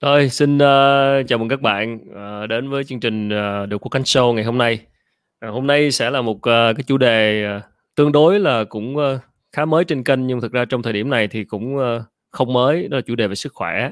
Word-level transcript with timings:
Rồi, 0.00 0.28
xin 0.28 0.56
uh, 0.56 1.28
chào 1.28 1.38
mừng 1.38 1.48
các 1.48 1.60
bạn 1.60 1.98
uh, 2.10 2.48
đến 2.48 2.70
với 2.70 2.84
chương 2.84 3.00
trình 3.00 3.28
ờ, 3.28 3.62
uh, 3.62 3.68
Được 3.68 3.78
Quốc 3.78 3.92
Khánh 3.92 4.02
Show 4.02 4.32
ngày 4.32 4.44
hôm 4.44 4.58
nay. 4.58 4.80
Uh, 5.46 5.52
hôm 5.52 5.66
nay 5.66 5.90
sẽ 5.90 6.10
là 6.10 6.22
một 6.22 6.36
uh, 6.36 6.42
cái 6.44 6.84
chủ 6.86 6.98
đề 6.98 7.46
uh, 7.56 7.62
tương 7.94 8.12
đối 8.12 8.40
là 8.40 8.64
cũng 8.64 8.96
uh, 8.96 9.20
khá 9.52 9.64
mới 9.64 9.84
trên 9.84 10.04
kênh 10.04 10.26
nhưng 10.26 10.40
thực 10.40 10.52
ra 10.52 10.64
trong 10.64 10.82
thời 10.82 10.92
điểm 10.92 11.10
này 11.10 11.28
thì 11.28 11.44
cũng 11.44 11.76
uh, 11.76 12.02
không 12.30 12.52
mới, 12.52 12.88
đó 12.88 12.96
là 12.96 13.00
chủ 13.00 13.14
đề 13.14 13.26
về 13.26 13.34
sức 13.34 13.52
khỏe. 13.54 13.90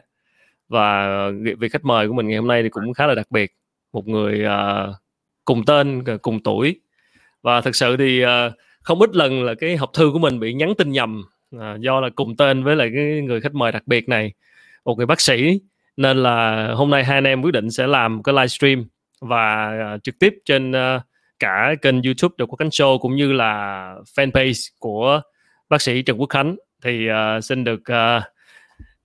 Và 0.68 1.26
uh, 1.28 1.58
vị 1.58 1.68
khách 1.68 1.84
mời 1.84 2.08
của 2.08 2.14
mình 2.14 2.28
ngày 2.28 2.38
hôm 2.38 2.48
nay 2.48 2.62
thì 2.62 2.68
cũng 2.68 2.94
khá 2.94 3.06
là 3.06 3.14
đặc 3.14 3.30
biệt, 3.30 3.52
một 3.92 4.08
người 4.08 4.44
uh, 4.46 4.94
cùng 5.44 5.64
tên, 5.64 6.04
cùng 6.22 6.42
tuổi. 6.42 6.80
Và 7.42 7.60
thực 7.60 7.76
sự 7.76 7.96
thì 7.96 8.24
uh, 8.24 8.28
không 8.82 9.00
ít 9.00 9.16
lần 9.16 9.42
là 9.42 9.54
cái 9.54 9.76
hộp 9.76 9.90
thư 9.94 10.10
của 10.12 10.18
mình 10.18 10.40
bị 10.40 10.54
nhắn 10.54 10.74
tin 10.78 10.92
nhầm 10.92 11.24
uh, 11.56 11.80
do 11.80 12.00
là 12.00 12.08
cùng 12.14 12.36
tên 12.36 12.64
với 12.64 12.76
lại 12.76 12.90
cái 12.94 13.20
người 13.22 13.40
khách 13.40 13.54
mời 13.54 13.72
đặc 13.72 13.82
biệt 13.86 14.08
này, 14.08 14.32
một 14.84 14.96
người 14.96 15.06
bác 15.06 15.20
sĩ 15.20 15.60
nên 15.96 16.16
là 16.22 16.68
hôm 16.74 16.90
nay 16.90 17.04
hai 17.04 17.14
anh 17.14 17.24
em 17.24 17.42
quyết 17.42 17.52
định 17.52 17.70
sẽ 17.70 17.86
làm 17.86 18.22
cái 18.22 18.32
livestream 18.34 18.84
và 19.20 19.72
uh, 19.94 20.04
trực 20.04 20.18
tiếp 20.18 20.34
trên 20.44 20.70
uh, 20.70 21.02
cả 21.38 21.74
kênh 21.82 22.02
YouTube 22.02 22.34
được 22.38 22.46
Quốc 22.48 22.56
Khánh 22.58 22.68
Show 22.68 22.98
cũng 22.98 23.16
như 23.16 23.32
là 23.32 23.94
fanpage 24.16 24.70
của 24.78 25.20
bác 25.68 25.82
sĩ 25.82 26.02
Trần 26.02 26.20
Quốc 26.20 26.30
Khánh. 26.30 26.56
Thì 26.84 27.08
uh, 27.10 27.44
xin 27.44 27.64
được 27.64 27.80
uh, 27.80 28.22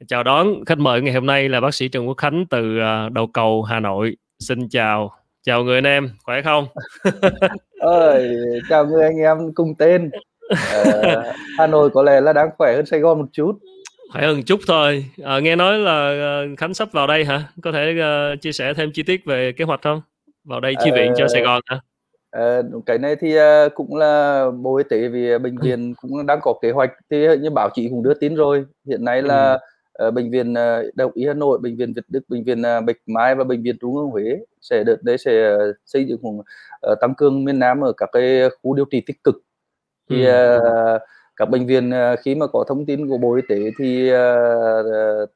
chào 0.07 0.23
đón 0.23 0.65
khách 0.65 0.77
mời 0.77 1.01
ngày 1.01 1.13
hôm 1.13 1.25
nay 1.25 1.49
là 1.49 1.59
bác 1.61 1.73
sĩ 1.73 1.87
Trần 1.87 2.07
Quốc 2.07 2.17
Khánh 2.17 2.45
từ 2.49 2.77
uh, 2.77 3.11
đầu 3.11 3.27
cầu 3.27 3.63
Hà 3.63 3.79
Nội. 3.79 4.17
Xin 4.39 4.69
chào 4.69 5.11
chào 5.43 5.63
người 5.63 5.75
anh 5.77 5.83
em 5.83 6.09
khỏe 6.23 6.41
không? 6.41 6.67
Ơi 7.79 8.37
chào 8.69 8.85
người 8.85 9.03
anh 9.03 9.17
em 9.17 9.37
cùng 9.55 9.75
tên. 9.75 10.09
Uh, 10.51 11.23
Hà 11.57 11.67
Nội 11.67 11.89
có 11.89 12.03
lẽ 12.03 12.21
là 12.21 12.33
đang 12.33 12.49
khỏe 12.57 12.75
hơn 12.75 12.85
Sài 12.85 12.99
Gòn 12.99 13.19
một 13.19 13.27
chút 13.31 13.59
phải 14.13 14.25
hơn 14.25 14.43
chút 14.43 14.59
thôi. 14.67 15.05
À, 15.23 15.39
nghe 15.39 15.55
nói 15.55 15.79
là 15.79 16.11
uh, 16.53 16.59
khánh 16.59 16.73
sắp 16.73 16.91
vào 16.91 17.07
đây 17.07 17.25
hả? 17.25 17.43
Có 17.61 17.71
thể 17.71 17.95
uh, 18.33 18.41
chia 18.41 18.51
sẻ 18.51 18.73
thêm 18.73 18.91
chi 18.93 19.03
tiết 19.03 19.25
về 19.25 19.51
kế 19.51 19.65
hoạch 19.65 19.81
không? 19.81 20.01
Vào 20.43 20.59
đây 20.59 20.73
chi 20.83 20.91
viện 20.91 21.11
uh, 21.11 21.17
cho 21.17 21.27
sài 21.27 21.41
gòn 21.41 21.61
hả? 21.65 21.79
Uh, 22.59 22.85
cái 22.85 22.97
này 22.97 23.15
thì 23.15 23.37
uh, 23.39 23.41
cũng 23.75 23.95
là 23.95 24.45
bộ 24.61 24.77
y 24.77 24.83
tế 24.89 25.07
vì 25.07 25.37
bệnh 25.37 25.57
viện 25.57 25.93
cũng 26.01 26.25
đang 26.25 26.39
có 26.41 26.53
kế 26.61 26.71
hoạch. 26.71 26.91
Thì 27.09 27.37
như 27.37 27.49
báo 27.49 27.69
chí 27.73 27.89
cũng 27.89 28.03
đưa 28.03 28.13
tin 28.13 28.35
rồi 28.35 28.65
hiện 28.87 29.05
nay 29.05 29.21
là 29.21 29.59
ừ. 29.93 30.07
uh, 30.07 30.13
bệnh 30.13 30.31
viện 30.31 30.53
đại 30.53 30.83
học 30.99 31.11
y 31.13 31.27
hà 31.27 31.33
nội 31.33 31.59
bệnh 31.59 31.77
viện 31.77 31.93
việt 31.93 32.05
đức 32.07 32.21
bệnh 32.27 32.43
viện 32.43 32.61
bạch 32.61 32.97
mai 33.05 33.35
và 33.35 33.43
bệnh 33.43 33.63
viện 33.63 33.75
trung 33.81 33.95
ương 33.95 34.09
huế 34.09 34.39
sẽ 34.61 34.83
đợt 34.83 35.03
đấy 35.03 35.17
sẽ 35.17 35.57
xây 35.85 36.05
dựng 36.05 36.41
tăng 37.01 37.15
cường 37.15 37.43
miền 37.45 37.59
nam 37.59 37.81
ở 37.81 37.93
các 37.97 38.09
cái 38.11 38.41
khu 38.61 38.73
điều 38.73 38.85
trị 38.85 39.01
tích 39.01 39.23
cực. 39.23 39.35
Thì 40.09 40.25
ừ. 40.25 40.59
Các 41.41 41.49
bệnh 41.49 41.65
viện 41.65 41.91
ờ, 41.91 42.15
khi 42.15 42.35
mà 42.35 42.47
có 42.47 42.65
thông 42.67 42.85
tin 42.85 43.07
của 43.07 43.17
bộ 43.17 43.35
y 43.35 43.41
tế 43.49 43.71
thì 43.79 44.11
uh, 44.11 45.29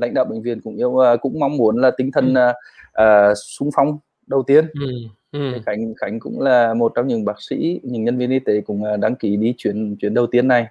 lãnh 0.00 0.14
đạo 0.14 0.24
bệnh 0.24 0.42
viện 0.42 0.60
cũng 0.60 0.76
yêu 0.76 0.88
uh, 0.88 1.20
cũng 1.20 1.40
mong 1.40 1.56
muốn 1.56 1.76
là 1.76 1.90
tinh 1.96 2.10
thần 2.12 2.34
uh, 2.34 3.36
sung 3.36 3.70
phong 3.76 3.98
đầu 4.26 4.42
tiên. 4.42 4.66
Ừ. 4.80 4.92
Ừ. 5.32 5.52
khánh 5.66 5.94
khánh 5.94 6.20
cũng 6.20 6.40
là 6.40 6.74
một 6.74 6.92
trong 6.94 7.06
những 7.06 7.24
bác 7.24 7.42
sĩ 7.42 7.80
những 7.82 8.04
nhân 8.04 8.18
viên 8.18 8.30
y 8.30 8.38
tế 8.38 8.60
cũng 8.60 8.82
đăng 9.00 9.14
ký 9.14 9.36
đi 9.36 9.54
chuyến 9.58 9.96
chuyến 9.96 10.14
đầu 10.14 10.26
tiên 10.26 10.48
này. 10.48 10.66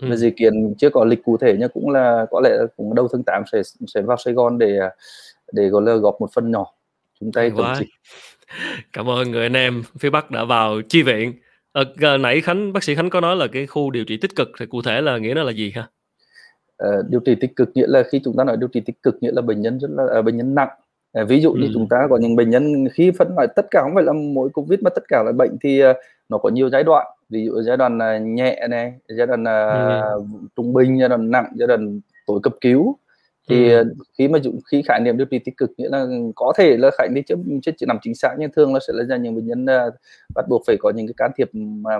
Ừ. 0.00 0.08
và 0.10 0.16
dự 0.16 0.30
kiến 0.36 0.74
chưa 0.78 0.90
có 0.90 1.04
lịch 1.04 1.24
cụ 1.24 1.36
thể 1.36 1.56
nhưng 1.58 1.70
cũng 1.74 1.90
là 1.90 2.26
có 2.30 2.40
lẽ 2.44 2.50
cũng 2.76 2.94
đầu 2.94 3.08
tháng 3.12 3.22
8 3.22 3.42
sẽ 3.52 3.62
sẽ 3.86 4.00
vào 4.00 4.16
Sài 4.16 4.34
Gòn 4.34 4.58
để 4.58 4.78
để 5.52 5.68
gọi 5.68 5.82
là 5.82 5.94
góp 5.94 6.20
một 6.20 6.30
phần 6.32 6.50
nhỏ. 6.50 6.66
Chúng 7.20 7.32
tay 7.32 7.50
chống 7.56 7.74
dịch 7.78 7.88
cảm 8.92 9.08
ơn 9.08 9.30
người 9.30 9.42
anh 9.42 9.56
em. 9.56 9.82
Phía 9.98 10.10
Bắc 10.10 10.30
đã 10.30 10.44
vào 10.44 10.80
chi 10.88 11.02
viện 11.02 11.32
Ờ, 11.72 11.84
nãy 12.20 12.40
Khánh 12.40 12.72
bác 12.72 12.84
sĩ 12.84 12.94
Khánh 12.94 13.10
có 13.10 13.20
nói 13.20 13.36
là 13.36 13.46
cái 13.46 13.66
khu 13.66 13.90
điều 13.90 14.04
trị 14.04 14.16
tích 14.16 14.36
cực 14.36 14.48
thì 14.60 14.66
cụ 14.66 14.82
thể 14.82 15.00
là 15.00 15.18
nghĩa 15.18 15.34
nó 15.34 15.42
là 15.42 15.52
gì 15.52 15.72
ha? 15.74 15.88
Ờ, 16.76 17.02
điều 17.08 17.20
trị 17.20 17.34
tích 17.34 17.56
cực 17.56 17.70
nghĩa 17.74 17.86
là 17.86 18.02
khi 18.02 18.20
chúng 18.24 18.36
ta 18.36 18.44
nói 18.44 18.56
điều 18.56 18.68
trị 18.68 18.80
tích 18.80 19.02
cực 19.02 19.16
nghĩa 19.20 19.32
là 19.32 19.42
bệnh 19.42 19.62
nhân 19.62 19.78
rất 19.78 19.88
là 19.90 20.04
à, 20.14 20.22
bệnh 20.22 20.36
nhân 20.36 20.54
nặng. 20.54 20.68
À, 21.12 21.24
ví 21.24 21.40
dụ 21.40 21.52
ừ. 21.52 21.58
như 21.58 21.70
chúng 21.74 21.88
ta 21.88 22.06
có 22.10 22.16
những 22.16 22.36
bệnh 22.36 22.50
nhân 22.50 22.88
khi 22.92 23.10
phân 23.10 23.28
loại 23.36 23.46
tất 23.56 23.66
cả 23.70 23.80
không 23.82 23.94
phải 23.94 24.04
là 24.04 24.12
mỗi 24.12 24.48
covid 24.48 24.80
mà 24.80 24.90
tất 24.90 25.02
cả 25.08 25.22
là 25.26 25.32
bệnh 25.32 25.56
thì 25.62 25.84
uh, 25.84 25.96
nó 26.28 26.38
có 26.38 26.48
nhiều 26.48 26.70
giai 26.70 26.82
đoạn. 26.82 27.06
Ví 27.28 27.44
dụ 27.44 27.62
giai 27.62 27.76
đoạn 27.76 27.98
uh, 27.98 28.22
nhẹ 28.22 28.66
này, 28.70 28.94
giai 29.08 29.26
đoạn 29.26 29.42
uh, 29.42 30.32
ừ. 30.32 30.46
trung 30.56 30.72
bình, 30.72 30.98
giai 31.00 31.08
đoạn 31.08 31.30
nặng, 31.30 31.52
giai 31.54 31.66
đoạn 31.66 32.00
tối 32.26 32.40
cấp 32.42 32.52
cứu 32.60 32.96
thì 33.50 33.70
ừ. 33.70 33.94
khi 34.18 34.28
mà 34.28 34.38
dụng 34.38 34.60
khi 34.70 34.82
khái 34.82 35.00
niệm 35.00 35.16
điều 35.16 35.26
trị 35.26 35.38
tích 35.38 35.56
cực 35.56 35.70
nghĩa 35.76 35.88
là 35.88 36.06
có 36.36 36.52
thể 36.56 36.76
là 36.76 36.90
khái 36.98 37.08
niệm 37.08 37.24
chưa 37.26 37.72
chưa 37.76 37.86
nằm 37.86 37.98
chính 38.02 38.14
xác 38.14 38.34
nhưng 38.38 38.50
thường 38.52 38.74
là 38.74 38.80
sẽ 38.86 38.92
là 38.96 39.16
những 39.16 39.34
bệnh 39.34 39.46
nhân 39.46 39.64
uh, 39.64 39.94
bắt 40.34 40.44
buộc 40.48 40.62
phải 40.66 40.76
có 40.80 40.90
những 40.90 41.06
cái 41.06 41.14
can 41.16 41.30
thiệp 41.36 41.50
mà 41.54 41.90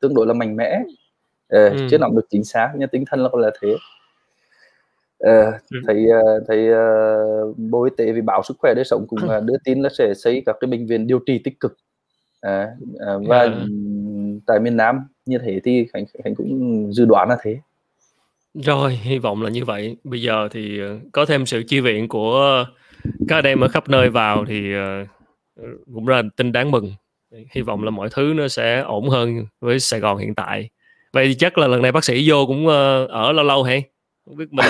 tương 0.00 0.14
đối 0.14 0.26
là 0.26 0.32
mạnh 0.32 0.56
mẽ 0.56 0.80
uh, 0.86 1.72
ừ. 1.72 1.86
chưa 1.90 1.98
nắm 1.98 2.16
được 2.16 2.26
chính 2.30 2.44
xác 2.44 2.72
nhưng 2.76 2.88
tinh 2.88 3.04
thần 3.06 3.20
là 3.20 3.28
là 3.32 3.50
thế 3.62 3.72
uh, 3.72 5.54
ừ. 5.70 5.80
thầy 5.86 6.06
uh, 6.06 6.42
thầy 6.48 6.68
uh, 6.70 7.58
bộ 7.58 7.84
y 7.84 7.90
tế 7.96 8.12
vì 8.12 8.20
báo 8.20 8.42
sức 8.42 8.56
khỏe 8.58 8.74
đời 8.74 8.84
sống 8.84 9.06
cũng 9.08 9.20
uh, 9.24 9.44
đưa 9.44 9.56
tin 9.64 9.82
là 9.82 9.88
sẽ 9.98 10.14
xây 10.14 10.42
các 10.46 10.56
cái 10.60 10.68
bệnh 10.68 10.86
viện 10.86 11.06
điều 11.06 11.18
trị 11.26 11.40
tích 11.44 11.60
cực 11.60 11.76
uh, 12.46 12.68
uh, 12.94 13.28
và 13.28 13.42
yeah. 13.42 13.54
tại 14.46 14.60
miền 14.60 14.76
Nam 14.76 15.00
như 15.26 15.38
thế 15.38 15.60
thì 15.64 15.86
khánh 15.92 16.04
khánh 16.24 16.34
cũng 16.34 16.92
dự 16.92 17.04
đoán 17.04 17.28
là 17.28 17.36
thế 17.42 17.58
rồi, 18.54 18.92
hy 18.92 19.18
vọng 19.18 19.42
là 19.42 19.50
như 19.50 19.64
vậy. 19.64 19.96
Bây 20.04 20.22
giờ 20.22 20.48
thì, 20.50 20.80
ờ, 20.80 20.98
có 21.12 21.26
thêm 21.26 21.46
sự 21.46 21.62
chi 21.68 21.80
viện 21.80 22.08
của 22.08 22.64
các 23.28 23.36
anh 23.36 23.44
em 23.44 23.60
ở 23.60 23.68
khắp 23.68 23.88
nơi 23.88 24.10
vào 24.10 24.44
thì, 24.48 24.74
ờ, 24.74 25.04
cũng 25.94 26.08
là 26.08 26.22
tin 26.36 26.52
đáng 26.52 26.70
mừng. 26.70 26.92
Hy 27.50 27.62
vọng 27.62 27.84
là 27.84 27.90
mọi 27.90 28.08
thứ 28.12 28.32
nó 28.36 28.48
sẽ 28.48 28.80
ổn 28.80 29.08
hơn 29.08 29.46
với 29.60 29.80
Sài 29.80 30.00
Gòn 30.00 30.18
hiện 30.18 30.34
tại. 30.34 30.70
Vậy 31.12 31.26
thì 31.26 31.34
chắc 31.34 31.58
là 31.58 31.66
lần 31.66 31.82
này 31.82 31.92
bác 31.92 32.04
sĩ 32.04 32.30
vô 32.30 32.46
cũng, 32.46 32.68
ờ, 32.68 33.06
ở 33.06 33.32
lâu 33.32 33.44
lâu 33.44 33.62
hả? 33.62 33.76
Hông 34.26 34.36
biết 34.36 34.52
mình, 34.52 34.64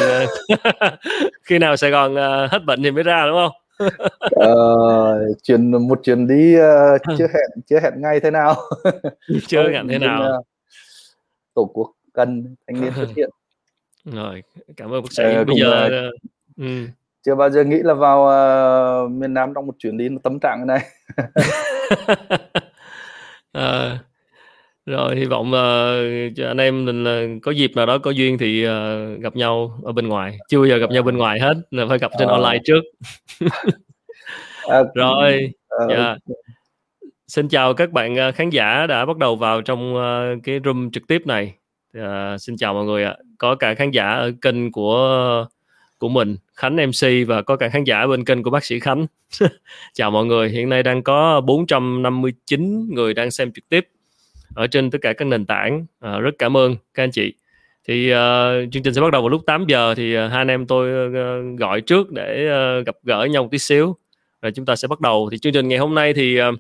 khi 1.45 1.59
nào 1.59 1.77
Sài 1.77 1.91
Gòn, 1.91 2.17
hết 2.51 2.65
bệnh 2.67 2.83
thì 2.83 2.91
mới 2.91 3.03
ra, 3.03 3.27
đúng 3.27 3.37
không? 3.37 3.53
Ờ, 4.37 5.35
chuyến 5.43 5.89
một 5.89 6.01
chuyến 6.03 6.27
đi, 6.27 6.55
ơ, 6.55 6.99
chưa 7.19 7.27
hẹn 7.27 7.63
chưa 7.67 7.81
hẹn 7.81 7.93
ngay 7.97 8.21
thế 8.21 8.31
nào. 8.31 8.55
Chưa 9.47 9.69
hẹn 9.73 9.89
thế 9.89 9.99
nào. 9.99 10.45
Tổ 11.55 11.71
quốc 11.75 11.93
cần 12.13 12.55
thanh 12.67 12.81
niên 12.81 12.93
xuất 12.95 13.09
hiện. 13.17 13.31
Rồi, 14.05 14.43
cảm 14.77 14.91
ơn 14.91 15.03
bác 15.03 15.13
sĩ. 15.13 15.23
Ờ, 15.23 15.45
Bây 15.45 15.57
giờ 15.61 15.89
là 15.89 16.09
ừm. 16.57 16.89
chưa 17.27 17.35
bao 17.35 17.51
giờ 17.51 17.65
nghĩ 17.65 17.77
là 17.83 17.95
vào, 17.95 18.29
ờ, 18.29 19.09
miền 19.11 19.35
Nam 19.35 19.53
trong 19.55 19.67
một 19.67 19.75
chuyến 19.79 19.99
đi 19.99 20.09
tâm 20.23 20.39
trạng 20.41 20.67
này. 20.67 20.81
Ờ, 23.53 23.99
rồi 24.87 25.17
hy 25.17 25.25
vọng, 25.25 25.53
ờ, 25.53 25.97
cho 26.37 26.47
anh 26.49 26.57
em 26.57 26.85
mình 26.85 27.05
là 27.05 27.27
có 27.43 27.51
dịp 27.51 27.71
nào 27.77 27.87
đó 27.87 27.99
có 27.99 28.11
duyên 28.11 28.39
thì, 28.39 28.65
ờ, 28.65 29.07
gặp 29.15 29.37
nhau 29.37 29.81
ở 29.85 29.93
bên 29.93 30.09
ngoài, 30.09 30.39
chưa 30.49 30.59
bao 30.59 30.67
giờ 30.67 30.77
gặp 30.77 30.91
nhau 30.91 31.03
bên 31.03 31.17
ngoài 31.17 31.41
hết, 31.41 31.55
là 31.71 31.87
phải 31.89 31.99
gặp 31.99 32.11
trên 32.19 32.29
Ờ. 32.29 32.35
online 32.35 32.59
trước. 32.65 32.81
À, 34.69 34.83
Rồi, 34.95 35.53
ờ, 35.69 35.87
yeah. 35.89 36.19
Xin 37.29 37.49
chào 37.49 37.75
các 37.75 37.91
bạn, 37.93 38.17
ờ, 38.17 38.33
khán 38.33 38.51
giả 38.51 38.87
đã 38.87 39.07
bắt 39.07 39.17
đầu 39.17 39.37
vào 39.37 39.63
trong, 39.63 39.97
ơ, 39.97 40.35
cái 40.45 40.61
room 40.65 40.91
trực 40.91 41.03
tiếp 41.09 41.27
này. 41.27 41.55
À, 41.93 42.39
xin 42.39 42.57
chào 42.57 42.75
mọi 42.75 42.85
người 42.85 43.05
ạ. 43.05 43.17
Có 43.39 43.55
cả 43.55 43.75
khán 43.75 43.91
giả 43.91 44.11
ở 44.11 44.33
kênh 44.43 44.73
của 44.73 45.47
của 45.99 46.09
mình, 46.09 46.37
Khánh 46.55 46.77
MC 46.77 47.29
và 47.29 47.43
có 47.43 47.57
cả 47.57 47.69
khán 47.69 47.85
giả 47.85 48.07
bên 48.07 48.25
kênh 48.25 48.43
của 48.43 48.51
bác 48.51 48.65
sĩ 48.65 48.81
Khánh. 48.81 49.07
chào 49.95 50.11
mọi 50.11 50.27
người. 50.27 50.49
Hiện 50.49 50.69
nay 50.69 50.83
đang 50.83 51.03
có 51.03 51.41
459 51.41 52.95
người 52.95 53.15
đang 53.15 53.31
xem 53.31 53.53
trực 53.53 53.69
tiếp 53.69 53.89
ở 54.55 54.67
trên 54.67 54.91
tất 54.91 54.99
cả 55.03 55.13
các 55.13 55.25
nền 55.25 55.47
tảng. 55.47 55.87
À, 56.01 56.19
rất 56.19 56.31
cảm 56.39 56.57
ơn 56.57 56.77
các 56.95 57.03
anh 57.03 57.11
chị. 57.11 57.35
Thì 57.89 58.13
uh, 58.13 58.17
chương 58.73 58.83
trình 58.83 58.95
sẽ 58.95 59.01
bắt 59.01 59.13
đầu 59.13 59.23
vào 59.23 59.29
lúc 59.29 59.43
8 59.47 59.65
giờ 59.69 59.95
thì 59.95 60.17
uh, 60.17 60.31
hai 60.31 60.39
anh 60.39 60.49
em 60.49 60.67
tôi 60.67 61.09
uh, 61.09 61.59
gọi 61.59 61.81
trước 61.81 62.11
để 62.13 62.49
uh, 62.81 62.87
gặp 62.87 62.97
gỡ 63.03 63.25
nhau 63.25 63.43
một 63.43 63.49
tí 63.53 63.59
xíu. 63.59 63.97
Rồi 64.43 64.53
chúng 64.53 64.67
ta 64.67 64.77
sẽ 64.77 64.89
bắt 64.89 65.01
đầu. 65.01 65.29
Thì 65.33 65.39
chương 65.39 65.53
trình 65.53 65.69
ngày 65.69 65.79
hôm 65.79 65.95
nay 65.95 66.13
thì 66.13 66.41
uh, 66.41 66.55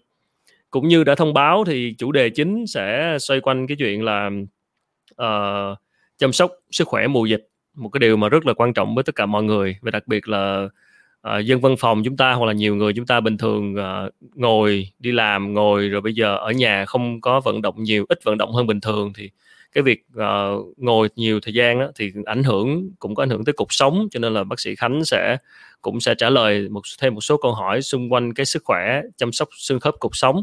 cũng 0.70 0.88
như 0.88 1.04
đã 1.04 1.14
thông 1.14 1.34
báo 1.34 1.64
thì 1.64 1.94
chủ 1.98 2.12
đề 2.12 2.30
chính 2.30 2.66
sẽ 2.66 3.16
xoay 3.20 3.40
quanh 3.40 3.66
cái 3.66 3.76
chuyện 3.76 4.04
là 4.04 4.30
uh, 5.12 5.78
chăm 6.18 6.32
sóc 6.32 6.52
sức 6.70 6.88
khỏe 6.88 7.06
mùa 7.06 7.26
dịch 7.26 7.48
một 7.74 7.88
cái 7.88 7.98
điều 7.98 8.16
mà 8.16 8.28
rất 8.28 8.46
là 8.46 8.54
quan 8.54 8.74
trọng 8.74 8.94
với 8.94 9.04
tất 9.04 9.14
cả 9.14 9.26
mọi 9.26 9.42
người 9.42 9.76
và 9.82 9.90
đặc 9.90 10.06
biệt 10.06 10.28
là 10.28 10.68
uh, 11.28 11.44
dân 11.44 11.60
văn 11.60 11.76
phòng 11.78 12.02
chúng 12.04 12.16
ta 12.16 12.32
hoặc 12.32 12.46
là 12.46 12.52
nhiều 12.52 12.76
người 12.76 12.92
chúng 12.92 13.06
ta 13.06 13.20
bình 13.20 13.38
thường 13.38 13.74
uh, 13.74 14.14
ngồi 14.34 14.88
đi 14.98 15.12
làm 15.12 15.54
ngồi 15.54 15.88
rồi 15.88 16.00
bây 16.00 16.14
giờ 16.14 16.36
ở 16.36 16.50
nhà 16.50 16.84
không 16.84 17.20
có 17.20 17.40
vận 17.40 17.62
động 17.62 17.82
nhiều 17.82 18.04
ít 18.08 18.24
vận 18.24 18.38
động 18.38 18.52
hơn 18.52 18.66
bình 18.66 18.80
thường 18.80 19.12
thì 19.16 19.30
cái 19.72 19.82
việc 19.82 20.04
uh, 20.18 20.78
ngồi 20.78 21.08
nhiều 21.16 21.40
thời 21.40 21.54
gian 21.54 21.80
đó, 21.80 21.88
thì 21.94 22.12
ảnh 22.24 22.42
hưởng 22.44 22.90
cũng 22.98 23.14
có 23.14 23.22
ảnh 23.22 23.30
hưởng 23.30 23.44
tới 23.44 23.52
cuộc 23.52 23.72
sống 23.72 24.08
cho 24.10 24.20
nên 24.20 24.34
là 24.34 24.44
bác 24.44 24.60
sĩ 24.60 24.74
Khánh 24.74 25.04
sẽ 25.04 25.36
cũng 25.82 26.00
sẽ 26.00 26.14
trả 26.14 26.30
lời 26.30 26.68
một 26.68 26.80
thêm 27.00 27.14
một 27.14 27.20
số 27.20 27.36
câu 27.36 27.54
hỏi 27.54 27.82
xung 27.82 28.12
quanh 28.12 28.34
cái 28.34 28.46
sức 28.46 28.62
khỏe 28.64 29.02
chăm 29.16 29.32
sóc 29.32 29.48
xương 29.52 29.80
khớp 29.80 29.94
cuộc 30.00 30.16
sống 30.16 30.42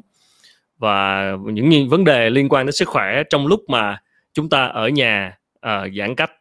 và 0.77 1.31
những 1.43 1.89
vấn 1.89 2.03
đề 2.03 2.29
liên 2.29 2.49
quan 2.49 2.65
đến 2.65 2.73
sức 2.73 2.87
khỏe 2.87 3.23
trong 3.29 3.47
lúc 3.47 3.69
mà 3.69 4.01
chúng 4.33 4.49
ta 4.49 4.65
ở 4.65 4.87
nhà 4.87 5.37
uh, 5.65 5.93
giãn 5.97 6.15
cách. 6.15 6.31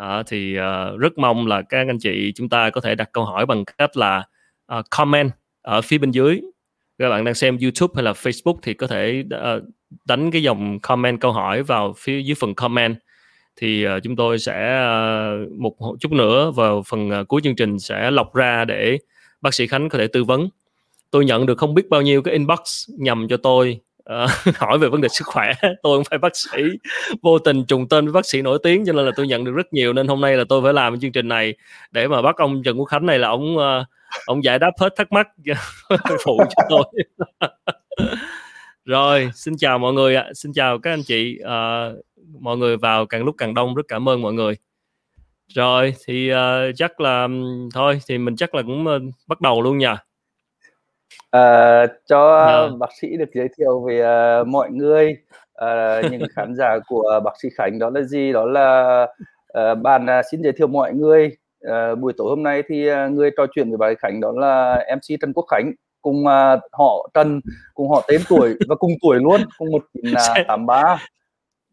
Uh, 0.00 0.26
thì 0.26 0.58
uh, 0.58 0.98
rất 0.98 1.18
mong 1.18 1.46
là 1.46 1.62
các 1.62 1.86
anh 1.86 1.98
chị 1.98 2.32
chúng 2.34 2.48
ta 2.48 2.70
có 2.70 2.80
thể 2.80 2.94
đặt 2.94 3.08
câu 3.12 3.24
hỏi 3.24 3.46
bằng 3.46 3.64
cách 3.64 3.96
là 3.96 4.22
uh, 4.78 4.84
comment 4.90 5.30
ở 5.62 5.80
phía 5.80 5.98
bên 5.98 6.10
dưới. 6.10 6.40
Các 6.98 7.08
bạn 7.08 7.24
đang 7.24 7.34
xem 7.34 7.58
YouTube 7.62 7.92
hay 7.94 8.04
là 8.04 8.12
Facebook 8.12 8.56
thì 8.62 8.74
có 8.74 8.86
thể 8.86 9.24
uh, 9.34 9.62
đánh 10.04 10.30
cái 10.30 10.42
dòng 10.42 10.78
comment 10.80 11.20
câu 11.20 11.32
hỏi 11.32 11.62
vào 11.62 11.94
phía 11.98 12.20
dưới 12.20 12.34
phần 12.34 12.54
comment. 12.54 12.96
Thì 13.56 13.86
uh, 13.86 14.02
chúng 14.02 14.16
tôi 14.16 14.38
sẽ 14.38 14.86
uh, 15.44 15.52
một 15.52 15.76
chút 16.00 16.12
nữa 16.12 16.50
vào 16.50 16.82
phần 16.86 17.20
uh, 17.20 17.28
cuối 17.28 17.40
chương 17.44 17.56
trình 17.56 17.78
sẽ 17.78 18.10
lọc 18.10 18.34
ra 18.34 18.64
để 18.64 18.98
bác 19.40 19.54
sĩ 19.54 19.66
Khánh 19.66 19.88
có 19.88 19.98
thể 19.98 20.06
tư 20.06 20.24
vấn. 20.24 20.48
Tôi 21.10 21.24
nhận 21.24 21.46
được 21.46 21.58
không 21.58 21.74
biết 21.74 21.88
bao 21.90 22.02
nhiêu 22.02 22.22
cái 22.22 22.32
inbox 22.32 22.88
nhầm 22.98 23.28
cho 23.28 23.36
tôi 23.36 23.80
uh, 24.12 24.56
hỏi 24.56 24.78
về 24.78 24.88
vấn 24.88 25.00
đề 25.00 25.08
sức 25.08 25.26
khỏe 25.26 25.52
tôi 25.62 25.98
không 25.98 26.04
phải 26.10 26.18
bác 26.18 26.36
sĩ 26.36 26.62
vô 27.22 27.38
tình 27.38 27.64
trùng 27.64 27.88
tên 27.88 28.04
với 28.06 28.12
bác 28.12 28.26
sĩ 28.26 28.42
nổi 28.42 28.58
tiếng 28.62 28.86
cho 28.86 28.92
nên 28.92 29.06
là 29.06 29.12
tôi 29.16 29.26
nhận 29.26 29.44
được 29.44 29.52
rất 29.52 29.72
nhiều 29.72 29.92
nên 29.92 30.08
hôm 30.08 30.20
nay 30.20 30.36
là 30.36 30.44
tôi 30.48 30.62
phải 30.62 30.72
làm 30.72 31.00
chương 31.00 31.12
trình 31.12 31.28
này 31.28 31.54
để 31.90 32.08
mà 32.08 32.22
bắt 32.22 32.36
ông 32.36 32.62
Trần 32.62 32.78
Quốc 32.78 32.86
Khánh 32.86 33.06
này 33.06 33.18
là 33.18 33.28
ông 33.28 33.56
uh, 33.56 33.86
ông 34.26 34.44
giải 34.44 34.58
đáp 34.58 34.70
hết 34.80 34.92
thắc 34.96 35.12
mắc 35.12 35.28
phụ 36.24 36.38
cho 36.38 36.62
tôi. 36.68 36.84
Rồi 38.84 39.30
xin 39.34 39.56
chào 39.56 39.78
mọi 39.78 39.92
người 39.92 40.16
ạ 40.16 40.30
xin 40.34 40.52
chào 40.52 40.78
các 40.78 40.90
anh 40.90 41.02
chị 41.02 41.38
uh, 41.42 42.04
mọi 42.40 42.56
người 42.56 42.76
vào 42.76 43.06
càng 43.06 43.24
lúc 43.24 43.34
càng 43.38 43.54
đông 43.54 43.74
rất 43.74 43.82
cảm 43.88 44.08
ơn 44.08 44.22
mọi 44.22 44.32
người. 44.32 44.54
Rồi 45.48 45.94
thì 46.06 46.32
uh, 46.32 46.36
chắc 46.76 47.00
là 47.00 47.28
thôi 47.74 48.00
thì 48.08 48.18
mình 48.18 48.36
chắc 48.36 48.54
là 48.54 48.62
cũng 48.62 48.86
uh, 48.86 49.02
bắt 49.26 49.40
đầu 49.40 49.62
luôn 49.62 49.78
nha. 49.78 49.96
À, 51.34 51.86
cho. 52.08 52.46
Dạ. 52.70 52.76
bác 52.78 52.90
sĩ 53.00 53.16
được 53.16 53.30
giới 53.34 53.48
thiệu 53.58 53.84
về 53.88 54.02
uh, 54.40 54.46
mọi 54.48 54.70
người. 54.70 55.16
Uh, 55.64 56.10
những 56.10 56.22
khán 56.36 56.54
giả 56.54 56.78
của 56.88 57.20
bác 57.24 57.32
sĩ 57.42 57.48
Khánh 57.56 57.78
đó 57.78 57.90
là 57.90 58.02
gì? 58.02 58.32
Đó 58.32 58.44
là 58.44 59.02
uh, 59.58 59.78
bạn 59.78 60.04
uh, 60.04 60.24
xin 60.30 60.42
giới 60.42 60.52
thiệu 60.52 60.66
mọi 60.66 60.92
người. 60.92 61.30
Uh, 61.66 61.98
buổi 61.98 62.12
tối 62.16 62.26
hôm 62.28 62.42
nay 62.42 62.62
thì 62.68 62.90
uh, 62.90 63.10
người 63.10 63.30
trò 63.36 63.46
chuyện 63.54 63.68
với 63.68 63.76
bác 63.78 63.90
sĩ 63.90 63.94
Khánh 63.98 64.20
đó 64.20 64.32
là 64.36 64.84
MC 64.96 65.20
Trần 65.20 65.32
Quốc 65.32 65.44
Khánh 65.50 65.72
cùng 66.02 66.24
uh, 66.24 66.60
họ 66.72 67.08
Trần 67.14 67.40
cùng 67.74 67.88
họ 67.88 68.04
tên 68.08 68.20
tuổi 68.28 68.54
và 68.68 68.74
cùng 68.74 68.92
tuổi 69.02 69.18
luôn 69.20 69.40
cùng 69.58 69.68
một 69.70 69.84
tám 70.48 70.66
ba. 70.66 70.96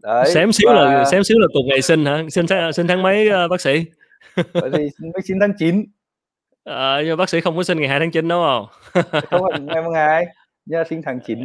Đấy 0.04 0.32
xém 0.34 0.52
xíu 0.52 0.70
và... 0.70 0.76
là 0.76 1.06
xém 1.06 1.24
xíu 1.24 1.40
là 1.40 1.48
cùng 1.54 1.68
ngày 1.68 1.82
sinh 1.82 2.06
hả? 2.06 2.24
Sinh 2.30 2.46
sinh 2.74 2.88
tháng 2.88 3.02
mấy 3.02 3.30
uh, 3.30 3.50
bác 3.50 3.62
sĩ? 3.62 3.86
Thì 4.36 4.90
mới 5.00 5.22
sinh 5.24 5.38
tháng 5.42 5.54
9 5.60 5.86
À, 6.64 7.02
nhưng 7.06 7.18
bác 7.18 7.30
sĩ 7.30 7.42
không 7.42 7.58
có 7.58 7.64
sinh 7.64 7.80
ngày 7.80 7.90
2 7.90 8.00
tháng 8.00 8.12
9 8.12 8.28
đúng 8.28 8.44
không? 8.44 8.66
không 9.30 9.42
phải 9.52 9.60
ngày 9.60 9.84
mùng 9.84 9.94
2, 9.94 10.26
nhưng 10.66 10.84
sinh 10.90 11.02
tháng 11.06 11.20
9. 11.26 11.40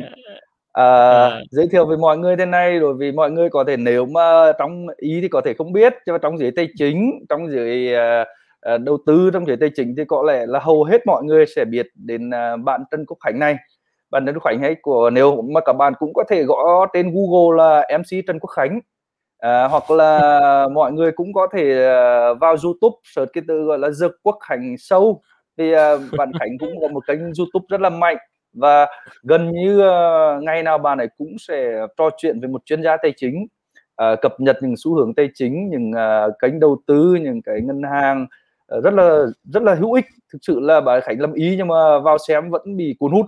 À, 0.73 0.85
à. 0.85 1.41
giới 1.51 1.69
thiệu 1.73 1.87
với 1.87 1.97
mọi 1.97 2.19
người 2.19 2.37
thế 2.37 2.47
này 2.47 2.79
rồi 2.79 2.95
vì 2.99 3.13
mọi 3.13 3.31
người 3.31 3.51
có 3.51 3.65
thể 3.65 3.77
nếu 3.77 4.07
mà 4.07 4.53
trong 4.59 4.87
ý 4.97 5.19
thì 5.23 5.29
có 5.29 5.41
thể 5.45 5.55
không 5.59 5.73
biết 5.73 5.95
nhưng 6.07 6.15
mà 6.15 6.19
trong 6.19 6.39
giới 6.39 6.51
tài 6.57 6.69
chính 6.79 7.25
trong 7.29 7.51
giới 7.51 7.95
uh, 7.95 8.27
uh, 8.75 8.81
đầu 8.81 8.99
tư 9.07 9.31
trong 9.33 9.47
giới 9.47 9.57
tài 9.57 9.71
chính 9.77 9.95
thì 9.97 10.05
có 10.09 10.23
lẽ 10.23 10.47
là 10.47 10.59
hầu 10.59 10.85
hết 10.85 11.07
mọi 11.07 11.25
người 11.25 11.47
sẽ 11.57 11.65
biết 11.65 11.87
đến 11.95 12.29
uh, 12.29 12.61
bạn 12.61 12.85
Trần 12.91 13.07
Quốc 13.07 13.19
Khánh 13.25 13.39
này 13.39 13.57
bạn 14.11 14.27
Trần 14.27 14.35
Quốc 14.35 14.45
Khánh 14.45 14.61
hay 14.61 14.75
của 14.83 15.11
nếu 15.11 15.43
mà 15.43 15.61
các 15.61 15.73
bạn 15.73 15.93
cũng 15.99 16.13
có 16.15 16.25
thể 16.31 16.43
gõ 16.43 16.87
tên 16.93 17.15
Google 17.15 17.65
là 17.65 17.99
MC 17.99 18.27
Trần 18.27 18.39
Quốc 18.41 18.51
Khánh 18.51 18.81
à, 19.47 19.69
hoặc 19.69 19.91
là 19.91 20.69
mọi 20.73 20.93
người 20.93 21.13
cũng 21.13 21.33
có 21.33 21.47
thể 21.53 21.73
uh, 22.33 22.41
vào 22.41 22.57
YouTube 22.65 22.97
search 23.05 23.33
cái 23.33 23.45
từ 23.49 23.65
gọi 23.65 23.79
là 23.79 23.91
Dược 23.91 24.13
Quốc 24.23 24.39
Khánh 24.41 24.77
Sâu. 24.79 25.23
Thì 25.59 25.75
uh, 25.75 25.79
bạn 26.19 26.33
Khánh 26.41 26.59
cũng 26.59 26.81
có 26.81 26.89
một 26.89 27.07
kênh 27.07 27.21
YouTube 27.21 27.67
rất 27.69 27.81
là 27.81 27.91
mạnh 27.91 28.17
và 28.53 28.87
gần 29.23 29.53
như 29.53 29.79
uh, 29.79 30.43
ngày 30.43 30.63
nào 30.63 30.79
bạn 30.79 30.99
ấy 30.99 31.09
cũng 31.19 31.37
sẽ 31.39 31.87
trò 31.97 32.11
chuyện 32.19 32.41
với 32.41 32.49
một 32.49 32.63
chuyên 32.65 32.83
gia 32.83 32.97
tài 32.97 33.13
chính 33.17 33.47
uh, 34.03 34.21
cập 34.23 34.41
nhật 34.41 34.57
những 34.63 34.75
xu 34.77 34.95
hướng 34.95 35.15
tài 35.15 35.29
chính 35.35 35.71
những 35.71 35.91
uh, 35.91 36.35
kênh 36.43 36.61
đầu 36.61 36.77
tư 36.87 37.15
những 37.21 37.43
cái 37.43 37.61
ngân 37.61 37.83
hàng 37.83 38.27
uh, 38.77 38.85
rất 38.85 38.95
là 38.95 39.27
rất 39.53 39.63
là 39.63 39.75
hữu 39.75 39.93
ích. 39.93 40.05
Thực 40.33 40.39
sự 40.43 40.61
là 40.61 40.81
bà 40.81 41.01
Khánh 41.01 41.21
lâm 41.21 41.33
ý 41.33 41.55
nhưng 41.59 41.69
mà 41.69 41.99
vào 41.99 42.19
xem 42.29 42.51
vẫn 42.51 42.77
bị 42.77 42.97
cuốn 42.99 43.13
hút 43.13 43.27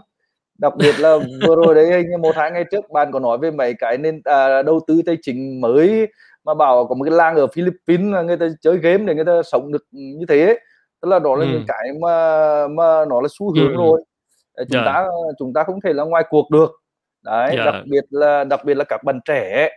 đặc 0.59 0.73
biệt 0.77 0.95
là 0.99 1.19
vừa 1.47 1.57
rồi 1.57 1.75
đấy 1.75 2.05
như 2.11 2.19
một 2.19 2.37
hai 2.37 2.51
ngày 2.51 2.65
trước 2.71 2.91
bạn 2.91 3.13
có 3.13 3.19
nói 3.19 3.39
về 3.39 3.51
mấy 3.51 3.75
cái 3.79 3.99
nên 3.99 4.21
à, 4.25 4.63
đầu 4.63 4.81
tư 4.87 5.03
tài 5.07 5.17
chính 5.23 5.61
mới 5.61 6.07
mà 6.45 6.55
bảo 6.55 6.87
có 6.87 6.95
một 6.95 7.05
cái 7.05 7.15
làng 7.15 7.37
ở 7.37 7.47
Philippines 7.47 8.13
là 8.13 8.23
người 8.23 8.37
ta 8.37 8.47
chơi 8.61 8.79
game 8.79 9.05
để 9.05 9.15
người 9.15 9.25
ta 9.25 9.43
sống 9.45 9.73
được 9.73 9.87
như 9.91 10.27
thế 10.29 10.59
tức 11.03 11.09
là 11.09 11.19
đó 11.19 11.37
là 11.37 11.45
ừ. 11.45 11.51
những 11.53 11.65
cái 11.69 11.93
mà 12.01 12.69
mà 12.69 13.05
nó 13.05 13.21
là 13.21 13.29
xu 13.39 13.55
hướng 13.55 13.73
ừ. 13.73 13.77
rồi 13.77 14.03
chúng 14.57 14.83
yeah. 14.83 14.87
Dạ. 14.87 14.93
ta 14.93 15.07
chúng 15.39 15.53
ta 15.53 15.65
không 15.65 15.81
thể 15.81 15.93
là 15.93 16.05
ngoài 16.05 16.25
cuộc 16.31 16.51
được 16.51 16.71
đấy 17.25 17.51
yeah. 17.51 17.59
Dạ. 17.59 17.65
đặc 17.65 17.85
biệt 17.91 18.05
là 18.11 18.45
đặc 18.45 18.61
biệt 18.65 18.75
là 18.75 18.85
các 18.85 19.05
bạn 19.05 19.21
trẻ 19.25 19.69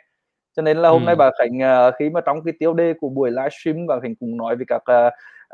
cho 0.56 0.62
nên 0.62 0.78
là 0.78 0.90
hôm 0.90 1.02
ừ. 1.02 1.06
nay 1.06 1.16
bà 1.16 1.32
Khánh 1.40 1.62
à, 1.62 1.92
khi 2.00 2.10
mà 2.10 2.22
trong 2.22 2.44
cái 2.44 2.54
tiêu 2.60 2.74
đề 2.74 2.94
của 3.02 3.10
buổi 3.10 3.32
livestream 3.32 3.88
bà 3.88 4.00
Khánh 4.00 4.16
cũng 4.16 4.38
nói 4.38 4.56
với 4.56 4.66
các 4.68 4.82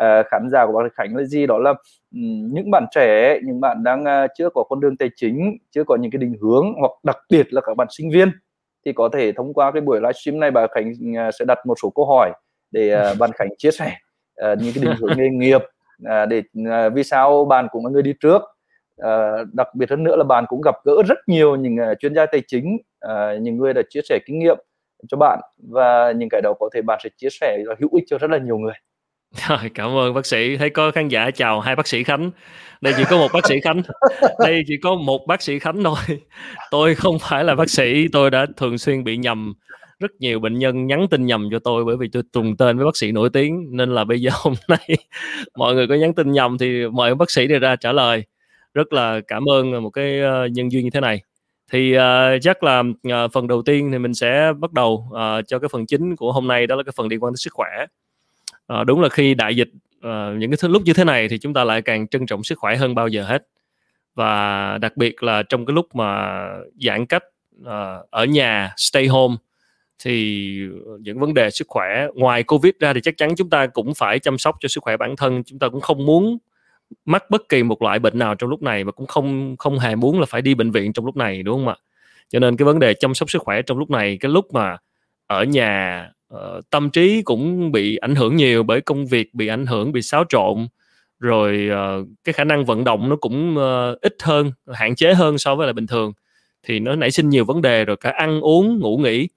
uh, 0.04 0.26
khán 0.32 0.50
giả 0.52 0.66
của 0.66 0.74
bà 0.74 0.90
Khánh 0.94 1.16
là 1.16 1.24
gì? 1.24 1.48
Đó 1.48 1.58
là 1.58 1.70
um, 2.16 2.54
những 2.54 2.72
bạn 2.72 2.86
trẻ 2.92 3.40
những 3.44 3.62
bạn 3.62 3.84
đang 3.84 4.04
uh, 4.04 4.32
chưa 4.38 4.50
có 4.50 4.64
con 4.70 4.80
đường 4.80 4.98
tài 4.98 5.10
chính 5.16 5.58
chưa 5.72 5.84
có 5.84 5.96
những 5.96 6.12
cái 6.12 6.20
định 6.20 6.36
hướng 6.42 6.74
hoặc 6.80 6.92
đặc 7.04 7.18
biệt 7.30 7.54
là 7.54 7.62
các 7.62 7.78
bạn 7.78 7.88
sinh 7.92 8.12
viên 8.12 8.32
thì 8.86 8.94
có 8.94 9.10
thể 9.14 9.32
thông 9.32 9.54
qua 9.54 9.72
cái 9.72 9.82
buổi 9.82 10.00
livestream 10.02 10.40
này 10.40 10.52
bà 10.52 10.68
Khánh 10.68 10.92
uh, 10.92 11.34
sẽ 11.40 11.46
đặt 11.46 11.66
một 11.66 11.76
số 11.82 11.90
câu 11.96 12.06
hỏi 12.06 12.32
để 12.72 13.12
uh, 13.12 13.18
bạn 13.20 13.32
Khánh 13.36 13.50
chia 13.58 13.72
sẻ 13.72 13.92
uh, 14.52 14.58
những 14.62 14.74
cái 14.76 14.84
định 14.84 14.96
hướng 15.00 15.18
nghề 15.18 15.30
nghiệp 15.30 15.62
uh, 16.04 16.30
để 16.30 16.42
uh, 16.60 16.94
vì 16.94 17.04
sao 17.04 17.46
bạn 17.46 17.68
cũng 17.72 17.86
là 17.86 17.92
người 17.92 18.04
đi 18.04 18.14
trước. 18.20 18.42
Uh, 19.02 19.54
đặc 19.54 19.68
biệt 19.76 19.90
hơn 19.90 20.04
nữa 20.04 20.16
là 20.16 20.24
bạn 20.24 20.46
cũng 20.48 20.62
gặp 20.62 20.76
gỡ 20.86 21.04
rất 21.08 21.18
nhiều 21.28 21.56
những 21.56 21.76
uh, 21.92 22.00
chuyên 22.00 22.16
gia 22.16 22.26
tài 22.26 22.42
chính 22.48 22.78
uh, 23.06 23.42
những 23.42 23.58
người 23.58 23.74
đã 23.74 23.82
chia 23.90 24.02
sẻ 24.10 24.20
kinh 24.26 24.40
nghiệm 24.40 24.58
cho 25.08 25.18
bạn 25.18 25.40
và 25.58 26.12
những 26.12 26.30
cái 26.30 26.42
đó 26.42 26.54
có 26.60 26.70
thể 26.74 26.82
bạn 26.82 27.00
sẽ 27.04 27.10
chia 27.18 27.30
sẻ 27.32 27.58
là 27.66 27.76
hữu 27.80 27.90
ích 27.94 28.04
cho 28.08 28.18
rất 28.18 28.32
là 28.32 28.38
nhiều 28.38 28.58
người 28.58 28.74
rồi, 29.48 29.72
cảm 29.76 29.98
ơn 29.98 30.14
bác 30.14 30.26
sĩ. 30.26 30.58
Thấy 30.58 30.70
có 30.70 30.92
khán 30.92 31.08
giả 31.08 31.32
chào 31.32 31.60
hai 31.60 31.76
bác 31.76 31.88
sĩ 31.88 32.04
Khánh. 32.04 32.32
Đây 32.82 32.94
chỉ 32.98 33.04
có 33.10 33.18
một 33.18 33.28
bác 33.34 33.48
sĩ 33.48 33.60
Khánh. 33.60 33.82
Đây 34.40 34.64
chỉ 34.68 34.78
có 34.84 34.96
một 34.96 35.28
bác 35.28 35.42
sĩ 35.42 35.60
Khánh 35.60 35.84
thôi. 35.84 36.20
Tôi 36.72 36.96
không 36.96 37.20
phải 37.20 37.44
là 37.44 37.56
bác 37.56 37.70
sĩ, 37.70 38.08
tôi 38.08 38.32
đã 38.32 38.46
thường 38.58 38.78
xuyên 38.78 39.04
bị 39.04 39.18
nhầm 39.18 39.54
rất 40.00 40.12
nhiều 40.20 40.40
bệnh 40.40 40.60
nhân 40.60 40.88
nhắn 40.88 41.08
tin 41.12 41.26
nhầm 41.26 41.50
cho 41.52 41.60
tôi 41.60 41.86
bởi 41.86 41.98
vì 41.98 42.08
tôi 42.08 42.24
trùng 42.34 42.58
tên 42.58 42.78
với 42.78 42.86
bác 42.86 42.98
sĩ 42.98 43.12
nổi 43.12 43.30
tiếng 43.34 43.68
nên 43.72 43.96
là 43.96 44.04
bây 44.04 44.22
giờ 44.22 44.32
hôm 44.34 44.54
nay 44.68 44.98
mọi 45.58 45.76
người 45.76 45.88
có 45.88 45.96
nhắn 45.96 46.14
tin 46.14 46.32
nhầm 46.32 46.58
thì 46.58 46.88
mời 46.88 47.16
bác 47.16 47.32
sĩ 47.32 47.48
đi 47.48 47.60
ra 47.60 47.76
trả 47.76 47.92
lời. 47.92 48.24
Rất 48.74 48.94
là 48.94 49.22
cảm 49.28 49.44
ơn 49.50 49.84
một 49.84 49.90
cái 49.90 50.20
ờ, 50.22 50.48
nhân 50.48 50.72
duyên 50.72 50.84
như 50.84 50.90
thế 50.94 51.00
này. 51.00 51.22
Thì 51.72 51.98
uh, 51.98 52.02
chắc 52.42 52.64
là 52.64 52.80
uh, 52.80 53.32
phần 53.34 53.48
đầu 53.48 53.62
tiên 53.62 53.92
thì 53.92 53.98
mình 53.98 54.14
sẽ 54.14 54.52
bắt 54.60 54.74
đầu 54.74 55.10
uh, 55.10 55.48
cho 55.48 55.60
cái 55.60 55.70
phần 55.72 55.86
chính 55.86 56.16
của 56.16 56.32
hôm 56.32 56.48
nay 56.48 56.68
đó 56.68 56.76
là 56.76 56.84
cái 56.84 56.94
phần 56.96 57.08
liên 57.08 57.24
quan 57.24 57.34
tới 57.34 57.38
sức 57.38 57.54
khỏe 57.54 57.70
à, 58.68 58.84
đúng 58.84 59.02
là 59.02 59.10
khi 59.10 59.34
đại 59.34 59.56
dịch 59.56 59.70
à, 60.02 60.32
những 60.38 60.52
cái 60.52 60.70
lúc 60.70 60.84
như 60.86 60.94
thế 60.94 61.04
này 61.04 61.28
thì 61.30 61.38
chúng 61.38 61.54
ta 61.54 61.64
lại 61.64 61.82
càng 61.82 62.08
trân 62.08 62.26
trọng 62.26 62.44
sức 62.44 62.60
khỏe 62.60 62.76
hơn 62.76 62.96
bao 62.96 63.08
giờ 63.08 63.24
hết. 63.24 63.48
Và 64.16 64.78
đặc 64.78 64.98
biệt 64.98 65.24
là 65.24 65.44
trong 65.44 65.66
cái 65.66 65.74
lúc 65.74 65.96
mà 65.96 66.42
giãn 66.82 67.06
cách 67.06 67.24
à, 67.66 67.98
ở 68.10 68.26
nhà 68.26 68.74
stay 68.78 69.08
home 69.08 69.36
thì 70.04 70.58
những 71.00 71.20
vấn 71.20 71.34
đề 71.34 71.50
sức 71.50 71.68
khỏe 71.68 72.08
ngoài 72.16 72.44
covid 72.44 72.74
ra 72.80 72.94
thì 72.94 73.02
chắc 73.04 73.18
chắn 73.18 73.36
chúng 73.38 73.50
ta 73.50 73.68
cũng 73.68 73.94
phải 73.94 74.20
chăm 74.20 74.38
sóc 74.38 74.56
cho 74.60 74.68
sức 74.70 74.84
khỏe 74.84 74.98
bản 74.98 75.16
thân. 75.16 75.44
Chúng 75.44 75.60
ta 75.60 75.70
cũng 75.70 75.82
không 75.82 76.06
muốn 76.06 76.38
mắc 77.06 77.30
bất 77.30 77.50
kỳ 77.50 77.64
một 77.64 77.82
loại 77.82 78.00
bệnh 78.00 78.20
nào 78.20 78.36
trong 78.36 78.50
lúc 78.50 78.62
này 78.62 78.84
và 78.84 78.92
cũng 78.92 79.08
không 79.08 79.56
không 79.60 79.80
hề 79.80 79.96
muốn 79.96 80.20
là 80.20 80.26
phải 80.26 80.42
đi 80.42 80.56
bệnh 80.56 80.72
viện 80.72 80.94
trong 80.94 81.06
lúc 81.06 81.16
này 81.18 81.44
đúng 81.44 81.58
không 81.58 81.68
ạ? 81.68 81.76
Cho 82.30 82.40
nên 82.40 82.58
cái 82.58 82.66
vấn 82.66 82.80
đề 82.80 82.94
chăm 82.94 83.14
sóc 83.14 83.30
sức 83.30 83.42
khỏe 83.42 83.62
trong 83.62 83.78
lúc 83.78 83.90
này 83.90 84.18
cái 84.22 84.32
lúc 84.32 84.54
mà 84.54 84.78
ở 85.28 85.44
nhà 85.44 86.10
uh, 86.34 86.70
tâm 86.70 86.90
trí 86.90 87.22
cũng 87.22 87.72
bị 87.72 87.96
ảnh 87.98 88.16
hưởng 88.16 88.36
nhiều 88.36 88.64
bởi 88.64 88.82
công 88.82 89.06
việc 89.06 89.34
bị 89.34 89.48
ảnh 89.48 89.66
hưởng 89.66 89.92
bị 89.92 90.02
xáo 90.02 90.24
trộn. 90.30 90.68
Rồi 91.20 91.70
uh, 91.72 92.08
cái 92.24 92.34
khả 92.34 92.44
năng 92.44 92.66
vận 92.66 92.84
động 92.84 93.10
nó 93.10 93.16
cũng 93.16 93.58
uh, 93.58 94.02
ít 94.02 94.16
hơn 94.24 94.52
hạn 94.74 94.96
chế 94.96 95.14
hơn 95.14 95.38
so 95.38 95.56
với 95.56 95.68
là 95.68 95.74
bình 95.74 95.88
thường. 95.88 96.14
Thì 96.64 96.80
nó 96.80 96.96
nảy 96.96 97.12
sinh 97.12 97.30
nhiều 97.30 97.46
vấn 97.46 97.62
đề 97.62 97.86
rồi 97.86 97.98
cả 97.98 98.10
ăn 98.10 98.42
uống 98.42 98.80
ngủ 98.80 98.98
nghỉ. 98.98 99.28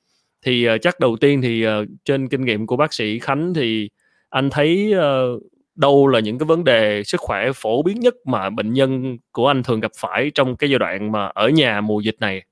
Thì 0.42 0.68
uh, 0.68 0.82
chắc 0.82 1.00
đầu 1.00 1.16
tiên 1.16 1.42
thì 1.42 1.66
uh, 1.66 1.70
trên 2.04 2.28
kinh 2.28 2.44
nghiệm 2.44 2.66
của 2.66 2.76
bác 2.76 2.94
sĩ 2.94 3.18
Khánh 3.18 3.54
thì 3.54 3.90
anh 4.30 4.50
thấy 4.50 4.94
uh, 4.96 5.42
đâu 5.74 6.06
là 6.06 6.20
những 6.20 6.38
cái 6.38 6.46
vấn 6.46 6.64
đề 6.64 7.02
sức 7.04 7.20
khỏe 7.20 7.50
phổ 7.54 7.82
biến 7.82 8.00
nhất 8.00 8.14
mà 8.26 8.50
bệnh 8.50 8.72
nhân 8.72 9.18
của 9.32 9.46
anh 9.46 9.62
thường 9.62 9.80
gặp 9.80 9.92
phải 9.96 10.30
trong 10.34 10.56
cái 10.56 10.70
giai 10.70 10.78
đoạn 10.78 11.12
mà 11.12 11.26
ở 11.26 11.48
nhà 11.48 11.80
mùa 11.80 12.00
dịch 12.00 12.16
này? 12.20 12.42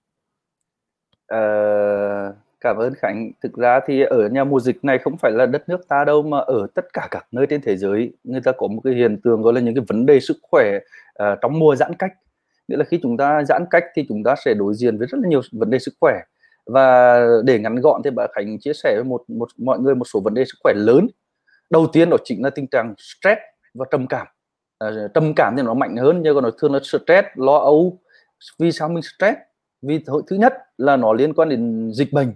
Uh, 1.35 2.35
Cảm 2.61 2.77
ơn 2.77 2.95
Khánh. 2.95 3.31
Thực 3.43 3.53
ra 3.53 3.81
thì 3.87 4.03
ở 4.03 4.29
nhà 4.29 4.45
mùa 4.45 4.61
dịch 4.61 4.85
này 4.85 4.99
không 4.99 5.17
phải 5.17 5.33
là 5.33 5.47
đất 5.47 5.69
nước 5.69 5.89
ta 5.89 6.05
đâu 6.05 6.23
mà 6.23 6.39
ở 6.39 6.67
tất 6.75 6.93
cả 6.93 7.09
các 7.11 7.27
nơi 7.33 7.47
trên 7.47 7.61
thế 7.61 7.77
giới 7.77 8.13
người 8.25 8.41
ta 8.41 8.53
có 8.53 8.67
một 8.67 8.81
cái 8.85 8.95
hiện 8.95 9.21
tượng 9.25 9.43
gọi 9.43 9.53
là 9.53 9.61
những 9.61 9.75
cái 9.75 9.85
vấn 9.89 10.07
đề 10.07 10.21
sức 10.21 10.37
khỏe 10.43 10.79
uh, 11.23 11.39
trong 11.43 11.59
mùa 11.59 11.77
giãn 11.77 11.95
cách. 11.95 12.13
Nghĩa 12.69 12.77
là 12.77 12.85
khi 12.85 13.01
chúng 13.03 13.17
ta 13.17 13.45
giãn 13.45 13.65
cách 13.71 13.85
thì 13.95 14.07
chúng 14.09 14.23
ta 14.25 14.35
sẽ 14.45 14.55
đối 14.55 14.75
diện 14.75 14.99
với 14.99 15.07
rất 15.07 15.19
là 15.23 15.29
nhiều 15.29 15.41
vấn 15.53 15.71
đề 15.71 15.79
sức 15.79 15.95
khỏe. 16.01 16.21
Và 16.67 17.21
để 17.45 17.59
ngắn 17.59 17.77
gọn 17.77 18.03
thì 18.05 18.11
bà 18.11 18.27
Khánh 18.35 18.59
chia 18.59 18.73
sẻ 18.73 18.95
với 18.95 19.05
một, 19.05 19.23
một 19.29 19.49
mọi 19.59 19.79
người 19.79 19.95
một 19.95 20.05
số 20.05 20.21
vấn 20.21 20.35
đề 20.35 20.45
sức 20.45 20.57
khỏe 20.63 20.75
lớn. 20.77 21.07
Đầu 21.71 21.87
tiên 21.93 22.11
đó 22.11 22.17
chính 22.25 22.45
là 22.45 22.51
tình 22.51 22.67
trạng 22.67 22.95
stress 22.99 23.41
và 23.75 23.87
trầm 23.91 24.07
cảm. 24.07 24.27
Uh, 24.85 25.15
trầm 25.15 25.35
cảm 25.37 25.55
thì 25.57 25.63
nó 25.63 25.75
mạnh 25.75 25.97
hơn 25.97 26.23
nhưng 26.23 26.35
còn 26.35 26.45
nó 26.45 26.51
thường 26.59 26.73
là 26.73 26.81
stress, 26.83 27.29
lo 27.35 27.57
âu. 27.57 27.99
Vì 28.59 28.73
sao 28.73 28.89
mình 28.89 29.03
stress? 29.03 29.39
Vì 29.83 30.05
thứ 30.27 30.37
nhất 30.37 30.55
là 30.79 30.97
nó 30.97 31.13
liên 31.13 31.35
quan 31.35 31.49
đến 31.49 31.93
dịch 31.93 32.13
bệnh 32.13 32.33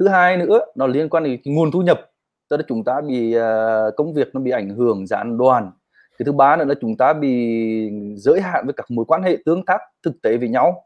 thứ 0.00 0.08
hai 0.08 0.36
nữa 0.36 0.60
nó 0.74 0.86
liên 0.86 1.08
quan 1.08 1.24
đến 1.24 1.40
nguồn 1.44 1.70
thu 1.70 1.82
nhập. 1.82 2.00
Tức 2.48 2.56
là 2.56 2.62
chúng 2.68 2.84
ta 2.84 3.00
bị 3.00 3.36
uh, 3.38 3.96
công 3.96 4.14
việc 4.14 4.34
nó 4.34 4.40
bị 4.40 4.50
ảnh 4.50 4.68
hưởng 4.68 5.06
gián 5.06 5.38
đoạn. 5.38 5.70
Cái 6.18 6.26
thứ 6.26 6.32
ba 6.32 6.56
nữa 6.56 6.64
là 6.64 6.74
chúng 6.80 6.96
ta 6.96 7.12
bị 7.12 7.90
giới 8.16 8.40
hạn 8.40 8.64
với 8.64 8.72
các 8.72 8.90
mối 8.90 9.04
quan 9.04 9.22
hệ 9.22 9.36
tương 9.44 9.64
tác 9.64 9.80
thực 10.02 10.22
tế 10.22 10.36
với 10.36 10.48
nhau. 10.48 10.82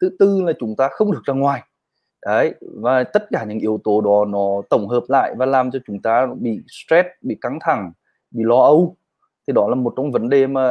Thứ 0.00 0.10
tư 0.18 0.42
là 0.42 0.52
chúng 0.60 0.76
ta 0.76 0.88
không 0.88 1.12
được 1.12 1.22
ra 1.24 1.34
ngoài. 1.34 1.62
Đấy 2.26 2.54
và 2.60 3.04
tất 3.04 3.26
cả 3.30 3.44
những 3.44 3.58
yếu 3.58 3.80
tố 3.84 4.00
đó 4.00 4.24
nó 4.24 4.62
tổng 4.70 4.88
hợp 4.88 5.02
lại 5.08 5.34
và 5.36 5.46
làm 5.46 5.70
cho 5.70 5.78
chúng 5.86 6.02
ta 6.02 6.26
bị 6.40 6.60
stress 6.68 7.08
bị 7.22 7.36
căng 7.40 7.58
thẳng 7.60 7.92
bị 8.30 8.44
lo 8.44 8.62
âu. 8.62 8.96
Thì 9.46 9.52
đó 9.52 9.68
là 9.68 9.74
một 9.74 9.92
trong 9.96 10.12
vấn 10.12 10.28
đề 10.28 10.46
mà 10.46 10.62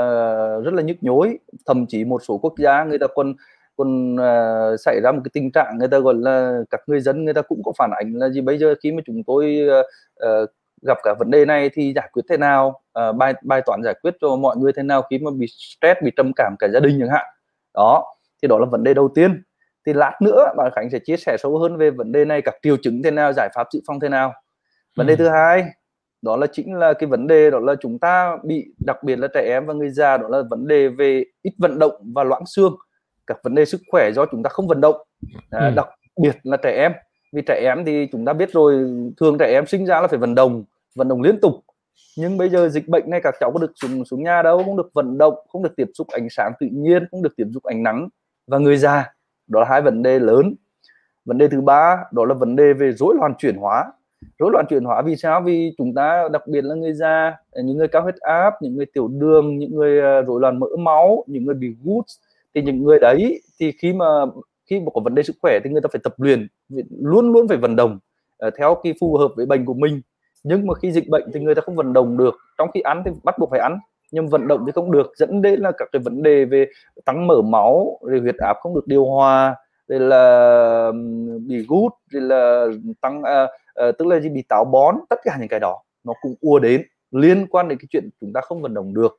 rất 0.60 0.74
là 0.74 0.82
nhức 0.82 0.98
nhối. 1.02 1.40
Thậm 1.66 1.86
chí 1.88 2.06
một 2.06 2.22
số 2.28 2.38
quốc 2.38 2.54
gia 2.58 2.84
người 2.84 3.00
ta 3.00 3.08
còn 3.16 3.34
còn 3.78 4.16
uh, 4.16 4.80
xảy 4.80 5.02
ra 5.04 5.12
một 5.12 5.22
cái 5.24 5.32
tình 5.34 5.52
trạng 5.52 5.78
người 5.78 5.88
ta 5.88 6.00
gọi 6.00 6.14
là 6.18 6.62
các 6.70 6.82
người 6.88 7.02
dân 7.02 7.26
người 7.26 7.34
ta 7.34 7.42
cũng 7.42 7.62
có 7.66 7.72
phản 7.78 7.92
ánh 7.92 8.14
là 8.16 8.30
gì 8.30 8.42
bây 8.42 8.58
giờ 8.58 8.76
khi 8.84 8.92
mà 8.92 9.02
chúng 9.06 9.24
tôi 9.28 9.60
uh, 10.24 10.50
gặp 10.82 10.98
cả 11.04 11.14
vấn 11.20 11.32
đề 11.32 11.46
này 11.46 11.70
thì 11.74 11.94
giải 11.96 12.10
quyết 12.12 12.24
thế 12.30 12.38
nào? 12.38 12.82
Uh, 13.00 13.16
bài 13.16 13.34
bài 13.44 13.62
toán 13.66 13.82
giải 13.84 13.94
quyết 14.02 14.16
cho 14.22 14.36
mọi 14.36 14.58
người 14.58 14.72
thế 14.76 14.84
nào 14.84 15.02
khi 15.10 15.20
mà 15.20 15.32
bị 15.38 15.48
stress 15.48 16.02
bị 16.04 16.12
trầm 16.16 16.32
cảm 16.36 16.56
cả 16.60 16.68
gia 16.74 16.80
đình 16.80 16.98
chẳng 17.00 17.10
hạn? 17.10 17.26
Đó 17.74 18.16
thì 18.42 18.48
đó 18.48 18.60
là 18.60 18.66
vấn 18.66 18.84
đề 18.84 18.94
đầu 18.94 19.10
tiên. 19.16 19.44
Thì 19.86 19.94
lát 19.94 20.14
nữa 20.22 20.54
bạn 20.58 20.72
Khánh 20.76 20.90
sẽ 20.90 21.00
chia 21.00 21.18
sẻ 21.18 21.38
sâu 21.40 21.58
hơn 21.58 21.78
về 21.78 21.92
vấn 21.92 22.12
đề 22.12 22.26
này 22.26 22.42
các 22.42 22.56
triệu 22.64 22.78
chứng 22.84 23.04
thế 23.04 23.12
nào 23.12 23.34
giải 23.34 23.50
pháp 23.56 23.68
dự 23.74 23.80
phòng 23.88 24.00
thế 24.00 24.10
nào. 24.10 24.34
Vấn 24.96 25.08
ừ. 25.08 25.12
đề 25.12 25.16
thứ 25.16 25.30
hai 25.30 25.64
đó 26.22 26.38
là 26.38 26.48
chính 26.48 26.74
là 26.74 26.94
cái 26.94 27.08
vấn 27.08 27.28
đề 27.28 27.52
đó 27.52 27.60
là 27.60 27.76
chúng 27.82 28.00
ta 28.00 28.38
bị 28.44 28.66
đặc 28.86 29.04
biệt 29.04 29.20
là 29.20 29.28
trẻ 29.34 29.42
em 29.42 29.66
và 29.66 29.74
người 29.74 29.90
già 29.90 30.18
đó 30.18 30.28
là 30.28 30.42
vấn 30.50 30.68
đề 30.68 30.88
về 30.88 31.24
ít 31.42 31.54
vận 31.58 31.80
động 31.80 32.12
và 32.16 32.24
loãng 32.24 32.46
xương 32.46 32.76
các 33.28 33.38
vấn 33.44 33.56
đề 33.56 33.66
sức 33.66 33.82
khỏe 33.92 34.12
do 34.12 34.26
chúng 34.26 34.44
ta 34.44 34.50
không 34.50 34.68
vận 34.68 34.82
động. 34.82 34.96
À, 35.52 35.68
ừ. 35.68 35.74
đặc 35.76 35.88
biệt 36.22 36.36
là 36.44 36.58
trẻ 36.58 36.72
em. 36.78 36.92
Vì 37.34 37.42
trẻ 37.48 37.62
em 37.64 37.86
thì 37.86 38.08
chúng 38.12 38.26
ta 38.26 38.34
biết 38.34 38.52
rồi 38.52 38.90
thường 39.18 39.38
trẻ 39.38 39.46
em 39.54 39.66
sinh 39.66 39.86
ra 39.86 40.02
là 40.02 40.08
phải 40.08 40.20
vận 40.20 40.36
động 40.36 40.64
vận 40.96 41.08
động 41.08 41.22
liên 41.22 41.40
tục. 41.42 41.54
Nhưng 42.18 42.38
bây 42.38 42.50
giờ 42.50 42.70
dịch 42.70 42.88
bệnh 42.88 43.10
này 43.10 43.22
các 43.24 43.36
cháu 43.40 43.52
có 43.52 43.60
được 43.60 43.72
xuống 43.76 44.06
xuống 44.06 44.24
nhà 44.24 44.42
đâu 44.42 44.64
không 44.64 44.78
được 44.78 44.90
vận 44.94 45.18
động 45.18 45.34
không 45.50 45.64
được 45.64 45.76
tiếp 45.76 45.88
xúc 45.94 46.08
ánh 46.08 46.28
sáng 46.30 46.52
tự 46.60 46.68
nhiên 46.72 47.04
không 47.12 47.24
được 47.24 47.34
tiếp 47.38 47.46
xúc 47.54 47.64
ánh 47.64 47.84
nắng 47.84 48.10
và 48.48 48.58
người 48.58 48.78
già. 48.78 49.14
Đó 49.48 49.60
là 49.60 49.66
hai 49.70 49.82
vấn 49.82 50.04
đề 50.04 50.20
lớn. 50.20 50.56
Vấn 51.26 51.38
đề 51.38 51.48
thứ 51.48 51.62
ba 51.62 51.98
đó 52.12 52.26
là 52.26 52.34
vấn 52.34 52.56
đề 52.56 52.74
về 52.74 52.92
rối 52.92 53.16
loạn 53.20 53.34
chuyển 53.38 53.56
hóa. 53.58 53.92
Rối 54.40 54.50
loạn 54.54 54.66
chuyển 54.70 54.84
hóa 54.84 55.02
vì 55.02 55.16
sao? 55.16 55.42
Vì 55.42 55.74
chúng 55.78 55.94
ta 55.94 56.30
đặc 56.32 56.48
biệt 56.48 56.64
là 56.64 56.76
người 56.76 56.94
già 56.94 57.38
những 57.64 57.78
người 57.78 57.88
cao 57.88 58.02
huyết 58.02 58.16
áp 58.16 58.54
những 58.62 58.76
người 58.76 58.86
tiểu 58.94 59.08
đường 59.08 59.58
những 59.58 59.76
người 59.76 60.02
à, 60.02 60.22
rối 60.22 60.42
loạn 60.42 60.60
mỡ 60.60 60.68
máu 60.80 61.24
những 61.28 61.46
người 61.46 61.56
bị 61.56 61.76
gút 61.84 62.06
thì 62.56 62.62
những 62.62 62.84
người 62.84 63.00
đấy 63.00 63.42
thì 63.60 63.72
khi 63.72 63.94
mà 63.94 64.06
khi 64.70 64.80
mà 64.80 64.86
có 64.94 65.02
vấn 65.02 65.16
đề 65.16 65.24
sức 65.24 65.36
khỏe 65.42 65.60
thì 65.64 65.70
người 65.70 65.82
ta 65.82 65.90
phải 65.92 66.02
tập 66.04 66.14
luyện 66.18 66.48
luôn 66.90 67.34
luôn 67.34 67.48
phải 67.48 67.58
vận 67.58 67.76
động 67.76 68.00
uh, 68.48 68.54
theo 68.58 68.76
cái 68.84 68.94
phù 69.00 69.18
hợp 69.18 69.32
với 69.36 69.46
bệnh 69.46 69.66
của 69.66 69.74
mình. 69.74 70.02
Nhưng 70.44 70.68
mà 70.68 70.74
khi 70.74 70.92
dịch 70.92 71.10
bệnh 71.10 71.24
thì 71.34 71.40
người 71.40 71.56
ta 71.56 71.62
không 71.62 71.76
vận 71.76 71.94
động 71.94 72.18
được. 72.18 72.36
Trong 72.58 72.72
khi 72.74 72.82
ăn 72.82 73.04
thì 73.06 73.12
bắt 73.24 73.40
buộc 73.40 73.50
phải 73.52 73.60
ăn 73.60 73.80
nhưng 74.12 74.28
vận 74.28 74.48
động 74.48 74.64
thì 74.66 74.72
không 74.72 74.92
được. 74.92 75.12
Dẫn 75.18 75.42
đến 75.42 75.60
là 75.60 75.72
các 75.78 75.90
cái 75.92 76.02
vấn 76.06 76.24
đề 76.24 76.46
về 76.46 76.66
tăng 77.06 77.28
mỡ 77.28 77.42
máu 77.42 78.00
rồi 78.02 78.20
huyết 78.20 78.36
áp 78.38 78.58
không 78.62 78.76
được 78.76 78.88
điều 78.88 79.06
hòa 79.06 79.56
rồi 79.88 80.00
là 80.00 80.92
bị 81.48 81.66
gút 81.68 81.92
rồi 82.10 82.22
là 82.22 82.66
tăng 83.02 83.20
uh, 83.20 83.50
uh, 83.90 83.98
tức 83.98 84.08
là 84.08 84.20
gì 84.20 84.30
bị 84.30 84.44
táo 84.50 84.66
bón 84.66 84.96
tất 85.10 85.20
cả 85.24 85.38
những 85.40 85.48
cái 85.48 85.60
đó 85.60 85.84
nó 86.04 86.14
cũng 86.22 86.36
ua 86.42 86.60
đến 86.60 86.84
liên 87.12 87.48
quan 87.48 87.68
đến 87.68 87.78
cái 87.78 87.88
chuyện 87.90 88.10
chúng 88.22 88.34
ta 88.34 88.42
không 88.42 88.62
vận 88.62 88.74
động 88.74 88.94
được. 88.94 89.18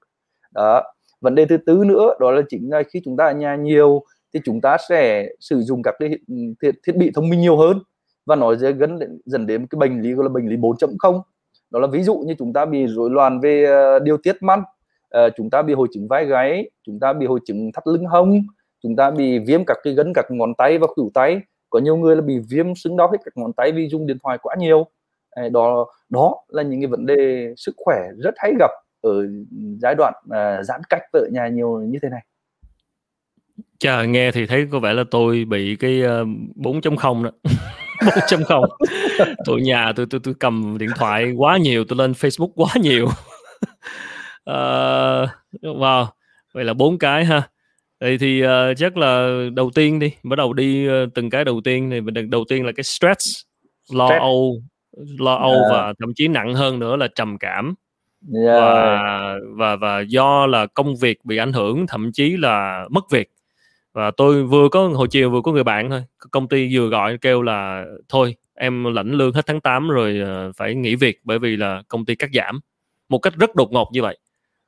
Đó 0.55 0.83
vấn 1.21 1.35
đề 1.35 1.47
thứ 1.47 1.57
tư 1.57 1.83
nữa 1.87 2.15
đó 2.21 2.31
là 2.31 2.43
chính 2.49 2.71
là 2.71 2.83
khi 2.83 3.01
chúng 3.05 3.17
ta 3.17 3.27
ở 3.27 3.33
nhà 3.33 3.57
nhiều 3.57 4.05
thì 4.35 4.41
chúng 4.45 4.61
ta 4.61 4.77
sẽ 4.89 5.29
sử 5.41 5.61
dụng 5.63 5.83
các 5.83 5.95
cái 5.99 6.11
thiết, 6.63 6.71
thiết 6.87 6.97
bị 6.97 7.11
thông 7.15 7.29
minh 7.29 7.41
nhiều 7.41 7.57
hơn. 7.57 7.79
Và 8.27 8.37
nó 8.37 8.57
sẽ 8.57 8.73
gần 8.73 8.99
dần 9.25 9.47
đến 9.47 9.67
cái 9.67 9.79
bệnh 9.79 10.03
lý 10.03 10.13
gọi 10.13 10.25
là 10.25 10.29
bệnh 10.29 10.49
lý 10.49 10.57
4.0 10.57 11.23
đó 11.71 11.81
là 11.81 11.87
ví 11.87 12.03
dụ 12.03 12.17
như 12.27 12.35
chúng 12.39 12.53
ta 12.53 12.65
bị 12.65 12.87
rối 12.87 13.11
loạn 13.11 13.41
về 13.41 13.65
ờ, 13.65 13.99
điều 13.99 14.17
tiết 14.17 14.43
mắt 14.43 14.59
ờ, 15.09 15.31
chúng 15.37 15.51
ta 15.51 15.63
bị 15.63 15.75
hội 15.75 15.89
chứng 15.93 16.09
vai 16.09 16.27
gáy 16.27 16.71
chúng 16.87 17.01
ta 17.01 17.13
bị 17.13 17.27
hội 17.27 17.41
chứng 17.47 17.73
thắt 17.73 17.87
lưng 17.87 18.07
hông 18.07 18.47
chúng 18.83 18.97
ta 18.97 19.11
bị 19.11 19.39
viêm 19.39 19.65
các 19.65 19.79
cái 19.83 19.93
gân 19.93 20.13
các 20.15 20.27
ngón 20.29 20.55
tay 20.55 20.79
và 20.79 20.87
khuỷu 20.87 21.11
tay. 21.15 21.41
Có 21.71 21.79
nhiều 21.79 21.97
người 21.97 22.17
là 22.17 22.23
bị 22.23 22.39
viêm 22.39 22.75
sưng 22.75 22.97
đau 22.97 23.11
hết 23.13 23.19
các 23.25 23.37
ngón 23.37 23.53
tay 23.53 23.73
vì 23.73 23.89
dùng 23.89 24.07
điện 24.07 24.19
thoại 24.23 24.39
quá 24.43 24.55
nhiều. 24.59 24.87
Ờ, 25.31 25.49
đó 25.49 25.87
đó 26.09 26.35
là 26.49 26.63
những 26.63 26.81
cái 26.81 26.87
vấn 26.87 27.07
đề 27.07 27.53
sức 27.57 27.75
khỏe 27.77 27.97
rất 28.19 28.35
hay 28.37 28.53
gặp 28.59 28.71
ở 29.07 29.27
giai 29.83 29.95
đoạn 29.95 30.15
uh, 30.25 30.65
giãn 30.65 30.81
cách 30.89 31.03
ở 31.13 31.27
nhà 31.33 31.49
nhiều 31.49 31.81
như 31.81 31.99
thế 32.03 32.09
này? 32.09 32.21
Chà, 33.79 34.05
nghe 34.05 34.33
thì 34.33 34.47
thấy 34.47 34.69
có 34.73 34.79
vẻ 34.79 34.93
là 34.93 35.05
tôi 35.11 35.45
bị 35.45 35.77
cái 35.77 36.03
uh, 36.03 36.29
4.0 36.57 37.25
đó. 37.25 37.31
4.0 38.01 38.67
tụi 39.45 39.63
nhà 39.63 39.93
tôi 39.97 40.07
tôi 40.11 40.21
tôi 40.25 40.35
cầm 40.41 40.77
điện 40.79 40.91
thoại 40.97 41.33
quá 41.37 41.57
nhiều 41.57 41.85
tôi 41.85 41.99
lên 41.99 42.13
Facebook 42.13 42.51
quá 42.55 42.71
nhiều. 42.81 43.05
Uh, 44.51 45.29
wow 45.63 46.07
vậy 46.55 46.65
là 46.65 46.75
bốn 46.75 46.99
cái 46.99 47.25
ha. 47.25 47.43
Vậy 48.01 48.19
thì 48.19 48.45
uh, 48.45 48.49
chắc 48.77 48.97
là 48.97 49.39
đầu 49.55 49.71
tiên 49.75 49.99
đi 49.99 50.13
bắt 50.23 50.37
đầu 50.37 50.53
đi 50.53 50.89
uh, 50.89 51.15
từng 51.15 51.31
cái 51.31 51.45
đầu 51.45 51.61
tiên 51.65 51.91
thì 51.91 52.01
mình 52.01 52.31
đầu 52.31 52.45
tiên 52.49 52.67
là 52.67 52.73
cái 52.77 52.85
stress 52.85 53.43
lo 53.93 54.07
stress. 54.09 54.21
âu 54.21 54.63
lo 55.19 55.35
âu 55.35 55.53
yeah. 55.53 55.71
và 55.71 55.93
thậm 56.01 56.13
chí 56.15 56.29
nặng 56.29 56.55
hơn 56.55 56.79
nữa 56.79 56.97
là 56.97 57.09
trầm 57.15 57.39
cảm 57.39 57.75
yeah. 58.35 58.57
và 58.57 59.39
và 59.57 59.77
và 59.77 60.01
do 60.01 60.47
là 60.47 60.67
công 60.67 60.97
việc 60.97 61.25
bị 61.25 61.37
ảnh 61.37 61.53
hưởng 61.53 61.87
thậm 61.87 62.13
chí 62.13 62.37
là 62.37 62.87
mất 62.91 63.11
việc. 63.11 63.31
Và 63.93 64.11
tôi 64.11 64.43
vừa 64.45 64.69
có 64.69 64.89
hồi 64.89 65.09
chiều 65.11 65.31
vừa 65.31 65.41
có 65.41 65.53
người 65.53 65.65
bạn 65.65 65.91
thôi 65.91 66.05
công 66.31 66.49
ty 66.49 66.77
vừa 66.77 66.89
gọi 66.89 67.19
kêu 67.21 67.43
là 67.43 67.85
thôi 68.09 68.35
em 68.55 68.95
lãnh 68.95 69.13
lương 69.13 69.33
hết 69.33 69.47
tháng 69.47 69.61
8 69.61 69.89
rồi 69.89 70.21
ờ, 70.25 70.53
phải 70.57 70.75
nghỉ 70.75 70.95
việc 70.95 71.21
bởi 71.25 71.39
vì 71.39 71.57
là 71.57 71.83
công 71.89 72.05
ty 72.05 72.15
cắt 72.15 72.31
giảm. 72.35 72.61
Một 73.09 73.19
cách 73.19 73.35
rất 73.37 73.55
đột 73.55 73.73
ngột 73.73 73.89
như 73.93 74.03
vậy. 74.03 74.19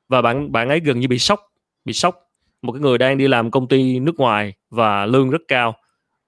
Và 0.09 0.21
bạn 0.21 0.51
bạn 0.51 0.69
ấy 0.69 0.79
gần 0.79 0.99
như 0.99 1.07
bị 1.07 1.19
sốc 1.19 1.39
bị 1.85 1.93
sốc. 1.93 2.15
Một 2.61 2.71
cái 2.71 2.81
người 2.81 2.97
đang 2.97 3.17
đi 3.17 3.27
làm 3.27 3.51
công 3.51 3.67
ty 3.67 3.99
nước 3.99 4.15
ngoài 4.19 4.53
và 4.69 5.05
lương 5.05 5.29
rất 5.29 5.41
cao. 5.47 5.75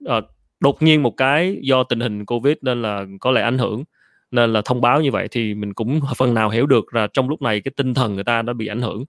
À, 0.06 0.22
đột 0.60 0.82
nhiên 0.82 1.04
một 1.04 1.18
cái 1.18 1.58
do 1.62 1.84
tình 1.84 2.00
hình 2.00 2.26
covid 2.26 2.56
nên 2.62 2.82
là 2.82 3.06
có 3.20 3.32
lẽ 3.32 3.42
ảnh 3.42 3.58
hưởng 3.58 3.84
nên 4.32 4.54
là 4.54 4.62
thông 4.66 4.82
báo 4.82 5.02
như 5.02 5.12
vậy 5.12 5.28
thì 5.32 5.54
mình 5.54 5.74
cũng 5.74 6.00
phần 6.18 6.34
nào 6.34 6.50
hiểu 6.50 6.66
được 6.66 6.94
là 6.94 7.08
trong 7.14 7.30
lúc 7.30 7.42
này 7.42 7.62
cái 7.62 7.72
tinh 7.78 7.94
thần 7.94 8.16
người 8.16 8.24
ta 8.24 8.42
đã 8.42 8.54
bị 8.54 8.68
ảnh 8.68 8.82
hưởng. 8.82 9.06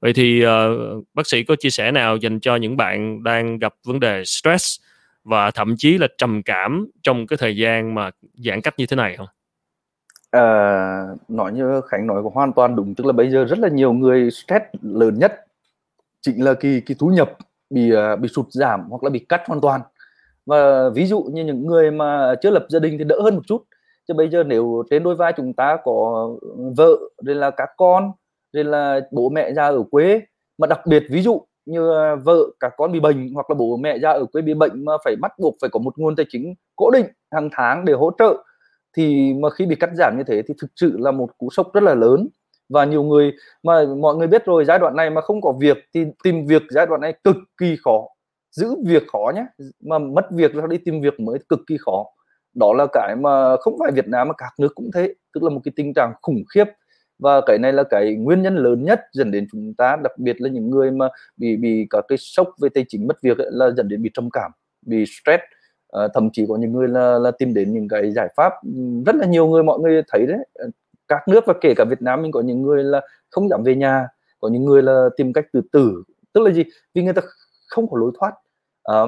Vậy 0.00 0.12
thì 0.12 0.46
uh, 0.46 1.04
bác 1.14 1.26
sĩ 1.26 1.44
có 1.44 1.56
chia 1.56 1.70
sẻ 1.70 1.90
nào 1.90 2.16
dành 2.16 2.40
cho 2.40 2.56
những 2.56 2.76
bạn 2.76 3.22
đang 3.22 3.58
gặp 3.58 3.74
vấn 3.84 4.00
đề 4.00 4.24
stress 4.24 4.80
và 5.24 5.50
thậm 5.50 5.74
chí 5.78 5.98
là 5.98 6.08
trầm 6.18 6.42
cảm 6.42 6.86
trong 7.02 7.26
cái 7.26 7.36
thời 7.36 7.56
gian 7.56 7.94
mà 7.94 8.10
giãn 8.34 8.60
cách 8.60 8.74
như 8.78 8.86
thế 8.86 8.96
này 8.96 9.16
không? 9.16 9.26
À, 10.30 11.02
nói 11.28 11.52
như 11.52 11.80
Khánh 11.88 12.06
nói 12.06 12.22
cũng 12.22 12.34
hoàn 12.34 12.52
toàn 12.52 12.76
đúng. 12.76 12.94
Tức 12.94 13.06
là 13.06 13.12
bây 13.12 13.30
giờ 13.30 13.44
rất 13.44 13.58
là 13.58 13.68
nhiều 13.68 13.92
người 13.92 14.30
stress 14.30 14.64
lớn 14.82 15.18
nhất 15.18 15.46
chính 16.20 16.44
là 16.44 16.54
cái 16.54 16.82
cái 16.86 16.96
thu 16.98 17.08
nhập 17.08 17.32
bị 17.70 17.90
ờ, 17.90 18.16
bị 18.16 18.28
sụt 18.28 18.46
giảm 18.50 18.80
hoặc 18.90 19.04
là 19.04 19.10
bị 19.10 19.18
cắt 19.18 19.42
hoàn 19.46 19.60
toàn. 19.60 19.80
Và 20.46 20.90
ví 20.94 21.06
dụ 21.06 21.22
như 21.22 21.44
những 21.44 21.66
người 21.66 21.90
mà 21.90 22.34
chưa 22.42 22.50
lập 22.50 22.66
gia 22.68 22.78
đình 22.78 22.98
thì 22.98 23.04
đỡ 23.04 23.20
hơn 23.22 23.34
một 23.34 23.42
chút 23.46 23.64
chứ 24.08 24.14
bây 24.14 24.28
giờ 24.28 24.44
nếu 24.44 24.82
trên 24.90 25.02
đôi 25.02 25.14
vai 25.14 25.32
chúng 25.36 25.52
ta 25.52 25.76
có 25.84 26.28
ừ, 26.40 26.48
vợ, 26.76 26.96
rồi 27.22 27.36
là 27.36 27.50
các 27.50 27.68
con, 27.76 28.12
rồi 28.52 28.64
là 28.64 29.00
bố 29.10 29.28
mẹ 29.28 29.52
già 29.52 29.66
ở 29.66 29.82
quê, 29.90 30.20
mà 30.58 30.66
đặc 30.66 30.80
biệt 30.86 31.02
ví 31.10 31.22
dụ 31.22 31.42
như 31.66 31.90
ờ, 31.90 32.16
vợ 32.16 32.38
các 32.60 32.72
con 32.76 32.92
bị 32.92 33.00
bệnh 33.00 33.34
hoặc 33.34 33.50
là 33.50 33.54
bố 33.54 33.76
mẹ 33.76 33.98
ra 33.98 34.10
ở 34.10 34.24
quê 34.32 34.42
bị 34.42 34.54
bệnh 34.54 34.84
mà 34.84 34.92
phải 35.04 35.16
bắt 35.16 35.32
buộc 35.38 35.54
phải 35.60 35.70
có 35.70 35.78
một 35.78 35.98
nguồn 35.98 36.16
tài 36.16 36.26
chính 36.28 36.54
cố 36.76 36.90
định 36.90 37.06
hàng 37.30 37.48
tháng 37.52 37.84
để 37.84 37.92
hỗ 37.92 38.10
trợ, 38.18 38.34
thì 38.96 39.34
mà 39.34 39.50
khi 39.50 39.66
bị 39.66 39.76
cắt 39.76 39.90
giảm 39.94 40.14
như 40.18 40.24
thế 40.26 40.42
thì 40.48 40.54
thực 40.60 40.70
sự 40.76 40.96
là 40.98 41.10
một 41.10 41.38
cú 41.38 41.50
sốc 41.50 41.72
rất 41.74 41.82
là 41.82 41.94
lớn. 41.94 42.28
Và 42.68 42.84
nhiều 42.84 43.02
người 43.02 43.32
mà 43.62 43.84
mọi 43.98 44.16
người 44.16 44.26
biết 44.26 44.44
rồi, 44.44 44.64
giai 44.64 44.78
đoạn 44.78 44.96
này 44.96 45.10
mà 45.10 45.20
không 45.20 45.40
có 45.40 45.52
việc 45.52 45.78
thì 45.94 46.04
tìm 46.24 46.46
việc 46.46 46.62
giai 46.70 46.86
đoạn 46.86 47.00
này 47.00 47.14
cực 47.24 47.36
kỳ 47.60 47.76
khó. 47.84 48.08
Giữ 48.50 48.76
việc 48.86 49.02
khó 49.12 49.32
nhé 49.34 49.46
mà 49.80 49.98
mất 49.98 50.30
việc 50.30 50.54
ra 50.54 50.66
đi 50.66 50.78
tìm 50.78 51.00
việc 51.00 51.20
mới 51.20 51.38
cực 51.48 51.60
kỳ 51.66 51.76
khó 51.80 52.04
đó 52.54 52.72
là 52.72 52.86
cái 52.92 53.16
mà 53.16 53.56
không 53.56 53.76
phải 53.78 53.92
Việt 53.92 54.08
Nam 54.08 54.28
mà 54.28 54.34
các 54.38 54.52
nước 54.58 54.74
cũng 54.74 54.90
thế 54.94 55.14
tức 55.34 55.42
là 55.42 55.50
một 55.50 55.60
cái 55.64 55.72
tình 55.76 55.94
trạng 55.94 56.12
khủng 56.22 56.42
khiếp. 56.54 56.64
Và 57.18 57.40
cái 57.46 57.58
này 57.58 57.72
là 57.72 57.82
cái 57.82 58.14
nguyên 58.14 58.42
nhân 58.42 58.56
lớn 58.56 58.84
nhất 58.84 59.00
dẫn 59.12 59.30
đến 59.30 59.46
chúng 59.52 59.74
ta 59.74 59.96
đặc 59.96 60.18
biệt 60.18 60.40
là 60.40 60.48
những 60.48 60.70
người 60.70 60.90
mà 60.90 61.08
bị 61.36 61.56
bị 61.56 61.86
các 61.90 62.04
cái 62.08 62.18
sốc 62.18 62.48
về 62.60 62.68
tài 62.74 62.84
chính 62.88 63.06
mất 63.06 63.22
việc 63.22 63.38
ấy, 63.38 63.48
là 63.50 63.70
dẫn 63.70 63.88
đến 63.88 64.02
bị 64.02 64.10
trầm 64.14 64.28
cảm 64.30 64.50
bị 64.86 65.04
stress. 65.06 65.42
À, 65.92 66.08
thậm 66.14 66.30
chí 66.32 66.46
có 66.48 66.56
những 66.56 66.72
người 66.72 66.88
là, 66.88 67.18
là 67.18 67.30
tìm 67.30 67.54
đến 67.54 67.74
những 67.74 67.88
cái 67.88 68.12
giải 68.12 68.28
pháp 68.36 68.52
rất 69.06 69.14
là 69.14 69.26
nhiều 69.26 69.46
người 69.46 69.62
mọi 69.62 69.78
người 69.78 70.02
thấy 70.08 70.26
đấy. 70.26 70.38
Ờ, 70.54 70.66
các 71.08 71.28
nước 71.28 71.44
và 71.46 71.54
kể 71.60 71.74
cả 71.76 71.84
Việt 71.90 72.02
Nam 72.02 72.22
mình 72.22 72.32
có 72.32 72.40
những 72.40 72.62
người 72.62 72.84
là 72.84 73.00
không 73.30 73.48
dám 73.48 73.62
về 73.62 73.74
nhà 73.74 74.08
có 74.40 74.48
những 74.48 74.64
người 74.64 74.82
là 74.82 75.08
tìm 75.16 75.32
cách 75.32 75.44
tự 75.52 75.60
tử. 75.72 76.02
Tức 76.32 76.40
là 76.40 76.52
gì? 76.52 76.64
Vì 76.94 77.02
người 77.02 77.12
ta 77.12 77.22
không 77.68 77.90
có 77.90 77.98
lối 77.98 78.12
thoát 78.20 78.32
à, 78.84 79.00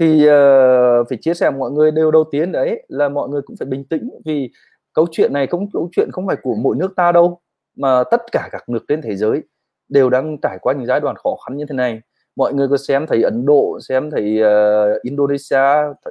thì 0.00 0.26
uh, 0.28 1.08
phải 1.08 1.18
chia 1.20 1.34
sẻ 1.34 1.50
mọi 1.50 1.70
người 1.70 1.90
đều 1.90 2.10
đầu 2.10 2.24
tiên 2.30 2.52
đấy 2.52 2.82
là 2.88 3.08
mọi 3.08 3.28
người 3.28 3.42
cũng 3.42 3.56
phải 3.56 3.66
bình 3.66 3.84
tĩnh 3.84 4.10
vì 4.24 4.50
câu 4.92 5.06
chuyện 5.12 5.32
này 5.32 5.46
không 5.46 5.70
câu 5.72 5.88
chuyện 5.92 6.08
không 6.12 6.26
phải 6.26 6.36
của 6.42 6.54
mỗi 6.54 6.76
nước 6.76 6.92
ta 6.96 7.12
đâu 7.12 7.40
mà 7.76 8.04
tất 8.10 8.22
cả 8.32 8.48
các 8.52 8.68
nước 8.68 8.84
trên 8.88 9.02
thế 9.02 9.16
giới 9.16 9.42
đều 9.88 10.10
đang 10.10 10.36
trải 10.42 10.58
qua 10.60 10.74
những 10.74 10.86
giai 10.86 11.00
đoạn 11.00 11.16
khó 11.16 11.36
khăn 11.36 11.56
như 11.56 11.64
thế 11.68 11.74
này. 11.74 12.00
Mọi 12.36 12.54
người 12.54 12.68
có 12.68 12.76
xem 12.76 13.06
thấy 13.06 13.22
Ấn 13.22 13.46
Độ 13.46 13.78
xem 13.80 14.10
thấy 14.10 14.40
uh, 14.42 15.02
Indonesia 15.02 15.66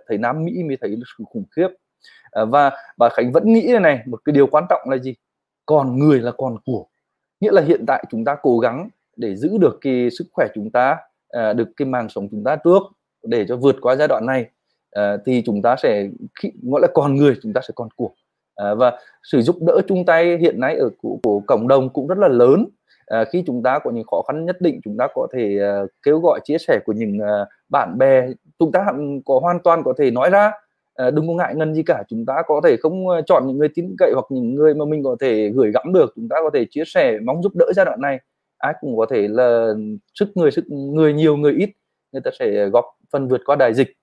thấy 0.07 0.17
Nam 0.17 0.45
Mỹ 0.45 0.63
mới 0.67 0.77
thấy 0.81 0.95
sự 1.17 1.23
khủng 1.33 1.45
khiếp. 1.55 1.67
Uh, 2.41 2.49
và 2.49 2.71
bà 2.97 3.09
Khánh 3.09 3.31
vẫn 3.31 3.53
nghĩ 3.53 3.75
này 3.81 3.99
một 4.05 4.19
cái 4.25 4.33
điều 4.33 4.47
quan 4.47 4.65
trọng 4.69 4.89
là 4.89 4.97
gì? 4.97 5.15
Còn 5.65 5.99
người 5.99 6.19
là 6.19 6.31
còn 6.31 6.57
của. 6.65 6.85
Nghĩa 7.39 7.51
là 7.51 7.61
hiện 7.61 7.85
tại 7.87 8.05
chúng 8.09 8.25
ta 8.25 8.35
cố 8.41 8.59
gắng 8.59 8.89
để 9.15 9.35
giữ 9.35 9.57
được 9.57 9.77
cái 9.81 10.09
sức 10.17 10.25
khỏe 10.33 10.47
chúng 10.55 10.71
ta 10.71 10.97
uh, 11.37 11.55
được 11.55 11.67
cái 11.77 11.85
màng 11.85 12.09
sống 12.09 12.27
chúng 12.31 12.43
ta 12.43 12.55
trước 12.55 12.81
để 13.23 13.45
cho 13.47 13.55
vượt 13.55 13.75
qua 13.81 13.95
giai 13.95 14.07
đoạn 14.07 14.25
này 14.25 14.45
uh, 14.99 15.21
thì 15.25 15.41
chúng 15.45 15.61
ta 15.61 15.75
sẽ 15.75 16.09
khi, 16.41 16.51
gọi 16.63 16.81
là 16.81 16.87
còn 16.93 17.15
người 17.15 17.35
chúng 17.43 17.53
ta 17.53 17.61
sẽ 17.67 17.71
còn 17.75 17.89
của. 17.95 18.09
Uh, 18.63 18.77
và 18.77 18.99
sự 19.23 19.41
giúp 19.41 19.55
đỡ 19.61 19.81
chung 19.87 20.05
tay 20.05 20.37
hiện 20.37 20.59
nay 20.59 20.75
ở 20.75 20.89
của, 21.01 21.17
của 21.23 21.41
cộng 21.47 21.67
đồng 21.67 21.89
cũng 21.89 22.07
rất 22.07 22.17
là 22.17 22.27
lớn. 22.27 22.65
À, 23.05 23.25
khi 23.31 23.43
chúng 23.47 23.63
ta 23.63 23.79
có 23.79 23.91
những 23.91 24.03
khó 24.03 24.21
khăn 24.27 24.45
nhất 24.45 24.61
định 24.61 24.79
chúng 24.83 24.97
ta 24.97 25.07
có 25.13 25.27
thể 25.33 25.59
uh, 25.83 25.89
kêu 26.03 26.19
gọi 26.19 26.39
chia 26.43 26.57
sẻ 26.57 26.79
của 26.85 26.93
những 26.93 27.17
uh, 27.17 27.47
bạn 27.69 27.97
bè 27.97 28.27
chúng 28.59 28.71
ta 28.71 28.85
có 29.25 29.39
hoàn 29.39 29.59
toàn 29.59 29.83
có 29.83 29.93
thể 29.97 30.11
nói 30.11 30.29
ra. 30.29 30.51
Uh, 31.07 31.13
đừng 31.13 31.27
có 31.27 31.33
ngại 31.33 31.55
ngần 31.55 31.73
gì 31.73 31.83
cả 31.83 32.03
chúng 32.07 32.25
ta 32.25 32.41
có 32.47 32.61
thể 32.63 32.77
không 32.77 33.07
uh, 33.07 33.25
chọn 33.25 33.47
những 33.47 33.57
người 33.57 33.69
tin 33.75 33.95
cậy 33.97 34.11
hoặc 34.13 34.25
những 34.29 34.55
người 34.55 34.73
mà 34.73 34.85
mình 34.85 35.03
có 35.03 35.15
thể 35.19 35.49
gửi 35.49 35.71
gắm 35.71 35.93
được 35.93 36.13
chúng 36.15 36.29
ta 36.29 36.35
có 36.43 36.49
thể 36.53 36.65
chia 36.69 36.83
sẻ 36.85 37.19
mong 37.23 37.43
giúp 37.43 37.51
đỡ 37.55 37.65
giai 37.75 37.85
đoạn 37.85 38.01
này. 38.01 38.19
Ai 38.57 38.73
cũng 38.81 38.97
có 38.97 39.05
thể 39.09 39.27
là 39.27 39.73
sức 40.13 40.27
người 40.35 40.51
sức 40.51 40.65
người 40.69 41.13
nhiều 41.13 41.37
người 41.37 41.53
ít 41.53 41.69
người 42.11 42.21
ta 42.21 42.31
sẽ 42.39 42.65
góp 42.65 42.85
phần 43.13 43.27
vượt 43.27 43.41
qua 43.45 43.55
đại 43.55 43.73
dịch. 43.73 43.93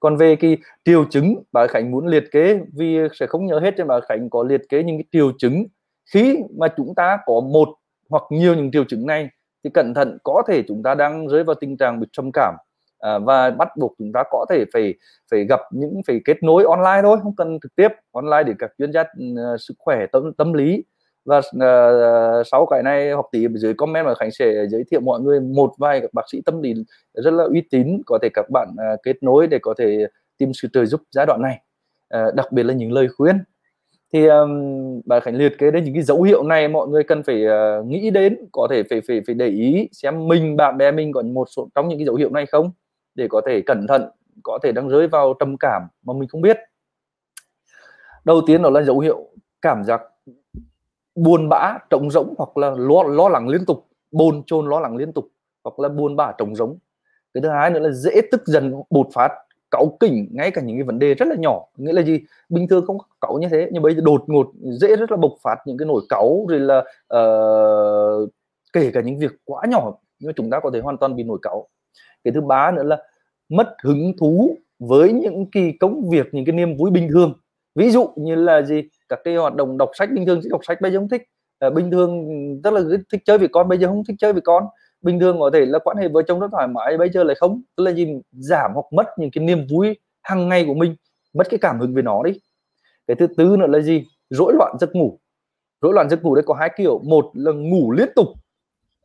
Còn 0.00 0.16
về 0.16 0.36
cái 0.36 0.56
triệu 0.84 1.04
chứng 1.04 1.42
bà 1.52 1.66
Khánh 1.66 1.90
muốn 1.90 2.06
liệt 2.06 2.24
kê 2.32 2.60
vì 2.72 2.98
sẽ 3.14 3.26
không 3.26 3.46
nhớ 3.46 3.58
hết 3.58 3.74
nên 3.76 3.86
bà 3.86 4.00
Khánh 4.00 4.30
có 4.30 4.42
liệt 4.42 4.62
kê 4.68 4.82
những 4.82 4.96
cái 4.96 5.04
triệu 5.12 5.32
chứng. 5.38 5.66
Khi 6.12 6.38
mà 6.58 6.68
chúng 6.76 6.94
ta 6.94 7.18
có 7.26 7.40
một 7.40 7.68
hoặc 8.10 8.22
nhiều 8.30 8.54
những 8.54 8.70
triệu 8.70 8.84
chứng 8.84 9.06
này 9.06 9.28
thì 9.64 9.70
cẩn 9.74 9.94
thận 9.94 10.18
có 10.24 10.42
thể 10.48 10.62
chúng 10.68 10.82
ta 10.82 10.94
đang 10.94 11.28
rơi 11.28 11.44
vào 11.44 11.54
tình 11.54 11.76
trạng 11.76 12.00
bị 12.00 12.06
trầm 12.12 12.30
cảm 12.32 12.54
à, 12.98 13.18
và 13.18 13.50
bắt 13.50 13.68
buộc 13.76 13.94
chúng 13.98 14.12
ta 14.12 14.22
có 14.30 14.46
thể 14.50 14.64
phải 14.72 14.94
phải 15.30 15.44
gặp 15.44 15.60
những 15.70 16.00
phải 16.06 16.20
kết 16.24 16.42
nối 16.42 16.64
online 16.64 17.00
thôi 17.02 17.18
không 17.22 17.36
cần 17.36 17.58
trực 17.62 17.76
tiếp 17.76 17.88
online 18.12 18.42
để 18.46 18.52
các 18.58 18.70
chuyên 18.78 18.92
gia 18.92 19.00
uh, 19.00 19.60
sức 19.60 19.74
khỏe 19.78 20.06
tâm 20.06 20.32
tâm 20.32 20.52
lý 20.52 20.84
và 21.24 21.38
uh, 21.38 22.46
sau 22.46 22.66
cái 22.66 22.82
này 22.82 23.12
hoặc 23.12 23.26
tí 23.32 23.46
dưới 23.54 23.74
comment 23.74 24.06
mà 24.06 24.14
khánh 24.14 24.30
sẽ 24.30 24.66
giới 24.66 24.84
thiệu 24.90 25.00
mọi 25.00 25.20
người 25.20 25.40
một 25.40 25.72
vài 25.78 26.00
các 26.00 26.14
bác 26.14 26.22
sĩ 26.32 26.42
tâm 26.46 26.62
lý 26.62 26.74
rất 27.14 27.30
là 27.30 27.44
uy 27.44 27.62
tín 27.70 28.02
có 28.06 28.18
thể 28.22 28.28
các 28.34 28.50
bạn 28.50 28.68
uh, 28.72 29.02
kết 29.02 29.22
nối 29.22 29.46
để 29.46 29.58
có 29.62 29.74
thể 29.78 30.06
tìm 30.38 30.52
sự 30.54 30.68
trợ 30.72 30.84
giúp 30.84 31.00
giai 31.10 31.26
đoạn 31.26 31.42
này. 31.42 31.60
Uh, 32.16 32.34
đặc 32.34 32.52
biệt 32.52 32.62
là 32.62 32.74
những 32.74 32.92
lời 32.92 33.08
khuyên. 33.08 33.44
Thì 34.12 34.26
um, 34.26 35.00
bà 35.06 35.20
Khánh 35.20 35.36
liệt 35.36 35.58
kê 35.58 35.70
đến 35.70 35.84
những 35.84 35.94
cái 35.94 36.02
dấu 36.02 36.22
hiệu 36.22 36.42
này 36.42 36.68
mọi 36.68 36.88
người 36.88 37.04
cần 37.04 37.22
phải 37.22 37.44
uh, 37.46 37.86
nghĩ 37.86 38.10
đến 38.10 38.36
có 38.52 38.68
thể 38.70 38.82
phải 38.90 39.00
phải 39.08 39.20
phải 39.26 39.34
để 39.34 39.46
ý 39.46 39.88
xem 39.92 40.28
mình 40.28 40.56
bạn 40.56 40.78
bè 40.78 40.90
mình 40.90 41.12
có 41.12 41.22
một 41.22 41.48
số 41.56 41.68
trong 41.74 41.88
những 41.88 41.98
cái 41.98 42.06
dấu 42.06 42.14
hiệu 42.14 42.30
này 42.30 42.46
không 42.46 42.72
để 43.14 43.26
có 43.30 43.40
thể 43.46 43.60
cẩn 43.60 43.86
thận 43.86 44.10
có 44.42 44.58
thể 44.62 44.72
đang 44.72 44.88
rơi 44.88 45.06
vào 45.06 45.34
trầm 45.40 45.56
cảm 45.56 45.82
mà 46.02 46.14
mình 46.14 46.28
không 46.28 46.40
biết. 46.40 46.58
Đầu 48.24 48.40
tiên 48.46 48.62
đó 48.62 48.70
là 48.70 48.82
dấu 48.82 48.98
hiệu 48.98 49.28
cảm 49.62 49.84
giác 49.84 50.00
buồn 51.14 51.48
bã 51.48 51.78
trống 51.90 52.10
rỗng 52.10 52.34
hoặc 52.38 52.56
là 52.56 52.70
lo 52.70 53.02
lo 53.02 53.28
lắng 53.28 53.48
liên 53.48 53.64
tục 53.66 53.86
bồn 54.10 54.42
chồn 54.46 54.68
lo 54.68 54.80
lắng 54.80 54.96
liên 54.96 55.12
tục 55.12 55.28
hoặc 55.64 55.78
là 55.78 55.88
buồn 55.88 56.16
bã 56.16 56.32
trống 56.38 56.56
rỗng. 56.56 56.78
Cái 57.34 57.42
thứ 57.42 57.48
hai 57.48 57.70
nữa 57.70 57.80
là 57.80 57.90
dễ 57.90 58.20
tức 58.32 58.46
giận 58.46 58.82
bột 58.90 59.06
phát 59.14 59.32
cáu 59.70 59.96
kỉnh 60.00 60.28
ngay 60.30 60.50
cả 60.50 60.62
những 60.62 60.76
cái 60.76 60.82
vấn 60.82 60.98
đề 60.98 61.14
rất 61.14 61.28
là 61.28 61.34
nhỏ. 61.38 61.64
Nghĩa 61.76 61.92
là 61.92 62.02
gì? 62.02 62.20
Bình 62.48 62.68
thường 62.68 62.86
không 62.86 62.98
cáu 63.20 63.38
như 63.38 63.48
thế 63.50 63.68
nhưng 63.72 63.82
bây 63.82 63.94
giờ 63.94 64.00
đột 64.04 64.24
ngột 64.26 64.52
dễ 64.80 64.96
rất 64.96 65.10
là 65.10 65.16
bộc 65.16 65.32
phát 65.42 65.56
những 65.66 65.78
cái 65.78 65.86
nổi 65.86 66.02
cáu 66.08 66.46
rồi 66.48 66.60
là 66.60 66.78
uh, 67.16 68.30
kể 68.72 68.90
cả 68.94 69.00
những 69.00 69.18
việc 69.18 69.32
quá 69.44 69.62
nhỏ 69.68 69.92
nhưng 70.20 70.32
chúng 70.34 70.50
ta 70.50 70.60
có 70.60 70.70
thể 70.74 70.80
hoàn 70.80 70.98
toàn 70.98 71.16
bị 71.16 71.22
nổi 71.22 71.38
cáu. 71.42 71.68
Cái 72.24 72.32
thứ 72.32 72.40
ba 72.40 72.70
nữa 72.70 72.82
là 72.82 72.98
mất 73.48 73.76
hứng 73.82 74.12
thú 74.20 74.56
với 74.78 75.12
những 75.12 75.50
kỳ 75.50 75.72
công 75.72 76.10
việc 76.10 76.26
những 76.32 76.44
cái 76.44 76.54
niềm 76.54 76.76
vui 76.76 76.90
bình 76.90 77.08
thường. 77.12 77.32
Ví 77.74 77.90
dụ 77.90 78.08
như 78.16 78.34
là 78.34 78.62
gì? 78.62 78.82
Các 79.10 79.20
cái 79.24 79.36
hoạt 79.36 79.54
động 79.54 79.78
đọc 79.78 79.90
sách 79.94 80.10
bình 80.12 80.26
thường 80.26 80.40
đọc 80.50 80.60
sách 80.64 80.80
bây 80.80 80.92
giờ 80.92 80.98
không 80.98 81.08
thích. 81.08 81.22
À, 81.58 81.70
bình 81.70 81.90
thường 81.90 82.28
rất 82.64 82.72
là 82.72 82.80
thích 83.12 83.22
chơi 83.24 83.38
với 83.38 83.48
con 83.48 83.68
bây 83.68 83.78
giờ 83.78 83.88
không 83.88 84.04
thích 84.04 84.16
chơi 84.18 84.32
với 84.32 84.42
con. 84.42 84.64
Bình 85.02 85.20
thường 85.20 85.40
có 85.40 85.50
thể 85.52 85.66
là 85.66 85.78
quan 85.78 85.96
hệ 85.96 86.08
vợ 86.08 86.22
chồng 86.22 86.40
rất 86.40 86.48
thoải 86.52 86.68
mái 86.68 86.98
bây 86.98 87.10
giờ 87.10 87.24
lại 87.24 87.34
không. 87.40 87.62
Tức 87.76 87.84
là 87.84 87.90
gì? 87.92 88.20
Giảm 88.32 88.70
hoặc 88.74 88.86
mất 88.92 89.06
những 89.18 89.30
cái 89.30 89.44
niềm 89.44 89.66
vui 89.70 89.96
hàng 90.22 90.48
ngày 90.48 90.64
của 90.66 90.74
mình 90.74 90.96
mất 91.34 91.46
cái 91.50 91.58
cảm 91.58 91.80
hứng 91.80 91.94
về 91.94 92.02
nó 92.02 92.22
đi. 92.22 92.32
Cái 93.06 93.14
thứ 93.14 93.26
tư 93.36 93.56
nữa 93.56 93.66
là 93.66 93.80
gì? 93.80 94.04
Rối 94.30 94.52
loạn 94.58 94.76
giấc 94.80 94.94
ngủ. 94.94 95.18
Rối 95.80 95.92
loạn 95.94 96.10
giấc 96.10 96.22
ngủ 96.22 96.34
đây 96.34 96.44
có 96.46 96.54
hai 96.54 96.70
kiểu. 96.76 97.00
Một 97.04 97.30
là 97.34 97.52
ngủ 97.52 97.92
liên 97.92 98.08
tục. 98.16 98.26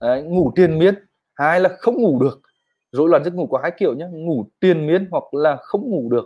Đấy, 0.02 0.22
ngủ 0.22 0.52
triền 0.56 0.80
miên. 0.80 0.96
Hai 1.34 1.60
là 1.60 1.70
không 1.80 1.96
ngủ 1.96 2.20
được. 2.22 2.42
Rối 2.92 3.10
loạn 3.10 3.24
giấc 3.24 3.34
ngủ 3.34 3.48
có 3.48 3.60
hai 3.62 3.72
kiểu 3.78 3.94
nhé 3.94 4.08
ngủ 4.12 4.46
triền 4.62 4.88
miên 4.88 5.08
hoặc 5.12 5.34
là 5.34 5.58
không 5.62 5.82
ngủ 5.82 6.10
được. 6.12 6.26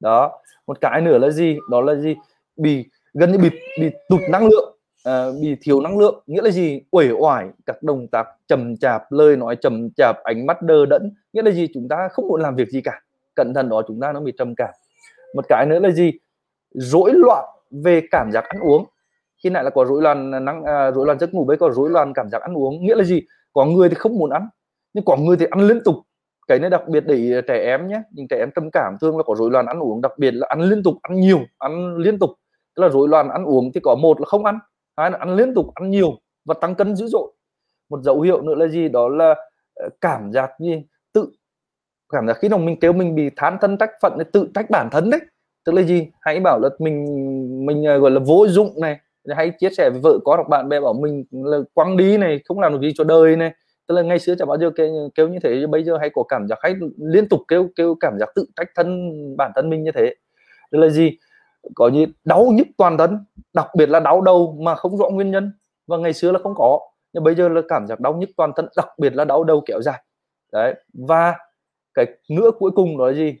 Đó 0.00 0.42
một 0.66 0.80
cái 0.80 1.00
nữa 1.00 1.18
là 1.18 1.30
gì? 1.30 1.58
Đó 1.70 1.80
là 1.80 1.94
gì? 1.94 2.16
Bị 2.56 2.84
gần 3.14 3.32
như 3.32 3.38
bị 3.38 3.50
bị 3.80 3.90
tụt 4.08 4.20
năng 4.30 4.46
lượng 4.48 4.78
à, 5.04 5.26
bị 5.40 5.56
thiếu 5.62 5.80
năng 5.80 5.98
lượng. 5.98 6.22
Nghĩa 6.26 6.42
là 6.42 6.50
gì? 6.50 6.80
Uể 6.90 7.10
oải 7.10 7.46
các 7.66 7.82
động 7.82 8.08
tác 8.08 8.26
chậm 8.48 8.76
chạp 8.76 9.12
lời 9.12 9.36
nói 9.36 9.56
chậm 9.56 9.90
chạp 9.96 10.16
ánh 10.22 10.46
mắt 10.46 10.62
đờ 10.62 10.86
đẫn. 10.86 11.14
Nghĩa 11.32 11.42
là 11.42 11.50
gì? 11.50 11.68
Chúng 11.74 11.88
ta 11.88 12.08
không 12.12 12.28
muốn 12.28 12.40
làm 12.40 12.56
việc 12.56 12.68
gì 12.68 12.80
cả. 12.80 13.00
Cẩn 13.34 13.54
thận 13.54 13.68
đó 13.68 13.82
chúng 13.88 14.00
ta 14.00 14.12
nó 14.12 14.20
bị 14.20 14.32
trầm 14.38 14.54
cảm. 14.54 14.70
Một 15.34 15.44
cái 15.48 15.66
nữa 15.66 15.78
là 15.78 15.90
gì? 15.90 16.12
Rối 16.70 17.12
loạn 17.14 17.44
về 17.70 18.02
cảm 18.10 18.32
giác 18.32 18.44
ăn 18.44 18.60
uống. 18.60 18.86
Khi 19.42 19.50
này 19.50 19.64
là 19.64 19.70
có 19.70 19.84
rối 19.84 20.02
loạn 20.02 20.44
năng 20.44 20.64
à, 20.64 20.90
rối 20.90 21.06
loạn 21.06 21.18
giấc 21.18 21.34
ngủ 21.34 21.44
với 21.44 21.56
có 21.56 21.70
rối 21.70 21.90
loạn 21.90 22.12
cảm 22.14 22.28
giác 22.28 22.42
ăn 22.42 22.54
uống. 22.54 22.86
Nghĩa 22.86 22.94
là 22.94 23.04
gì? 23.04 23.22
Có 23.52 23.64
người 23.64 23.88
thì 23.88 23.94
không 23.94 24.18
muốn 24.18 24.30
ăn 24.30 24.48
nhưng 24.94 25.04
có 25.04 25.16
người 25.16 25.36
thì 25.36 25.46
ăn 25.50 25.60
liên 25.60 25.80
tục. 25.84 25.96
Cái 26.48 26.58
này 26.58 26.70
đặc 26.70 26.88
biệt 26.88 27.04
để 27.06 27.42
trẻ 27.48 27.64
em 27.64 27.88
nhé. 27.88 28.02
Những 28.10 28.28
trẻ 28.28 28.36
em 28.38 28.50
trầm 28.54 28.70
cảm 28.70 28.96
thường 29.00 29.16
là 29.16 29.22
có 29.22 29.34
rối 29.34 29.50
loạn 29.50 29.66
ăn 29.66 29.78
uống 29.78 30.00
đặc 30.00 30.12
biệt 30.18 30.30
là 30.30 30.46
ăn 30.50 30.60
liên 30.60 30.82
tục 30.82 30.94
ăn 31.02 31.20
nhiều 31.20 31.40
ăn 31.58 31.96
liên 31.96 32.18
tục 32.18 32.30
tức 32.76 32.82
là 32.82 32.88
rối 32.88 33.08
loạn 33.08 33.28
ăn 33.28 33.44
uống 33.44 33.72
thì 33.74 33.80
có 33.80 33.94
một 33.94 34.20
là 34.20 34.24
không 34.26 34.44
ăn 34.44 34.58
hai 34.96 35.10
là 35.10 35.18
ăn 35.18 35.36
liên 35.36 35.54
tục 35.54 35.74
ăn 35.74 35.90
nhiều 35.90 36.18
và 36.44 36.54
tăng 36.60 36.74
cân 36.74 36.96
dữ 36.96 37.06
dội. 37.06 37.32
Một 37.90 38.02
dấu 38.02 38.20
hiệu 38.20 38.42
nữa 38.42 38.54
là 38.54 38.68
gì? 38.68 38.88
Đó 38.88 39.08
là 39.08 39.34
ờ, 39.74 39.88
cảm 40.00 40.32
giác 40.32 40.50
gì? 40.58 40.82
Tự 41.12 41.28
cảm 42.12 42.26
giác 42.26 42.38
khi 42.40 42.48
nào 42.48 42.58
mình 42.58 42.80
kêu 42.80 42.92
mình 42.92 43.14
bị 43.14 43.30
thán 43.36 43.56
thân 43.60 43.76
trách 43.76 43.90
phận 44.02 44.18
tự 44.32 44.48
trách 44.54 44.70
bản 44.70 44.88
thân 44.92 45.10
đấy. 45.10 45.20
Tức 45.64 45.72
là 45.72 45.82
gì? 45.82 46.08
Hãy 46.20 46.40
bảo 46.40 46.60
là 46.62 46.68
mình 46.78 47.06
mình 47.66 47.84
ờ, 47.84 47.98
gọi 47.98 48.10
là 48.10 48.20
vô 48.26 48.46
dụng 48.48 48.80
này 48.80 48.98
hãy 49.28 49.50
chia 49.50 49.70
sẻ 49.70 49.90
với 49.90 50.00
vợ 50.00 50.18
có 50.24 50.36
hoặc 50.36 50.48
bạn 50.48 50.68
bè 50.68 50.80
bảo 50.80 50.92
mình 50.92 51.24
là 51.30 51.58
quăng 51.74 51.96
đi 51.96 52.18
này 52.18 52.40
không 52.44 52.60
làm 52.60 52.72
được 52.72 52.78
gì 52.82 52.92
cho 52.94 53.04
đời 53.04 53.36
này. 53.36 53.52
Tức 53.88 53.94
là 53.94 54.02
ngày 54.02 54.18
xưa 54.18 54.34
chả 54.34 54.44
bao 54.44 54.58
giờ 54.58 54.70
kêu, 54.76 55.10
kêu 55.14 55.28
như 55.28 55.38
thế 55.42 55.66
bây 55.66 55.84
giờ 55.84 55.96
hay 55.98 56.10
có 56.14 56.22
cảm 56.22 56.48
giác 56.48 56.58
hay 56.62 56.74
liên 56.98 57.28
tục 57.28 57.40
kêu 57.48 57.68
kêu 57.76 57.94
cảm 58.00 58.18
giác 58.18 58.28
tự 58.34 58.44
trách 58.56 58.68
thân 58.74 59.12
bản 59.36 59.52
thân 59.54 59.70
mình 59.70 59.82
như 59.82 59.90
thế. 59.94 60.14
Tức 60.70 60.78
là 60.78 60.88
gì? 60.88 61.18
Có 61.74 61.88
như 61.88 62.06
đau 62.24 62.46
nhức 62.54 62.66
toàn 62.78 62.98
thân 62.98 63.24
đặc 63.54 63.66
biệt 63.76 63.88
là 63.88 64.00
đau 64.00 64.20
đầu 64.20 64.58
mà 64.60 64.74
không 64.74 64.96
rõ 64.96 65.08
nguyên 65.08 65.30
nhân. 65.30 65.52
Và 65.86 65.96
ngày 65.96 66.12
xưa 66.12 66.32
là 66.32 66.38
không 66.42 66.54
có 66.56 66.80
nhưng 67.12 67.24
bây 67.24 67.34
giờ 67.34 67.48
là 67.48 67.60
cảm 67.68 67.86
giác 67.86 68.00
đau 68.00 68.14
nhức 68.14 68.30
toàn 68.36 68.52
thân 68.56 68.68
đặc 68.76 68.88
biệt 68.98 69.14
là 69.14 69.24
đau 69.24 69.44
đầu 69.44 69.62
kéo 69.66 69.82
dài. 69.82 70.04
Đấy 70.52 70.74
và 70.94 71.34
cái 71.94 72.06
nữa 72.28 72.50
cuối 72.58 72.70
cùng 72.74 72.98
đó 72.98 73.06
là 73.06 73.12
gì? 73.12 73.36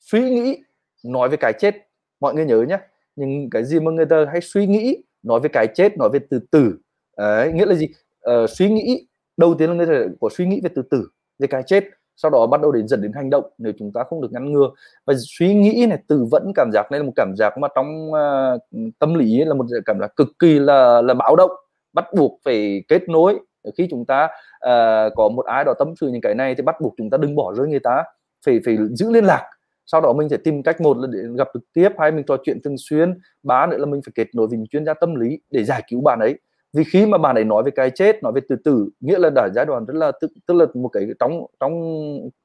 Suy 0.00 0.30
nghĩ 0.30 0.62
nói 1.04 1.28
về 1.28 1.36
cái 1.36 1.52
chết. 1.58 1.74
Mọi 2.20 2.34
người 2.34 2.44
nhớ 2.44 2.62
nhé 2.68 2.78
nhưng 3.16 3.50
cái 3.50 3.64
gì 3.64 3.80
mà 3.80 3.90
người 3.90 4.06
ta 4.06 4.24
hay 4.32 4.40
suy 4.40 4.66
nghĩ 4.66 5.02
nói 5.22 5.40
về 5.40 5.48
cái 5.52 5.66
chết 5.74 5.98
nói 5.98 6.08
về 6.12 6.18
từ 6.30 6.40
tử 6.50 6.78
đấy, 7.16 7.52
nghĩa 7.52 7.66
là 7.66 7.74
gì? 7.74 7.88
Ờ, 8.20 8.46
suy 8.46 8.70
nghĩ 8.70 9.06
đầu 9.36 9.54
tiên 9.54 9.68
là 9.70 9.76
người 9.76 9.86
ta 9.86 10.14
có 10.20 10.28
suy 10.36 10.46
nghĩ 10.46 10.60
về 10.64 10.70
từ 10.74 10.82
tử 10.82 11.08
về 11.38 11.46
cái 11.46 11.62
chết 11.66 11.84
sau 12.22 12.30
đó 12.30 12.46
bắt 12.46 12.60
đầu 12.60 12.72
đến 12.72 12.88
dần 12.88 13.02
đến 13.02 13.12
hành 13.12 13.30
động 13.30 13.44
nếu 13.58 13.72
chúng 13.78 13.92
ta 13.92 14.04
không 14.04 14.20
được 14.20 14.32
ngăn 14.32 14.52
ngừa. 14.52 14.70
Và 15.06 15.14
suy 15.18 15.54
nghĩ 15.54 15.86
này 15.88 15.98
từ 16.08 16.26
vẫn 16.30 16.52
cảm 16.54 16.70
giác 16.72 16.90
này 16.90 17.00
là 17.00 17.06
một 17.06 17.12
cảm 17.16 17.34
giác 17.36 17.58
mà 17.58 17.68
trong 17.74 18.10
uh, 18.10 18.62
tâm 18.98 19.14
lý 19.14 19.44
là 19.44 19.54
một 19.54 19.66
cảm 19.86 20.00
giác 20.00 20.16
cực 20.16 20.28
kỳ 20.38 20.58
là 20.58 21.02
là 21.02 21.14
báo 21.14 21.36
động 21.36 21.50
bắt 21.92 22.04
buộc 22.16 22.40
phải 22.44 22.84
kết 22.88 23.08
nối. 23.08 23.38
Khi 23.76 23.86
chúng 23.90 24.04
ta 24.04 24.24
uh, 24.24 25.12
có 25.16 25.28
một 25.28 25.46
ai 25.46 25.64
đó 25.64 25.74
tâm 25.78 25.94
sự 26.00 26.08
những 26.08 26.20
cái 26.20 26.34
này 26.34 26.54
thì 26.54 26.62
bắt 26.62 26.80
buộc 26.80 26.94
chúng 26.96 27.10
ta 27.10 27.18
đừng 27.18 27.34
bỏ 27.34 27.54
rơi 27.54 27.68
người 27.68 27.80
ta 27.80 28.04
phải 28.46 28.60
phải 28.64 28.78
giữ 28.90 29.10
liên 29.10 29.24
lạc. 29.24 29.50
Sau 29.86 30.00
đó 30.00 30.12
mình 30.12 30.28
sẽ 30.28 30.36
tìm 30.36 30.62
cách 30.62 30.80
một 30.80 30.96
là 30.96 31.08
để 31.12 31.18
gặp 31.38 31.48
trực 31.54 31.62
tiếp 31.72 31.88
hay 31.98 32.12
mình 32.12 32.24
trò 32.28 32.36
chuyện 32.44 32.62
thường 32.64 32.76
xuyên. 32.78 33.20
Ba 33.42 33.66
nữa 33.66 33.76
là 33.78 33.86
mình 33.86 34.00
phải 34.06 34.12
kết 34.14 34.34
nối 34.34 34.46
với 34.46 34.58
chuyên 34.70 34.86
gia 34.86 34.94
tâm 34.94 35.14
lý 35.14 35.38
để 35.50 35.64
giải 35.64 35.82
cứu 35.90 36.00
bạn 36.00 36.18
ấy 36.20 36.38
vì 36.72 36.84
khi 36.84 37.06
mà 37.06 37.18
bạn 37.18 37.34
ấy 37.34 37.44
nói 37.44 37.62
về 37.62 37.70
cái 37.70 37.90
chết 37.90 38.22
nói 38.22 38.32
về 38.32 38.40
từ 38.48 38.56
từ 38.64 38.88
nghĩa 39.00 39.18
là 39.18 39.30
đã 39.30 39.48
giai 39.54 39.66
đoạn 39.66 39.84
rất 39.84 39.94
là 39.94 40.12
tức, 40.20 40.30
tức 40.46 40.54
là 40.54 40.66
một 40.74 40.88
cái 40.88 41.06
trong 41.20 41.46
trong 41.60 41.72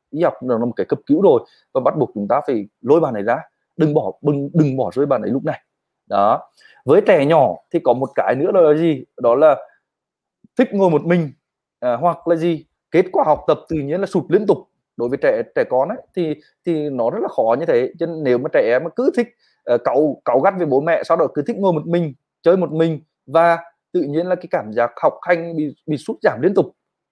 y 0.09 0.23
học 0.23 0.33
là 0.41 0.57
một 0.57 0.73
cái 0.75 0.85
cấp 0.85 0.99
cứu 1.05 1.21
rồi 1.21 1.41
và 1.73 1.81
bắt 1.81 1.97
buộc 1.97 2.11
chúng 2.13 2.27
ta 2.27 2.41
phải 2.47 2.67
lôi 2.81 2.99
bạn 2.99 3.13
ấy 3.13 3.23
ra. 3.23 3.37
Đừng 3.77 3.93
bỏ 3.93 4.11
đừng 4.21 4.49
đừng 4.53 4.77
bỏ 4.77 4.91
rơi 4.93 5.05
bạn 5.05 5.21
ấy 5.21 5.31
lúc 5.31 5.45
này. 5.45 5.61
Đó. 6.09 6.49
Với 6.85 7.01
trẻ 7.01 7.25
nhỏ 7.25 7.55
thì 7.73 7.79
có 7.83 7.93
một 7.93 8.09
cái 8.15 8.35
nữa 8.35 8.51
là 8.53 8.73
gì? 8.73 9.03
Đó 9.21 9.35
là 9.35 9.57
thích 10.57 10.73
ngồi 10.73 10.89
một 10.89 11.05
mình 11.05 11.31
à, 11.79 11.95
hoặc 11.95 12.27
là 12.27 12.35
gì? 12.35 12.65
Kết 12.91 13.05
quả 13.11 13.23
học 13.27 13.43
tập 13.47 13.59
tự 13.69 13.75
nhiên 13.75 14.01
là 14.01 14.05
sụt 14.05 14.23
liên 14.29 14.47
tục. 14.47 14.57
Đối 14.97 15.09
với 15.09 15.17
trẻ 15.21 15.41
trẻ 15.55 15.63
con 15.69 15.89
ấy 15.89 15.97
thì 16.15 16.35
thì 16.65 16.89
nó 16.89 17.09
rất 17.09 17.19
là 17.21 17.27
khó 17.27 17.55
như 17.59 17.65
thế. 17.65 17.93
Cho 17.99 18.05
nên 18.05 18.23
nếu 18.23 18.37
mà 18.37 18.49
trẻ 18.53 18.69
em 18.73 18.83
mà 18.83 18.89
cứ 18.95 19.11
thích 19.17 19.27
ờ, 19.63 19.75
uh, 19.75 19.81
cậu 19.83 20.21
cậu 20.23 20.39
gắt 20.39 20.53
với 20.57 20.65
bố 20.65 20.81
mẹ 20.81 21.03
sau 21.03 21.17
đó 21.17 21.27
cứ 21.33 21.41
thích 21.47 21.55
ngồi 21.57 21.73
một 21.73 21.87
mình 21.87 22.13
chơi 22.41 22.57
một 22.57 22.71
mình 22.71 22.99
và 23.25 23.57
tự 23.93 24.01
nhiên 24.01 24.27
là 24.27 24.35
cái 24.35 24.47
cảm 24.51 24.73
giác 24.73 24.91
học 25.01 25.13
hành 25.21 25.57
bị 25.57 25.75
bị 25.85 25.97
sút 25.97 26.17
giảm 26.21 26.41
liên 26.41 26.53
tục. 26.53 26.65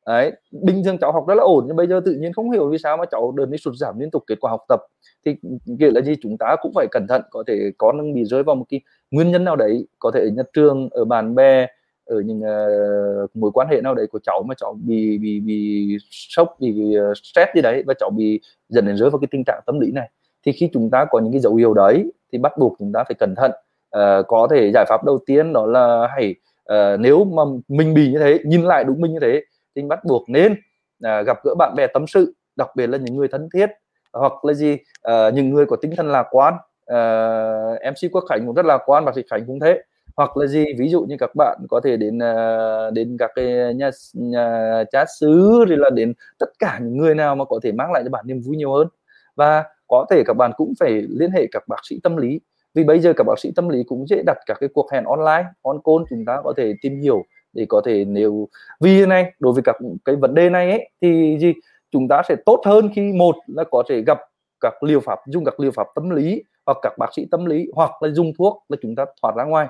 Đấy 0.05 0.31
bình 0.51 0.83
thường 0.83 0.97
cháu 0.97 1.11
học 1.11 1.25
rất 1.27 1.35
là 1.35 1.43
ổn 1.43 1.65
nhưng 1.67 1.75
bây 1.75 1.87
giờ 1.87 2.01
tự 2.05 2.11
nhiên 2.11 2.33
không 2.33 2.51
hiểu 2.51 2.69
vì 2.69 2.77
sao 2.77 2.97
mà 2.97 3.05
cháu 3.11 3.31
đợt 3.31 3.45
đi 3.45 3.57
sụt 3.57 3.73
giảm 3.75 3.99
liên 3.99 4.11
tục 4.11 4.23
kết 4.27 4.35
quả 4.41 4.51
học 4.51 4.65
tập 4.67 4.79
thì 5.25 5.35
nghĩa 5.65 5.91
là 5.91 6.01
gì 6.01 6.15
chúng 6.21 6.37
ta 6.37 6.55
cũng 6.61 6.71
phải 6.75 6.87
cẩn 6.91 7.07
thận 7.07 7.21
có 7.29 7.43
thể 7.47 7.71
con 7.77 8.13
bị 8.13 8.25
rơi 8.25 8.43
vào 8.43 8.55
một 8.55 8.65
cái 8.69 8.81
nguyên 9.11 9.31
nhân 9.31 9.43
nào 9.43 9.55
đấy 9.55 9.87
có 9.99 10.11
thể 10.13 10.19
ở 10.19 10.29
nhà 10.35 10.43
trường 10.53 10.89
ở 10.91 11.05
bạn 11.05 11.35
bè 11.35 11.67
ở 12.05 12.21
những 12.25 12.39
uh, 12.39 13.35
mối 13.35 13.51
quan 13.53 13.67
hệ 13.67 13.81
nào 13.81 13.95
đấy 13.95 14.07
của 14.07 14.19
cháu 14.23 14.43
mà 14.47 14.55
cháu 14.57 14.77
bị 14.83 15.17
bị 15.17 15.39
bị 15.39 15.97
sốc 16.11 16.55
bị, 16.59 16.71
bị 16.71 16.99
uh, 16.99 17.17
stress 17.17 17.51
gì 17.55 17.61
đấy 17.61 17.83
và 17.87 17.93
cháu 17.99 18.09
bị 18.09 18.39
dần 18.69 18.85
đến 18.85 18.97
rơi 18.97 19.09
vào 19.09 19.19
cái 19.19 19.27
tình 19.31 19.43
trạng 19.45 19.61
tâm 19.65 19.79
lý 19.79 19.91
này. 19.91 20.09
Thì 20.45 20.51
khi 20.51 20.69
chúng 20.73 20.89
ta 20.89 21.05
có 21.11 21.19
những 21.19 21.31
cái 21.31 21.41
dấu 21.41 21.55
hiệu 21.55 21.73
đấy 21.73 22.11
thì 22.31 22.37
bắt 22.37 22.57
buộc 22.57 22.75
chúng 22.79 22.91
ta 22.93 23.03
phải 23.03 23.15
cẩn 23.19 23.35
thận. 23.35 23.51
Uh, 23.97 24.27
có 24.27 24.47
thể 24.51 24.71
giải 24.73 24.85
pháp 24.89 25.03
đầu 25.03 25.19
tiên 25.25 25.53
đó 25.53 25.65
là 25.65 26.07
hãy 26.15 26.35
uh, 26.73 26.99
nếu 26.99 27.23
mà 27.23 27.43
mình 27.67 27.93
bị 27.93 28.11
như 28.11 28.19
thế 28.19 28.39
nhìn 28.45 28.61
lại 28.61 28.83
đúng 28.83 29.01
mình 29.01 29.13
như 29.13 29.19
thế 29.21 29.41
thì 29.75 29.81
bắt 29.81 29.99
buộc 30.05 30.29
nên 30.29 30.51
uh, 30.51 31.27
gặp 31.27 31.37
gỡ 31.43 31.55
bạn 31.55 31.75
bè 31.75 31.87
tâm 31.87 32.07
sự 32.07 32.33
đặc 32.55 32.69
biệt 32.75 32.87
là 32.87 32.97
những 32.97 33.15
người 33.15 33.27
thân 33.27 33.49
thiết 33.53 33.69
hoặc 34.13 34.45
là 34.45 34.53
gì 34.53 34.73
uh, 35.07 35.33
những 35.33 35.49
người 35.49 35.65
có 35.65 35.75
tinh 35.75 35.95
thần 35.97 36.07
lạc 36.07 36.27
quan. 36.31 36.53
Ờ, 36.85 37.73
uh, 37.73 37.93
MC 37.93 38.11
Quốc 38.11 38.23
Khánh 38.29 38.45
cũng 38.45 38.55
rất 38.55 38.65
lạc 38.65 38.81
quan 38.85 39.05
và 39.05 39.11
Thị 39.15 39.21
Khánh 39.29 39.45
cũng 39.47 39.59
thế. 39.59 39.81
Hoặc 40.15 40.37
là 40.37 40.47
gì 40.47 40.65
ví 40.77 40.89
dụ 40.89 41.01
như 41.01 41.15
các 41.19 41.29
bạn 41.35 41.59
có 41.69 41.79
thể 41.83 41.97
đến 41.97 42.17
uh, 42.17 42.93
đến 42.93 43.17
các 43.19 43.31
cái 43.35 43.73
nhà, 43.73 43.89
nhà 44.13 44.83
cha 44.91 45.05
xứ 45.19 45.65
rồi 45.67 45.77
là 45.77 45.89
đến 45.89 46.13
tất 46.39 46.49
cả 46.59 46.79
những 46.81 46.97
người 46.97 47.15
nào 47.15 47.35
mà 47.35 47.45
có 47.45 47.59
thể 47.63 47.71
mang 47.71 47.91
lại 47.91 48.03
cho 48.03 48.09
bạn 48.09 48.27
niềm 48.27 48.41
vui 48.41 48.57
nhiều 48.57 48.73
hơn. 48.73 48.87
Và 49.35 49.63
có 49.87 50.05
thể 50.09 50.23
các 50.25 50.33
bạn 50.33 50.51
cũng 50.57 50.73
phải 50.79 50.91
liên 51.09 51.31
hệ 51.31 51.47
các 51.51 51.63
bác 51.67 51.79
sĩ 51.89 51.99
tâm 52.03 52.17
lý 52.17 52.39
vì 52.73 52.83
bây 52.83 52.99
giờ 52.99 53.13
các 53.17 53.23
bác 53.23 53.39
sĩ 53.39 53.51
tâm 53.55 53.69
lý 53.69 53.83
cũng 53.83 54.07
dễ 54.07 54.23
đặt 54.25 54.37
các 54.45 54.57
cái 54.59 54.69
cuộc 54.73 54.91
hẹn 54.91 55.03
online 55.03 55.49
on 55.61 55.79
call 55.83 56.03
chúng 56.09 56.25
ta 56.25 56.41
có 56.43 56.53
thể 56.57 56.73
tìm 56.81 57.01
hiểu 57.01 57.25
để 57.53 57.65
có 57.69 57.81
thể 57.85 58.05
nếu 58.05 58.47
vì 58.79 59.05
này 59.05 59.33
đối 59.39 59.53
với 59.53 59.63
các 59.65 59.75
cái 60.05 60.15
vấn 60.15 60.33
đề 60.33 60.49
này 60.49 60.69
ấy, 60.71 60.89
thì 61.01 61.37
gì 61.39 61.53
chúng 61.91 62.07
ta 62.07 62.21
sẽ 62.29 62.35
tốt 62.45 62.61
hơn 62.65 62.89
khi 62.95 63.11
một 63.13 63.35
là 63.47 63.63
có 63.71 63.83
thể 63.89 64.01
gặp 64.01 64.19
các 64.59 64.83
liều 64.83 64.99
pháp 64.99 65.19
dùng 65.25 65.45
các 65.45 65.59
liều 65.59 65.71
pháp 65.71 65.87
tâm 65.95 66.09
lý 66.09 66.43
hoặc 66.65 66.77
các 66.81 66.93
bác 66.97 67.13
sĩ 67.13 67.27
tâm 67.31 67.45
lý 67.45 67.67
hoặc 67.73 68.03
là 68.03 68.09
dùng 68.09 68.33
thuốc 68.37 68.63
là 68.69 68.77
chúng 68.81 68.95
ta 68.95 69.05
thoát 69.21 69.35
ra 69.35 69.43
ngoài. 69.43 69.67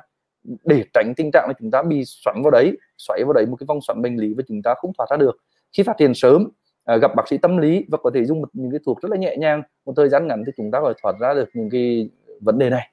Để 0.64 0.84
tránh 0.94 1.14
tình 1.18 1.30
trạng 1.34 1.48
là 1.48 1.54
chúng 1.60 1.72
ta 1.72 1.84
bị 1.84 2.04
xoắn 2.06 2.36
vào 2.44 2.52
đấy 2.52 2.78
xoáy 2.98 3.24
vào 3.24 3.34
đấy 3.34 3.46
một 3.46 3.56
cái 3.60 3.66
vòng 3.68 3.80
xoắn 3.82 4.02
bệnh 4.02 4.18
lý 4.18 4.34
và 4.34 4.44
chúng 4.48 4.62
ta 4.62 4.74
không 4.74 4.92
thoát 4.98 5.06
ra 5.10 5.18
được. 5.18 5.38
Khi 5.78 5.84
phát 5.84 6.00
hiện 6.00 6.14
sớm 6.14 6.50
à, 6.86 6.98
gặp 6.98 7.16
bác 7.16 7.28
sĩ 7.28 7.38
tâm 7.38 7.58
lý 7.58 7.86
và 7.90 7.98
có 7.98 8.12
thể 8.14 8.26
dùng 8.26 8.42
một, 8.42 8.50
những 8.54 8.72
cái 8.72 8.80
thuốc 8.86 9.02
rất 9.02 9.12
là 9.12 9.18
nhẹ 9.18 9.36
nhàng 9.38 9.64
một 9.86 9.94
thời 9.96 10.10
gian 10.10 10.28
ngắn 10.28 10.44
thì 10.46 10.52
chúng 10.58 10.72
ta 10.72 10.80
có 10.80 10.88
thể 10.88 11.00
thoát 11.04 11.16
ra 11.20 11.34
được 11.34 11.50
những 11.54 11.70
cái 11.70 12.10
vấn 12.42 12.60
đề 12.60 12.70
này 12.70 12.92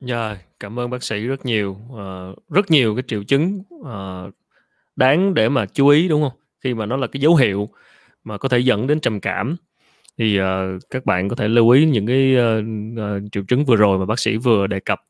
Dạ, 0.00 0.28
yeah, 0.28 0.38
cảm 0.60 0.78
ơn 0.78 0.90
bác 0.90 1.02
sĩ 1.02 1.26
rất 1.26 1.46
nhiều. 1.46 1.76
Uh, 1.92 2.48
rất 2.48 2.70
nhiều 2.70 2.94
cái 2.94 3.02
triệu 3.06 3.22
chứng 3.22 3.62
uh, 3.74 4.34
đáng 4.96 5.34
để 5.34 5.48
mà 5.48 5.66
chú 5.66 5.88
ý 5.88 6.08
đúng 6.08 6.22
không? 6.22 6.38
Khi 6.60 6.74
mà 6.74 6.86
nó 6.86 6.96
là 6.96 7.06
cái 7.06 7.20
dấu 7.20 7.36
hiệu 7.36 7.68
mà 8.24 8.38
có 8.38 8.48
thể 8.48 8.58
dẫn 8.58 8.86
đến 8.86 9.00
trầm 9.00 9.20
cảm 9.20 9.56
thì 10.18 10.40
uh, 10.40 10.44
các 10.90 11.06
bạn 11.06 11.28
có 11.28 11.36
thể 11.36 11.48
lưu 11.48 11.70
ý 11.70 11.86
những 11.86 12.06
cái 12.06 12.36
uh, 12.36 12.64
uh, 12.92 13.32
triệu 13.32 13.42
chứng 13.48 13.64
vừa 13.64 13.76
rồi 13.76 13.98
mà 13.98 14.04
bác 14.06 14.18
sĩ 14.18 14.36
vừa 14.36 14.66
đề 14.66 14.80
cập. 14.80 15.00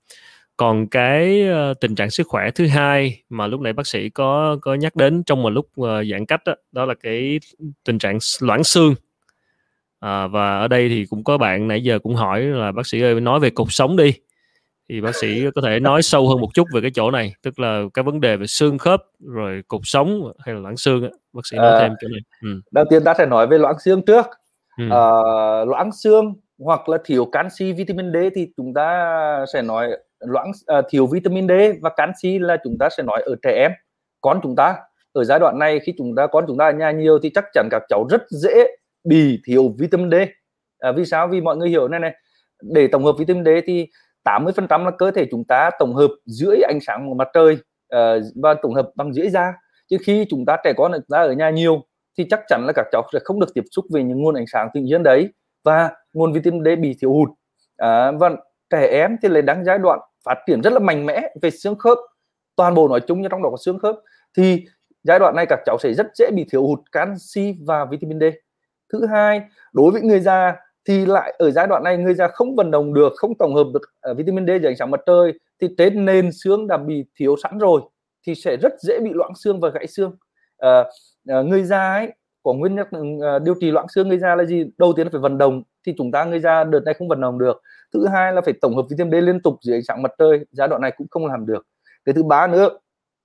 Còn 0.56 0.86
cái 0.88 1.48
uh, 1.70 1.80
tình 1.80 1.94
trạng 1.94 2.10
sức 2.10 2.26
khỏe 2.28 2.50
thứ 2.50 2.66
hai 2.66 3.22
mà 3.28 3.46
lúc 3.46 3.60
nãy 3.60 3.72
bác 3.72 3.86
sĩ 3.86 4.10
có 4.10 4.58
có 4.62 4.74
nhắc 4.74 4.96
đến 4.96 5.22
trong 5.24 5.42
một 5.42 5.50
lúc 5.50 5.66
uh, 5.80 5.88
giãn 6.10 6.26
cách 6.26 6.40
đó, 6.46 6.54
đó 6.72 6.84
là 6.84 6.94
cái 6.94 7.40
tình 7.84 7.98
trạng 7.98 8.18
loãng 8.40 8.64
xương. 8.64 8.94
À, 10.02 10.26
và 10.26 10.58
ở 10.58 10.68
đây 10.68 10.88
thì 10.88 11.06
cũng 11.10 11.24
có 11.24 11.38
bạn 11.38 11.68
nãy 11.68 11.82
giờ 11.82 11.98
cũng 11.98 12.14
hỏi 12.14 12.40
là 12.40 12.72
bác 12.72 12.86
sĩ 12.86 13.02
ơi 13.02 13.20
nói 13.20 13.40
về 13.40 13.50
cột 13.50 13.66
sống 13.70 13.96
đi. 13.96 14.12
Thì 14.88 15.00
bác 15.00 15.14
sĩ 15.16 15.44
có 15.54 15.62
thể 15.64 15.80
nói 15.80 16.02
sâu 16.02 16.28
hơn 16.28 16.40
một 16.40 16.48
chút 16.54 16.66
về 16.74 16.80
cái 16.80 16.90
chỗ 16.94 17.10
này 17.10 17.34
tức 17.42 17.58
là 17.58 17.82
cái 17.94 18.02
vấn 18.02 18.20
đề 18.20 18.36
về 18.36 18.46
xương 18.46 18.78
khớp 18.78 19.02
rồi 19.20 19.62
cột 19.68 19.80
sống 19.84 20.32
hay 20.38 20.54
là 20.54 20.60
loãng 20.60 20.76
xương 20.76 21.10
bác 21.32 21.40
sĩ 21.50 21.56
nói 21.56 21.72
à, 21.72 21.80
thêm 21.80 21.92
chỗ 22.00 22.08
này. 22.08 22.20
Ừ. 22.42 22.60
đầu 22.70 22.84
tiên 22.90 23.04
ta 23.04 23.14
sẽ 23.18 23.26
nói 23.26 23.46
về 23.46 23.58
loãng 23.58 23.78
xương 23.84 24.02
trước. 24.04 24.26
Ừ. 24.78 24.84
à, 24.90 25.00
loãng 25.64 25.92
xương 25.92 26.34
hoặc 26.58 26.88
là 26.88 26.98
thiếu 27.04 27.24
canxi 27.24 27.72
vitamin 27.72 28.12
D 28.12 28.16
thì 28.34 28.48
chúng 28.56 28.74
ta 28.74 29.44
sẽ 29.52 29.62
nói 29.62 29.88
loãng 30.20 30.52
à, 30.66 30.82
thiếu 30.90 31.06
vitamin 31.06 31.48
D 31.48 31.52
và 31.80 31.90
canxi 31.96 32.38
là 32.38 32.56
chúng 32.64 32.78
ta 32.78 32.88
sẽ 32.96 33.02
nói 33.02 33.22
ở 33.26 33.34
trẻ 33.42 33.52
em 33.62 33.70
con 34.20 34.40
chúng 34.42 34.56
ta. 34.56 34.74
Ở 35.12 35.24
giai 35.24 35.38
đoạn 35.38 35.58
này 35.58 35.80
khi 35.80 35.92
chúng 35.98 36.14
ta 36.16 36.26
con 36.26 36.44
chúng 36.48 36.58
ta 36.58 36.64
ở 36.64 36.72
nhà 36.72 36.90
nhiều 36.90 37.18
thì 37.22 37.30
chắc 37.34 37.44
chắn 37.54 37.68
các 37.70 37.82
cháu 37.88 38.06
rất 38.10 38.22
dễ 38.30 38.66
bị 39.04 39.40
thiếu 39.46 39.74
vitamin 39.78 40.10
D. 40.10 40.14
À, 40.78 40.92
vì 40.92 41.04
sao? 41.04 41.28
Vì 41.28 41.40
mọi 41.40 41.56
người 41.56 41.68
hiểu 41.68 41.88
này 41.88 42.00
này 42.00 42.14
để 42.62 42.86
tổng 42.86 43.04
hợp 43.04 43.14
vitamin 43.18 43.44
D 43.44 43.48
thì 43.66 43.88
80% 44.24 44.84
là 44.84 44.90
cơ 44.98 45.10
thể 45.10 45.26
chúng 45.30 45.44
ta 45.44 45.70
tổng 45.78 45.94
hợp 45.94 46.10
dưới 46.26 46.60
ánh 46.68 46.78
sáng 46.86 47.08
của 47.08 47.14
mặt 47.14 47.28
trời 47.34 47.54
uh, 47.94 48.22
và 48.42 48.54
tổng 48.54 48.74
hợp 48.74 48.90
bằng 48.94 49.14
dưới 49.14 49.28
da. 49.28 49.52
Chứ 49.88 49.96
khi 50.02 50.26
chúng 50.30 50.44
ta 50.46 50.56
trẻ 50.64 50.72
con 50.76 50.92
ra 51.08 51.18
ở 51.18 51.32
nhà 51.32 51.50
nhiều 51.50 51.82
thì 52.18 52.26
chắc 52.30 52.40
chắn 52.48 52.66
là 52.66 52.72
các 52.76 52.86
cháu 52.92 53.08
sẽ 53.12 53.18
không 53.24 53.40
được 53.40 53.54
tiếp 53.54 53.64
xúc 53.70 53.84
với 53.90 54.02
những 54.02 54.22
nguồn 54.22 54.34
ánh 54.34 54.46
sáng 54.52 54.68
tự 54.74 54.80
nhiên 54.80 55.02
đấy 55.02 55.28
và 55.64 55.90
nguồn 56.12 56.32
vitamin 56.32 56.64
D 56.64 56.80
bị 56.80 56.96
thiếu 57.00 57.12
hụt. 57.12 57.28
À, 57.76 58.10
và 58.10 58.30
trẻ 58.70 58.86
em 58.86 59.16
thì 59.22 59.28
lại 59.28 59.42
đang 59.42 59.64
giai 59.64 59.78
đoạn 59.78 59.98
phát 60.24 60.34
triển 60.46 60.60
rất 60.62 60.72
là 60.72 60.78
mạnh 60.78 61.06
mẽ 61.06 61.22
về 61.42 61.50
xương 61.50 61.78
khớp. 61.78 61.98
Toàn 62.56 62.74
bộ 62.74 62.88
nói 62.88 63.00
chung 63.00 63.22
như 63.22 63.28
trong 63.28 63.42
đó 63.42 63.50
có 63.50 63.56
xương 63.56 63.78
khớp 63.78 63.96
thì 64.36 64.64
giai 65.04 65.18
đoạn 65.18 65.36
này 65.36 65.46
các 65.48 65.58
cháu 65.66 65.78
sẽ 65.80 65.94
rất 65.94 66.06
dễ 66.14 66.30
bị 66.30 66.44
thiếu 66.50 66.66
hụt 66.66 66.78
canxi 66.92 67.54
và 67.66 67.84
vitamin 67.84 68.20
D 68.20 68.24
thứ 68.92 69.06
hai 69.06 69.42
đối 69.72 69.90
với 69.90 70.02
người 70.02 70.20
già 70.20 70.56
thì 70.88 71.06
lại 71.06 71.34
ở 71.38 71.50
giai 71.50 71.66
đoạn 71.66 71.84
này 71.84 71.96
người 71.96 72.14
già 72.14 72.28
không 72.28 72.56
vận 72.56 72.70
động 72.70 72.94
được 72.94 73.12
không 73.16 73.34
tổng 73.38 73.54
hợp 73.54 73.66
được 73.74 73.82
ờ, 74.00 74.14
vitamin 74.14 74.46
D 74.46 74.48
dưới 74.48 74.70
ánh 74.70 74.76
sáng 74.76 74.90
mặt 74.90 75.00
trời 75.06 75.32
thì 75.60 75.68
trên 75.78 76.04
nền 76.04 76.30
xương 76.32 76.66
đã 76.66 76.76
bị 76.76 77.04
thiếu 77.18 77.36
sẵn 77.42 77.58
rồi 77.58 77.80
thì 78.26 78.34
sẽ 78.34 78.56
rất 78.56 78.72
dễ 78.80 78.98
bị 79.00 79.10
loãng 79.14 79.34
xương 79.34 79.60
và 79.60 79.68
gãy 79.68 79.86
xương. 79.86 80.16
À, 80.58 80.84
người 81.24 81.62
già 81.64 81.94
ấy 81.94 82.12
có 82.42 82.52
nguyên 82.52 82.74
nhân 82.74 82.86
điều 83.44 83.54
trị 83.60 83.70
loãng 83.70 83.88
xương 83.88 84.08
người 84.08 84.18
già 84.18 84.36
là 84.36 84.44
gì? 84.44 84.64
Đầu 84.78 84.92
tiên 84.96 85.06
là 85.06 85.10
phải 85.12 85.20
vận 85.20 85.38
động 85.38 85.62
thì 85.86 85.94
chúng 85.98 86.12
ta 86.12 86.24
người 86.24 86.40
già 86.40 86.64
đợt 86.64 86.80
này 86.84 86.94
không 86.94 87.08
vận 87.08 87.20
động 87.20 87.38
được. 87.38 87.62
Thứ 87.94 88.06
hai 88.06 88.32
là 88.32 88.40
phải 88.40 88.54
tổng 88.60 88.76
hợp 88.76 88.82
vitamin 88.90 89.20
D 89.20 89.24
liên 89.24 89.42
tục 89.42 89.58
dưới 89.62 89.76
ánh 89.76 89.82
sáng 89.88 90.02
mặt 90.02 90.12
trời 90.18 90.46
giai 90.50 90.68
đoạn 90.68 90.80
này 90.80 90.92
cũng 90.96 91.06
không 91.10 91.26
làm 91.26 91.46
được. 91.46 91.66
Cái 92.04 92.12
thứ 92.12 92.22
ba 92.22 92.46
nữa 92.46 92.78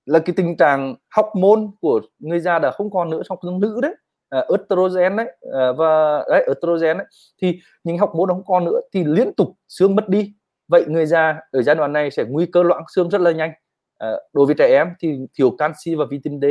là 0.06 0.18
cái 0.18 0.34
tình 0.36 0.56
trạng 0.56 0.94
học 1.16 1.30
môn 1.34 1.70
của 1.80 2.00
người 2.18 2.40
già 2.40 2.58
đã 2.58 2.70
không 2.70 2.90
còn 2.90 3.10
nữa 3.10 3.22
trong 3.28 3.60
nữ 3.60 3.78
đấy 3.82 3.94
uh, 4.36 4.58
estrogen 4.58 5.16
đấy 5.16 5.26
uh, 5.48 5.52
ờ, 5.52 5.72
và 5.72 6.24
đấy 6.30 6.44
estrogen 6.46 6.98
đấy 6.98 7.06
thì 7.42 7.60
những 7.84 7.98
học 7.98 8.12
môn 8.14 8.28
nó 8.28 8.34
không 8.34 8.44
còn 8.46 8.64
nữa 8.64 8.80
thì 8.92 9.04
liên 9.04 9.34
tục 9.34 9.48
xương 9.68 9.96
mất 9.96 10.08
đi. 10.08 10.32
Vậy 10.68 10.84
người 10.88 11.06
già 11.06 11.40
ở 11.50 11.62
giai 11.62 11.76
đoạn 11.76 11.92
này 11.92 12.10
sẽ 12.10 12.24
nguy 12.28 12.46
cơ 12.46 12.62
loãng 12.62 12.84
xương 12.94 13.10
rất 13.10 13.20
là 13.20 13.32
nhanh. 13.32 13.50
Uh, 14.04 14.20
đối 14.32 14.46
với 14.46 14.54
trẻ 14.58 14.66
em 14.66 14.88
thì 15.00 15.18
thiếu 15.38 15.50
canxi 15.50 15.94
và 15.94 16.04
vitamin 16.10 16.40
D. 16.40 16.44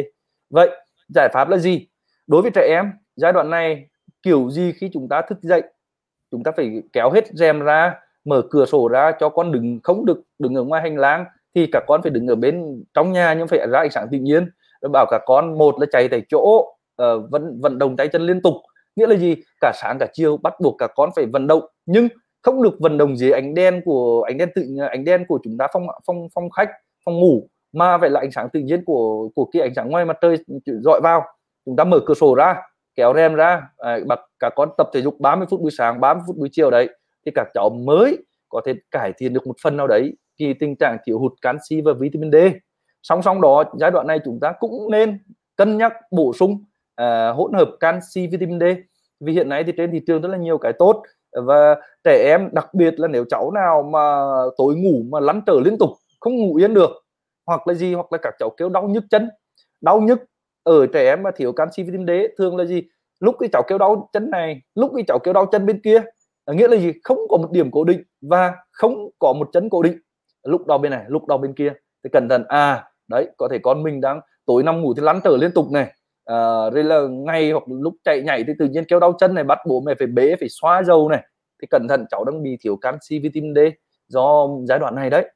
Vậy 0.50 0.70
giải 1.16 1.30
pháp 1.34 1.50
là 1.50 1.58
gì? 1.58 1.88
Đối 2.28 2.42
với 2.42 2.52
trẻ 2.52 2.68
em 2.70 2.92
giai 3.16 3.34
đoạn 3.34 3.50
này 3.50 3.90
kiểu 4.24 4.50
gì 4.50 4.72
khi 4.72 4.90
chúng 4.94 5.10
ta 5.10 5.22
thức 5.22 5.38
dậy 5.42 5.64
chúng 6.32 6.44
ta 6.44 6.52
phải 6.52 6.84
kéo 6.94 7.12
hết 7.12 7.28
rèm 7.28 7.60
ra 7.60 7.96
mở 8.26 8.42
cửa 8.50 8.66
sổ 8.66 8.88
ra 8.88 9.12
cho 9.20 9.30
con 9.30 9.52
đừng 9.52 9.80
không 9.84 10.06
được 10.06 10.22
đứng 10.40 10.56
ở 10.56 10.64
ngoài 10.64 10.82
hành 10.82 10.98
lang 10.98 11.26
thì 11.56 11.68
các 11.72 11.84
con 11.88 12.02
phải 12.02 12.12
đứng 12.12 12.28
ở 12.28 12.36
bên 12.36 12.84
trong 12.94 13.12
nhà 13.12 13.34
nhưng 13.34 13.48
phải 13.48 13.68
ra 13.72 13.80
ánh 13.80 13.92
sáng 13.92 14.08
tự 14.12 14.18
nhiên. 14.18 14.50
Bảo 14.92 15.06
cả 15.10 15.20
con 15.26 15.58
một 15.58 15.80
là 15.80 15.86
chạy 15.92 16.08
tại 16.08 16.22
chỗ 16.30 16.74
uh, 17.02 17.32
vận 17.32 17.62
vận 17.62 17.78
động 17.80 17.96
tay 17.96 18.08
chân 18.08 18.22
liên 18.22 18.42
tục. 18.42 18.54
Nghĩa 18.96 19.08
là 19.08 19.16
gì? 19.16 19.36
Cả 19.62 19.72
sáng 19.76 19.98
cả 20.00 20.08
chiều 20.14 20.38
bắt 20.38 20.54
buộc 20.62 20.76
cả 20.78 20.88
con 20.96 21.10
phải 21.16 21.26
vận 21.26 21.48
động. 21.48 21.62
Nhưng 21.86 22.08
không 22.42 22.64
được 22.64 22.80
vận 22.80 22.98
động 22.98 23.18
dưới 23.18 23.32
ánh 23.32 23.54
đen 23.54 23.82
của 23.86 24.22
ánh 24.22 24.38
đen 24.38 24.50
tự 24.56 24.78
ánh 24.92 25.06
đen 25.06 25.26
của 25.28 25.40
chúng 25.44 25.58
ta 25.58 25.68
phong 25.74 25.88
phong 26.06 26.28
phong 26.36 26.50
khách 26.50 26.70
phòng 27.06 27.20
ngủ 27.20 27.48
mà 27.74 27.98
phải 27.98 28.10
là 28.10 28.20
ánh 28.20 28.32
sáng 28.32 28.50
tự 28.54 28.60
nhiên 28.60 28.86
của 28.86 29.30
của 29.36 29.46
cái 29.46 29.62
ánh 29.62 29.74
sáng 29.76 29.90
ngoài 29.90 30.06
mặt 30.06 30.18
trời 30.22 30.38
dọi 30.84 31.02
vào. 31.04 31.24
Chúng 31.66 31.76
ta 31.76 31.84
mở 31.84 32.00
cửa 32.06 32.14
sổ 32.14 32.36
ra 32.36 32.56
kéo 32.98 33.14
rèm 33.16 33.36
ra 33.36 33.62
à, 33.78 34.00
bật 34.08 34.20
cả 34.40 34.50
con 34.56 34.70
tập 34.78 34.90
thể 34.94 35.02
dục 35.02 35.20
30 35.20 35.48
phút 35.50 35.62
buổi 35.62 35.72
sáng 35.72 36.02
30 36.02 36.24
phút 36.28 36.38
buổi 36.38 36.50
chiều 36.52 36.72
đấy 36.72 36.90
thì 37.26 37.32
các 37.36 37.48
cháu 37.54 37.70
mới 37.70 38.18
có 38.50 38.62
thể 38.66 38.74
cải 38.92 39.14
thiện 39.18 39.34
được 39.34 39.48
một 39.48 39.56
phần 39.64 39.78
nào 39.78 39.88
đấy 39.88 40.14
thì 40.40 40.54
tình 40.54 40.76
trạng 40.76 40.98
thiếu 41.06 41.20
hụt 41.20 41.32
canxi 41.42 41.82
và 41.82 41.94
vitamin 42.00 42.32
D. 42.32 42.36
Song 43.04 43.22
song 43.22 43.42
đó 43.42 43.64
giai 43.80 43.92
đoạn 43.92 44.08
này 44.08 44.20
chúng 44.26 44.40
ta 44.42 44.54
cũng 44.60 44.92
nên 44.92 45.20
cân 45.56 45.78
nhắc 45.78 45.94
bổ 46.12 46.34
sung 46.34 46.64
uh, 47.02 47.36
hỗn 47.36 47.54
hợp 47.54 47.70
canxi 47.80 48.28
vitamin 48.28 48.60
D. 48.60 48.64
Vì 49.20 49.34
hiện 49.34 49.50
nay 49.50 49.64
thì 49.64 49.74
trên 49.78 49.92
thị 49.92 50.02
trường 50.08 50.22
rất 50.22 50.30
là 50.30 50.38
nhiều 50.38 50.58
cái 50.58 50.74
tốt. 50.74 51.04
Và 51.46 51.76
trẻ 52.04 52.24
em 52.30 52.50
đặc 52.52 52.74
biệt 52.74 53.00
là 53.00 53.08
nếu 53.08 53.26
cháu 53.30 53.52
nào 53.52 53.84
mà 53.84 54.26
tối 54.58 54.76
ngủ 54.76 55.04
mà 55.10 55.20
lăn 55.20 55.42
trở 55.46 55.60
liên 55.66 55.78
tục 55.78 55.90
không 56.20 56.36
ngủ 56.36 56.56
yên 56.56 56.74
được 56.74 56.90
hoặc 57.46 57.68
là 57.68 57.74
gì 57.74 57.94
hoặc 57.94 58.12
là 58.12 58.18
các 58.22 58.34
cháu 58.40 58.50
kêu 58.50 58.70
đau 58.70 58.84
nhức 58.84 59.04
chân. 59.10 59.30
Đau 59.82 60.02
nhức 60.02 60.20
ở 60.64 60.88
trẻ 60.94 61.10
em 61.10 61.24
mà 61.24 61.32
thiếu 61.36 61.52
canxi 61.52 61.84
vitamin 61.84 62.08
D 62.08 62.12
thường 62.38 62.58
là 62.58 62.66
gì? 62.66 62.84
Lúc 63.20 63.36
cái 63.40 63.50
cháu 63.54 63.64
kêu 63.68 63.78
đau 63.78 64.10
chân 64.14 64.30
này 64.30 64.62
lúc 64.76 64.92
cái 64.96 65.04
cháu 65.08 65.20
kêu 65.20 65.34
đau 65.34 65.46
chân 65.46 65.66
bên 65.66 65.82
kia 65.82 66.04
ờ, 66.46 66.54
nghĩa 66.54 66.68
là 66.68 66.78
gì? 66.78 66.94
Không 67.04 67.18
có 67.30 67.38
một 67.38 67.52
điểm 67.52 67.72
cố 67.72 67.84
định 67.84 68.04
và 68.22 68.56
không 68.72 69.10
có 69.20 69.34
một 69.34 69.50
chân 69.54 69.70
cố 69.70 69.82
định. 69.82 69.98
Lúc 70.44 70.68
đau 70.68 70.78
bên 70.78 70.92
này 70.92 71.06
lúc 71.08 71.28
đau 71.28 71.38
bên 71.38 71.54
kia. 71.54 71.74
Thì 72.04 72.10
cẩn 72.14 72.30
thận 72.30 72.44
à 72.48 72.84
đấy 73.08 73.28
có 73.38 73.48
thể 73.52 73.58
con 73.64 73.84
mình 73.84 74.02
đang 74.02 74.22
tối 74.46 74.64
năm 74.64 74.82
ngủ 74.82 74.94
thì 74.94 75.02
lăn 75.02 75.20
trở 75.24 75.38
liên 75.38 75.52
tục 75.52 75.72
này 75.72 75.94
uh, 76.34 76.74
rồi 76.74 76.84
là 76.84 77.02
ngày 77.10 77.52
hoặc 77.52 77.64
lúc 77.68 77.94
chạy 78.04 78.22
nhảy 78.22 78.44
thì 78.48 78.54
tự 78.60 78.66
nhiên 78.66 78.86
kêu 78.86 79.00
đau 79.00 79.14
chân 79.20 79.36
này 79.36 79.44
bắt 79.44 79.60
bố 79.68 79.82
mẹ 79.86 79.94
phải 80.00 80.08
bế 80.08 80.36
phải 80.40 80.50
xoa 80.50 80.84
dầu 80.84 81.10
này. 81.10 81.24
Thì 81.62 81.68
cẩn 81.70 81.88
thận 81.88 82.06
cháu 82.10 82.26
đang 82.26 82.44
bị 82.44 82.58
thiếu 82.62 82.76
canxi 82.76 83.20
vitamin 83.20 83.56
D 83.56 83.60
do 84.08 84.48
giai 84.68 84.80
đoạn 84.80 84.96
này 84.96 85.10
đấy. 85.10 85.32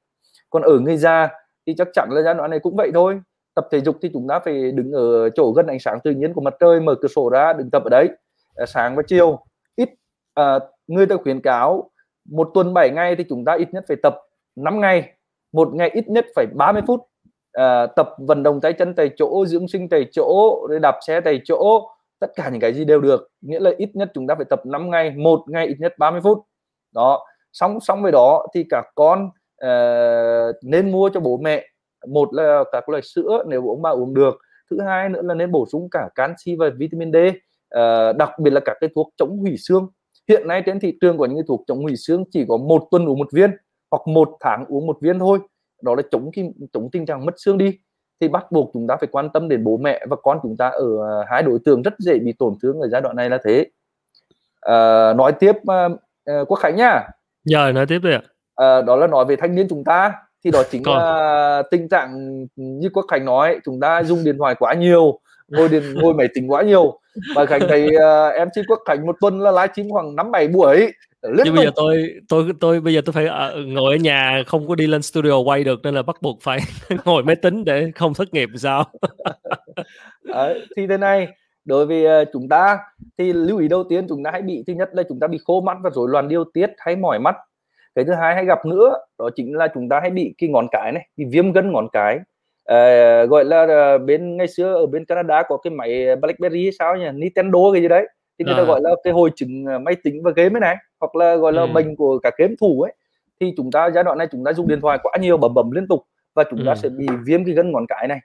Còn 0.49 0.63
ở 0.63 0.79
người 0.79 0.97
già 0.97 1.29
thì 1.67 1.73
chắc 1.77 1.87
chắn 1.93 2.09
là 2.11 2.21
giai 2.21 2.33
đoạn 2.33 2.49
này 2.49 2.59
cũng 2.59 2.75
vậy 2.75 2.91
thôi. 2.93 3.21
Tập 3.55 3.67
thể 3.71 3.81
dục 3.81 3.95
thì 4.01 4.09
chúng 4.13 4.27
ta 4.27 4.39
phải 4.39 4.71
đứng 4.71 4.91
ở 4.91 5.29
chỗ 5.29 5.51
gần 5.51 5.67
ánh 5.67 5.79
sáng 5.79 5.99
tự 6.03 6.11
nhiên 6.11 6.33
của 6.33 6.41
mặt 6.41 6.53
trời 6.59 6.79
mở 6.79 6.95
cửa 7.01 7.07
sổ 7.07 7.29
ra 7.29 7.53
đừng 7.53 7.69
tập 7.71 7.83
ở 7.83 7.89
đấy 7.89 8.09
à, 8.55 8.65
sáng 8.65 8.95
và 8.95 9.03
chiều. 9.07 9.39
Ít 9.75 9.89
à, 10.33 10.59
người 10.87 11.05
ta 11.05 11.15
khuyến 11.23 11.41
cáo 11.41 11.89
một 12.29 12.51
tuần 12.53 12.73
7 12.73 12.89
ngày 12.89 13.15
thì 13.15 13.23
chúng 13.29 13.45
ta 13.45 13.53
ít 13.53 13.67
nhất 13.73 13.85
phải 13.87 13.97
tập 14.03 14.15
5 14.55 14.81
ngày. 14.81 15.13
Một 15.51 15.73
ngày 15.73 15.89
ít 15.89 16.07
nhất 16.07 16.25
phải 16.35 16.45
30 16.55 16.81
phút. 16.87 16.99
Ờ, 17.51 17.87
tập 17.95 18.09
vận 18.17 18.43
động 18.43 18.61
tay 18.61 18.73
chân 18.73 18.95
tại 18.95 19.09
chỗ 19.17 19.45
dưỡng 19.45 19.67
sinh 19.67 19.89
tại 19.89 20.05
chỗ 20.11 20.59
rồi 20.69 20.79
đạp 20.79 20.95
xe 21.07 21.21
tại 21.21 21.41
chỗ 21.45 21.89
tất 22.19 22.31
cả 22.35 22.49
những 22.49 22.61
cái 22.61 22.73
gì 22.73 22.85
đều 22.85 23.01
được. 23.01 23.29
Nghĩa 23.41 23.59
là 23.59 23.71
ít 23.77 23.89
nhất 23.93 24.11
chúng 24.13 24.27
ta 24.27 24.35
phải 24.35 24.45
tập 24.49 24.65
5 24.65 24.89
ngày 24.89 25.11
một 25.11 25.43
ngày 25.47 25.67
ít 25.67 25.75
nhất 25.79 25.93
30 25.97 26.21
phút. 26.23 26.37
Đó 26.95 27.25
xong 27.53 27.79
xong 27.79 28.03
với 28.03 28.11
đó 28.11 28.47
thì 28.53 28.65
các 28.69 28.85
con 28.95 29.29
uh, 29.65 30.55
nên 30.63 30.91
mua 30.91 31.09
cho 31.13 31.19
bố 31.19 31.37
mẹ. 31.37 31.67
Một 32.07 32.33
là 32.33 32.63
các 32.71 32.89
loại 32.89 33.01
sữa 33.01 33.43
nếu 33.47 33.69
ông 33.69 33.81
bà 33.81 33.89
uống 33.89 34.13
được. 34.13 34.37
Thứ 34.71 34.81
hai 34.81 35.09
nữa 35.09 35.21
là 35.23 35.33
nên 35.33 35.51
bổ 35.51 35.65
sung 35.71 35.87
cả 35.91 36.09
canxi 36.15 36.55
và 36.55 36.69
vitamin 36.77 37.11
D 37.11 37.15
uh, 37.17 38.17
đặc 38.17 38.39
biệt 38.39 38.51
là 38.53 38.59
các 38.65 38.77
cái 38.81 38.89
thuốc 38.95 39.09
chống 39.17 39.37
hủy 39.37 39.55
xương. 39.57 39.87
Hiện 40.29 40.47
nay 40.47 40.63
trên 40.65 40.79
thị 40.79 40.97
trường 41.01 41.17
của 41.17 41.25
những 41.25 41.37
cái 41.37 41.45
thuốc 41.47 41.63
chống 41.67 41.83
hủy 41.83 41.95
xương 41.95 42.23
chỉ 42.31 42.45
có 42.47 42.57
một 42.57 42.87
tuần 42.91 43.09
uống 43.09 43.19
một 43.19 43.27
viên 43.33 43.51
hoặc 43.91 44.01
một 44.07 44.29
tháng 44.39 44.65
uống 44.67 44.87
một 44.87 44.97
viên 45.01 45.19
thôi 45.19 45.39
đó 45.81 45.95
là 45.95 46.03
chống 46.11 46.31
cái 46.33 46.51
chống 46.73 46.89
tình 46.91 47.05
trạng 47.05 47.25
mất 47.25 47.33
xương 47.37 47.57
đi. 47.57 47.77
Thì 48.21 48.27
bắt 48.27 48.51
buộc 48.51 48.69
chúng 48.73 48.87
ta 48.87 48.95
phải 48.99 49.09
quan 49.11 49.29
tâm 49.29 49.49
đến 49.49 49.63
bố 49.63 49.77
mẹ 49.77 50.05
và 50.09 50.15
con 50.23 50.39
chúng 50.43 50.57
ta 50.57 50.67
ở 50.67 50.85
uh, 50.85 51.27
hai 51.29 51.43
đối 51.43 51.59
tượng 51.65 51.81
rất 51.81 51.93
dễ 51.99 52.19
bị 52.19 52.33
tổn 52.39 52.53
thương 52.61 52.79
ở 52.79 52.87
giai 52.87 53.01
đoạn 53.01 53.15
này 53.15 53.29
là 53.29 53.37
thế. 53.43 53.65
Uh, 54.65 55.17
nói 55.17 55.31
tiếp 55.39 55.55
uh, 55.55 56.47
quốc 56.47 56.57
khánh 56.57 56.75
nhá 56.75 57.03
giờ 57.43 57.71
nói 57.71 57.85
tiếp 57.85 57.99
đi 58.03 58.11
ạ. 58.11 58.21
Uh, 58.79 58.85
đó 58.85 58.95
là 58.95 59.07
nói 59.07 59.25
về 59.25 59.35
thanh 59.35 59.55
niên 59.55 59.67
chúng 59.69 59.83
ta. 59.83 60.13
Thì 60.43 60.51
đó 60.51 60.63
chính 60.71 60.83
Còn. 60.83 60.97
là 60.97 61.63
tình 61.71 61.89
trạng 61.89 62.39
như 62.55 62.89
quốc 62.93 63.05
khánh 63.11 63.25
nói 63.25 63.59
chúng 63.65 63.79
ta 63.79 64.03
dùng 64.03 64.23
điện 64.23 64.37
thoại 64.37 64.55
quá 64.59 64.73
nhiều 64.73 65.19
ngồi 65.47 65.69
điện 65.69 65.83
ngồi 65.93 66.13
máy 66.13 66.27
tính 66.33 66.51
quá 66.51 66.61
nhiều. 66.61 66.99
Và 67.35 67.45
khánh 67.45 67.61
thấy 67.69 67.87
uh, 67.95 68.33
em 68.35 68.49
chi 68.53 68.61
quốc 68.67 68.79
khánh 68.85 69.05
một 69.05 69.15
tuần 69.21 69.39
là 69.39 69.51
livestream 69.51 69.89
khoảng 69.89 70.15
năm 70.15 70.31
bảy 70.31 70.47
buổi 70.47 70.91
liên 71.21 71.45
Nhưng 71.45 71.55
bây 71.55 71.65
giờ 71.65 71.71
tôi 71.75 72.13
tôi 72.29 72.51
tôi 72.59 72.81
bây 72.81 72.93
giờ 72.93 73.01
tôi 73.05 73.13
phải 73.13 73.25
uh, 73.25 73.67
ngồi 73.67 73.93
ở 73.93 73.97
nhà 73.97 74.43
không 74.47 74.67
có 74.67 74.75
đi 74.75 74.87
lên 74.87 75.01
studio 75.01 75.37
quay 75.37 75.63
được 75.63 75.79
nên 75.83 75.95
là 75.95 76.01
bắt 76.01 76.15
buộc 76.21 76.41
phải 76.41 76.59
ngồi 77.05 77.23
máy 77.23 77.35
tính 77.35 77.65
để 77.65 77.91
không 77.95 78.13
thất 78.13 78.33
nghiệp 78.33 78.49
sao? 78.55 78.83
Đấy, 80.23 80.65
thì 80.77 80.87
thế 80.87 80.97
này 80.97 81.27
đối 81.65 81.85
với 81.85 82.21
uh, 82.21 82.27
chúng 82.33 82.49
ta 82.49 82.79
thì 83.17 83.33
lưu 83.33 83.59
ý 83.59 83.67
đầu 83.67 83.83
tiên 83.83 84.05
chúng 84.09 84.23
ta 84.23 84.31
hãy 84.31 84.41
bị 84.41 84.63
thứ 84.67 84.73
nhất 84.73 84.89
là 84.93 85.03
chúng 85.09 85.19
ta 85.19 85.27
bị 85.27 85.39
khô 85.45 85.61
mắt 85.61 85.77
và 85.83 85.89
rối 85.93 86.09
loạn 86.09 86.27
điều 86.27 86.43
tiết 86.53 86.69
hay 86.77 86.95
mỏi 86.95 87.19
mắt. 87.19 87.35
Cái 87.95 88.05
thứ 88.05 88.13
hai 88.13 88.35
hay 88.35 88.45
gặp 88.45 88.65
nữa 88.65 88.97
đó 89.19 89.29
chính 89.35 89.55
là 89.55 89.67
chúng 89.73 89.89
ta 89.89 89.99
hay 89.99 90.09
bị 90.09 90.35
cái 90.37 90.49
ngón 90.49 90.67
cái 90.71 90.91
này 90.91 91.07
cái 91.17 91.27
viêm 91.31 91.51
gân 91.51 91.71
ngón 91.71 91.87
cái. 91.93 92.19
Uh, 92.71 93.29
gọi 93.29 93.45
là 93.45 93.63
uh, 93.95 94.01
bên 94.01 94.37
ngày 94.37 94.47
xưa 94.47 94.73
ở 94.73 94.85
bên 94.85 95.05
Canada 95.05 95.43
có 95.47 95.57
cái 95.57 95.71
máy 95.71 96.15
BlackBerry 96.15 96.63
hay 96.63 96.71
sao 96.79 96.95
nhỉ? 96.95 97.05
Nintendo 97.13 97.59
cái 97.73 97.81
gì 97.81 97.87
đấy 97.87 98.07
thì 98.43 98.53
người 98.53 98.55
ta 98.57 98.63
gọi 98.63 98.81
là 98.83 98.89
cái 99.03 99.13
hồi 99.13 99.31
chứng 99.35 99.65
máy 99.83 99.95
tính 100.03 100.23
và 100.23 100.31
game 100.35 100.55
ấy 100.55 100.59
này 100.59 100.75
hoặc 100.99 101.15
là 101.15 101.35
gọi 101.35 101.53
là 101.53 101.61
ừ. 101.61 101.67
bệnh 101.73 101.95
của 101.95 102.19
cả 102.19 102.31
game 102.37 102.53
thủ 102.61 102.81
ấy 102.81 102.93
thì 103.39 103.53
chúng 103.57 103.71
ta 103.71 103.89
giai 103.95 104.03
đoạn 104.03 104.17
này 104.17 104.27
chúng 104.31 104.43
ta 104.43 104.53
dùng 104.53 104.67
điện 104.67 104.81
thoại 104.81 104.97
quá 105.03 105.17
nhiều 105.21 105.37
bấm 105.37 105.53
bấm 105.53 105.71
liên 105.71 105.87
tục 105.87 106.05
và 106.33 106.43
chúng 106.49 106.65
ta 106.65 106.71
ừ. 106.71 106.75
sẽ 106.75 106.89
bị 106.89 107.07
viêm 107.25 107.45
cái 107.45 107.55
gân 107.55 107.71
ngón 107.71 107.85
cái 107.87 108.07
này 108.07 108.19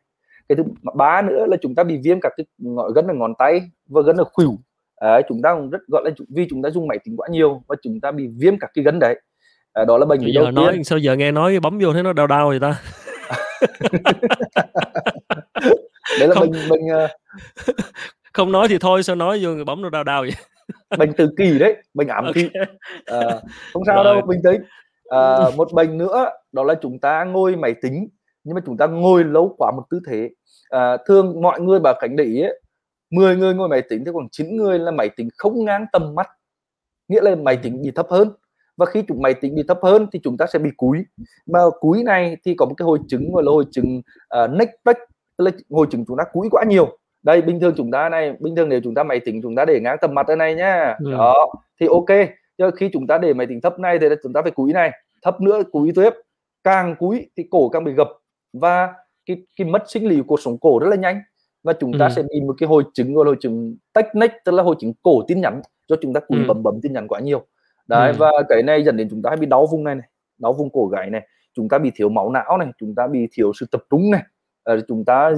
cái 0.49 0.57
thứ 0.57 0.63
ba 0.95 1.23
nữa 1.23 1.47
là 1.47 1.57
chúng 1.61 1.75
ta 1.75 1.85
bị 1.85 1.99
viêm 2.05 2.21
các 2.21 2.33
cái 2.37 2.47
gân 2.95 3.07
ở 3.07 3.15
ngón 3.15 3.35
tay 3.39 3.61
và 3.87 4.03
gân 4.03 4.17
ở 4.17 4.25
khuỷu 4.25 4.59
à, 4.97 5.21
chúng 5.29 5.43
ta 5.43 5.55
cũng 5.55 5.71
rất 5.71 5.81
gọi 5.89 6.03
là 6.05 6.11
vì 6.29 6.47
chúng 6.51 6.63
ta 6.63 6.71
dùng 6.71 6.89
máy 6.89 6.99
tính 7.05 7.17
quá 7.17 7.29
nhiều 7.31 7.63
và 7.69 7.77
chúng 7.83 8.01
ta 8.01 8.13
bị 8.13 8.29
viêm 8.39 8.59
các 8.59 8.71
cái 8.75 8.85
gân 8.85 8.99
đấy 8.99 9.21
à, 9.73 9.85
đó 9.85 9.99
là 9.99 10.07
bệnh 10.07 10.21
lý 10.21 10.33
đầu 10.33 10.51
nói 10.51 10.73
tiên. 10.73 10.85
sao 10.85 10.99
giờ 10.99 11.17
nghe 11.17 11.33
nói 11.33 11.61
bấm 11.61 11.79
vô 11.79 11.93
thấy 11.93 12.03
nó 12.03 12.13
đau 12.13 12.27
đau 12.27 12.49
vậy 12.49 12.61
ta 12.61 12.81
đấy 16.19 16.29
là 16.29 16.35
không, 16.35 16.51
bệnh 16.51 16.69
bệnh. 16.71 16.81
không 18.37 18.53
nói 18.53 18.69
thì 18.69 18.79
thôi 18.79 19.03
sao 19.03 19.17
nói 19.17 19.41
vô 19.43 19.65
bấm 19.67 19.83
nó 19.83 19.91
đau 19.91 20.05
đau 20.05 20.23
vậy? 20.23 20.33
Bệnh 20.99 21.13
tự 21.13 21.31
kỳ 21.37 21.59
đấy 21.59 21.77
bệnh 21.95 22.09
ám 22.09 22.25
okay. 22.25 22.51
à, 23.05 23.41
không 23.73 23.85
sao 23.87 24.05
Rồi. 24.05 24.05
đâu 24.05 24.27
bình 24.27 24.41
tĩnh. 24.45 24.63
À, 25.09 25.37
một 25.57 25.73
bệnh 25.73 25.99
nữa 25.99 26.31
đó 26.53 26.65
là 26.65 26.75
chúng 26.83 26.99
ta 26.99 27.25
ngồi 27.25 27.57
máy 27.57 27.75
tính 27.83 28.09
nhưng 28.45 28.55
mà 28.55 28.61
chúng 28.67 28.77
ta 28.77 28.87
ngồi 28.87 29.25
lâu 29.25 29.55
quá 29.59 29.71
một 29.77 29.83
tư 29.91 30.01
thế. 30.07 30.31
À, 30.69 30.97
thường 31.07 31.43
mọi 31.43 31.61
người 31.61 31.81
bà 31.81 31.93
cảnh 32.01 32.17
để 32.17 32.25
ý 32.25 32.41
ấy, 32.41 32.61
10 33.11 33.37
người 33.37 33.55
ngồi 33.55 33.69
máy 33.69 33.83
tính 33.83 34.05
thì 34.05 34.11
khoảng 34.13 34.29
9 34.33 34.57
người 34.57 34.79
là 34.79 34.91
máy 34.91 35.09
tính 35.17 35.29
không 35.39 35.65
ngang 35.65 35.87
tầm 35.93 36.15
mắt. 36.15 36.29
Nghĩa 37.09 37.21
là 37.21 37.35
máy 37.35 37.57
tính 37.57 37.83
bị 37.83 37.91
thấp 37.91 38.07
hơn. 38.11 38.31
Và 38.77 38.87
khi 38.87 39.03
chúng 39.09 39.23
máy 39.23 39.35
tính 39.35 39.55
bị 39.55 39.63
thấp 39.69 39.79
hơn 39.83 40.07
thì 40.13 40.21
chúng 40.25 40.37
ta 40.37 40.47
sẽ 40.53 40.59
bị 40.59 40.71
cúi. 40.77 41.05
Mà 41.47 41.61
cúi 41.81 42.03
này 42.03 42.37
thì 42.45 42.55
có 42.55 42.67
một 42.67 42.75
cái 42.77 42.85
hội 42.85 42.99
chứng 43.09 43.33
gọi 43.33 43.43
là 43.43 43.51
hội 43.51 43.65
chứng 43.71 44.03
uh, 44.45 44.51
neck 44.51 44.73
back 44.85 45.01
tức 45.37 45.45
là 45.45 45.51
hội 45.71 45.87
chứng 45.91 46.05
chúng 46.09 46.17
ta 46.17 46.25
cúi 46.33 46.49
quá 46.51 46.65
nhiều 46.65 46.99
đây 47.27 47.43
bình 47.43 47.61
thường 47.61 47.75
chúng 47.77 47.91
ta 47.91 48.09
này 48.09 48.33
bình 48.41 48.57
thường 48.57 48.69
nếu 48.69 48.81
chúng 48.85 48.95
ta 48.95 49.03
máy 49.03 49.21
tính 49.21 49.43
chúng 49.43 49.57
ta 49.57 49.65
để 49.65 49.81
ngang 49.81 49.97
tầm 50.01 50.15
mặt 50.15 50.27
ở 50.27 50.37
này 50.37 50.55
nhá 50.55 50.97
ừ. 50.99 51.13
đó 51.13 51.53
thì 51.81 51.87
ok 51.87 52.29
nhưng 52.59 52.71
khi 52.77 52.91
chúng 52.93 53.07
ta 53.07 53.19
để 53.19 53.35
máy 53.35 53.47
tính 53.47 53.61
thấp 53.61 53.79
này 53.79 53.99
thì 53.99 54.07
chúng 54.23 54.33
ta 54.33 54.43
phải 54.43 54.51
cúi 54.51 54.73
này 54.73 54.91
thấp 55.23 55.41
nữa 55.41 55.63
cúi 55.73 55.93
tiếp 55.95 56.11
càng 56.65 56.97
cúi 56.99 57.31
thì 57.37 57.45
cổ 57.51 57.69
càng 57.69 57.85
bị 57.85 57.93
gập 57.93 58.09
và 58.53 58.95
cái 59.27 59.37
cái 59.57 59.67
mất 59.67 59.83
sinh 59.87 60.09
lý 60.09 60.23
của 60.27 60.37
sống 60.37 60.59
cổ 60.59 60.79
rất 60.79 60.89
là 60.89 60.97
nhanh 60.97 61.21
và 61.63 61.73
chúng 61.73 61.99
ta 61.99 62.07
ừ. 62.07 62.13
sẽ 62.17 62.23
bị 62.23 62.41
một 62.47 62.55
cái 62.59 62.67
hội 62.67 62.85
chứng 62.95 63.15
gọi 63.15 63.25
là 63.25 63.29
hội 63.29 63.37
chứng 63.41 63.77
tách 63.93 64.15
neck 64.15 64.35
tức 64.45 64.53
là 64.53 64.63
hội 64.63 64.77
chứng 64.79 64.93
cổ 65.03 65.23
tin 65.29 65.41
nhắn 65.41 65.61
do 65.89 65.97
chúng 66.03 66.13
ta 66.13 66.21
cúi 66.21 66.39
ừ. 66.39 66.45
bấm 66.49 66.63
bấm 66.63 66.81
tin 66.83 66.93
nhắn 66.93 67.09
quá 67.09 67.21
nhiều 67.21 67.47
đấy 67.87 68.11
ừ. 68.11 68.17
và 68.19 68.31
cái 68.49 68.63
này 68.63 68.85
dẫn 68.85 68.97
đến 68.97 69.09
chúng 69.11 69.23
ta 69.23 69.37
bị 69.41 69.47
đau 69.47 69.67
vùng 69.67 69.85
này 69.85 69.95
này 69.95 70.09
đau 70.39 70.53
vùng 70.53 70.71
cổ 70.71 70.87
gáy 70.87 71.11
này 71.11 71.29
chúng 71.55 71.69
ta 71.69 71.79
bị 71.79 71.91
thiếu 71.95 72.09
máu 72.09 72.31
não 72.31 72.59
này 72.59 72.69
chúng 72.79 72.95
ta 72.95 73.07
bị 73.07 73.29
thiếu 73.33 73.53
sự 73.61 73.67
tập 73.71 73.83
trung 73.91 74.11
này 74.11 74.23
uh, 74.73 74.81
chúng 74.89 75.05
ta 75.05 75.33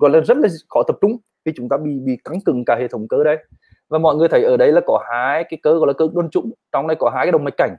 gọi 0.00 0.10
là 0.10 0.20
rất 0.20 0.36
là 0.36 0.48
khó 0.68 0.82
tập 0.82 0.96
trung 1.00 1.16
khi 1.44 1.52
chúng 1.56 1.68
ta 1.68 1.76
bị 1.76 1.90
bị 2.04 2.18
căng 2.24 2.40
cứng 2.40 2.64
cả 2.64 2.76
hệ 2.80 2.88
thống 2.88 3.08
cơ 3.08 3.24
đấy. 3.24 3.36
Và 3.88 3.98
mọi 3.98 4.16
người 4.16 4.28
thấy 4.28 4.44
ở 4.44 4.56
đây 4.56 4.72
là 4.72 4.80
có 4.86 5.04
hai 5.10 5.44
cái 5.44 5.58
cơ 5.62 5.78
gọi 5.78 5.86
là 5.86 5.92
cơ 5.92 6.08
đôn 6.14 6.30
trũng 6.30 6.50
trong 6.72 6.86
đây 6.86 6.96
có 7.00 7.10
hai 7.14 7.26
cái 7.26 7.32
động 7.32 7.44
mạch 7.44 7.54
cảnh. 7.56 7.76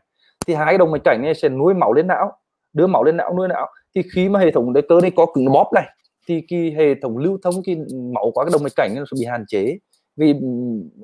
Thì 0.47 0.53
hai 0.53 0.65
cái 0.65 0.77
động 0.77 0.91
mạch 0.91 1.03
cảnh 1.03 1.21
này 1.21 1.35
sẽ 1.35 1.49
nuôi 1.49 1.73
máu 1.73 1.93
lên 1.93 2.07
não 2.07 2.31
đưa 2.73 2.87
máu 2.87 3.03
lên 3.03 3.17
não 3.17 3.33
nuôi 3.37 3.47
não. 3.47 3.67
Thì 3.95 4.03
khi 4.13 4.29
mà 4.29 4.39
hệ 4.39 4.51
thống 4.51 4.73
đấy 4.73 4.83
cơ 4.89 5.01
này 5.01 5.11
có 5.15 5.25
cứng 5.33 5.51
bóp 5.51 5.71
này 5.75 5.85
thì 6.27 6.41
cái 6.47 6.73
hệ 6.77 6.95
thống 7.01 7.17
lưu 7.17 7.37
thông 7.43 7.53
cái 7.65 7.77
máu 8.13 8.31
qua 8.33 8.45
cái 8.45 8.51
động 8.53 8.63
mạch 8.63 8.75
cảnh 8.75 8.95
nó 8.95 9.03
sẽ 9.11 9.15
bị 9.19 9.25
hạn 9.25 9.43
chế. 9.47 9.77
Vì 10.15 10.33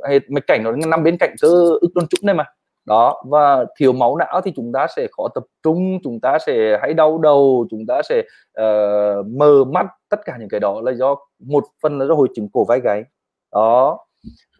hệ 0.10 0.20
mạch 0.28 0.48
cảnh 0.48 0.64
nó 0.64 0.72
nằm 0.88 1.04
bên 1.04 1.18
cạnh 1.20 1.36
cơ 1.42 1.48
ức 1.82 1.92
đôn 1.96 2.08
trũng 2.08 2.26
này 2.26 2.36
mà 2.36 2.44
đó 2.86 3.24
và 3.30 3.65
thiếu 3.78 3.93
máu 3.93 4.17
não 4.17 4.41
thì 4.43 4.54
chúng 4.56 4.72
ta 4.74 4.88
sẽ 4.96 5.08
khó 5.17 5.28
tập 5.36 5.43
trung 5.63 6.00
chúng 6.04 6.19
ta 6.19 6.38
sẽ 6.46 6.78
hay 6.82 6.93
đau 6.93 7.17
đầu 7.17 7.67
chúng 7.69 7.86
ta 7.88 8.02
sẽ 8.10 8.19
uh, 8.62 9.28
mờ 9.28 9.63
mắt 9.63 9.86
tất 10.10 10.19
cả 10.26 10.38
những 10.39 10.50
cái 10.50 10.60
đó 10.60 10.82
là 10.82 10.91
do 10.91 11.15
một 11.39 11.63
phần 11.82 12.00
là 12.00 12.06
do 12.06 12.13
hội 12.13 12.28
chứng 12.36 12.50
cổ 12.54 12.65
vai 12.65 12.80
gáy. 12.80 13.04
Đó. 13.52 14.00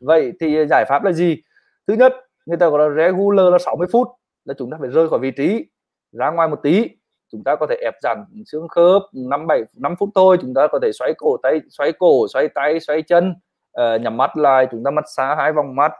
Vậy 0.02 0.32
thì 0.40 0.66
giải 0.70 0.86
pháp 0.90 1.04
là 1.04 1.12
gì? 1.12 1.42
Thứ 1.88 1.94
nhất 1.94 2.14
người 2.46 2.58
ta 2.58 2.70
gọi 2.70 2.90
là 2.90 2.96
regular 3.04 3.52
là 3.52 3.58
60 3.58 3.88
phút 3.92 4.08
là 4.46 4.54
chúng 4.58 4.72
ta 4.72 4.78
phải 4.82 4.90
rơi 4.90 5.10
khỏi 5.10 5.20
vị 5.20 5.32
trí 5.32 5.66
ra 6.12 6.32
ngoài 6.32 6.48
một 6.48 6.60
tí. 6.64 6.90
Chúng 7.32 7.44
ta 7.44 7.56
có 7.56 7.66
thể 7.70 7.76
ép 7.84 7.94
giãn 8.02 8.26
xương 8.46 8.68
khớp 8.68 9.02
năm 9.14 9.48
bảy 9.48 9.64
năm 9.74 9.96
phút 10.00 10.10
thôi 10.16 10.38
chúng 10.42 10.54
ta 10.54 10.68
có 10.72 10.80
thể 10.82 10.92
xoay 10.94 11.14
cổ 11.18 11.38
tay 11.44 11.62
xoay 11.70 11.92
cổ 11.92 12.28
xoay 12.34 12.48
tay 12.48 12.80
xoay 12.80 13.02
chân 13.02 13.34
uh, 13.82 14.02
nhắm 14.02 14.18
mắt 14.18 14.38
lại 14.38 14.68
chúng 14.72 14.84
ta 14.84 14.92
mắt 14.92 15.06
xa 15.16 15.36
hai 15.36 15.54
vòng 15.54 15.76
mắt 15.76 15.92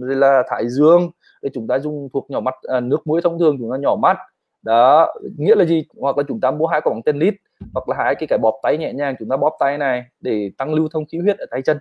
là 0.00 0.42
thái 0.48 0.68
dương 0.68 1.10
thì 1.42 1.48
chúng 1.54 1.66
ta 1.66 1.78
dùng 1.78 2.08
thuộc 2.12 2.30
nhỏ 2.30 2.40
mắt 2.40 2.54
à, 2.62 2.80
nước 2.80 3.06
muối 3.06 3.20
thông 3.20 3.38
thường 3.38 3.56
chúng 3.58 3.70
ta 3.70 3.76
nhỏ 3.76 3.96
mắt. 3.96 4.16
Đó 4.62 5.14
nghĩa 5.38 5.54
là 5.54 5.64
gì? 5.64 5.84
Hoặc 6.00 6.18
là 6.18 6.24
chúng 6.28 6.40
ta 6.40 6.50
mua 6.50 6.66
hai 6.66 6.80
quả 6.84 6.90
bóng 6.92 7.02
tennis 7.02 7.34
hoặc 7.74 7.88
là 7.88 7.96
hai 7.98 8.14
cái 8.14 8.26
cái 8.26 8.38
bóp 8.38 8.60
tay 8.62 8.78
nhẹ 8.78 8.92
nhàng 8.92 9.14
chúng 9.18 9.28
ta 9.28 9.36
bóp 9.36 9.56
tay 9.60 9.78
này 9.78 10.04
để 10.20 10.50
tăng 10.58 10.74
lưu 10.74 10.88
thông 10.92 11.04
khí 11.06 11.18
huyết 11.18 11.38
ở 11.38 11.46
tay 11.50 11.62
chân. 11.62 11.78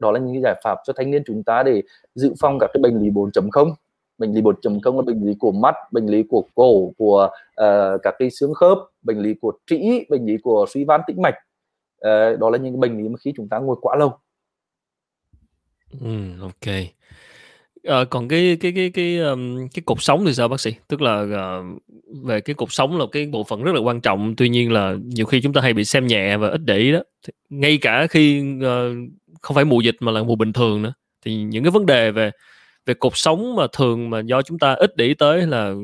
Đó 0.00 0.12
là 0.12 0.18
những 0.18 0.42
giải 0.42 0.60
pháp 0.64 0.78
cho 0.84 0.92
thanh 0.96 1.10
niên 1.10 1.22
chúng 1.26 1.42
ta 1.42 1.62
để 1.62 1.82
dự 2.14 2.34
phòng 2.40 2.58
các 2.58 2.70
cái 2.74 2.80
bệnh 2.82 2.98
lý 2.98 3.10
4.0 3.10 3.74
bệnh 4.18 4.32
lý 4.32 4.42
4.0 4.42 4.96
là 4.96 5.02
bệnh 5.02 5.26
lý 5.26 5.34
của 5.38 5.52
mắt 5.52 5.74
bệnh 5.92 6.06
lý 6.06 6.22
của 6.22 6.44
cổ 6.54 6.92
của 6.98 7.30
uh, 7.60 8.00
các 8.02 8.14
cái 8.18 8.30
xương 8.30 8.54
khớp 8.54 8.78
bệnh 9.02 9.18
lý 9.18 9.34
của 9.40 9.52
trĩ 9.66 10.06
bệnh 10.08 10.26
lý 10.26 10.36
của 10.42 10.66
suy 10.68 10.84
van 10.84 11.00
tĩnh 11.06 11.22
mạch. 11.22 11.34
Uh, 12.06 12.40
đó 12.40 12.50
là 12.50 12.58
những 12.58 12.80
bệnh 12.80 12.98
lý 13.02 13.08
mà 13.08 13.16
khi 13.20 13.32
chúng 13.36 13.48
ta 13.48 13.58
ngồi 13.58 13.76
quá 13.80 13.96
lâu. 13.96 14.12
Ừ, 16.00 16.40
ok. 16.40 16.74
Ờ, 17.84 18.04
còn 18.04 18.28
cái 18.28 18.56
cái 18.60 18.72
cái 18.72 18.90
cái, 18.94 19.18
cái 19.74 19.82
cột 19.86 20.02
sống 20.02 20.24
thì 20.26 20.34
sao 20.34 20.48
bác 20.48 20.60
sĩ? 20.60 20.74
Tức 20.88 21.00
là, 21.02 21.26
ờ, 21.32 21.62
về 22.24 22.40
cái 22.40 22.54
cột 22.54 22.68
sống 22.72 22.98
là 22.98 23.04
cái 23.12 23.26
bộ 23.26 23.44
phận 23.44 23.62
rất 23.62 23.74
là 23.74 23.80
quan 23.80 24.00
trọng, 24.00 24.34
tuy 24.36 24.48
nhiên 24.48 24.72
là 24.72 24.94
nhiều 25.04 25.26
khi 25.26 25.40
chúng 25.40 25.52
ta 25.52 25.60
hay 25.60 25.72
bị 25.74 25.84
xem 25.84 26.06
nhẹ 26.06 26.36
và 26.36 26.48
ít 26.48 26.60
để 26.64 26.76
ý 26.78 26.92
đó. 26.92 26.98
ngay 27.50 27.78
cả 27.78 28.06
khi, 28.06 28.42
ờ, 28.62 28.90
không 29.42 29.54
phải 29.54 29.64
mùa 29.64 29.80
dịch 29.80 29.96
mà 30.00 30.12
là 30.12 30.22
mùa 30.22 30.36
bình 30.36 30.52
thường 30.52 30.82
nữa, 30.82 30.92
thì 31.24 31.36
những 31.36 31.64
cái 31.64 31.70
vấn 31.70 31.86
đề 31.86 32.10
về 32.10 32.30
về 32.86 32.94
cột 32.94 33.12
sống 33.16 33.56
mà 33.56 33.66
thường 33.78 34.10
mà 34.10 34.20
do 34.26 34.42
chúng 34.42 34.58
ta 34.58 34.72
ít 34.74 34.96
để 34.96 35.04
ý 35.06 35.14
tới 35.14 35.42
là 35.46 35.74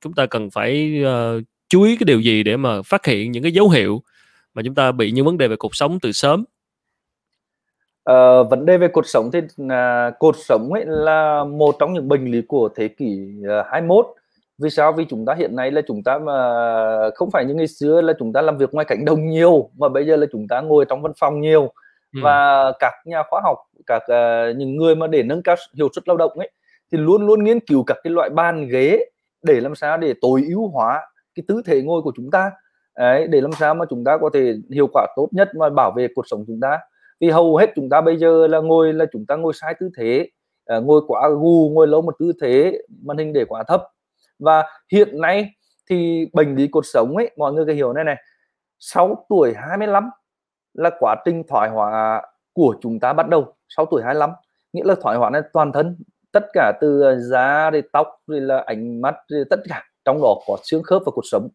chúng 0.00 0.12
ta 0.14 0.26
cần 0.26 0.50
phải, 0.50 1.02
ờ, 1.04 1.40
chú 1.70 1.82
ý 1.82 1.96
cái 1.96 2.04
điều 2.06 2.20
gì 2.20 2.42
để 2.42 2.56
mà 2.56 2.82
phát 2.82 3.06
hiện 3.06 3.32
những 3.32 3.42
cái 3.42 3.52
dấu 3.52 3.70
hiệu 3.70 4.02
mà 4.54 4.62
chúng 4.66 4.74
ta 4.74 4.92
bị 4.92 5.12
những 5.12 5.26
vấn 5.26 5.38
đề 5.38 5.48
về 5.48 5.56
cột 5.56 5.72
sống 5.74 6.00
từ 6.02 6.12
sớm? 6.12 6.44
Ờ, 8.04 8.44
vấn 8.44 8.66
đề 8.66 8.78
về 8.78 8.88
cột 8.88 9.06
sống 9.06 9.30
thì 9.32 9.40
là 9.56 10.10
cột 10.18 10.36
sống 10.38 10.72
ấy 10.72 10.84
là 10.86 11.44
một 11.44 11.76
trong 11.78 11.92
những 11.92 12.08
bệnh 12.08 12.24
lý 12.24 12.42
của 12.48 12.68
thế 12.76 12.88
kỷ 12.88 13.32
uh, 13.40 13.48
ờ, 13.48 13.62
21 13.70 14.06
vì 14.58 14.70
sao? 14.70 14.92
Vì 14.92 15.04
chúng 15.04 15.24
ta 15.26 15.34
hiện 15.34 15.56
nay 15.56 15.70
là 15.70 15.80
chúng 15.88 16.02
ta 16.02 16.18
mà 16.18 16.34
không 17.14 17.30
phải 17.30 17.44
như 17.44 17.54
ngày 17.54 17.66
xưa 17.66 18.00
là 18.00 18.12
chúng 18.18 18.32
ta 18.32 18.42
làm 18.42 18.58
việc 18.58 18.74
ngoài 18.74 18.86
cánh 18.88 19.04
đồng 19.04 19.26
nhiều 19.26 19.70
mà 19.78 19.88
bây 19.88 20.06
giờ 20.06 20.16
là 20.16 20.26
chúng 20.32 20.48
ta 20.48 20.60
ngồi 20.60 20.84
trong 20.88 21.02
văn 21.02 21.12
phòng 21.20 21.40
nhiều. 21.40 21.72
Ừ. 22.14 22.20
và 22.22 22.72
các 22.80 22.92
nhà 23.04 23.22
khoa 23.30 23.40
học 23.44 23.58
các 23.86 24.02
uh, 24.02 24.56
những 24.56 24.76
người 24.76 24.96
mà 24.96 25.06
để 25.06 25.22
nâng 25.22 25.42
cao 25.42 25.56
hiệu 25.74 25.88
suất 25.94 26.08
lao 26.08 26.16
động 26.16 26.32
ấy 26.38 26.50
thì 26.92 26.98
luôn 26.98 27.26
luôn 27.26 27.44
nghiên 27.44 27.60
cứu 27.60 27.84
các 27.86 27.96
cái 28.04 28.12
loại 28.12 28.30
bàn 28.30 28.68
ghế 28.68 29.04
để 29.42 29.60
làm 29.60 29.74
sao 29.74 29.98
để 29.98 30.14
tối 30.20 30.44
ưu 30.48 30.68
hóa 30.68 31.00
cái 31.34 31.44
tư 31.48 31.62
thế 31.66 31.82
ngồi 31.82 32.02
của 32.02 32.12
chúng 32.16 32.30
ta. 32.30 32.50
Đấy, 32.98 33.26
để 33.26 33.40
làm 33.40 33.52
sao 33.52 33.74
mà 33.74 33.84
chúng 33.90 34.04
ta 34.04 34.18
có 34.20 34.30
thể 34.34 34.54
hiệu 34.74 34.86
quả 34.92 35.06
tốt 35.16 35.28
nhất 35.30 35.48
mà 35.58 35.70
bảo 35.70 35.92
vệ 35.96 36.08
cuộc 36.14 36.26
sống 36.28 36.44
chúng 36.46 36.60
ta 36.60 36.78
vì 37.20 37.30
hầu 37.30 37.56
hết 37.56 37.72
chúng 37.76 37.88
ta 37.88 38.00
bây 38.00 38.16
giờ 38.16 38.46
là 38.46 38.58
ngồi, 38.60 38.92
là 38.92 39.06
chúng 39.12 39.26
ta 39.26 39.36
ngồi 39.36 39.52
sai 39.54 39.74
tư 39.80 39.90
thế 39.98 40.28
à, 40.66 40.78
ngồi 40.78 41.02
quá 41.06 41.28
gù, 41.28 41.70
ngồi 41.74 41.86
lâu 41.86 42.02
một 42.02 42.14
tư 42.18 42.32
thế, 42.40 42.78
màn 43.02 43.16
hình 43.16 43.32
để 43.32 43.44
quá 43.44 43.62
thấp. 43.68 43.82
Và 44.38 44.64
hiện 44.92 45.20
nay 45.20 45.50
thì 45.90 46.26
bệnh 46.32 46.56
lý 46.56 46.68
cột 46.68 46.84
sống 46.86 47.16
ấy, 47.16 47.30
mọi 47.36 47.52
người 47.52 47.66
cái 47.66 47.74
hiểu 47.74 47.92
này 47.92 48.04
này 48.04 48.16
6 48.78 49.26
tuổi 49.28 49.54
25 49.56 50.10
là 50.74 50.90
quá 50.98 51.16
trình 51.24 51.42
thoái 51.48 51.70
hóa 51.70 52.22
của 52.52 52.74
chúng 52.80 53.00
ta 53.00 53.12
bắt 53.12 53.28
đầu. 53.28 53.54
6 53.68 53.86
tuổi 53.86 54.02
25 54.02 54.30
nghĩa 54.72 54.84
là 54.84 54.94
thoái 55.02 55.16
hóa 55.16 55.30
này 55.30 55.42
toàn 55.52 55.72
thân, 55.72 55.96
tất 56.32 56.44
cả 56.52 56.72
từ 56.80 57.00
à, 57.02 57.14
da 57.14 57.70
đến 57.70 57.84
tóc 57.92 58.08
rồi 58.26 58.40
là 58.40 58.62
ánh 58.66 59.00
mắt 59.00 59.14
rồi 59.28 59.44
tất 59.50 59.60
cả, 59.68 59.82
trong 60.04 60.22
đó 60.22 60.36
có 60.46 60.56
xương 60.62 60.82
khớp 60.82 61.02
và 61.06 61.12
cột 61.14 61.24
sống. 61.30 61.48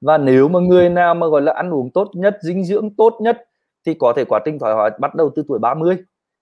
Và 0.00 0.18
nếu 0.18 0.48
mà 0.48 0.60
người 0.60 0.88
nào 0.88 1.14
mà, 1.14 1.26
gọi 1.26 1.42
là, 1.42 1.52
ăn 1.52 1.74
uống 1.74 1.90
tốt 1.90 2.10
nhất, 2.14 2.38
dinh 2.40 2.64
dưỡng 2.64 2.90
tốt 2.96 3.18
nhất 3.20 3.47
thì 3.88 3.94
có 3.94 4.12
thể 4.16 4.24
quá 4.24 4.40
trình 4.44 4.58
thoái 4.58 4.74
hóa 4.74 4.90
bắt 4.98 5.14
đầu 5.14 5.30
từ 5.36 5.42
tuổi 5.48 5.58
30 5.58 5.96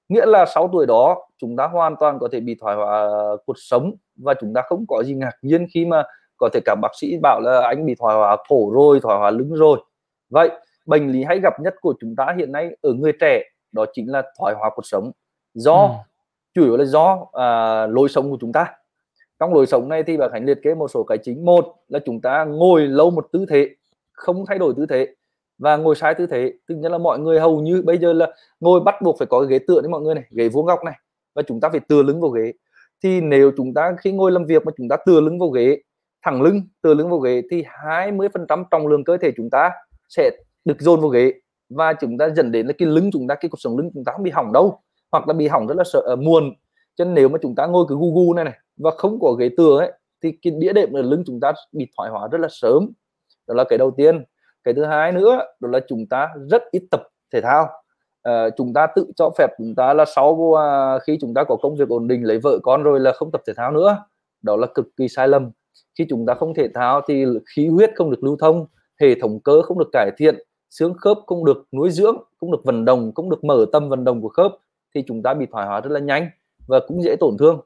nghĩa 0.09 0.27
là 0.27 0.47
6 0.55 0.69
tuổi 0.73 0.87
đó 0.87 1.29
chúng 1.39 1.57
ta 1.57 1.67
hoàn 1.67 1.97
toàn 2.01 2.19
có 2.19 2.29
thể 2.33 2.41
bị 2.41 2.57
thoái 2.61 2.77
hóa 2.77 3.09
cột 3.47 3.57
sống 3.59 3.93
và 4.17 4.35
chúng 4.41 4.55
ta 4.55 4.63
không 4.63 4.85
có 4.89 5.03
gì 5.03 5.15
ngạc 5.15 5.35
nhiên 5.43 5.67
khi 5.75 5.85
mà 5.85 6.03
có 6.37 6.49
thể 6.53 6.61
các 6.65 6.75
bác 6.75 6.89
sĩ 7.01 7.19
bảo 7.23 7.41
là 7.41 7.61
anh 7.61 7.87
bị 7.87 7.95
thoái 7.99 8.17
hóa 8.17 8.37
cổ 8.49 8.71
rồi 8.75 9.01
thoái 9.01 9.19
hóa 9.19 9.31
lưng 9.31 9.55
rồi. 9.55 9.79
Vậy 10.31 10.51
bệnh 10.87 11.13
lý 11.13 11.25
hay 11.25 11.41
gặp 11.41 11.61
nhất 11.61 11.75
của 11.81 11.95
chúng 12.01 12.17
ta 12.17 12.35
hiện 12.39 12.53
nay 12.53 12.77
ở 12.83 12.93
người 12.93 13.13
trẻ 13.21 13.43
đó 13.73 13.85
chính 13.93 14.13
là 14.13 14.23
thoái 14.39 14.55
hóa 14.55 14.71
cột 14.75 14.85
sống. 14.87 15.11
Do 15.55 15.75
ừ. 15.75 15.89
chủ 16.55 16.63
yếu 16.63 16.77
là 16.77 16.85
do 16.85 17.27
à, 17.33 17.87
lối 17.87 18.09
sống 18.09 18.31
của 18.31 18.39
chúng 18.41 18.53
ta. 18.53 18.75
Trong 19.39 19.55
lối 19.55 19.67
sống 19.67 19.89
này 19.89 20.03
thì 20.03 20.17
bà 20.17 20.29
Khánh 20.29 20.45
liệt 20.45 20.59
kê 20.63 20.75
một 20.75 20.89
số 20.89 21.03
cái 21.03 21.19
chính. 21.19 21.45
Một 21.45 21.75
là 21.89 21.99
chúng 22.05 22.21
ta 22.21 22.45
ngồi 22.45 22.81
lâu 22.81 23.11
một 23.11 23.27
tư 23.33 23.47
thế 23.49 23.69
không 24.13 24.47
thay 24.47 24.59
đổi 24.59 24.75
tư 24.77 24.87
thế 24.87 25.15
và 25.59 25.77
ngồi 25.77 25.97
sai 25.97 26.15
tư 26.15 26.27
thế 26.27 26.53
tức 26.69 26.75
nghĩa 26.75 26.89
là 26.89 26.99
mọi 26.99 27.19
người 27.19 27.41
hầu 27.41 27.61
như 27.61 27.83
bây 27.83 27.99
giờ 27.99 28.13
là 28.13 28.33
ngồi 28.61 28.81
bắt 28.81 28.95
buộc 29.03 29.19
phải 29.19 29.27
có 29.27 29.41
ghế 29.41 29.59
tựa 29.59 29.81
đấy 29.81 29.89
mọi 29.89 30.01
người 30.01 30.15
này 30.15 30.25
ghế 30.31 30.49
vuông 30.49 30.67
góc 30.67 30.85
này. 30.85 30.95
Và 31.35 31.43
chúng 31.43 31.61
ta 31.61 31.69
phải 31.69 31.81
tựa 31.81 32.03
lưng 32.03 32.21
vào 32.21 32.31
ghế. 32.31 32.53
Thì 33.03 33.21
nếu 33.21 33.51
chúng 33.57 33.75
ta 33.75 33.97
khi 34.01 34.13
ngồi 34.13 34.33
làm 34.33 34.47
việc 34.47 34.67
mà 34.67 34.73
chúng 34.77 34.89
ta 34.89 34.97
tựa 35.07 35.21
lưng 35.21 35.39
vào 35.39 35.49
ghế 35.49 35.79
thẳng 36.25 36.43
lưng 36.43 36.63
tựa 36.83 36.95
lưng 36.95 37.11
vào 37.11 37.19
ghế 37.19 37.43
thì 37.51 37.65
20% 37.85 38.65
trọng 38.71 38.87
lượng 38.87 39.05
cơ 39.05 39.17
thể 39.17 39.33
chúng 39.37 39.51
ta 39.51 39.71
sẽ 40.09 40.31
được 40.65 40.81
dồn 40.81 41.01
vào 41.01 41.09
ghế. 41.09 41.33
Và 41.69 41.93
chúng 41.93 42.19
ta 42.19 42.29
dẫn 42.29 42.53
đến 42.53 42.67
là 42.67 42.73
cái 42.79 42.89
lưng 42.89 43.11
chúng 43.13 43.27
ta 43.29 43.35
cái 43.35 43.49
cuộc 43.49 43.61
sống 43.61 43.77
lưng 43.77 43.91
chúng 43.95 44.05
ta 44.05 44.13
không 44.13 44.23
bị 44.23 44.31
hỏng 44.31 44.53
đâu 44.53 44.81
hoặc 45.13 45.29
là 45.29 45.35
bị 45.35 45.49
hỏng 45.49 45.67
rất 45.67 45.77
là 45.77 45.85
sợ 45.93 46.03
uh, 46.13 46.19
muộn. 46.19 46.55
Cho 46.97 47.05
nên 47.05 47.15
nếu 47.15 47.29
mà 47.29 47.39
chúng 47.43 47.55
ta 47.55 47.67
ngồi 47.67 47.85
cứ 47.89 47.97
gu 47.97 48.15
gu 48.15 48.35
này 48.35 48.45
này 48.45 48.55
và 48.77 48.91
không 48.91 49.19
có 49.21 49.33
ghế 49.33 49.51
tựa 49.57 49.79
ấy 49.79 49.93
thì 50.23 50.33
cái 50.43 50.53
đĩa 50.59 50.73
đệm 50.73 50.93
ở 50.93 51.03
lưng 51.03 51.23
chúng 51.27 51.41
ta 51.41 51.53
bị 51.73 51.87
thoái 51.97 52.11
hóa 52.11 52.29
rất 52.33 52.41
là 52.41 52.49
sớm. 52.51 52.93
Đó 53.49 53.55
là 53.55 53.65
cái 53.69 53.79
đầu 53.79 53.91
tiên 53.91 54.25
cái 54.67 54.75
thứ 54.75 54.85
hai 54.85 55.13
nữa 55.13 55.43
đó 55.61 55.69
là 55.69 55.81
chúng 55.89 56.07
ta 56.07 56.29
rất 56.51 56.63
ít 56.71 56.83
tập 56.91 57.03
thể 57.33 57.41
thao. 57.41 57.69
À, 58.23 58.51
chúng 58.57 58.73
ta 58.73 58.87
tự 58.95 59.07
cho 59.17 59.31
phép 59.39 59.47
chúng 59.59 59.75
ta 59.75 59.95
là 59.95 60.05
sau 60.05 60.55
à, 60.55 60.99
khi 60.99 61.19
chúng 61.21 61.35
ta 61.35 61.45
có 61.45 61.57
công 61.57 61.77
việc 61.77 61.89
ổn 61.89 62.09
định 62.09 62.27
lấy 62.27 62.39
vợ 62.39 62.59
con 62.63 62.83
rồi 62.83 63.01
là 63.01 63.13
không 63.13 63.31
tập 63.31 63.43
thể 63.47 63.53
thao 63.57 63.73
nữa. 63.73 63.99
Đó 64.43 64.57
là 64.57 64.67
cực 64.75 64.87
kỳ 64.97 65.09
sai 65.09 65.29
lầm. 65.29 65.51
Khi 65.99 66.07
chúng 66.09 66.27
ta 66.27 66.35
không 66.35 66.55
thể 66.55 66.69
thao 66.75 67.01
thì 67.09 67.25
khí 67.55 67.69
huyết 67.69 67.91
không 67.97 68.11
được 68.11 68.25
lưu 68.25 68.37
thông 68.41 68.67
hệ 69.01 69.21
thống 69.21 69.41
cơ 69.41 69.63
không 69.63 69.79
được 69.79 69.89
cải 69.93 70.11
thiện 70.17 70.35
xương 70.71 70.95
khớp 70.95 71.19
không 71.27 71.45
được 71.45 71.67
nuôi 71.73 71.91
dưỡng 71.91 72.17
không 72.41 72.53
được 72.53 72.65
vận 72.65 72.85
động 72.85 73.13
không 73.15 73.31
được 73.31 73.45
mở 73.45 73.67
tâm 73.73 73.89
vận 73.89 74.05
động 74.05 74.23
của 74.23 74.29
khớp 74.29 74.53
thì 74.95 75.05
chúng 75.07 75.23
ta 75.23 75.35
bị 75.35 75.47
thoái 75.53 75.67
hóa 75.67 75.81
rất 75.81 75.91
là 75.91 76.01
nhanh 76.01 76.29
và 76.67 76.81
cũng 76.87 77.03
dễ 77.03 77.17
tổn 77.21 77.37
thương. 77.39 77.61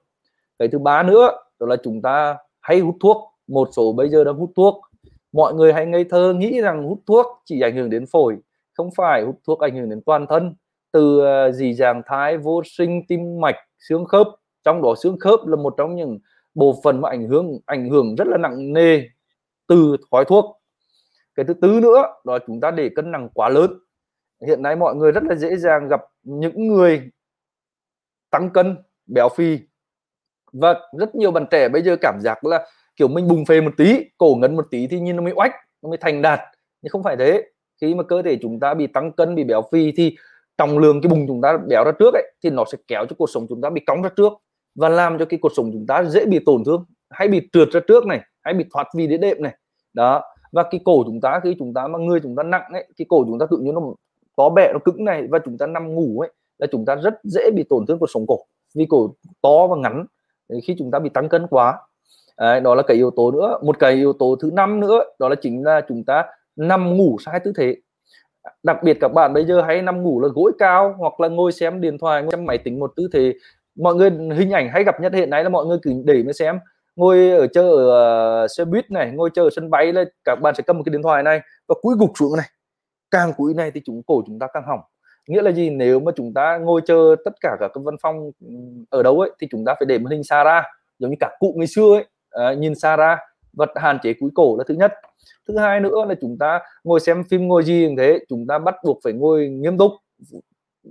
Cái 0.58 0.68
thứ 0.68 0.78
ba 0.78 1.02
nữa 1.02 1.30
đó 1.60 1.66
là 1.66 1.76
chúng 1.82 2.02
ta 2.02 2.36
hay 2.60 2.78
hút 2.78 2.96
thuốc. 3.00 3.16
Một 3.48 3.68
số 3.72 3.92
bây 3.92 4.08
giờ 4.08 4.24
đang 4.24 4.34
hút 4.34 4.50
thuốc 4.56 4.89
mọi 5.32 5.54
người 5.54 5.72
hãy 5.72 5.86
ngây 5.86 6.04
thơ 6.04 6.32
nghĩ 6.32 6.60
rằng 6.60 6.84
hút 6.84 6.98
thuốc 7.06 7.26
chỉ 7.44 7.60
ảnh 7.60 7.76
hưởng 7.76 7.90
đến 7.90 8.06
phổi, 8.06 8.36
không 8.72 8.90
phải 8.96 9.22
hút 9.22 9.40
thuốc 9.46 9.60
ảnh 9.60 9.76
hưởng 9.76 9.90
đến 9.90 10.00
toàn 10.06 10.26
thân. 10.26 10.54
Từ 10.92 11.20
ờ, 11.20 11.52
dị 11.52 11.66
dì 11.66 11.74
dàng 11.74 12.02
thái 12.06 12.38
vô 12.38 12.62
sinh, 12.64 13.02
tim 13.08 13.40
mạch, 13.40 13.56
xương 13.78 14.04
khớp, 14.04 14.26
trong 14.64 14.82
đó 14.82 14.94
xương 15.02 15.18
khớp 15.18 15.46
là 15.46 15.56
một 15.56 15.74
trong 15.76 15.96
những 15.96 16.18
bộ 16.54 16.80
phận 16.84 17.00
mà 17.00 17.08
ảnh 17.08 17.28
hưởng 17.28 17.58
ảnh 17.66 17.88
hưởng 17.88 18.14
rất 18.14 18.26
là 18.28 18.38
nặng 18.38 18.72
nề 18.72 19.02
từ 19.66 19.96
khói 20.10 20.24
thuốc. 20.24 20.60
Cái 21.34 21.44
thứ 21.44 21.54
tư 21.54 21.80
nữa, 21.82 22.02
đó 22.24 22.32
là 22.32 22.38
chúng 22.46 22.60
ta 22.60 22.70
để 22.70 22.90
cân 22.96 23.10
nặng 23.10 23.28
quá 23.34 23.48
lớn. 23.48 23.70
Hiện 24.46 24.62
nay 24.62 24.76
mọi 24.76 24.94
người 24.94 25.12
rất 25.12 25.22
là 25.22 25.34
dễ 25.34 25.56
dàng 25.56 25.88
gặp 25.88 26.00
những 26.22 26.68
người 26.68 27.10
tăng 28.30 28.50
cân, 28.50 28.76
béo 29.06 29.28
phì. 29.28 29.58
Và 30.52 30.80
rất 30.98 31.14
nhiều 31.14 31.30
bạn 31.30 31.46
trẻ 31.50 31.68
bây 31.68 31.82
giờ 31.82 31.96
cảm 32.00 32.18
giác 32.20 32.44
là 32.44 32.66
kiểu 33.00 33.08
mình 33.08 33.28
bùng 33.28 33.44
phê 33.44 33.60
một 33.60 33.70
tí 33.76 34.04
cổ 34.18 34.34
ngấn 34.34 34.56
một 34.56 34.66
tí 34.70 34.86
thì 34.86 35.00
nhìn 35.00 35.16
nó 35.16 35.22
mới 35.22 35.32
oách 35.36 35.52
nó 35.82 35.88
mới 35.88 35.98
thành 35.98 36.22
đạt 36.22 36.40
nhưng 36.82 36.90
không 36.90 37.02
phải 37.02 37.16
thế 37.16 37.44
khi 37.80 37.94
mà 37.94 38.02
cơ 38.02 38.22
thể 38.22 38.38
chúng 38.42 38.60
ta 38.60 38.74
bị 38.74 38.86
tăng 38.86 39.12
cân 39.12 39.34
bị 39.34 39.44
béo 39.44 39.62
phì 39.72 39.92
thì 39.92 40.16
trọng 40.58 40.78
lượng 40.78 41.00
cái 41.02 41.10
bùng 41.10 41.26
chúng 41.26 41.40
ta 41.40 41.58
béo 41.68 41.84
ra 41.84 41.92
trước 41.98 42.14
ấy 42.14 42.32
thì 42.42 42.50
nó 42.50 42.64
sẽ 42.72 42.78
kéo 42.88 43.06
cho 43.06 43.16
cuộc 43.18 43.30
sống 43.30 43.46
chúng 43.48 43.60
ta 43.60 43.70
bị 43.70 43.80
cong 43.86 44.02
ra 44.02 44.08
trước 44.16 44.32
và 44.74 44.88
làm 44.88 45.18
cho 45.18 45.24
cái 45.24 45.38
cuộc 45.42 45.52
sống 45.56 45.70
chúng 45.72 45.86
ta 45.86 46.04
dễ 46.04 46.26
bị 46.26 46.38
tổn 46.46 46.64
thương 46.64 46.84
hay 47.10 47.28
bị 47.28 47.48
trượt 47.52 47.68
ra 47.70 47.80
trước 47.88 48.06
này 48.06 48.20
hay 48.42 48.54
bị 48.54 48.64
thoát 48.72 48.86
vị 48.94 49.06
đĩa 49.06 49.16
đệm 49.16 49.42
này 49.42 49.56
đó 49.92 50.22
và 50.52 50.62
cái 50.70 50.80
cổ 50.84 51.02
chúng 51.06 51.20
ta 51.20 51.40
khi 51.44 51.56
chúng 51.58 51.74
ta 51.74 51.86
mà 51.86 51.98
người 51.98 52.20
chúng 52.20 52.36
ta 52.36 52.42
nặng 52.42 52.72
ấy 52.72 52.88
cái 52.96 53.06
cổ 53.08 53.24
chúng 53.26 53.38
ta 53.38 53.46
tự 53.50 53.56
nhiên 53.56 53.74
nó 53.74 53.80
có 54.36 54.48
bẹ 54.48 54.72
nó 54.72 54.78
cứng 54.84 55.04
này 55.04 55.26
và 55.30 55.38
chúng 55.44 55.58
ta 55.58 55.66
nằm 55.66 55.94
ngủ 55.94 56.20
ấy 56.20 56.32
là 56.58 56.66
chúng 56.72 56.84
ta 56.84 56.94
rất 56.94 57.14
dễ 57.22 57.50
bị 57.50 57.64
tổn 57.68 57.86
thương 57.86 57.98
cuộc 57.98 58.10
sống 58.14 58.26
cổ 58.28 58.38
vì 58.74 58.86
cổ 58.88 59.14
to 59.42 59.66
và 59.66 59.76
ngắn 59.76 60.06
khi 60.64 60.74
chúng 60.78 60.90
ta 60.90 60.98
bị 60.98 61.08
tăng 61.08 61.28
cân 61.28 61.46
quá 61.46 61.78
Đấy, 62.40 62.60
đó 62.60 62.74
là 62.74 62.82
cái 62.82 62.96
yếu 62.96 63.10
tố 63.10 63.30
nữa. 63.30 63.58
Một 63.62 63.78
cái 63.78 63.92
yếu 63.92 64.12
tố 64.12 64.36
thứ 64.40 64.50
năm 64.52 64.80
nữa 64.80 65.04
đó 65.18 65.28
là 65.28 65.34
chính 65.34 65.64
là 65.64 65.80
chúng 65.88 66.04
ta 66.04 66.24
nằm 66.56 66.96
ngủ 66.96 67.16
sai 67.24 67.40
tư 67.40 67.52
thế. 67.56 67.76
Đặc 68.62 68.82
biệt 68.82 68.98
các 69.00 69.08
bạn 69.08 69.32
bây 69.32 69.44
giờ 69.44 69.62
hay 69.62 69.82
nằm 69.82 70.02
ngủ 70.02 70.20
là 70.20 70.28
gối 70.34 70.52
cao 70.58 70.94
hoặc 70.98 71.20
là 71.20 71.28
ngồi 71.28 71.52
xem 71.52 71.80
điện 71.80 71.98
thoại 71.98 72.22
ngồi 72.22 72.30
xem 72.32 72.46
máy 72.46 72.58
tính 72.58 72.80
một 72.80 72.92
tư 72.96 73.08
thế. 73.12 73.34
Mọi 73.76 73.94
người 73.94 74.10
hình 74.10 74.50
ảnh 74.50 74.68
hay 74.68 74.84
gặp 74.84 75.00
nhất 75.00 75.12
hiện 75.12 75.30
nay 75.30 75.44
là 75.44 75.48
mọi 75.48 75.66
người 75.66 75.78
cứ 75.82 75.92
để 76.04 76.22
mới 76.22 76.32
xem. 76.32 76.58
Ngồi 76.96 77.30
ở 77.30 77.46
chờ 77.46 77.62
ở 77.62 78.44
uh, 78.44 78.50
xe 78.50 78.64
buýt 78.64 78.90
này 78.90 79.10
ngồi 79.10 79.30
chờ 79.34 79.42
ở 79.42 79.50
sân 79.56 79.70
bay 79.70 79.92
là 79.92 80.04
các 80.24 80.38
bạn 80.42 80.54
sẽ 80.54 80.62
cầm 80.66 80.76
một 80.76 80.82
cái 80.86 80.92
điện 80.92 81.02
thoại 81.02 81.22
này 81.22 81.40
và 81.68 81.74
cúi 81.82 81.94
gục 81.98 82.10
xuống 82.18 82.36
này. 82.36 82.46
Càng 83.10 83.32
cúi 83.36 83.54
này 83.54 83.70
thì 83.70 83.80
chúng 83.84 84.02
cổ 84.06 84.22
chúng 84.26 84.38
ta 84.38 84.46
càng 84.54 84.62
hỏng. 84.66 84.80
Nghĩa 85.28 85.42
là 85.42 85.50
gì? 85.52 85.70
Nếu 85.70 86.00
mà 86.00 86.12
chúng 86.16 86.34
ta 86.34 86.58
ngồi 86.58 86.80
chờ 86.86 87.16
tất 87.24 87.32
cả 87.40 87.56
các 87.60 87.70
văn 87.74 87.96
phòng 88.02 88.30
ừ, 88.40 88.54
ở 88.90 89.02
đâu 89.02 89.20
ấy 89.20 89.30
thì 89.40 89.46
chúng 89.50 89.64
ta 89.64 89.74
phải 89.78 89.86
để 89.86 89.98
màn 89.98 90.10
hình 90.10 90.24
xa 90.24 90.44
ra 90.44 90.62
giống 90.98 91.10
như 91.10 91.16
cả 91.20 91.36
cụ 91.38 91.54
ngày 91.56 91.66
xưa 91.66 91.94
ấy 91.94 92.04
à, 92.30 92.54
nhìn 92.54 92.74
xa 92.74 92.96
ra 92.96 93.18
vật 93.52 93.70
hạn 93.76 93.98
chế 94.02 94.12
cúi 94.12 94.30
cổ 94.34 94.56
là 94.58 94.64
thứ 94.68 94.74
nhất. 94.74 94.92
Thứ 95.48 95.58
hai 95.58 95.80
nữa 95.80 96.04
là 96.08 96.14
chúng 96.20 96.38
ta 96.38 96.60
ngồi 96.84 97.00
xem 97.00 97.24
phim 97.30 97.48
ngồi 97.48 97.64
gì 97.64 97.88
như 97.88 97.94
thế 97.98 98.18
chúng 98.28 98.46
ta 98.46 98.58
bắt 98.58 98.74
buộc 98.84 99.00
phải 99.04 99.12
ngồi 99.12 99.48
nghiêm 99.48 99.78
túc. 99.78 99.92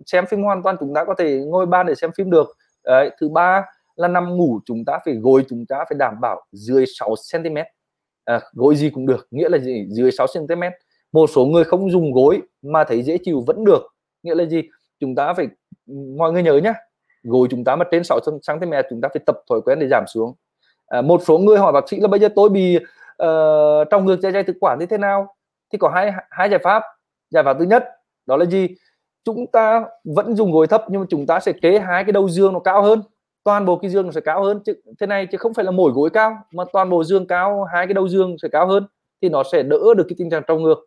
Xem 0.06 0.26
phim 0.26 0.44
hoàn 0.44 0.64
toàn 0.64 0.76
chúng 0.80 0.94
ta 0.94 1.06
có 1.06 1.14
thể 1.18 1.40
ngồi 1.46 1.66
ban 1.66 1.86
để 1.86 1.96
xem 1.96 2.12
phim 2.18 2.30
được. 2.30 2.58
Đấy, 2.86 3.12
thứ 3.20 3.30
ba 3.30 3.66
là 3.96 4.08
nằm 4.08 4.38
ngủ 4.38 4.60
chúng 4.66 4.86
ta 4.86 5.00
phải 5.06 5.14
gối 5.14 5.46
chúng 5.50 5.66
ta 5.66 5.78
phải 5.90 5.98
đảm 6.00 6.22
bảo 6.22 6.46
dưới 6.52 6.86
6 7.00 7.16
cm 7.34 7.58
à, 8.26 8.42
gối 8.54 8.76
gì 8.76 8.90
cũng 8.90 9.06
được 9.06 9.28
nghĩa 9.32 9.50
là 9.50 9.58
gì? 9.58 9.88
Dưới 9.90 10.12
6 10.12 10.28
cm 10.34 10.62
một 11.12 11.30
số 11.30 11.46
người 11.46 11.64
không 11.64 11.92
dùng 11.92 12.14
gối 12.14 12.42
mà 12.62 12.84
thấy 12.84 13.04
dễ 13.04 13.18
chịu 13.24 13.44
vẫn 13.48 13.66
được 13.66 13.82
nghĩa 14.24 14.36
là 14.36 14.46
gì? 14.46 14.62
Chúng 15.00 15.16
ta 15.16 15.34
phải 15.34 15.48
mọi 16.18 16.32
người 16.32 16.44
nhớ 16.44 16.58
nhá 16.64 16.74
gối 17.24 17.48
chúng 17.52 17.64
ta 17.64 17.76
mà 17.76 17.86
trên 17.92 18.04
6 18.04 18.20
cm 18.48 18.72
chúng 18.90 19.02
ta 19.02 19.10
phải 19.14 19.22
tập 19.26 19.36
thói 19.50 19.62
quen 19.66 19.80
để 19.80 19.88
giảm 19.92 20.04
xuống 20.08 20.36
à, 20.90 21.02
một 21.02 21.22
số 21.26 21.38
người 21.38 21.58
hỏi 21.58 21.72
bác 21.72 21.90
sĩ 21.90 22.00
là 22.00 22.08
bây 22.08 22.20
giờ 22.20 22.30
tôi 22.36 22.50
bị 22.50 22.80
ờ, 23.18 23.82
uh, 23.82 23.88
trong 23.90 24.06
ngược 24.06 24.20
dây 24.22 24.32
dạ 24.32 24.38
dây 24.38 24.44
thực 24.44 24.56
quản 24.60 24.80
như 24.80 24.86
thế 24.86 24.98
nào? 24.98 25.36
Thì 25.72 25.78
có 25.78 25.90
hai 25.90 26.12
hai 26.30 26.50
giải 26.50 26.60
pháp. 26.64 26.84
Giải 27.30 27.44
pháp 27.44 27.56
thứ 27.60 27.66
nhất 27.66 27.86
đó 28.26 28.38
là 28.38 28.46
gì? 28.46 28.68
Chúng 29.26 29.48
ta 29.48 29.86
vẫn 30.04 30.36
dùng 30.36 30.52
gối 30.52 30.68
thấp 30.68 30.84
nhưng 30.88 31.02
mà 31.02 31.08
chúng 31.10 31.26
ta 31.26 31.40
sẽ 31.40 31.52
kế 31.52 31.80
hai 31.80 32.04
cái 32.04 32.12
đầu 32.12 32.30
dương 32.30 32.54
nó 32.54 32.60
cao 32.60 32.82
hơn. 32.82 33.02
Toàn 33.44 33.66
bộ 33.66 33.76
cái 33.76 33.92
dương 33.92 34.06
nó 34.06 34.12
sẽ 34.12 34.22
cao 34.22 34.44
hơn. 34.44 34.60
Chứ 34.66 34.74
thế 35.00 35.08
này 35.08 35.26
chứ 35.26 35.38
không 35.38 35.54
phải 35.54 35.66
là 35.66 35.72
mỗi 35.72 35.92
gối 35.92 36.10
cao 36.10 36.38
mà 36.52 36.64
toàn 36.74 36.90
bộ 36.90 37.04
dương 37.04 37.28
cao 37.28 37.64
hai 37.64 37.88
cái 37.88 37.94
đầu 37.94 38.08
dương 38.08 38.36
sẽ 38.42 38.50
cao 38.52 38.68
hơn. 38.68 38.88
Thì 39.22 39.30
nó 39.30 39.44
sẽ 39.52 39.64
đỡ 39.64 39.80
được 39.98 40.06
cái 40.10 40.16
tình 40.18 40.30
trạng 40.30 40.44
trong 40.48 40.64
ngược. 40.64 40.80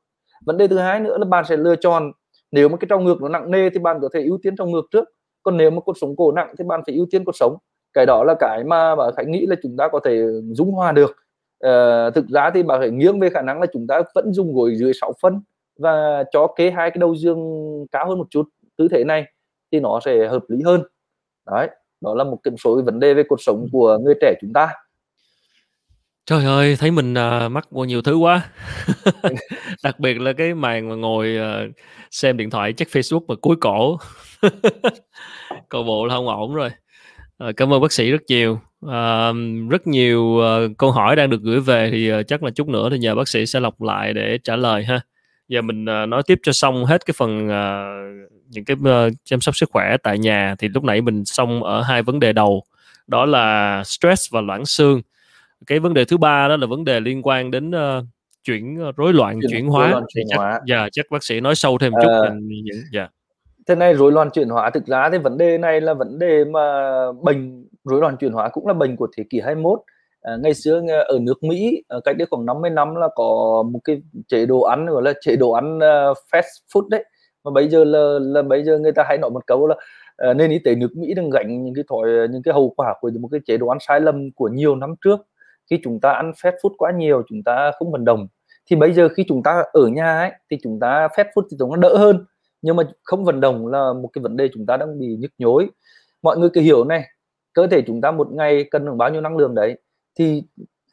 Vấn 0.46 0.56
đề 0.56 0.68
thứ 0.68 0.78
hai 0.78 1.00
nữa 1.00 1.18
là 1.18 1.24
bạn 1.24 1.44
sẽ 1.48 1.56
lựa 1.56 1.76
chọn 1.76 2.12
nếu 2.52 2.68
mà 2.68 2.76
cái 2.76 2.86
trong 2.90 3.04
ngược 3.04 3.22
nó 3.22 3.28
nặng 3.28 3.50
nề 3.50 3.70
thì 3.70 3.78
bạn 3.78 3.98
có 4.02 4.08
thể 4.14 4.22
ưu 4.22 4.38
tiên 4.42 4.56
trong 4.56 4.70
ngược 4.70 4.84
trước. 4.90 5.04
Còn 5.42 5.56
nếu 5.56 5.70
mà 5.70 5.80
cột 5.80 5.96
sống 6.00 6.16
cổ 6.16 6.32
nặng 6.32 6.54
thì 6.58 6.64
bạn 6.64 6.80
phải 6.86 6.94
ưu 6.94 7.06
tiên 7.10 7.24
cột 7.24 7.36
sống 7.36 7.56
cái 7.94 8.06
đó 8.06 8.24
là 8.24 8.34
cái 8.40 8.64
mà 8.64 8.96
bà 8.96 9.04
khánh 9.16 9.30
nghĩ 9.30 9.46
là 9.46 9.56
chúng 9.62 9.76
ta 9.76 9.88
có 9.88 10.00
thể 10.04 10.22
dung 10.52 10.72
hòa 10.72 10.92
được 10.92 11.16
à, 11.60 12.10
thực 12.10 12.28
ra 12.28 12.50
thì 12.54 12.62
bà 12.62 12.78
phải 12.78 12.90
nghiêng 12.90 13.20
về 13.20 13.30
khả 13.30 13.42
năng 13.42 13.60
là 13.60 13.66
chúng 13.72 13.86
ta 13.86 14.02
vẫn 14.14 14.32
dùng 14.32 14.54
gối 14.54 14.74
dưới 14.76 14.92
6 15.00 15.12
phân 15.22 15.42
và 15.78 16.24
cho 16.32 16.46
kế 16.56 16.70
hai 16.70 16.90
cái 16.90 16.98
đầu 16.98 17.14
dương 17.14 17.38
cao 17.92 18.08
hơn 18.08 18.18
một 18.18 18.26
chút 18.30 18.48
tư 18.76 18.88
thế 18.90 19.04
này 19.04 19.24
thì 19.72 19.80
nó 19.80 20.00
sẽ 20.04 20.28
hợp 20.28 20.42
lý 20.48 20.62
hơn 20.64 20.82
đấy 21.50 21.68
đó 22.00 22.14
là 22.14 22.24
một 22.24 22.38
cái 22.42 22.54
số 22.64 22.82
vấn 22.82 23.00
đề 23.00 23.14
về 23.14 23.22
cuộc 23.28 23.40
sống 23.40 23.66
của 23.72 23.98
người 23.98 24.14
trẻ 24.20 24.34
chúng 24.40 24.52
ta 24.52 24.68
Trời 26.26 26.44
ơi, 26.44 26.76
thấy 26.78 26.90
mình, 26.90 27.14
à, 27.14 27.48
mắc 27.48 27.70
vô 27.70 27.84
nhiều 27.84 28.02
thứ 28.02 28.16
quá. 28.16 28.50
Đặc 29.82 30.00
biệt 30.00 30.20
là 30.20 30.32
cái 30.32 30.54
màn 30.54 30.88
mà 30.88 30.94
ngồi, 30.94 31.36
ờ, 31.36 31.68
xem 32.10 32.36
điện 32.36 32.50
thoại, 32.50 32.72
check 32.72 32.92
Facebook 32.92 33.20
mà 33.28 33.34
cúi 33.34 33.56
cổ. 33.60 33.98
Coi 35.68 35.84
bộ 35.84 36.06
là 36.06 36.14
hông 36.14 36.28
ổn 36.28 36.54
rồi. 36.54 36.70
Ờ, 37.38 37.52
cảm 37.52 37.72
ơn 37.72 37.80
bác 37.80 37.92
sĩ 37.92 38.10
rất 38.10 38.22
nhiều. 38.28 38.60
Ờ, 38.86 39.32
rất 39.70 39.86
nhiều, 39.86 40.38
ờ, 40.38 40.68
câu 40.78 40.90
hỏi 40.90 41.16
đang 41.16 41.30
được 41.30 41.42
gửi 41.42 41.60
về 41.60 41.88
thì, 41.92 42.10
chắc 42.28 42.42
là 42.42 42.50
chút 42.50 42.68
nữa 42.68 42.88
thì 42.90 42.98
nhờ 42.98 43.14
bác 43.14 43.28
sĩ 43.28 43.46
sẽ 43.46 43.60
lọc 43.60 43.82
lại 43.82 44.12
để 44.14 44.38
trả 44.44 44.56
lời 44.56 44.84
ha. 44.84 45.00
giờ 45.48 45.62
mình 45.62 45.84
uh, 45.84 46.08
nói 46.08 46.22
tiếp 46.26 46.38
cho 46.42 46.52
xong 46.52 46.84
hết 46.84 47.06
cái 47.06 47.14
phần 47.18 47.46
uh, 47.46 48.30
những 48.48 48.64
cái 48.64 48.76
uh, 48.80 49.12
chăm 49.24 49.40
sóc 49.40 49.56
sức 49.56 49.70
khỏe 49.72 49.96
tại 50.02 50.18
nhà 50.18 50.54
thì 50.58 50.68
lúc 50.68 50.84
nãy 50.84 51.00
mình 51.00 51.24
xong 51.24 51.62
ở 51.62 51.82
hai 51.82 52.02
vấn 52.02 52.20
đề 52.20 52.32
đầu 52.32 52.62
đó 53.06 53.26
là 53.26 53.82
stress 53.84 54.32
và 54.32 54.40
loãng 54.40 54.66
xương 54.66 55.02
cái 55.66 55.78
vấn 55.78 55.94
đề 55.94 56.04
thứ 56.04 56.16
ba 56.16 56.48
đó 56.48 56.56
là 56.56 56.66
vấn 56.66 56.84
đề 56.84 57.00
liên 57.00 57.20
quan 57.22 57.50
đến 57.50 57.70
uh, 57.70 58.04
chuyển 58.44 58.78
rối 58.96 59.12
loạn 59.12 59.40
chuyển, 59.40 59.50
chuyển 59.50 59.66
hóa 59.66 59.90
loạn 59.90 60.04
chuyển 60.14 60.26
chắc, 60.28 60.38
hóa. 60.38 60.60
Dạ, 60.66 60.88
chắc 60.92 61.06
bác 61.10 61.24
sĩ 61.24 61.40
nói 61.40 61.54
sâu 61.54 61.78
thêm 61.78 61.92
chút 62.02 62.10
uh, 62.28 62.34
những 62.42 62.82
dạ 62.92 63.08
thế 63.66 63.74
này 63.74 63.94
rối 63.94 64.12
loạn 64.12 64.30
chuyển 64.30 64.48
hóa 64.48 64.70
thực 64.70 64.86
ra 64.86 65.08
thì 65.12 65.18
vấn 65.18 65.38
đề 65.38 65.58
này 65.58 65.80
là 65.80 65.94
vấn 65.94 66.18
đề 66.18 66.44
mà 66.44 66.62
bệnh 67.12 67.68
rối 67.84 68.00
loạn 68.00 68.16
chuyển 68.16 68.32
hóa 68.32 68.48
cũng 68.48 68.66
là 68.66 68.74
bệnh 68.74 68.96
của 68.96 69.08
thế 69.16 69.24
kỷ 69.30 69.40
21 69.40 69.80
à, 70.22 70.36
ngày 70.42 70.54
xưa 70.54 70.82
ờ, 70.88 71.02
ở 71.02 71.18
nước 71.22 71.42
Mỹ 71.42 71.82
cách 72.04 72.16
đây 72.16 72.26
khoảng 72.30 72.46
50 72.46 72.70
năm 72.70 72.94
là 72.94 73.08
có 73.14 73.62
một 73.72 73.80
cái 73.84 74.02
chế 74.28 74.46
độ 74.46 74.60
ăn 74.60 74.86
gọi 74.86 75.02
là 75.02 75.12
chế 75.20 75.36
độ 75.36 75.52
ăn 75.52 75.76
uh, 75.76 76.16
fast 76.32 76.60
food 76.74 76.88
đấy. 76.88 77.04
Mà 77.44 77.50
bây 77.50 77.68
giờ 77.68 77.84
là, 77.84 78.18
là 78.20 78.42
bây 78.42 78.64
giờ 78.64 78.78
người 78.78 78.92
ta 78.92 79.04
hay 79.08 79.18
nói 79.18 79.30
một 79.30 79.46
câu 79.46 79.66
là 79.66 79.74
ờ, 80.16 80.30
uh, 80.30 80.36
nên 80.36 80.50
y 80.50 80.58
tế 80.58 80.74
nước 80.74 80.96
Mỹ 80.96 81.14
đang 81.14 81.30
gánh 81.30 81.64
những 81.64 81.74
cái 81.74 81.84
thói 81.90 82.28
những 82.30 82.42
cái 82.42 82.54
hậu 82.54 82.74
quả 82.76 82.94
của 83.00 83.10
một 83.20 83.28
cái 83.32 83.40
chế 83.46 83.56
độ 83.56 83.66
ăn 83.68 83.78
sai 83.80 84.00
lầm 84.00 84.32
của 84.32 84.48
nhiều 84.48 84.76
năm 84.76 84.94
trước. 85.04 85.20
Khi 85.70 85.80
chúng 85.84 86.00
ta 86.00 86.12
ăn 86.12 86.32
fast 86.42 86.56
food 86.62 86.74
quá 86.78 86.92
nhiều 86.92 87.22
chúng 87.28 87.42
ta 87.44 87.72
không 87.78 87.92
vận 87.92 88.04
động. 88.04 88.28
Thì 88.70 88.76
bây 88.76 88.92
giờ 88.92 89.08
khi 89.08 89.24
chúng 89.28 89.42
ta 89.42 89.64
ở 89.72 89.86
nhà 89.86 90.18
ấy 90.18 90.30
thì 90.50 90.56
chúng 90.62 90.80
ta 90.80 91.08
fast 91.16 91.24
food 91.34 91.42
thì 91.50 91.56
chúng 91.58 91.70
nó 91.70 91.76
đỡ 91.76 91.96
hơn 91.98 92.24
nhưng 92.62 92.76
mà 92.76 92.82
không 93.02 93.24
vận 93.24 93.40
động 93.40 93.66
là 93.66 93.92
một 93.92 94.08
cái 94.12 94.22
vấn 94.22 94.36
đề 94.36 94.48
chúng 94.54 94.66
ta 94.66 94.76
đang 94.76 94.98
bị 94.98 95.16
nhức 95.20 95.30
nhối. 95.38 95.70
Mọi 96.22 96.38
người 96.38 96.50
cứ 96.52 96.60
hiểu 96.60 96.84
này 96.84 97.04
cơ 97.52 97.66
thể 97.66 97.82
chúng 97.86 98.00
ta 98.00 98.10
một 98.10 98.32
ngày 98.32 98.64
cần 98.70 98.84
được 98.84 98.94
bao 98.96 99.10
nhiêu 99.10 99.20
năng 99.20 99.36
lượng 99.36 99.54
đấy 99.54 99.78
thì 100.18 100.42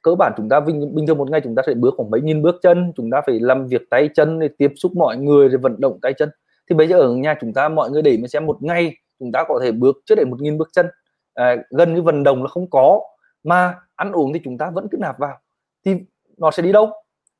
cơ 0.02 0.16
bản 0.16 0.34
chúng 0.38 0.50
ta 0.50 0.60
bình, 0.60 0.96
bình 0.96 1.08
thường 1.08 1.18
một 1.18 1.32
ngày 1.32 1.42
chúng 1.44 1.56
ta 1.56 1.64
sẽ 1.68 1.74
bước 1.74 1.94
khoảng 1.98 2.10
mấy 2.10 2.22
nghìn 2.22 2.42
bước 2.42 2.56
chân 2.62 2.94
chúng 2.96 3.10
ta 3.12 3.22
phải 3.26 3.40
làm 3.40 3.68
việc 3.68 3.82
tay 3.90 4.10
chân 4.16 4.40
để 4.40 4.50
tiếp 4.58 4.72
xúc 4.76 4.92
mọi 4.96 5.18
người 5.18 5.50
để 5.50 5.58
vận 5.58 5.76
động 5.80 6.00
tay 6.02 6.14
chân. 6.14 6.30
Thì 6.70 6.76
bây 6.76 6.88
giờ 6.88 7.00
ở 7.00 7.14
nhà 7.14 7.36
chúng 7.42 7.54
ta 7.54 7.70
mọi 7.70 7.92
người 7.92 8.02
để 8.02 8.18
mà 8.22 8.28
xem 8.28 8.46
một 8.46 8.64
ngày 8.64 8.96
chúng 9.20 9.32
ta 9.32 9.44
có 9.48 9.60
thể 9.64 9.72
bước 9.72 9.98
chưa 10.06 10.16
để 10.16 10.26
một 10.26 10.42
nghìn 10.42 10.58
bước 10.58 10.70
chân. 10.74 10.86
À, 11.34 11.56
gần 11.70 11.96
như 11.96 12.02
vận 12.02 12.24
động 12.24 12.44
là 12.44 12.48
không 12.48 12.70
có 12.70 13.00
mà 13.44 13.76
ăn 13.96 14.12
uống 14.12 14.34
thì 14.34 14.40
chúng 14.44 14.58
ta 14.58 14.70
vẫn 14.70 14.88
cứ 14.92 14.98
nạp 14.98 15.20
vào. 15.20 15.38
Thì 15.86 15.96
nó 16.38 16.52
sẽ 16.52 16.64
đi 16.64 16.72
đâu? 16.72 16.90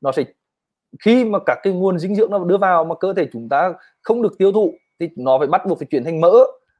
Nó 0.00 0.12
sẽ 0.12 0.24
khi 1.04 1.24
mà 1.24 1.38
các 1.46 1.58
cái 1.62 1.72
nguồn 1.72 1.98
dinh 1.98 2.14
dưỡng 2.14 2.30
nó 2.30 2.38
đưa 2.38 2.56
vào 2.56 2.84
mà 2.84 2.94
cơ 2.94 3.12
thể 3.12 3.26
chúng 3.32 3.48
ta 3.48 3.72
không 4.02 4.22
được 4.22 4.38
tiêu 4.38 4.52
thụ 4.52 4.74
thì 5.00 5.08
nó 5.16 5.38
phải 5.38 5.46
bắt 5.46 5.66
buộc 5.66 5.78
phải 5.78 5.86
chuyển 5.90 6.04
thành 6.04 6.20
mỡ. 6.20 6.32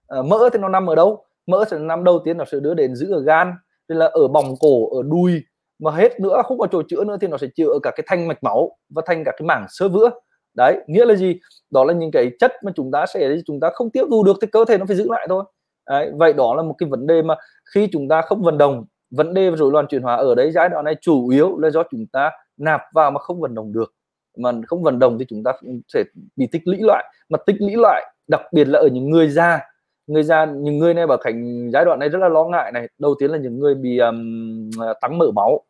À, 0.08 0.22
mỡ 0.22 0.48
thì 0.52 0.58
nó 0.58 0.68
nằm 0.68 0.90
ở 0.90 0.94
đâu? 0.94 1.24
Mỡ 1.46 1.64
sẽ 1.70 1.78
nằm 1.78 2.04
đầu 2.04 2.18
tiên 2.24 2.36
nó 2.36 2.44
sẽ 2.44 2.60
đưa 2.60 2.74
đến 2.74 2.96
giữ 2.96 3.12
ở 3.12 3.22
gan 3.22 3.52
thì 3.88 3.94
là 3.94 4.06
ở 4.06 4.28
bỏng 4.28 4.54
cổ 4.60 4.96
ở 4.96 5.02
đùi. 5.02 5.42
Mà 5.78 5.90
hết 5.90 6.20
nữa 6.20 6.42
không 6.44 6.58
có 6.58 6.66
chỗ 6.72 6.82
chữa 6.88 7.04
nữa 7.04 7.16
thì 7.20 7.28
nó 7.28 7.36
sẽ 7.36 7.46
chữa 7.56 7.68
ở 7.72 7.78
cả 7.82 7.90
cái 7.96 8.04
thanh 8.06 8.28
mạch 8.28 8.42
máu 8.42 8.76
và 8.94 9.02
thành 9.06 9.24
cả 9.24 9.32
cái 9.36 9.46
mảng 9.46 9.66
sơ 9.68 9.88
vữa. 9.88 10.10
Đấy 10.54 10.76
nghĩa 10.86 11.04
là 11.04 11.14
gì? 11.14 11.40
Đó 11.70 11.84
là 11.84 11.92
những 11.92 12.10
cái 12.10 12.30
chất 12.40 12.52
mà 12.62 12.72
chúng 12.74 12.90
ta 12.90 13.06
sẽ 13.06 13.36
chúng 13.46 13.60
ta 13.60 13.70
không 13.74 13.90
tiêu 13.90 14.06
thụ 14.10 14.24
được 14.24 14.36
thì 14.40 14.46
cơ 14.52 14.64
thể 14.64 14.78
nó 14.78 14.84
phải 14.86 14.96
giữ 14.96 15.06
lại 15.08 15.26
thôi. 15.28 15.44
Đấy, 15.88 16.10
vậy 16.14 16.32
đó 16.32 16.54
là 16.54 16.62
một 16.62 16.74
cái 16.78 16.88
vấn 16.88 17.06
đề 17.06 17.22
mà 17.22 17.34
khi 17.74 17.88
chúng 17.92 18.08
ta 18.08 18.22
không 18.22 18.42
vận 18.42 18.58
động 18.58 18.84
vấn 19.10 19.34
đề 19.34 19.50
rối 19.50 19.72
loạn 19.72 19.86
chuyển 19.86 20.02
hóa 20.02 20.16
ở 20.16 20.34
đấy 20.34 20.50
giai 20.52 20.68
đoạn 20.68 20.84
này 20.84 20.96
chủ 21.00 21.28
yếu 21.28 21.58
là 21.58 21.70
do 21.70 21.82
chúng 21.90 22.06
ta 22.12 22.30
nạp 22.56 22.80
vào 22.94 23.10
mà 23.10 23.20
không 23.20 23.40
vận 23.40 23.54
động 23.54 23.72
được 23.72 23.94
mà 24.36 24.52
không 24.66 24.82
vận 24.82 24.98
động 24.98 25.18
thì 25.18 25.24
chúng 25.28 25.42
ta 25.44 25.52
sẽ 25.88 26.04
bị 26.36 26.48
tích 26.52 26.62
lũy 26.64 26.78
lại. 26.80 27.04
Mà 27.28 27.38
tích 27.46 27.56
lũy 27.58 27.74
lại 27.76 28.12
đặc 28.28 28.40
biệt 28.52 28.68
là 28.68 28.78
ở 28.78 28.88
những 28.92 29.10
người 29.10 29.28
già. 29.28 29.60
Người 30.06 30.22
già 30.22 30.44
những 30.44 30.78
người 30.78 30.94
này 30.94 31.06
bảo 31.06 31.18
thành 31.24 31.70
giai 31.72 31.84
đoạn 31.84 31.98
này 31.98 32.08
rất 32.08 32.18
là 32.18 32.28
lo 32.28 32.44
ngại 32.44 32.72
này. 32.72 32.88
Đầu 32.98 33.14
tiên 33.18 33.30
là 33.30 33.38
những 33.38 33.58
người 33.58 33.74
bị 33.74 33.98
um, 33.98 34.70
tăng 35.00 35.18
mỡ 35.18 35.30
máu 35.34 35.64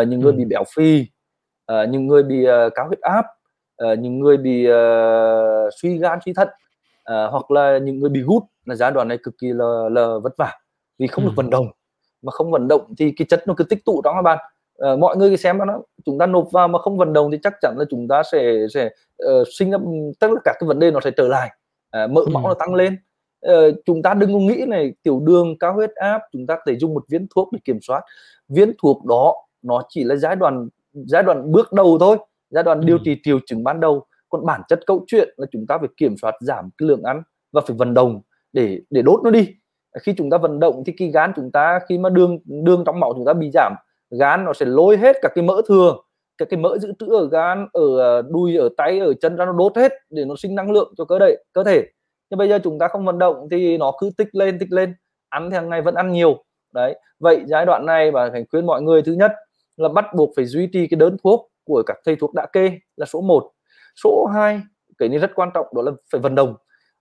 uh, 0.00 0.08
những 0.08 0.20
người 0.20 0.32
ừ. 0.32 0.36
bị 0.36 0.44
béo 0.44 0.64
phì 0.74 1.06
uh, 1.72 1.88
những 1.88 2.06
người 2.06 2.22
bị 2.22 2.46
uh, 2.48 2.72
cao 2.74 2.86
huyết 2.86 3.00
áp 3.00 3.24
uh, 3.84 3.98
những 3.98 4.18
người 4.18 4.36
bị 4.36 4.68
uh, 4.70 5.72
suy 5.82 5.98
gan 5.98 6.18
suy 6.24 6.32
thận 6.32 6.48
uh, 6.48 7.30
hoặc 7.30 7.50
là 7.50 7.78
những 7.78 8.00
người 8.00 8.10
bị 8.10 8.20
gút 8.20 8.42
là 8.64 8.74
giai 8.74 8.90
đoạn 8.90 9.08
này 9.08 9.18
cực 9.22 9.34
kỳ 9.40 9.46
là, 9.52 9.88
là 9.90 10.18
vất 10.22 10.32
vả 10.36 10.58
vì 10.98 11.06
không 11.06 11.24
ừ. 11.24 11.28
được 11.28 11.34
vận 11.36 11.50
động. 11.50 11.66
Mà 12.22 12.30
không 12.30 12.50
vận 12.50 12.68
động 12.68 12.94
thì 12.98 13.12
cái 13.16 13.26
chất 13.28 13.42
nó 13.46 13.54
cứ 13.56 13.64
tích 13.64 13.84
tụ 13.84 14.00
đó 14.04 14.12
các 14.14 14.22
bạn. 14.22 14.38
Uh, 14.92 14.98
mọi 14.98 15.16
người 15.16 15.36
xem 15.36 15.58
nó 15.58 15.82
chúng 16.04 16.18
ta 16.18 16.26
nộp 16.26 16.52
vào 16.52 16.68
mà 16.68 16.78
không 16.78 16.98
vận 16.98 17.12
động 17.12 17.30
thì 17.30 17.38
chắc 17.42 17.54
chắn 17.60 17.74
là 17.78 17.84
chúng 17.90 18.08
ta 18.08 18.22
sẽ 18.32 18.66
sẽ 18.74 18.90
uh, 19.24 19.46
sinh 19.58 19.70
ra 19.70 19.78
tất 20.20 20.28
cả 20.44 20.54
cái 20.60 20.68
vấn 20.68 20.78
đề 20.78 20.90
nó 20.90 21.00
sẽ 21.00 21.10
trở 21.10 21.28
lại. 21.28 21.50
Uh, 22.04 22.10
mỡ 22.10 22.20
máu 22.32 22.44
ừ. 22.44 22.48
nó 22.48 22.54
tăng 22.54 22.74
lên. 22.74 22.96
Uh, 23.46 23.74
chúng 23.84 24.02
ta 24.02 24.14
đừng 24.14 24.32
có 24.32 24.38
nghĩ 24.38 24.64
này 24.68 24.92
tiểu 25.02 25.20
đường 25.20 25.58
cao 25.58 25.74
huyết 25.74 25.90
áp 25.90 26.22
chúng 26.32 26.46
ta 26.46 26.58
thể 26.66 26.76
dùng 26.76 26.94
một 26.94 27.04
viên 27.08 27.26
thuốc 27.34 27.48
để 27.52 27.58
kiểm 27.64 27.78
soát. 27.82 28.00
Viên 28.48 28.72
thuốc 28.82 29.04
đó 29.04 29.34
nó 29.62 29.82
chỉ 29.88 30.04
là 30.04 30.16
giai 30.16 30.36
đoạn 30.36 30.68
giai 30.92 31.22
đoạn 31.22 31.52
bước 31.52 31.72
đầu 31.72 31.98
thôi 32.00 32.16
giai 32.50 32.64
đoạn 32.64 32.80
ừ. 32.80 32.84
điều 32.86 32.98
trị 33.04 33.20
triệu 33.24 33.38
chứng 33.46 33.64
ban 33.64 33.80
đầu. 33.80 34.04
Còn 34.28 34.46
bản 34.46 34.60
chất 34.68 34.80
câu 34.86 35.04
chuyện 35.06 35.28
là 35.36 35.46
chúng 35.52 35.66
ta 35.66 35.78
phải 35.78 35.88
kiểm 35.96 36.14
soát 36.22 36.34
giảm 36.40 36.70
cái 36.78 36.88
lượng 36.88 37.02
ăn 37.02 37.22
và 37.52 37.60
phải 37.66 37.76
vận 37.76 37.94
động 37.94 38.20
để 38.52 38.80
để 38.90 39.02
đốt 39.02 39.20
nó 39.24 39.30
đi. 39.30 39.48
Khi 40.02 40.14
chúng 40.18 40.30
ta 40.30 40.38
vận 40.38 40.60
động 40.60 40.82
thì 40.86 40.92
cái 40.98 41.08
gan 41.08 41.32
chúng 41.36 41.50
ta 41.52 41.80
khi 41.88 41.98
mà 41.98 42.08
đường 42.08 42.38
đường 42.44 42.82
trong 42.86 43.00
máu 43.00 43.12
chúng 43.16 43.24
ta 43.26 43.32
bị 43.32 43.50
giảm 43.54 43.74
gan 44.20 44.44
nó 44.44 44.52
sẽ 44.52 44.66
lôi 44.66 44.96
hết 44.96 45.16
các 45.22 45.32
cái 45.34 45.44
mỡ 45.44 45.62
thừa 45.68 45.96
các 46.38 46.48
cái 46.50 46.60
mỡ 46.60 46.78
dự 46.78 46.92
trữ 46.98 47.06
ở 47.06 47.28
gan 47.28 47.66
ở 47.72 47.98
ờ, 47.98 48.22
đùi 48.22 48.56
ở 48.56 48.68
tay 48.76 48.98
ở 48.98 49.14
chân 49.14 49.36
ra 49.36 49.44
nó 49.44 49.52
đốt 49.52 49.76
hết 49.76 49.92
để 50.10 50.24
nó 50.24 50.34
sinh 50.38 50.54
năng 50.54 50.70
lượng 50.70 50.94
cho 50.98 51.04
cơ 51.04 51.18
đậy 51.18 51.44
cơ 51.52 51.64
thể. 51.64 51.86
Nhưng 52.30 52.38
bây 52.38 52.48
giờ 52.48 52.58
chúng 52.64 52.78
ta 52.78 52.88
không 52.88 53.04
vận 53.04 53.18
động 53.18 53.48
thì 53.50 53.78
nó 53.78 53.92
cứ 54.00 54.10
tích 54.16 54.28
lên 54.32 54.58
tích 54.58 54.72
lên. 54.72 54.94
Ăn 55.28 55.50
thì 55.50 55.54
hàng 55.54 55.68
ngày 55.68 55.82
vẫn 55.82 55.94
ăn 55.94 56.12
nhiều. 56.12 56.44
Đấy 56.74 56.96
vậy 57.20 57.42
giai 57.46 57.66
đoạn 57.66 57.86
này 57.86 58.10
và 58.10 58.30
phải 58.30 58.44
khuyên 58.50 58.66
mọi 58.66 58.82
người 58.82 59.02
thứ 59.02 59.12
nhất 59.12 59.32
là 59.76 59.88
bắt 59.88 60.04
buộc 60.16 60.30
phải 60.36 60.44
duy 60.44 60.68
trì 60.72 60.86
cái 60.86 60.98
đơn 60.98 61.16
thuốc 61.24 61.50
của 61.64 61.82
các 61.86 61.96
thầy 62.04 62.16
thuốc 62.16 62.34
đã 62.34 62.46
kê 62.52 62.78
là 62.96 63.06
số 63.06 63.20
1 63.20 63.50
số 64.04 64.26
2 64.34 64.60
cái 64.98 65.08
này 65.08 65.18
rất 65.18 65.30
quan 65.34 65.50
trọng 65.54 65.66
đó 65.74 65.82
là 65.82 65.92
phải 66.12 66.20
vận 66.20 66.34
động. 66.34 66.54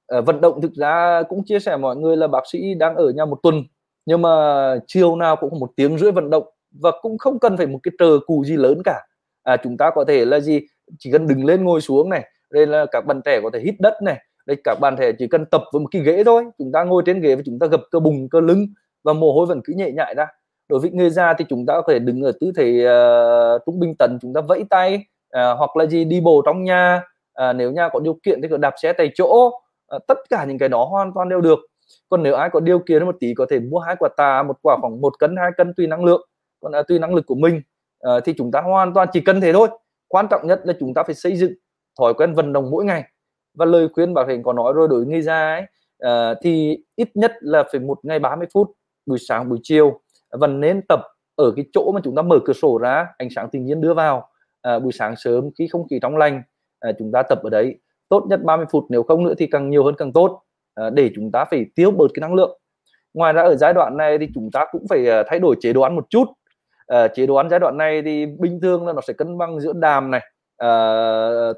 À, 0.07 0.21
vận 0.21 0.41
động 0.41 0.61
thực 0.61 0.73
ra 0.73 1.23
cũng 1.29 1.43
chia 1.45 1.59
sẻ 1.59 1.77
mọi 1.77 1.95
người 1.95 2.17
là 2.17 2.27
bác 2.27 2.43
sĩ 2.51 2.73
đang 2.73 2.95
ở 2.95 3.09
nhà 3.09 3.25
một 3.25 3.39
tuần 3.43 3.63
nhưng 4.05 4.21
mà 4.21 4.75
chiều 4.87 5.15
nào 5.15 5.35
cũng 5.35 5.59
một 5.59 5.71
tiếng 5.75 5.97
rưỡi 5.97 6.11
vận 6.11 6.29
động 6.29 6.43
và 6.71 6.91
cũng 7.01 7.17
không 7.17 7.39
cần 7.39 7.57
phải 7.57 7.67
một 7.67 7.79
cái 7.83 7.91
trờ 7.99 8.19
cù 8.25 8.43
gì 8.43 8.57
lớn 8.57 8.81
cả. 8.85 9.01
À, 9.43 9.57
chúng 9.63 9.77
ta 9.77 9.91
có 9.95 10.05
thể 10.07 10.25
là 10.25 10.39
gì? 10.39 10.61
Chỉ 10.99 11.11
cần 11.11 11.27
đứng 11.27 11.45
lên 11.45 11.63
ngồi 11.63 11.81
xuống 11.81 12.09
này 12.09 12.23
đây 12.51 12.67
là 12.67 12.85
các 12.91 13.05
bạn 13.05 13.21
trẻ 13.25 13.39
có 13.43 13.49
thể 13.53 13.59
hít 13.59 13.75
đất 13.79 14.01
này 14.01 14.17
đây 14.45 14.57
các 14.63 14.79
bạn 14.81 14.95
trẻ 14.99 15.11
chỉ 15.19 15.27
cần 15.27 15.45
tập 15.45 15.63
với 15.73 15.79
một 15.79 15.87
cái 15.91 16.01
ghế 16.01 16.23
thôi. 16.23 16.45
Chúng 16.57 16.71
ta 16.71 16.83
ngồi 16.83 17.03
trên 17.05 17.21
ghế 17.21 17.35
và 17.35 17.41
chúng 17.45 17.59
ta 17.59 17.67
gập 17.67 17.81
cơ 17.91 17.99
bùng 17.99 18.29
cơ 18.29 18.39
lưng 18.39 18.67
và 19.03 19.13
mồ 19.13 19.33
hôi 19.33 19.45
vẫn 19.45 19.61
cứ 19.63 19.73
nhẹ 19.73 19.91
nhại 19.91 20.15
ra. 20.15 20.27
Đối 20.69 20.79
với 20.79 20.91
người 20.91 21.09
già 21.09 21.33
thì 21.33 21.45
chúng 21.49 21.65
ta 21.65 21.73
có 21.73 21.93
thể 21.93 21.99
đứng 21.99 22.21
ở 22.21 22.31
tư 22.39 22.51
thế 22.57 22.85
uh, 23.55 23.61
trung 23.65 23.79
bình 23.79 23.95
tần 23.99 24.17
chúng 24.21 24.33
ta 24.33 24.41
vẫy 24.41 24.63
tay 24.69 24.95
uh, 24.95 25.57
hoặc 25.57 25.77
là 25.77 25.85
gì 25.85 26.03
đi 26.05 26.21
bộ 26.21 26.41
trong 26.45 26.63
nhà. 26.63 27.03
Uh, 27.49 27.55
nếu 27.55 27.71
nhà 27.71 27.89
có 27.89 27.99
điều 27.99 28.19
kiện 28.23 28.41
thì 28.41 28.47
có 28.47 28.57
đạp 28.57 28.73
xe 28.81 28.93
tại 28.93 29.11
chỗ. 29.15 29.47
Uh, 29.95 30.07
tất 30.07 30.17
cả 30.29 30.45
những 30.45 30.57
cái 30.57 30.69
đó 30.69 30.85
hoàn 30.85 31.11
toàn 31.15 31.29
đều 31.29 31.41
được. 31.41 31.59
Còn 32.09 32.23
nếu 32.23 32.35
ai 32.35 32.49
có 32.49 32.59
điều 32.59 32.79
kiện 32.79 33.05
một 33.05 33.15
tí 33.19 33.33
có 33.33 33.45
thể 33.49 33.59
mua 33.59 33.79
hai 33.79 33.95
quả 33.99 34.09
tà 34.17 34.43
một 34.43 34.57
quả 34.61 34.77
khoảng 34.81 35.01
một 35.01 35.19
cân 35.19 35.35
hai 35.37 35.51
cân 35.57 35.73
tùy 35.77 35.87
năng 35.87 36.03
lượng 36.03 36.27
còn 36.61 36.71
là 36.71 36.83
tùy 36.83 36.99
năng 36.99 37.15
lực 37.15 37.25
của 37.25 37.35
mình 37.35 37.61
uh, 38.07 38.23
thì 38.25 38.33
chúng 38.37 38.51
ta 38.51 38.61
hoàn 38.61 38.93
toàn 38.93 39.07
chỉ 39.13 39.21
cần 39.21 39.41
thế 39.41 39.53
thôi. 39.53 39.69
Quan 40.07 40.27
trọng 40.29 40.47
nhất 40.47 40.61
là 40.63 40.73
chúng 40.79 40.93
ta 40.93 41.03
phải 41.03 41.15
xây 41.15 41.35
dựng 41.35 41.53
thói 41.99 42.13
quen 42.13 42.33
vận 42.33 42.53
động 42.53 42.71
mỗi 42.71 42.85
ngày. 42.85 43.03
Và 43.53 43.65
lời 43.65 43.87
khuyên 43.93 44.13
bảo 44.13 44.27
hiểm 44.27 44.43
có 44.43 44.53
nói 44.53 44.73
rồi 44.73 44.87
đối 44.87 45.05
người 45.05 45.21
già 45.21 45.53
ấy 45.53 45.63
uh, 46.05 46.37
thì 46.41 46.77
ít 46.95 47.09
nhất 47.13 47.33
là 47.39 47.63
phải 47.71 47.81
một 47.81 47.99
ngày 48.03 48.19
30 48.19 48.47
phút 48.53 48.71
buổi 49.05 49.19
sáng 49.27 49.49
buổi 49.49 49.59
chiều. 49.63 49.99
Và 50.31 50.47
nên 50.47 50.81
tập 50.89 51.01
ở 51.35 51.51
cái 51.55 51.65
chỗ 51.73 51.91
mà 51.91 52.01
chúng 52.03 52.15
ta 52.15 52.21
mở 52.21 52.39
cửa 52.45 52.53
sổ 52.53 52.77
ra 52.77 53.07
ánh 53.17 53.29
sáng 53.35 53.49
tự 53.51 53.59
nhiên 53.59 53.81
đưa 53.81 53.93
vào. 53.93 54.27
À, 54.61 54.79
buổi 54.79 54.91
sáng 54.91 55.15
sớm 55.15 55.49
khi 55.57 55.67
không 55.67 55.87
khí 55.87 55.99
trong 56.01 56.17
lành 56.17 56.43
à, 56.79 56.91
chúng 56.99 57.11
ta 57.11 57.23
tập 57.23 57.39
ở 57.43 57.49
đấy. 57.49 57.79
Tốt 58.09 58.25
nhất 58.29 58.43
30 58.43 58.65
phút 58.71 58.85
nếu 58.89 59.03
không 59.03 59.23
nữa 59.23 59.33
thì 59.37 59.47
càng 59.47 59.69
nhiều 59.69 59.83
hơn 59.83 59.95
càng 59.97 60.13
tốt. 60.13 60.41
À, 60.75 60.89
để 60.89 61.11
chúng 61.15 61.31
ta 61.31 61.45
phải 61.45 61.65
tiêu 61.75 61.91
bớt 61.91 62.07
cái 62.13 62.21
năng 62.21 62.33
lượng. 62.33 62.59
Ngoài 63.13 63.33
ra 63.33 63.41
ở 63.41 63.55
giai 63.55 63.73
đoạn 63.73 63.97
này 63.97 64.17
thì 64.17 64.27
chúng 64.33 64.49
ta 64.53 64.65
cũng 64.71 64.87
phải 64.89 65.05
thay 65.27 65.39
đổi 65.39 65.55
chế 65.61 65.73
độ 65.73 65.81
ăn 65.81 65.95
một 65.95 66.09
chút 66.09 66.25
à, 66.91 67.07
chế 67.07 67.25
độ 67.25 67.35
ăn 67.35 67.49
giai 67.49 67.59
đoạn 67.59 67.77
này 67.77 68.01
thì 68.01 68.25
bình 68.25 68.59
thường 68.61 68.87
là 68.87 68.93
nó 68.93 69.01
sẽ 69.07 69.13
cân 69.13 69.37
bằng 69.37 69.59
giữa 69.59 69.73
đàm 69.73 70.11
này 70.11 70.21
à, 70.57 70.69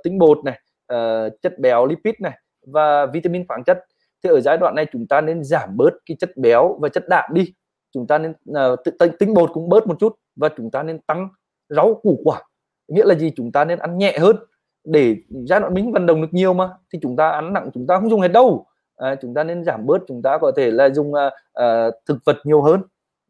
tinh 0.03 0.19
bột 0.19 0.37
này 0.45 0.59
à, 0.87 1.29
chất 1.41 1.59
béo 1.59 1.85
lipid 1.85 2.15
này 2.19 2.39
và 2.67 3.05
vitamin 3.05 3.47
khoáng 3.47 3.63
chất. 3.63 3.85
Thì 4.23 4.29
ở 4.29 4.41
giai 4.41 4.57
đoạn 4.57 4.75
này 4.75 4.85
chúng 4.91 5.07
ta 5.07 5.21
nên 5.21 5.43
giảm 5.43 5.77
bớt 5.77 5.93
cái 6.05 6.17
chất 6.19 6.37
béo 6.37 6.77
và 6.81 6.89
chất 6.89 7.03
đạm 7.09 7.33
đi. 7.33 7.53
Chúng 7.93 8.07
ta 8.07 8.17
nên 8.17 8.31
uh, 8.31 8.79
tinh 9.19 9.33
bột 9.33 9.49
cũng 9.53 9.69
bớt 9.69 9.87
một 9.87 9.99
chút 9.99 10.15
và 10.35 10.49
chúng 10.57 10.71
ta 10.71 10.83
nên 10.83 10.99
tăng 10.99 11.29
rau 11.69 11.99
củ 12.03 12.21
quả. 12.23 12.41
Nghĩa 12.87 13.05
là 13.05 13.15
gì? 13.15 13.31
Chúng 13.35 13.51
ta 13.51 13.65
nên 13.65 13.79
ăn 13.79 13.97
nhẹ 13.97 14.17
hơn. 14.17 14.35
Để 14.83 15.15
giai 15.29 15.59
đoạn 15.59 15.73
mình 15.73 15.91
vận 15.91 16.05
động 16.05 16.21
được 16.21 16.27
nhiều 16.31 16.53
mà 16.53 16.69
thì 16.93 16.99
chúng 17.01 17.15
ta 17.15 17.29
ăn 17.29 17.53
nặng 17.53 17.69
chúng 17.73 17.87
ta 17.87 17.99
không 17.99 18.09
dùng 18.09 18.21
hết 18.21 18.27
đâu. 18.27 18.65
À, 18.95 19.15
chúng 19.21 19.33
ta 19.33 19.43
nên 19.43 19.63
giảm 19.63 19.85
bớt 19.85 19.97
chúng 20.07 20.21
ta 20.21 20.37
có 20.37 20.51
thể 20.55 20.71
là 20.71 20.89
dùng 20.89 21.11
uh, 21.11 21.33
uh, 21.63 21.93
thực 22.07 22.17
vật 22.25 22.37
nhiều 22.43 22.61
hơn 22.61 22.81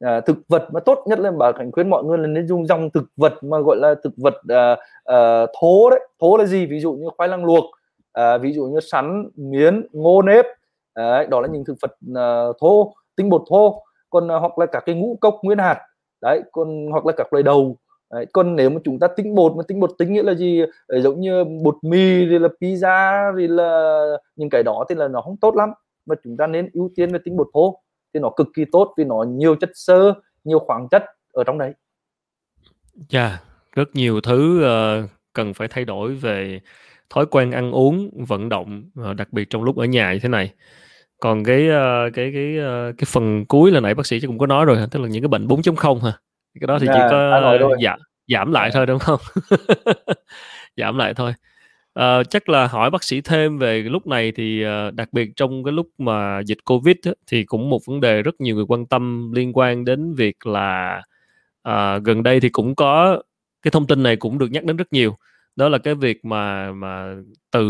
uh, 0.05 0.25
thực 0.25 0.37
vật 0.47 0.67
mà 0.73 0.79
tốt 0.79 1.03
nhất 1.05 1.19
là 1.19 1.31
bà 1.31 1.51
cảnh 1.51 1.71
khuyến 1.71 1.89
mọi 1.89 2.03
người 2.03 2.17
là 2.17 2.27
nên 2.27 2.47
dùng 2.47 2.67
dòng 2.67 2.89
thực 2.89 3.03
vật 3.17 3.33
mà 3.41 3.59
gọi 3.59 3.77
là 3.77 3.95
thực 4.03 4.13
vật 4.17 4.35
uh, 4.35 4.79
uh, 5.13 5.49
thố 5.61 5.89
đấy. 5.89 5.99
Thố 6.21 6.37
là 6.37 6.45
gì? 6.45 6.65
Ví 6.65 6.79
dụ 6.79 6.93
như 6.93 7.07
khoai 7.17 7.29
lang 7.29 7.45
luộc 7.45 7.63
uh, 8.19 8.41
ví 8.41 8.53
dụ 8.53 8.65
như 8.65 8.79
sắn 8.79 9.29
miến 9.35 9.87
ngô 9.91 10.21
nếp. 10.21 10.45
Uh, 10.99 11.29
đó 11.29 11.41
là 11.41 11.47
những 11.47 11.65
thực 11.65 11.75
vật 11.81 11.91
uh, 12.11 12.55
thô 12.59 12.93
tinh 13.15 13.29
bột 13.29 13.41
thô. 13.49 13.83
Còn 14.09 14.25
uh, 14.25 14.41
hoặc 14.41 14.59
là 14.59 14.65
các 14.65 14.83
cái 14.85 14.95
ngũ 14.95 15.17
cốc 15.21 15.39
nguyên 15.43 15.57
hạt. 15.57 15.79
Đấy 16.21 16.41
còn 16.51 16.87
hoặc 16.91 17.05
là 17.05 17.13
các 17.17 17.33
loại 17.33 17.43
đầu. 17.43 17.75
Đấy, 18.13 18.25
còn 18.33 18.55
nếu 18.55 18.69
mà 18.69 18.79
chúng 18.83 18.99
ta 18.99 19.07
tinh 19.07 19.35
bột 19.35 19.55
mà 19.55 19.63
tinh 19.67 19.79
bột 19.79 19.91
tính 19.97 20.13
nghĩa 20.13 20.23
là 20.23 20.33
gì? 20.33 20.63
Đấy, 20.87 21.01
giống 21.01 21.19
như 21.19 21.43
bột 21.43 21.75
mì 21.81 22.25
thì 22.29 22.39
là 22.39 22.49
pizza 22.61 23.33
thì 23.37 23.47
là 23.47 24.03
những 24.35 24.49
cái 24.49 24.63
đó 24.63 24.85
thì 24.89 24.95
là 24.95 25.07
nó 25.07 25.21
không 25.21 25.37
tốt 25.37 25.55
lắm. 25.55 25.73
Mà 26.05 26.15
chúng 26.23 26.37
ta 26.37 26.47
nên 26.47 26.69
ưu 26.73 26.89
tiên 26.95 27.11
về 27.11 27.19
tinh 27.25 27.37
bột 27.37 27.47
thô 27.53 27.79
thì 28.13 28.19
nó 28.19 28.29
cực 28.29 28.47
kỳ 28.55 28.65
tốt 28.71 28.93
vì 28.97 29.03
nó 29.03 29.25
nhiều 29.27 29.55
chất 29.55 29.69
xơ 29.73 30.13
nhiều 30.43 30.59
khoáng 30.59 30.87
chất 30.91 31.03
ở 31.31 31.43
trong 31.43 31.57
đấy. 31.57 31.73
Dạ, 33.09 33.27
yeah, 33.27 33.43
rất 33.75 33.95
nhiều 33.95 34.21
thứ 34.21 34.65
uh, 35.03 35.09
cần 35.33 35.53
phải 35.53 35.67
thay 35.67 35.85
đổi 35.85 36.15
về 36.15 36.59
thói 37.09 37.25
quen 37.25 37.51
ăn 37.51 37.71
uống, 37.71 38.25
vận 38.27 38.49
động, 38.49 38.83
uh, 39.09 39.15
đặc 39.15 39.33
biệt 39.33 39.49
trong 39.49 39.63
lúc 39.63 39.77
ở 39.77 39.85
nhà 39.85 40.13
như 40.13 40.19
thế 40.19 40.29
này. 40.29 40.53
Còn 41.19 41.43
cái 41.43 41.69
uh, 41.69 42.13
cái 42.13 42.31
cái 42.33 42.57
uh, 42.59 42.97
cái 42.97 43.05
phần 43.07 43.45
cuối 43.45 43.71
là 43.71 43.79
nãy 43.79 43.93
bác 43.93 44.05
sĩ 44.05 44.19
cũng 44.19 44.37
có 44.37 44.47
nói 44.47 44.65
rồi, 44.65 44.77
tức 44.91 44.99
là 44.99 45.07
những 45.07 45.21
cái 45.21 45.27
bệnh 45.27 45.47
4.0 45.47 45.99
hả? 45.99 46.11
Cái 46.59 46.67
đó 46.67 46.79
thì 46.79 46.87
yeah, 46.87 46.97
chỉ 46.97 47.07
có 47.11 47.67
giảm 47.83 47.99
giảm 48.27 48.51
lại 48.51 48.71
thôi 48.73 48.85
đúng 48.85 48.99
không? 48.99 49.19
giảm 50.77 50.97
lại 50.97 51.13
thôi. 51.13 51.33
À, 51.93 52.23
chắc 52.23 52.49
là 52.49 52.67
hỏi 52.67 52.89
bác 52.89 53.03
sĩ 53.03 53.21
thêm 53.21 53.57
về 53.57 53.81
lúc 53.81 54.07
này 54.07 54.31
thì 54.35 54.63
ờ, 54.63 54.91
đặc 54.91 55.13
biệt 55.13 55.29
trong 55.35 55.63
cái 55.63 55.71
lúc 55.71 55.87
mà 55.97 56.41
dịch 56.45 56.57
covid 56.65 56.95
á, 57.03 57.11
thì 57.27 57.43
cũng 57.43 57.69
một 57.69 57.85
vấn 57.85 57.99
đề 57.99 58.21
rất 58.21 58.41
nhiều 58.41 58.55
người 58.55 58.65
quan 58.67 58.85
tâm 58.85 59.31
liên 59.31 59.57
quan 59.57 59.85
đến 59.85 60.13
việc 60.13 60.47
là 60.47 61.01
à, 61.63 61.97
gần 61.97 62.23
đây 62.23 62.39
thì 62.39 62.49
cũng 62.49 62.75
có 62.75 63.21
cái 63.61 63.71
thông 63.71 63.87
tin 63.87 64.03
này 64.03 64.15
cũng 64.15 64.37
được 64.37 64.51
nhắc 64.51 64.63
đến 64.63 64.77
rất 64.77 64.93
nhiều. 64.93 65.17
Đó 65.55 65.69
là 65.69 65.77
cái 65.77 65.95
việc 65.95 66.25
mà 66.25 66.71
mà 66.71 67.15
tự 67.51 67.65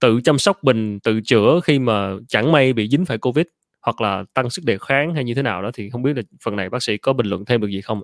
tự 0.00 0.20
chăm 0.24 0.38
sóc 0.38 0.64
mình 0.64 1.00
tự 1.00 1.20
chữa 1.24 1.60
khi 1.64 1.78
mà 1.78 2.12
chẳng 2.28 2.52
may 2.52 2.72
bị 2.72 2.88
dính 2.88 3.04
phải 3.04 3.18
covid 3.18 3.46
hoặc 3.82 4.00
là 4.00 4.24
tăng 4.34 4.50
sức 4.50 4.64
đề 4.64 4.78
kháng 4.78 5.14
hay 5.14 5.24
như 5.24 5.34
thế 5.34 5.42
nào 5.42 5.62
đó 5.62 5.70
thì 5.74 5.90
không 5.90 6.02
biết 6.02 6.16
là 6.16 6.22
phần 6.44 6.56
này 6.56 6.68
bác 6.70 6.82
sĩ 6.82 6.96
có 6.96 7.12
bình 7.12 7.26
luận 7.26 7.44
thêm 7.44 7.60
được 7.60 7.68
gì 7.68 7.80
không 7.80 8.02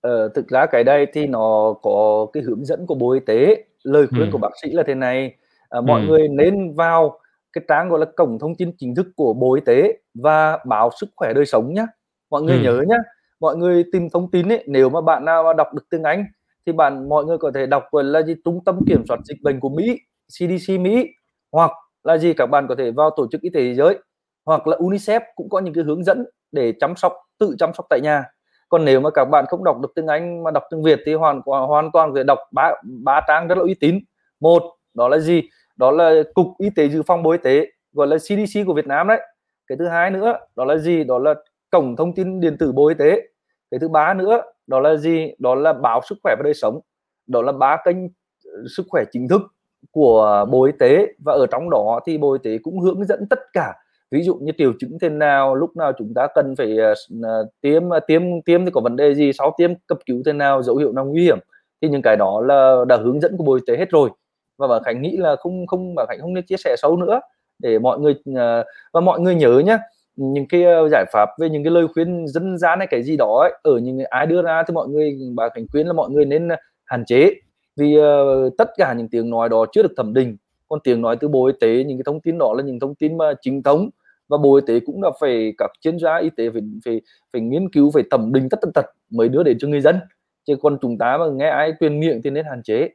Ờ, 0.00 0.28
thực 0.28 0.48
ra 0.48 0.66
cái 0.66 0.84
đây 0.84 1.06
thì 1.12 1.26
nó 1.26 1.74
có 1.82 2.26
cái 2.32 2.42
hướng 2.42 2.64
dẫn 2.64 2.86
của 2.86 2.94
Bộ 2.94 3.12
Y 3.12 3.20
tế, 3.26 3.64
lời 3.84 4.06
khuyên 4.14 4.30
của 4.30 4.38
Ừm. 4.38 4.42
bác 4.42 4.50
sĩ 4.62 4.70
là 4.72 4.82
thế 4.86 4.94
này, 4.94 5.36
à, 5.68 5.80
mọi 5.80 6.00
Ừm. 6.00 6.08
người 6.10 6.28
nên 6.28 6.74
vào 6.74 7.18
cái 7.52 7.64
trang, 7.68 7.88
gọi 7.88 8.00
là, 8.00 8.06
cổng 8.16 8.38
thông 8.38 8.54
tin 8.54 8.72
chính 8.78 8.94
thức 8.94 9.06
của 9.16 9.32
Bộ 9.34 9.54
Y 9.54 9.60
tế 9.66 9.92
và 10.14 10.58
báo 10.66 10.90
Sức 11.00 11.06
khỏe 11.16 11.32
đời 11.34 11.46
sống 11.46 11.74
nhá. 11.74 11.86
Mọi 12.30 12.42
người 12.42 12.56
Ừm. 12.56 12.64
nhớ 12.64 12.82
nhá, 12.88 12.96
mọi 13.40 13.56
người 13.56 13.84
tìm 13.92 14.08
thông 14.10 14.30
tin 14.30 14.48
ấy, 14.52 14.64
nếu 14.66 14.90
mà 14.90 15.00
bạn 15.00 15.24
nào 15.24 15.42
mà 15.44 15.52
đọc 15.52 15.74
được 15.74 15.82
tiếng 15.90 16.02
Anh 16.02 16.24
thì 16.66 16.72
bạn 16.72 17.08
mọi 17.08 17.24
người 17.24 17.38
có 17.38 17.50
thể 17.54 17.66
đọc, 17.66 17.84
gọi 17.90 18.04
là 18.04 18.22
gì, 18.22 18.34
Trung 18.44 18.64
tâm 18.64 18.80
Kiểm 18.86 19.04
soát 19.08 19.20
Dịch 19.24 19.42
bệnh 19.42 19.60
của 19.60 19.68
Mỹ, 19.68 19.98
CDC 20.28 20.80
Mỹ, 20.80 21.08
hoặc 21.52 21.70
là 22.04 22.18
gì, 22.18 22.32
các 22.34 22.46
bạn 22.46 22.66
có 22.68 22.74
thể 22.78 22.90
vào 22.90 23.10
Tổ 23.16 23.26
chức 23.32 23.40
Y 23.40 23.50
tế 23.50 23.60
Thế 23.60 23.74
giới, 23.74 23.98
hoặc 24.46 24.66
là 24.66 24.76
UNICEF 24.76 25.20
cũng 25.34 25.48
có 25.48 25.60
những 25.60 25.74
cái 25.74 25.84
hướng 25.84 26.04
dẫn 26.04 26.24
để 26.52 26.72
chăm 26.80 26.96
sóc 26.96 27.12
tự 27.38 27.54
chăm 27.58 27.70
sóc 27.74 27.86
tại 27.90 28.00
nhà. 28.02 28.24
Còn 28.72 28.84
nếu 28.84 29.00
mà 29.00 29.10
các 29.10 29.24
bạn 29.24 29.44
không 29.48 29.64
đọc 29.64 29.80
được 29.80 29.92
tiếng 29.94 30.06
Anh 30.06 30.42
mà 30.42 30.50
đọc 30.50 30.62
tiếng 30.70 30.82
Việt 30.82 31.00
thì 31.06 31.14
hoàn 31.14 31.40
hoàn 31.44 31.90
toàn 31.92 32.10
có 32.12 32.16
thể 32.16 32.24
đọc 32.24 32.38
ba 32.52 32.72
ba 32.82 33.20
trang 33.28 33.48
rất 33.48 33.58
là 33.58 33.64
uy 33.64 33.74
tín. 33.74 33.98
Một, 34.40 34.62
đó 34.94 35.08
là 35.08 35.18
gì? 35.18 35.42
Đó 35.76 35.90
là 35.90 36.22
Cục 36.34 36.46
Y 36.58 36.70
tế 36.76 36.88
Dự 36.88 37.02
phòng 37.02 37.22
Bộ 37.22 37.30
Y 37.30 37.38
tế, 37.38 37.66
gọi 37.92 38.06
là 38.06 38.16
CDC 38.18 38.60
của 38.66 38.74
Việt 38.74 38.86
Nam 38.86 39.08
đấy. 39.08 39.20
Cái 39.66 39.78
thứ 39.78 39.88
hai 39.88 40.10
nữa, 40.10 40.38
đó 40.56 40.64
là 40.64 40.76
gì? 40.76 41.04
Đó 41.04 41.18
là 41.18 41.34
cổng 41.70 41.96
thông 41.96 42.14
tin 42.14 42.40
điện 42.40 42.56
tử 42.58 42.72
Bộ 42.72 42.88
Y 42.88 42.94
tế. 42.94 43.22
Cái 43.70 43.80
thứ 43.80 43.88
ba 43.88 44.14
nữa, 44.14 44.42
đó 44.66 44.80
là 44.80 44.96
gì? 44.96 45.34
Đó 45.38 45.54
là 45.54 45.72
báo 45.72 46.00
Sức 46.08 46.18
khỏe 46.22 46.34
và 46.38 46.42
đời 46.44 46.54
sống. 46.54 46.80
Đó 47.26 47.42
là 47.42 47.52
ba 47.52 47.76
kênh 47.84 47.96
ờ, 48.44 48.62
sức 48.76 48.86
khỏe 48.88 49.04
chính 49.12 49.28
thức 49.28 49.42
của 49.90 50.46
Bộ 50.50 50.64
Y 50.64 50.72
tế 50.78 51.06
và 51.24 51.32
ở 51.32 51.46
trong 51.46 51.70
đó 51.70 52.00
thì 52.06 52.18
Bộ 52.18 52.32
Y 52.32 52.38
tế 52.42 52.58
cũng 52.62 52.80
hướng 52.80 53.04
dẫn 53.04 53.26
tất 53.30 53.40
cả 53.52 53.74
ví 54.12 54.22
dụ 54.22 54.34
như 54.34 54.52
triệu 54.58 54.72
chứng 54.78 54.98
thế 55.00 55.08
nào 55.08 55.54
lúc 55.54 55.76
nào 55.76 55.92
chúng 55.98 56.14
ta 56.14 56.26
cần 56.34 56.54
phải 56.56 56.76
uh, 56.80 57.24
tiêm 57.60 57.90
ờ, 57.90 58.00
tiêm 58.00 58.22
tiêm 58.44 58.64
thì 58.64 58.70
có 58.70 58.80
vấn 58.80 58.96
đề 58.96 59.14
gì 59.14 59.32
sau 59.32 59.54
tiêm 59.58 59.70
cấp 59.86 59.98
cứu 60.06 60.22
thế 60.26 60.32
nào 60.32 60.62
dấu 60.62 60.76
hiệu 60.76 60.92
nào 60.92 61.04
nguy 61.04 61.22
hiểm 61.22 61.38
thì 61.82 61.88
những 61.88 62.02
cái 62.02 62.16
đó 62.16 62.40
là 62.40 62.84
đã 62.88 62.96
hướng 62.96 63.20
dẫn 63.20 63.36
của 63.36 63.44
bộ 63.44 63.54
y 63.54 63.60
tế 63.66 63.76
hết 63.76 63.90
rồi. 63.90 64.10
Và 64.58 64.66
bà 64.66 64.80
khánh 64.84 65.02
nghĩ 65.02 65.16
là 65.16 65.36
không 65.36 65.66
không 65.66 65.94
bà 65.94 66.04
khánh 66.08 66.20
không 66.20 66.34
nên 66.34 66.46
chia 66.46 66.56
sẻ 66.56 66.74
sâu 66.78 66.96
nữa 66.96 67.20
để 67.58 67.78
mọi 67.78 67.98
người 67.98 68.12
uh, 68.30 68.66
và 68.92 69.00
mọi 69.00 69.20
người 69.20 69.34
nhớ 69.34 69.62
nhé 69.66 69.78
những 70.16 70.48
cái 70.48 70.64
giải 70.90 71.04
pháp 71.12 71.28
về 71.40 71.50
những 71.50 71.64
cái 71.64 71.70
lời 71.70 71.86
khuyên 71.94 72.28
dân 72.28 72.58
gian 72.58 72.78
hay 72.78 72.86
cái 72.90 73.02
gì 73.02 73.16
đó 73.16 73.38
ấy, 73.40 73.52
ở 73.62 73.78
những 73.78 73.98
ai 74.10 74.26
đưa 74.26 74.42
ra 74.42 74.62
thì 74.68 74.74
mọi 74.74 74.88
người 74.88 75.18
bà 75.34 75.48
khánh 75.48 75.66
khuyên 75.72 75.86
là 75.86 75.92
mọi 75.92 76.10
người 76.10 76.24
nên 76.24 76.48
hạn 76.84 77.04
chế. 77.04 77.34
Vì 77.76 77.98
uh, 77.98 78.52
tất 78.58 78.70
cả 78.76 78.94
những 78.98 79.08
tiếng 79.08 79.30
nói 79.30 79.48
đó 79.48 79.66
chưa 79.72 79.82
được 79.82 79.92
thẩm 79.96 80.14
định 80.14 80.36
còn 80.68 80.80
tiếng 80.84 81.00
nói 81.00 81.16
từ 81.20 81.28
bộ 81.28 81.46
y 81.46 81.52
tế 81.60 81.84
những 81.84 81.98
cái 81.98 82.02
thông 82.06 82.20
tin 82.20 82.38
đó 82.38 82.54
là 82.56 82.62
những 82.62 82.80
thông 82.80 82.94
tin 82.94 83.18
mà 83.18 83.34
chính 83.40 83.62
thống 83.62 83.90
và 84.28 84.38
bộ 84.38 84.56
y 84.56 84.62
tế 84.66 84.80
cũng 84.86 85.02
là 85.02 85.10
phải 85.20 85.54
các 85.58 85.70
chuyên 85.80 85.98
gia 85.98 86.16
y 86.16 86.30
tế 86.36 86.50
phải 86.50 86.62
phải 86.84 87.00
phải 87.32 87.42
nghiên 87.42 87.70
cứu 87.70 87.90
phải 87.94 88.02
thẩm 88.10 88.32
định 88.32 88.48
tất 88.48 88.58
tần 88.62 88.72
tật 88.72 88.86
mới 89.10 89.28
đưa 89.28 89.42
đến 89.42 89.56
cho 89.60 89.68
người 89.68 89.80
dân. 89.80 90.00
Chứ 90.46 90.56
còn 90.62 90.78
chúng 90.82 90.98
ta 90.98 91.18
mà 91.18 91.24
nghe 91.34 91.48
ai 91.48 91.72
tuyên 91.80 92.00
miệng 92.00 92.20
thì 92.24 92.30
nên 92.30 92.44
hạn 92.44 92.62
chế. 92.62 92.88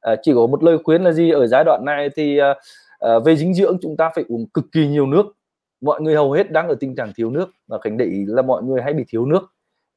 À, 0.00 0.16
chỉ 0.22 0.32
có 0.34 0.46
một 0.46 0.62
lời 0.62 0.78
khuyên 0.84 1.02
là 1.02 1.12
gì? 1.12 1.30
Ở 1.30 1.46
giai 1.46 1.64
đoạn 1.64 1.84
này 1.84 2.08
thì 2.16 2.38
à, 2.38 2.54
à, 2.98 3.18
về 3.18 3.36
dinh 3.36 3.54
dưỡng 3.54 3.78
chúng 3.82 3.96
ta 3.96 4.10
phải 4.14 4.24
uống 4.28 4.46
cực 4.54 4.64
kỳ 4.72 4.86
nhiều 4.88 5.06
nước. 5.06 5.26
Mọi 5.80 6.00
người 6.00 6.14
hầu 6.14 6.32
hết 6.32 6.52
đang 6.52 6.68
ở 6.68 6.74
tình 6.80 6.96
trạng 6.96 7.12
thiếu 7.16 7.30
nước. 7.30 7.50
Và 7.68 7.78
cảnh 7.78 7.96
để 7.96 8.04
ý 8.04 8.24
là 8.26 8.42
mọi 8.42 8.62
người 8.62 8.82
hay 8.82 8.92
bị 8.92 9.04
thiếu 9.08 9.26
nước. 9.26 9.42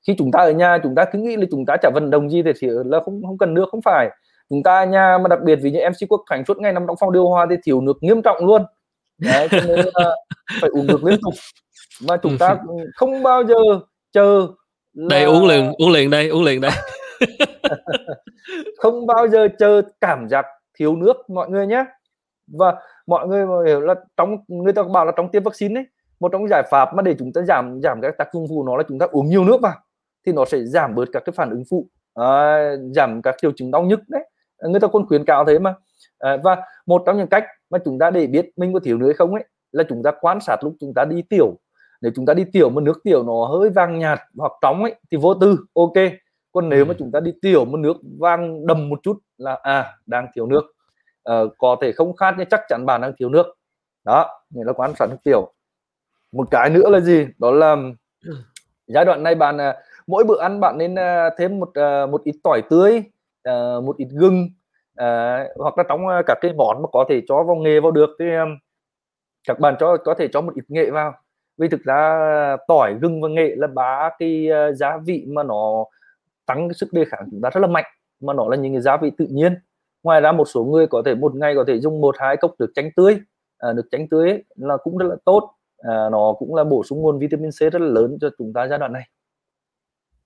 Khi 0.07 0.15
chúng 0.17 0.31
ta 0.31 0.39
ở 0.39 0.51
nhà 0.51 0.77
chúng 0.83 0.95
ta 0.95 1.05
cứ 1.05 1.19
nghĩ 1.19 1.35
là 1.35 1.45
chúng 1.51 1.65
ta 1.65 1.77
chả 1.81 1.89
vận 1.93 2.09
động 2.09 2.29
gì 2.29 2.43
thì, 2.43 2.51
thì 2.59 2.67
là 2.85 2.99
không 2.99 3.21
không 3.23 3.37
cần 3.37 3.53
nước 3.53 3.65
không 3.71 3.81
phải. 3.81 4.09
Chúng 4.49 4.63
ta 4.63 4.79
ở 4.79 4.85
nhà 4.85 5.17
mà 5.17 5.27
đặc 5.27 5.39
biệt 5.43 5.59
vì 5.61 5.71
như 5.71 5.79
MC 5.89 6.09
Quốc 6.09 6.23
Khánh 6.29 6.45
suốt 6.45 6.57
ngày 6.57 6.73
nằm 6.73 6.87
trong 6.87 6.95
phòng 6.99 7.11
điều 7.11 7.27
hòa 7.27 7.47
thì 7.49 7.55
thiếu 7.63 7.81
nước 7.81 7.97
nghiêm 8.01 8.21
trọng 8.21 8.45
luôn 8.45 8.65
đấy 9.17 9.47
cho 9.51 9.59
nên 9.67 9.85
là 9.93 10.15
phải 10.61 10.69
uống 10.69 10.87
nước 10.87 11.03
liên 11.03 11.19
tục. 11.21 11.33
Mà 12.07 12.17
chúng 12.17 12.37
ta 12.37 12.57
không 12.95 13.23
bao 13.23 13.43
giờ 13.43 13.55
chờ 14.11 14.47
là... 14.93 15.07
đây 15.09 15.23
uống 15.23 15.47
liền 15.47 15.71
uống 15.77 15.91
liền 15.91 16.09
đây 16.09 16.29
uống 16.29 16.43
liền 16.43 16.61
đây. 16.61 16.71
Không 18.77 19.07
bao 19.07 19.27
giờ 19.27 19.47
chờ 19.59 19.81
cảm 20.01 20.29
giác 20.29 20.45
thiếu 20.79 20.95
nước 20.95 21.29
mọi 21.29 21.49
người 21.49 21.67
nhé. 21.67 21.85
Và 22.47 22.75
mọi 23.07 23.27
người 23.27 23.45
hiểu 23.67 23.81
là 23.81 23.95
trong 24.17 24.37
người 24.47 24.73
ta 24.73 24.83
bảo 24.83 25.05
là 25.05 25.11
trong 25.17 25.31
tiêm 25.31 25.43
vaccine 25.43 25.79
ấy 25.79 25.85
một 26.19 26.29
trong 26.31 26.47
giải 26.49 26.63
pháp 26.71 26.89
mà 26.95 27.01
để 27.01 27.15
chúng 27.19 27.33
ta 27.33 27.41
giảm 27.41 27.79
giảm 27.83 27.99
các 28.01 28.17
tác 28.17 28.27
dụng 28.33 28.45
phụ 28.49 28.63
nó 28.67 28.77
là 28.77 28.83
chúng 28.87 28.99
ta 28.99 29.05
uống 29.11 29.29
nhiều 29.29 29.45
nước 29.45 29.61
vào 29.61 29.75
thì 30.25 30.31
nó 30.31 30.45
sẽ 30.45 30.63
giảm 30.63 30.95
bớt 30.95 31.05
các 31.13 31.23
cái 31.25 31.33
phản 31.35 31.49
ứng 31.49 31.63
phụ 31.69 31.87
à, 32.13 32.59
giảm 32.95 33.21
các 33.21 33.35
triệu 33.41 33.51
chứng 33.55 33.71
đau 33.71 33.83
nhức 33.83 33.99
đấy. 34.07 34.29
Người 34.61 34.79
ta 34.79 34.87
còn 34.87 35.07
khuyến 35.07 35.25
cáo 35.25 35.45
thế 35.45 35.59
mà. 35.59 35.73
À, 36.19 36.37
và 36.43 36.57
một 36.85 37.03
trong 37.05 37.17
những 37.17 37.27
cách 37.27 37.43
mà 37.69 37.79
chúng 37.85 37.99
ta 37.99 38.09
để 38.09 38.27
biết 38.27 38.49
mình 38.57 38.73
có 38.73 38.79
thiếu 38.79 38.97
nước 38.97 39.13
không 39.17 39.33
ấy 39.33 39.43
là 39.71 39.83
chúng 39.89 40.03
ta 40.03 40.11
quan 40.21 40.39
sát 40.41 40.57
lúc 40.61 40.75
chúng 40.79 40.93
ta 40.93 41.05
đi 41.05 41.21
tiểu. 41.21 41.57
Nếu 42.01 42.11
chúng 42.15 42.25
ta 42.25 42.33
đi 42.33 42.45
tiểu 42.53 42.69
mà 42.69 42.81
nước 42.81 42.99
tiểu 43.03 43.23
nó 43.23 43.45
hơi 43.45 43.69
vàng 43.69 43.99
nhạt 43.99 44.19
hoặc 44.37 44.51
trống 44.61 44.83
ấy 44.83 44.95
thì 45.11 45.17
vô 45.17 45.33
tư 45.33 45.57
ok. 45.73 45.93
Còn 46.51 46.69
nếu 46.69 46.85
mà 46.85 46.93
chúng 46.99 47.11
ta 47.11 47.19
đi 47.19 47.33
tiểu 47.41 47.65
mà 47.65 47.79
nước 47.79 47.97
vàng 48.19 48.67
đầm 48.67 48.89
một 48.89 48.99
chút 49.03 49.19
là 49.37 49.59
à 49.63 49.93
đang 50.05 50.27
thiếu 50.35 50.45
nước. 50.47 50.63
À, 51.23 51.41
có 51.57 51.75
thể 51.81 51.91
không 51.91 52.15
khát 52.15 52.35
nhưng 52.37 52.49
chắc 52.49 52.61
chắn 52.69 52.85
bạn 52.85 53.01
đang 53.01 53.13
thiếu 53.19 53.29
nước. 53.29 53.45
Đó 54.03 54.43
nghĩa 54.49 54.63
là 54.65 54.73
quan 54.73 54.93
sát 54.99 55.07
nước 55.09 55.17
tiểu. 55.23 55.51
Một 56.31 56.47
cái 56.51 56.69
nữa 56.69 56.89
là 56.89 56.99
gì? 56.99 57.27
Đó 57.37 57.51
là 57.51 57.75
giai 58.87 59.05
đoạn 59.05 59.23
này 59.23 59.35
bạn 59.35 59.57
mỗi 60.07 60.23
bữa 60.23 60.41
ăn 60.41 60.59
bạn 60.59 60.77
nên 60.77 60.95
thêm 61.37 61.59
một 61.59 61.71
một 62.11 62.23
ít 62.23 62.35
tỏi 62.43 62.61
tươi 62.69 63.03
một 63.83 63.97
ít 63.97 64.07
gừng 64.11 64.49
Ờ, 64.95 65.37
hoặc 65.55 65.77
là 65.77 65.83
trong 65.89 66.07
ờ, 66.07 66.21
các 66.25 66.37
cái 66.41 66.53
món 66.53 66.81
mà 66.81 66.87
có 66.91 67.05
thể 67.09 67.21
cho 67.27 67.43
vào 67.43 67.55
nghề 67.55 67.79
vào 67.79 67.91
được 67.91 68.09
thì 68.19 68.25
các 69.47 69.59
bạn 69.59 69.75
cho 69.79 69.97
có 69.97 70.13
thể 70.13 70.27
cho 70.33 70.41
một 70.41 70.53
ít 70.55 70.63
nghệ 70.67 70.89
vào 70.89 71.13
vì 71.57 71.67
thực 71.67 71.83
ra 71.83 72.57
tỏi 72.67 72.95
gừng 73.01 73.21
và 73.21 73.29
nghệ 73.29 73.55
là 73.57 73.67
ba 73.67 74.09
cái 74.19 74.47
ờ, 74.47 74.73
gia 74.73 74.97
vị 74.97 75.25
mà 75.27 75.43
nó 75.43 75.85
tăng 76.45 76.67
cái 76.67 76.73
sức 76.73 76.93
đề 76.93 77.05
kháng 77.05 77.27
chúng 77.31 77.41
ta 77.41 77.49
rất 77.49 77.59
là 77.59 77.67
mạnh 77.67 77.85
mà 78.19 78.33
nó 78.33 78.47
là 78.49 78.57
những 78.57 78.73
cái 78.73 78.81
gia 78.81 78.97
vị 78.97 79.11
tự 79.17 79.27
nhiên 79.29 79.55
ngoài 80.03 80.21
ra 80.21 80.31
một 80.31 80.45
số 80.45 80.63
người 80.63 80.87
có 80.87 81.01
thể 81.05 81.15
một 81.15 81.35
ngày 81.35 81.55
có 81.55 81.63
thể 81.67 81.79
dùng 81.79 82.01
một 82.01 82.15
hai 82.19 82.37
cốc 82.37 82.51
được 82.59 82.71
chanh 82.75 82.89
tươi 82.95 83.19
à, 83.57 83.73
được 83.73 83.85
chanh 83.91 84.09
tươi 84.09 84.29
ấy, 84.29 84.43
là 84.55 84.77
cũng 84.77 84.97
rất 84.97 85.07
là 85.09 85.15
tốt 85.25 85.55
à, 85.77 86.09
nó 86.11 86.33
cũng 86.39 86.55
là 86.55 86.63
bổ 86.63 86.83
sung 86.83 87.01
nguồn 87.01 87.19
vitamin 87.19 87.51
C 87.51 87.59
rất 87.59 87.81
là 87.81 87.87
lớn 87.87 88.17
cho 88.21 88.29
chúng 88.37 88.53
ta 88.53 88.67
giai 88.67 88.79
đoạn 88.79 88.93
này. 88.93 89.03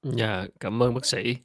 Dạ, 0.04 0.46
cảm 0.60 0.84
ơn 0.84 0.94
bác 0.94 1.06
sĩ. 1.06 1.36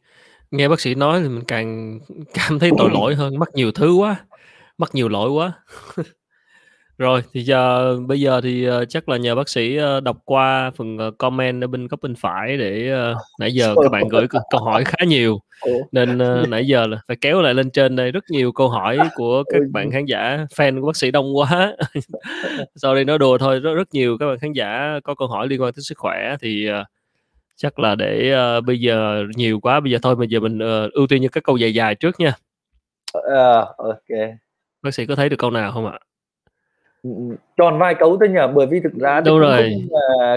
Nghe 0.54 0.68
bác 0.68 0.80
sĩ 0.80 0.94
nói 0.94 1.20
thì 1.22 1.28
mình 1.28 1.44
càng 1.48 1.98
cảm 2.34 2.58
thấy 2.58 2.70
tội 2.78 2.90
lỗi 2.90 3.14
hơn, 3.14 3.38
mắc 3.38 3.48
nhiều 3.54 3.72
thứ 3.72 3.92
quá, 3.94 4.16
mắc 4.78 4.90
nhiều 4.94 5.08
lỗi 5.08 5.30
quá. 5.30 5.52
Rồi, 6.98 7.22
thì 7.32 7.42
giờ 7.42 7.96
bây 8.06 8.20
giờ 8.20 8.40
thì, 8.40 8.64
ờ, 8.64 8.84
chắc 8.84 9.08
là 9.08 9.16
nhờ 9.16 9.34
bác 9.34 9.48
sĩ, 9.48 9.76
ơ, 9.76 10.00
đọc 10.00 10.16
qua 10.24 10.70
phần, 10.76 10.98
ờ, 10.98 11.10
comment 11.18 11.62
ở 11.64 11.66
bên 11.66 11.86
góc 11.86 12.00
bên 12.02 12.14
phải 12.14 12.56
để, 12.56 12.92
nãy 13.40 13.54
giờ 13.54 13.74
các 13.82 13.92
bạn 13.92 14.08
gửi 14.08 14.26
câu 14.50 14.60
hỏi 14.60 14.84
khá 14.84 15.04
nhiều, 15.06 15.38
nên, 15.92 16.18
nãy 16.48 16.66
giờ 16.66 16.86
là 16.86 16.98
phải 17.08 17.16
kéo 17.20 17.42
lại 17.42 17.54
lên 17.54 17.70
trên 17.70 17.96
đây 17.96 18.10
rất 18.12 18.24
nhiều 18.30 18.52
câu 18.52 18.68
hỏi 18.68 18.98
của 19.14 19.42
các 19.52 19.62
bạn 19.72 19.90
khán 19.90 20.04
giả 20.04 20.46
fan 20.56 20.80
của 20.80 20.86
bác 20.86 20.96
sĩ 20.96 21.10
đông 21.10 21.36
quá. 21.36 21.76
Sorry 22.76 23.04
nói 23.04 23.18
đùa 23.18 23.38
thôi, 23.38 23.60
rất 23.60 23.74
rất 23.74 23.88
nhiều 23.94 24.16
các 24.20 24.26
bạn 24.26 24.38
khán 24.38 24.52
giả 24.52 25.00
có 25.04 25.14
câu 25.14 25.28
hỏi 25.28 25.48
liên 25.48 25.62
quan 25.62 25.72
tới 25.72 25.82
sức 25.82 25.98
khỏe 25.98 26.36
thì, 26.40 26.68
chắc 27.56 27.78
là 27.78 27.94
để, 27.94 28.30
ơ, 28.30 28.60
bây 28.60 28.80
giờ 28.80 29.24
nhiều 29.36 29.60
quá, 29.60 29.80
bây 29.80 29.92
giờ 29.92 29.98
thôi 30.02 30.16
bây 30.16 30.28
giờ 30.28 30.40
mình, 30.40 30.58
ờ, 30.58 30.88
ưu 30.92 31.06
tiên 31.06 31.22
những 31.22 31.30
cái 31.30 31.42
câu 31.42 31.56
dài 31.56 31.74
dài 31.74 31.94
trước 31.94 32.20
nha. 32.20 32.32
Ờ, 33.12 33.74
ô 33.76 33.92
Bác 34.82 34.94
sĩ 34.94 35.06
có 35.06 35.14
thấy 35.14 35.28
được 35.28 35.36
câu 35.38 35.50
nào 35.50 35.72
không 35.72 35.86
ạ? 35.86 35.98
Ừm, 37.02 37.36
tròn 37.56 37.78
vài 37.78 37.94
câu 37.94 38.16
thôi 38.20 38.28
nhỉ? 38.28 38.40
Bởi 38.54 38.66
vì 38.66 38.80
thực 38.80 38.92
ra 38.94 39.20
cũng 39.24 39.38
rồi. 39.38 39.72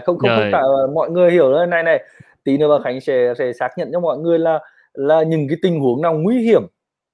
không, 0.06 0.18
không 0.18 0.18
không 0.18 0.30
không 0.30 0.30
Rồi. 0.30 0.50
cả 0.52 0.62
mọi 0.94 1.10
người 1.10 1.32
hiểu 1.32 1.52
là 1.52 1.66
này 1.66 1.84
này, 1.84 2.04
tí 2.48 2.58
nữa 2.58 2.68
bà 2.70 2.84
Khánh 2.84 3.02
sẽ 3.02 3.34
sẽ 3.38 3.54
xác 3.54 3.70
nhận 3.78 3.90
cho 3.94 4.00
mọi 4.00 4.18
người 4.18 4.40
là 4.40 4.60
là 4.94 5.24
những 5.24 5.48
cái 5.48 5.58
tình 5.62 5.80
huống 5.80 6.02
nào 6.02 6.14
nguy 6.14 6.42
hiểm 6.42 6.64
uh, 6.64 6.70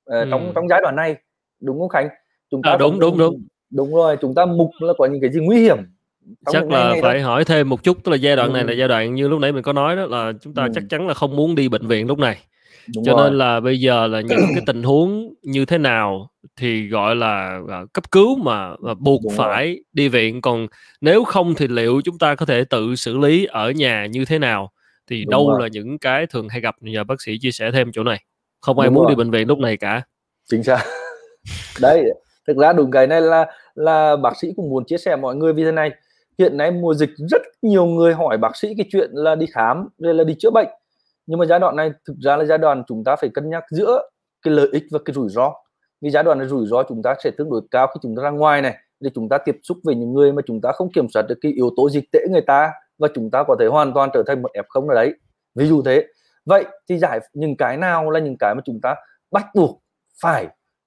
ừ. 0.06 0.28
trong 0.32 0.52
trong 0.56 0.68
giai 0.70 0.82
đoạn 0.82 0.96
này 0.96 1.16
đúng 1.60 1.80
không 1.80 1.90
Khánh 1.90 2.10
chúng 2.52 2.62
ta 2.62 2.72
à, 2.72 2.78
đúng 2.78 3.00
đúng 3.00 3.18
đúng 3.18 3.44
đúng 3.70 3.96
rồi 3.96 4.18
chúng 4.22 4.36
ta 4.36 4.46
mục 4.46 4.70
là 4.80 4.94
có 4.98 5.06
những 5.06 5.22
cái 5.22 5.32
gì 5.32 5.40
nguy 5.40 5.62
hiểm 5.62 5.78
chắc 6.46 6.70
là 6.70 6.96
phải 7.02 7.20
đó. 7.20 7.26
hỏi 7.26 7.46
thêm 7.46 7.70
một 7.70 7.84
chút 7.84 7.98
tức 8.04 8.12
là 8.12 8.18
giai 8.18 8.36
đoạn 8.36 8.50
ừ. 8.50 8.54
này 8.54 8.64
là 8.64 8.74
giai 8.74 8.88
đoạn 8.88 9.16
như 9.16 9.28
lúc 9.28 9.40
nãy 9.40 9.52
mình 9.52 9.64
có 9.64 9.74
nói 9.74 9.96
đó 9.96 10.06
là 10.06 10.32
chúng 10.42 10.54
ta 10.54 10.64
ừ. 10.64 10.70
chắc 10.76 10.84
chắn 10.90 11.08
là 11.08 11.14
không 11.14 11.36
muốn 11.36 11.56
đi 11.56 11.70
bệnh 11.70 11.88
viện 11.88 12.08
lúc 12.08 12.20
này 12.20 12.38
Đúng 12.96 13.04
cho 13.06 13.14
rồi. 13.14 13.30
nên 13.30 13.38
là 13.38 13.60
bây 13.60 13.80
giờ 13.80 14.08
là 14.08 14.22
những 14.22 14.40
cái 14.54 14.64
tình 14.66 14.84
huống 14.84 15.34
như 15.44 15.66
thế 15.66 15.78
nào 15.78 16.30
thì 16.58 16.88
gọi 16.88 17.16
là 17.16 17.60
uh, 17.64 17.94
cấp 17.94 18.12
cứu 18.12 18.38
mà, 18.38 18.76
mà 18.80 18.94
buộc 18.94 19.22
Đúng 19.24 19.34
phải 19.38 19.66
rồi. 19.66 19.84
đi 19.94 20.08
viện 20.08 20.42
còn 20.42 20.68
nếu 21.02 21.24
không 21.24 21.56
thì 21.56 21.68
liệu 21.68 22.02
chúng 22.04 22.18
ta 22.18 22.36
có 22.36 22.46
thể 22.46 22.64
tự 22.64 22.96
xử 22.96 23.18
lý 23.18 23.46
ở 23.46 23.72
nhà 23.72 24.06
như 24.06 24.26
thế 24.26 24.40
nào 24.40 24.72
thì 25.10 25.24
Đúng 25.24 25.32
đâu 25.32 25.50
rồi. 25.50 25.62
là 25.62 25.68
những 25.68 26.00
cái 26.00 26.26
thường 26.28 26.50
hay 26.50 26.62
gặp 26.62 26.76
nhờ 26.82 27.04
bác 27.04 27.22
sĩ 27.22 27.38
chia 27.42 27.52
sẻ 27.52 27.72
thêm 27.72 27.92
chỗ 27.94 28.04
này 28.04 28.24
không 28.60 28.80
ai 28.80 28.88
Đúng 28.88 28.96
muốn 28.96 29.04
rồi. 29.04 29.12
đi 29.12 29.16
bệnh 29.16 29.32
viện 29.32 29.48
lúc 29.48 29.60
này 29.60 29.78
cả 29.78 30.02
chính 30.50 30.64
xác 30.64 30.80
đấy 31.82 32.04
thực 32.48 32.58
ra 32.58 32.74
đúng 32.74 32.92
cái 32.92 33.08
này 33.08 33.22
là 33.22 33.46
là 33.76 34.16
bác 34.16 34.38
sĩ 34.42 34.48
cũng 34.56 34.70
muốn 34.70 34.86
chia 34.86 34.98
sẻ 34.98 35.16
mọi 35.16 35.36
người 35.36 35.54
vì 35.54 35.64
thế 35.64 35.72
này 35.72 35.92
hiện 36.40 36.58
nay 36.58 36.72
mùa 36.72 36.94
dịch 36.94 37.10
rất 37.30 37.42
nhiều 37.62 37.86
người 37.86 38.14
hỏi 38.14 38.38
bác 38.38 38.58
sĩ 38.58 38.74
cái 38.78 38.86
chuyện 38.92 39.10
là 39.14 39.36
đi 39.36 39.46
khám 39.46 39.88
rồi 39.98 40.14
là 40.14 40.24
đi 40.24 40.36
chữa 40.40 40.52
bệnh. 40.52 40.68
Nhưng 41.26 41.40
mà 41.40 41.46
giai 41.46 41.60
đoạn 41.60 41.76
này 41.76 41.92
thực 42.08 42.16
ra 42.24 42.38
là 42.38 42.46
giai 42.46 42.58
đoạn 42.58 42.84
chúng 42.88 43.04
ta 43.04 43.16
phải 43.16 43.30
cân 43.34 43.50
nhắc 43.50 43.64
giữa 43.70 44.10
cái 44.42 44.54
lợi 44.54 44.68
ích 44.72 44.84
và 44.92 45.00
cái 45.06 45.14
rủi 45.14 45.30
ro. 45.30 45.54
Vì 46.02 46.10
giai 46.10 46.24
đoạn 46.24 46.38
này 46.38 46.48
rủi 46.48 46.68
ro 46.68 46.84
chúng 46.84 47.04
ta 47.04 47.16
sẽ 47.24 47.32
tương 47.32 47.50
đối 47.50 47.62
cao 47.72 47.88
khi 47.88 48.00
chúng 48.02 48.16
ta 48.16 48.24
ra 48.24 48.30
ngoài 48.30 48.62
này 48.62 48.78
để 49.00 49.10
chúng 49.16 49.30
ta 49.30 49.38
tiếp 49.38 49.58
xúc 49.64 49.78
với 49.84 49.96
những 49.96 50.14
người 50.14 50.34
mà 50.34 50.42
chúng 50.46 50.62
ta 50.62 50.72
không 50.72 50.92
kiểm 50.92 51.10
soát 51.10 51.26
được 51.30 51.36
cái 51.42 51.52
yếu 51.52 51.70
tố 51.78 51.90
dịch 51.90 52.12
tễ 52.12 52.20
người 52.32 52.42
ta 52.42 52.72
và 52.98 53.08
chúng 53.16 53.32
ta 53.32 53.44
có 53.48 53.56
thể 53.60 53.66
hoàn 53.66 53.94
toàn 53.94 54.10
trở 54.14 54.24
thành 54.28 54.42
một 54.42 54.52
f 54.54 54.64
không 54.68 54.90
ở 54.90 54.96
đấy. 54.96 55.14
Ví 55.56 55.68
dụ 55.68 55.82
thế. 55.82 56.08
Vậy 56.46 56.66
thì 56.90 56.98
giải 56.98 57.20
những 57.34 57.58
cái 57.58 57.78
nào 57.78 58.10
là 58.10 58.20
những 58.20 58.36
cái 58.40 58.56
mà 58.56 58.62
chúng 58.66 58.80
ta 58.82 58.96
bắt 59.32 59.46
buộc 59.56 59.82
phải 60.22 60.46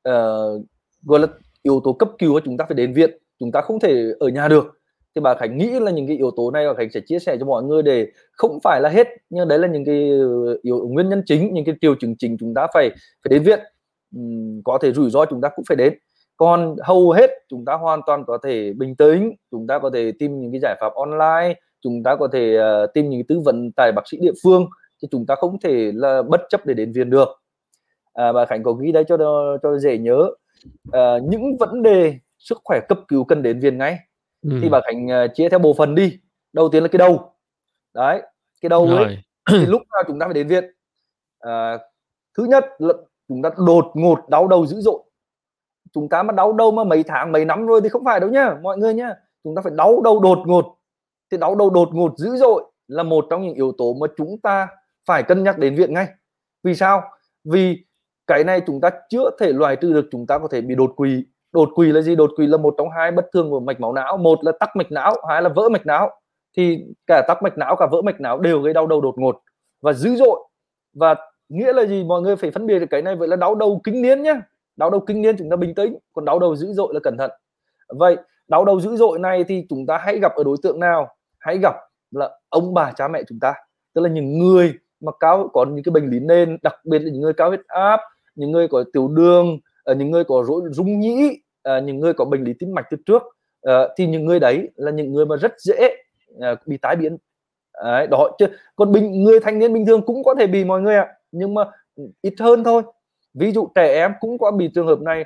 uh, 0.09 0.63
gọi 1.03 1.21
là 1.21 1.27
yếu 1.63 1.81
tố 1.85 1.93
cấp 1.93 2.09
cứu 2.19 2.41
chúng 2.45 2.57
ta 2.57 2.65
phải 2.69 2.75
đến 2.75 2.95
viện 2.95 3.19
chúng 3.39 3.53
ta 3.53 3.61
không 3.61 3.81
thể 3.81 4.13
ở 4.21 4.29
nhà 4.29 4.49
được? 4.49 4.76
Thì 5.17 5.21
bà 5.21 5.35
Khánh 5.35 5.59
nghĩ 5.59 5.81
là 5.81 5.91
những 5.91 6.07
cái 6.07 6.17
yếu 6.17 6.31
tố 6.37 6.51
này 6.51 6.67
bà 6.67 6.75
Khánh 6.75 6.91
sẽ 6.91 7.01
chia 7.01 7.19
sẻ 7.19 7.37
cho 7.41 7.47
mọi 7.47 7.62
người 7.62 7.83
để 7.83 8.07
không 8.33 8.59
phải 8.64 8.81
là 8.81 8.89
hết 8.89 9.09
nhưng 9.31 9.49
đấy 9.49 9.59
là 9.59 9.69
những 9.69 9.85
cái 9.85 10.11
ờ, 10.11 10.59
yếu 10.62 10.89
nguyên 10.89 11.09
nhân 11.09 11.23
chính 11.27 11.55
những 11.55 11.64
cái 11.64 11.75
triệu 11.81 11.95
chứng 11.95 12.17
chính 12.19 12.37
chúng 12.41 12.55
ta 12.55 12.67
phải 12.75 12.91
phải 12.91 13.31
đến 13.31 13.43
viện. 13.43 13.61
Uhm, 14.19 14.62
có 14.64 14.79
thể 14.83 14.93
rủi 14.93 15.11
ro 15.11 15.25
chúng 15.25 15.41
ta 15.41 15.49
cũng 15.57 15.64
phải 15.69 15.77
đến. 15.77 15.95
Còn 16.37 16.77
hầu 16.83 17.11
hết 17.11 17.31
chúng 17.49 17.64
ta 17.64 17.75
hoàn 17.75 18.01
toàn 18.07 18.25
có 18.27 18.39
thể 18.45 18.73
bình 18.73 18.97
tĩnh 18.97 19.33
chúng 19.51 19.67
ta 19.67 19.79
có 19.79 19.91
thể 19.95 20.12
tìm 20.19 20.41
những 20.41 20.53
cái 20.53 20.61
giải 20.62 20.77
pháp 20.81 20.93
online 20.95 21.61
chúng 21.83 22.03
ta 22.03 22.17
có 22.17 22.29
thể 22.33 22.59
uh, 22.59 22.95
tìm 22.95 23.11
những 23.11 23.27
tư 23.29 23.41
vấn 23.45 23.73
tại 23.77 23.93
bác 23.93 24.09
sĩ 24.09 24.19
địa 24.21 24.33
phương 24.45 24.67
thì 25.03 25.09
chúng 25.11 25.27
ta 25.27 25.35
không 25.35 25.61
thể 25.61 25.93
là 25.95 26.23
bất 26.23 26.41
chấp 26.49 26.67
để 26.67 26.75
đến 26.75 26.93
viện 26.93 27.11
được. 27.11 27.29
À, 28.12 28.33
bà 28.33 28.47
Khánh 28.47 28.62
có 28.62 28.73
ghi 28.73 28.93
đấy 28.93 29.05
cho 29.09 29.17
cho 29.62 29.79
dễ 29.79 29.99
nhớ. 29.99 30.31
À, 30.93 31.19
những 31.23 31.57
vấn 31.57 31.83
đề 31.83 32.14
sức 32.39 32.59
khỏe 32.64 32.81
cấp 32.89 32.99
cứu 33.09 33.25
cần 33.25 33.43
đến 33.43 33.61
viện 33.61 33.79
ngay 33.79 33.99
ừ. 34.43 34.59
thì 34.62 34.68
bà 34.68 34.80
Khánh 34.80 35.07
uh, 35.07 35.34
chia 35.34 35.49
theo 35.49 35.59
bộ 35.59 35.74
phận 35.74 35.95
đi 35.95 36.18
đầu 36.53 36.68
tiên 36.68 36.82
là 36.82 36.89
cái 36.89 36.99
đầu. 36.99 37.32
Đấy 37.95 38.22
cái 38.61 38.68
đầu 38.68 38.87
ấy 38.87 39.18
thì 39.51 39.66
lúc 39.66 39.82
nào 39.93 40.03
chúng 40.07 40.18
ta 40.18 40.26
phải 40.26 40.34
đến 40.34 40.49
viện 40.49 40.64
à, 41.41 41.78
thứ 42.37 42.45
nhất 42.45 42.64
là 42.78 42.95
chúng 43.28 43.43
ta 43.43 43.51
đột 43.66 43.93
ngột 43.95 44.28
đau 44.28 44.49
đầu 44.49 44.66
dữ 44.66 44.80
dội. 44.80 45.03
Chúng 45.93 46.09
ta 46.09 46.22
mà 46.22 46.32
đau 46.32 46.53
đầu 46.53 46.70
mà 46.70 46.84
mấy 46.84 47.03
tháng 47.03 47.32
mấy 47.32 47.45
năm 47.45 47.66
rồi 47.66 47.80
thì 47.80 47.89
không 47.89 48.05
phải 48.05 48.20
đâu 48.20 48.30
nhá 48.30 48.57
mọi 48.62 48.78
người 48.78 48.95
nhá. 48.95 49.14
Chúng 49.45 49.55
ta 49.55 49.62
phải 49.62 49.72
đau 49.76 50.01
đầu 50.05 50.20
đột 50.20 50.39
ngột. 50.47 50.78
Thì 51.30 51.39
đau 51.39 51.55
đầu 51.55 51.70
đột 51.70 51.89
ngột 51.93 52.14
dữ 52.16 52.37
dội 52.37 52.64
là 52.89 53.03
một 53.03 53.26
trong 53.30 53.43
những 53.43 53.55
yếu 53.55 53.72
tố 53.78 53.95
mà 53.95 54.07
chúng 54.16 54.41
ta 54.43 54.68
phải 55.07 55.22
cân 55.22 55.45
nhắc 55.45 55.59
đến 55.59 55.74
viện 55.74 55.95
ngay. 55.95 56.07
Vì 56.62 56.74
sao? 56.74 57.03
Vì 57.45 57.84
cái 58.26 58.45
này 58.45 58.61
chúng 58.66 58.80
ta 58.80 58.91
chưa 59.09 59.30
thể 59.41 59.53
loại 59.53 59.76
trừ 59.76 59.93
được 59.93 60.09
chúng 60.12 60.26
ta 60.26 60.39
có 60.39 60.49
thể 60.49 60.61
bị 60.61 60.74
đột 60.74 60.93
quỵ 60.97 61.24
đột 61.53 61.69
quỵ 61.75 61.93
là 61.93 62.01
gì? 62.01 62.15
Đột 62.17 62.31
quỵ 62.37 62.47
là 62.47 62.57
một 62.57 62.75
trong 62.79 62.91
hai 62.91 63.11
bất 63.11 63.27
thường 63.33 63.51
của 63.51 63.61
mạch 63.61 63.81
máu 63.81 63.93
não. 63.93 64.17
Một 64.17 64.39
là 64.45 64.53
tắc 64.61 64.77
mạch 64.77 64.93
não, 64.93 65.15
hai 65.29 65.43
là 65.43 65.49
vỡ 65.49 65.69
mạch 65.69 65.87
não. 65.87 66.11
Thì 66.57 66.85
cả 67.07 67.25
tắc 67.29 67.43
mạch 67.43 67.59
não, 67.59 67.77
cả 67.77 67.87
vỡ 67.91 68.03
mạch 68.03 68.21
não 68.21 68.39
đều 68.39 68.61
gây 68.61 68.75
đau 68.75 68.87
đầu 68.87 69.01
đột 69.01 69.15
ngột 69.19 69.43
và 69.83 69.93
dữ 69.93 70.17
dội. 70.17 70.41
Và 70.95 71.15
nghĩa 71.49 71.73
là 71.73 71.85
gì? 71.85 72.05
Mọi 72.05 72.23
người 72.23 72.37
phải 72.37 72.51
phân 72.51 72.67
biệt 72.67 72.79
được 72.79 72.87
cái 72.91 73.03
này, 73.03 73.17
vậy 73.17 73.29
là 73.29 73.37
đau 73.37 73.55
đầu 73.55 73.81
kinh 73.85 74.03
niên 74.03 74.23
nhá. 74.23 74.41
Đau 74.77 74.91
đầu 74.91 75.01
kinh 75.01 75.23
niên 75.23 75.37
chúng 75.39 75.51
ta 75.51 75.57
bình 75.57 75.75
tĩnh, 75.75 75.97
còn 76.13 76.25
đau 76.25 76.39
đầu 76.39 76.57
dữ 76.57 76.73
dội 76.73 76.95
là 76.95 77.01
cẩn 77.01 77.19
thận. 77.19 77.31
Vậy, 77.89 78.17
đau 78.49 78.65
đầu 78.65 78.81
dữ 78.81 78.97
dội 78.97 79.19
này 79.19 79.45
thì 79.45 79.67
chúng 79.69 79.87
ta 79.87 79.99
hãy 79.99 80.19
gặp 80.19 80.35
ở 80.35 80.45
đối 80.45 80.57
tượng 80.63 80.81
nào? 80.81 81.09
Hãy 81.39 81.59
gặp 81.59 81.75
là 82.11 82.31
ông 82.49 82.75
bà 82.75 82.93
cha 82.93 83.09
mẹ 83.09 83.23
chúng 83.29 83.39
ta. 83.41 83.55
Tức 83.95 84.01
là 84.01 84.09
những 84.09 84.39
người 84.39 84.75
mà 85.01 85.13
cao, 85.21 85.49
có 85.53 85.65
những 85.65 85.85
cái 85.85 85.91
bệnh 85.91 86.11
lý 86.11 86.21
nền, 86.21 86.59
đặc 86.63 86.75
biệt 86.85 86.99
là 86.99 87.11
những 87.13 87.23
người 87.23 87.33
cao 87.33 87.49
huyết 87.49 87.61
áp, 87.67 88.01
những 88.35 88.53
người 88.53 88.69
có 88.69 88.85
tiểu 88.93 89.09
đường 89.09 89.59
Ờ, 89.87 89.95
những 89.95 90.11
người 90.11 90.24
có 90.24 90.45
rối 90.49 90.62
rung 90.70 91.01
nhĩ 91.01 91.39
ờ, 91.62 91.80
những 91.80 92.01
người 92.01 92.12
có 92.12 92.24
bệnh 92.24 92.45
lý 92.45 92.53
tim 92.59 92.74
mạch 92.74 92.87
từ 92.91 92.97
trước 93.07 93.22
ờ, 93.61 93.95
thì 93.97 94.07
những 94.07 94.24
người 94.26 94.41
đấy 94.41 94.68
là 94.76 94.91
những 94.91 95.12
người 95.12 95.26
mà 95.26 95.37
rất 95.37 95.53
dễ 95.59 95.97
bị 96.66 96.76
tái 96.76 96.97
biến. 96.97 97.16
Đấy, 97.84 98.07
đó 98.07 98.30
chứ 98.39 98.47
còn 98.76 98.93
bình 98.93 99.24
người 99.24 99.41
thanh 99.41 99.59
niên 99.59 99.72
bình 99.72 99.87
thường 99.87 100.03
cũng 100.07 100.24
có 100.24 100.34
thể 100.34 100.47
bị 100.47 100.64
mọi 100.64 100.80
người 100.80 100.95
ạ 100.95 101.03
à, 101.03 101.14
nhưng 101.32 101.55
mà 101.55 101.64
ít 102.22 102.34
hơn 102.39 102.64
thôi. 102.64 102.82
Ví 103.34 103.53
dụ 103.53 103.68
trẻ 103.74 103.95
em 103.95 104.12
cũng 104.20 104.39
có 104.39 104.51
bị 104.51 104.70
trường 104.74 104.87
hợp 104.87 105.01
này 105.01 105.24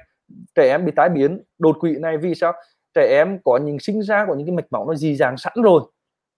trẻ 0.55 0.69
em 0.69 0.85
bị 0.87 0.93
tái 0.97 1.09
biến 1.09 1.43
đột 1.59 1.77
quỵ 1.81 1.97
này 1.99 2.17
vì 2.19 2.35
sao? 2.35 2.53
Trẻ 2.95 3.07
em 3.11 3.39
có 3.45 3.57
những 3.57 3.79
sinh 3.79 4.03
ra 4.03 4.25
có 4.29 4.35
những 4.35 4.47
cái 4.47 4.57
mạch 4.57 4.67
máu 4.71 4.87
nó 4.87 4.95
dì 4.95 5.17
dàng 5.17 5.37
sẵn 5.37 5.53
rồi. 5.63 5.83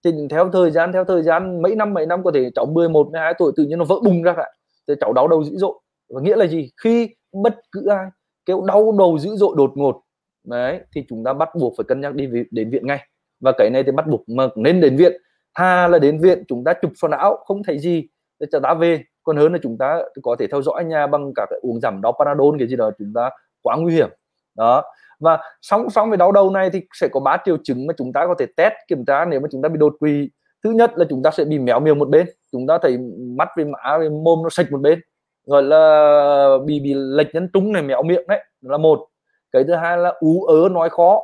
Thì 0.05 0.11
theo 0.29 0.49
thời 0.49 0.71
gian 0.71 0.91
theo 0.93 1.03
thời 1.05 1.23
gian 1.23 1.61
mấy 1.61 1.75
năm 1.75 1.93
mấy 1.93 2.05
năm 2.05 2.23
có 2.23 2.31
thể 2.33 2.49
cháu 2.55 2.65
11 2.65 3.11
12 3.11 3.33
tuổi 3.39 3.51
tự 3.55 3.63
nhiên 3.63 3.79
nó 3.79 3.85
vỡ 3.85 3.95
bùng 4.03 4.23
ra 4.23 4.33
cả. 4.37 4.51
Thì 4.87 4.93
cháu 5.01 5.13
đau 5.13 5.27
đầu 5.27 5.43
dữ 5.43 5.57
dội. 5.57 5.73
Và 6.09 6.21
nghĩa 6.21 6.35
là 6.35 6.47
gì? 6.47 6.69
Khi 6.83 7.09
bất 7.33 7.61
cứ 7.71 7.87
ai. 7.87 8.05
Kêu 8.45 8.61
đau 8.61 8.95
đầu 8.99 9.17
dữ 9.17 9.35
dội 9.35 9.53
đột 9.57 9.71
ngột. 9.75 10.01
Đấy, 10.43 10.79
thì 10.95 11.05
chúng 11.09 11.23
ta 11.23 11.33
bắt 11.33 11.49
buộc 11.55 11.73
phải 11.77 11.83
cân 11.87 12.01
nhắc 12.01 12.13
đi 12.13 12.27
đến 12.51 12.69
viện 12.69 12.87
ngay. 12.87 13.07
Và 13.39 13.51
cái 13.57 13.69
này 13.69 13.83
thì 13.83 13.91
bắt 13.91 14.07
buộc 14.07 14.29
mà 14.29 14.47
nên 14.55 14.81
đến 14.81 14.97
viện. 14.97 15.21
Tha 15.55 15.87
là 15.87 15.99
đến 15.99 16.19
viện, 16.19 16.43
chúng 16.47 16.63
ta 16.63 16.73
chụp 16.73 16.91
sọ 16.95 17.07
não, 17.07 17.37
không 17.45 17.63
thấy 17.63 17.79
gì, 17.79 18.07
để 18.39 18.47
cho 18.51 18.59
ta 18.59 18.73
về. 18.73 19.03
Còn 19.23 19.37
hơn 19.37 19.53
là 19.53 19.59
chúng 19.63 19.77
ta 19.77 20.01
có 20.23 20.35
thể 20.39 20.47
theo 20.47 20.61
dõi 20.61 20.85
nhà 20.85 21.07
bằng 21.07 21.31
cả 21.35 21.45
cái 21.49 21.59
uống 21.61 21.79
giảm 21.79 22.01
đau 22.01 22.13
panadol 22.19 22.55
cái 22.59 22.67
gì 22.67 22.75
đó, 22.75 22.91
chúng 22.99 23.13
ta 23.15 23.29
quá 23.61 23.77
nguy 23.77 23.93
hiểm. 23.93 24.09
Đó. 24.57 24.83
Và 25.19 25.39
song 25.61 25.89
song 25.89 26.09
với 26.09 26.17
đau 26.17 26.31
đầu 26.31 26.49
này 26.49 26.69
thì 26.69 26.81
sẽ 26.93 27.07
có 27.07 27.19
ba 27.19 27.37
triệu 27.45 27.57
chứng 27.63 27.87
mà 27.87 27.93
chúng 27.97 28.13
ta 28.13 28.27
có 28.27 28.35
thể 28.39 28.45
test, 28.57 28.73
kiểm 28.87 29.05
tra 29.05 29.25
nếu 29.25 29.39
mà 29.39 29.47
chúng 29.51 29.61
ta 29.61 29.69
bị 29.69 29.77
đột 29.77 29.95
quỵ. 29.99 30.29
Thứ 30.63 30.71
nhất 30.71 30.91
là 30.95 31.05
chúng 31.09 31.23
ta 31.23 31.31
sẽ 31.31 31.45
bị 31.45 31.59
méo 31.59 31.79
miệng 31.79 31.99
một 31.99 32.09
bên. 32.09 32.27
Chúng 32.51 32.67
ta 32.67 32.77
thấy 32.81 32.97
mắt 33.37 33.49
với 33.55 33.65
mã 33.65 33.97
với 33.97 34.09
mồm 34.09 34.43
nó 34.43 34.49
sạch 34.49 34.71
một 34.71 34.81
bên 34.81 34.99
gọi 35.45 35.63
là 35.63 36.57
bị 36.65 36.79
bị 36.79 36.93
lệch 36.93 37.27
nhân 37.33 37.49
trung 37.53 37.71
này 37.71 37.83
méo 37.83 38.03
miệng 38.03 38.27
đấy 38.27 38.43
là 38.61 38.77
một. 38.77 39.07
Cái 39.51 39.63
thứ 39.63 39.73
hai 39.73 39.97
là 39.97 40.13
ú 40.19 40.43
ớ 40.43 40.69
nói 40.71 40.89
khó. 40.89 41.21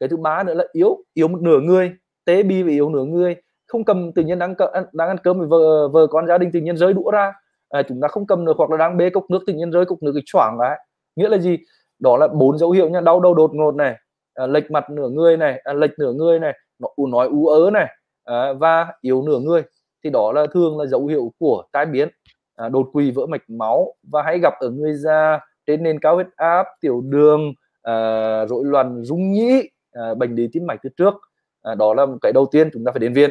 Cái 0.00 0.08
thứ 0.08 0.16
ba 0.16 0.42
nữa 0.42 0.54
là 0.54 0.64
yếu 0.72 1.04
yếu 1.14 1.28
một 1.28 1.42
nửa 1.42 1.60
người. 1.60 1.92
Tế 2.24 2.42
bi 2.42 2.62
và 2.62 2.70
yếu 2.70 2.88
nửa 2.88 3.04
người. 3.04 3.36
Không 3.66 3.84
cầm 3.84 4.12
tự 4.12 4.22
nhiên 4.22 4.38
đang 4.38 4.54
đang 4.92 5.08
ăn 5.08 5.16
cơm 5.24 5.38
với 5.38 5.48
vợ 5.48 5.88
vợ 5.88 6.06
con 6.06 6.26
gia 6.26 6.38
đình 6.38 6.50
tự 6.52 6.60
nhiên 6.60 6.76
rơi 6.76 6.92
đũa 6.92 7.10
ra. 7.10 7.32
À, 7.68 7.82
chúng 7.88 8.00
ta 8.00 8.08
không 8.08 8.26
cầm 8.26 8.46
được 8.46 8.56
hoặc 8.56 8.70
là 8.70 8.76
đang 8.76 8.96
bê 8.96 9.10
cốc 9.10 9.24
nước 9.30 9.42
tự 9.46 9.52
nhiên 9.52 9.70
rơi 9.70 9.84
cốc 9.86 10.02
nước 10.02 10.12
cái 10.14 10.22
choảng 10.26 10.58
đấy 10.60 10.78
nghĩa 11.16 11.28
là 11.28 11.38
gì? 11.38 11.58
Đó 11.98 12.16
là 12.16 12.28
bốn 12.28 12.58
dấu 12.58 12.70
hiệu 12.70 12.88
nha. 12.88 13.00
Đau 13.00 13.20
đầu 13.20 13.34
đột 13.34 13.54
ngột 13.54 13.74
này 13.74 13.96
à, 14.34 14.46
lệch 14.46 14.70
mặt 14.70 14.90
nửa 14.90 15.08
người 15.08 15.36
này 15.36 15.60
à, 15.64 15.72
lệch 15.72 15.98
nửa 15.98 16.12
người 16.12 16.38
này 16.38 16.52
nó 16.78 16.88
nói 17.08 17.28
ú 17.28 17.46
ớ 17.46 17.70
này 17.70 17.86
à, 18.24 18.52
và 18.52 18.86
yếu 19.00 19.22
nửa 19.22 19.38
người. 19.38 19.62
Thì 20.04 20.10
đó 20.10 20.32
là 20.32 20.46
thường 20.54 20.78
là 20.78 20.86
dấu 20.86 21.06
hiệu 21.06 21.32
của 21.38 21.62
tai 21.72 21.86
biến 21.86 22.08
à, 22.56 22.68
đột 22.68 22.90
quỵ 22.92 23.10
vỡ 23.10 23.26
mạch 23.26 23.50
máu 23.50 23.94
và 24.02 24.22
hay 24.22 24.38
gặp 24.38 24.54
ở 24.60 24.70
người 24.70 24.94
già 24.94 25.40
trên 25.66 25.82
nền 25.82 26.00
cao 26.00 26.14
huyết 26.14 26.26
áp 26.36 26.66
tiểu 26.80 27.00
đường 27.00 27.52
à, 27.82 28.46
rối 28.46 28.64
loạn 28.64 29.04
rung 29.04 29.32
nhĩ 29.32 29.70
à, 29.92 30.14
bệnh 30.14 30.34
lý 30.34 30.48
tim 30.52 30.66
mạch 30.66 30.80
từ 30.82 30.90
trước. 30.96 31.14
À, 31.62 31.74
đó 31.74 31.94
là 31.94 32.06
cái 32.22 32.32
đầu 32.32 32.46
tiên 32.46 32.70
chúng 32.72 32.84
ta 32.84 32.92
phải 32.92 33.00
đến 33.00 33.12
viện. 33.12 33.30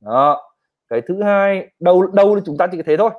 Đó. 0.00 0.52
Cái 0.88 1.00
thứ 1.00 1.22
hai 1.22 1.70
đâu 1.80 2.06
đâu 2.06 2.36
thì 2.36 2.42
chúng 2.46 2.56
ta 2.56 2.66
chỉ 2.72 2.82
thế 2.82 2.96
thôi. 2.96 3.10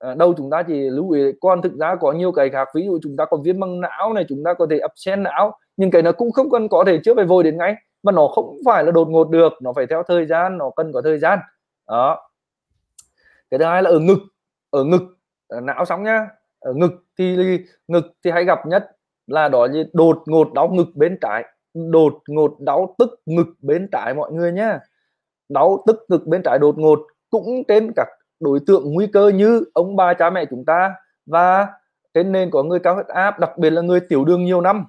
À, 0.00 0.14
đâu 0.14 0.34
chúng 0.36 0.50
ta 0.50 0.62
chỉ 0.62 0.74
lưu 0.74 1.10
ý 1.10 1.22
còn 1.40 1.62
thực 1.62 1.72
ra 1.74 1.94
có 1.94 2.12
nhiều 2.12 2.32
cái 2.32 2.50
khác. 2.50 2.68
Ví 2.74 2.84
dụ 2.84 2.98
chúng 3.02 3.16
ta 3.16 3.24
có 3.24 3.36
viêm 3.36 3.60
măng 3.60 3.80
não 3.80 4.12
này 4.12 4.24
chúng 4.28 4.44
ta 4.44 4.54
có 4.54 4.66
thể 4.70 4.78
ập 4.78 4.92
sen 4.96 5.22
não 5.22 5.58
nhưng 5.76 5.90
cái 5.90 6.02
nó 6.02 6.12
cũng 6.12 6.32
không 6.32 6.50
cần 6.50 6.68
có 6.68 6.84
thể 6.86 7.00
chữa 7.04 7.14
phải 7.14 7.24
vội 7.24 7.44
đến 7.44 7.58
ngay 7.58 7.74
mà 8.02 8.12
nó 8.12 8.28
không 8.28 8.56
phải 8.66 8.84
là 8.84 8.90
đột 8.90 9.08
ngột 9.08 9.30
được 9.30 9.52
nó 9.60 9.72
phải 9.72 9.86
theo 9.86 10.02
thời 10.02 10.26
gian 10.26 10.58
nó 10.58 10.70
cần 10.76 10.92
có 10.92 11.02
thời 11.02 11.18
gian. 11.18 11.38
Đó. 11.88 12.30
Cái 13.50 13.58
thứ 13.58 13.64
hai 13.64 13.82
là 13.82 13.90
ở 13.90 13.98
ngực 13.98 14.18
ở 14.72 14.84
ngực 14.84 15.02
ở 15.48 15.60
não 15.60 15.84
sóng 15.84 16.02
nhá. 16.02 16.28
Ở 16.60 16.72
ngực 16.74 16.92
thì 17.18 17.36
ngực 17.88 18.04
thì 18.24 18.30
hay 18.30 18.44
gặp 18.44 18.66
nhất 18.66 18.90
là 19.26 19.48
đó 19.48 19.66
là 19.66 19.82
đột 19.92 20.22
ngột 20.26 20.52
đau 20.52 20.68
ngực 20.68 20.88
bên 20.94 21.18
trái. 21.20 21.44
Đột 21.74 22.14
ngột 22.28 22.56
đau 22.60 22.94
tức 22.98 23.10
ngực 23.26 23.46
bên 23.62 23.88
trái 23.92 24.14
mọi 24.14 24.32
người 24.32 24.52
nhá. 24.52 24.80
Đau 25.48 25.84
tức 25.86 25.96
ngực 26.08 26.26
bên 26.26 26.42
trái 26.42 26.58
đột 26.58 26.78
ngột 26.78 27.00
cũng 27.30 27.64
trên 27.68 27.92
các 27.96 28.08
đối 28.40 28.60
tượng 28.66 28.92
nguy 28.92 29.06
cơ 29.06 29.28
như 29.28 29.64
ông 29.74 29.96
bà 29.96 30.14
cha 30.14 30.30
mẹ 30.30 30.44
chúng 30.50 30.64
ta 30.64 30.94
và 31.26 31.66
trên 32.14 32.32
nền 32.32 32.50
có 32.50 32.62
người 32.62 32.78
cao 32.78 32.94
huyết 32.94 33.06
áp, 33.06 33.38
đặc 33.38 33.58
biệt 33.58 33.70
là 33.70 33.82
người 33.82 34.00
tiểu 34.00 34.24
đường 34.24 34.44
nhiều 34.44 34.60
năm. 34.60 34.86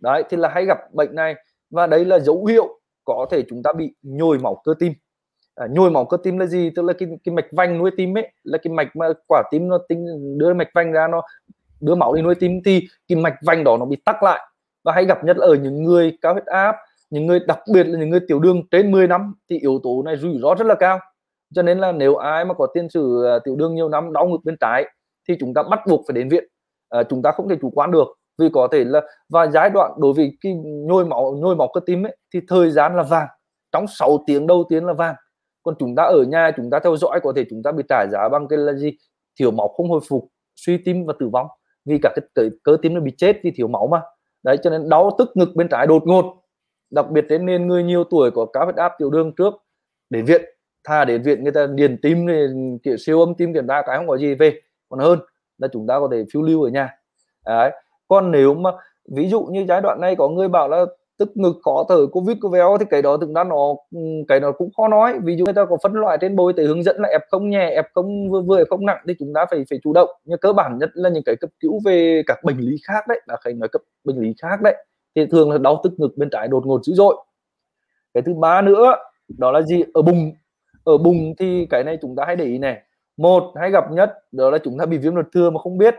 Đấy, 0.00 0.24
thì 0.30 0.36
là 0.36 0.48
hay 0.48 0.64
gặp 0.64 0.78
bệnh 0.92 1.14
này 1.14 1.34
và 1.70 1.86
đấy 1.86 2.04
là 2.04 2.18
dấu 2.18 2.44
hiệu 2.44 2.80
có 3.04 3.26
thể 3.30 3.42
chúng 3.48 3.62
ta 3.62 3.72
bị 3.72 3.94
nhồi 4.02 4.38
máu 4.38 4.62
cơ 4.64 4.74
tim 4.78 4.92
à, 5.54 5.66
nhồi 5.70 5.90
máu 5.90 6.04
cơ 6.04 6.16
tim 6.22 6.38
là 6.38 6.46
gì? 6.46 6.70
Tức 6.76 6.82
là 6.82 6.92
cái 6.92 7.08
cái 7.24 7.34
mạch 7.34 7.46
vành 7.52 7.78
nuôi 7.78 7.90
tim 7.96 8.18
ấy 8.18 8.32
là 8.44 8.58
cái 8.58 8.72
mạch 8.72 8.96
mà 8.96 9.06
quả 9.26 9.42
tim 9.50 9.68
nó 9.68 9.78
tính 9.88 10.06
đưa 10.38 10.54
mạch 10.54 10.68
vành 10.74 10.92
ra 10.92 11.08
nó 11.08 11.22
đưa 11.80 11.94
máu 11.94 12.14
đi 12.14 12.22
nuôi 12.22 12.34
tim 12.34 12.60
thì 12.64 12.86
cái 13.08 13.18
mạch 13.18 13.34
vành 13.42 13.64
đó 13.64 13.76
nó 13.76 13.84
bị 13.84 13.96
tắc 14.04 14.22
lại. 14.22 14.40
Và 14.84 14.92
hay 14.92 15.04
gặp 15.04 15.24
nhất 15.24 15.36
là 15.36 15.46
ở 15.46 15.54
những 15.54 15.84
người 15.84 16.18
cao 16.20 16.32
huyết 16.32 16.46
áp 16.46 16.76
những 17.12 17.26
người 17.26 17.40
đặc 17.46 17.58
biệt 17.72 17.86
là 17.86 17.98
những 17.98 18.10
người 18.10 18.20
tiểu 18.28 18.40
đường 18.40 18.62
trên 18.70 18.90
10 18.90 19.06
năm 19.06 19.34
thì 19.50 19.58
yếu 19.58 19.80
tố 19.82 20.02
này 20.02 20.16
rủi 20.16 20.38
ro 20.42 20.54
rất 20.54 20.66
là 20.66 20.74
cao. 20.74 20.98
Cho 21.54 21.62
nên 21.62 21.78
là 21.78 21.92
nếu 21.92 22.16
ai 22.16 22.44
mà 22.44 22.54
có 22.54 22.66
tiền 22.74 22.88
sử 22.88 23.24
ờ, 23.24 23.38
tiểu 23.38 23.56
đường 23.56 23.74
nhiều 23.74 23.88
năm 23.88 24.12
đau 24.12 24.26
ngực 24.26 24.40
bên 24.44 24.56
trái 24.60 24.84
thì 25.28 25.36
chúng 25.40 25.54
ta 25.54 25.62
bắt 25.62 25.80
buộc 25.86 26.04
phải 26.08 26.14
đến 26.14 26.28
viện. 26.28 26.44
À, 26.88 27.02
chúng 27.02 27.22
ta 27.22 27.32
không 27.32 27.48
thể 27.48 27.56
chủ 27.62 27.70
quan 27.74 27.90
được 27.90 28.08
vì 28.38 28.48
có 28.52 28.68
thể 28.72 28.84
là 28.84 29.00
và 29.28 29.46
giai 29.46 29.70
đoạn 29.70 29.92
đối 29.98 30.12
với 30.12 30.36
cái 30.40 30.54
nhồi 30.64 31.04
máu 31.04 31.36
nhồi 31.38 31.56
máu 31.56 31.70
cơ 31.74 31.80
tim 31.86 32.06
ấy 32.06 32.16
thì 32.34 32.40
thời 32.48 32.70
gian 32.70 32.96
là 32.96 33.02
vàng 33.02 33.28
trong 33.72 33.86
6 33.88 34.18
tiếng 34.26 34.46
đầu 34.46 34.64
tiên 34.68 34.84
là 34.84 34.92
vàng 34.92 35.14
còn 35.62 35.74
chúng 35.78 35.94
ta 35.94 36.02
ở 36.02 36.22
nhà 36.22 36.50
chúng 36.56 36.70
ta 36.70 36.78
theo 36.78 36.96
dõi 36.96 37.20
có 37.22 37.32
thể 37.36 37.44
chúng 37.50 37.62
ta 37.62 37.72
bị 37.72 37.82
trả 37.88 38.06
giá 38.12 38.28
bằng 38.28 38.48
cái 38.48 38.58
là 38.58 38.72
gì? 38.72 38.96
Thiếu 39.38 39.50
máu 39.50 39.68
không 39.68 39.90
hồi 39.90 40.00
phục 40.08 40.28
suy 40.56 40.78
tim 40.78 41.06
và 41.06 41.14
tử 41.18 41.28
vong. 41.28 41.46
Vì 41.84 41.98
cả 42.02 42.12
cái, 42.16 42.26
cái 42.34 42.50
cơ 42.62 42.76
tim 42.82 42.94
nó 42.94 43.00
bị 43.00 43.12
chết 43.16 43.36
vì 43.42 43.50
thiếu 43.50 43.68
máu 43.68 43.86
mà. 43.86 44.00
Đấy 44.42 44.56
cho 44.62 44.70
nên 44.70 44.88
đau 44.88 45.10
tức 45.18 45.30
ngực 45.34 45.48
bên 45.54 45.68
trái 45.68 45.86
đột 45.86 46.02
ngột. 46.06 46.42
Đặc 46.90 47.10
biệt 47.10 47.24
đến 47.28 47.46
nên 47.46 47.66
người 47.66 47.82
nhiều 47.82 48.04
tuổi 48.04 48.30
có 48.30 48.46
cao 48.46 48.64
huyết 48.64 48.76
áp 48.76 48.92
tiểu 48.98 49.10
đường 49.10 49.32
trước 49.36 49.54
đến 50.10 50.24
viện 50.24 50.42
thà 50.84 51.04
đến 51.04 51.22
viện 51.22 51.42
người 51.42 51.52
ta 51.52 51.66
điền 51.66 52.00
tim 52.02 52.26
kiểu 52.82 52.96
siêu 52.96 53.20
âm 53.20 53.34
tim 53.34 53.54
kiểm 53.54 53.68
tra 53.68 53.82
cái 53.86 53.96
không 53.96 54.08
có 54.08 54.18
gì 54.18 54.34
về. 54.34 54.60
Còn 54.88 55.00
hơn 55.00 55.18
là 55.58 55.68
chúng 55.72 55.86
ta 55.86 55.98
có 55.98 56.08
thể 56.12 56.24
phiêu 56.32 56.42
lưu 56.42 56.62
ở 56.62 56.70
nhà. 56.70 56.98
Đấy 57.46 57.70
còn 58.08 58.30
nếu 58.30 58.54
mà 58.54 58.70
ví 59.14 59.28
dụ 59.28 59.42
như 59.42 59.64
giai 59.68 59.80
đoạn 59.80 60.00
này 60.00 60.16
có 60.16 60.28
người 60.28 60.48
bảo 60.48 60.68
là 60.68 60.84
tức 61.22 61.36
ngực, 61.36 61.56
khó 61.64 61.84
thở, 61.88 62.06
covid 62.12 62.36
của 62.40 62.48
véo, 62.48 62.76
thì 62.80 62.86
cái 62.90 63.02
đó 63.02 63.16
thực 63.16 63.30
ra 63.34 63.44
nó 63.44 63.74
ừ, 63.90 64.00
cái 64.28 64.40
đó 64.40 64.52
cũng 64.52 64.70
khó 64.76 64.88
nói. 64.88 65.18
Ví 65.24 65.36
dụ 65.36 65.44
người 65.44 65.54
ta 65.54 65.64
có 65.64 65.76
phân 65.82 65.92
loại 65.92 66.18
trên 66.20 66.36
bôi 66.36 66.52
y 66.56 66.66
hướng 66.66 66.82
dẫn 66.82 66.96
là 67.00 67.08
f 67.08 67.20
không 67.30 67.50
nhẹ, 67.50 67.82
f 67.82 67.84
không 67.94 68.30
vừa 68.30 68.40
vừa 68.42 68.64
không 68.64 68.86
nặng 68.86 69.04
thì 69.08 69.14
chúng 69.18 69.32
ta 69.34 69.46
phải 69.50 69.64
phải 69.70 69.78
chủ 69.84 69.92
động. 69.92 70.08
Nhưng 70.24 70.38
cơ 70.38 70.52
bản 70.52 70.78
nhất 70.78 70.90
là 70.94 71.08
những 71.08 71.22
cái 71.26 71.36
cấp 71.36 71.50
cứu 71.60 71.80
về 71.84 72.22
các 72.26 72.38
bệnh 72.44 72.58
lý 72.58 72.76
khác 72.88 73.04
đấy, 73.08 73.20
là 73.26 73.36
phải 73.44 73.52
nói 73.52 73.68
cấp 73.68 73.82
bệnh 74.04 74.18
lý 74.18 74.34
khác 74.42 74.60
đấy, 74.62 74.74
thì 75.16 75.26
thường 75.26 75.50
là 75.50 75.58
đau 75.58 75.80
tức 75.84 75.92
ngực 75.96 76.16
bên 76.16 76.30
trái 76.30 76.48
đột 76.48 76.66
ngột 76.66 76.84
dữ 76.84 76.92
dội. 76.94 77.16
Cái 78.14 78.22
thứ 78.22 78.34
ba 78.34 78.62
nữa, 78.62 78.94
đó 79.38 79.52
là 79.52 79.62
gì? 79.62 79.84
Ở 79.94 80.02
bùng 80.02 80.32
ở 80.84 80.98
bùng 80.98 81.34
thì 81.38 81.66
cái 81.70 81.84
này 81.84 81.98
chúng 82.02 82.16
ta 82.16 82.24
hãy 82.26 82.36
để 82.36 82.44
ý 82.44 82.58
này 82.58 82.82
một, 83.16 83.52
hay 83.56 83.70
gặp 83.70 83.92
nhất, 83.92 84.12
đó 84.32 84.50
là 84.50 84.58
chúng 84.58 84.78
ta 84.78 84.86
bị 84.86 84.98
viêm 84.98 85.14
ruột 85.14 85.26
thừa 85.34 85.50
mà 85.50 85.60
không 85.60 85.78
biết 85.78 85.94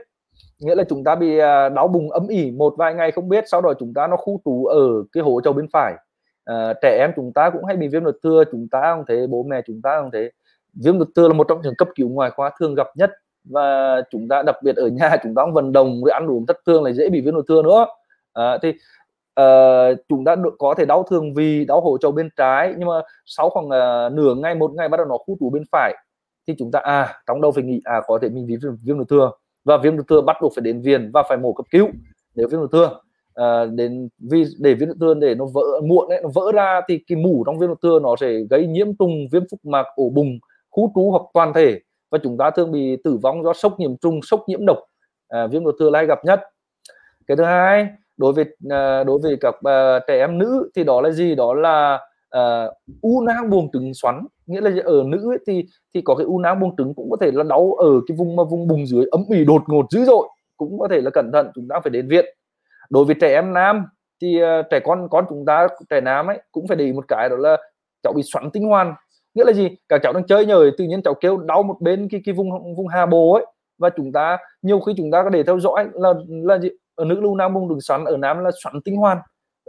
nghĩa 0.64 0.76
là 0.76 0.84
chúng 0.84 1.04
ta 1.04 1.16
bị 1.16 1.38
à, 1.38 1.70
đau 1.70 1.88
bụng 1.88 2.12
âm 2.12 2.28
ỉ 2.28 2.52
một 2.52 2.74
vài 2.78 2.94
ngày 2.94 3.12
không 3.12 3.30
biết 3.30 3.44
sau 3.48 3.62
đó 3.62 3.74
chúng 3.80 3.94
ta 3.94 4.08
nó 4.08 4.16
khu 4.18 4.42
trú 4.46 4.66
ở 4.66 5.04
cái 5.12 5.24
hố 5.24 5.42
trầu 5.44 5.54
bên 5.54 5.68
phải. 5.74 5.94
À, 6.46 6.74
trẻ 6.82 6.98
em 7.00 7.12
chúng 7.16 7.34
ta 7.34 7.50
cũng 7.50 7.66
hay 7.66 7.78
bị 7.78 7.88
viêm 7.88 8.04
ruột 8.04 8.16
thừa 8.24 8.44
chúng 8.52 8.68
ta 8.72 8.82
không 8.82 9.04
thế 9.08 9.28
bố 9.28 9.44
mẹ 9.44 9.62
chúng 9.68 9.82
ta 9.82 10.02
không 10.02 10.12
thế. 10.14 10.32
Viêm 10.74 11.00
ruột 11.00 11.08
thừa 11.16 11.28
là 11.28 11.34
một 11.34 11.48
trong 11.50 11.62
những 11.62 11.76
cấp 11.78 11.88
cứu 11.96 12.10
ngoài 12.10 12.32
khoa 12.32 12.52
thường 12.60 12.76
gặp 12.76 12.88
nhất 12.96 13.12
và 13.44 14.02
chúng 14.10 14.28
ta 14.28 14.44
đặc 14.44 14.56
biệt 14.64 14.76
ở 14.76 14.88
nhà 14.88 15.18
chúng 15.24 15.36
ta 15.36 15.42
không 15.44 15.54
vận 15.54 15.72
động 15.72 16.02
với 16.04 16.14
ăn 16.14 16.28
uống 16.28 16.46
thất 16.46 16.58
thường 16.66 16.84
là 16.84 16.92
dễ 16.92 17.10
bị 17.10 17.22
viêm 17.22 17.34
ruột 17.34 17.46
thừa 17.48 17.62
nữa. 17.62 17.86
À, 18.34 18.58
thì 18.62 18.70
uh, 19.42 19.98
chúng 20.10 20.26
ta 20.26 20.36
có 20.60 20.74
thể 20.78 20.86
đau 20.86 21.04
thường 21.04 21.34
vì 21.34 21.66
đau 21.66 21.82
hổ 21.82 21.98
trầu 21.98 22.12
bên 22.12 22.30
trái 22.38 22.74
nhưng 22.78 22.88
mà 22.88 23.02
sau 23.26 23.50
khoảng 23.50 23.66
uh, 23.66 24.14
nửa 24.14 24.36
ngày 24.36 24.56
một 24.56 24.72
ngày 24.72 24.90
bắt 24.90 24.98
đầu 24.98 25.06
nó 25.06 25.18
khu 25.18 25.38
trú 25.40 25.50
bên 25.50 25.64
phải 25.72 25.94
thì 26.48 26.56
chúng 26.60 26.72
ta 26.72 26.80
à 26.80 27.22
trong 27.28 27.42
đầu 27.42 27.52
phải 27.52 27.64
nghĩ 27.64 27.82
à 27.84 28.02
có 28.08 28.20
thể 28.22 28.30
mình 28.30 28.48
bị 28.48 28.56
viêm, 28.64 28.76
viêm 28.84 28.98
ruột 28.98 29.10
thừa 29.10 29.32
và 29.64 29.78
viêm 29.78 29.98
ruột 29.98 30.08
thừa 30.08 30.22
bắt 30.22 30.38
buộc 30.42 30.54
phải 30.56 30.62
đến 30.62 30.82
viện 30.82 31.12
và 31.14 31.24
phải 31.30 31.38
mổ 31.38 31.54
cấp 31.54 31.66
cứu 31.72 31.88
nếu 32.36 32.48
viêm 32.48 32.60
ruột 32.60 32.72
thừa. 32.72 33.00
À, 33.34 33.66
đến 33.66 34.10
vì 34.20 34.44
để 34.60 34.74
viêm 34.74 34.90
ruột 34.90 34.98
thừa 35.00 35.14
để 35.14 35.36
nó 35.36 35.46
vỡ 35.46 35.82
muộn 35.84 36.10
ấy, 36.10 36.22
nó 36.24 36.30
vỡ 36.34 36.52
ra 36.54 36.82
thì 36.88 37.00
cái 37.08 37.16
mủ 37.16 37.44
trong 37.46 37.60
viêm 37.60 37.70
ruột 37.70 37.82
thừa 37.82 38.00
nó 38.00 38.16
sẽ 38.20 38.40
gây 38.50 38.68
nhiễm 38.68 38.88
trùng 39.00 39.28
viêm 39.32 39.44
phúc 39.52 39.60
mạc 39.64 39.86
ổ 39.96 40.10
bùng 40.10 40.40
khu 40.70 40.92
trú 40.96 41.12
hoặc 41.12 41.24
toàn 41.34 41.54
thể. 41.54 41.80
Và 42.12 42.18
chúng 42.24 42.38
ta 42.38 42.50
thường 42.50 42.72
bị 42.72 42.98
tử 43.04 43.18
vong 43.22 43.44
do 43.44 43.54
sốc 43.54 43.80
nhiễm 43.80 43.98
trùng 43.98 44.22
sốc 44.22 44.44
nhiễm 44.48 44.66
độc. 44.66 44.78
À, 45.28 45.48
viêm 45.48 45.64
ruột 45.66 45.76
thừa 45.80 45.90
là 45.90 46.00
hay 46.00 46.06
gặp 46.06 46.26
nhất. 46.26 46.42
Cái 47.28 47.38
thứ 47.38 47.44
hai 47.44 47.88
đối 48.18 48.34
với 48.34 48.46
à, 48.70 49.04
đối 49.04 49.20
với 49.20 49.38
các 49.42 49.56
à, 49.64 50.00
trẻ 50.08 50.18
em 50.18 50.38
nữ 50.38 50.70
thì 50.76 50.84
đó 50.84 51.02
là 51.02 51.10
gì? 51.10 51.36
Đó 51.36 51.54
là 51.54 52.00
uh, 52.38 52.74
u 53.02 53.22
nang 53.22 53.50
buồng 53.50 53.72
trứng 53.74 53.94
xoắn 53.94 54.26
nghĩa 54.46 54.62
là 54.62 54.72
ở 54.84 55.04
nữ 55.06 55.32
ấy 55.32 55.38
thì 55.48 55.66
thì 55.94 56.02
có 56.02 56.16
cái 56.16 56.26
u 56.26 56.40
nang 56.40 56.60
buồng 56.60 56.76
trứng 56.78 56.94
cũng 56.94 57.10
có 57.12 57.18
thể 57.22 57.32
là 57.32 57.44
đau 57.44 57.74
ở 57.74 58.02
cái 58.08 58.18
vùng 58.18 58.36
mà 58.36 58.44
vùng 58.44 58.68
bùng 58.68 58.86
dưới 58.88 59.06
ấm 59.12 59.24
ỉ 59.30 59.46
đột 59.46 59.64
ngột 59.68 59.86
dữ 59.92 60.06
dội 60.06 60.28
cũng 60.58 60.80
có 60.80 60.88
thể 60.88 61.02
là 61.02 61.10
cẩn 61.10 61.32
thận 61.34 61.52
chúng 61.56 61.68
ta 61.70 61.80
phải 61.84 61.90
đến 61.90 62.08
viện. 62.08 62.26
Đối 62.90 63.06
với 63.06 63.16
trẻ 63.22 63.34
em 63.34 63.54
nam 63.54 63.86
thì 64.22 64.44
uh, 64.44 64.66
trẻ 64.72 64.80
con 64.80 65.08
con 65.12 65.26
chúng 65.30 65.46
ta 65.46 65.68
trẻ 65.90 66.02
nam 66.02 66.28
ấy 66.28 66.42
cũng 66.52 66.68
phải 66.68 66.78
để 66.78 66.86
ý 66.86 66.94
một 66.94 67.08
cái 67.08 67.30
đó 67.30 67.36
là 67.36 67.58
cháu 68.04 68.14
bị 68.14 68.22
xoắn 68.24 68.52
tinh 68.52 68.64
hoàn. 68.64 68.94
Nghĩa 69.34 69.44
là 69.44 69.54
gì? 69.54 69.70
Cả 69.90 69.98
cháu 70.04 70.14
đang 70.14 70.28
chơi 70.28 70.46
nhờ 70.46 70.72
tự 70.78 70.86
nhiên 70.86 71.02
cháu 71.02 71.14
kêu 71.14 71.38
đau 71.38 71.64
một 71.64 71.76
bên 71.80 72.08
cái 72.12 72.22
cái 72.26 72.36
vùng 72.36 72.76
vùng 72.76 72.88
hà 72.88 73.06
bồ 73.06 73.34
ấy 73.34 73.46
và 73.78 73.90
chúng 73.90 74.12
ta 74.12 74.38
nhiều 74.62 74.80
khi 74.80 74.94
chúng 74.98 75.12
ta 75.12 75.24
có 75.24 75.30
để 75.30 75.44
theo 75.44 75.60
dõi 75.60 75.88
là 75.94 76.14
là 76.28 76.58
gì? 76.58 76.70
Ở 76.96 77.06
nữ 77.06 77.22
lưu 77.22 77.36
nam 77.36 77.54
bùng 77.54 77.70
đường 77.70 77.82
xoắn 77.82 78.06
ở 78.06 78.18
nam 78.18 78.44
là 78.44 78.52
xoắn 78.64 78.82
tinh 78.86 78.96
hoàn 78.96 79.18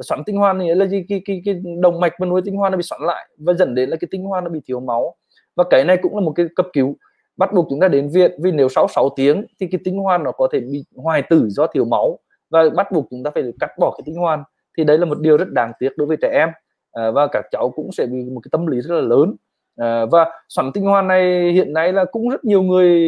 xoắn 0.03 0.25
tinh 0.27 0.37
hoàn 0.37 0.59
thì 0.61 0.75
là 0.75 0.87
gì? 0.87 1.05
Cái, 1.09 1.23
cái, 1.25 1.43
cái 1.45 1.63
động 1.81 2.01
mạch 2.01 2.13
và 2.19 2.27
nuôi 2.27 2.43
tinh 2.45 2.57
hoàn 2.57 2.73
nó 2.73 2.77
bị 2.77 2.83
xoắn 2.83 3.01
lại 3.03 3.29
và 3.39 3.53
dẫn 3.55 3.75
đến 3.75 3.91
là 3.91 3.97
cái 3.97 4.09
tinh 4.11 4.25
hoàn 4.25 4.45
nó 4.45 4.51
bị 4.51 4.61
thiếu 4.67 4.81
máu. 4.81 5.17
Và 5.57 5.65
cái 5.71 5.85
này 5.85 5.97
cũng 6.03 6.15
là 6.15 6.21
một 6.21 6.33
cái 6.37 6.47
cấp 6.57 6.67
cứu. 6.73 6.97
Bắt 7.37 7.53
buộc 7.53 7.67
chúng 7.71 7.81
ta 7.81 7.89
đến 7.89 8.09
viện 8.09 8.33
vì 8.43 8.53
nếu 8.53 8.69
sau 8.69 8.89
6 8.89 9.09
tiếng 9.17 9.47
thì 9.61 9.67
cái 9.73 9.81
tinh 9.85 9.99
hoàn 9.99 10.25
nó 10.25 10.33
có 10.33 10.49
thể 10.53 10.61
bị 10.61 10.85
hoại 10.97 11.23
tử 11.23 11.49
do 11.49 11.67
thiếu 11.67 11.85
máu. 11.85 12.19
Và 12.51 12.63
bắt 12.77 12.93
buộc 12.93 13.07
chúng 13.11 13.23
ta 13.23 13.31
phải 13.35 13.45
cắt 13.61 13.71
bỏ 13.79 13.95
cái 13.97 14.03
tinh 14.07 14.17
hoàn 14.17 14.45
thì 14.79 14.85
đấy 14.85 14.99
là 14.99 15.05
một 15.05 15.21
điều 15.21 15.37
rất 15.37 15.53
đáng 15.53 15.73
tiếc 15.79 15.89
đối 15.97 16.07
với 16.07 16.17
trẻ 16.23 16.31
em. 16.33 16.49
À, 16.93 17.11
và 17.11 17.27
các 17.27 17.45
cháu 17.51 17.73
cũng 17.77 17.93
sẽ 17.93 18.07
bị 18.07 18.31
một 18.31 18.41
cái 18.41 18.49
tâm 18.53 18.67
lý 18.67 18.81
rất 18.81 18.95
là 18.95 19.01
lớn. 19.01 19.37
À, 19.77 20.05
và 20.05 20.31
xoắn 20.49 20.73
tinh 20.73 20.85
hoàn 20.85 21.09
này 21.09 21.53
hiện 21.53 21.73
nay 21.73 21.93
là 21.93 22.05
cũng 22.05 22.29
rất 22.29 22.45
nhiều 22.45 22.63
người 22.63 23.01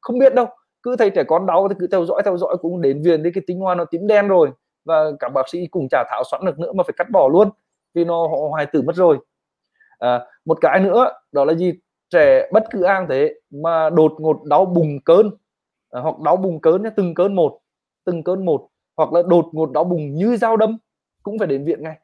không 0.00 0.18
biết 0.18 0.34
đâu. 0.34 0.46
Cứ 0.82 0.96
thấy 0.96 1.10
trẻ 1.10 1.24
con 1.24 1.46
đau 1.46 1.68
thì 1.68 1.74
cứ 1.78 1.86
theo 1.86 2.04
dõi 2.04 2.22
theo 2.24 2.36
dõi 2.36 2.56
cũng 2.60 2.80
đến 2.80 3.02
viện 3.02 3.22
thì 3.24 3.30
cái 3.34 3.42
tinh 3.46 3.58
hoàn 3.58 3.78
nó 3.78 3.84
tím 3.84 4.06
đen 4.06 4.28
rồi 4.28 4.50
và 4.88 5.12
các 5.20 5.28
bác 5.28 5.48
sĩ 5.48 5.66
cùng 5.66 5.86
chả 5.90 6.04
tháo 6.10 6.22
xoắn 6.30 6.44
được 6.44 6.58
nữa 6.58 6.72
mà 6.72 6.84
phải 6.84 6.94
cắt 6.96 7.10
bỏ 7.10 7.28
luôn 7.28 7.50
vì 7.94 8.04
nó 8.04 8.26
họ 8.26 8.36
hoại 8.50 8.66
tử 8.66 8.82
mất 8.82 8.96
rồi. 8.96 9.18
À, 9.98 10.26
một 10.44 10.58
cái 10.60 10.80
nữa 10.80 11.12
đó 11.32 11.44
là 11.44 11.54
gì? 11.54 11.72
Trẻ 12.10 12.48
bất 12.52 12.64
cứ 12.70 12.82
an 12.82 13.06
thế 13.08 13.34
mà 13.50 13.90
đột 13.90 14.12
ngột 14.18 14.44
đau 14.44 14.64
bùng 14.64 15.00
cơn 15.04 15.30
à, 15.90 16.00
hoặc 16.00 16.18
đau 16.20 16.36
bùng 16.36 16.60
cơn 16.60 16.82
nhé 16.82 16.90
từng 16.96 17.14
cơn 17.14 17.34
một 17.34 17.58
từng 18.04 18.22
cơn 18.22 18.44
một 18.44 18.68
hoặc 18.96 19.12
là 19.12 19.22
đột 19.22 19.46
ngột 19.52 19.72
đau 19.72 19.84
bùng 19.84 20.14
như 20.14 20.36
dao 20.36 20.56
đâm 20.56 20.78
cũng 21.22 21.38
phải 21.38 21.48
đến 21.48 21.64
viện 21.64 21.82
ngay. 21.82 21.98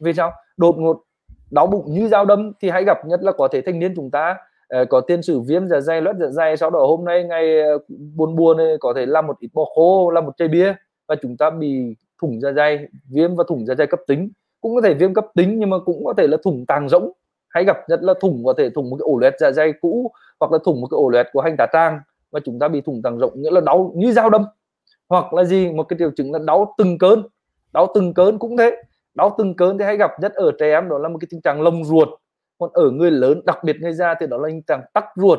Vì 0.00 0.12
sao? 0.12 0.32
Đột 0.56 0.78
ngột 0.78 1.06
đau 1.50 1.66
bụng 1.66 1.84
như 1.86 2.08
dao 2.08 2.24
đâm 2.24 2.52
thì 2.60 2.70
hãy 2.70 2.84
gặp 2.84 3.06
nhất 3.06 3.22
là 3.22 3.32
có 3.32 3.48
thể 3.48 3.60
thanh 3.60 3.78
niên 3.78 3.92
chúng 3.96 4.10
ta 4.10 4.36
uh, 4.80 4.88
có 4.88 5.00
tiền 5.00 5.22
sử 5.22 5.40
viêm 5.40 5.68
dạ 5.68 5.80
dày 5.80 6.02
loét 6.02 6.16
dạ 6.16 6.26
dày 6.26 6.56
sau 6.56 6.70
đó 6.70 6.78
hôm 6.86 7.04
nay 7.04 7.24
ngày 7.24 7.74
uh, 7.74 7.82
buồn 8.16 8.36
buồn 8.36 8.58
có 8.80 8.92
thể 8.96 9.06
làm 9.06 9.26
một 9.26 9.36
ít 9.40 9.48
bò 9.54 9.64
khô 9.74 10.10
làm 10.10 10.26
một 10.26 10.32
chai 10.36 10.48
bia 10.48 10.74
và 11.08 11.16
chúng 11.22 11.36
ta 11.36 11.50
bị 11.50 11.96
thủng 12.20 12.40
dạ 12.40 12.52
dày 12.52 12.86
viêm 13.10 13.34
và 13.34 13.44
thủng 13.48 13.66
dạ 13.66 13.74
dày 13.74 13.86
cấp 13.86 14.00
tính. 14.06 14.30
Cũng 14.60 14.74
có 14.74 14.80
thể 14.80 14.94
viêm 14.94 15.14
cấp 15.14 15.26
tính 15.34 15.58
nhưng 15.58 15.70
mà 15.70 15.78
cũng 15.78 16.04
có 16.04 16.14
thể 16.16 16.26
là 16.26 16.36
thủng 16.44 16.64
tàng 16.68 16.88
rỗng. 16.88 17.12
Hay 17.48 17.64
gặp 17.64 17.76
nhất 17.88 18.02
là 18.02 18.14
thủng 18.20 18.44
có 18.44 18.52
thể 18.58 18.70
thủng 18.70 18.90
một 18.90 18.96
cái 18.96 19.04
ổ 19.04 19.18
lết 19.18 19.34
dạ 19.38 19.50
dày 19.50 19.72
cũ 19.80 20.12
hoặc 20.40 20.52
là 20.52 20.58
thủng 20.64 20.80
một 20.80 20.86
cái 20.90 20.96
ổ 20.96 21.08
lết 21.08 21.26
của 21.32 21.40
hành 21.40 21.56
tá 21.56 21.66
trang 21.72 22.00
và 22.30 22.40
chúng 22.44 22.58
ta 22.58 22.68
bị 22.68 22.80
thủng 22.80 23.02
tàng 23.02 23.18
rỗng 23.18 23.42
nghĩa 23.42 23.50
là 23.50 23.60
đau 23.60 23.92
như 23.94 24.12
dao 24.12 24.30
đâm. 24.30 24.44
Hoặc 25.08 25.34
là 25.34 25.44
gì 25.44 25.72
một 25.72 25.82
cái 25.82 25.98
triệu 25.98 26.10
chứng 26.10 26.32
là 26.32 26.38
đau 26.38 26.74
từng 26.78 26.98
cơn 26.98 27.22
đau 27.72 27.86
từng 27.94 28.14
cơn 28.14 28.38
cũng 28.38 28.56
thế. 28.56 28.82
Đau 29.14 29.34
từng 29.38 29.54
cơn 29.54 29.78
thì 29.78 29.84
hay 29.84 29.96
gặp 29.96 30.10
nhất 30.20 30.34
ở 30.34 30.52
trẻ 30.58 30.70
em 30.70 30.88
đó 30.88 30.98
là 30.98 31.08
một 31.08 31.18
cái 31.20 31.28
tình 31.30 31.40
trạng 31.40 31.62
lông 31.62 31.84
ruột. 31.84 32.08
Còn 32.58 32.70
ở 32.72 32.90
người 32.90 33.10
lớn 33.10 33.40
đặc 33.46 33.64
biệt 33.64 33.76
người 33.80 33.92
già 33.92 34.14
thì 34.20 34.26
đó 34.26 34.36
là 34.36 34.48
tình 34.48 34.62
trạng 34.62 34.82
tắc 34.94 35.04
ruột. 35.16 35.38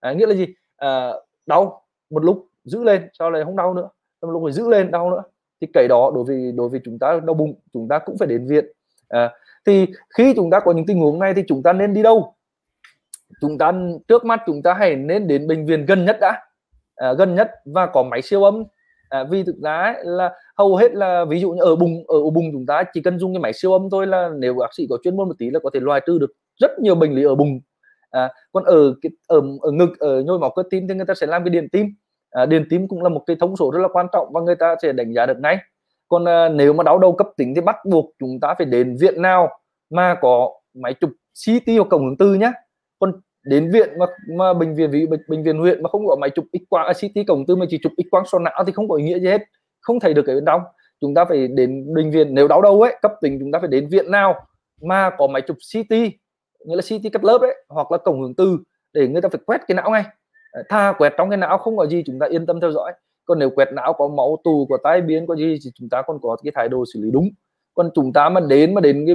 À, 0.00 0.12
nghĩa 0.12 0.26
là 0.26 0.34
gì? 0.34 0.46
À, 0.76 1.12
đau 1.46 1.82
một 2.10 2.24
lúc 2.24 2.46
giữ 2.64 2.84
lên 2.84 3.08
sau 3.12 3.30
này 3.30 3.44
không 3.44 3.56
đau 3.56 3.74
nữa. 3.74 3.88
Một 4.22 4.30
lúc 4.30 4.42
phải 4.44 4.52
giữ 4.52 4.68
lên 4.68 4.90
đau 4.90 5.10
nữa 5.10 5.22
thì 5.60 5.66
cái 5.72 5.88
đó 5.88 6.12
đối 6.14 6.24
với 6.24 6.52
đối 6.52 6.68
với 6.68 6.80
chúng 6.84 6.98
ta 6.98 7.20
đau 7.26 7.34
bụng 7.34 7.54
chúng 7.72 7.88
ta 7.88 7.98
cũng 7.98 8.18
phải 8.18 8.28
đến 8.28 8.46
viện. 8.46 8.64
À, 9.08 9.30
thì 9.66 9.86
khi 10.16 10.32
chúng 10.36 10.50
ta 10.50 10.60
có 10.60 10.72
những 10.72 10.86
tình 10.86 11.00
huống 11.00 11.18
này 11.18 11.34
thì 11.34 11.42
chúng 11.48 11.62
ta 11.62 11.72
nên 11.72 11.94
đi 11.94 12.02
đâu? 12.02 12.34
Chúng 13.40 13.58
ta 13.58 13.72
trước 14.08 14.24
mắt 14.24 14.40
chúng 14.46 14.62
ta 14.62 14.74
hãy 14.74 14.96
nên 14.96 15.28
đến 15.28 15.46
bệnh 15.46 15.66
viện 15.66 15.86
gần 15.86 16.04
nhất 16.04 16.18
đã. 16.20 16.42
À, 16.96 17.12
gần 17.12 17.34
nhất 17.34 17.50
và 17.64 17.86
có 17.86 18.02
máy 18.02 18.22
siêu 18.22 18.44
âm. 18.44 18.64
À, 19.08 19.24
vì 19.30 19.42
thực 19.42 19.56
ra 19.62 19.82
ấy, 19.82 19.94
là 20.04 20.32
hầu 20.56 20.76
hết 20.76 20.94
là 20.94 21.24
ví 21.24 21.40
dụ 21.40 21.50
như 21.50 21.62
ở 21.62 21.76
bụng 21.76 22.04
ở 22.06 22.30
bụng 22.30 22.44
chúng 22.52 22.66
ta 22.66 22.84
chỉ 22.92 23.02
cần 23.02 23.18
dùng 23.18 23.34
cái 23.34 23.40
máy 23.40 23.52
siêu 23.52 23.72
âm 23.72 23.90
thôi 23.90 24.06
là 24.06 24.30
nếu 24.38 24.54
bác 24.54 24.74
sĩ 24.76 24.86
có 24.90 24.98
chuyên 25.04 25.16
môn 25.16 25.28
một 25.28 25.34
tí 25.38 25.50
là 25.50 25.60
có 25.62 25.70
thể 25.74 25.80
loại 25.80 26.00
trừ 26.06 26.18
được 26.18 26.32
rất 26.60 26.70
nhiều 26.78 26.94
bệnh 26.94 27.14
lý 27.14 27.24
ở 27.24 27.34
bụng. 27.34 27.60
À, 28.10 28.32
còn 28.52 28.64
ở 28.64 28.94
cái 29.02 29.10
ở 29.26 29.42
ở 29.60 29.70
ngực 29.70 29.98
ở 29.98 30.22
nhồi 30.22 30.38
máu 30.38 30.50
cơ 30.50 30.62
tim 30.70 30.88
thì 30.88 30.94
người 30.94 31.06
ta 31.06 31.14
sẽ 31.14 31.26
làm 31.26 31.44
cái 31.44 31.50
điện 31.50 31.68
tim 31.72 31.86
à, 32.34 32.46
điện 32.46 32.66
tim 32.70 32.88
cũng 32.88 33.02
là 33.02 33.08
một 33.08 33.22
cái 33.26 33.36
thông 33.40 33.56
số 33.56 33.70
rất 33.70 33.80
là 33.80 33.88
quan 33.92 34.06
trọng 34.12 34.32
và 34.32 34.40
người 34.40 34.56
ta 34.56 34.76
sẽ 34.82 34.92
đánh 34.92 35.12
giá 35.14 35.26
được 35.26 35.38
ngay. 35.38 35.58
Còn 36.08 36.28
à, 36.28 36.48
nếu 36.48 36.72
mà 36.72 36.84
đau 36.84 36.98
đầu 36.98 37.12
cấp 37.12 37.28
tính 37.36 37.54
thì 37.54 37.60
bắt 37.60 37.76
buộc 37.90 38.14
chúng 38.18 38.40
ta 38.40 38.54
phải 38.58 38.66
đến 38.66 38.96
viện 39.00 39.22
nào 39.22 39.48
mà 39.90 40.16
có 40.20 40.50
máy 40.74 40.94
chụp 41.00 41.10
CT 41.46 41.72
hoặc 41.76 41.88
cổng 41.90 42.04
hướng 42.04 42.16
tư 42.16 42.34
nhé 42.34 42.52
còn 42.98 43.12
đến 43.44 43.70
viện 43.72 43.88
mà, 43.98 44.06
mà 44.36 44.54
bệnh 44.54 44.74
viện 44.74 44.90
ví 44.90 45.06
bệnh, 45.06 45.42
viện 45.42 45.58
huyện 45.58 45.82
mà 45.82 45.88
không 45.88 46.06
có 46.06 46.16
máy 46.16 46.30
chụp 46.30 46.44
x 46.52 46.62
quang 46.68 46.86
à, 46.86 46.92
CT 46.92 47.26
cổng 47.28 47.46
tư 47.46 47.56
mà 47.56 47.66
chỉ 47.70 47.78
chụp 47.82 47.92
x 47.96 48.06
quang 48.10 48.24
sọ 48.26 48.38
não 48.38 48.64
thì 48.66 48.72
không 48.72 48.88
có 48.88 48.96
ý 48.96 49.04
nghĩa 49.04 49.18
gì 49.18 49.28
hết 49.28 49.42
không 49.80 50.00
thấy 50.00 50.14
được 50.14 50.22
cái 50.26 50.34
bên 50.34 50.44
trong 50.44 50.60
chúng 51.00 51.14
ta 51.14 51.24
phải 51.24 51.48
đến 51.48 51.94
bệnh 51.94 52.10
viện 52.10 52.34
nếu 52.34 52.48
đau 52.48 52.62
đầu 52.62 52.82
ấy 52.82 52.96
cấp 53.02 53.12
tính 53.20 53.38
chúng 53.40 53.52
ta 53.52 53.58
phải 53.58 53.68
đến 53.68 53.88
viện 53.88 54.10
nào 54.10 54.46
mà 54.82 55.10
có 55.18 55.26
máy 55.26 55.42
chụp 55.46 55.56
CT 55.72 55.94
nghĩa 56.64 56.76
là 56.76 56.82
CT 56.82 57.12
cắt 57.12 57.24
lớp 57.24 57.40
ấy 57.40 57.64
hoặc 57.68 57.92
là 57.92 57.98
cổng 57.98 58.20
hưởng 58.20 58.34
tư 58.34 58.58
để 58.92 59.08
người 59.08 59.22
ta 59.22 59.28
phải 59.28 59.40
quét 59.46 59.60
cái 59.68 59.74
não 59.74 59.90
ngay 59.90 60.04
tha 60.68 60.92
quẹt 60.92 61.12
trong 61.16 61.30
cái 61.30 61.36
não 61.36 61.58
không 61.58 61.76
có 61.76 61.86
gì 61.86 62.02
chúng 62.06 62.18
ta 62.18 62.26
yên 62.26 62.46
tâm 62.46 62.60
theo 62.60 62.72
dõi. 62.72 62.92
Còn 63.24 63.38
nếu 63.38 63.50
quẹt 63.50 63.68
não 63.72 63.92
có 63.92 64.08
máu 64.08 64.38
tù 64.44 64.66
có 64.70 64.78
tai 64.82 65.00
biến 65.00 65.26
có 65.26 65.36
gì 65.36 65.56
thì 65.64 65.70
chúng 65.74 65.88
ta 65.88 66.02
còn 66.02 66.18
có 66.22 66.36
cái 66.44 66.52
thái 66.54 66.68
độ 66.68 66.84
xử 66.94 67.00
lý 67.02 67.10
đúng. 67.10 67.28
Còn 67.74 67.90
chúng 67.94 68.12
ta 68.12 68.28
mà 68.28 68.40
đến 68.40 68.74
mà 68.74 68.80
đến 68.80 69.04
cái 69.06 69.14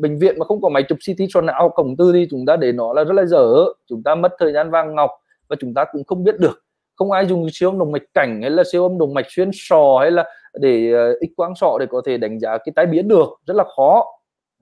bệnh 0.00 0.18
viện 0.18 0.38
mà 0.38 0.44
không 0.44 0.60
có 0.60 0.68
máy 0.68 0.82
chụp 0.88 0.98
CT 1.06 1.22
cho 1.28 1.40
não 1.40 1.68
cổng 1.68 1.96
tư 1.96 2.12
thì 2.12 2.26
chúng 2.30 2.46
ta 2.46 2.56
để 2.56 2.72
nó 2.72 2.92
là 2.92 3.04
rất 3.04 3.14
là 3.14 3.24
dở. 3.24 3.64
Chúng 3.88 4.02
ta 4.02 4.14
mất 4.14 4.32
thời 4.38 4.52
gian 4.52 4.70
vàng 4.70 4.94
ngọc 4.94 5.10
và 5.48 5.56
chúng 5.60 5.74
ta 5.74 5.84
cũng 5.92 6.04
không 6.04 6.24
biết 6.24 6.38
được. 6.38 6.64
Không 6.96 7.10
ai 7.10 7.26
dùng 7.26 7.46
siêu 7.52 7.70
âm 7.70 7.78
động 7.78 7.92
mạch 7.92 8.02
cảnh 8.14 8.40
hay 8.40 8.50
là 8.50 8.62
siêu 8.72 8.82
âm 8.82 8.98
động 8.98 9.14
mạch 9.14 9.26
xuyên 9.28 9.50
sò 9.52 9.98
hay 10.00 10.10
là 10.10 10.24
để 10.54 10.92
uh, 11.12 11.18
x 11.20 11.36
quang 11.36 11.54
sọ 11.54 11.76
để 11.80 11.86
có 11.90 12.02
thể 12.06 12.16
đánh 12.18 12.40
giá 12.40 12.58
cái 12.58 12.72
tai 12.76 12.86
biến 12.86 13.08
được. 13.08 13.28
Rất 13.46 13.56
là 13.56 13.64
khó. 13.76 14.06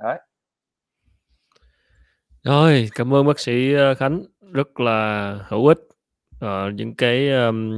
Đấy. 0.02 0.18
Rồi 2.42 2.88
cảm 2.94 3.14
ơn 3.14 3.26
bác 3.26 3.40
sĩ 3.40 3.74
ờ, 3.74 3.94
Khánh. 3.94 4.22
Rất 4.52 4.80
là 4.80 5.38
hữu 5.48 5.66
ích 5.66 5.87
uh, 6.44 6.74
những 6.74 6.94
cái 6.94 7.30
um, 7.30 7.70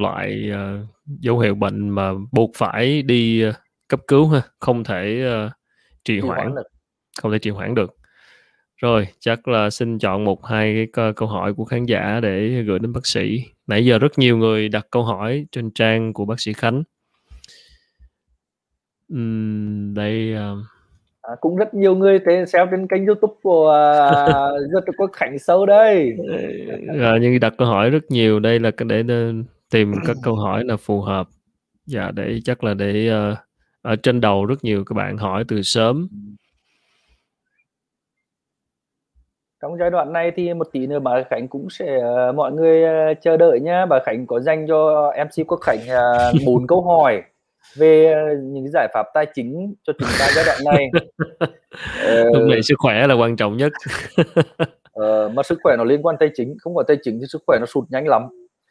loại 0.00 0.50
uh, 0.52 0.88
dấu 1.06 1.38
hiệu 1.38 1.54
bệnh 1.54 1.88
mà 1.88 2.12
buộc 2.32 2.50
phải 2.56 3.02
đi 3.02 3.48
uh, 3.48 3.54
cấp 3.88 4.00
cứu 4.06 4.28
ha 4.28 4.42
không 4.60 4.84
thể 4.84 5.30
uh, 5.46 5.52
trì 6.04 6.20
hoãn 6.20 6.54
không 7.22 7.32
thể 7.32 7.38
trì 7.38 7.50
hoãn 7.50 7.74
được. 7.74 7.96
Rồi 8.76 9.08
chắc 9.20 9.48
là 9.48 9.70
xin 9.70 9.98
chọn 9.98 10.24
một 10.24 10.46
hai 10.46 10.86
cái 10.92 11.12
câu 11.12 11.28
hỏi 11.28 11.54
của 11.54 11.64
khán 11.64 11.84
giả 11.84 12.20
để 12.22 12.62
gửi 12.62 12.78
đến 12.78 12.92
bác 12.92 13.06
sĩ. 13.06 13.44
Nãy 13.66 13.84
giờ 13.84 13.98
rất 13.98 14.18
nhiều 14.18 14.38
người 14.38 14.68
đặt 14.68 14.86
câu 14.90 15.04
hỏi 15.04 15.46
trên 15.52 15.70
trang 15.70 16.12
của 16.12 16.24
bác 16.24 16.40
sĩ 16.40 16.52
khánh. 16.52 16.82
Uhm, 19.14 19.94
đây 19.94 20.34
uh, 20.34 20.58
À, 21.26 21.34
cũng 21.40 21.56
rất 21.56 21.74
nhiều 21.74 21.94
người 21.94 22.18
tên 22.26 22.46
xem 22.46 22.68
trên 22.70 22.88
kênh 22.88 23.06
youtube 23.06 23.34
của 23.42 23.68
uh, 24.64 24.72
rất 24.72 24.84
có 24.96 25.06
khánh 25.12 25.38
sâu 25.38 25.66
đây. 25.66 26.16
À, 27.00 27.12
nhưng 27.20 27.40
đặt 27.40 27.54
câu 27.58 27.68
hỏi 27.68 27.90
rất 27.90 28.02
nhiều 28.08 28.40
đây 28.40 28.60
là 28.60 28.70
để 28.86 29.02
tìm 29.70 29.92
các 30.06 30.16
câu 30.22 30.34
hỏi 30.34 30.64
là 30.64 30.76
phù 30.76 31.00
hợp. 31.00 31.28
Dạ 31.86 32.10
để 32.14 32.38
chắc 32.44 32.64
là 32.64 32.74
để 32.74 33.10
uh, 33.32 33.38
ở 33.82 33.96
trên 33.96 34.20
đầu 34.20 34.46
rất 34.46 34.64
nhiều 34.64 34.84
các 34.84 34.94
bạn 34.94 35.16
hỏi 35.16 35.44
từ 35.48 35.62
sớm. 35.62 36.08
Trong 39.62 39.78
giai 39.78 39.90
đoạn 39.90 40.12
này 40.12 40.32
thì 40.36 40.54
một 40.54 40.68
tí 40.72 40.86
nữa 40.86 40.98
bà 40.98 41.22
Khánh 41.30 41.48
cũng 41.48 41.70
sẽ 41.70 41.96
uh, 41.96 42.34
mọi 42.34 42.52
người 42.52 42.82
uh, 43.12 43.18
chờ 43.22 43.36
đợi 43.36 43.60
nhá. 43.60 43.86
Bà 43.86 43.98
Khánh 44.06 44.26
có 44.26 44.40
dành 44.40 44.66
cho 44.68 45.12
MC 45.24 45.46
Quốc 45.46 45.60
Khánh 45.60 45.78
bốn 46.46 46.62
uh, 46.62 46.62
câu 46.68 46.82
hỏi 46.82 47.22
về 47.74 48.12
ờ, 48.12 48.20
những 48.42 48.68
giải 48.72 48.88
pháp 48.94 49.06
tài 49.14 49.26
chính 49.34 49.74
cho 49.86 49.92
chúng 49.98 50.08
ta 50.18 50.28
giai 50.34 50.44
đoạn 50.46 50.58
này. 50.64 50.90
Lúc 52.32 52.48
này 52.48 52.62
sức 52.62 52.74
khỏe 52.78 53.06
là 53.06 53.14
quan 53.14 53.36
trọng 53.36 53.56
nhất. 53.56 53.72
Ờ, 54.96 55.28
mà 55.34 55.42
sức 55.42 55.58
khỏe 55.62 55.76
nó 55.78 55.84
liên 55.84 56.02
quan 56.02 56.16
tài 56.20 56.30
chính 56.34 56.56
không 56.60 56.74
có 56.74 56.82
tài 56.82 56.96
chính 57.02 57.18
thì 57.20 57.26
sức 57.28 57.42
khỏe 57.46 57.58
nó 57.60 57.66
sụt 57.66 57.84
nhanh 57.90 58.08
lắm. 58.08 58.22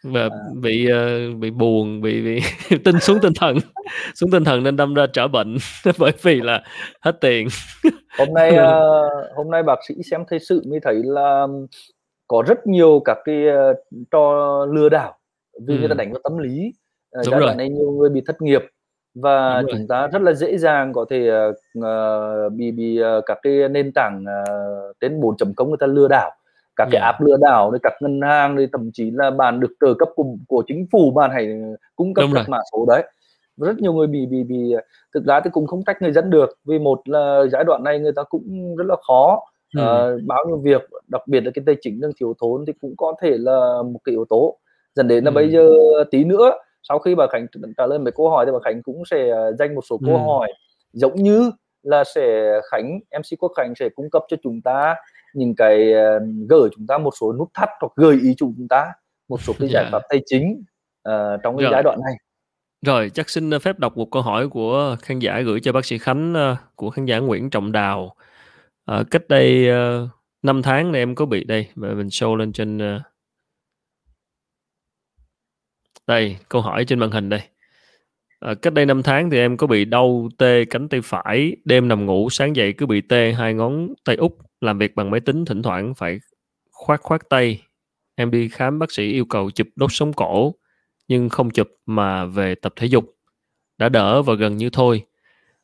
Và 0.03 0.21
à. 0.21 0.29
bị 0.61 0.87
uh, 0.91 1.37
bị 1.39 1.51
buồn 1.51 2.01
bị 2.01 2.21
bị 2.21 2.41
tinh 2.83 2.99
xuống 2.99 3.17
tinh 3.21 3.33
thần 3.39 3.57
xuống 4.15 4.31
tinh 4.31 4.43
thần 4.43 4.63
nên 4.63 4.75
đâm 4.75 4.93
ra 4.93 5.05
trở 5.13 5.27
bệnh 5.27 5.57
bởi 5.99 6.11
vì 6.21 6.41
là 6.41 6.63
hết 7.01 7.11
tiền. 7.21 7.47
Hôm 8.17 8.27
nay 8.33 8.51
uh, 8.51 9.35
hôm 9.35 9.51
nay 9.51 9.63
bác 9.63 9.79
sĩ 9.87 9.95
xem 10.11 10.23
thời 10.29 10.39
sự 10.39 10.61
mới 10.69 10.79
thấy 10.83 10.95
là 11.03 11.47
có 12.27 12.43
rất 12.47 12.67
nhiều 12.67 13.01
các 13.05 13.17
cái 13.25 13.43
uh, 13.71 13.77
trò 14.11 14.65
lừa 14.71 14.89
đảo 14.89 15.17
vì 15.67 15.75
ừ. 15.75 15.79
người 15.79 15.89
ta 15.89 15.95
đánh 15.95 16.11
vào 16.11 16.21
tâm 16.23 16.37
lý. 16.37 16.71
Uh, 17.19 17.25
giai 17.25 17.39
đoạn 17.39 17.57
này 17.57 17.69
nhiều 17.69 17.91
người 17.91 18.09
bị 18.09 18.21
thất 18.25 18.41
nghiệp 18.41 18.61
và 19.15 19.63
chúng 19.71 19.87
ta 19.87 20.07
rất 20.07 20.21
là 20.21 20.33
dễ 20.33 20.57
dàng 20.57 20.93
có 20.93 21.05
thể 21.09 21.29
uh, 21.79 22.53
bị 22.53 22.71
bị 22.71 23.01
uh, 23.01 23.23
các 23.25 23.37
cái 23.41 23.69
nền 23.69 23.91
tảng 23.95 24.23
uh, 24.23 24.95
đến 25.01 25.19
4.0 25.19 25.67
người 25.67 25.77
ta 25.79 25.87
lừa 25.87 26.07
đảo. 26.07 26.31
Các 26.75 26.87
cái 26.91 27.01
app 27.01 27.21
lừa 27.21 27.37
đảo 27.41 27.73
các 27.83 27.93
ngân 28.01 28.21
hàng 28.21 28.55
rồi 28.55 28.69
thậm 28.71 28.89
chí 28.93 29.11
là 29.11 29.31
bạn 29.31 29.59
được 29.59 29.71
trợ 29.81 29.93
cấp 29.99 30.09
của, 30.15 30.25
của 30.47 30.63
chính 30.67 30.87
phủ 30.91 31.11
bạn 31.11 31.31
hãy 31.33 31.47
cung 31.95 32.13
cấp 32.13 32.29
các 32.33 32.49
mã 32.49 32.57
số 32.71 32.85
đấy. 32.87 33.03
Rất 33.57 33.77
nhiều 33.77 33.93
người 33.93 34.07
bị 34.07 34.25
bị 34.25 34.43
bị 34.43 34.73
thực 35.13 35.25
ra 35.25 35.39
thì 35.39 35.49
cũng 35.53 35.67
không 35.67 35.83
trách 35.83 36.01
người 36.01 36.11
dân 36.11 36.29
được 36.29 36.49
vì 36.65 36.79
một 36.79 37.09
là 37.09 37.41
giai 37.51 37.63
đoạn 37.63 37.83
này 37.83 37.99
người 37.99 38.11
ta 38.15 38.23
cũng 38.23 38.75
rất 38.75 38.85
là 38.87 38.95
khó 39.07 39.39
ừ. 39.77 39.81
uh, 39.81 40.21
bao 40.23 40.45
nhiêu 40.47 40.57
việc 40.57 40.89
đặc 41.07 41.21
biệt 41.27 41.41
là 41.41 41.51
cái 41.53 41.63
tài 41.65 41.75
chính 41.81 42.01
đang 42.01 42.11
thiếu 42.19 42.33
thốn 42.41 42.65
thì 42.67 42.73
cũng 42.81 42.93
có 42.97 43.15
thể 43.21 43.37
là 43.37 43.81
một 43.85 43.99
cái 44.03 44.13
yếu 44.13 44.25
tố. 44.29 44.57
Dẫn 44.95 45.07
đến 45.07 45.23
là 45.23 45.31
ừ. 45.31 45.35
bây 45.35 45.51
giờ 45.51 45.69
tí 46.11 46.23
nữa 46.23 46.51
sau 46.89 46.99
khi 46.99 47.15
bà 47.15 47.27
Khánh 47.31 47.47
trả 47.77 47.85
lời 47.85 47.99
mấy 47.99 48.11
câu 48.11 48.29
hỏi 48.29 48.45
thì 48.45 48.51
bà 48.51 48.59
Khánh 48.63 48.83
cũng 48.83 49.03
sẽ 49.11 49.29
ờ, 49.29 49.53
dành 49.59 49.75
một 49.75 49.81
số 49.89 49.99
câu 50.05 50.15
ừ. 50.15 50.19
hỏi 50.19 50.53
giống 50.93 51.15
như 51.15 51.51
là 51.83 52.03
sẽ 52.15 52.59
Khánh 52.71 52.99
MC 53.19 53.39
Quốc 53.39 53.51
Khánh 53.57 53.73
sẽ 53.75 53.89
cung 53.95 54.09
cấp 54.09 54.23
cho 54.27 54.37
chúng 54.43 54.61
ta 54.61 54.95
những 55.33 55.55
cái 55.55 55.93
uh, 55.93 56.21
gửi 56.49 56.69
chúng 56.75 56.87
ta 56.87 56.97
một 56.97 57.13
số 57.19 57.33
nút 57.33 57.49
thắt 57.53 57.69
hoặc 57.81 57.91
gợi 57.95 58.17
ý 58.21 58.33
chúng 58.37 58.67
ta 58.69 58.93
một 59.29 59.41
số 59.41 59.53
cái 59.59 59.69
giải 59.73 59.83
yeah. 59.83 59.93
Dạ. 59.93 59.99
pháp 59.99 60.05
tài 60.09 60.21
chính 60.25 60.63
uh, 61.09 61.39
trong 61.43 61.57
cái 61.57 61.67
giai 61.71 61.83
đoạn 61.83 61.99
này 62.05 62.15
rồi 62.85 63.11
chắc 63.13 63.29
xin 63.29 63.59
phép 63.59 63.79
đọc 63.79 63.97
một 63.97 64.11
câu 64.11 64.21
hỏi 64.21 64.49
của 64.49 64.95
khán 65.01 65.19
giả 65.19 65.41
gửi 65.41 65.59
cho 65.59 65.71
bác 65.71 65.85
sĩ 65.85 65.97
Khánh 65.97 66.33
uh, 66.33 66.57
của 66.75 66.89
khán 66.89 67.05
giả 67.05 67.19
Nguyễn 67.19 67.49
Trọng 67.49 67.71
Đào 67.71 68.15
uh, 68.91 69.07
cách 69.11 69.21
đây 69.29 69.69
uh, 70.03 70.09
5 70.43 70.61
tháng 70.61 70.91
này 70.91 71.01
em 71.01 71.15
có 71.15 71.25
bị 71.25 71.43
đây 71.43 71.67
và 71.75 71.89
mình 71.89 72.07
show 72.07 72.35
lên 72.35 72.53
trên 72.53 72.77
uh, 72.77 73.01
đây, 76.07 76.37
câu 76.49 76.61
hỏi 76.61 76.85
trên 76.85 76.99
màn 76.99 77.11
hình 77.11 77.29
đây. 77.29 77.41
À, 78.39 78.53
cách 78.61 78.73
đây 78.73 78.85
5 78.85 79.03
tháng 79.03 79.29
thì 79.29 79.37
em 79.37 79.57
có 79.57 79.67
bị 79.67 79.85
đau 79.85 80.29
tê 80.37 80.65
cánh 80.65 80.89
tay 80.89 81.01
phải, 81.03 81.55
đêm 81.65 81.87
nằm 81.87 82.05
ngủ, 82.05 82.29
sáng 82.29 82.55
dậy 82.55 82.73
cứ 82.73 82.85
bị 82.85 83.01
tê 83.01 83.33
hai 83.33 83.53
ngón 83.53 83.93
tay 84.05 84.15
út, 84.15 84.31
làm 84.61 84.77
việc 84.77 84.95
bằng 84.95 85.11
máy 85.11 85.19
tính 85.19 85.45
thỉnh 85.45 85.61
thoảng 85.61 85.95
phải 85.95 86.19
khoát 86.71 87.01
khoát 87.01 87.21
tay. 87.29 87.61
Em 88.15 88.31
đi 88.31 88.49
khám 88.49 88.79
bác 88.79 88.91
sĩ 88.91 89.11
yêu 89.11 89.25
cầu 89.25 89.51
chụp 89.51 89.67
đốt 89.75 89.89
sống 89.93 90.13
cổ, 90.13 90.55
nhưng 91.07 91.29
không 91.29 91.49
chụp 91.49 91.67
mà 91.85 92.25
về 92.25 92.55
tập 92.55 92.73
thể 92.75 92.87
dục. 92.87 93.15
Đã 93.77 93.89
đỡ 93.89 94.21
và 94.21 94.33
gần 94.33 94.57
như 94.57 94.69
thôi. 94.69 95.05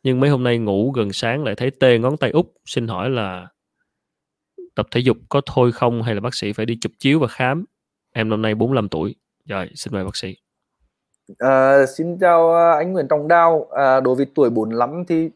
Nhưng 0.03 0.19
mấy 0.19 0.29
hôm 0.29 0.43
nay 0.43 0.57
ngủ 0.57 0.91
gần 0.91 1.13
sáng 1.13 1.43
lại 1.43 1.55
thấy 1.55 1.71
tê 1.71 1.97
ngón 1.97 2.17
tay 2.17 2.31
út, 2.31 2.45
xin 2.65 2.87
hỏi 2.87 3.09
là 3.09 3.47
tập 4.75 4.87
thể 4.91 4.99
dục 4.99 5.17
có 5.29 5.41
thôi 5.45 5.71
không 5.71 6.03
hay 6.03 6.15
là 6.15 6.21
bác 6.21 6.35
sĩ 6.35 6.53
phải 6.53 6.65
đi 6.65 6.77
chụp 6.81 6.91
chiếu 6.99 7.19
và 7.19 7.27
khám? 7.27 7.65
Em 8.13 8.29
năm 8.29 8.41
nay 8.41 8.55
45 8.55 8.89
tuổi. 8.89 9.15
Rồi, 9.45 9.69
xin 9.75 9.93
mời 9.93 10.03
bác 10.03 10.15
sĩ. 10.15 10.35
À, 11.39 11.85
xin 11.85 12.17
chào 12.17 12.53
à, 12.53 12.71
anh 12.71 12.93
Nguyễn 12.93 13.07
Trọng 13.07 13.27
Đào. 13.27 13.67
À, 13.71 13.99
đối 13.99 14.15
với 14.15 14.25
tuổi 14.35 14.49
45 14.49 15.03
thì 15.07 15.29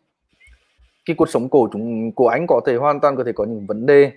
cái 1.06 1.16
cuộc 1.16 1.30
sống 1.30 1.50
cổ 1.50 1.70
chúng 1.74 2.12
của 2.12 2.28
anh 2.28 2.48
có 2.48 2.62
thể 2.66 2.76
hoàn 2.76 3.00
toàn 3.00 3.16
có 3.16 3.24
thể 3.24 3.32
có 3.32 3.46
những 3.46 3.66
vấn 3.66 3.86
đề 3.86 4.12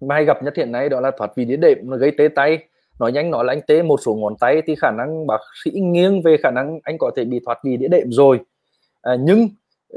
mà 0.00 0.14
hay 0.14 0.24
gặp 0.24 0.42
nhất 0.42 0.56
hiện 0.56 0.72
nay 0.72 0.88
đó 0.88 1.00
là 1.00 1.10
thoát 1.18 1.36
vị 1.36 1.44
đĩa 1.44 1.56
đệm 1.56 1.78
nó 1.82 1.96
gây 1.96 2.10
tê 2.18 2.28
tay 2.28 2.58
nói 2.98 3.12
nhanh 3.12 3.30
nói 3.30 3.44
là 3.44 3.52
anh 3.52 3.60
tê 3.66 3.82
một 3.82 4.00
số 4.04 4.14
ngón 4.14 4.36
tay 4.40 4.62
thì 4.66 4.74
khả 4.74 4.90
năng 4.90 5.26
bác 5.26 5.40
sĩ 5.64 5.70
nghiêng 5.70 6.22
về 6.22 6.36
khả 6.42 6.50
năng 6.50 6.80
anh 6.84 6.98
có 6.98 7.10
thể 7.16 7.24
bị 7.24 7.40
thoát 7.44 7.58
vị 7.64 7.76
đĩa 7.76 7.88
đệm 7.88 8.12
rồi 8.12 8.40
à, 9.02 9.16
nhưng 9.20 9.48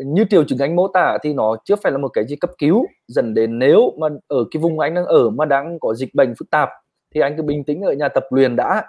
như 0.06 0.26
triệu 0.30 0.43
chứng 0.43 0.60
anh 0.60 0.76
mô 0.76 0.88
tả 0.88 1.18
thì 1.24 1.34
nó 1.34 1.58
chưa 1.66 1.76
phải 1.76 1.91
là 1.91 1.97
một 1.97 2.08
cái 2.08 2.28
gì 2.28 2.36
cấp 2.36 2.51
cứu 2.58 2.86
dần 3.08 3.34
đến 3.34 3.60
nếu 3.60 3.93
mà 3.99 4.08
ở 4.28 4.45
cái 4.51 4.62
vùng 4.62 4.80
anh 4.80 4.93
đang 4.93 5.06
ở 5.06 5.30
mà 5.30 5.45
đang 5.45 5.80
có 5.80 5.93
dịch 5.93 6.10
bệnh 6.14 6.34
phức 6.39 6.49
tạp 6.49 6.70
thì 7.16 7.22
anh 7.22 7.38
cứ 7.38 7.43
bình 7.43 7.64
tĩnh 7.64 7.82
ở 7.82 7.93
nhà 7.93 8.10
tập 8.10 8.24
luyện 8.30 8.56
đã 8.56 8.84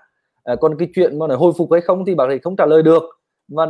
à, 0.47 0.57
còn 0.57 0.79
cái 0.79 0.89
chuyện 0.95 1.19
mà 1.19 1.27
nói 1.27 1.37
hồi 1.37 1.53
phục 1.59 1.73
hay 1.73 1.81
không 1.81 2.05
thì 2.05 2.15
bác 2.15 2.25
sĩ 2.31 2.39
không 2.39 2.57
trả 2.57 2.67
lời 2.67 2.83
được. 2.83 3.03
Mà 3.49 3.67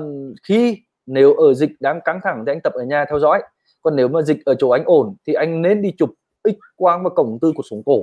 khi 0.48 0.78
nếu 1.06 1.34
ở 1.34 1.54
dịch 1.54 1.70
đang 1.80 2.00
căng 2.04 2.20
thẳng 2.24 2.44
thì 2.46 2.52
anh 2.52 2.60
tập 2.60 2.72
ở 2.72 2.84
nhà 2.84 3.04
theo 3.08 3.18
dõi. 3.18 3.42
Còn 3.82 3.96
nếu 3.96 4.08
mà 4.08 4.22
dịch 4.22 4.44
ở 4.44 4.54
chỗ 4.54 4.68
anh 4.68 4.82
ổn 4.84 5.16
thì 5.26 5.32
anh 5.32 5.62
nên 5.62 5.82
đi 5.82 5.92
chụp 5.98 6.10
x 6.44 6.48
quang 6.76 7.04
và 7.04 7.10
cổng 7.10 7.38
tư 7.42 7.52
của 7.54 7.62
sống 7.70 7.82
cổ 7.86 8.02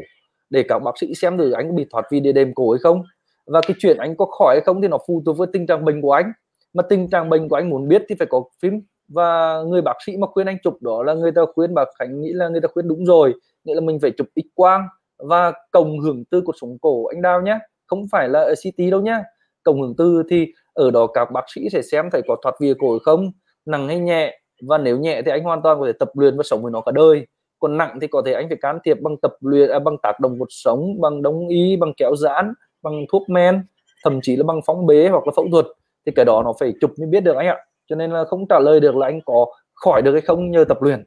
để 0.50 0.64
các 0.64 0.80
bác 0.80 0.98
sĩ 1.02 1.14
xem 1.16 1.38
được 1.38 1.52
anh 1.52 1.70
có 1.70 1.76
bị 1.76 1.86
thoát 1.92 2.06
vị 2.12 2.20
địa 2.20 2.32
đệm 2.32 2.54
cổ 2.54 2.72
hay 2.72 2.80
không. 2.80 3.04
Và 3.46 3.62
cái 3.62 3.76
chuyện 3.80 3.98
anh 3.98 4.18
có 4.18 4.26
khỏi 4.26 4.56
hay 4.56 4.62
không 4.66 4.82
thì 4.82 4.88
nó 4.88 4.98
phụ 5.08 5.22
thuộc 5.26 5.38
với 5.38 5.48
tình 5.54 5.68
trạng 5.68 5.86
bệnh 5.86 6.02
của 6.02 6.12
anh. 6.12 6.32
Mà 6.74 6.84
tình 6.90 7.10
trạng 7.10 7.30
bệnh 7.30 7.50
của 7.50 7.56
anh 7.56 7.70
muốn 7.70 7.88
biết 7.88 8.04
thì 8.10 8.16
phải 8.20 8.28
có 8.28 8.44
phim. 8.62 8.82
Và 9.08 9.62
người 9.68 9.82
bác 9.82 9.98
sĩ 10.06 10.18
mà 10.18 10.28
khuyên 10.28 10.48
anh 10.48 10.58
chụp 10.64 10.78
đó 10.82 11.04
là 11.04 11.14
người 11.14 11.32
ta 11.32 11.42
khuyên 11.56 11.74
bác 11.74 11.86
khánh 12.00 12.22
nghĩ 12.22 12.34
là 12.34 12.50
người 12.50 12.62
ta 12.62 12.68
khuyên 12.74 12.88
đúng 12.88 13.06
rồi 13.06 13.34
nghĩa 13.64 13.76
là 13.76 13.82
mình 13.82 14.00
phải 14.00 14.12
chụp 14.18 14.28
x 14.36 14.48
quang 14.56 14.88
và 15.18 15.54
cổng 15.72 16.00
hưởng 16.00 16.26
tư 16.26 16.42
cột 16.46 16.56
sống 16.62 16.78
cổ 16.82 17.06
anh 17.06 17.22
đào 17.22 17.42
nhé 17.42 17.60
không 17.96 18.08
phải 18.12 18.30
là 18.30 18.40
ở 18.40 18.54
CT 18.64 18.92
đâu 18.92 19.02
nhá. 19.02 19.24
Cổng 19.64 19.82
hưởng 19.82 19.96
tư 19.98 20.24
thì 20.30 20.48
ở 20.74 20.92
đó 20.92 21.08
các 21.14 21.32
bác 21.32 21.46
sĩ 21.56 21.62
sẽ 21.72 21.82
xem 21.82 22.10
thấy 22.12 22.22
có 22.28 22.36
thoát 22.44 22.56
vị 22.62 22.74
cổ 22.80 23.00
không 23.04 23.32
nặng 23.66 23.88
hay 23.88 24.00
nhẹ. 24.00 24.40
Và 24.68 24.78
nếu 24.78 24.98
nhẹ 24.98 25.22
thì 25.26 25.32
anh 25.32 25.44
hoàn 25.44 25.62
toàn 25.64 25.80
có 25.80 25.86
thể 25.86 25.92
tập 26.00 26.10
luyện 26.14 26.38
và 26.38 26.44
sống 26.44 26.64
với 26.64 26.72
nó 26.72 26.82
cả 26.82 26.92
đời. 26.92 27.28
Còn 27.60 27.78
nặng 27.78 27.98
thì 28.02 28.08
có 28.08 28.22
thể 28.26 28.34
anh 28.34 28.50
phải 28.50 28.58
can 28.62 28.80
thiệp 28.86 28.98
bằng 29.02 29.18
tập 29.22 29.34
luyện 29.42 29.70
à, 29.70 29.80
bằng 29.80 29.98
tác 30.04 30.20
động 30.20 30.40
cuộc 30.40 30.48
sống 30.50 31.02
bằng 31.02 31.22
đông 31.22 31.48
y 31.48 31.76
bằng 31.76 31.94
kéo 31.98 32.16
giãn 32.16 32.54
bằng 32.82 33.06
thuốc 33.12 33.30
men 33.30 33.66
thậm 34.04 34.20
chí 34.24 34.36
là 34.36 34.44
bằng 34.44 34.60
phóng 34.66 34.86
bế 34.86 35.08
hoặc 35.10 35.28
là 35.28 35.34
phẫu 35.36 35.48
thuật. 35.52 35.66
Thì 36.06 36.12
cái 36.16 36.26
đó 36.26 36.44
nó 36.44 36.54
phải 36.60 36.74
chụp 36.82 36.92
mới 37.00 37.08
biết 37.08 37.24
được 37.24 37.36
anh 37.36 37.48
ạ. 37.48 37.58
Cho 37.90 37.96
nên 37.96 38.12
là 38.12 38.24
không 38.26 38.48
trả 38.50 38.60
lời 38.60 38.80
được 38.80 38.96
là 38.96 39.08
anh 39.08 39.20
có 39.26 39.46
khỏi 39.74 40.02
được 40.02 40.12
hay 40.12 40.22
không 40.22 40.52
nhờ 40.52 40.66
tập 40.70 40.78
luyện. 40.82 41.04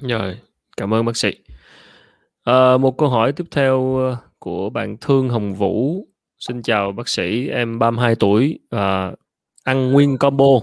Rồi 0.00 0.38
cảm 0.76 0.94
ơn 0.94 1.04
bác 1.04 1.16
sĩ. 1.16 1.30
À, 2.44 2.76
một 2.76 2.98
câu 2.98 3.08
hỏi 3.08 3.32
tiếp 3.32 3.44
theo 3.50 3.96
ờ, 3.96 4.16
của 4.38 4.70
bạn 4.70 4.96
Thương 5.00 5.28
Hồng 5.28 5.54
Vũ 5.54 6.06
xin 6.48 6.62
chào 6.62 6.92
bác 6.92 7.08
sĩ 7.08 7.48
em 7.48 7.78
32 7.78 8.14
tuổi 8.14 8.58
à, 8.70 9.12
ăn 9.64 9.92
nguyên 9.92 10.18
combo 10.18 10.60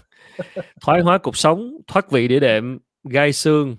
thoái 0.80 1.00
hóa 1.00 1.18
cột 1.18 1.36
sống 1.36 1.78
thoát 1.86 2.10
vị 2.10 2.28
đĩa 2.28 2.40
đệm 2.40 2.78
gai 3.04 3.32
xương 3.32 3.76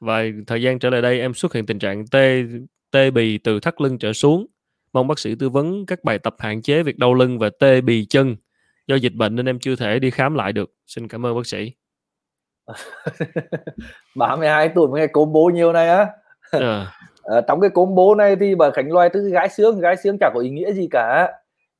và 0.00 0.22
thời 0.46 0.62
gian 0.62 0.78
trở 0.78 0.90
lại 0.90 1.02
đây 1.02 1.20
em 1.20 1.34
xuất 1.34 1.54
hiện 1.54 1.66
tình 1.66 1.78
trạng 1.78 2.06
tê 2.06 2.44
tê 2.90 3.10
bì 3.10 3.38
từ 3.38 3.60
thắt 3.60 3.80
lưng 3.80 3.98
trở 3.98 4.12
xuống. 4.12 4.46
Mong 4.92 5.08
bác 5.08 5.18
sĩ 5.18 5.34
tư 5.34 5.48
vấn 5.48 5.86
các 5.86 6.04
bài 6.04 6.18
tập 6.18 6.34
hạn 6.38 6.62
chế 6.62 6.82
việc 6.82 6.98
đau 6.98 7.14
lưng 7.14 7.38
và 7.38 7.50
tê 7.60 7.80
bì 7.80 8.04
chân. 8.04 8.36
Do 8.86 8.96
dịch 8.96 9.14
bệnh 9.14 9.36
nên 9.36 9.46
em 9.46 9.58
chưa 9.58 9.76
thể 9.76 9.98
đi 9.98 10.10
khám 10.10 10.34
lại 10.34 10.52
được. 10.52 10.70
Xin 10.86 11.08
cảm 11.08 11.26
ơn 11.26 11.36
bác 11.36 11.46
sĩ. 11.46 11.72
32 14.16 14.68
tuổi 14.74 14.88
mới 14.88 15.00
nghe 15.00 15.06
combo 15.06 15.40
nhiều 15.54 15.72
này 15.72 15.88
á. 15.88 16.06
À. 16.50 16.92
à, 17.28 17.40
trong 17.40 17.60
cái 17.60 17.70
combo 17.70 18.14
này 18.14 18.36
thì 18.36 18.54
bà 18.54 18.70
Khánh 18.70 18.92
loay 18.92 19.08
từ 19.08 19.28
gái 19.30 19.48
sướng 19.48 19.80
gái 19.80 19.96
sướng 19.96 20.16
chẳng 20.20 20.32
có 20.34 20.40
ý 20.40 20.50
nghĩa 20.50 20.72
gì 20.72 20.88
cả. 20.90 21.32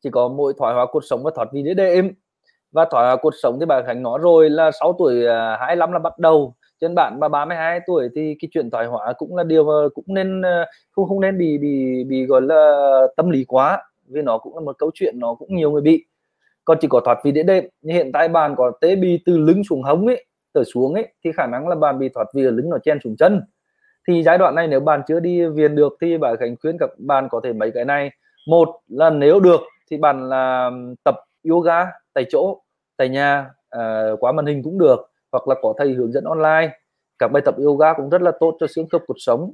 Chỉ 0.03 0.11
có 0.11 0.29
mỗi 0.29 0.53
thoái 0.59 0.75
hóa 0.75 0.87
cuộc 0.93 1.05
sống 1.05 1.23
và 1.23 1.31
thoát 1.35 1.49
vì 1.53 1.63
đế 1.63 1.75
đêm 1.75 2.13
Và 2.73 2.85
thoái 2.91 3.07
hóa 3.07 3.17
cuộc 3.17 3.35
sống 3.43 3.57
thì 3.61 3.67
bà 3.67 3.83
Khánh 3.83 4.03
nói 4.03 4.19
rồi 4.23 4.51
là 4.51 4.71
6 4.81 4.93
tuổi 4.99 5.27
à, 5.27 5.57
25 5.61 5.93
là 5.93 5.99
bắt 5.99 6.19
đầu. 6.19 6.55
Trên 6.81 6.95
bạn 6.95 7.21
mà 7.21 7.29
32 7.29 7.81
tuổi 7.87 8.09
thì 8.15 8.37
cái 8.41 8.49
chuyện 8.53 8.71
thoái 8.71 8.87
hóa 8.87 9.13
cũng 9.19 9.37
là 9.37 9.45
điều 9.45 9.65
mà 9.65 9.89
cũng 9.95 10.05
nên 10.09 10.43
à, 10.43 10.67
không 10.91 11.09
không 11.09 11.21
nên 11.21 11.39
bị 11.39 11.59
bị 11.59 12.05
bị 12.05 12.27
gọi 12.27 12.43
là 12.43 13.03
tâm 13.17 13.31
lý 13.31 13.45
quá. 13.45 13.83
Vì 14.09 14.23
nó 14.23 14.39
cũng 14.39 14.55
là 14.55 14.61
một 14.61 14.79
câu 14.79 14.91
chuyện 14.95 15.15
nó 15.19 15.35
cũng 15.35 15.57
nhiều 15.57 15.71
người 15.71 15.83
bị. 15.83 16.05
Còn 16.65 16.79
chỉ 16.81 16.89
có 16.89 17.01
thoát 17.05 17.19
vị 17.25 17.33
đĩa 17.33 17.43
đệm. 17.43 17.65
Như 17.83 17.95
hiện 17.95 18.13
tại 18.13 18.29
bạn 18.29 18.55
có 18.57 18.73
tế 18.81 18.97
bị 18.97 19.23
từ 19.27 19.39
lưng 19.39 19.63
xuống 19.69 19.83
hống 19.83 20.07
ấy 20.07 20.27
tới 20.53 20.65
xuống 20.65 20.95
ấy 20.95 21.09
thì 21.25 21.33
khả 21.33 21.47
năng 21.47 21.69
là 21.69 21.75
bạn 21.77 21.99
bị 21.99 22.09
thoát 22.09 22.25
vị 22.35 22.45
ở 22.45 22.51
lưng 22.51 22.71
nó 22.71 22.79
chen 22.85 22.99
xuống 23.05 23.17
chân 23.17 23.43
thì 24.09 24.23
giai 24.23 24.39
đoạn 24.39 24.55
này 24.55 24.69
nếu 24.69 24.81
bạn 24.81 25.03
chưa 25.07 25.21
đi 25.21 25.47
viện 25.47 25.75
được 25.75 25.97
thì 26.01 26.19
bà 26.19 26.37
khánh 26.37 26.57
khuyến 26.63 26.79
các 26.79 26.91
bạn 26.99 27.29
có 27.31 27.41
thể 27.45 27.53
mấy 27.53 27.71
cái 27.71 27.85
này. 27.85 28.11
Một 28.47 28.69
là 28.89 29.11
nếu 29.11 29.41
được 29.41 29.61
thì 29.91 29.97
bạn 29.97 30.29
là 30.29 30.71
tập 31.05 31.15
yoga 31.49 31.87
tại 32.15 32.25
chỗ 32.31 32.61
tại 32.97 33.09
nhà 33.09 33.51
uh, 33.77 34.21
qua 34.21 34.33
màn 34.33 34.47
hình 34.47 34.63
cũng 34.63 34.79
được 34.79 35.11
hoặc 35.33 35.49
là 35.49 35.55
có 35.63 35.75
thầy 35.79 35.93
hướng 35.93 36.13
dẫn 36.13 36.25
online. 36.25 36.79
Các 37.19 37.29
bài 37.33 37.43
tập 37.45 37.55
yoga 37.65 37.93
cũng 37.93 38.11
rất 38.11 38.23
là 38.23 38.33
tốt 38.41 38.57
cho 38.61 38.67
xương 38.67 38.89
khớp 38.93 39.03
cuộc 39.07 39.17
sống. 39.19 39.53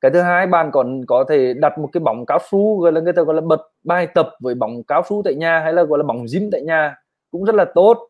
Cái 0.00 0.10
thứ 0.10 0.20
hai 0.20 0.46
bạn 0.46 0.70
còn 0.70 1.00
có 1.06 1.24
thể 1.28 1.54
đặt 1.54 1.78
một 1.78 1.88
cái 1.92 2.00
bóng 2.00 2.26
cao 2.26 2.38
su 2.50 2.80
gọi 2.80 2.92
là 2.92 3.00
người 3.00 3.12
ta 3.12 3.22
gọi 3.22 3.34
là 3.34 3.40
bật 3.40 3.60
bài 3.84 4.06
tập 4.14 4.28
với 4.40 4.54
bóng 4.54 4.82
cao 4.84 5.02
su 5.08 5.22
tại 5.24 5.34
nhà 5.34 5.60
hay 5.60 5.72
là 5.72 5.82
gọi 5.82 5.98
là 5.98 6.02
bóng 6.02 6.24
gym 6.32 6.48
tại 6.52 6.62
nhà 6.62 6.96
cũng 7.30 7.44
rất 7.44 7.54
là 7.54 7.64
tốt. 7.74 8.08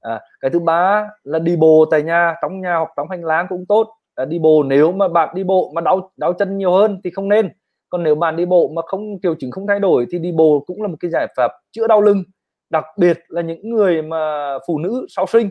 À, 0.00 0.20
cái 0.40 0.50
thứ 0.50 0.58
ba 0.58 1.08
là 1.24 1.38
đi 1.38 1.56
bộ 1.56 1.84
tại 1.90 2.02
nhà 2.02 2.34
trong 2.42 2.60
nhà 2.60 2.76
hoặc 2.76 2.90
trong 2.96 3.10
hành 3.10 3.24
lang 3.24 3.46
cũng 3.48 3.66
tốt 3.66 3.94
đi 4.28 4.38
bộ 4.38 4.62
nếu 4.62 4.92
mà 4.92 5.08
bạn 5.08 5.34
đi 5.34 5.44
bộ 5.44 5.72
mà 5.74 5.80
đau 5.80 6.10
đau 6.16 6.32
chân 6.32 6.58
nhiều 6.58 6.72
hơn 6.72 7.00
thì 7.04 7.10
không 7.10 7.28
nên. 7.28 7.48
Còn 7.88 8.02
nếu 8.02 8.14
bạn 8.14 8.36
đi 8.36 8.46
bộ 8.46 8.68
mà 8.68 8.82
không 8.86 9.18
triệu 9.22 9.34
chứng 9.34 9.50
không 9.50 9.66
thay 9.66 9.80
đổi 9.80 10.06
thì 10.12 10.18
đi 10.18 10.32
bộ 10.32 10.64
cũng 10.66 10.82
là 10.82 10.88
một 10.88 10.96
cái 11.00 11.10
giải 11.10 11.26
pháp 11.36 11.48
chữa 11.72 11.86
đau 11.86 12.00
lưng. 12.00 12.22
Đặc 12.70 12.84
biệt 12.98 13.18
là 13.28 13.42
những 13.42 13.70
người 13.70 14.02
mà 14.02 14.52
phụ 14.66 14.78
nữ 14.78 15.06
sau 15.08 15.26
sinh. 15.26 15.50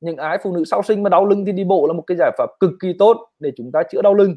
Những 0.00 0.16
ái 0.16 0.38
phụ 0.42 0.54
nữ 0.56 0.64
sau 0.64 0.82
sinh 0.82 1.02
mà 1.02 1.10
đau 1.10 1.26
lưng 1.26 1.44
thì 1.44 1.52
đi 1.52 1.64
bộ 1.64 1.86
là 1.86 1.92
một 1.92 2.02
cái 2.06 2.16
giải 2.16 2.30
pháp 2.38 2.46
cực 2.60 2.70
kỳ 2.80 2.92
tốt 2.98 3.16
để 3.38 3.50
chúng 3.56 3.72
ta 3.72 3.82
chữa 3.90 4.02
đau 4.02 4.14
lưng. 4.14 4.34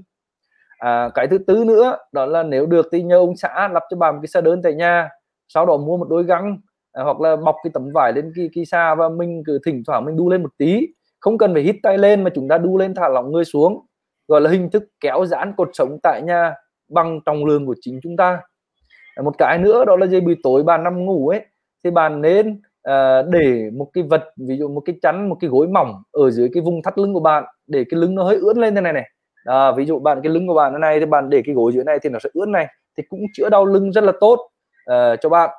À, 0.77 1.09
cái 1.13 1.27
thứ 1.27 1.37
tư 1.37 1.63
nữa 1.67 1.97
đó 2.11 2.25
là 2.25 2.43
nếu 2.43 2.65
được 2.65 2.87
thì 2.91 3.03
nhờ 3.03 3.17
ông 3.17 3.35
xã 3.35 3.69
lập 3.73 3.83
cho 3.89 3.97
bà 3.97 4.11
một 4.11 4.19
cái 4.21 4.27
xe 4.27 4.41
đơn 4.41 4.61
tại 4.63 4.73
nhà 4.73 5.09
sau 5.47 5.65
đó 5.65 5.77
mua 5.77 5.97
một 5.97 6.09
đôi 6.09 6.23
găng 6.23 6.57
à, 6.91 7.03
hoặc 7.03 7.21
là 7.21 7.35
bọc 7.35 7.55
cái 7.63 7.71
tấm 7.73 7.91
vải 7.93 8.13
lên 8.13 8.31
cái, 8.35 8.49
cái 8.55 8.65
xa 8.65 8.95
và 8.95 9.09
mình 9.09 9.43
cứ 9.45 9.59
thỉnh 9.65 9.83
thoảng 9.87 10.05
mình 10.05 10.17
đu 10.17 10.29
lên 10.29 10.43
một 10.43 10.49
tí 10.57 10.87
không 11.25 11.37
cần 11.37 11.53
phải 11.53 11.63
hít 11.63 11.75
tay 11.83 11.97
lên 11.97 12.23
mà 12.23 12.29
chúng 12.35 12.47
ta 12.47 12.57
đu 12.57 12.77
lên 12.77 12.93
thả 12.95 13.09
lỏng 13.09 13.31
người 13.31 13.45
xuống. 13.45 13.85
Gọi 14.27 14.41
là 14.41 14.49
hình 14.49 14.69
thức 14.69 14.83
kéo 14.99 15.25
giãn 15.25 15.53
cột 15.57 15.69
sống 15.73 15.97
tại 16.03 16.21
nhà 16.21 16.53
bằng 16.89 17.19
trọng 17.25 17.45
lượng 17.45 17.65
của 17.65 17.75
chính 17.81 17.99
chúng 18.03 18.17
ta. 18.17 18.39
Một 19.23 19.37
cái 19.37 19.57
nữa 19.57 19.85
đó 19.85 19.95
là 19.95 20.05
dây 20.05 20.21
buổi 20.21 20.35
tối 20.43 20.63
bạn 20.63 20.83
nằm 20.83 21.05
ngủ 21.05 21.27
ấy 21.27 21.45
thì 21.83 21.91
bạn 21.91 22.21
nên 22.21 22.61
uh, 22.89 23.29
để 23.29 23.69
một 23.73 23.87
cái 23.93 24.03
vật 24.03 24.23
ví 24.47 24.57
dụ 24.57 24.67
một 24.67 24.81
cái 24.85 24.95
chắn 25.01 25.29
một 25.29 25.37
cái 25.39 25.49
gối 25.49 25.67
mỏng 25.67 26.03
ở 26.11 26.31
dưới 26.31 26.49
cái 26.53 26.63
vùng 26.63 26.81
thắt 26.81 26.97
lưng 26.97 27.13
của 27.13 27.19
bạn 27.19 27.43
để 27.67 27.85
cái 27.89 27.99
lưng 27.99 28.15
nó 28.15 28.23
hơi 28.23 28.37
ướn 28.37 28.57
lên 28.57 28.75
thế 28.75 28.81
này 28.81 28.93
này. 28.93 29.09
À, 29.45 29.71
ví 29.71 29.85
dụ 29.85 29.99
bạn 29.99 30.19
cái 30.23 30.31
lưng 30.31 30.47
của 30.47 30.53
bạn 30.53 30.73
thế 30.73 30.79
này 30.79 30.99
thì 30.99 31.05
bạn 31.05 31.29
để 31.29 31.41
cái 31.45 31.55
gối 31.55 31.71
dưới 31.71 31.83
này 31.83 31.99
thì 32.01 32.09
nó 32.09 32.19
sẽ 32.23 32.29
ướn 32.33 32.51
này 32.51 32.67
thì 32.97 33.03
cũng 33.09 33.19
chữa 33.33 33.49
đau 33.49 33.65
lưng 33.65 33.91
rất 33.91 34.03
là 34.03 34.13
tốt 34.19 34.39
uh, 34.91 35.19
cho 35.21 35.29
bạn. 35.29 35.49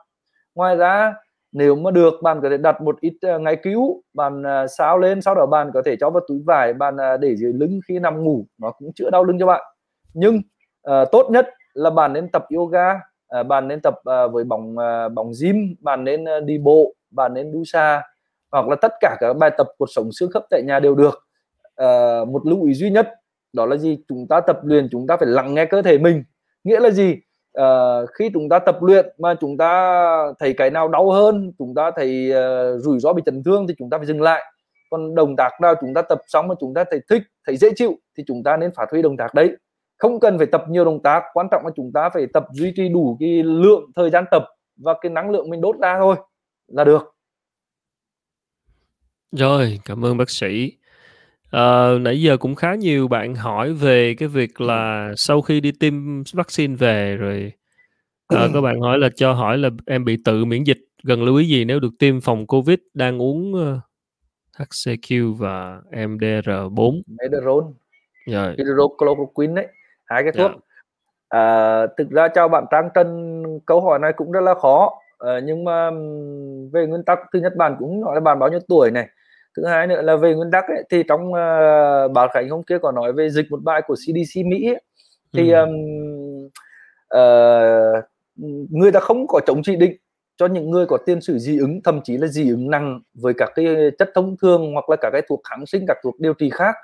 Ngoài 0.54 0.76
ra 0.76 1.14
nếu 1.56 1.76
mà 1.76 1.90
được 1.90 2.14
bạn 2.22 2.40
có 2.42 2.50
thể 2.50 2.56
đặt 2.56 2.80
một 2.80 3.00
ít 3.00 3.14
uh, 3.26 3.58
cứu. 3.62 4.02
Bạn 4.14 4.42
ờ, 4.42 4.62
uh, 4.64 4.70
sao 4.78 4.98
lên 4.98 5.22
sau 5.22 5.34
đó 5.34 5.46
bạn 5.46 5.70
có 5.74 5.82
thể 5.84 5.96
cho 6.00 6.10
vào 6.10 6.22
túi 6.28 6.42
vải 6.46 6.74
bạn 6.74 6.94
uh, 6.94 7.20
để 7.20 7.36
dưới 7.36 7.52
lưng 7.52 7.80
khi 7.88 7.98
nằm 7.98 8.24
ngủ. 8.24 8.46
Nó 8.58 8.70
cũng 8.70 8.92
chữa 8.92 9.10
đau 9.10 9.24
lưng 9.24 9.38
cho 9.40 9.46
bạn. 9.46 9.62
Nhưng 10.14 10.36
uh, 10.90 11.08
tốt 11.12 11.28
nhất 11.30 11.48
là 11.74 11.90
bạn 11.90 12.12
nên 12.12 12.28
tập 12.32 12.44
yoga 12.56 12.94
uh, 13.40 13.46
bạn 13.46 13.68
nên 13.68 13.80
tập 13.80 13.94
uh, 13.94 14.32
với 14.32 14.44
bóng 14.44 14.76
uh, 14.76 15.12
bóng 15.12 15.32
gym 15.42 15.74
bạn 15.80 16.04
nên 16.04 16.24
uh, 16.24 16.44
đi 16.44 16.58
bộ 16.58 16.94
bạn 17.10 17.34
nên 17.34 17.52
đu 17.52 17.64
xa 17.64 18.02
hoặc 18.52 18.68
là 18.68 18.76
tất 18.82 18.92
cả 19.00 19.16
các 19.20 19.36
bài 19.36 19.50
tập 19.58 19.66
cuộc 19.78 19.90
sống 19.94 20.12
xương 20.12 20.30
khớp 20.30 20.42
tại 20.50 20.62
nhà 20.62 20.80
đều 20.80 20.94
được. 20.94 21.22
Uh, 21.82 22.28
một 22.28 22.46
lưu 22.46 22.64
ý 22.64 22.74
duy 22.74 22.90
nhất 22.90 23.14
đó 23.52 23.66
là 23.66 23.76
gì? 23.76 23.98
Chúng 24.08 24.26
ta 24.28 24.40
tập 24.40 24.58
luyện 24.62 24.88
chúng 24.92 25.06
ta 25.06 25.16
phải 25.16 25.28
lắng 25.28 25.54
nghe 25.54 25.64
cơ 25.64 25.82
thể 25.82 25.98
mình. 25.98 26.24
Nghĩa 26.64 26.80
là 26.80 26.90
gì? 26.90 27.16
Uh, 27.60 28.10
khi 28.18 28.30
chúng 28.34 28.48
ta 28.48 28.58
tập 28.58 28.82
luyện 28.82 29.06
mà 29.18 29.34
chúng 29.40 29.56
ta 29.56 30.32
thấy 30.38 30.54
cái 30.54 30.70
nào 30.70 30.88
đau 30.88 31.10
hơn 31.10 31.52
chúng 31.58 31.74
ta 31.74 31.90
thấy 31.96 32.30
uh, 32.30 32.82
rủi 32.82 33.00
ro 33.00 33.12
bị 33.12 33.22
chấn 33.26 33.42
thương 33.44 33.66
thì 33.66 33.74
chúng 33.78 33.90
ta 33.90 33.98
phải 33.98 34.06
dừng 34.06 34.22
lại. 34.22 34.44
Còn 34.90 35.14
động 35.14 35.36
tác 35.36 35.50
nào 35.60 35.74
chúng 35.80 35.94
ta 35.94 36.02
tập 36.02 36.18
xong 36.26 36.48
mà 36.48 36.54
chúng 36.60 36.74
ta 36.74 36.84
thấy 36.90 37.00
thích 37.10 37.22
thấy 37.46 37.56
dễ 37.56 37.68
chịu 37.76 37.94
thì 38.16 38.24
chúng 38.26 38.42
ta 38.42 38.56
nên 38.56 38.70
phát 38.74 38.86
huy 38.90 39.02
động 39.02 39.16
tác 39.16 39.34
đấy. 39.34 39.56
Không 39.98 40.20
cần 40.20 40.38
phải 40.38 40.46
tập 40.46 40.64
nhiều 40.68 40.84
động 40.84 41.02
tác 41.02 41.22
quan 41.32 41.48
trọng 41.50 41.62
là 41.64 41.70
chúng 41.76 41.92
ta 41.94 42.08
phải 42.08 42.26
tập 42.32 42.46
duy 42.52 42.72
trì 42.76 42.88
đủ 42.88 43.16
cái 43.20 43.42
lượng 43.42 43.90
thời 43.96 44.10
gian 44.10 44.24
tập 44.30 44.44
và 44.76 44.94
cái 45.00 45.10
năng 45.10 45.30
lượng 45.30 45.50
mình 45.50 45.60
đốt 45.60 45.76
ra 45.80 45.98
thôi 45.98 46.16
là 46.66 46.84
được. 46.84 47.14
Rồi 49.32 49.80
cảm 49.84 50.04
ơn 50.04 50.16
bác 50.16 50.30
sĩ 50.30 50.72
à, 51.50 51.90
nãy 52.00 52.22
giờ 52.22 52.36
cũng 52.36 52.54
khá 52.54 52.74
nhiều 52.74 53.08
bạn 53.08 53.34
hỏi 53.34 53.72
về 53.72 54.14
cái 54.14 54.28
việc 54.28 54.60
là 54.60 55.12
sau 55.16 55.42
khi 55.42 55.60
đi 55.60 55.72
tiêm 55.80 56.22
vaccine 56.32 56.76
về 56.76 57.16
rồi 57.16 57.52
à, 58.28 58.46
có 58.54 58.60
bạn 58.60 58.80
hỏi 58.80 58.98
là 58.98 59.08
cho 59.16 59.32
hỏi 59.32 59.58
là 59.58 59.70
em 59.86 60.04
bị 60.04 60.18
tự 60.24 60.44
miễn 60.44 60.64
dịch 60.64 60.78
cần 61.06 61.24
lưu 61.24 61.36
ý 61.36 61.48
gì 61.48 61.64
nếu 61.64 61.80
được 61.80 61.92
tiêm 61.98 62.20
phòng 62.20 62.46
covid 62.46 62.78
đang 62.94 63.22
uống 63.22 63.52
uh, 63.54 63.58
ờ, 63.60 63.80
HCQ 64.58 65.34
và 65.34 65.80
MDR4 65.90 67.00
Mederone 67.06 67.66
rồi 68.26 68.54
hydrochloroquine 68.58 69.54
đấy. 69.54 69.66
Hai 70.04 70.22
cái 70.22 70.32
thuốc. 70.32 70.50
Yeah. 70.50 70.60
Dạ. 71.30 71.38
à, 71.38 71.86
thực 71.98 72.10
ra 72.10 72.28
cho 72.28 72.48
bạn 72.48 72.64
Trang 72.70 72.88
Trân 72.94 73.42
câu 73.66 73.80
hỏi 73.80 73.98
này 73.98 74.12
cũng 74.16 74.32
rất 74.32 74.40
là 74.40 74.54
khó. 74.54 74.90
À, 75.18 75.40
nhưng 75.44 75.64
mà 75.64 75.90
về 76.72 76.86
nguyên 76.86 77.04
tắc 77.04 77.18
thứ 77.32 77.38
nhất 77.40 77.52
bạn 77.56 77.76
cũng 77.78 78.00
nói 78.00 78.14
là 78.14 78.20
bạn 78.20 78.38
bao 78.38 78.50
nhiêu 78.50 78.60
tuổi 78.68 78.90
này 78.90 79.08
thứ 79.56 79.64
hai 79.66 79.86
nữa 79.86 80.02
là 80.02 80.16
về 80.16 80.34
nguyên 80.34 80.50
tắc 80.50 80.64
ấy, 80.68 80.84
thì 80.90 81.02
trong 81.08 81.28
uh, 81.28 82.12
báo 82.12 82.28
khánh 82.32 82.48
hôm 82.48 82.62
kia 82.62 82.78
có 82.78 82.92
nói 82.92 83.12
về 83.12 83.30
dịch 83.30 83.46
một 83.50 83.62
bài 83.62 83.82
của 83.86 83.94
CDC 83.94 84.40
Mỹ 84.46 84.68
ấy, 84.68 84.82
thì 85.32 85.52
um, 85.52 85.70
uh, 87.14 88.04
người 88.70 88.92
ta 88.92 89.00
không 89.00 89.26
có 89.28 89.40
chống 89.46 89.62
chỉ 89.62 89.76
định 89.76 89.96
cho 90.36 90.46
những 90.46 90.70
người 90.70 90.86
có 90.86 90.98
tiền 91.06 91.20
sử 91.20 91.38
dị 91.38 91.58
ứng 91.58 91.80
thậm 91.84 92.00
chí 92.04 92.16
là 92.16 92.26
dị 92.26 92.50
ứng 92.50 92.70
nặng 92.70 93.00
với 93.14 93.34
các 93.34 93.52
cái 93.54 93.66
chất 93.98 94.10
thông 94.14 94.36
thường 94.42 94.72
hoặc 94.72 94.90
là 94.90 94.96
các 94.96 95.10
cái 95.10 95.22
thuốc 95.28 95.40
kháng 95.50 95.66
sinh 95.66 95.84
các 95.88 95.96
thuốc 96.02 96.20
điều 96.20 96.34
trị 96.34 96.50
khác. 96.50 96.74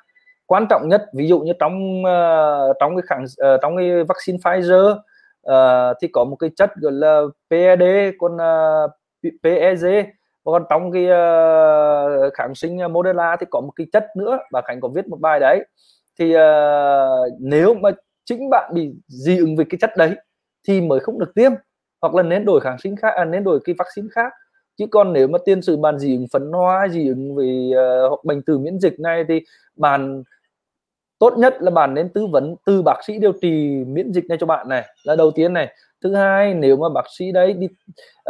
Quan 0.47 0.67
trọng 0.71 0.89
nhất 0.89 1.03
ví 1.15 1.29
dụ 1.29 1.41
như 1.41 1.53
trong 1.59 2.03
uh, 2.03 2.77
trong 2.81 2.97
cái 2.97 3.03
kháng 3.07 3.25
uh, 3.25 3.61
trong 3.63 3.77
cái 3.77 4.05
vaccine 4.05 4.39
Pfizer 4.39 4.93
uh, 5.51 5.97
thì 6.03 6.09
có 6.09 6.25
một 6.25 6.37
cái 6.37 6.51
chất 6.57 6.71
gọi 6.77 6.93
là 6.93 7.21
PED 7.51 8.15
còn 8.19 8.35
uh, 8.35 8.91
PEG 9.43 9.85
còn 10.45 10.65
trong 10.71 10.93
cái 10.93 11.05
uh, 11.05 12.35
kháng 12.35 12.55
sinh 12.55 12.79
ờ, 12.79 12.89
Moderna 12.89 13.37
thì 13.41 13.47
có 13.51 13.61
một 13.61 13.71
cái 13.77 13.87
chất 13.93 14.07
nữa 14.17 14.39
bà 14.53 14.61
Khánh 14.61 14.81
có 14.81 14.89
viết 14.89 15.09
một 15.09 15.21
bài 15.21 15.41
đấy. 15.41 15.65
Thì 16.19 16.37
uh, 16.37 17.33
nếu 17.41 17.75
mà 17.75 17.91
chính 18.25 18.51
bạn 18.51 18.75
bị 18.75 18.93
dị 19.07 19.39
ứng 19.39 19.57
với 19.57 19.67
cái 19.71 19.79
chất 19.81 19.97
đấy 19.97 20.17
thì 20.69 20.81
mới 20.81 21.01
không 21.01 21.19
được 21.19 21.33
tiêm 21.35 21.53
hoặc 22.03 22.15
là 22.15 22.23
nên 22.23 22.45
đổi 22.45 22.61
kháng 22.61 22.79
sinh 22.79 22.97
khác 22.97 23.15
à, 23.17 23.25
nên 23.25 23.45
đổi 23.45 23.61
cái 23.65 23.75
vaccine 23.79 24.09
khác. 24.13 24.33
Chứ 24.77 24.87
còn 24.91 25.13
nếu 25.13 25.29
mà 25.29 25.39
tiên 25.45 25.63
sử 25.63 25.77
bạn 25.77 25.99
dị 25.99 26.17
ứng 26.17 26.27
phấn 26.33 26.53
hoa 26.53 26.89
dị 26.89 27.09
ứng 27.09 27.37
về 27.37 27.71
uh, 27.71 28.09
hoặc 28.09 28.25
bệnh 28.25 28.43
từ 28.47 28.59
miễn 28.59 28.79
dịch 28.79 29.01
này 29.01 29.25
thì 29.29 29.41
bạn 29.77 30.23
tốt 31.19 31.35
nhất 31.39 31.57
là 31.61 31.71
bạn 31.71 31.95
nên 31.95 32.09
tư 32.09 32.27
vấn 32.27 32.57
từ 32.67 32.83
bác 32.83 33.05
sĩ 33.07 33.19
điều 33.19 33.33
trị 33.33 33.85
miễn 33.87 34.13
dịch 34.13 34.25
này 34.29 34.39
cho 34.41 34.47
bạn 34.47 34.69
này 34.69 34.85
là 35.05 35.17
đầu 35.17 35.31
tiên 35.31 35.53
này 35.53 35.75
thứ 36.03 36.15
hai 36.15 36.55
nếu 36.55 36.77
mà 36.77 36.89
bác 36.89 37.05
sĩ 37.19 37.33
đấy 37.33 37.53
đi 37.53 37.67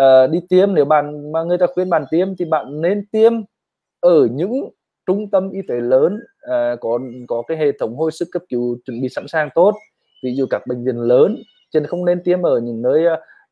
uh, 0.00 0.30
đi 0.30 0.40
tiêm 0.48 0.74
nếu 0.74 0.84
bạn 0.84 1.32
mà 1.32 1.42
người 1.42 1.58
ta 1.58 1.66
khuyên 1.74 1.90
bạn 1.90 2.04
tiêm 2.10 2.36
thì 2.36 2.44
bạn 2.44 2.80
nên 2.80 3.06
tiêm 3.06 3.32
ở 4.00 4.28
những 4.32 4.70
trung 5.06 5.30
tâm 5.30 5.50
y 5.50 5.60
tế 5.68 5.74
lớn 5.74 6.14
uh, 6.46 6.80
có 6.80 6.98
có 7.28 7.42
cái 7.48 7.56
hệ 7.56 7.72
thống 7.80 7.96
hồi 7.96 8.12
sức 8.12 8.28
cấp 8.32 8.42
cứu 8.48 8.78
chuẩn 8.86 9.00
bị 9.00 9.08
sẵn 9.08 9.28
sàng 9.28 9.48
tốt 9.54 9.74
ví 10.22 10.34
dụ 10.34 10.46
các 10.50 10.66
bệnh 10.66 10.84
viện 10.84 10.96
lớn 10.96 11.42
chứ 11.72 11.82
không 11.88 12.04
nên 12.04 12.22
tiêm 12.22 12.42
ở 12.42 12.60
những 12.60 12.82
nơi 12.82 13.06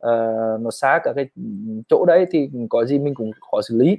uh, 0.07 0.61
nó 0.61 0.71
xa 0.71 1.01
cả 1.05 1.13
cái 1.17 1.27
chỗ 1.89 2.05
đấy 2.05 2.27
thì 2.31 2.51
có 2.71 2.85
gì 2.85 2.99
mình 2.99 3.15
cũng 3.15 3.31
khó 3.51 3.61
xử 3.63 3.77
lý. 3.77 3.97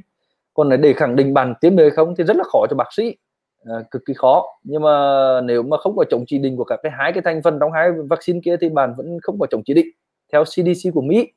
Còn 0.54 0.82
để 0.82 0.94
khẳng 0.94 1.16
định 1.16 1.34
bạn 1.34 1.54
tiêm 1.62 1.76
được 1.76 1.84
hay 1.84 1.92
không 1.92 2.16
thì 2.18 2.24
rất 2.24 2.38
là 2.38 2.44
khó 2.44 2.66
cho 2.70 2.76
bác 2.76 2.94
sĩ 2.94 3.16
à, 3.66 3.76
cực 3.92 4.02
kỳ 4.06 4.14
khó. 4.14 4.46
Nhưng 4.64 4.82
mà 4.82 4.92
nếu 5.42 5.64
mà 5.64 5.78
không 5.78 5.96
có 5.96 6.06
chống 6.10 6.24
chỉ 6.28 6.38
định 6.38 6.58
của 6.58 6.64
các 6.64 6.80
cái 6.84 6.92
hai 6.96 7.14
cái 7.14 7.22
thành 7.26 7.42
phần 7.42 7.58
trong 7.60 7.72
hai 7.72 7.92
vaccine 8.10 8.40
kia 8.44 8.58
thì 8.62 8.70
bạn 8.70 8.94
vẫn 8.98 9.18
không 9.22 9.40
có 9.40 9.48
chống 9.50 9.62
chỉ 9.66 9.74
định 9.74 9.88
theo 10.32 10.44
CDC 10.44 10.94
của 10.94 11.02
Mỹ. 11.02 11.32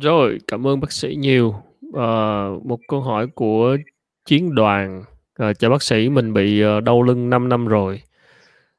Rồi, 0.00 0.38
cảm 0.46 0.66
ơn 0.66 0.80
bác 0.80 0.92
sĩ 0.92 1.14
nhiều. 1.14 1.54
À, 1.92 2.48
một 2.64 2.78
câu 2.88 3.00
hỏi 3.00 3.26
của 3.26 3.76
chiến 4.24 4.54
đoàn 4.54 5.04
À, 5.38 5.52
chào 5.52 5.70
bác 5.70 5.82
sĩ, 5.82 6.08
mình 6.08 6.32
bị 6.32 6.60
ờ, 6.60 6.80
đau 6.80 7.02
lưng 7.02 7.30
5 7.30 7.48
năm 7.48 7.66
rồi. 7.66 8.02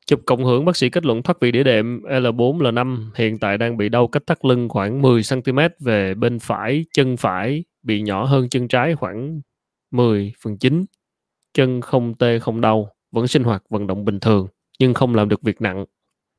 Chụp 0.06 0.20
cộng 0.26 0.46
hưởng 0.46 0.66
bác 0.66 0.78
sĩ 0.78 0.90
kết 0.90 1.06
luận 1.06 1.24
thoát 1.24 1.40
vị 1.40 1.52
đĩa 1.52 1.64
đệm 1.64 2.02
L4 2.04 2.58
L5 2.58 3.10
hiện 3.16 3.40
tại 3.40 3.58
đang 3.58 3.78
bị 3.78 3.90
đau 3.90 4.08
cách 4.08 4.24
thắt 4.28 4.46
lưng 4.46 4.70
khoảng 4.70 5.02
10 5.02 5.22
cm 5.30 5.60
về 5.80 6.14
bên 6.14 6.40
phải, 6.40 6.86
chân 6.94 7.18
phải 7.18 7.64
bị 7.84 8.02
nhỏ 8.02 8.26
hơn 8.26 8.50
chân 8.50 8.68
trái 8.68 8.96
khoảng 8.96 9.42
10 9.92 10.34
phần 10.44 10.58
9. 10.58 10.86
Chân 11.54 11.82
không 11.82 12.14
tê 12.16 12.40
không 12.40 12.62
đau, 12.62 12.90
vẫn 13.12 13.28
sinh 13.28 13.44
hoạt 13.44 13.64
vận 13.70 13.88
động 13.88 14.06
bình 14.06 14.20
thường 14.20 14.48
nhưng 14.80 14.94
không 14.94 15.16
làm 15.16 15.30
được 15.30 15.42
việc 15.42 15.62
nặng. 15.62 15.86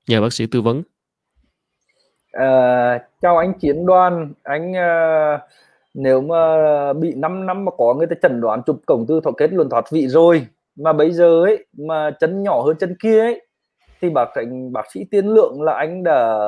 Nhờ 0.09 0.21
bác 0.21 0.33
sĩ 0.33 0.47
tư 0.47 0.61
vấn. 0.61 0.83
À, 2.33 2.99
chào 3.23 3.39
anh 3.39 3.53
Chiến 3.59 3.87
Đoan, 3.87 4.33
anh 4.43 4.73
uh, 4.73 5.41
nếu 5.95 6.21
mà 6.21 6.93
bị 6.93 7.15
5 7.15 7.47
năm 7.47 7.65
mà 7.65 7.73
có 7.79 7.95
người 7.95 8.07
ta 8.07 8.17
chẩn 8.23 8.41
đoán 8.41 8.63
chụp 8.67 8.81
cổng 8.87 9.07
tư 9.09 9.21
thọ 9.25 9.31
kết 9.31 9.53
luận 9.53 9.69
thoát 9.71 9.85
vị 9.93 10.09
rồi 10.09 10.47
mà 10.77 10.93
bây 10.93 11.13
giờ 11.13 11.43
ấy 11.43 11.67
mà 11.79 12.11
chân 12.21 12.43
nhỏ 12.43 12.63
hơn 12.63 12.77
chân 12.77 12.97
kia 13.03 13.21
ấy 13.21 13.47
thì 14.01 14.11
bác 14.11 14.35
anh 14.35 14.73
bác 14.73 14.93
sĩ 14.93 15.05
tiên 15.11 15.27
lượng 15.27 15.63
là 15.63 15.73
anh 15.73 16.03
đã 16.03 16.39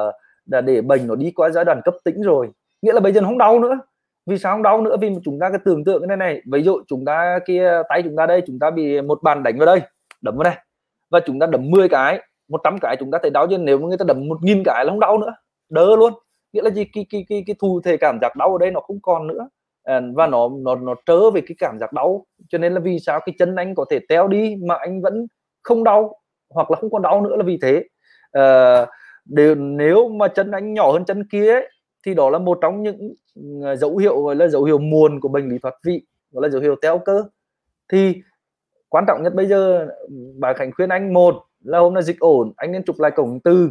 đã 0.47 0.61
để 0.61 0.81
bệnh 0.81 1.07
nó 1.07 1.15
đi 1.15 1.31
qua 1.31 1.51
giai 1.51 1.65
đoạn 1.65 1.81
cấp 1.85 1.95
tính 2.05 2.23
rồi. 2.23 2.49
Nghĩa 2.83 2.93
là 2.93 3.01
bây 3.01 3.13
giờ 3.13 3.21
nó 3.21 3.29
không 3.29 3.39
đau 3.39 3.61
nữa. 3.61 3.79
Vì 4.27 4.39
sao 4.39 4.55
không 4.55 4.63
đau 4.63 4.81
nữa? 4.81 4.97
Vì 5.01 5.11
chúng 5.25 5.39
ta 5.41 5.51
cái 5.51 5.59
tưởng 5.65 5.85
tượng 5.85 6.01
cái 6.01 6.17
này 6.17 6.17
này. 6.17 6.43
Ví 6.53 6.63
dụ 6.63 6.81
chúng 6.89 7.05
ta 7.05 7.39
kia 7.47 7.83
tay 7.89 8.03
chúng 8.03 8.17
ta 8.17 8.27
đây 8.27 8.43
chúng 8.47 8.59
ta 8.59 8.71
bị 8.71 9.01
một 9.01 9.23
bàn 9.23 9.43
đánh 9.43 9.59
vào 9.59 9.67
đây 9.67 9.81
đấm 10.21 10.37
vào 10.37 10.45
đây 10.45 10.55
và 11.11 11.21
chúng 11.27 11.39
ta 11.39 11.47
đấm 11.47 11.71
10 11.71 11.89
cái 11.89 12.28
100 12.49 12.79
cái 12.81 12.97
chúng 13.01 13.11
ta 13.11 13.19
thấy 13.23 13.31
đau 13.31 13.47
chứ 13.51 13.59
nếu 13.59 13.79
người 13.79 13.99
ta 13.99 14.05
đấm 14.09 14.29
một 14.29 14.39
nghìn 14.43 14.63
cái 14.65 14.85
là 14.85 14.91
không 14.91 15.01
đau 15.01 15.19
nữa. 15.19 15.35
Đỡ 15.69 15.97
luôn. 15.97 16.13
Nghĩa 16.53 16.63
là 16.63 16.71
gì? 16.71 16.85
Cái 16.85 17.07
cái 17.11 17.27
cái 17.29 17.45
cái 17.47 17.57
thu 17.61 17.81
thể 17.85 17.97
cảm 17.97 18.19
giác 18.23 18.37
đau 18.37 18.53
ở 18.53 18.59
đây 18.61 18.71
nó 18.71 18.81
không 18.81 19.01
còn 19.03 19.27
nữa. 19.27 19.49
À, 19.85 20.01
và 20.15 20.27
nó 20.27 20.49
nó 20.59 20.75
nó 20.75 20.95
trớ 21.07 21.31
về 21.31 21.41
cái 21.41 21.57
cảm 21.59 21.79
giác 21.79 21.93
đau. 21.93 22.27
Cho 22.49 22.59
nên 22.59 22.75
là 22.75 22.81
vì 22.81 22.99
sao 22.99 23.21
cái 23.27 23.35
chân 23.39 23.57
anh 23.57 23.75
có 23.75 23.85
thể 23.91 23.99
teo 24.09 24.29
đi 24.29 24.57
mà 24.67 24.75
anh 24.75 25.03
vẫn 25.03 25.27
không 25.63 25.85
đau 25.85 26.21
hoặc 26.55 26.71
là 26.71 26.77
không 26.81 26.91
còn 26.91 27.03
đau 27.03 27.21
nữa 27.21 27.37
là 27.37 27.43
vì 27.43 27.59
thế. 27.63 27.85
À, 28.33 28.87
đều, 29.25 29.55
nếu 29.55 30.09
mà 30.09 30.29
chân 30.29 30.51
anh 30.51 30.75
nhỏ 30.75 30.93
hơn 30.93 31.05
chân 31.05 31.29
kia 31.33 31.53
ấy, 31.53 31.69
thì 32.07 32.15
đó 32.15 32.31
là 32.31 32.39
một 32.39 32.59
trong 32.63 32.83
những 32.83 33.15
à, 33.65 33.77
dấu 33.77 33.97
hiệu 33.97 34.23
gọi 34.23 34.37
là 34.37 34.49
dấu 34.49 34.65
hiệu 34.65 34.79
muộn 34.79 35.21
của 35.21 35.29
bệnh 35.29 35.49
lý 35.49 35.59
thoát 35.63 35.75
vị 35.85 36.03
gọi 36.31 36.43
là 36.43 36.49
dấu 36.49 36.63
hiệu 36.63 36.77
teo 36.83 36.99
cơ. 36.99 37.25
Thì 37.93 38.15
quan 38.89 39.05
trọng 39.09 39.23
nhất 39.23 39.35
bây 39.35 39.47
giờ 39.47 39.89
bà 40.39 40.53
Khánh 40.53 40.73
khuyên 40.73 40.89
anh 40.89 41.13
một 41.13 41.35
là 41.69 41.79
hôm 41.79 41.95
nay 41.95 42.03
dịch 42.03 42.21
ổn 42.21 42.53
anh 42.57 42.73
nên 42.73 42.83
chụp 42.85 42.97
lại 42.99 43.11
cổng 43.11 43.41
từ. 43.41 43.71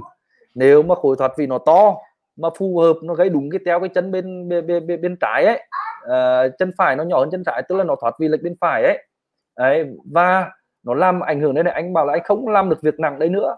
Nếu 0.56 0.84
mà 0.84 0.96
khối 0.96 1.16
thoát 1.20 1.32
vị 1.38 1.48
nó 1.48 1.58
to 1.58 1.96
mà 2.36 2.50
phù 2.58 2.80
hợp 2.80 2.94
nó 3.04 3.14
gây 3.14 3.30
đúng 3.30 3.50
cái 3.50 3.60
teo 3.66 3.80
cái 3.80 3.90
chân 3.90 4.12
bên 4.12 4.50
bên 4.50 4.68
bên, 4.68 4.88
bên, 4.88 5.02
bên 5.02 5.18
trái 5.22 5.46
ấy 5.46 5.64
à, 6.10 6.48
chân 6.60 6.72
phải 6.78 6.96
nó 6.96 7.04
nhỏ 7.04 7.20
hơn 7.20 7.30
chân 7.32 7.44
trái 7.46 7.64
tức 7.70 7.76
là 7.76 7.84
nó 7.84 7.96
thoát 8.02 8.16
vị 8.20 8.28
lệch 8.28 8.44
bên 8.44 8.56
phải 8.62 8.84
ấy. 8.84 9.08
Đấy 9.58 9.86
và 10.14 10.52
nó 10.86 10.94
làm 10.94 11.20
ảnh 11.20 11.42
hưởng 11.42 11.54
đến 11.54 11.66
này 11.66 11.74
anh 11.74 11.94
bảo 11.94 12.06
là 12.06 12.14
anh 12.14 12.24
không 12.24 12.48
làm 12.48 12.70
được 12.70 12.82
việc 12.82 13.00
nặng 13.00 13.20
đấy 13.20 13.30
nữa 13.30 13.56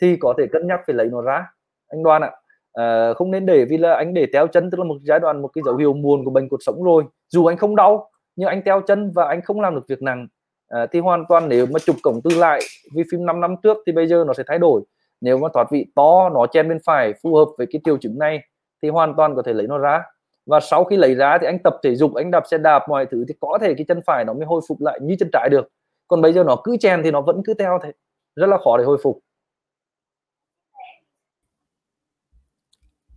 thì 0.00 0.16
có 0.20 0.34
thể 0.38 0.46
cân 0.52 0.66
nhắc 0.66 0.80
phải 0.86 0.94
lấy 0.94 1.06
nó 1.06 1.22
ra 1.22 1.46
anh 1.88 2.02
đoan 2.02 2.22
ạ. 2.22 2.30
À, 2.72 3.12
không 3.14 3.30
nên 3.30 3.46
để 3.46 3.64
vì 3.64 3.78
là 3.78 3.94
anh 3.94 4.14
để 4.14 4.26
teo 4.32 4.46
chân 4.46 4.70
tức 4.70 4.78
là 4.78 4.84
một 4.84 4.96
giai 5.02 5.20
đoạn 5.20 5.42
một 5.42 5.48
cái 5.54 5.62
dấu 5.64 5.76
hiệu 5.76 5.92
buồn 5.92 6.24
của 6.24 6.30
bệnh 6.30 6.48
cuộc 6.48 6.62
sống 6.62 6.82
rồi. 6.82 7.04
Dù 7.28 7.46
anh 7.46 7.56
không 7.56 7.76
đau 7.76 8.10
nhưng 8.36 8.48
anh 8.48 8.62
teo 8.62 8.80
chân 8.80 9.12
và 9.14 9.24
anh 9.24 9.42
không 9.42 9.60
làm 9.60 9.74
được 9.74 9.84
việc 9.88 10.02
nặng 10.02 10.28
à, 10.68 10.86
thì 10.92 11.00
hoàn 11.00 11.24
toàn 11.28 11.48
nếu 11.48 11.66
mà 11.66 11.78
chụp 11.78 11.96
cổng 12.02 12.20
tư 12.24 12.30
lại 12.38 12.60
vì 12.94 13.02
phim 13.12 13.26
5 13.26 13.40
năm 13.40 13.54
trước 13.62 13.76
thì 13.86 13.92
bây 13.92 14.06
giờ 14.06 14.24
nó 14.26 14.32
sẽ 14.32 14.42
thay 14.46 14.58
đổi. 14.58 14.82
Nếu 15.20 15.38
mà 15.38 15.48
thoát 15.54 15.70
vị 15.70 15.86
to 15.94 16.28
nó 16.28 16.46
chen 16.46 16.68
bên 16.68 16.78
phải 16.86 17.12
phù 17.22 17.34
hợp 17.34 17.46
với 17.58 17.66
cái 17.70 17.80
tiêu 17.84 17.96
chứng 17.96 18.18
này 18.18 18.40
thì 18.82 18.88
hoàn 18.88 19.14
toàn 19.16 19.36
có 19.36 19.42
thể 19.42 19.52
lấy 19.52 19.66
nó 19.66 19.78
ra. 19.78 20.02
Và 20.46 20.60
sau 20.60 20.84
khi 20.84 20.96
lấy 20.96 21.14
ra 21.14 21.38
thì 21.40 21.46
anh 21.46 21.58
tập 21.64 21.74
thể 21.82 21.94
dục 21.94 22.14
anh 22.14 22.30
đạp 22.30 22.42
xe 22.50 22.58
đạp 22.58 22.82
mọi 22.88 23.06
thứ 23.10 23.24
thì 23.28 23.34
có 23.40 23.58
thể 23.60 23.74
cái 23.74 23.84
chân 23.88 24.00
phải 24.06 24.24
nó 24.24 24.32
mới 24.32 24.44
hồi 24.44 24.60
phục 24.68 24.80
lại 24.80 24.98
như 25.02 25.16
chân 25.18 25.28
trái 25.32 25.48
được. 25.50 25.68
Còn 26.08 26.22
bây 26.22 26.32
giờ 26.32 26.44
nó 26.44 26.56
cứ 26.64 26.76
chen 26.80 27.00
thì 27.04 27.10
nó 27.10 27.20
vẫn 27.20 27.42
cứ 27.46 27.54
theo 27.54 27.78
thế. 27.82 27.92
Rất 28.36 28.46
là 28.46 28.58
khó 28.64 28.76
để 28.78 28.84
hồi 28.84 28.98
phục. 29.02 29.18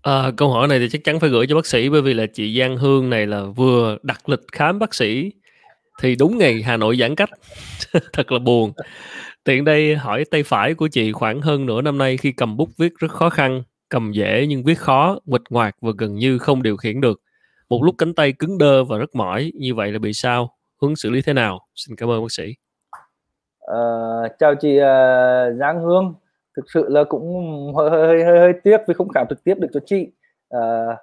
À, 0.01 0.31
câu 0.37 0.49
hỏi 0.49 0.67
này 0.67 0.79
thì 0.79 0.89
chắc 0.89 1.03
chắn 1.03 1.19
phải 1.19 1.29
gửi 1.29 1.47
cho 1.47 1.55
bác 1.55 1.65
sĩ 1.65 1.89
bởi 1.89 2.01
vì 2.01 2.13
là 2.13 2.25
chị 2.33 2.59
Giang 2.59 2.77
Hương 2.77 3.09
này 3.09 3.27
là 3.27 3.43
vừa 3.55 3.97
đặt 4.03 4.29
lịch 4.29 4.41
khám 4.51 4.79
bác 4.79 4.93
sĩ 4.93 5.31
thì 6.01 6.15
đúng 6.15 6.37
ngày 6.37 6.61
Hà 6.61 6.77
Nội 6.77 6.97
giãn 6.99 7.15
cách. 7.15 7.29
Thật 8.13 8.31
là 8.31 8.39
buồn. 8.39 8.71
Tiện 9.43 9.65
đây 9.65 9.95
hỏi 9.95 10.25
tay 10.31 10.43
phải 10.43 10.73
của 10.73 10.87
chị 10.87 11.11
khoảng 11.11 11.41
hơn 11.41 11.65
nửa 11.65 11.81
năm 11.81 11.97
nay 11.97 12.17
khi 12.17 12.31
cầm 12.31 12.57
bút 12.57 12.69
viết 12.77 12.93
rất 12.99 13.11
khó 13.11 13.29
khăn 13.29 13.63
cầm 13.89 14.11
dễ 14.11 14.45
nhưng 14.49 14.63
viết 14.63 14.79
khó 14.79 15.19
nguệch 15.25 15.41
ngoạc 15.49 15.75
và 15.81 15.91
gần 15.97 16.15
như 16.15 16.37
không 16.37 16.63
điều 16.63 16.77
khiển 16.77 17.01
được. 17.01 17.21
Một 17.69 17.83
lúc 17.83 17.95
cánh 17.97 18.13
tay 18.13 18.33
cứng 18.39 18.57
đơ 18.57 18.83
và 18.83 18.97
rất 18.97 19.15
mỏi 19.15 19.51
như 19.55 19.75
vậy 19.75 19.91
là 19.91 19.99
bị 19.99 20.13
sao? 20.13 20.55
Hướng 20.81 20.95
xử 20.95 21.09
lý 21.09 21.21
thế 21.21 21.33
nào? 21.33 21.59
Xin 21.75 21.95
cảm 21.95 22.09
ơn 22.09 22.21
bác 22.21 22.31
sĩ. 22.31 22.55
À, 23.59 23.77
chào 24.39 24.55
chị 24.55 24.77
uh, 24.77 25.59
Giang 25.59 25.83
Hương. 25.83 26.13
Thực 26.57 26.65
sự 26.73 26.85
là 26.89 27.03
cũng 27.03 27.25
hơi 27.75 27.89
hơi 27.89 28.23
hơi, 28.23 28.39
hơi 28.39 28.53
tiếc 28.63 28.77
vì 28.87 28.93
không 28.93 29.09
khám 29.09 29.27
trực 29.29 29.43
tiếp 29.43 29.55
được 29.59 29.67
cho 29.73 29.79
chị. 29.85 30.07
Uh, 30.57 30.95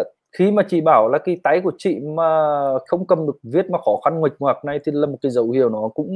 uh, 0.00 0.06
khi 0.38 0.50
mà 0.50 0.62
chị 0.68 0.80
bảo 0.80 1.08
là 1.08 1.18
cái 1.18 1.40
tay 1.42 1.60
của 1.60 1.72
chị 1.78 1.98
mà 2.00 2.48
không 2.86 3.06
cầm 3.06 3.26
được 3.26 3.36
viết 3.42 3.70
mà 3.70 3.78
khó 3.78 3.92
khăn 4.04 4.20
nguệch 4.20 4.32
ngoạc 4.38 4.64
này 4.64 4.80
thì 4.84 4.92
là 4.94 5.06
một 5.06 5.16
cái 5.22 5.30
dấu 5.30 5.50
hiệu 5.50 5.68
nó 5.68 5.88
cũng, 5.94 6.10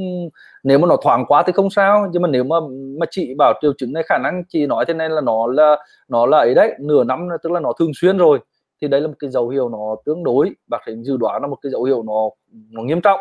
nếu 0.63 0.79
mà 0.79 0.87
nó 0.87 0.95
thoáng 1.03 1.25
quá 1.25 1.43
thì 1.47 1.53
không 1.53 1.69
sao. 1.69 2.07
Nhưng 2.11 2.21
mà 2.21 2.27
nếu 2.27 2.43
mà 2.43 2.55
mà 2.99 3.05
chị 3.11 3.33
bảo 3.37 3.53
triệu 3.61 3.73
chứng 3.77 3.93
này 3.93 4.03
khả 4.03 4.17
năng 4.17 4.43
chị 4.49 4.65
nói 4.65 4.85
thế 4.87 4.93
này 4.93 5.09
là 5.09 5.21
nó 5.21 5.47
là 5.47 5.75
nó 6.07 6.25
là 6.25 6.37
ấy 6.37 6.55
đấy, 6.55 6.73
nửa 6.79 7.03
năm 7.03 7.27
tức 7.43 7.51
là 7.51 7.59
nó 7.59 7.73
thường 7.79 7.91
xuyên 8.01 8.17
rồi, 8.17 8.39
thì 8.81 8.87
đấy 8.87 9.01
là 9.01 9.07
một 9.07 9.13
cái 9.19 9.29
dấu 9.29 9.49
hiệu 9.49 9.69
nó 9.69 9.95
tương 10.05 10.23
đối. 10.23 10.49
Bác 10.67 10.77
sĩ 10.85 10.91
dự 11.03 11.17
đoán 11.17 11.41
là 11.41 11.47
một 11.47 11.57
cái 11.61 11.71
dấu 11.71 11.83
hiệu 11.83 12.03
nó 12.03 12.29
nó 12.69 12.81
nghiêm 12.83 13.01
trọng. 13.01 13.19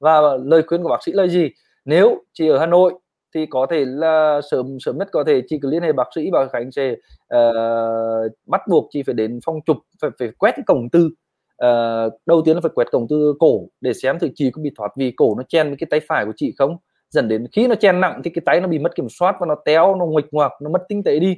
Và 0.00 0.20
lời 0.44 0.62
khuyên 0.66 0.82
của 0.82 0.88
bác 0.88 1.02
sĩ 1.02 1.12
là 1.12 1.26
gì? 1.26 1.50
Nếu 1.84 2.18
chị 2.32 2.48
ở 2.48 2.58
Hà 2.58 2.66
Nội 2.66 2.92
thì 3.34 3.46
có 3.46 3.66
thể 3.70 3.84
là 3.84 4.40
sớm 4.50 4.78
sớm 4.80 4.98
nhất 4.98 5.08
có 5.12 5.24
thể 5.24 5.42
chị 5.48 5.58
cứ 5.62 5.70
liên 5.70 5.82
hệ 5.82 5.92
bác 5.92 6.08
sĩ 6.14 6.30
và 6.32 6.48
khánh 6.52 6.72
sẽ 6.72 6.92
uh, 7.34 8.32
bắt 8.46 8.60
buộc 8.68 8.88
chị 8.92 9.02
phải 9.02 9.14
đến 9.14 9.38
phòng 9.46 9.60
chụp 9.66 9.76
phải 10.00 10.10
phải 10.18 10.28
quét 10.38 10.52
cái 10.56 10.64
cổng 10.66 10.90
tư 10.90 11.06
uh, 11.06 11.12
ờ, 11.56 12.10
đầu 12.26 12.42
tiên 12.44 12.54
là 12.54 12.60
phải 12.60 12.70
quét 12.74 12.90
cổng 12.92 13.08
tư 13.08 13.34
cổ 13.38 13.68
để 13.80 13.92
xem 13.92 14.18
thử 14.18 14.28
chị 14.34 14.50
có 14.50 14.62
bị 14.62 14.70
thoát 14.76 14.88
vì 14.96 15.10
cổ 15.10 15.34
nó 15.36 15.42
chen 15.48 15.68
với 15.68 15.76
cái 15.76 15.86
tay 15.90 16.00
phải 16.08 16.24
của 16.24 16.32
chị 16.36 16.54
không. 16.58 16.76
Dẫn 17.10 17.28
đến 17.28 17.46
khi 17.52 17.66
nó 17.66 17.74
chen 17.74 18.00
nặng 18.00 18.20
thì 18.24 18.30
cái 18.30 18.42
tay 18.46 18.60
nó 18.60 18.68
bị 18.68 18.78
mất 18.78 18.94
kiểm 18.94 19.08
soát 19.08 19.36
và 19.40 19.46
nó 19.46 19.54
téo 19.64 19.94
nó 19.94 20.06
nguệch 20.06 20.32
ngoạc 20.32 20.52
nó 20.62 20.70
mất 20.70 20.82
tinh 20.88 21.02
tế 21.02 21.18
đi. 21.18 21.36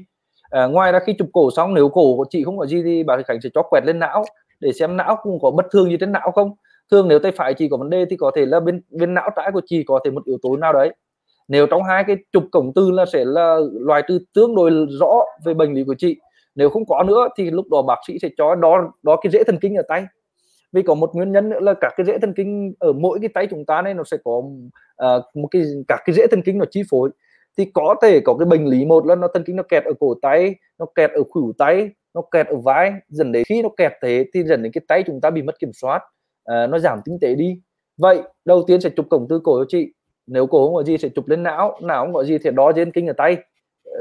À, 0.50 0.66
ngoài 0.66 0.92
ra 0.92 0.98
khi 1.06 1.14
chụp 1.18 1.28
cổ 1.32 1.50
xong 1.56 1.74
nếu 1.74 1.88
cổ 1.88 2.16
của 2.16 2.24
chị 2.30 2.44
không 2.44 2.58
có 2.58 2.66
gì 2.66 2.82
thì 2.82 3.02
bà 3.02 3.22
khánh 3.26 3.40
sẽ 3.40 3.48
cho 3.54 3.62
quẹt 3.62 3.84
lên 3.84 3.98
não 3.98 4.24
để 4.60 4.72
xem 4.72 4.96
não 4.96 5.16
cũng 5.22 5.38
có 5.42 5.50
bất 5.50 5.66
thường 5.72 5.90
gì 5.90 5.96
trên 6.00 6.12
não 6.12 6.32
không. 6.34 6.50
Thường 6.90 7.08
nếu 7.08 7.18
tay 7.18 7.32
phải 7.32 7.54
chị 7.54 7.68
có 7.68 7.76
vấn 7.76 7.90
đề 7.90 8.04
thì 8.10 8.16
có 8.16 8.30
thể 8.36 8.46
là 8.46 8.60
bên 8.60 8.82
bên 8.90 9.14
não 9.14 9.30
trái 9.36 9.50
của 9.52 9.60
chị 9.66 9.84
có 9.86 10.00
thể 10.04 10.10
một 10.10 10.24
yếu 10.24 10.38
tố 10.42 10.56
nào 10.56 10.72
đấy 10.72 10.94
nếu 11.48 11.66
trong 11.66 11.82
hai 11.82 12.04
cái 12.06 12.16
trục 12.32 12.44
cổng 12.52 12.72
tư 12.74 12.90
là 12.90 13.04
sẽ 13.12 13.24
là 13.24 13.58
loại 13.72 14.02
trừ 14.08 14.18
tương 14.34 14.54
đối 14.54 14.70
rõ 15.00 15.24
về 15.44 15.54
bệnh 15.54 15.74
lý 15.74 15.84
của 15.84 15.94
chị. 15.98 16.16
Nếu 16.54 16.70
không 16.70 16.86
có 16.86 17.02
nữa 17.02 17.28
thì 17.36 17.50
lúc 17.50 17.66
đó 17.70 17.82
bác 17.82 17.98
sĩ 18.06 18.18
sẽ 18.22 18.28
cho 18.36 18.54
đó 18.54 18.92
đó 19.02 19.16
cái 19.22 19.30
rễ 19.30 19.44
thần 19.44 19.58
kinh 19.60 19.76
ở 19.76 19.82
tay. 19.88 20.04
Vì 20.72 20.82
có 20.82 20.94
một 20.94 21.10
nguyên 21.14 21.32
nhân 21.32 21.48
nữa 21.48 21.60
là 21.60 21.74
các 21.80 21.92
cái 21.96 22.06
rễ 22.06 22.18
thần 22.18 22.32
kinh 22.36 22.74
ở 22.78 22.92
mỗi 22.92 23.18
cái 23.20 23.28
tay 23.34 23.46
chúng 23.50 23.64
ta 23.66 23.82
này 23.82 23.94
nó 23.94 24.04
sẽ 24.04 24.16
có 24.24 24.32
uh, 24.36 25.24
một 25.34 25.48
cái 25.50 25.62
các 25.88 26.00
cái 26.04 26.14
rễ 26.14 26.26
thần 26.30 26.42
kinh 26.42 26.58
nó 26.58 26.64
chi 26.70 26.82
phối. 26.90 27.10
Thì 27.58 27.64
có 27.74 27.94
thể 28.02 28.20
có 28.20 28.36
cái 28.38 28.46
bệnh 28.46 28.66
lý 28.66 28.84
một 28.84 29.06
là 29.06 29.14
nó 29.14 29.28
thần 29.34 29.44
kinh 29.46 29.56
nó 29.56 29.62
kẹt 29.62 29.84
ở 29.84 29.92
cổ 30.00 30.14
tay 30.22 30.54
nó 30.78 30.86
kẹt 30.94 31.10
ở 31.10 31.22
khuỷu 31.30 31.52
tay 31.58 31.90
nó 32.14 32.22
kẹt 32.30 32.46
ở 32.46 32.56
vai. 32.56 32.92
Dần 33.08 33.32
đến 33.32 33.44
khi 33.48 33.62
nó 33.62 33.68
kẹt 33.76 33.92
thế 34.02 34.26
thì 34.34 34.44
dần 34.44 34.62
đến 34.62 34.72
cái 34.72 34.82
tay 34.88 35.02
chúng 35.06 35.20
ta 35.20 35.30
bị 35.30 35.42
mất 35.42 35.58
kiểm 35.58 35.72
soát 35.72 36.02
uh, 36.50 36.70
nó 36.70 36.78
giảm 36.78 37.00
tinh 37.04 37.18
tế 37.20 37.34
đi. 37.34 37.60
Vậy 37.96 38.22
đầu 38.44 38.62
tiên 38.66 38.80
sẽ 38.80 38.90
chụp 38.90 39.06
cổng 39.10 39.26
tư 39.28 39.40
cổ 39.44 39.58
cho 39.58 39.64
chị 39.68 39.92
nếu 40.26 40.46
cổ 40.46 40.66
không 40.66 40.74
có 40.74 40.82
gì 40.82 40.98
sẽ 40.98 41.08
chụp 41.08 41.28
lên 41.28 41.42
não 41.42 41.78
não 41.82 42.04
không 42.04 42.14
có 42.14 42.24
gì 42.24 42.38
thì 42.38 42.50
đo 42.50 42.72
trên 42.72 42.92
kinh 42.92 43.06
ở 43.06 43.12
tay 43.12 43.36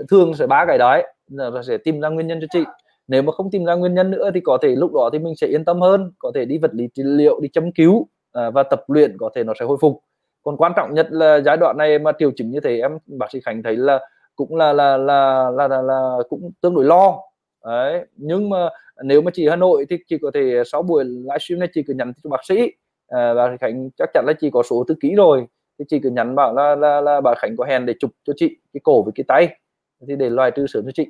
thường 0.10 0.34
sẽ 0.34 0.48
ba 0.48 0.66
cái 0.66 0.78
đấy 0.78 1.08
là 1.32 1.52
sẽ 1.68 1.78
tìm 1.78 2.02
ra 2.02 2.10
nguyên 2.10 2.28
nhân 2.28 2.40
cho 2.42 2.48
chị. 2.52 2.64
Nếu 3.08 3.22
mà 3.22 3.32
không 3.32 3.52
tìm 3.52 3.66
ra 3.66 3.74
nguyên 3.74 3.94
nhân 3.94 4.12
nữa 4.12 4.32
thì 4.34 4.40
có 4.42 4.58
thể 4.62 4.76
lúc 4.76 4.94
đó 4.94 5.10
thì 5.14 5.20
mình 5.20 5.36
sẽ 5.36 5.48
yên 5.48 5.66
tâm 5.66 5.82
hơn 5.82 6.12
có 6.20 6.32
thể 6.36 6.46
đi 6.46 6.58
vật 6.58 6.72
lý 6.74 6.88
trị 6.94 7.04
liệu 7.06 7.40
đi 7.40 7.50
châm 7.54 7.72
cứu 7.72 8.08
à, 8.32 8.50
và 8.50 8.64
tập 8.64 8.84
luyện 8.88 9.18
có 9.18 9.30
thể 9.36 9.44
nó 9.44 9.54
sẽ 9.60 9.66
hồi 9.66 9.78
phục. 9.82 10.02
Còn 10.44 10.58
quan 10.58 10.74
trọng 10.76 10.94
nhất 10.94 11.08
là 11.12 11.42
giai 11.46 11.58
đoạn 11.58 11.78
này 11.78 12.00
mà 12.00 12.12
triệu 12.20 12.32
chứng 12.36 12.52
như 12.52 12.60
thế 12.60 12.80
em 12.80 12.98
bác 13.06 13.32
sĩ 13.32 13.40
Khánh 13.46 13.64
thấy 13.64 13.76
là 13.76 14.00
cũng 14.36 14.56
là 14.56 14.74
là 14.74 14.98
là 14.98 15.50
là, 15.50 15.68
là, 15.68 15.82
là 15.82 16.18
cũng 16.30 16.52
tương 16.62 16.76
đối 16.76 16.86
lo. 16.86 17.18
Đấy 17.66 18.06
nhưng 18.16 18.50
mà 18.50 18.70
nếu 19.04 19.22
mà 19.22 19.32
chị 19.34 19.48
Hà 19.50 19.56
Nội 19.56 19.86
thì 19.90 19.98
chị 20.10 20.18
có 20.22 20.32
thể 20.34 20.64
sáu 20.66 20.84
buổi 20.84 21.04
livestream 21.04 21.60
này 21.60 21.70
chị 21.74 21.84
cứ 21.88 21.94
nhắn 21.94 22.14
cho 22.24 22.30
bác 22.30 22.46
sĩ. 22.46 22.72
À, 23.08 23.34
bác 23.34 23.50
sĩ 23.52 23.58
Khánh 23.62 23.90
chắc 23.98 24.10
chắn 24.14 24.26
là 24.28 24.34
chị 24.42 24.50
có 24.54 24.64
số 24.64 24.84
thư 24.88 24.96
ký 25.02 25.16
rồi 25.16 25.46
thì 25.84 25.88
chị 25.90 26.00
cứ 26.04 26.10
nhắn 26.10 26.36
bảo 26.36 26.54
là 26.56 26.76
là, 26.76 27.02
là 27.02 27.22
bà 27.22 27.36
Khánh 27.36 27.58
có 27.58 27.66
hẹn 27.66 27.86
để 27.86 27.94
chụp 28.00 28.12
cho 28.24 28.34
chị 28.38 28.58
cái 28.74 28.82
cổ 28.84 29.04
với 29.04 29.12
cái 29.16 29.24
tay. 29.28 29.60
Thì 30.08 30.16
để 30.16 30.30
loại 30.30 30.52
trừ 30.56 30.68
sớm 30.68 30.86
cho 30.86 30.92
chị. 30.92 31.08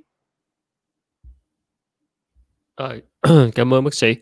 À, 2.76 2.96
cảm 3.56 3.74
ơn 3.74 3.84
bác 3.84 3.94
sĩ. 3.94 4.16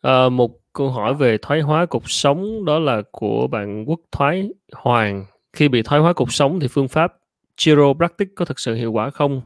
À, 0.00 0.28
một 0.28 0.50
câu 0.72 0.90
hỏi 0.90 1.14
về 1.14 1.38
thoái 1.42 1.60
hóa 1.60 1.86
cột 1.86 2.02
sống 2.06 2.64
đó 2.64 2.78
là 2.78 3.02
của 3.10 3.46
bạn 3.46 3.84
Quốc 3.88 4.00
Thoái 4.12 4.48
Hoàng. 4.72 5.24
Khi 5.52 5.68
bị 5.68 5.82
thoái 5.82 6.00
hóa 6.00 6.12
cột 6.12 6.28
sống 6.30 6.60
thì 6.60 6.68
phương 6.68 6.88
pháp 6.88 7.14
chiropractic 7.56 8.28
có 8.36 8.44
thực 8.44 8.58
sự 8.58 8.74
hiệu 8.74 8.92
quả 8.92 9.10
không? 9.10 9.42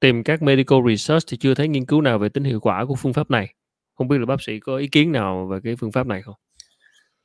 Tìm 0.00 0.22
các 0.24 0.42
medical 0.42 0.78
research 0.88 1.24
thì 1.28 1.36
chưa 1.36 1.54
thấy 1.54 1.68
nghiên 1.68 1.86
cứu 1.86 2.00
nào 2.00 2.18
về 2.18 2.28
tính 2.28 2.44
hiệu 2.44 2.60
quả 2.60 2.84
của 2.84 2.94
phương 2.94 3.12
pháp 3.12 3.30
này. 3.30 3.54
Không 3.94 4.08
biết 4.08 4.18
là 4.18 4.26
bác 4.26 4.42
sĩ 4.42 4.60
có 4.60 4.76
ý 4.76 4.88
kiến 4.88 5.12
nào 5.12 5.46
về 5.46 5.58
cái 5.64 5.76
phương 5.76 5.92
pháp 5.92 6.06
này 6.06 6.22
không? 6.22 6.34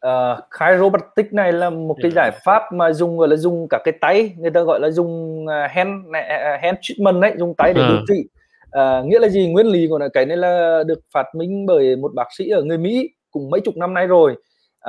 Uh, 0.08 0.40
chiropractic 0.60 1.34
này 1.34 1.54
là 1.54 1.70
một 1.70 1.96
cái 2.02 2.12
giải 2.12 2.32
pháp 2.46 2.64
mà 2.74 2.94
dùng 2.94 3.18
gọi 3.18 3.28
là 3.28 3.36
dùng 3.36 3.68
cả 3.70 3.80
cái 3.84 3.94
tay 4.02 4.34
người 4.38 4.52
ta 4.52 4.62
gọi 4.62 4.80
là 4.80 4.90
dùng 4.90 5.46
uh, 5.46 5.72
hand 5.72 5.90
uh, 6.08 6.62
hand 6.62 6.78
treatment 6.82 7.22
đấy 7.22 7.34
dùng 7.38 7.54
tay 7.58 7.74
để 7.74 7.82
điều 7.88 8.00
trị. 8.08 8.30
Uh, 8.78 9.06
nghĩa 9.06 9.20
là 9.20 9.28
gì? 9.28 9.52
Nguyên 9.52 9.68
lý 9.68 9.88
của 9.88 10.00
nó 10.00 10.08
cái 10.14 10.26
này 10.26 10.38
là 10.38 10.84
được 10.88 11.00
phát 11.14 11.26
minh 11.36 11.66
bởi 11.66 11.96
một 11.96 12.12
bác 12.16 12.28
sĩ 12.38 12.50
ở 12.50 12.64
người 12.64 12.78
Mỹ 12.78 13.10
cùng 13.32 13.50
mấy 13.50 13.62
chục 13.62 13.78
năm 13.78 13.94
nay 13.94 14.08
rồi. 14.08 14.36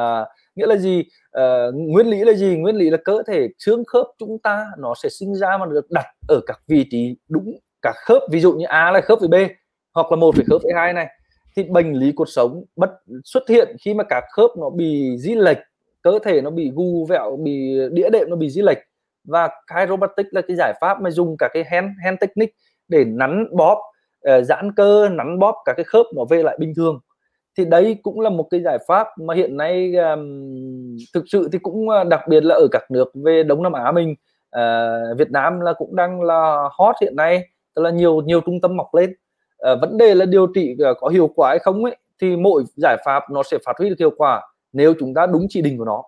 Uh, 0.01 0.29
nghĩa 0.55 0.67
là 0.67 0.77
gì? 0.77 1.05
Uh, 1.39 1.75
nguyên 1.75 2.07
lý 2.07 2.25
là 2.25 2.33
gì? 2.33 2.57
Nguyên 2.57 2.77
lý 2.77 2.91
là 2.91 2.99
cơ 3.05 3.23
thể 3.27 3.49
xương 3.59 3.85
khớp 3.85 4.07
chúng 4.19 4.39
ta 4.39 4.67
nó 4.79 4.95
sẽ 5.03 5.09
sinh 5.09 5.35
ra 5.35 5.59
mà 5.59 5.67
được 5.67 5.91
đặt 5.91 6.07
ở 6.29 6.41
các 6.47 6.61
vị 6.69 6.87
trí 6.91 7.17
đúng 7.29 7.59
cả 7.83 7.93
khớp 7.97 8.23
ví 8.31 8.41
dụ 8.41 8.53
như 8.53 8.67
A 8.67 8.91
là 8.91 9.01
khớp 9.01 9.21
với 9.21 9.29
B 9.29 9.51
hoặc 9.95 10.13
là 10.13 10.17
một 10.17 10.37
với 10.37 10.45
khớp 10.51 10.61
với 10.63 10.73
hai 10.77 10.93
này 10.93 11.07
thì 11.57 11.63
bệnh 11.63 11.93
lý 11.93 12.13
cuộc 12.13 12.29
sống 12.29 12.65
bất 12.77 12.91
xuất 13.25 13.49
hiện 13.49 13.77
khi 13.81 13.95
mà 13.95 14.05
các 14.05 14.25
khớp 14.31 14.51
nó 14.57 14.71
bị 14.71 15.17
di 15.19 15.35
lệch 15.35 15.59
cơ 16.03 16.19
thể 16.25 16.41
nó 16.41 16.51
bị 16.51 16.71
gu 16.75 17.07
vẹo 17.07 17.37
bị 17.37 17.79
đĩa 17.93 18.11
đệm 18.11 18.31
nó 18.31 18.37
bị 18.37 18.51
di 18.51 18.63
lệch. 18.63 18.79
Và 19.25 19.49
chiropractic 19.75 20.27
là 20.31 20.41
cái 20.41 20.57
giải 20.57 20.75
pháp 20.81 21.01
mà 21.01 21.11
dùng 21.11 21.37
cả 21.39 21.49
cái 21.53 21.65
hand 21.65 21.89
hand 22.05 22.19
technique 22.21 22.55
để 22.89 23.05
nắn 23.05 23.47
bóp 23.57 23.79
uh, 24.39 24.45
giãn 24.45 24.73
cơ 24.77 25.09
nắn 25.09 25.39
bóp 25.39 25.55
cả 25.65 25.73
cái 25.77 25.85
khớp 25.85 26.07
nó 26.17 26.25
về 26.31 26.43
lại 26.43 26.57
bình 26.61 26.73
thường. 26.77 27.01
Thì 27.59 27.65
đấy 27.65 27.97
cũng 28.03 28.21
là 28.21 28.31
một 28.31 28.49
cái 28.51 28.61
giải 28.61 28.79
pháp 28.89 29.07
mà 29.19 29.35
hiện 29.35 29.57
nay 29.57 29.97
um, 29.97 30.97
thực 31.15 31.25
sự 31.29 31.49
thì 31.53 31.59
cũng 31.59 31.89
ờ, 31.89 32.05
đặc 32.05 32.21
biệt 32.29 32.45
là 32.45 32.55
ở 32.55 32.69
các 32.71 32.91
nước 32.91 33.13
về 33.25 33.43
Đông 33.43 33.63
Nam 33.63 33.73
Á 33.73 33.93
mình 33.93 34.15
uh, 34.57 35.19
Việt 35.19 35.31
Nam 35.31 35.61
là 35.61 35.73
cũng 35.73 35.97
đang 35.97 36.23
là 36.23 36.69
hot 36.79 36.95
hiện 37.01 37.17
nay. 37.17 37.49
Tức 37.75 37.83
là 37.83 37.91
nhiều 37.91 38.21
nhiều 38.21 38.41
trung 38.41 38.61
tâm 38.61 38.77
mọc 38.77 38.95
lên. 38.95 39.15
Ờ, 39.63 39.77
vấn 39.81 39.97
đề 39.97 40.15
là 40.15 40.25
điều 40.25 40.47
trị 40.47 40.77
ờ, 40.79 40.95
có 40.95 41.09
hiệu 41.09 41.31
quả 41.35 41.49
hay 41.49 41.59
không 41.59 41.85
ấy 41.85 41.97
thì 42.21 42.37
mỗi 42.37 42.65
giải 42.77 42.97
pháp 43.05 43.31
nó 43.31 43.43
sẽ 43.43 43.59
phát 43.67 43.73
huy 43.79 43.89
được 43.89 43.99
hiệu 43.99 44.11
quả 44.17 44.43
nếu 44.73 44.95
chúng 45.01 45.15
ta 45.15 45.27
đúng 45.27 45.47
chỉ 45.49 45.63
định 45.63 45.79
của 45.79 45.85
nó. 45.85 46.03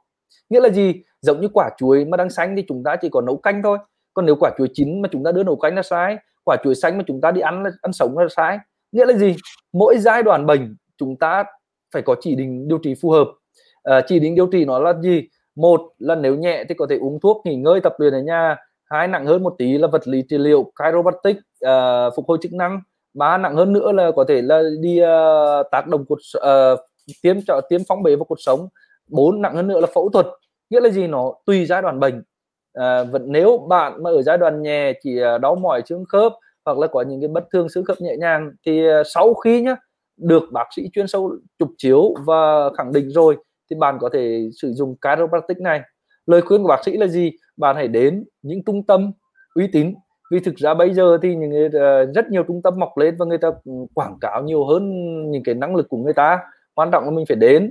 Nghĩa 0.50 0.60
là 0.60 0.68
gì? 0.68 0.94
Giống 1.20 1.40
như 1.40 1.48
quả 1.52 1.70
chuối 1.78 2.04
mà 2.04 2.16
đang 2.16 2.30
xanh 2.30 2.56
thì 2.56 2.64
chúng 2.68 2.82
ta 2.84 2.96
chỉ 2.96 3.08
còn 3.08 3.26
nấu 3.26 3.36
canh 3.36 3.62
thôi. 3.62 3.78
Còn 4.14 4.26
nếu 4.26 4.36
quả 4.40 4.50
chuối 4.58 4.68
chín 4.74 5.02
mà 5.02 5.08
chúng 5.12 5.24
ta 5.24 5.32
đưa 5.32 5.42
nấu 5.42 5.56
canh 5.56 5.74
là 5.76 5.82
sai 5.82 6.16
quả 6.44 6.56
chuối 6.64 6.74
xanh 6.74 6.98
mà 6.98 7.04
chúng 7.06 7.20
ta 7.20 7.30
đi 7.30 7.40
ăn 7.40 7.64
ăn 7.82 7.92
sống 7.92 8.18
là 8.18 8.26
sai. 8.36 8.58
Nghĩa 8.92 9.04
là 9.04 9.12
gì? 9.12 9.36
Mỗi 9.72 9.98
giai 9.98 10.22
đoạn 10.22 10.46
bệnh 10.46 10.76
chúng 10.98 11.16
ta 11.16 11.44
phải 11.94 12.02
có 12.02 12.16
chỉ 12.20 12.34
định 12.34 12.68
điều 12.68 12.78
trị 12.78 12.94
phù 13.02 13.10
hợp. 13.10 13.28
À, 13.82 14.00
chỉ 14.06 14.18
định 14.18 14.34
điều 14.34 14.46
trị 14.46 14.64
nó 14.64 14.78
là 14.78 14.94
gì? 15.02 15.28
Một 15.56 15.80
là 15.98 16.14
nếu 16.14 16.34
nhẹ 16.34 16.64
thì 16.68 16.74
có 16.74 16.86
thể 16.90 16.96
uống 16.96 17.20
thuốc 17.20 17.46
nghỉ 17.46 17.56
ngơi 17.56 17.80
tập 17.80 17.94
luyện 17.98 18.12
ở 18.12 18.20
nhà. 18.20 18.56
Hai 18.84 19.08
nặng 19.08 19.26
hơn 19.26 19.42
một 19.42 19.54
tí 19.58 19.78
là 19.78 19.88
vật 19.88 20.08
lý 20.08 20.22
trị 20.28 20.38
liệu 20.38 20.72
chiropractic 20.78 21.36
uh, 21.36 22.14
phục 22.16 22.28
hồi 22.28 22.38
chức 22.42 22.52
năng 22.52 22.80
ba 23.14 23.38
nặng 23.38 23.56
hơn 23.56 23.72
nữa 23.72 23.92
là 23.92 24.10
có 24.16 24.24
thể 24.28 24.42
là 24.42 24.62
đi 24.80 25.00
uh, 25.02 25.66
tác 25.70 25.86
động 25.86 26.04
cột 26.08 26.18
uh, 26.18 26.42
ờ, 26.42 26.76
tiêm 27.22 27.36
cho 27.46 27.60
tiêm 27.68 27.80
phóng 27.88 28.02
bế 28.02 28.16
vào 28.16 28.24
cuộc 28.24 28.40
sống. 28.40 28.68
Bốn 29.08 29.42
nặng 29.42 29.54
hơn 29.54 29.68
nữa 29.68 29.80
là 29.80 29.86
phẫu 29.94 30.08
thuật. 30.08 30.26
Nghĩa 30.70 30.80
là 30.80 30.88
gì? 30.88 31.06
Nó 31.06 31.32
tùy 31.46 31.66
giai 31.66 31.82
đoạn 31.82 32.00
bệnh. 32.00 32.22
À, 32.72 33.04
vẫn 33.04 33.22
nếu 33.26 33.66
bạn 33.68 34.02
mà 34.02 34.10
ở 34.10 34.22
giai 34.22 34.38
đoạn 34.38 34.62
nhẹ 34.62 34.92
chỉ 35.02 35.20
đau 35.42 35.54
mỏi 35.54 35.82
xương 35.86 36.04
khớp 36.08 36.32
hoặc 36.64 36.78
là 36.78 36.86
có 36.86 37.02
những 37.02 37.20
cái 37.20 37.28
bất 37.28 37.44
thường 37.52 37.68
xương 37.68 37.84
khớp 37.84 38.00
nhẹ 38.00 38.16
nhàng 38.16 38.50
thì 38.66 38.82
sau 39.14 39.34
khi 39.34 39.62
nhá 39.62 39.76
được 40.16 40.42
bác 40.52 40.64
sĩ 40.76 40.90
chuyên 40.92 41.06
sâu 41.06 41.32
chụp 41.58 41.68
chiếu 41.78 42.14
và 42.26 42.70
khẳng 42.76 42.92
định 42.92 43.10
rồi 43.10 43.36
thì 43.70 43.76
bạn 43.76 43.98
có 44.00 44.08
thể 44.12 44.48
sử 44.62 44.72
dụng 44.72 44.96
chiropractic 45.02 45.60
này 45.60 45.80
lời 46.26 46.42
khuyên 46.42 46.62
của 46.62 46.68
bác 46.68 46.84
sĩ 46.84 46.96
là 46.96 47.06
gì? 47.06 47.32
Bạn 47.56 47.76
hãy 47.76 47.88
đến 47.88 48.24
những 48.42 48.64
trung 48.64 48.86
tâm 48.86 49.12
uy 49.54 49.66
tín 49.72 49.94
vì 50.30 50.40
thực 50.40 50.54
ra 50.56 50.74
bây 50.74 50.94
giờ 50.94 51.18
thì 51.22 51.34
những 51.34 51.50
người, 51.50 51.66
uh, 51.66 52.14
rất 52.14 52.30
nhiều 52.30 52.42
trung 52.42 52.62
tâm 52.62 52.78
mọc 52.78 52.98
lên 52.98 53.16
và 53.18 53.26
người 53.26 53.38
ta 53.38 53.48
quảng 53.94 54.18
cáo 54.20 54.42
nhiều 54.42 54.64
hơn 54.64 54.84
những 55.30 55.42
cái 55.42 55.54
năng 55.54 55.76
lực 55.76 55.88
của 55.88 55.96
người 55.96 56.12
ta. 56.12 56.38
Quan 56.74 56.90
trọng 56.90 57.04
là 57.04 57.10
mình 57.10 57.26
phải 57.28 57.36
đến 57.36 57.70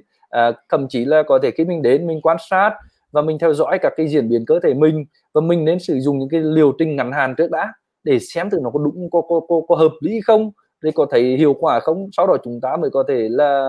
uh, 0.50 0.56
thậm 0.70 0.88
chí 0.90 1.06
là 1.06 1.24
có 1.24 1.40
thể 1.44 1.52
khi 1.52 1.66
mình 1.66 1.82
đến 1.82 2.08
mình 2.08 2.22
quan 2.22 2.38
sát 2.50 2.74
và 3.12 3.22
mình 3.22 3.40
theo 3.40 3.54
dõi 3.54 3.80
các 3.82 3.94
cái 3.98 4.08
diễn 4.08 4.30
biến 4.30 4.46
cơ 4.46 4.60
thể 4.60 4.74
mình 4.74 5.06
và 5.34 5.42
mình 5.42 5.66
nên 5.66 5.80
sử 5.80 6.00
dụng 6.00 6.20
những 6.20 6.30
cái 6.30 6.42
liều 6.42 6.72
trình 6.80 6.96
ngắn 6.96 7.12
hạn 7.12 7.36
trước 7.38 7.52
đã 7.52 7.74
để 8.04 8.20
xem 8.20 8.50
thử 8.50 8.60
nó 8.64 8.70
có 8.70 8.80
đúng 8.84 9.10
có 9.12 9.22
có 9.22 9.40
có, 9.48 9.62
có 9.68 9.76
hợp 9.76 9.92
lý 10.02 10.22
không 10.22 10.52
thì 10.84 10.92
có 10.92 11.06
thấy 11.12 11.38
hiệu 11.38 11.56
quả 11.60 11.80
không. 11.80 12.10
Sau 12.12 12.28
đó 12.28 12.38
chúng 12.44 12.62
ta 12.62 12.78
mới 12.78 12.90
có 12.90 13.04
thể 13.08 13.28
là 13.30 13.68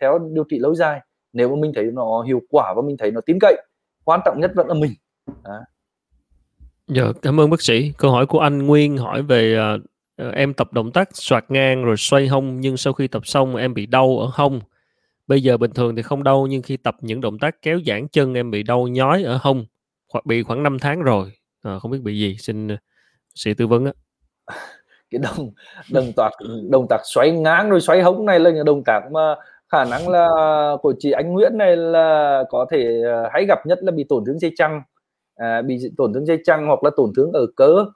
theo 0.00 0.18
điều 0.18 0.44
trị 0.44 0.58
lâu 0.58 0.74
dài. 0.74 1.00
Nếu 1.32 1.48
mà 1.48 1.56
mình 1.60 1.72
thấy 1.74 1.84
nó 1.84 2.22
hiệu 2.22 2.40
quả 2.50 2.74
và 2.76 2.82
mình 2.82 2.96
thấy 2.96 3.10
nó 3.10 3.20
tin 3.20 3.38
cậy 3.40 3.56
quan 4.04 4.20
trọng 4.24 4.40
nhất 4.40 4.50
vẫn 4.54 4.68
là 4.68 4.74
mình. 4.74 4.92
À. 5.42 5.60
Dạ, 6.88 7.02
cảm 7.22 7.40
ơn 7.40 7.50
bác 7.50 7.62
sĩ. 7.62 7.92
Câu 7.98 8.10
hỏi 8.10 8.26
của 8.26 8.38
anh 8.38 8.66
Nguyên 8.66 8.96
hỏi 8.96 9.22
về 9.22 9.58
uh, 10.22 10.34
em 10.34 10.54
tập 10.54 10.72
động 10.72 10.92
tác 10.92 11.08
soạt 11.12 11.44
ngang 11.48 11.84
rồi 11.84 11.96
xoay 11.96 12.26
hông 12.26 12.60
nhưng 12.60 12.76
sau 12.76 12.92
khi 12.92 13.08
tập 13.08 13.26
xong 13.26 13.56
em 13.56 13.74
bị 13.74 13.86
đau 13.86 14.18
ở 14.18 14.30
hông. 14.32 14.60
Bây 15.26 15.42
giờ 15.42 15.56
bình 15.56 15.70
thường 15.70 15.96
thì 15.96 16.02
không 16.02 16.22
đau 16.22 16.46
nhưng 16.46 16.62
khi 16.62 16.76
tập 16.76 16.96
những 17.00 17.20
động 17.20 17.38
tác 17.38 17.62
kéo 17.62 17.80
giãn 17.86 18.08
chân 18.08 18.34
em 18.34 18.50
bị 18.50 18.62
đau 18.62 18.88
nhói 18.88 19.22
ở 19.22 19.38
hông. 19.42 19.66
Hoặc 20.12 20.26
bị 20.26 20.42
khoảng 20.42 20.62
5 20.62 20.78
tháng 20.78 21.02
rồi. 21.02 21.32
À, 21.62 21.78
không 21.78 21.90
biết 21.90 22.02
bị 22.02 22.18
gì. 22.18 22.36
Xin 22.38 22.66
uh, 22.66 22.78
sĩ 23.34 23.54
tư 23.54 23.66
vấn 23.66 23.84
á. 23.84 23.92
Cái 25.10 25.18
động 25.18 25.50
động 25.92 26.12
tác 26.16 26.30
động 26.70 26.86
tác 26.90 27.00
xoay 27.14 27.30
ngang 27.30 27.70
rồi 27.70 27.80
xoay 27.80 28.02
hông 28.02 28.26
này 28.26 28.40
là 28.40 28.50
những 28.50 28.64
động 28.64 28.84
tác 28.84 29.00
mà 29.12 29.34
khả 29.68 29.84
năng 29.84 30.08
là 30.08 30.26
của 30.82 30.94
chị 30.98 31.10
anh 31.10 31.32
Nguyễn 31.32 31.58
này 31.58 31.76
là 31.76 32.42
có 32.50 32.66
thể 32.70 33.02
hay 33.32 33.44
gặp 33.48 33.66
nhất 33.66 33.78
là 33.82 33.92
bị 33.92 34.04
tổn 34.08 34.24
thương 34.26 34.38
dây 34.38 34.52
chằng 34.56 34.82
à, 35.36 35.62
bị 35.62 35.78
tổn 35.96 36.12
thương 36.12 36.26
dây 36.26 36.38
chằng 36.44 36.66
hoặc 36.66 36.84
là 36.84 36.90
tổn 36.96 37.12
thương 37.16 37.32
ở 37.32 37.46
cơ. 37.56 37.86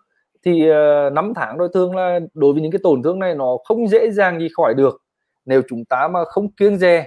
Thì 0.44 0.68
ờ, 0.68 1.06
uh, 1.06 1.12
5 1.12 1.32
tháng 1.36 1.58
đôi 1.58 1.68
thương 1.74 1.96
là 1.96 2.20
đối 2.34 2.52
với 2.52 2.62
những 2.62 2.72
cái 2.72 2.80
tổn 2.82 3.02
thương 3.02 3.18
này 3.18 3.34
nó 3.34 3.56
không 3.64 3.88
dễ 3.88 4.10
dàng 4.10 4.40
gì 4.40 4.48
khỏi 4.56 4.74
được. 4.74 5.02
Nếu 5.44 5.62
chúng 5.68 5.84
ta 5.84 6.08
mà 6.08 6.24
không 6.24 6.52
kiêng 6.52 6.76
dè 6.76 7.06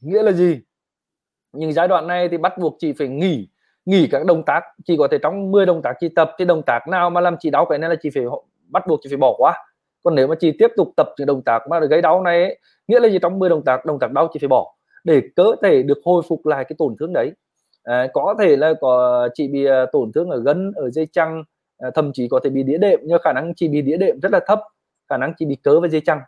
nghĩa 0.00 0.22
là 0.22 0.32
gì? 0.32 0.60
Nhưng 1.52 1.72
giai 1.72 1.88
đoạn 1.88 2.06
này 2.06 2.28
thì 2.28 2.38
bắt 2.38 2.58
buộc 2.58 2.76
chị 2.78 2.92
phải 2.92 3.08
nghỉ 3.08 3.48
nghỉ 3.84 4.08
các 4.10 4.26
động 4.26 4.42
tác. 4.46 4.60
Chỉ 4.84 4.96
có 4.98 5.08
thể 5.10 5.18
trong 5.22 5.50
10 5.50 5.66
động 5.66 5.82
tác 5.82 5.92
chị 6.00 6.08
tập 6.16 6.30
cái 6.38 6.46
động 6.46 6.62
tác 6.62 6.88
nào 6.88 7.10
mà 7.10 7.20
làm 7.20 7.36
chị 7.40 7.50
đau 7.50 7.66
cái 7.66 7.78
này 7.78 7.90
là 7.90 7.96
chị 8.02 8.10
phải 8.14 8.24
bắt 8.68 8.86
buộc 8.86 9.00
chị 9.02 9.08
phải 9.10 9.16
bỏ 9.16 9.34
qua. 9.38 9.64
Còn 10.04 10.14
nếu 10.14 10.26
mà 10.26 10.34
chị 10.40 10.52
tiếp 10.58 10.68
tục 10.76 10.88
tập 10.96 11.08
những 11.18 11.26
động 11.26 11.42
tác 11.42 11.58
mà 11.70 11.80
gây 11.80 12.02
đau 12.02 12.22
này 12.22 12.42
ấy, 12.42 12.58
nghĩa 12.88 13.00
là 13.00 13.08
gì? 13.08 13.18
Trong 13.22 13.38
10 13.38 13.50
động 13.50 13.64
tác 13.64 13.86
động 13.86 13.98
tác 13.98 14.12
đau 14.12 14.28
chị 14.32 14.38
phải 14.40 14.48
bỏ 14.48 14.74
để 15.04 15.22
cơ 15.36 15.54
thể 15.62 15.82
được 15.82 15.98
hồi 16.04 16.22
phục 16.28 16.46
lại 16.46 16.64
cái 16.64 16.76
tổn 16.78 16.96
thương 17.00 17.12
đấy 17.12 17.32
à, 17.82 18.06
có 18.12 18.34
thể 18.38 18.56
là 18.56 18.74
có 18.80 19.28
chị 19.34 19.48
bị 19.48 19.66
uh, 19.66 19.72
tổn 19.92 20.12
thương 20.12 20.30
ở 20.30 20.40
gân 20.40 20.72
ở 20.76 20.90
dây 20.90 21.08
chằng 21.12 21.44
à, 21.78 21.90
thậm 21.94 22.12
chí 22.12 22.28
có 22.28 22.40
thể 22.44 22.50
bị 22.50 22.62
đĩa 22.62 22.78
đệm 22.78 23.00
nhưng 23.04 23.18
khả 23.24 23.32
năng 23.32 23.54
chị 23.56 23.68
bị 23.68 23.82
đĩa 23.82 23.96
đệm 23.96 24.20
rất 24.20 24.32
là 24.32 24.40
thấp 24.46 24.60
khả 25.08 25.16
năng 25.16 25.32
chị 25.38 25.46
bị 25.46 25.56
cớ 25.56 25.80
với 25.80 25.90
dây 25.90 26.00
chằng. 26.06 26.20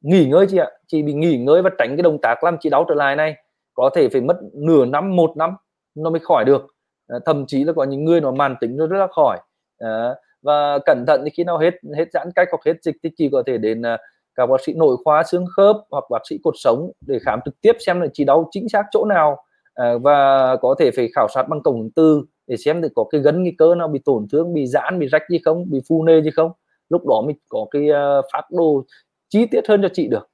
Nghỉ 0.00 0.26
ngơi 0.26 0.46
chị 0.50 0.58
ạ 0.58 0.70
chị 0.86 1.02
bị 1.02 1.12
nghỉ 1.12 1.36
ngơi 1.38 1.62
và 1.62 1.70
tránh 1.78 1.96
cái 1.96 2.02
động 2.02 2.18
tác 2.22 2.44
làm 2.44 2.56
chị 2.60 2.70
đau 2.70 2.84
trở 2.88 2.94
lại 2.94 3.16
này 3.16 3.34
có 3.74 3.90
thể 3.94 4.08
phải 4.08 4.20
mất 4.20 4.36
nửa 4.52 4.84
năm 4.84 5.16
một 5.16 5.36
năm 5.36 5.56
nó 5.94 6.10
mới 6.10 6.20
khỏi 6.20 6.44
được. 6.44 6.66
À, 7.08 7.18
thậm 7.26 7.44
chí 7.46 7.64
là 7.64 7.72
có 7.72 7.84
những 7.84 8.04
người 8.04 8.20
nó 8.20 8.32
màn 8.32 8.56
tính 8.60 8.76
nó 8.76 8.86
rất 8.86 8.98
là 8.98 9.06
khỏi. 9.06 9.38
À, 9.78 10.14
và 10.42 10.78
cẩn 10.86 11.04
thận 11.06 11.20
thì 11.24 11.30
khi 11.30 11.44
nào 11.44 11.58
hết 11.58 11.74
hết 11.96 12.04
giãn 12.12 12.28
cách 12.34 12.48
hoặc 12.50 12.60
hết 12.66 12.82
dịch 12.82 12.96
thì 13.02 13.10
chị 13.16 13.28
có 13.32 13.42
thể 13.46 13.58
đến 13.58 13.82
à, 13.82 13.98
các 14.34 14.46
bác 14.46 14.60
sĩ 14.66 14.72
nội 14.72 14.96
khoa 15.04 15.22
xương 15.22 15.44
khớp 15.56 15.76
hoặc 15.90 16.04
bác 16.10 16.20
sĩ 16.30 16.38
cột 16.42 16.54
sống 16.56 16.90
để 17.06 17.18
khám 17.22 17.40
trực 17.44 17.60
tiếp 17.60 17.72
xem 17.86 18.00
là 18.00 18.06
chị 18.12 18.24
đau 18.24 18.48
chính 18.50 18.68
xác 18.68 18.82
chỗ 18.90 19.04
nào 19.04 19.44
à, 19.80 19.98
và 20.02 20.56
có 20.56 20.74
thể 20.78 20.90
phải 20.96 21.08
khảo 21.14 21.28
sát 21.34 21.48
bằng 21.48 21.62
cổng 21.62 21.90
tư 21.90 22.22
để 22.46 22.56
xem 22.56 22.80
được 22.80 22.88
có 22.94 23.04
cái 23.10 23.20
gân 23.20 23.44
cái 23.44 23.54
cơ 23.58 23.74
nào 23.74 23.88
bị 23.88 24.00
tổn 24.04 24.26
thương 24.32 24.54
bị 24.54 24.66
giãn 24.66 24.98
bị 24.98 25.06
rách 25.06 25.22
gì 25.30 25.38
không 25.44 25.70
bị 25.70 25.80
phu 25.88 26.04
nê 26.04 26.22
gì 26.22 26.30
không. 26.30 26.52
Lúc 26.88 27.06
đó 27.06 27.22
mình 27.26 27.36
có 27.48 27.66
cái 27.70 27.88
ờ, 27.88 28.18
uh, 28.18 28.24
phát 28.32 28.42
đồ 28.50 28.84
chi 29.28 29.46
tiết 29.50 29.60
hơn 29.68 29.82
cho 29.82 29.88
chị 29.92 30.08
được. 30.08 30.28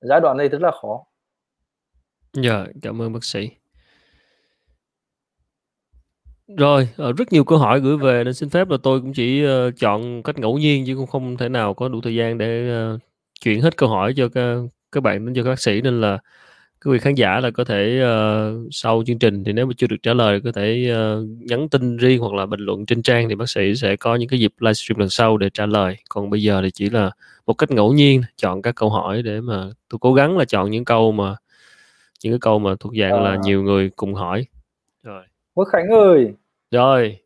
Giai 0.00 0.20
đoạn 0.20 0.36
này 0.36 0.48
rất 0.48 0.62
là 0.62 0.70
khó. 0.70 1.04
Dạ 2.32 2.66
cảm 2.82 3.02
ơn 3.02 3.12
bác 3.12 3.24
sĩ. 3.24 3.50
Rồi 6.56 6.88
ờ, 6.96 7.12
rất 7.12 7.32
nhiều 7.32 7.44
câu 7.44 7.58
hỏi 7.58 7.80
gửi 7.80 7.96
về 7.96 8.24
nên 8.24 8.34
xin 8.34 8.50
phép 8.50 8.68
là 8.68 8.76
tôi 8.82 9.00
cũng 9.00 9.12
chỉ 9.12 9.44
uh, 9.46 9.74
chọn 9.76 10.22
cách 10.22 10.38
ngẫu 10.38 10.58
nhiên 10.58 10.84
chứ 10.86 10.96
cũng 10.96 11.06
không 11.06 11.36
thể 11.36 11.48
nào 11.48 11.74
có 11.74 11.88
đủ 11.88 12.00
thời 12.00 12.14
gian 12.14 12.38
để 12.38 12.80
uh, 12.94 13.00
chuyển 13.40 13.60
hết 13.60 13.76
câu 13.76 13.88
hỏi 13.88 14.14
cho 14.16 14.28
các, 14.28 14.56
các 14.92 15.02
bạn 15.02 15.26
đến 15.26 15.34
cho 15.34 15.42
các 15.44 15.50
bác 15.50 15.60
sĩ. 15.60 15.80
Nên 15.80 16.00
là 16.00 16.18
quý 16.84 16.92
vị 16.92 16.98
khán 16.98 17.14
giả 17.14 17.40
là 17.40 17.50
có 17.50 17.64
thể 17.64 18.02
uh, 18.02 18.68
sau 18.70 19.02
chương 19.06 19.18
trình 19.18 19.44
thì 19.44 19.52
nếu 19.52 19.66
mà 19.66 19.72
chưa 19.76 19.86
được 19.86 19.96
trả 20.02 20.14
lời 20.14 20.40
có 20.44 20.52
thể 20.52 20.92
uh, 20.92 21.28
nhắn 21.50 21.68
tin 21.68 21.96
riêng 21.96 22.20
hoặc 22.20 22.32
là 22.34 22.46
bình 22.46 22.60
luận 22.60 22.86
trên 22.86 23.02
trang 23.02 23.28
thì 23.28 23.34
bác 23.34 23.50
sĩ 23.50 23.74
sẽ 23.74 23.96
có 23.96 24.14
những 24.14 24.28
cái 24.28 24.40
dịp 24.40 24.52
livestream 24.58 24.98
lần 24.98 25.08
sau 25.08 25.36
để 25.36 25.50
trả 25.54 25.66
lời. 25.66 25.96
Còn 26.08 26.30
bây 26.30 26.42
giờ 26.42 26.60
thì 26.64 26.70
chỉ 26.70 26.90
là 26.90 27.10
một 27.46 27.54
cách 27.54 27.70
ngẫu 27.70 27.92
nhiên 27.92 28.22
chọn 28.36 28.62
các 28.62 28.74
câu 28.74 28.90
hỏi 28.90 29.22
để 29.22 29.40
mà 29.40 29.64
tôi 29.88 29.98
cố 30.00 30.14
gắng 30.14 30.38
là 30.38 30.44
chọn 30.44 30.70
những 30.70 30.84
câu 30.84 31.12
mà 31.12 31.36
những 32.24 32.32
cái 32.32 32.38
câu 32.40 32.58
mà 32.58 32.74
thuộc 32.80 32.92
dạng 33.00 33.12
à. 33.12 33.20
là 33.20 33.36
nhiều 33.42 33.62
người 33.62 33.90
cùng 33.96 34.14
hỏi. 34.14 34.46
Rồi. 35.02 35.22
Quốc 35.54 35.68
Khánh 35.72 35.88
ơi! 35.88 36.32
Rồi. 36.70 37.18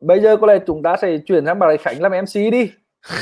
Bây 0.00 0.20
giờ 0.20 0.36
có 0.36 0.46
lẽ 0.46 0.58
chúng 0.66 0.82
ta 0.82 0.96
sẽ 1.02 1.18
chuyển 1.18 1.46
sang 1.46 1.58
bà 1.58 1.66
Khánh 1.80 2.02
làm 2.02 2.12
MC 2.12 2.34
đi. 2.52 2.70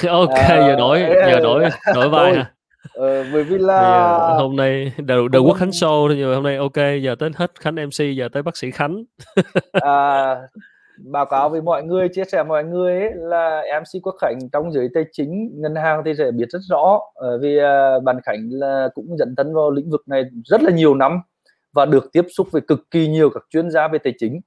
Ok 0.08 0.34
à, 0.34 0.56
giờ 0.66 0.76
đổi 0.76 1.00
giờ 1.30 1.40
đổi 1.40 1.64
đổi 1.94 2.08
vai 2.08 2.44
ờ, 2.94 3.24
bởi 3.32 3.44
vì 3.44 3.58
là 3.58 4.18
hôm 4.38 4.56
nay 4.56 4.92
đầu 4.96 5.28
đầu 5.28 5.44
quốc 5.44 5.54
khánh 5.54 5.70
show 5.70 6.08
thôi 6.08 6.16
nhưng 6.18 6.34
hôm 6.34 6.44
nay 6.44 6.56
ok 6.56 6.76
giờ 7.02 7.14
tới 7.18 7.30
hết 7.36 7.60
khánh 7.60 7.74
mc 7.74 8.16
giờ 8.16 8.28
tới 8.32 8.42
bác 8.42 8.56
sĩ 8.56 8.70
khánh. 8.70 9.04
À, 9.72 10.36
báo 10.98 11.26
cáo 11.26 11.48
với 11.48 11.62
mọi 11.62 11.82
người 11.82 12.08
chia 12.08 12.24
sẻ 12.24 12.42
mọi 12.42 12.64
người 12.64 13.00
ấy, 13.00 13.10
là 13.14 13.62
mc 13.80 14.02
quốc 14.02 14.14
khánh 14.20 14.38
trong 14.52 14.72
giới 14.72 14.88
tài 14.94 15.04
chính 15.12 15.50
ngân 15.60 15.74
hàng 15.74 16.02
thì 16.04 16.12
sẽ 16.18 16.30
biết 16.30 16.46
rất 16.48 16.60
rõ. 16.70 16.94
Uh, 16.94 17.40
vì 17.40 17.58
uh, 17.58 18.02
bạn 18.02 18.16
khánh 18.24 18.48
là 18.50 18.88
cũng 18.94 19.16
dẫn 19.18 19.34
thân 19.36 19.54
vào 19.54 19.70
lĩnh 19.70 19.90
vực 19.90 20.02
này 20.06 20.24
rất 20.44 20.62
là 20.62 20.70
nhiều 20.70 20.94
năm 20.94 21.20
và 21.72 21.86
được 21.86 22.12
tiếp 22.12 22.26
xúc 22.36 22.46
với 22.50 22.62
cực 22.62 22.90
kỳ 22.90 23.08
nhiều 23.08 23.30
các 23.30 23.42
chuyên 23.50 23.70
gia 23.70 23.88
về 23.88 23.98
tài 23.98 24.12
chính. 24.18 24.40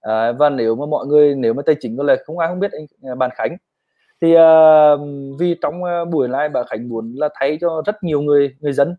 À, 0.00 0.32
và 0.32 0.50
nếu 0.50 0.76
mà 0.76 0.86
mọi 0.86 1.06
người 1.06 1.34
nếu 1.34 1.54
mà 1.54 1.62
tài 1.66 1.76
chính 1.80 1.96
có 1.96 2.02
là 2.02 2.16
không 2.24 2.38
ai 2.38 2.48
không 2.48 2.60
biết 2.60 2.72
anh 2.72 2.86
à, 3.02 3.14
bạn 3.14 3.30
Khánh 3.34 3.56
thì 4.22 4.34
uh, 4.36 5.00
vì 5.38 5.56
trong 5.62 5.82
uh, 5.82 6.08
buổi 6.08 6.28
live 6.28 6.48
bà 6.48 6.62
Khánh 6.70 6.88
muốn 6.88 7.12
là 7.16 7.28
thấy 7.40 7.58
cho 7.60 7.82
rất 7.86 8.02
nhiều 8.02 8.20
người 8.20 8.54
người 8.60 8.72
dân 8.72 8.96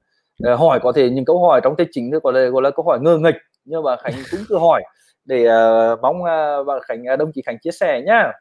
uh, 0.51 0.59
hỏi 0.59 0.79
có 0.83 0.91
thể 0.91 1.09
những 1.09 1.25
câu 1.25 1.47
hỏi 1.47 1.61
trong 1.63 1.75
tài 1.77 1.87
chính 1.91 2.11
gọi 2.23 2.33
là 2.33 2.45
gọi 2.45 2.61
là 2.61 2.71
câu 2.71 2.85
hỏi 2.85 2.99
ngơ 3.01 3.17
nghịch 3.17 3.35
nhưng 3.65 3.83
bà 3.83 3.95
Khánh 3.95 4.13
cũng 4.31 4.39
cứ 4.49 4.57
hỏi 4.57 4.83
để 5.25 5.45
uh, 5.45 5.99
mong 6.01 6.21
uh, 6.21 6.67
bà 6.67 6.73
Khánh 6.87 7.03
uh, 7.13 7.19
đồng 7.19 7.31
chí 7.35 7.41
Khánh 7.45 7.57
chia 7.59 7.71
sẻ 7.71 8.01
nhá. 8.05 8.31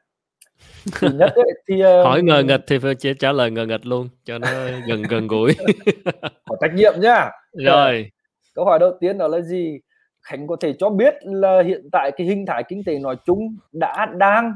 Thứ 0.92 1.08
nhất 1.14 1.34
ấy, 1.34 1.52
thì 1.68 1.74
uh, 1.74 2.06
hỏi 2.06 2.22
ngờ 2.22 2.42
nghịch 2.46 2.60
thì 2.66 2.78
phải 2.78 2.94
chỉ 2.94 3.14
trả 3.14 3.32
lời 3.32 3.50
ngờ 3.50 3.66
nghịch 3.66 3.86
luôn 3.86 4.08
cho 4.24 4.38
nó 4.38 4.48
gần 4.88 5.02
gần 5.02 5.26
gũi. 5.26 5.52
Có 6.22 6.56
trách 6.60 6.74
nhiệm 6.74 6.92
nhá. 7.00 7.30
Rồi 7.64 8.10
câu 8.54 8.64
hỏi 8.64 8.78
đầu 8.78 8.92
tiên 9.00 9.18
đó 9.18 9.28
là 9.28 9.40
gì? 9.40 9.78
Khánh 10.22 10.46
có 10.46 10.56
thể 10.60 10.74
cho 10.78 10.90
biết 10.90 11.14
là 11.22 11.62
hiện 11.62 11.88
tại 11.92 12.10
cái 12.16 12.26
hình 12.26 12.46
thái 12.46 12.62
kinh 12.68 12.82
tế 12.86 12.98
nói 12.98 13.16
chung 13.26 13.56
đã 13.72 14.06
đang 14.16 14.54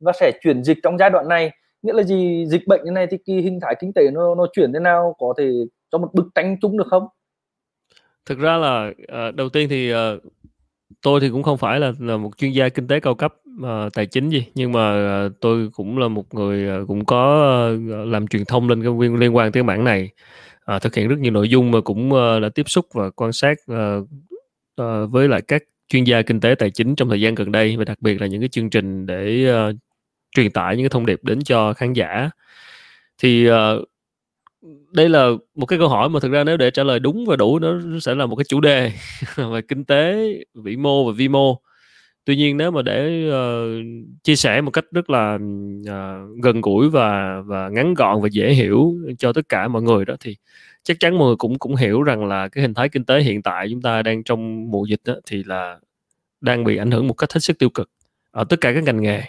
và 0.00 0.12
sẽ 0.20 0.32
chuyển 0.42 0.64
dịch 0.64 0.78
trong 0.82 0.98
giai 0.98 1.10
đoạn 1.10 1.28
này. 1.28 1.50
Nghĩa 1.82 1.92
là 1.92 2.02
gì? 2.02 2.46
Dịch 2.46 2.66
bệnh 2.66 2.80
như 2.84 2.90
này 2.90 3.06
thì 3.10 3.16
cái 3.26 3.36
hình 3.36 3.58
thái 3.62 3.74
kinh 3.80 3.92
tế 3.92 4.10
nó 4.10 4.34
nó 4.34 4.46
chuyển 4.52 4.72
thế 4.72 4.80
nào? 4.80 5.14
Có 5.18 5.34
thể 5.38 5.50
cho 5.92 5.98
một 5.98 6.08
bức 6.14 6.26
tranh 6.34 6.56
chung 6.60 6.78
được 6.78 6.86
không? 6.90 7.06
Thực 8.26 8.38
ra 8.38 8.56
là 8.56 8.92
uh, 9.28 9.34
đầu 9.34 9.48
tiên 9.48 9.68
thì 9.68 9.94
uh, 9.94 9.98
tôi 11.02 11.20
thì 11.20 11.30
cũng 11.30 11.42
không 11.42 11.58
phải 11.58 11.80
là 11.80 11.92
là 11.98 12.16
một 12.16 12.30
chuyên 12.36 12.50
gia 12.50 12.68
kinh 12.68 12.86
tế 12.88 13.00
cao 13.00 13.14
cấp 13.14 13.34
uh, 13.62 13.94
tài 13.94 14.06
chính 14.06 14.28
gì. 14.28 14.46
Nhưng 14.54 14.72
mà 14.72 15.24
uh, 15.26 15.32
tôi 15.40 15.68
cũng 15.72 15.98
là 15.98 16.08
một 16.08 16.34
người 16.34 16.82
uh, 16.82 16.88
cũng 16.88 17.04
có 17.04 17.52
uh, 17.74 18.08
làm 18.08 18.26
truyền 18.26 18.44
thông 18.44 18.68
lên 18.68 18.82
cái 18.82 18.92
liên 19.18 19.36
quan 19.36 19.52
tới 19.52 19.62
mảng 19.62 19.84
này. 19.84 20.10
Uh, 20.76 20.82
thực 20.82 20.94
hiện 20.94 21.08
rất 21.08 21.18
nhiều 21.18 21.32
nội 21.32 21.48
dung 21.48 21.70
mà 21.70 21.80
cũng 21.80 22.12
uh, 22.12 22.42
đã 22.42 22.48
tiếp 22.54 22.68
xúc 22.68 22.86
và 22.94 23.10
quan 23.10 23.32
sát 23.32 23.58
uh, 23.72 24.08
uh, 24.82 25.10
với 25.10 25.28
lại 25.28 25.42
các 25.48 25.62
chuyên 25.88 26.04
gia 26.04 26.22
kinh 26.22 26.40
tế 26.40 26.54
tài 26.54 26.70
chính 26.70 26.96
trong 26.96 27.08
thời 27.08 27.20
gian 27.20 27.34
gần 27.34 27.52
đây 27.52 27.76
và 27.76 27.84
đặc 27.84 27.98
biệt 28.00 28.20
là 28.20 28.26
những 28.26 28.40
cái 28.40 28.48
chương 28.48 28.70
trình 28.70 29.06
để 29.06 29.52
uh, 29.70 29.76
truyền 30.32 30.50
tải 30.50 30.76
những 30.76 30.84
cái 30.84 30.90
thông 30.90 31.06
điệp 31.06 31.24
đến 31.24 31.44
cho 31.44 31.74
khán 31.74 31.92
giả. 31.92 32.30
Thì 33.18 33.50
uh, 33.50 33.54
đây 34.92 35.08
là 35.08 35.30
một 35.54 35.66
cái 35.66 35.78
câu 35.78 35.88
hỏi 35.88 36.08
mà 36.08 36.20
thực 36.20 36.32
ra 36.32 36.44
nếu 36.44 36.56
để 36.56 36.70
trả 36.70 36.84
lời 36.84 36.98
đúng 37.00 37.26
và 37.26 37.36
đủ 37.36 37.58
nó 37.58 37.80
sẽ 38.00 38.14
là 38.14 38.26
một 38.26 38.36
cái 38.36 38.44
chủ 38.48 38.60
đề 38.60 38.92
về 39.36 39.62
kinh 39.68 39.84
tế 39.84 40.32
vĩ 40.54 40.76
mô 40.76 41.06
và 41.06 41.12
vi 41.16 41.28
mô. 41.28 41.60
Tuy 42.24 42.36
nhiên 42.36 42.56
nếu 42.56 42.70
mà 42.70 42.82
để 42.82 43.30
uh, 43.30 43.86
chia 44.24 44.36
sẻ 44.36 44.60
một 44.60 44.70
cách 44.70 44.84
rất 44.92 45.10
là 45.10 45.34
uh, 45.34 46.42
gần 46.42 46.60
gũi 46.60 46.90
và 46.90 47.40
và 47.40 47.68
ngắn 47.68 47.94
gọn 47.94 48.22
và 48.22 48.28
dễ 48.32 48.52
hiểu 48.52 48.94
cho 49.18 49.32
tất 49.32 49.48
cả 49.48 49.68
mọi 49.68 49.82
người 49.82 50.04
đó 50.04 50.14
thì 50.20 50.36
chắc 50.82 50.96
chắn 51.00 51.18
mọi 51.18 51.26
người 51.26 51.36
cũng 51.36 51.58
cũng 51.58 51.76
hiểu 51.76 52.02
rằng 52.02 52.24
là 52.24 52.48
cái 52.48 52.62
hình 52.62 52.74
thái 52.74 52.88
kinh 52.88 53.04
tế 53.04 53.20
hiện 53.20 53.42
tại 53.42 53.68
chúng 53.70 53.82
ta 53.82 54.02
đang 54.02 54.24
trong 54.24 54.70
mùa 54.70 54.84
dịch 54.86 55.00
đó, 55.04 55.14
thì 55.26 55.44
là 55.44 55.78
đang 56.40 56.64
bị 56.64 56.76
ảnh 56.76 56.90
hưởng 56.90 57.06
một 57.08 57.14
cách 57.14 57.32
hết 57.32 57.40
sức 57.40 57.58
tiêu 57.58 57.70
cực 57.70 57.90
ở 58.30 58.44
tất 58.44 58.56
cả 58.60 58.72
các 58.72 58.84
ngành 58.84 59.02
nghề 59.02 59.22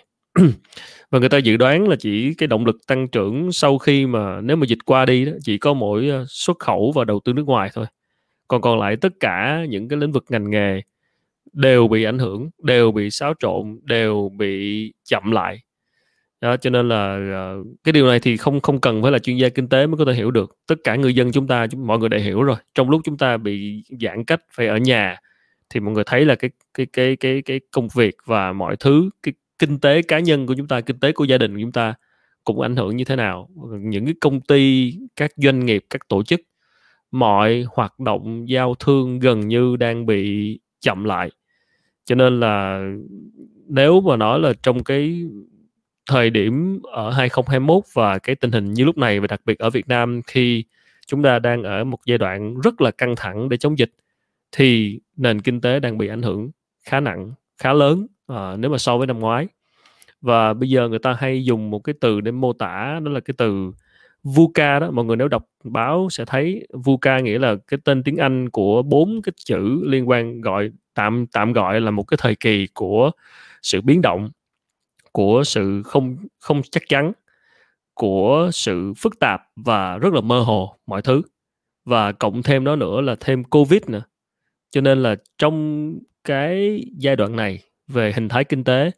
và 1.12 1.20
người 1.20 1.30
ta 1.30 1.38
dự 1.38 1.58
đoán 1.58 1.88
là 1.88 1.96
chỉ 2.00 2.34
cái 2.34 2.48
động 2.48 2.66
lực 2.66 2.88
tăng 2.88 3.08
trưởng 3.08 3.52
sau 3.52 3.78
khi 3.78 4.06
mà 4.06 4.42
nếu 4.42 4.58
mà 4.58 4.66
dịch 4.66 4.80
qua 4.86 5.06
đi 5.06 5.26
đó 5.26 5.32
chỉ 5.44 5.58
có 5.58 5.74
mỗi 5.74 6.10
ờ, 6.10 6.26
xuất 6.28 6.60
khẩu 6.60 6.92
và 6.96 7.06
đầu 7.06 7.20
tư 7.26 7.34
nước 7.34 7.46
ngoài 7.48 7.70
thôi. 7.74 7.86
Còn 8.48 8.62
còn 8.62 8.80
lại 8.80 8.96
tất 8.96 9.14
cả 9.20 9.66
những 9.70 9.88
cái 9.88 10.00
lĩnh 10.00 10.12
vực 10.12 10.26
ngành 10.30 10.50
nghề 10.50 10.82
đều 11.54 11.88
bị 11.88 12.04
ảnh 12.04 12.20
hưởng 12.20 12.50
đều 12.64 12.92
bị 12.92 13.12
xáo 13.12 13.34
trộn 13.40 13.80
đều 13.84 14.32
bị 14.38 14.94
chậm 15.06 15.32
lại. 15.32 15.60
Đó, 16.42 16.58
cho 16.58 16.70
nên 16.70 16.90
là 16.90 17.18
uh, 17.60 17.68
cái 17.84 17.94
điều 17.94 18.08
này 18.08 18.20
thì 18.20 18.38
không 18.38 18.62
không 18.62 18.82
cần 18.82 19.02
phải 19.02 19.12
là 19.12 19.20
chuyên 19.20 19.38
gia 19.38 19.50
kinh 19.50 19.70
tế 19.70 19.88
mới 19.88 19.98
có 19.98 20.06
thể 20.06 20.14
hiểu 20.14 20.32
được. 20.32 20.58
Tất 20.68 20.76
cả 20.84 20.96
người 20.96 21.16
dân 21.16 21.32
chúng 21.32 21.48
ta 21.48 21.68
chúng, 21.68 21.88
mọi 21.88 22.00
người 22.00 22.10
đều 22.10 22.20
hiểu 22.20 22.44
rồi. 22.44 22.58
Trong 22.76 22.90
lúc 22.90 23.02
chúng 23.04 23.18
ta 23.18 23.38
bị 23.38 23.84
giãn 24.02 24.24
cách 24.26 24.42
phải 24.54 24.68
ở 24.68 24.78
nhà 24.78 25.18
thì 25.70 25.80
mọi 25.80 25.94
người 25.94 26.04
thấy 26.04 26.26
là 26.26 26.36
cái 26.36 26.52
cái 26.74 26.86
cái 26.86 27.16
cái 27.16 27.42
cái 27.42 27.60
công 27.72 27.88
việc 27.96 28.16
và 28.26 28.54
mọi 28.54 28.76
thứ 28.76 29.10
cái 29.24 29.34
kinh 29.60 29.80
tế 29.80 30.02
cá 30.02 30.20
nhân 30.20 30.48
của 30.48 30.54
chúng 30.58 30.68
ta, 30.68 30.82
kinh 30.82 31.00
tế 31.00 31.12
của 31.12 31.24
gia 31.24 31.38
đình 31.38 31.54
của 31.54 31.62
chúng 31.62 31.72
ta 31.72 31.94
cũng 32.44 32.62
ảnh 32.62 32.76
hưởng 32.76 32.96
như 32.98 33.04
thế 33.04 33.16
nào? 33.16 33.50
Những 33.80 34.06
cái 34.06 34.14
công 34.22 34.42
ty, 34.42 34.94
các 35.16 35.32
doanh 35.36 35.66
nghiệp, 35.66 35.86
các 35.90 36.08
tổ 36.08 36.24
chức, 36.24 36.42
mọi 37.12 37.66
hoạt 37.68 38.00
động 38.00 38.50
giao 38.50 38.76
thương 38.76 39.20
gần 39.20 39.48
như 39.48 39.76
đang 39.76 40.06
bị 40.06 40.60
chậm 40.80 41.04
lại. 41.04 41.32
Cho 42.06 42.16
nên 42.16 42.40
là 42.40 42.84
nếu 43.68 44.02
mà 44.02 44.16
nói 44.16 44.40
là 44.40 44.54
trong 44.64 44.84
cái 44.84 45.24
thời 46.10 46.30
điểm 46.30 46.80
ở 46.84 47.12
2021 47.12 47.84
và 47.94 48.20
cái 48.20 48.36
tình 48.36 48.52
hình 48.52 48.74
như 48.74 48.84
lúc 48.86 48.98
này 48.98 49.20
và 49.20 49.28
đặc 49.28 49.42
biệt 49.46 49.60
ở 49.60 49.70
Việt 49.70 49.88
Nam 49.88 50.22
khi 50.28 50.64
chúng 51.08 51.24
ta 51.24 51.40
đang 51.40 51.64
ở 51.64 51.84
một 51.84 52.00
giai 52.06 52.18
đoạn 52.18 52.60
rất 52.60 52.82
là 52.82 52.92
căng 52.92 53.16
thẳng 53.18 53.50
để 53.50 53.58
chống 53.58 53.80
dịch, 53.80 53.92
thì 54.52 55.00
nền 55.18 55.42
kinh 55.42 55.62
tế 55.62 55.80
đang 55.80 55.98
bị 55.98 56.08
ảnh 56.08 56.22
hưởng 56.22 56.52
khá 56.84 57.00
nặng, 57.00 57.32
khá 57.58 57.74
lớn 57.74 58.08
à, 58.30 58.56
nếu 58.58 58.72
mà 58.72 58.78
so 58.78 58.98
với 58.98 59.08
năm 59.08 59.20
ngoái. 59.20 59.48
Và 60.22 60.54
bây 60.54 60.70
giờ 60.70 60.90
người 60.90 61.00
ta 61.00 61.14
hay 61.14 61.46
dùng 61.46 61.70
một 61.70 61.80
cái 61.80 61.96
từ 62.02 62.22
để 62.22 62.32
mô 62.32 62.54
tả 62.54 63.00
đó 63.04 63.12
là 63.12 63.20
cái 63.20 63.34
từ 63.38 63.72
VUCA 64.24 64.80
đó. 64.80 64.92
Mọi 64.92 65.06
người 65.06 65.18
nếu 65.18 65.28
đọc 65.28 65.46
báo 65.64 66.08
sẽ 66.12 66.26
thấy 66.26 66.68
VUCA 66.74 67.20
nghĩa 67.20 67.40
là 67.40 67.56
cái 67.68 67.80
tên 67.84 68.04
tiếng 68.04 68.18
Anh 68.18 68.50
của 68.50 68.82
bốn 68.82 69.22
cái 69.22 69.34
chữ 69.46 69.84
liên 69.86 70.10
quan 70.10 70.42
gọi 70.42 70.72
tạm 70.94 71.28
tạm 71.28 71.54
gọi 71.54 71.82
là 71.82 71.92
một 71.92 72.04
cái 72.04 72.18
thời 72.22 72.36
kỳ 72.36 72.68
của 72.74 73.12
sự 73.62 73.82
biến 73.82 74.02
động 74.02 74.30
của 75.12 75.44
sự 75.46 75.84
không 75.84 76.18
không 76.40 76.62
chắc 76.72 76.84
chắn 76.90 77.12
của 77.94 78.50
sự 78.54 78.94
phức 78.98 79.20
tạp 79.20 79.42
và 79.56 79.98
rất 79.98 80.14
là 80.14 80.22
mơ 80.22 80.40
hồ 80.40 80.76
mọi 80.88 81.02
thứ. 81.02 81.22
Và 81.86 82.12
cộng 82.12 82.44
thêm 82.44 82.64
đó 82.66 82.76
nữa 82.76 83.02
là 83.02 83.16
thêm 83.20 83.44
covid 83.44 83.82
nữa. 83.88 84.04
Cho 84.72 84.82
nên 84.82 85.04
là 85.04 85.16
trong 85.38 85.94
cái 86.24 86.86
giai 86.98 87.16
đoạn 87.16 87.36
này 87.36 87.60
về 87.90 88.14
hình 88.16 88.30
thái 88.30 88.44
kinh 88.44 88.64
tế 88.64 88.92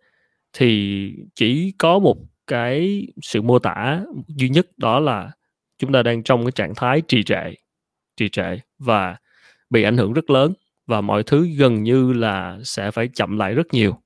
thì 0.53 1.11
chỉ 1.35 1.73
có 1.77 1.99
một 1.99 2.17
cái 2.47 3.07
sự 3.21 3.41
mô 3.41 3.59
tả 3.59 4.01
duy 4.27 4.49
nhất 4.49 4.67
đó 4.77 4.99
là 4.99 5.31
chúng 5.77 5.91
ta 5.91 6.03
đang 6.03 6.23
trong 6.23 6.45
cái 6.45 6.51
trạng 6.51 6.75
thái 6.75 7.01
trì 7.07 7.23
trệ 7.23 7.53
trì 8.17 8.29
trệ 8.29 8.59
và 8.79 9.15
bị 9.69 9.83
ảnh 9.83 9.97
hưởng 9.97 10.13
rất 10.13 10.29
lớn 10.29 10.53
và 10.87 11.01
mọi 11.01 11.23
thứ 11.23 11.47
gần 11.57 11.83
như 11.83 12.13
là 12.13 12.59
sẽ 12.63 12.91
phải 12.91 13.07
chậm 13.07 13.37
lại 13.37 13.53
rất 13.53 13.73
nhiều. 13.73 14.01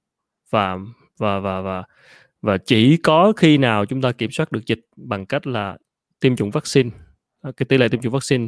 Và 0.50 0.78
và 1.18 1.40
và 1.40 1.62
và 1.62 1.84
và 2.42 2.58
chỉ 2.58 2.98
có 2.98 3.34
khi 3.38 3.58
nào 3.58 3.86
chúng 3.86 4.02
ta 4.02 4.12
kiểm 4.12 4.32
soát 4.32 4.52
được 4.52 4.66
dịch 4.66 4.80
bằng 4.96 5.26
cách 5.26 5.48
là 5.48 5.78
tiêm 6.20 6.36
chủng 6.36 6.52
vaccine 6.52 6.90
à, 7.42 7.52
cái 7.58 7.66
tỷ 7.66 7.78
lệ 7.78 7.88
tiêm 7.88 8.02
chủng 8.02 8.14
vaccine 8.14 8.48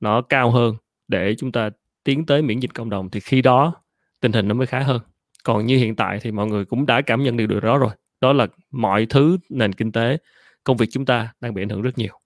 nó 0.00 0.22
cao 0.22 0.50
hơn 0.50 0.76
để 1.08 1.34
chúng 1.38 1.52
ta 1.52 1.70
tiến 2.04 2.26
tới 2.26 2.42
miễn 2.42 2.60
dịch 2.60 2.74
cộng 2.74 2.90
đồng 2.90 3.10
thì 3.10 3.20
khi 3.20 3.42
đó 3.42 3.74
tình 4.20 4.32
hình 4.32 4.48
nó 4.48 4.54
mới 4.54 4.66
khá 4.66 4.80
hơn 4.80 5.00
còn 5.46 5.66
như 5.66 5.76
hiện 5.76 5.96
tại 5.96 6.18
thì 6.22 6.32
mọi 6.32 6.46
người 6.46 6.64
cũng 6.64 6.86
đã 6.86 7.00
cảm 7.00 7.22
nhận 7.22 7.36
được 7.36 7.46
điều 7.46 7.60
đó 7.60 7.78
rồi 7.78 7.90
đó 8.20 8.32
là 8.32 8.46
mọi 8.70 9.06
thứ 9.10 9.36
nền 9.48 9.72
kinh 9.72 9.92
tế 9.92 10.18
công 10.64 10.76
việc 10.76 10.86
chúng 10.90 11.04
ta 11.04 11.32
đang 11.40 11.54
bị 11.54 11.62
ảnh 11.62 11.68
hưởng 11.68 11.82
rất 11.82 11.98
nhiều 11.98 12.20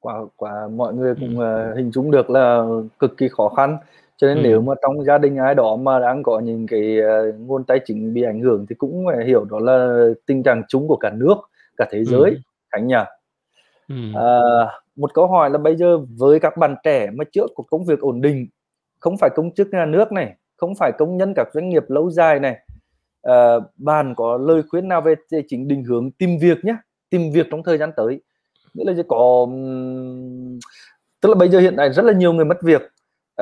quả 0.00 0.14
quả 0.36 0.68
mọi 0.76 0.94
người 0.94 1.14
cũng 1.14 1.38
ừ. 1.38 1.70
uh, 1.70 1.76
hình 1.76 1.90
dung 1.90 2.10
được 2.10 2.30
là 2.30 2.66
cực 2.98 3.16
kỳ 3.16 3.28
khó 3.28 3.48
khăn 3.48 3.78
cho 4.16 4.26
nên 4.26 4.36
ừ. 4.36 4.42
nếu 4.42 4.60
mà 4.60 4.74
trong 4.82 5.04
gia 5.04 5.18
đình 5.18 5.36
ai 5.36 5.54
đó 5.54 5.76
mà 5.76 5.98
đang 5.98 6.22
có 6.22 6.40
những 6.40 6.66
cái 6.66 6.98
uh, 7.00 7.34
nguồn 7.40 7.64
tài 7.64 7.80
chính 7.84 8.14
bị 8.14 8.22
ảnh 8.22 8.40
hưởng 8.40 8.66
thì 8.68 8.74
cũng 8.78 9.04
phải 9.06 9.26
hiểu 9.26 9.44
đó 9.44 9.58
là 9.58 10.08
tình 10.26 10.42
trạng 10.42 10.62
chung 10.68 10.88
của 10.88 10.96
cả 10.96 11.10
nước 11.10 11.34
cả 11.76 11.88
thế 11.90 12.04
giới 12.04 12.30
ừ. 12.30 12.36
khánh 12.70 12.86
nhỉ 12.86 12.94
ừ. 13.88 13.94
uh, 14.10 14.68
một 14.96 15.14
câu 15.14 15.26
hỏi 15.26 15.50
là 15.50 15.58
bây 15.58 15.76
giờ 15.76 15.98
với 15.98 16.40
các 16.40 16.56
bạn 16.56 16.74
trẻ 16.84 17.10
mà 17.14 17.24
trước 17.32 17.46
có 17.54 17.64
công 17.70 17.84
việc 17.84 18.00
ổn 18.00 18.20
định 18.20 18.46
không 19.00 19.16
phải 19.20 19.30
công 19.36 19.54
chức 19.54 19.68
nhà 19.72 19.86
nước 19.86 20.12
này 20.12 20.34
không 20.56 20.74
phải 20.74 20.92
công 20.98 21.16
nhân 21.16 21.34
các 21.36 21.48
doanh 21.54 21.68
nghiệp 21.68 21.84
lâu 21.88 22.10
dài 22.10 22.40
này 22.40 22.56
uh, 23.28 23.62
bạn 23.76 24.14
có 24.16 24.36
lời 24.36 24.62
khuyên 24.68 24.88
nào 24.88 25.00
về 25.00 25.14
chính 25.48 25.68
định 25.68 25.84
hướng 25.84 26.10
tìm 26.10 26.38
việc 26.40 26.64
nhé 26.64 26.76
tìm 27.10 27.32
việc 27.32 27.46
trong 27.50 27.62
thời 27.62 27.78
gian 27.78 27.90
tới 27.96 28.20
nghĩa 28.74 28.84
là 28.84 29.02
có 29.08 29.46
tức 31.20 31.28
là 31.28 31.34
bây 31.34 31.48
giờ 31.48 31.58
hiện 31.58 31.74
tại 31.76 31.92
rất 31.92 32.04
là 32.04 32.12
nhiều 32.12 32.32
người 32.32 32.44
mất 32.44 32.62
việc 32.62 32.82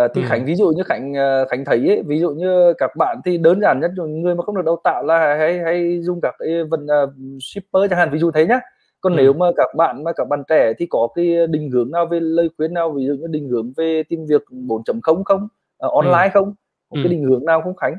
uh, 0.04 0.10
thì 0.14 0.22
ừ. 0.22 0.26
khánh 0.28 0.44
ví 0.44 0.54
dụ 0.54 0.70
như 0.70 0.82
khánh 0.82 1.12
uh, 1.12 1.48
khánh 1.50 1.64
thấy 1.64 1.88
ấy, 1.88 2.02
ví 2.06 2.20
dụ 2.20 2.30
như 2.30 2.72
các 2.78 2.90
bạn 2.96 3.20
thì 3.24 3.38
đơn 3.38 3.60
giản 3.60 3.80
nhất 3.80 3.90
người 4.08 4.34
mà 4.34 4.42
không 4.42 4.56
được 4.56 4.64
đào 4.64 4.80
tạo 4.84 5.02
là 5.02 5.36
hay 5.38 5.58
hay 5.58 6.02
dùng 6.02 6.20
các 6.20 6.34
cái 6.38 6.64
vận 6.64 6.86
uh, 7.04 7.10
shipper 7.42 7.90
chẳng 7.90 7.98
hạn 7.98 8.10
ví 8.12 8.18
dụ 8.18 8.30
thế 8.30 8.46
nhá 8.46 8.60
còn 9.00 9.12
ừ. 9.12 9.16
nếu 9.16 9.32
mà 9.32 9.46
các 9.56 9.68
bạn 9.76 10.04
mà 10.04 10.12
các 10.12 10.28
bạn 10.28 10.42
trẻ 10.48 10.72
thì 10.78 10.86
có 10.90 11.08
cái 11.14 11.46
định 11.46 11.70
hướng 11.70 11.90
nào 11.90 12.06
về 12.06 12.20
lời 12.20 12.48
khuyên 12.56 12.74
nào 12.74 12.90
ví 12.90 13.06
dụ 13.06 13.12
như 13.12 13.26
định 13.26 13.48
hướng 13.48 13.72
về 13.76 14.02
tìm 14.08 14.26
việc 14.26 14.42
4.0 14.50 15.22
không 15.24 15.48
uh, 15.86 15.92
online 15.92 16.24
ừ. 16.24 16.30
không 16.34 16.54
một 16.94 17.00
cái 17.04 17.12
định 17.12 17.22
hướng 17.22 17.44
nào 17.44 17.62
không 17.62 17.76
khánh? 17.76 17.94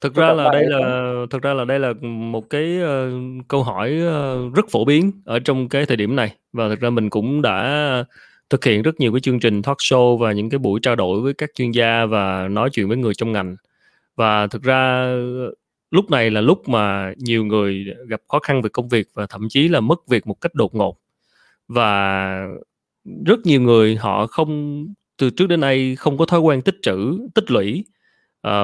Thực 0.00 0.14
ra 0.14 0.32
là 0.32 0.50
đây 0.52 0.64
là 0.66 1.12
thực 1.30 1.42
ra 1.42 1.54
là 1.54 1.64
đây 1.64 1.78
là 1.78 1.92
một 2.02 2.50
cái 2.50 2.78
uh, 2.82 3.48
câu 3.48 3.62
hỏi 3.62 3.90
uh, 3.90 4.54
rất 4.54 4.64
phổ 4.70 4.84
biến 4.84 5.12
ở 5.24 5.38
trong 5.38 5.68
cái 5.68 5.86
thời 5.86 5.96
điểm 5.96 6.16
này. 6.16 6.34
Và 6.52 6.68
thực 6.68 6.80
ra 6.80 6.90
mình 6.90 7.10
cũng 7.10 7.42
đã 7.42 8.04
thực 8.50 8.64
hiện 8.64 8.82
rất 8.82 9.00
nhiều 9.00 9.12
cái 9.12 9.20
chương 9.20 9.40
trình 9.40 9.62
talk 9.62 9.76
show 9.76 10.16
và 10.16 10.32
những 10.32 10.50
cái 10.50 10.58
buổi 10.58 10.80
trao 10.82 10.96
đổi 10.96 11.20
với 11.20 11.34
các 11.34 11.50
chuyên 11.54 11.70
gia 11.70 12.06
và 12.06 12.48
nói 12.48 12.70
chuyện 12.72 12.88
với 12.88 12.96
người 12.96 13.14
trong 13.14 13.32
ngành. 13.32 13.56
Và 14.16 14.46
thực 14.46 14.62
ra 14.62 15.12
lúc 15.90 16.10
này 16.10 16.30
là 16.30 16.40
lúc 16.40 16.68
mà 16.68 17.12
nhiều 17.16 17.44
người 17.44 17.86
gặp 18.08 18.20
khó 18.28 18.38
khăn 18.38 18.62
về 18.62 18.68
công 18.72 18.88
việc 18.88 19.08
và 19.14 19.26
thậm 19.26 19.48
chí 19.48 19.68
là 19.68 19.80
mất 19.80 20.08
việc 20.08 20.26
một 20.26 20.40
cách 20.40 20.54
đột 20.54 20.74
ngột. 20.74 20.98
Và 21.68 22.46
rất 23.26 23.38
nhiều 23.44 23.60
người 23.60 23.96
họ 23.96 24.26
không 24.26 24.86
từ 25.16 25.30
trước 25.30 25.46
đến 25.46 25.60
nay 25.60 25.96
không 25.96 26.18
có 26.18 26.26
thói 26.26 26.40
quen 26.40 26.62
tích 26.62 26.76
trữ 26.82 27.18
tích 27.34 27.50
lũy 27.50 27.84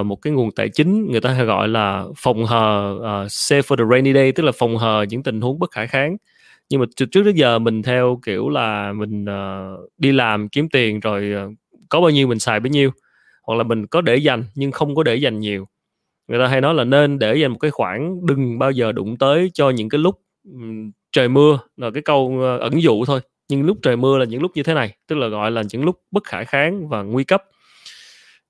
uh, 0.00 0.06
một 0.06 0.16
cái 0.16 0.32
nguồn 0.32 0.50
tài 0.52 0.68
chính 0.68 1.10
người 1.10 1.20
ta 1.20 1.30
hay 1.30 1.44
gọi 1.44 1.68
là 1.68 2.04
phòng 2.16 2.44
hờ 2.44 2.94
uh, 2.96 3.32
save 3.32 3.60
for 3.62 3.76
the 3.76 3.84
rainy 3.90 4.12
day 4.12 4.32
tức 4.32 4.42
là 4.42 4.52
phòng 4.52 4.76
hờ 4.76 5.04
những 5.08 5.22
tình 5.22 5.40
huống 5.40 5.58
bất 5.58 5.70
khả 5.70 5.86
kháng. 5.86 6.16
Nhưng 6.68 6.80
mà 6.80 6.86
từ 6.96 7.06
trước 7.06 7.22
đến 7.22 7.34
giờ 7.34 7.58
mình 7.58 7.82
theo 7.82 8.20
kiểu 8.26 8.48
là 8.48 8.92
mình 8.92 9.24
uh, 9.24 9.90
đi 9.98 10.12
làm 10.12 10.48
kiếm 10.48 10.68
tiền 10.68 11.00
rồi 11.00 11.32
uh, 11.46 11.52
có 11.88 12.00
bao 12.00 12.10
nhiêu 12.10 12.26
mình 12.26 12.38
xài 12.38 12.60
bấy 12.60 12.70
nhiêu 12.70 12.90
hoặc 13.42 13.54
là 13.56 13.64
mình 13.64 13.86
có 13.86 14.00
để 14.00 14.16
dành 14.16 14.44
nhưng 14.54 14.72
không 14.72 14.94
có 14.94 15.02
để 15.02 15.16
dành 15.16 15.38
nhiều. 15.38 15.68
Người 16.28 16.38
ta 16.38 16.46
hay 16.46 16.60
nói 16.60 16.74
là 16.74 16.84
nên 16.84 17.18
để 17.18 17.36
dành 17.36 17.50
một 17.50 17.58
cái 17.58 17.70
khoản 17.70 18.26
đừng 18.26 18.58
bao 18.58 18.70
giờ 18.70 18.92
đụng 18.92 19.16
tới 19.16 19.50
cho 19.54 19.70
những 19.70 19.88
cái 19.88 19.98
lúc 19.98 20.20
um, 20.52 20.90
trời 21.12 21.28
mưa 21.28 21.58
là 21.76 21.90
cái 21.90 22.02
câu 22.02 22.26
uh, 22.26 22.60
ẩn 22.60 22.82
dụ 22.82 23.04
thôi. 23.04 23.20
Nhưng 23.48 23.62
lúc 23.62 23.78
trời 23.82 23.96
mưa 23.96 24.18
là 24.18 24.24
những 24.24 24.42
lúc 24.42 24.50
như 24.54 24.62
thế 24.62 24.74
này 24.74 24.96
tức 25.08 25.16
là 25.16 25.28
gọi 25.28 25.50
là 25.50 25.62
những 25.70 25.84
lúc 25.84 26.00
bất 26.10 26.24
khả 26.24 26.44
kháng 26.44 26.88
và 26.88 27.02
nguy 27.02 27.24
cấp 27.24 27.44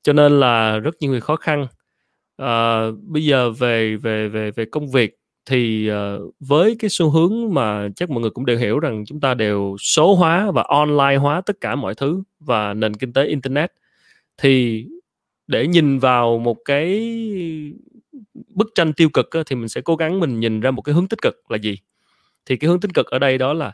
cho 0.04 0.12
nên 0.12 0.40
là 0.40 0.78
rất 0.78 0.94
nhiều 1.00 1.10
người 1.10 1.20
khó 1.20 1.36
khăn. 1.36 1.66
À, 2.36 2.86
bây 3.02 3.24
giờ 3.24 3.50
về 3.50 3.96
về 3.96 4.28
về 4.28 4.50
về 4.50 4.64
công 4.64 4.90
việc 4.90 5.16
thì 5.46 5.90
uh, 5.90 6.34
với 6.40 6.76
cái 6.78 6.90
xu 6.90 7.10
hướng 7.10 7.54
mà 7.54 7.88
chắc 7.96 8.10
mọi 8.10 8.20
người 8.20 8.30
cũng 8.30 8.46
đều 8.46 8.58
hiểu 8.58 8.78
rằng 8.78 9.04
chúng 9.06 9.20
ta 9.20 9.34
đều 9.34 9.76
số 9.80 10.14
hóa 10.14 10.50
và 10.50 10.62
online 10.62 11.16
hóa 11.16 11.40
tất 11.40 11.56
cả 11.60 11.74
mọi 11.74 11.94
thứ 11.94 12.22
và 12.40 12.74
nền 12.74 12.94
kinh 12.94 13.12
tế 13.12 13.26
internet 13.26 13.72
thì 14.38 14.86
để 15.46 15.66
nhìn 15.66 15.98
vào 15.98 16.38
một 16.38 16.56
cái 16.64 17.12
bức 18.48 18.68
tranh 18.74 18.92
tiêu 18.92 19.08
cực 19.08 19.30
á, 19.30 19.40
thì 19.46 19.56
mình 19.56 19.68
sẽ 19.68 19.80
cố 19.80 19.96
gắng 19.96 20.20
mình 20.20 20.40
nhìn 20.40 20.60
ra 20.60 20.70
một 20.70 20.82
cái 20.82 20.94
hướng 20.94 21.08
tích 21.08 21.22
cực 21.22 21.50
là 21.50 21.56
gì. 21.58 21.78
Thì 22.46 22.56
cái 22.56 22.68
hướng 22.68 22.80
tích 22.80 22.94
cực 22.94 23.06
ở 23.06 23.18
đây 23.18 23.38
đó 23.38 23.52
là 23.52 23.72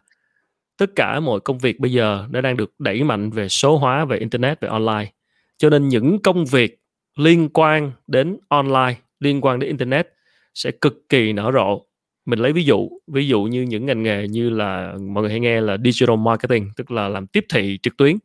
tất 0.77 0.91
cả 0.97 1.21
mọi 1.21 1.41
công 1.41 1.59
việc 1.59 1.81
bây 1.81 1.93
giờ 1.93 2.27
nó 2.31 2.41
đang 2.41 2.57
được 2.57 2.75
đẩy 2.79 3.03
mạnh 3.05 3.31
về 3.31 3.49
số 3.49 3.79
hóa 3.79 4.05
về 4.05 4.19
internet 4.19 4.61
về 4.61 4.69
online 4.69 5.13
cho 5.61 5.71
nên 5.71 5.89
những 5.89 6.23
công 6.23 6.45
việc 6.45 6.81
liên 7.17 7.49
quan 7.55 7.93
đến 8.07 8.37
online 8.49 8.95
liên 9.21 9.41
quan 9.41 9.59
đến 9.59 9.69
internet 9.69 10.09
sẽ 10.55 10.71
cực 10.71 11.09
kỳ 11.09 11.33
nở 11.33 11.51
rộ. 11.55 11.87
Mình 12.27 12.39
lấy 12.39 12.53
ví 12.53 12.65
dụ 12.65 12.89
ví 13.07 13.29
dụ 13.29 13.43
như 13.43 13.63
những 13.63 13.87
ngành 13.87 14.03
nghề 14.03 14.29
như 14.29 14.51
là 14.51 14.95
mọi 15.01 15.23
người 15.23 15.31
hay 15.31 15.41
nghe 15.41 15.61
là 15.61 15.77
digital 15.85 16.17
marketing 16.17 16.71
tức 16.77 16.91
là 16.91 17.09
làm 17.09 17.27
tiếp 17.27 17.45
thị 17.49 17.79
trực 17.83 17.97
tuyến 17.97 18.17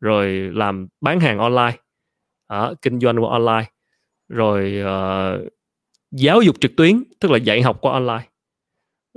rồi 0.00 0.28
làm 0.54 0.86
bán 1.00 1.20
hàng 1.20 1.38
online 1.38 1.76
đó, 2.48 2.74
kinh 2.82 3.00
doanh 3.00 3.22
qua 3.22 3.30
online 3.30 3.70
rồi 4.28 4.82
uh, 4.82 5.52
giáo 6.10 6.42
dục 6.42 6.56
trực 6.60 6.76
tuyến 6.76 7.02
tức 7.20 7.30
là 7.30 7.38
dạy 7.38 7.62
học 7.62 7.78
qua 7.80 7.92
online. 7.92 8.28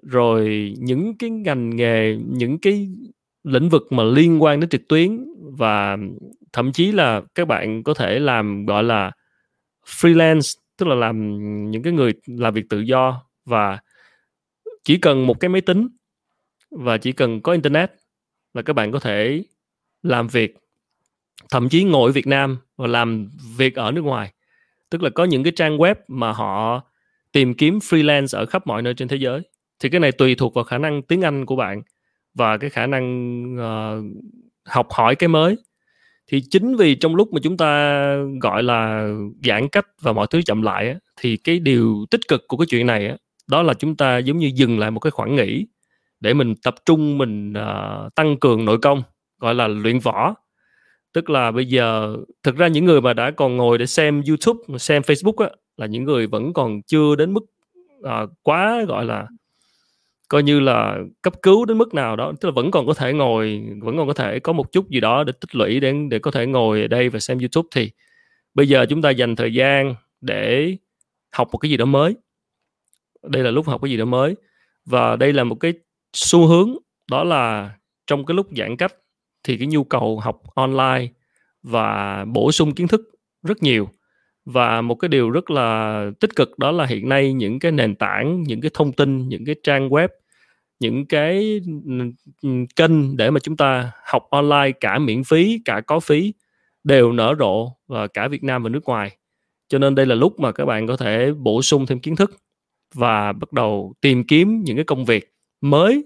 Rồi 0.03 0.73
những 0.77 1.17
cái 1.17 1.29
ngành 1.29 1.75
nghề 1.75 2.17
những 2.27 2.59
cái 2.59 2.89
lĩnh 3.43 3.69
vực 3.69 3.91
mà 3.91 4.03
liên 4.03 4.43
quan 4.43 4.59
đến 4.59 4.69
trực 4.69 4.87
tuyến 4.87 5.25
và 5.57 5.97
thậm 6.57 6.71
chí 6.71 6.91
là 6.91 7.21
các 7.35 7.47
bạn 7.47 7.83
có 7.83 7.93
thể 7.93 8.19
làm 8.19 8.65
gọi 8.65 8.83
là 8.83 9.11
freelance 9.85 10.59
tức 10.77 10.85
là 10.87 10.95
làm 10.95 11.71
những 11.71 11.83
cái 11.83 11.93
người 11.93 12.13
làm 12.25 12.53
việc 12.53 12.65
tự 12.69 12.79
do 12.79 13.23
và 13.45 13.79
chỉ 14.83 14.97
cần 14.97 15.27
một 15.27 15.39
cái 15.39 15.49
máy 15.49 15.61
tính 15.61 15.87
và 16.71 16.97
chỉ 16.97 17.11
cần 17.11 17.41
có 17.41 17.51
internet 17.51 17.91
là 18.53 18.61
các 18.61 18.73
bạn 18.73 18.91
có 18.91 18.99
thể 18.99 19.43
làm 20.03 20.27
việc 20.27 20.55
thậm 21.51 21.69
chí 21.69 21.83
ngồi 21.83 22.09
ở 22.09 22.11
Việt 22.11 22.27
Nam 22.27 22.57
và 22.77 22.87
làm 22.87 23.29
việc 23.57 23.75
ở 23.75 23.91
nước 23.91 24.03
ngoài. 24.03 24.33
Tức 24.89 25.03
là 25.03 25.09
có 25.09 25.23
những 25.23 25.43
cái 25.43 25.53
trang 25.55 25.77
web 25.77 25.95
mà 26.07 26.31
họ 26.31 26.81
tìm 27.31 27.53
kiếm 27.53 27.79
freelance 27.79 28.37
ở 28.37 28.45
khắp 28.45 28.67
mọi 28.67 28.81
nơi 28.81 28.93
trên 28.93 29.07
thế 29.07 29.17
giới. 29.17 29.41
Thì 29.79 29.89
cái 29.89 29.99
này 29.99 30.11
tùy 30.11 30.35
thuộc 30.35 30.53
vào 30.53 30.63
khả 30.63 30.77
năng 30.77 31.01
tiếng 31.01 31.21
Anh 31.21 31.45
của 31.45 31.55
bạn 31.55 31.81
và 32.33 32.57
cái 32.57 32.69
khả 32.69 32.87
năng 32.87 33.43
uh, 33.55 34.23
học 34.65 34.87
hỏi 34.91 35.15
cái 35.15 35.27
mới 35.27 35.57
thì 36.31 36.41
chính 36.49 36.75
vì 36.75 36.95
trong 36.95 37.15
lúc 37.15 37.33
mà 37.33 37.39
chúng 37.43 37.57
ta 37.57 38.13
gọi 38.41 38.63
là 38.63 39.09
giãn 39.43 39.67
cách 39.67 39.87
và 40.01 40.13
mọi 40.13 40.27
thứ 40.29 40.41
chậm 40.41 40.61
lại 40.61 40.89
á, 40.89 40.95
thì 41.21 41.37
cái 41.37 41.59
điều 41.59 42.05
tích 42.11 42.21
cực 42.27 42.47
của 42.47 42.57
cái 42.57 42.65
chuyện 42.69 42.87
này 42.87 43.07
á, 43.07 43.17
đó 43.47 43.63
là 43.63 43.73
chúng 43.73 43.95
ta 43.95 44.17
giống 44.17 44.37
như 44.37 44.51
dừng 44.55 44.79
lại 44.79 44.91
một 44.91 44.99
cái 44.99 45.11
khoảng 45.11 45.35
nghỉ 45.35 45.67
để 46.19 46.33
mình 46.33 46.55
tập 46.63 46.75
trung 46.85 47.17
mình 47.17 47.53
uh, 47.53 48.15
tăng 48.15 48.37
cường 48.37 48.65
nội 48.65 48.77
công 48.81 49.03
gọi 49.39 49.55
là 49.55 49.67
luyện 49.67 49.99
võ. 49.99 50.33
Tức 51.13 51.29
là 51.29 51.51
bây 51.51 51.65
giờ 51.65 52.17
thực 52.43 52.55
ra 52.55 52.67
những 52.67 52.85
người 52.85 53.01
mà 53.01 53.13
đã 53.13 53.31
còn 53.31 53.57
ngồi 53.57 53.77
để 53.77 53.85
xem 53.85 54.21
YouTube 54.27 54.77
xem 54.79 55.01
Facebook 55.01 55.45
á, 55.45 55.49
là 55.77 55.85
những 55.85 56.03
người 56.03 56.27
vẫn 56.27 56.53
còn 56.53 56.81
chưa 56.81 57.15
đến 57.15 57.33
mức 57.33 57.43
uh, 57.99 58.29
quá 58.43 58.83
gọi 58.87 59.05
là 59.05 59.27
coi 60.27 60.43
như 60.43 60.59
là 60.59 60.97
cấp 61.21 61.33
cứu 61.41 61.65
đến 61.65 61.77
mức 61.77 61.93
nào 61.93 62.15
đó, 62.15 62.33
tức 62.41 62.49
là 62.49 62.53
vẫn 62.55 62.71
còn 62.71 62.87
có 62.87 62.93
thể 62.93 63.13
ngồi, 63.13 63.63
vẫn 63.81 63.97
còn 63.97 64.07
có 64.07 64.13
thể 64.13 64.39
có 64.39 64.53
một 64.53 64.71
chút 64.71 64.89
gì 64.89 64.99
đó 64.99 65.23
để 65.23 65.33
tích 65.41 65.55
lũy 65.55 65.79
để 65.79 65.93
để 66.09 66.19
có 66.19 66.31
thể 66.31 66.45
ngồi 66.45 66.81
ở 66.81 66.87
đây 66.87 67.09
và 67.09 67.19
xem 67.19 67.39
YouTube 67.39 67.67
thì 67.75 67.91
bây 68.53 68.67
giờ 68.67 68.85
chúng 68.89 69.01
ta 69.01 69.09
dành 69.09 69.35
thời 69.35 69.53
gian 69.53 69.95
để 70.21 70.75
học 71.31 71.47
một 71.51 71.57
cái 71.57 71.71
gì 71.71 71.77
đó 71.77 71.85
mới. 71.85 72.15
Đây 73.23 73.43
là 73.43 73.51
lúc 73.51 73.67
học 73.67 73.81
cái 73.81 73.91
gì 73.91 73.97
đó 73.97 74.05
mới. 74.05 74.35
Và 74.85 75.15
đây 75.15 75.33
là 75.33 75.43
một 75.43 75.55
cái 75.55 75.73
xu 76.13 76.47
hướng, 76.47 76.77
đó 77.11 77.23
là 77.23 77.71
trong 78.07 78.25
cái 78.25 78.35
lúc 78.35 78.47
giãn 78.57 78.77
cách 78.77 78.93
thì 79.43 79.57
cái 79.57 79.67
nhu 79.67 79.83
cầu 79.83 80.19
học 80.19 80.41
online 80.55 81.07
và 81.63 82.25
bổ 82.25 82.51
sung 82.51 82.73
kiến 82.73 82.87
thức 82.87 83.01
rất 83.43 83.63
nhiều 83.63 83.89
và 84.47 84.81
một 84.81 84.95
cái 84.95 85.09
điều 85.09 85.29
rất 85.29 85.51
là 85.51 86.11
tích 86.19 86.35
cực 86.35 86.59
đó 86.59 86.71
là 86.71 86.85
hiện 86.85 87.09
nay 87.09 87.33
những 87.33 87.59
cái 87.59 87.71
nền 87.71 87.95
tảng, 87.95 88.43
những 88.43 88.61
cái 88.61 88.71
thông 88.73 88.91
tin, 88.91 89.27
những 89.29 89.45
cái 89.45 89.55
trang 89.63 89.89
web, 89.89 90.07
những 90.79 91.05
cái 91.05 91.61
ừ, 92.41 92.49
kênh 92.75 93.17
để 93.17 93.31
mà 93.31 93.39
chúng 93.39 93.57
ta 93.57 93.91
học 94.05 94.27
online 94.29 94.71
cả 94.79 94.99
miễn 94.99 95.23
phí, 95.23 95.61
cả 95.65 95.81
có 95.81 95.99
phí, 95.99 96.33
đều 96.83 97.11
nở 97.11 97.35
rộ 97.39 97.71
và 97.87 98.07
cả 98.07 98.27
Việt 98.27 98.43
Nam 98.43 98.63
và 98.63 98.69
nước 98.69 98.83
ngoài. 98.83 99.17
Cho 99.67 99.79
nên 99.79 99.95
đây 99.95 100.05
là 100.05 100.15
lúc 100.15 100.39
mà 100.39 100.51
các 100.51 100.65
bạn 100.65 100.87
có 100.87 100.97
thể 100.97 101.31
bổ 101.31 101.61
sung 101.61 101.85
thêm 101.85 101.99
kiến 101.99 102.15
thức 102.15 102.31
và 102.93 103.33
bắt 103.33 103.53
đầu 103.53 103.93
tìm 104.01 104.23
kiếm 104.23 104.63
những 104.63 104.75
cái 104.75 104.85
công 104.85 105.05
việc 105.05 105.33
mới. 105.61 106.03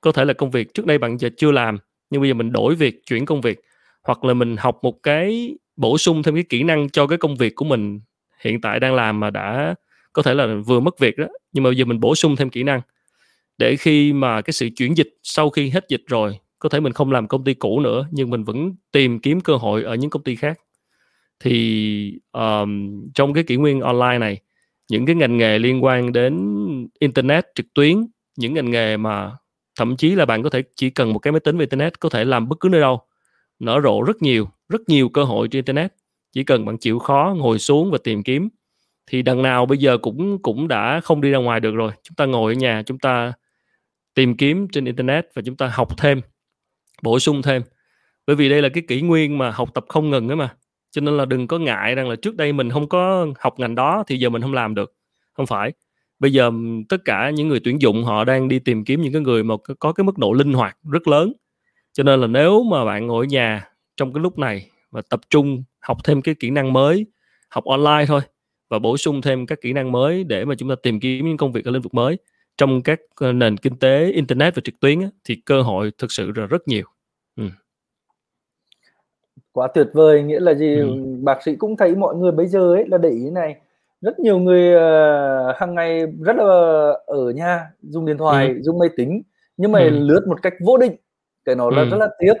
Có 0.00 0.12
thể 0.12 0.24
là 0.24 0.32
công 0.32 0.50
việc 0.50 0.74
trước 0.74 0.86
đây 0.86 0.98
bạn 0.98 1.18
giờ 1.18 1.28
chưa 1.36 1.50
làm, 1.52 1.78
nhưng 2.10 2.20
bây 2.20 2.30
giờ 2.30 2.34
mình 2.34 2.52
đổi 2.52 2.74
việc, 2.74 3.06
chuyển 3.06 3.26
công 3.26 3.40
việc, 3.40 3.60
hoặc 4.02 4.24
là 4.24 4.34
mình 4.34 4.56
học 4.56 4.78
một 4.82 5.02
cái 5.02 5.56
bổ 5.76 5.98
sung 5.98 6.22
thêm 6.22 6.34
cái 6.34 6.44
kỹ 6.48 6.62
năng 6.62 6.90
cho 6.90 7.06
cái 7.06 7.18
công 7.18 7.36
việc 7.36 7.54
của 7.54 7.64
mình 7.64 8.00
hiện 8.40 8.60
tại 8.60 8.80
đang 8.80 8.94
làm 8.94 9.20
mà 9.20 9.30
đã 9.30 9.74
có 10.12 10.22
thể 10.22 10.34
là 10.34 10.46
vừa 10.66 10.80
mất 10.80 10.98
việc 10.98 11.18
đó. 11.18 11.26
Nhưng 11.52 11.64
mà 11.64 11.70
bây 11.70 11.76
giờ 11.76 11.84
mình 11.84 12.00
bổ 12.00 12.14
sung 12.14 12.36
thêm 12.36 12.50
kỹ 12.50 12.62
năng 12.62 12.80
để 13.58 13.76
khi 13.76 14.12
mà 14.12 14.42
cái 14.42 14.52
sự 14.52 14.68
chuyển 14.76 14.96
dịch 14.96 15.08
sau 15.22 15.50
khi 15.50 15.68
hết 15.70 15.84
dịch 15.88 16.02
rồi 16.06 16.38
có 16.58 16.68
thể 16.68 16.80
mình 16.80 16.92
không 16.92 17.12
làm 17.12 17.28
công 17.28 17.44
ty 17.44 17.54
cũ 17.54 17.80
nữa 17.80 18.08
nhưng 18.10 18.30
mình 18.30 18.44
vẫn 18.44 18.74
tìm 18.92 19.20
kiếm 19.20 19.40
cơ 19.40 19.56
hội 19.56 19.82
ở 19.82 19.94
những 19.94 20.10
công 20.10 20.22
ty 20.22 20.36
khác. 20.36 20.60
Thì 21.40 22.18
um, 22.32 23.02
trong 23.14 23.34
cái 23.34 23.44
kỷ 23.44 23.56
nguyên 23.56 23.80
online 23.80 24.18
này 24.18 24.40
những 24.88 25.06
cái 25.06 25.16
ngành 25.16 25.36
nghề 25.36 25.58
liên 25.58 25.84
quan 25.84 26.12
đến 26.12 26.62
internet 26.98 27.46
trực 27.54 27.66
tuyến 27.74 28.06
những 28.36 28.54
ngành 28.54 28.70
nghề 28.70 28.96
mà 28.96 29.32
thậm 29.78 29.96
chí 29.96 30.14
là 30.14 30.26
bạn 30.26 30.42
có 30.42 30.50
thể 30.50 30.62
chỉ 30.76 30.90
cần 30.90 31.12
một 31.12 31.18
cái 31.18 31.32
máy 31.32 31.40
tính 31.40 31.58
về 31.58 31.62
internet 31.62 32.00
có 32.00 32.08
thể 32.08 32.24
làm 32.24 32.48
bất 32.48 32.60
cứ 32.60 32.68
nơi 32.68 32.80
đâu 32.80 33.00
nở 33.58 33.80
rộ 33.84 34.02
rất 34.02 34.22
nhiều 34.22 34.48
rất 34.68 34.80
nhiều 34.86 35.08
cơ 35.08 35.24
hội 35.24 35.48
trên 35.48 35.58
internet. 35.58 35.94
Chỉ 36.32 36.44
cần 36.44 36.64
bạn 36.64 36.78
chịu 36.78 36.98
khó 36.98 37.34
ngồi 37.38 37.58
xuống 37.58 37.90
và 37.90 37.98
tìm 38.04 38.22
kiếm, 38.22 38.48
thì 39.06 39.22
đằng 39.22 39.42
nào 39.42 39.66
bây 39.66 39.78
giờ 39.78 39.98
cũng 39.98 40.42
cũng 40.42 40.68
đã 40.68 41.00
không 41.00 41.20
đi 41.20 41.30
ra 41.30 41.38
ngoài 41.38 41.60
được 41.60 41.74
rồi. 41.74 41.92
Chúng 42.02 42.14
ta 42.14 42.24
ngồi 42.26 42.54
ở 42.54 42.56
nhà, 42.58 42.82
chúng 42.86 42.98
ta 42.98 43.32
tìm 44.14 44.36
kiếm 44.36 44.68
trên 44.72 44.84
internet 44.84 45.26
và 45.34 45.42
chúng 45.44 45.56
ta 45.56 45.70
học 45.74 45.98
thêm, 45.98 46.20
bổ 47.02 47.18
sung 47.18 47.42
thêm. 47.42 47.62
Bởi 48.26 48.36
vì 48.36 48.48
đây 48.48 48.62
là 48.62 48.68
cái 48.68 48.82
kỷ 48.88 49.02
nguyên 49.02 49.38
mà 49.38 49.50
học 49.50 49.74
tập 49.74 49.84
không 49.88 50.10
ngừng 50.10 50.28
ấy 50.28 50.36
mà. 50.36 50.54
Cho 50.90 51.00
nên 51.00 51.16
là 51.16 51.24
đừng 51.24 51.46
có 51.46 51.58
ngại 51.58 51.94
rằng 51.94 52.08
là 52.08 52.16
trước 52.16 52.36
đây 52.36 52.52
mình 52.52 52.70
không 52.70 52.88
có 52.88 53.26
học 53.38 53.58
ngành 53.58 53.74
đó 53.74 54.04
thì 54.06 54.18
giờ 54.18 54.28
mình 54.28 54.42
không 54.42 54.54
làm 54.54 54.74
được. 54.74 54.94
Không 55.32 55.46
phải. 55.46 55.72
Bây 56.18 56.32
giờ 56.32 56.50
tất 56.88 56.96
cả 57.04 57.30
những 57.30 57.48
người 57.48 57.60
tuyển 57.64 57.82
dụng 57.82 58.04
họ 58.04 58.24
đang 58.24 58.48
đi 58.48 58.58
tìm 58.58 58.84
kiếm 58.84 59.02
những 59.02 59.12
cái 59.12 59.22
người 59.22 59.44
mà 59.44 59.54
có 59.78 59.92
cái 59.92 60.04
mức 60.04 60.18
độ 60.18 60.32
linh 60.32 60.52
hoạt 60.52 60.78
rất 60.90 61.08
lớn. 61.08 61.32
Cho 61.92 62.02
nên 62.02 62.20
là 62.20 62.26
nếu 62.26 62.62
mà 62.62 62.84
bạn 62.84 63.06
ngồi 63.06 63.26
ở 63.26 63.28
nhà 63.28 63.68
trong 63.96 64.12
cái 64.12 64.22
lúc 64.22 64.38
này 64.38 64.70
và 64.90 65.02
tập 65.10 65.20
trung 65.30 65.62
học 65.80 65.98
thêm 66.04 66.22
cái 66.22 66.34
kỹ 66.40 66.50
năng 66.50 66.72
mới 66.72 67.06
học 67.48 67.64
online 67.64 68.04
thôi 68.06 68.20
và 68.68 68.78
bổ 68.78 68.96
sung 68.96 69.22
thêm 69.22 69.46
các 69.46 69.60
kỹ 69.60 69.72
năng 69.72 69.92
mới 69.92 70.24
để 70.24 70.44
mà 70.44 70.54
chúng 70.54 70.68
ta 70.68 70.74
tìm 70.82 71.00
kiếm 71.00 71.26
những 71.26 71.36
công 71.36 71.52
việc 71.52 71.64
ở 71.64 71.70
lĩnh 71.70 71.82
vực 71.82 71.94
mới 71.94 72.18
trong 72.56 72.82
các 72.82 73.00
ờ, 73.20 73.32
nền 73.32 73.56
kinh 73.56 73.78
tế 73.78 74.10
internet 74.10 74.54
và 74.54 74.62
trực 74.64 74.80
tuyến 74.80 75.00
á, 75.00 75.08
thì 75.24 75.36
cơ 75.46 75.62
hội 75.62 75.90
thực 75.98 76.12
sự 76.12 76.32
là 76.36 76.46
rất 76.46 76.68
nhiều 76.68 76.84
ừ. 77.36 77.44
quá 79.52 79.68
tuyệt 79.74 79.86
vời 79.92 80.22
nghĩa 80.22 80.40
là 80.40 80.54
gì 80.54 80.76
ừ. 80.76 80.88
bác 81.22 81.42
sĩ 81.42 81.56
cũng 81.56 81.76
thấy 81.76 81.94
mọi 81.94 82.14
người 82.14 82.32
bây 82.32 82.46
giờ 82.46 82.74
ấy 82.74 82.84
là 82.88 82.98
để 82.98 83.08
ý 83.08 83.30
này 83.30 83.56
rất 84.00 84.18
nhiều 84.18 84.38
người 84.38 84.74
uh, 84.76 85.56
hàng 85.56 85.74
ngày 85.74 86.02
rất 86.20 86.36
là 86.36 86.44
ở 87.06 87.30
nhà 87.34 87.66
dùng 87.82 88.06
điện 88.06 88.18
thoại 88.18 88.48
ừ. 88.48 88.54
dùng 88.62 88.78
máy 88.78 88.88
tính 88.96 89.22
nhưng 89.56 89.72
mà 89.72 89.80
ừ. 89.80 89.90
lướt 89.90 90.24
một 90.28 90.42
cách 90.42 90.54
vô 90.60 90.78
định 90.78 90.96
cái 91.44 91.54
nó 91.54 91.70
là 91.70 91.82
ừ. 91.82 91.88
rất 91.90 91.96
là 91.96 92.08
tiếc 92.18 92.34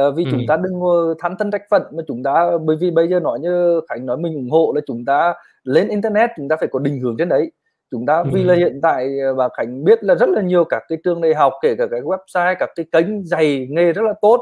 uh, 0.00 0.14
vì 0.16 0.24
ừ. 0.24 0.30
chúng 0.30 0.42
ta 0.48 0.56
đừng 0.56 0.80
than 1.18 1.36
thân 1.38 1.50
trách 1.50 1.62
phận 1.70 1.82
mà 1.92 2.02
chúng 2.08 2.22
ta 2.22 2.50
bởi 2.64 2.76
vì 2.80 2.90
bây 2.90 3.08
giờ 3.08 3.20
nói 3.20 3.40
như 3.40 3.80
khánh 3.88 4.06
nói 4.06 4.16
mình 4.16 4.34
ủng 4.34 4.50
hộ 4.50 4.72
là 4.74 4.80
chúng 4.86 5.04
ta 5.04 5.34
lên 5.64 5.88
internet 5.88 6.30
chúng 6.36 6.48
ta 6.48 6.56
phải 6.56 6.68
có 6.72 6.78
định 6.78 7.00
hướng 7.00 7.16
trên 7.18 7.28
đấy 7.28 7.50
chúng 7.90 8.06
ta 8.06 8.18
ừ. 8.18 8.30
vì 8.32 8.44
là 8.44 8.54
hiện 8.54 8.80
tại 8.82 9.18
ờ, 9.18 9.34
bà 9.34 9.48
Khánh 9.56 9.84
biết 9.84 10.04
là 10.04 10.14
rất 10.14 10.28
là 10.28 10.42
nhiều 10.42 10.64
các 10.64 10.82
cái 10.88 10.98
trường 11.04 11.20
đại 11.20 11.34
học 11.34 11.52
kể 11.62 11.74
cả 11.78 11.86
cái 11.90 12.00
website 12.00 12.54
các 12.58 12.70
cái 12.76 12.86
kênh 12.92 13.24
dạy 13.24 13.66
nghề 13.70 13.92
rất 13.92 14.02
là 14.02 14.14
tốt 14.22 14.40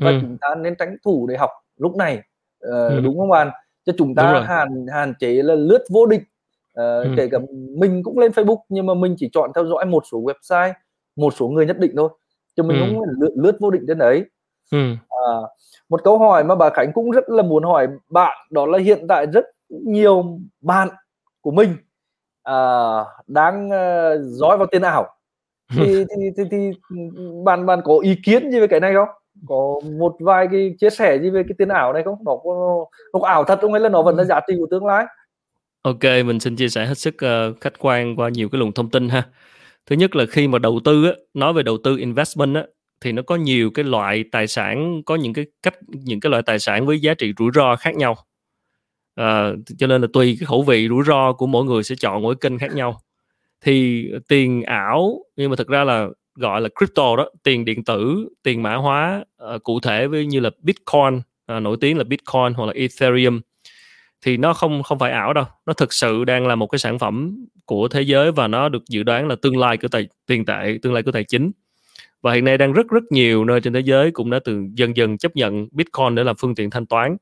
và 0.00 0.10
ừ. 0.10 0.18
chúng 0.20 0.36
ta 0.40 0.54
nên 0.54 0.74
tranh 0.74 0.96
thủ 1.04 1.26
để 1.26 1.36
học 1.36 1.50
lúc 1.76 1.96
này 1.96 2.14
uh, 2.66 2.90
ừ. 2.90 3.00
đúng 3.04 3.18
không 3.18 3.28
bạn 3.28 3.50
cho 3.84 3.92
chúng 3.98 4.14
ta 4.14 4.44
hạn 4.46 4.86
hạn 4.92 5.14
chế 5.20 5.42
là 5.42 5.54
lướt 5.54 5.84
vô 5.90 6.06
định 6.06 6.20
uh, 6.20 7.04
ừ. 7.04 7.08
kể 7.16 7.28
cả 7.32 7.38
mình 7.76 8.02
cũng 8.02 8.18
lên 8.18 8.32
Facebook 8.32 8.58
nhưng 8.68 8.86
mà 8.86 8.94
mình 8.94 9.14
chỉ 9.18 9.30
chọn 9.32 9.50
theo 9.54 9.66
dõi 9.66 9.84
một 9.84 10.02
số 10.12 10.22
website 10.22 10.72
một 11.16 11.34
số 11.34 11.48
người 11.48 11.66
nhất 11.66 11.78
định 11.78 11.92
thôi 11.96 12.08
cho 12.56 12.62
mình 12.62 12.80
ừ. 12.80 12.86
không 12.86 13.02
lướt, 13.20 13.30
lướt 13.36 13.56
vô 13.60 13.70
định 13.70 13.84
trên 13.88 13.98
đấy 13.98 14.24
ừ. 14.70 14.94
à, 15.08 15.32
một 15.88 16.00
câu 16.04 16.18
hỏi 16.18 16.44
mà 16.44 16.54
bà 16.54 16.70
Khánh 16.70 16.92
cũng 16.92 17.10
rất 17.10 17.28
là 17.28 17.42
muốn 17.42 17.64
hỏi 17.64 17.88
bạn 18.10 18.46
đó 18.50 18.66
là 18.66 18.78
hiện 18.78 19.06
tại 19.08 19.26
rất 19.26 19.44
nhiều 19.68 20.38
bạn 20.60 20.88
của 21.40 21.50
mình 21.50 21.76
à, 22.42 22.54
đang 23.26 23.66
uh, 23.66 24.20
dõi 24.22 24.56
vào 24.56 24.66
tiền 24.66 24.82
ảo. 24.82 25.16
Thì, 25.76 26.04
thì, 26.04 26.30
thì, 26.36 26.42
thì 26.50 26.70
bạn 27.44 27.66
bạn 27.66 27.80
có 27.84 27.98
ý 28.02 28.16
kiến 28.24 28.50
gì 28.50 28.60
về 28.60 28.66
cái 28.66 28.80
này 28.80 28.94
không? 28.94 29.08
Có 29.48 29.80
một 29.98 30.16
vài 30.20 30.48
cái 30.52 30.74
chia 30.80 30.90
sẻ 30.90 31.18
gì 31.18 31.30
về 31.30 31.42
cái 31.42 31.54
tiền 31.58 31.68
ảo 31.68 31.92
này 31.92 32.02
không? 32.02 32.18
Nó 32.24 32.36
có 32.44 32.84
nó 33.12 33.20
có 33.20 33.28
ảo 33.28 33.44
thật 33.44 33.58
không 33.60 33.72
hay 33.72 33.80
là 33.80 33.88
nó 33.88 34.02
vẫn 34.02 34.16
là 34.16 34.24
giá 34.24 34.40
trị 34.48 34.54
của 34.58 34.66
tương 34.70 34.86
lai? 34.86 35.04
Ok 35.82 36.02
mình 36.02 36.40
xin 36.40 36.56
chia 36.56 36.68
sẻ 36.68 36.86
hết 36.86 36.98
sức 36.98 37.14
uh, 37.14 37.60
khách 37.60 37.72
quan 37.78 38.16
qua 38.16 38.28
nhiều 38.28 38.48
cái 38.48 38.58
luồng 38.58 38.72
thông 38.72 38.90
tin 38.90 39.08
ha. 39.08 39.22
Thứ 39.86 39.96
nhất 39.96 40.16
là 40.16 40.24
khi 40.30 40.48
mà 40.48 40.58
đầu 40.58 40.80
tư 40.84 41.04
á, 41.06 41.12
nói 41.34 41.52
về 41.52 41.62
đầu 41.62 41.78
tư 41.84 41.96
investment 41.96 42.54
á, 42.54 42.64
thì 43.00 43.12
nó 43.12 43.22
có 43.22 43.36
nhiều 43.36 43.70
cái 43.70 43.84
loại 43.84 44.24
tài 44.32 44.46
sản 44.46 45.02
có 45.06 45.16
những 45.16 45.32
cái 45.32 45.46
cách 45.62 45.74
những 45.88 46.20
cái 46.20 46.30
loại 46.30 46.42
tài 46.42 46.58
sản 46.58 46.86
với 46.86 47.00
giá 47.00 47.14
trị 47.14 47.32
rủi 47.38 47.50
ro 47.54 47.76
khác 47.76 47.96
nhau. 47.96 48.16
À, 49.14 49.50
cho 49.78 49.86
nên 49.86 50.00
là 50.02 50.08
tùy 50.12 50.36
cái 50.40 50.46
khẩu 50.46 50.62
vị 50.62 50.88
rủi 50.88 51.04
ro 51.04 51.32
của 51.32 51.46
mỗi 51.46 51.64
người 51.64 51.82
sẽ 51.82 51.94
chọn 51.94 52.22
mỗi 52.22 52.34
kênh 52.40 52.58
khác 52.58 52.74
nhau. 52.74 53.00
Thì 53.60 54.06
tiền 54.28 54.62
ảo 54.62 55.24
nhưng 55.36 55.50
mà 55.50 55.56
thực 55.56 55.68
ra 55.68 55.84
là 55.84 56.08
gọi 56.34 56.60
là 56.60 56.68
crypto 56.78 57.16
đó 57.16 57.28
tiền 57.42 57.64
điện 57.64 57.84
tử 57.84 58.28
tiền 58.42 58.62
mã 58.62 58.74
hóa 58.74 59.24
à, 59.38 59.58
cụ 59.62 59.80
thể 59.80 60.06
với 60.06 60.26
như 60.26 60.40
là 60.40 60.50
bitcoin 60.62 61.20
à, 61.46 61.60
nổi 61.60 61.76
tiếng 61.80 61.98
là 61.98 62.04
bitcoin 62.04 62.54
hoặc 62.56 62.66
là 62.66 62.72
ethereum 62.72 63.40
thì 64.22 64.36
nó 64.36 64.54
không 64.54 64.82
không 64.82 64.98
phải 64.98 65.12
ảo 65.12 65.32
đâu. 65.32 65.44
Nó 65.66 65.72
thực 65.72 65.92
sự 65.92 66.24
đang 66.24 66.46
là 66.46 66.54
một 66.54 66.66
cái 66.66 66.78
sản 66.78 66.98
phẩm 66.98 67.46
của 67.64 67.88
thế 67.88 68.02
giới 68.02 68.32
và 68.32 68.48
nó 68.48 68.68
được 68.68 68.82
dự 68.88 69.02
đoán 69.02 69.28
là 69.28 69.36
tương 69.42 69.58
lai 69.58 69.76
của 69.76 69.88
tài 69.88 70.08
tiền 70.26 70.44
tệ 70.44 70.78
tương 70.82 70.92
lai 70.92 71.02
của 71.02 71.12
tài 71.12 71.24
chính 71.24 71.50
và 72.22 72.32
hiện 72.32 72.44
nay 72.44 72.58
đang 72.58 72.72
rất 72.72 72.88
rất 72.88 73.02
nhiều 73.10 73.44
nơi 73.44 73.60
trên 73.60 73.72
thế 73.72 73.80
giới 73.80 74.10
cũng 74.10 74.30
đã 74.30 74.38
từ 74.44 74.62
dần 74.74 74.96
dần 74.96 75.18
chấp 75.18 75.36
nhận 75.36 75.68
bitcoin 75.72 76.14
để 76.14 76.24
làm 76.24 76.36
phương 76.36 76.54
tiện 76.54 76.70
thanh 76.70 76.86
toán. 76.86 77.16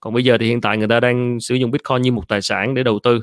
Còn 0.00 0.14
bây 0.14 0.24
giờ 0.24 0.38
thì 0.38 0.46
hiện 0.46 0.60
tại 0.60 0.78
người 0.78 0.88
ta 0.88 1.00
đang 1.00 1.40
sử 1.40 1.54
dụng 1.54 1.70
bitcoin 1.70 2.02
như 2.02 2.12
một 2.12 2.28
tài 2.28 2.42
sản 2.42 2.74
để 2.74 2.82
đầu 2.82 2.98
tư. 2.98 3.20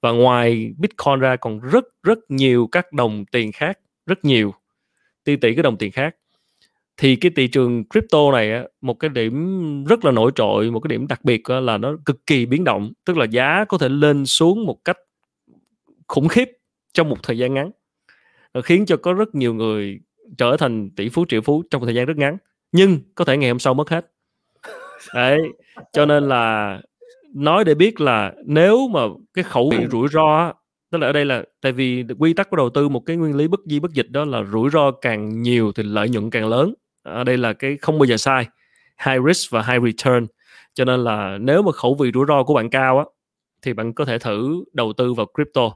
Và 0.00 0.10
ngoài 0.10 0.72
bitcoin 0.78 1.20
ra 1.20 1.36
còn 1.36 1.60
rất 1.60 1.84
rất 2.02 2.18
nhiều 2.28 2.68
các 2.72 2.92
đồng 2.92 3.24
tiền 3.24 3.52
khác, 3.52 3.78
rất 4.06 4.24
nhiều 4.24 4.54
tỷ 5.24 5.36
tỷ 5.36 5.54
cái 5.54 5.62
đồng 5.62 5.76
tiền 5.76 5.92
khác. 5.92 6.16
Thì 6.96 7.16
cái 7.16 7.30
thị 7.36 7.48
trường 7.48 7.84
crypto 7.88 8.32
này 8.32 8.68
một 8.80 8.94
cái 8.94 9.10
điểm 9.10 9.84
rất 9.84 10.04
là 10.04 10.10
nổi 10.10 10.30
trội, 10.34 10.70
một 10.70 10.80
cái 10.80 10.88
điểm 10.88 11.06
đặc 11.06 11.24
biệt 11.24 11.50
là 11.50 11.78
nó 11.78 11.96
cực 12.04 12.26
kỳ 12.26 12.46
biến 12.46 12.64
động, 12.64 12.92
tức 13.04 13.16
là 13.16 13.24
giá 13.24 13.64
có 13.68 13.78
thể 13.78 13.88
lên 13.88 14.26
xuống 14.26 14.66
một 14.66 14.84
cách 14.84 14.96
khủng 16.06 16.28
khiếp 16.28 16.48
trong 16.92 17.08
một 17.08 17.22
thời 17.22 17.38
gian 17.38 17.54
ngắn. 17.54 17.70
Khiến 18.64 18.86
cho 18.86 18.96
có 18.96 19.12
rất 19.12 19.34
nhiều 19.34 19.54
người 19.54 20.00
trở 20.38 20.56
thành 20.56 20.90
tỷ 20.90 21.08
phú, 21.08 21.24
triệu 21.28 21.40
phú 21.40 21.62
trong 21.70 21.80
một 21.80 21.86
thời 21.86 21.94
gian 21.94 22.06
rất 22.06 22.16
ngắn, 22.16 22.36
nhưng 22.72 22.98
có 23.14 23.24
thể 23.24 23.36
ngày 23.36 23.50
hôm 23.50 23.58
sau 23.58 23.74
mất 23.74 23.90
hết. 23.90 24.12
Đấy, 25.14 25.38
cho 25.92 26.06
nên 26.06 26.28
là 26.28 26.80
nói 27.34 27.64
để 27.64 27.74
biết 27.74 28.00
là 28.00 28.32
nếu 28.46 28.88
mà 28.88 29.00
cái 29.34 29.44
khẩu 29.44 29.70
vị 29.70 29.86
rủi 29.90 30.08
ro 30.08 30.52
tức 30.90 30.98
là 30.98 31.06
ở 31.06 31.12
đây 31.12 31.24
là 31.24 31.44
tại 31.60 31.72
vì 31.72 32.04
quy 32.18 32.32
tắc 32.32 32.50
của 32.50 32.56
đầu 32.56 32.70
tư, 32.70 32.88
một 32.88 33.00
cái 33.00 33.16
nguyên 33.16 33.36
lý 33.36 33.48
bất 33.48 33.60
di 33.66 33.80
bất 33.80 33.92
dịch 33.92 34.10
đó 34.10 34.24
là 34.24 34.42
rủi 34.52 34.70
ro 34.70 34.90
càng 34.90 35.42
nhiều 35.42 35.72
thì 35.72 35.82
lợi 35.82 36.08
nhuận 36.08 36.30
càng 36.30 36.48
lớn. 36.48 36.74
Ở 37.02 37.24
đây 37.24 37.36
là 37.36 37.52
cái 37.52 37.76
không 37.76 37.98
bao 37.98 38.04
giờ 38.04 38.16
sai, 38.16 38.48
high 39.06 39.22
risk 39.26 39.52
và 39.52 39.62
high 39.62 39.82
return. 39.82 40.26
Cho 40.74 40.84
nên 40.84 41.04
là 41.04 41.38
nếu 41.40 41.62
mà 41.62 41.72
khẩu 41.72 41.94
vị 41.94 42.10
rủi 42.14 42.24
ro 42.28 42.42
của 42.42 42.54
bạn 42.54 42.70
cao 42.70 42.98
á, 42.98 43.04
thì 43.62 43.72
bạn 43.72 43.92
có 43.92 44.04
thể 44.04 44.18
thử 44.18 44.64
đầu 44.72 44.92
tư 44.92 45.14
vào 45.14 45.26
crypto 45.34 45.70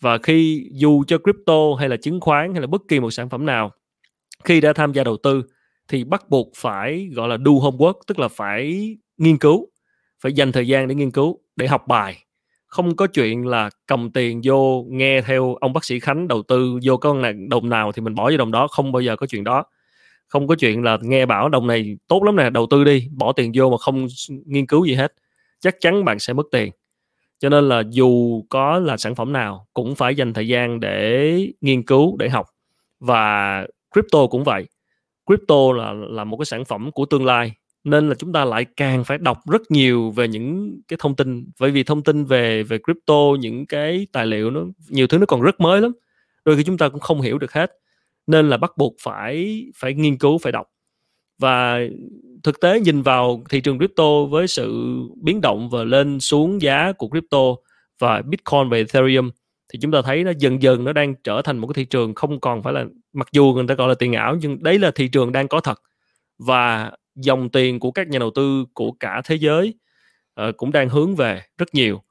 và 0.00 0.18
khi 0.18 0.68
dù 0.72 1.04
cho 1.06 1.18
crypto 1.18 1.74
hay 1.78 1.88
là 1.88 1.96
chứng 1.96 2.20
khoán 2.20 2.52
hay 2.52 2.60
là 2.60 2.66
bất 2.66 2.82
kỳ 2.88 3.00
một 3.00 3.10
sản 3.10 3.28
phẩm 3.28 3.46
nào, 3.46 3.72
khi 4.44 4.60
đã 4.60 4.72
tham 4.72 4.92
gia 4.92 5.04
đầu 5.04 5.16
tư 5.22 5.42
thì 5.88 6.04
bắt 6.04 6.30
buộc 6.30 6.48
phải, 6.56 7.08
gọi 7.12 7.28
là, 7.28 7.36
do 7.44 7.50
homework, 7.52 7.94
tức 8.06 8.18
là 8.18 8.28
phải 8.28 8.96
nghiên 9.16 9.38
cứu, 9.38 9.68
phải 10.20 10.32
dành 10.32 10.52
thời 10.52 10.66
gian 10.66 10.88
để 10.88 10.94
nghiên 10.94 11.10
cứu, 11.10 11.40
để 11.56 11.66
học 11.66 11.84
bài. 11.88 12.24
Không 12.66 12.96
có 12.96 13.06
chuyện 13.06 13.46
là 13.46 13.70
cầm 13.86 14.10
tiền 14.10 14.40
vô 14.44 14.86
nghe 14.88 15.22
theo 15.22 15.54
ông 15.54 15.72
bác 15.72 15.84
sĩ 15.84 16.00
khánh 16.00 16.28
đầu 16.28 16.42
tư 16.42 16.78
vô 16.84 16.96
con 16.96 17.22
này, 17.22 17.34
đồng 17.50 17.68
nào 17.68 17.92
thì 17.92 18.02
mình 18.02 18.14
bỏ 18.14 18.30
vô 18.30 18.36
đồng 18.36 18.50
đó, 18.50 18.68
không 18.68 18.92
bao 18.92 19.00
giờ 19.00 19.16
có 19.16 19.26
chuyện 19.26 19.44
đó. 19.44 19.64
Không 20.28 20.46
có 20.46 20.54
chuyện 20.54 20.82
là 20.82 20.98
nghe 21.02 21.26
bảo 21.26 21.48
đồng 21.48 21.66
này 21.66 21.96
tốt 22.08 22.22
lắm 22.24 22.36
nè, 22.36 22.50
đầu 22.50 22.66
tư 22.70 22.84
đi, 22.84 23.08
bỏ 23.12 23.32
tiền 23.32 23.52
vô 23.54 23.70
mà 23.70 23.76
không 23.78 24.06
nghiên 24.46 24.66
cứu 24.66 24.84
gì 24.84 24.94
hết. 24.94 25.12
Chắc 25.60 25.76
chắn 25.80 26.04
bạn 26.04 26.18
sẽ 26.18 26.32
mất 26.32 26.46
tiền 26.52 26.70
cho 27.38 27.48
nên 27.48 27.68
là 27.68 27.82
dù 27.90 28.42
có 28.48 28.78
là 28.78 28.96
sản 28.96 29.14
phẩm 29.14 29.32
nào 29.32 29.66
cũng 29.74 29.94
phải 29.94 30.14
dành 30.14 30.32
thời 30.32 30.48
gian 30.48 30.80
để 30.80 31.48
nghiên 31.60 31.82
cứu, 31.82 32.16
để 32.18 32.28
học. 32.28 32.46
Và 33.00 33.66
crypto 33.94 34.26
cũng 34.26 34.44
vậy. 34.44 34.66
Crypto 35.26 35.72
là 35.76 35.92
là 35.92 36.24
một 36.24 36.36
cái 36.36 36.44
sản 36.44 36.64
phẩm 36.64 36.90
của 36.92 37.06
tương 37.06 37.24
lai, 37.26 37.52
nên 37.84 38.08
là 38.08 38.14
chúng 38.14 38.32
ta 38.32 38.44
lại 38.44 38.66
càng 38.76 39.04
phải 39.04 39.18
đọc 39.18 39.38
rất 39.50 39.62
nhiều 39.70 40.10
về 40.10 40.28
những 40.28 40.80
cái 40.88 40.96
thông 41.00 41.16
tin. 41.16 41.50
Bởi 41.60 41.70
vì 41.70 41.82
thông 41.84 42.02
tin 42.02 42.24
về 42.24 42.62
về 42.62 42.78
crypto, 42.78 43.14
những 43.40 43.66
cái 43.66 44.06
tài 44.12 44.26
liệu 44.26 44.50
nó, 44.50 44.60
nhiều 44.88 45.06
thứ 45.06 45.18
nó 45.18 45.26
còn 45.26 45.40
rất 45.42 45.60
mới 45.60 45.80
lắm. 45.80 45.92
Đôi 46.44 46.56
khi 46.56 46.62
chúng 46.64 46.78
ta 46.78 46.88
cũng 46.88 47.00
không 47.00 47.20
hiểu 47.20 47.38
được 47.38 47.52
hết. 47.52 47.72
Nên 48.26 48.48
là 48.50 48.56
bắt 48.56 48.72
buộc 48.76 48.94
phải 49.02 49.64
phải 49.76 49.94
nghiên 49.94 50.18
cứu, 50.18 50.38
phải 50.38 50.52
đọc 50.52 50.66
và 51.38 51.80
thực 52.42 52.60
tế 52.60 52.80
nhìn 52.80 53.02
vào 53.02 53.42
thị 53.50 53.60
trường 53.60 53.78
crypto 53.78 54.24
với 54.30 54.48
sự 54.48 54.96
biến 55.22 55.40
động 55.40 55.70
và 55.70 55.84
lên 55.84 56.20
xuống 56.20 56.62
giá 56.62 56.92
của 56.92 57.08
crypto 57.08 57.38
và 57.98 58.22
bitcoin 58.22 58.68
và 58.68 58.76
ethereum 58.76 59.30
thì 59.72 59.78
chúng 59.82 59.92
ta 59.92 60.02
thấy 60.02 60.24
nó 60.24 60.32
dần 60.38 60.62
dần 60.62 60.84
nó 60.84 60.92
đang 60.92 61.14
trở 61.14 61.42
thành 61.42 61.58
một 61.58 61.66
cái 61.66 61.74
thị 61.74 61.84
trường 61.84 62.14
không 62.14 62.40
còn 62.40 62.62
phải 62.62 62.72
là 62.72 62.84
mặc 63.12 63.28
dù 63.32 63.52
người 63.54 63.64
ta 63.68 63.74
gọi 63.74 63.88
là 63.88 63.94
tiền 63.94 64.12
ảo 64.12 64.36
nhưng 64.40 64.62
đấy 64.62 64.78
là 64.78 64.90
thị 64.90 65.08
trường 65.08 65.32
đang 65.32 65.48
có 65.48 65.60
thật. 65.60 65.82
Và 66.38 66.92
dòng 67.14 67.48
tiền 67.48 67.80
của 67.80 67.90
các 67.90 68.08
nhà 68.08 68.18
đầu 68.18 68.30
tư 68.34 68.64
của 68.74 68.92
cả 68.92 69.22
thế 69.24 69.34
giới 69.34 69.74
uh, 70.40 70.56
cũng 70.56 70.72
đang 70.72 70.88
hướng 70.88 71.16
về 71.16 71.42
rất 71.58 71.74
nhiều. 71.74 72.02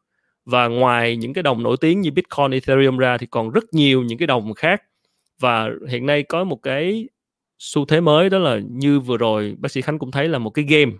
Và 0.46 0.68
ngoài 0.68 1.18
những 1.18 1.34
cái 1.34 1.44
đồng 1.44 1.64
nổi 1.64 1.78
tiếng 1.82 2.02
như 2.02 2.12
Bitcoin, 2.12 2.52
Ethereum 2.52 2.98
ra 2.98 3.18
thì 3.18 3.28
còn 3.28 3.50
rất 3.50 3.64
nhiều 3.72 4.04
những 4.04 4.18
cái 4.18 4.28
đồng 4.28 4.54
khác. 4.54 4.84
Và 5.40 5.70
hiện 5.90 6.06
nay 6.06 6.24
có 6.24 6.44
một 6.44 6.56
cái 6.64 7.10
xu 7.60 7.86
thế 7.86 8.02
mới 8.02 8.30
đó 8.30 8.38
là 8.40 8.60
như 8.70 9.00
vừa 9.00 9.18
rồi 9.18 9.56
bác 9.60 9.72
sĩ 9.72 9.82
Khánh 9.82 10.00
cũng 10.00 10.12
thấy 10.12 10.28
là 10.28 10.40
một 10.40 10.50
cái 10.50 10.66
game 10.66 10.92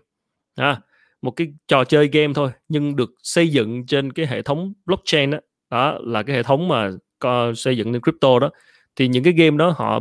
à, 0.56 0.82
một 1.22 1.32
cái 1.32 1.48
trò 1.68 1.84
chơi 1.84 2.08
game 2.08 2.34
thôi 2.34 2.52
nhưng 2.68 2.96
được 2.96 3.10
xây 3.24 3.50
dựng 3.50 3.86
trên 3.86 4.14
cái 4.14 4.28
hệ 4.28 4.42
thống 4.42 4.74
blockchain 4.86 5.32
đó, 5.32 5.40
đó 5.70 6.00
là 6.02 6.24
cái 6.24 6.36
hệ 6.36 6.44
thống 6.44 6.68
mà 6.68 6.92
có 7.20 7.54
xây 7.56 7.78
dựng 7.78 7.92
lên 7.92 8.02
crypto 8.02 8.40
đó. 8.40 8.50
Thì 8.96 9.08
những 9.08 9.24
cái 9.24 9.34
game 9.34 9.58
đó 9.58 9.74
họ 9.78 10.00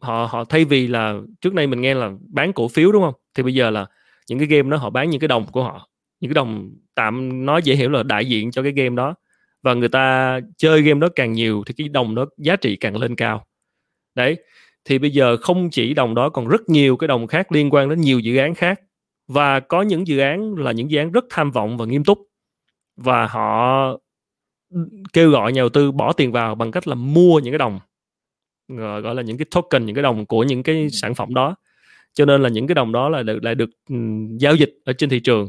họ 0.00 0.28
họ 0.30 0.44
thay 0.44 0.64
vì 0.64 0.86
là 0.86 1.14
trước 1.40 1.54
đây 1.54 1.66
mình 1.66 1.80
nghe 1.80 1.94
là 1.94 2.10
bán 2.28 2.52
cổ 2.52 2.68
phiếu 2.68 2.92
đúng 2.92 3.02
không? 3.02 3.14
Thì 3.34 3.42
bây 3.42 3.54
giờ 3.54 3.70
là 3.70 3.86
những 4.28 4.38
cái 4.38 4.48
game 4.48 4.70
đó 4.70 4.76
họ 4.76 4.90
bán 4.90 5.10
những 5.10 5.20
cái 5.20 5.28
đồng 5.28 5.46
của 5.52 5.62
họ 5.62 5.88
những 6.20 6.30
cái 6.30 6.34
đồng 6.34 6.70
tạm 6.94 7.46
nói 7.46 7.62
dễ 7.64 7.74
hiểu 7.74 7.90
là 7.90 8.02
đại 8.02 8.26
diện 8.26 8.50
cho 8.50 8.62
cái 8.62 8.72
game 8.72 8.96
đó. 8.96 9.14
Và 9.62 9.74
người 9.74 9.88
ta 9.88 10.40
chơi 10.56 10.82
game 10.82 11.00
đó 11.00 11.08
càng 11.16 11.32
nhiều 11.32 11.62
thì 11.66 11.74
cái 11.76 11.88
đồng 11.88 12.14
đó 12.14 12.26
giá 12.38 12.56
trị 12.56 12.76
càng 12.76 12.96
lên 12.96 13.16
cao. 13.16 13.46
Đấy 14.14 14.36
thì 14.84 14.98
bây 14.98 15.10
giờ 15.10 15.36
không 15.36 15.70
chỉ 15.70 15.94
đồng 15.94 16.14
đó 16.14 16.28
còn 16.28 16.48
rất 16.48 16.68
nhiều 16.68 16.96
cái 16.96 17.08
đồng 17.08 17.26
khác 17.26 17.52
liên 17.52 17.70
quan 17.70 17.88
đến 17.88 18.00
nhiều 18.00 18.18
dự 18.18 18.36
án 18.36 18.54
khác. 18.54 18.80
Và 19.28 19.60
có 19.60 19.82
những 19.82 20.06
dự 20.06 20.18
án 20.18 20.54
là 20.54 20.72
những 20.72 20.90
dự 20.90 20.98
án 20.98 21.12
rất 21.12 21.24
tham 21.30 21.50
vọng 21.50 21.76
và 21.76 21.84
nghiêm 21.84 22.04
túc. 22.04 22.18
Và 22.96 23.26
họ 23.26 23.86
kêu 25.12 25.30
gọi 25.30 25.52
nhà 25.52 25.60
đầu 25.60 25.68
tư 25.68 25.92
bỏ 25.92 26.12
tiền 26.12 26.32
vào 26.32 26.54
bằng 26.54 26.70
cách 26.70 26.88
là 26.88 26.94
mua 26.94 27.38
những 27.38 27.52
cái 27.52 27.58
đồng 27.58 27.80
gọi 29.02 29.14
là 29.14 29.22
những 29.22 29.38
cái 29.38 29.46
token 29.50 29.86
những 29.86 29.94
cái 29.94 30.02
đồng 30.02 30.26
của 30.26 30.42
những 30.42 30.62
cái 30.62 30.90
sản 30.90 31.14
phẩm 31.14 31.34
đó. 31.34 31.56
Cho 32.12 32.24
nên 32.24 32.42
là 32.42 32.48
những 32.48 32.66
cái 32.66 32.74
đồng 32.74 32.92
đó 32.92 33.08
là 33.08 33.22
được, 33.22 33.44
lại 33.44 33.54
được 33.54 33.70
um, 33.88 34.36
giao 34.38 34.54
dịch 34.54 34.74
ở 34.84 34.92
trên 34.92 35.10
thị 35.10 35.20
trường. 35.20 35.48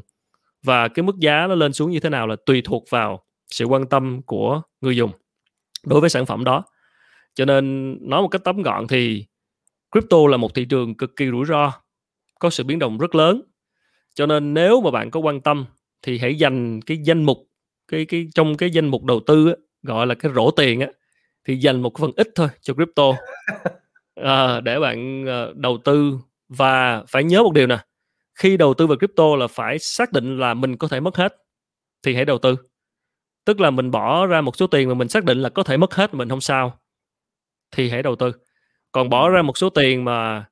Và 0.63 0.87
cái 0.87 1.03
mức 1.03 1.15
giá 1.19 1.47
nó 1.47 1.55
lên 1.55 1.73
xuống 1.73 1.91
như 1.91 1.99
thế 1.99 2.09
nào 2.09 2.27
là 2.27 2.35
tùy 2.45 2.61
thuộc 2.65 2.85
vào 2.89 3.23
sự 3.47 3.65
quan 3.65 3.85
tâm 3.85 4.21
của 4.21 4.61
người 4.81 4.95
dùng 4.95 5.11
đối 5.85 6.01
với 6.01 6.09
sản 6.09 6.25
phẩm 6.25 6.43
đó 6.43 6.63
cho 7.35 7.45
nên 7.45 7.97
nói 8.09 8.21
một 8.21 8.27
cách 8.27 8.41
tóm 8.43 8.61
gọn 8.61 8.87
thì 8.87 9.25
crypto 9.91 10.17
là 10.29 10.37
một 10.37 10.55
thị 10.55 10.65
trường 10.65 10.95
cực 10.95 11.15
kỳ 11.15 11.29
rủi 11.31 11.45
ro 11.45 11.71
có 12.39 12.49
sự 12.49 12.63
biến 12.63 12.79
động 12.79 12.97
rất 12.97 13.15
lớn. 13.15 13.41
Cho 14.13 14.25
nên 14.25 14.53
nếu 14.53 14.81
mà 14.81 14.91
bạn 14.91 15.11
có 15.11 15.19
quan 15.19 15.41
tâm 15.41 15.65
thì 16.01 16.17
hãy 16.17 16.35
dành 16.35 16.81
cái 16.81 16.97
danh 16.97 17.23
mục 17.23 17.47
cái 17.87 18.05
cái 18.05 18.27
trong 18.35 18.57
cái 18.57 18.71
danh 18.71 18.87
mục 18.87 19.03
đầu 19.03 19.19
tư 19.27 19.47
á, 19.47 19.53
gọi 19.83 20.07
là 20.07 20.15
cái 20.15 20.31
rổ 20.35 20.51
tiền 20.51 20.79
á 20.79 20.87
thì 21.47 21.55
dành 21.55 21.81
một 21.81 21.97
phần 21.99 22.11
ít 22.15 22.27
thôi 22.35 22.47
cho 22.61 22.73
crypto. 22.73 23.03
À, 24.15 24.59
để 24.63 24.79
bạn 24.79 25.25
uh, 25.25 25.55
đầu 25.55 25.77
tư 25.85 26.19
và 26.49 27.03
phải 27.07 27.23
nhớ 27.23 27.43
một 27.43 27.53
điều 27.53 27.67
nè 27.67 27.77
khi 28.35 28.57
đầu 28.57 28.73
tư 28.73 28.87
vào 28.87 28.97
crypto 28.97 29.35
là 29.35 29.47
phải 29.47 29.79
xác 29.79 30.11
định 30.11 30.39
là 30.39 30.53
mình 30.53 30.77
có 30.77 30.87
thể 30.87 30.99
mất 30.99 31.17
hết 31.17 31.35
thì 32.03 32.15
hãy 32.15 32.25
đầu 32.25 32.37
tư. 32.37 32.55
Tức 33.45 33.59
là 33.59 33.69
mình 33.69 33.91
bỏ 33.91 34.25
ra 34.25 34.41
một 34.41 34.55
số 34.55 34.67
tiền 34.67 34.89
mà 34.89 34.93
mình 34.93 35.07
xác 35.07 35.23
định 35.23 35.41
là 35.41 35.49
có 35.49 35.63
thể 35.63 35.77
mất 35.77 35.95
hết 35.95 36.13
mình 36.13 36.29
không 36.29 36.41
sao 36.41 36.79
thì 37.75 37.89
hãy 37.89 38.03
đầu 38.03 38.15
tư. 38.15 38.31
Còn 38.91 39.09
bỏ 39.09 39.29
ra 39.29 39.41
một 39.41 39.57
số 39.57 39.69
tiền 39.69 40.05
mà 40.05 40.45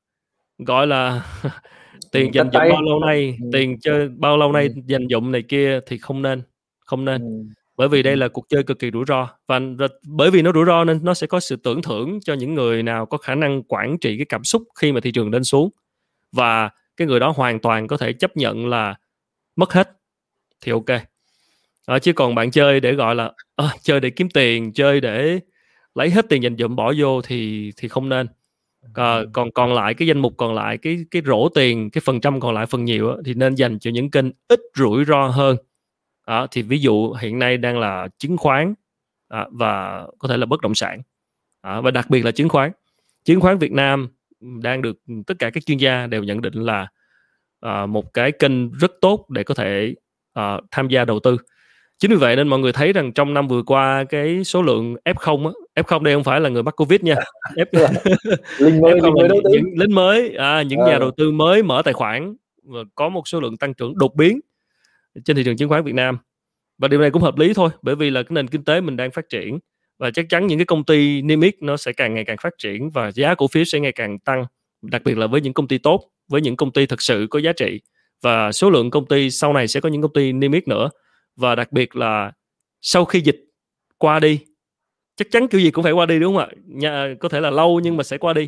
gọi 0.58 0.88
là 0.88 1.26
tiền 2.12 2.34
dành 2.34 2.50
dụm 2.54 2.60
bao 2.70 2.82
lâu 2.82 3.00
nay 3.00 3.38
ừ. 3.42 3.50
tiền 3.54 3.80
chơi 3.80 4.10
bao 4.10 4.38
lâu 4.38 4.52
nay 4.52 4.68
ừ. 4.68 4.82
dành 4.86 5.08
dụm 5.10 5.32
này 5.32 5.42
kia 5.42 5.80
thì 5.88 5.98
không 5.98 6.22
nên 6.22 6.42
không 6.80 7.06
nên. 7.06 7.22
Ừ. 7.22 7.54
bởi 7.78 7.88
vì 7.88 8.04
đây 8.04 8.18
là 8.18 8.28
cuộc 8.28 8.46
chơi 8.50 8.64
cực 8.64 8.80
kỳ 8.80 8.92
rủi 8.92 9.04
ro 9.08 9.30
và 9.48 9.60
bởi 10.08 10.32
vì 10.32 10.42
nó 10.42 10.52
rủi 10.54 10.66
ro 10.66 10.84
nên 10.84 11.00
nó 11.04 11.14
sẽ 11.14 11.28
có 11.28 11.40
sự 11.40 11.56
tưởng 11.56 11.82
thưởng 11.82 12.20
cho 12.22 12.34
những 12.34 12.54
người 12.54 12.84
nào 12.84 13.06
có 13.06 13.18
khả 13.18 13.36
năng 13.36 13.64
quản 13.64 13.98
trị 13.98 14.18
cái 14.18 14.26
cảm 14.26 14.44
xúc 14.44 14.64
khi 14.76 14.92
mà 14.92 15.00
thị 15.00 15.12
trường 15.12 15.32
lên 15.32 15.44
xuống. 15.44 15.70
Và 16.32 16.70
cái 16.98 17.08
người 17.08 17.20
đó 17.20 17.34
hoàn 17.36 17.60
toàn 17.60 17.88
có 17.88 17.98
thể 17.98 18.14
chấp 18.14 18.38
nhận 18.38 18.68
là 18.68 18.96
mất 19.56 19.74
hết 19.74 19.90
thì 20.62 20.72
ok. 20.72 20.90
À, 21.86 22.00
chứ 22.00 22.14
còn 22.14 22.36
bạn 22.36 22.52
chơi 22.52 22.80
để 22.80 22.94
gọi 22.94 23.16
là 23.16 23.32
à, 23.56 23.66
chơi 23.82 24.00
để 24.00 24.10
kiếm 24.10 24.30
tiền 24.30 24.74
chơi 24.74 25.02
để 25.02 25.40
lấy 25.96 26.10
hết 26.10 26.26
tiền 26.30 26.44
dành 26.44 26.58
dụm 26.58 26.76
bỏ 26.76 26.94
vô 26.98 27.22
thì 27.22 27.72
thì 27.78 27.88
không 27.88 28.10
nên. 28.10 28.28
À, 28.94 29.20
còn 29.34 29.52
còn 29.52 29.74
lại 29.74 29.94
cái 29.94 30.08
danh 30.08 30.20
mục 30.20 30.34
còn 30.38 30.54
lại 30.54 30.78
cái 30.78 31.06
cái 31.12 31.22
rổ 31.26 31.50
tiền 31.50 31.90
cái 31.90 32.02
phần 32.06 32.22
trăm 32.22 32.40
còn 32.40 32.54
lại 32.54 32.66
phần 32.66 32.86
nhiều 32.86 33.10
á, 33.10 33.16
thì 33.26 33.34
nên 33.34 33.56
dành 33.56 33.80
cho 33.80 33.92
những 33.92 34.12
kênh 34.12 34.26
ít 34.48 34.60
rủi 34.76 35.06
ro 35.06 35.28
hơn. 35.28 35.58
À, 36.26 36.48
thì 36.52 36.62
ví 36.62 36.80
dụ 36.80 37.14
hiện 37.14 37.40
nay 37.40 37.58
đang 37.58 37.80
là 37.80 38.08
chứng 38.18 38.38
khoán 38.38 38.74
à, 39.28 39.48
và 39.52 40.04
có 40.18 40.28
thể 40.28 40.38
là 40.38 40.46
bất 40.46 40.62
động 40.62 40.76
sản. 40.76 41.02
À, 41.62 41.82
và 41.82 41.92
đặc 41.92 42.10
biệt 42.10 42.26
là 42.26 42.32
chứng 42.32 42.50
khoán. 42.50 42.72
Chứng 43.24 43.42
khoán 43.42 43.58
Việt 43.58 43.72
Nam 43.72 44.08
đang 44.40 44.82
được 44.82 44.98
tất 45.28 45.34
cả 45.40 45.50
các 45.50 45.66
chuyên 45.66 45.78
gia 45.78 46.08
đều 46.08 46.24
nhận 46.24 46.42
định 46.42 46.54
là 46.54 46.88
uh, 47.66 47.90
một 47.90 48.14
cái 48.14 48.32
kênh 48.32 48.72
rất 48.72 48.92
tốt 49.02 49.26
để 49.30 49.44
có 49.44 49.54
thể 49.54 49.96
uh, 50.40 50.64
tham 50.72 50.88
gia 50.88 51.06
đầu 51.06 51.20
tư 51.20 51.38
chính 52.00 52.12
vì 52.12 52.18
vậy 52.18 52.36
nên 52.36 52.48
mọi 52.48 52.60
người 52.60 52.74
thấy 52.74 52.94
rằng 52.94 53.12
trong 53.12 53.34
năm 53.34 53.48
vừa 53.48 53.64
qua 53.64 54.04
cái 54.10 54.44
số 54.44 54.62
lượng 54.62 54.96
F0 55.06 55.48
á, 55.48 55.84
F0 55.84 56.04
đây 56.04 56.14
không 56.14 56.24
phải 56.24 56.40
là 56.42 56.50
người 56.50 56.64
mắc 56.64 56.76
Covid 56.78 57.02
nha. 57.02 57.16
F... 57.56 57.88
lính 58.58 58.82
mới, 58.82 58.94
F0 58.94 59.22
lính 59.22 59.30
mới 59.30 59.42
những 59.52 59.64
lính 59.78 59.96
mới 59.96 60.36
à, 60.38 60.62
những 60.62 60.80
à. 60.80 60.88
nhà 60.88 61.00
đầu 61.00 61.12
tư 61.18 61.32
mới 61.32 61.64
mở 61.64 61.82
tài 61.86 61.94
khoản 61.94 62.36
và 62.64 62.80
có 62.96 63.10
một 63.10 63.28
số 63.28 63.40
lượng 63.40 63.58
tăng 63.58 63.74
trưởng 63.74 63.98
đột 63.98 64.16
biến 64.16 64.40
trên 65.26 65.36
thị 65.36 65.44
trường 65.44 65.58
chứng 65.58 65.70
khoán 65.70 65.84
Việt 65.84 65.96
Nam. 65.96 66.18
Và 66.78 66.88
điều 66.88 67.02
này 67.02 67.12
cũng 67.12 67.22
hợp 67.22 67.38
lý 67.38 67.54
thôi 67.54 67.70
bởi 67.82 67.96
vì 67.96 68.10
là 68.10 68.24
cái 68.24 68.30
nền 68.32 68.48
kinh 68.48 68.64
tế 68.64 68.82
mình 68.82 68.98
đang 68.98 69.12
phát 69.12 69.30
triển 69.30 69.60
và 70.00 70.12
chắc 70.12 70.26
chắn 70.30 70.48
những 70.48 70.60
cái 70.60 70.66
công 70.66 70.84
ty 70.84 71.22
niêm 71.22 71.42
yết 71.42 71.56
nó 71.62 71.78
sẽ 71.78 71.92
càng 71.94 72.14
ngày 72.14 72.26
càng 72.26 72.38
phát 72.42 72.54
triển 72.58 72.90
và 72.90 73.12
giá 73.12 73.36
cổ 73.36 73.48
phiếu 73.48 73.64
sẽ 73.64 73.80
ngày 73.80 73.92
càng 73.92 74.20
tăng 74.20 74.46
đặc 74.82 75.02
biệt 75.06 75.18
là 75.18 75.28
với 75.28 75.42
những 75.42 75.54
công 75.54 75.68
ty 75.68 75.78
tốt 75.78 76.10
với 76.28 76.42
những 76.42 76.56
công 76.56 76.72
ty 76.72 76.86
thực 76.86 77.02
sự 77.02 77.28
có 77.30 77.40
giá 77.40 77.54
trị. 77.54 77.82
Và 78.22 78.52
số 78.52 78.70
lượng 78.70 78.92
công 78.92 79.06
ty 79.06 79.30
sau 79.30 79.54
này 79.54 79.68
sẽ 79.68 79.80
có 79.80 79.90
những 79.90 80.02
công 80.02 80.14
ty 80.14 80.32
niêm 80.34 80.52
yết 80.52 80.68
nữa 80.68 80.90
và 81.36 81.56
đặc 81.56 81.72
biệt 81.72 81.96
là 81.96 82.32
sau 82.82 83.06
khi 83.06 83.22
dịch 83.22 83.46
qua 83.98 84.20
đi 84.20 84.40
chắc 85.16 85.32
chắn 85.32 85.48
kiểu 85.48 85.62
gì 85.62 85.72
cũng 85.72 85.84
phải 85.84 85.94
qua 85.94 86.06
đi 86.06 86.20
đúng 86.20 86.36
không 86.36 86.44
ạ? 86.44 86.48
Nhà, 86.66 87.14
có 87.20 87.30
thể 87.30 87.40
là 87.40 87.50
lâu 87.50 87.80
nhưng 87.80 87.98
mà 87.98 88.04
sẽ 88.04 88.18
qua 88.18 88.34
đi. 88.34 88.48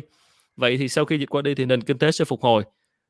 Vậy 0.56 0.76
thì 0.76 0.88
sau 0.88 1.04
khi 1.04 1.18
dịch 1.18 1.30
qua 1.30 1.42
đi 1.42 1.54
thì 1.54 1.64
nền 1.64 1.82
kinh 1.82 1.98
tế 1.98 2.10
sẽ 2.10 2.24
phục 2.24 2.40
hồi. 2.40 2.64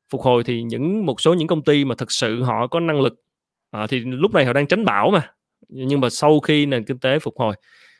Phục 0.09 0.21
hồi 0.21 0.43
thì 0.43 0.63
những 0.63 1.05
một 1.05 1.21
số 1.21 1.33
những 1.33 1.47
công 1.47 1.63
ty 1.63 1.85
mà 1.85 1.95
thực 1.95 2.11
sự 2.11 2.43
họ 2.43 2.67
có 2.67 2.79
năng 2.79 3.01
lực 3.01 3.21
à, 3.71 3.87
thì 3.87 3.99
lúc 3.99 4.33
này 4.33 4.45
họ 4.45 4.53
đang 4.53 4.67
tránh 4.67 4.85
bão 4.85 5.11
mà. 5.11 5.31
Nhưng 5.69 6.01
mà 6.01 6.09
sau 6.09 6.39
khi 6.39 6.65
nền 6.65 6.83
kinh 6.83 6.99
tế 6.99 7.19
phục 7.19 7.37
hồi 7.37 7.55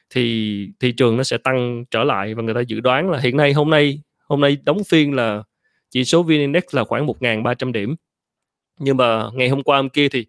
thì 0.09 0.67
thị 0.79 0.91
trường 0.91 1.17
nó 1.17 1.23
sẽ 1.23 1.37
tăng 1.37 1.85
trở 1.91 2.03
lại 2.03 2.33
và 2.33 2.43
người 2.43 2.53
ta 2.53 2.61
dự 2.61 2.79
đoán 2.79 3.09
là 3.09 3.19
hiện 3.19 3.37
nay 3.37 3.53
hôm 3.53 3.69
nay 3.69 4.01
hôm 4.23 4.41
nay 4.41 4.57
đóng 4.63 4.83
phiên 4.83 5.13
là 5.13 5.43
chỉ 5.89 6.03
số 6.03 6.23
VN 6.23 6.29
Index 6.29 6.63
là 6.71 6.83
khoảng 6.83 7.07
1.300 7.07 7.71
điểm. 7.71 7.95
Nhưng 8.79 8.97
mà 8.97 9.23
ngày 9.33 9.49
hôm 9.49 9.63
qua 9.63 9.77
hôm 9.77 9.89
kia 9.89 10.09
thì 10.09 10.25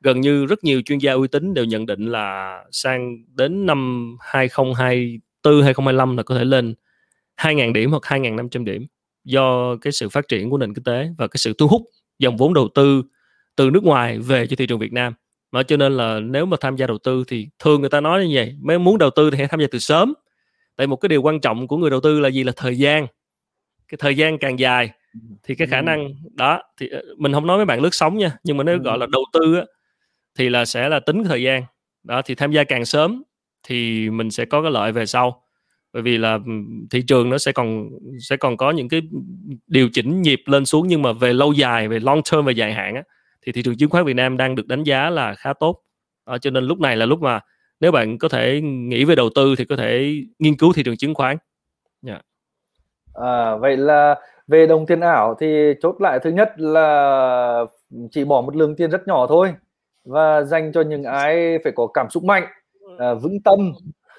gần 0.00 0.20
như 0.20 0.46
rất 0.46 0.64
nhiều 0.64 0.82
chuyên 0.82 0.98
gia 0.98 1.12
uy 1.12 1.28
tín 1.28 1.54
đều 1.54 1.64
nhận 1.64 1.86
định 1.86 2.06
là 2.06 2.58
sang 2.72 3.16
đến 3.34 3.66
năm 3.66 4.16
2024 4.20 5.62
2025 5.62 6.16
là 6.16 6.22
có 6.22 6.34
thể 6.34 6.44
lên 6.44 6.74
2.000 7.36 7.72
điểm 7.72 7.90
hoặc 7.90 8.02
2.500 8.02 8.64
điểm 8.64 8.86
do 9.24 9.76
cái 9.76 9.92
sự 9.92 10.08
phát 10.08 10.28
triển 10.28 10.50
của 10.50 10.58
nền 10.58 10.74
kinh 10.74 10.84
tế 10.84 11.08
và 11.18 11.28
cái 11.28 11.38
sự 11.38 11.52
thu 11.58 11.68
hút 11.68 11.82
dòng 12.18 12.36
vốn 12.36 12.54
đầu 12.54 12.68
tư 12.74 13.02
từ 13.56 13.70
nước 13.70 13.84
ngoài 13.84 14.18
về 14.18 14.46
cho 14.46 14.56
thị 14.56 14.66
trường 14.66 14.78
Việt 14.78 14.92
Nam. 14.92 15.14
Mà 15.52 15.62
cho 15.62 15.76
nên 15.76 15.96
là 15.96 16.20
nếu 16.20 16.46
mà 16.46 16.56
tham 16.60 16.76
gia 16.76 16.86
đầu 16.86 16.98
tư 16.98 17.24
thì 17.28 17.48
thường 17.58 17.80
người 17.80 17.90
ta 17.90 18.00
nói 18.00 18.26
như 18.26 18.30
vậy 18.34 18.54
mấy 18.60 18.78
muốn 18.78 18.98
đầu 18.98 19.10
tư 19.10 19.30
thì 19.30 19.38
hãy 19.38 19.48
tham 19.48 19.60
gia 19.60 19.66
từ 19.70 19.78
sớm. 19.78 20.14
Tại 20.76 20.86
một 20.86 20.96
cái 20.96 21.08
điều 21.08 21.22
quan 21.22 21.40
trọng 21.40 21.68
của 21.68 21.76
người 21.76 21.90
đầu 21.90 22.00
tư 22.00 22.20
là 22.20 22.28
gì? 22.28 22.44
Là 22.44 22.52
thời 22.56 22.78
gian. 22.78 23.06
Cái 23.88 23.98
thời 24.00 24.16
gian 24.16 24.38
càng 24.38 24.58
dài 24.58 24.90
thì 25.42 25.54
cái 25.54 25.68
khả 25.68 25.80
năng 25.82 26.14
đó 26.34 26.62
thì 26.80 26.88
ờ, 26.88 27.02
mình 27.18 27.32
không 27.32 27.46
nói 27.46 27.56
với 27.56 27.66
bạn 27.66 27.80
lướt 27.80 27.94
sóng 27.94 28.18
nha 28.18 28.32
nhưng 28.44 28.56
mà 28.56 28.64
nếu 28.64 28.78
gọi 28.78 28.98
là 28.98 29.06
đầu 29.12 29.22
tư 29.32 29.54
á, 29.54 29.62
thì 30.38 30.48
là 30.48 30.64
sẽ 30.64 30.88
là 30.88 31.00
tính 31.00 31.24
thời 31.24 31.42
gian. 31.42 31.62
Đó 32.02 32.22
thì 32.24 32.34
tham 32.34 32.52
gia 32.52 32.64
càng 32.64 32.84
sớm 32.84 33.22
thì 33.62 34.10
mình 34.10 34.30
sẽ 34.30 34.44
có 34.44 34.62
cái 34.62 34.70
lợi 34.70 34.92
về 34.92 35.06
sau. 35.06 35.42
Bởi 35.92 36.02
vì 36.02 36.18
là 36.18 36.38
thị 36.90 37.02
trường 37.06 37.30
nó 37.30 37.38
sẽ 37.38 37.52
còn 37.52 37.88
sẽ 38.20 38.36
còn 38.36 38.56
có 38.56 38.70
những 38.70 38.88
cái 38.88 39.02
điều 39.66 39.88
chỉnh 39.92 40.22
nhịp 40.22 40.42
lên 40.46 40.66
xuống 40.66 40.86
nhưng 40.88 41.02
mà 41.02 41.12
về 41.12 41.32
lâu 41.32 41.52
dài 41.52 41.88
về 41.88 42.00
long 42.00 42.20
term 42.32 42.44
về 42.44 42.52
dài 42.52 42.72
hạn 42.72 42.94
á, 42.94 43.02
thì 43.42 43.52
thị 43.52 43.62
trường 43.62 43.76
chứng 43.76 43.90
khoán 43.90 44.04
Việt 44.04 44.14
Nam 44.14 44.36
đang 44.36 44.54
được 44.54 44.66
đánh 44.66 44.82
giá 44.82 45.10
là 45.10 45.34
khá 45.34 45.52
tốt. 45.52 45.82
Đó, 46.26 46.38
cho 46.38 46.50
nên 46.50 46.64
lúc 46.64 46.80
này 46.80 46.96
là 46.96 47.06
lúc 47.06 47.20
mà 47.20 47.40
nếu 47.80 47.92
bạn 47.92 48.18
có 48.18 48.28
thể 48.28 48.60
nghĩ 48.60 49.04
về 49.04 49.14
đầu 49.14 49.30
tư 49.34 49.54
thì 49.58 49.64
có 49.64 49.76
thể 49.76 50.14
nghiên 50.38 50.56
cứu 50.56 50.72
thị 50.72 50.82
trường 50.82 50.96
chứng 50.96 51.14
khoán. 51.14 51.36
Yeah. 52.06 52.20
À, 53.14 53.56
vậy 53.56 53.76
là 53.76 54.14
về 54.48 54.66
đồng 54.66 54.86
tiền 54.86 55.00
ảo 55.00 55.36
thì 55.40 55.74
chốt 55.82 56.00
lại 56.00 56.18
thứ 56.22 56.30
nhất 56.30 56.52
là 56.56 57.64
chỉ 58.10 58.24
bỏ 58.24 58.40
một 58.40 58.56
lượng 58.56 58.76
tiền 58.76 58.90
rất 58.90 59.06
nhỏ 59.06 59.26
thôi 59.26 59.54
và 60.04 60.42
dành 60.42 60.72
cho 60.72 60.80
những 60.80 61.04
ai 61.04 61.58
phải 61.64 61.72
có 61.76 61.86
cảm 61.94 62.10
xúc 62.10 62.24
mạnh 62.24 62.46
à, 62.98 63.14
vững 63.14 63.42
tâm 63.44 63.72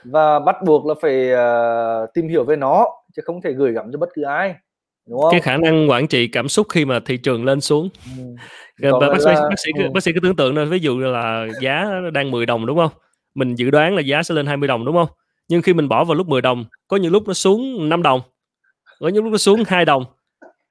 và 0.03 0.39
bắt 0.39 0.55
buộc 0.65 0.85
là 0.85 0.93
phải 1.01 1.29
uh, 1.33 2.13
tìm 2.13 2.27
hiểu 2.27 2.43
về 2.43 2.55
nó 2.55 2.85
chứ 3.15 3.21
không 3.25 3.41
thể 3.41 3.53
gửi 3.53 3.73
gắm 3.73 3.85
cho 3.91 3.97
bất 3.97 4.09
cứ 4.13 4.23
ai 4.23 4.55
đúng 5.09 5.21
không? 5.21 5.31
cái 5.31 5.41
khả 5.41 5.57
năng 5.57 5.89
quản 5.89 6.07
trị 6.07 6.27
cảm 6.27 6.47
xúc 6.47 6.67
khi 6.69 6.85
mà 6.85 6.99
thị 7.05 7.17
trường 7.17 7.45
lên 7.45 7.61
xuống 7.61 7.89
ừ. 8.81 8.91
bác, 8.99 9.19
sĩ, 9.19 9.25
là... 9.25 9.41
bác 9.49 9.59
sĩ 9.65 9.71
ừ. 9.77 9.89
bác 9.93 10.03
sĩ 10.03 10.11
cứ 10.13 10.19
tưởng 10.23 10.35
tượng 10.35 10.57
là 10.57 10.65
ví 10.65 10.79
dụ 10.79 10.99
là 10.99 11.47
giá 11.61 11.91
đang 12.13 12.31
10 12.31 12.45
đồng 12.45 12.65
đúng 12.65 12.77
không 12.77 12.91
mình 13.35 13.55
dự 13.55 13.71
đoán 13.71 13.95
là 13.95 14.01
giá 14.01 14.23
sẽ 14.23 14.35
lên 14.35 14.45
20 14.45 14.67
đồng 14.67 14.85
đúng 14.85 14.95
không 14.95 15.07
nhưng 15.47 15.61
khi 15.61 15.73
mình 15.73 15.89
bỏ 15.89 16.03
vào 16.03 16.15
lúc 16.15 16.27
10 16.27 16.41
đồng 16.41 16.65
có 16.87 16.97
những 16.97 17.11
lúc 17.11 17.27
nó 17.27 17.33
xuống 17.33 17.89
5 17.89 18.03
đồng 18.03 18.21
có 18.99 19.07
những 19.07 19.23
lúc 19.23 19.31
nó 19.31 19.37
xuống 19.37 19.63
2 19.67 19.85
đồng 19.85 20.05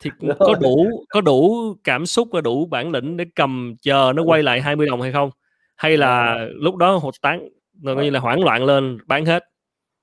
thì 0.01 0.10
có 0.39 0.55
đủ 0.60 0.86
có 1.09 1.20
đủ 1.20 1.74
cảm 1.85 2.06
xúc 2.06 2.28
và 2.32 2.40
đủ 2.40 2.66
bản 2.66 2.90
lĩnh 2.90 3.16
để 3.16 3.24
cầm 3.35 3.74
chờ 3.82 4.12
nó 4.16 4.22
quay 4.22 4.43
lại 4.43 4.60
20 4.60 4.86
đồng 4.86 5.02
hay 5.02 5.12
không? 5.12 5.31
Hay 5.77 5.97
là 5.97 6.39
lúc 6.52 6.77
đó 6.77 6.97
hụt 6.97 7.14
tán 7.22 7.48
rồi 7.82 7.94
coi 7.97 8.05
như 8.05 8.10
là 8.10 8.20
hoảng 8.20 8.44
loạn 8.44 8.64
lên 8.64 8.98
bán 9.06 9.24
hết? 9.24 9.44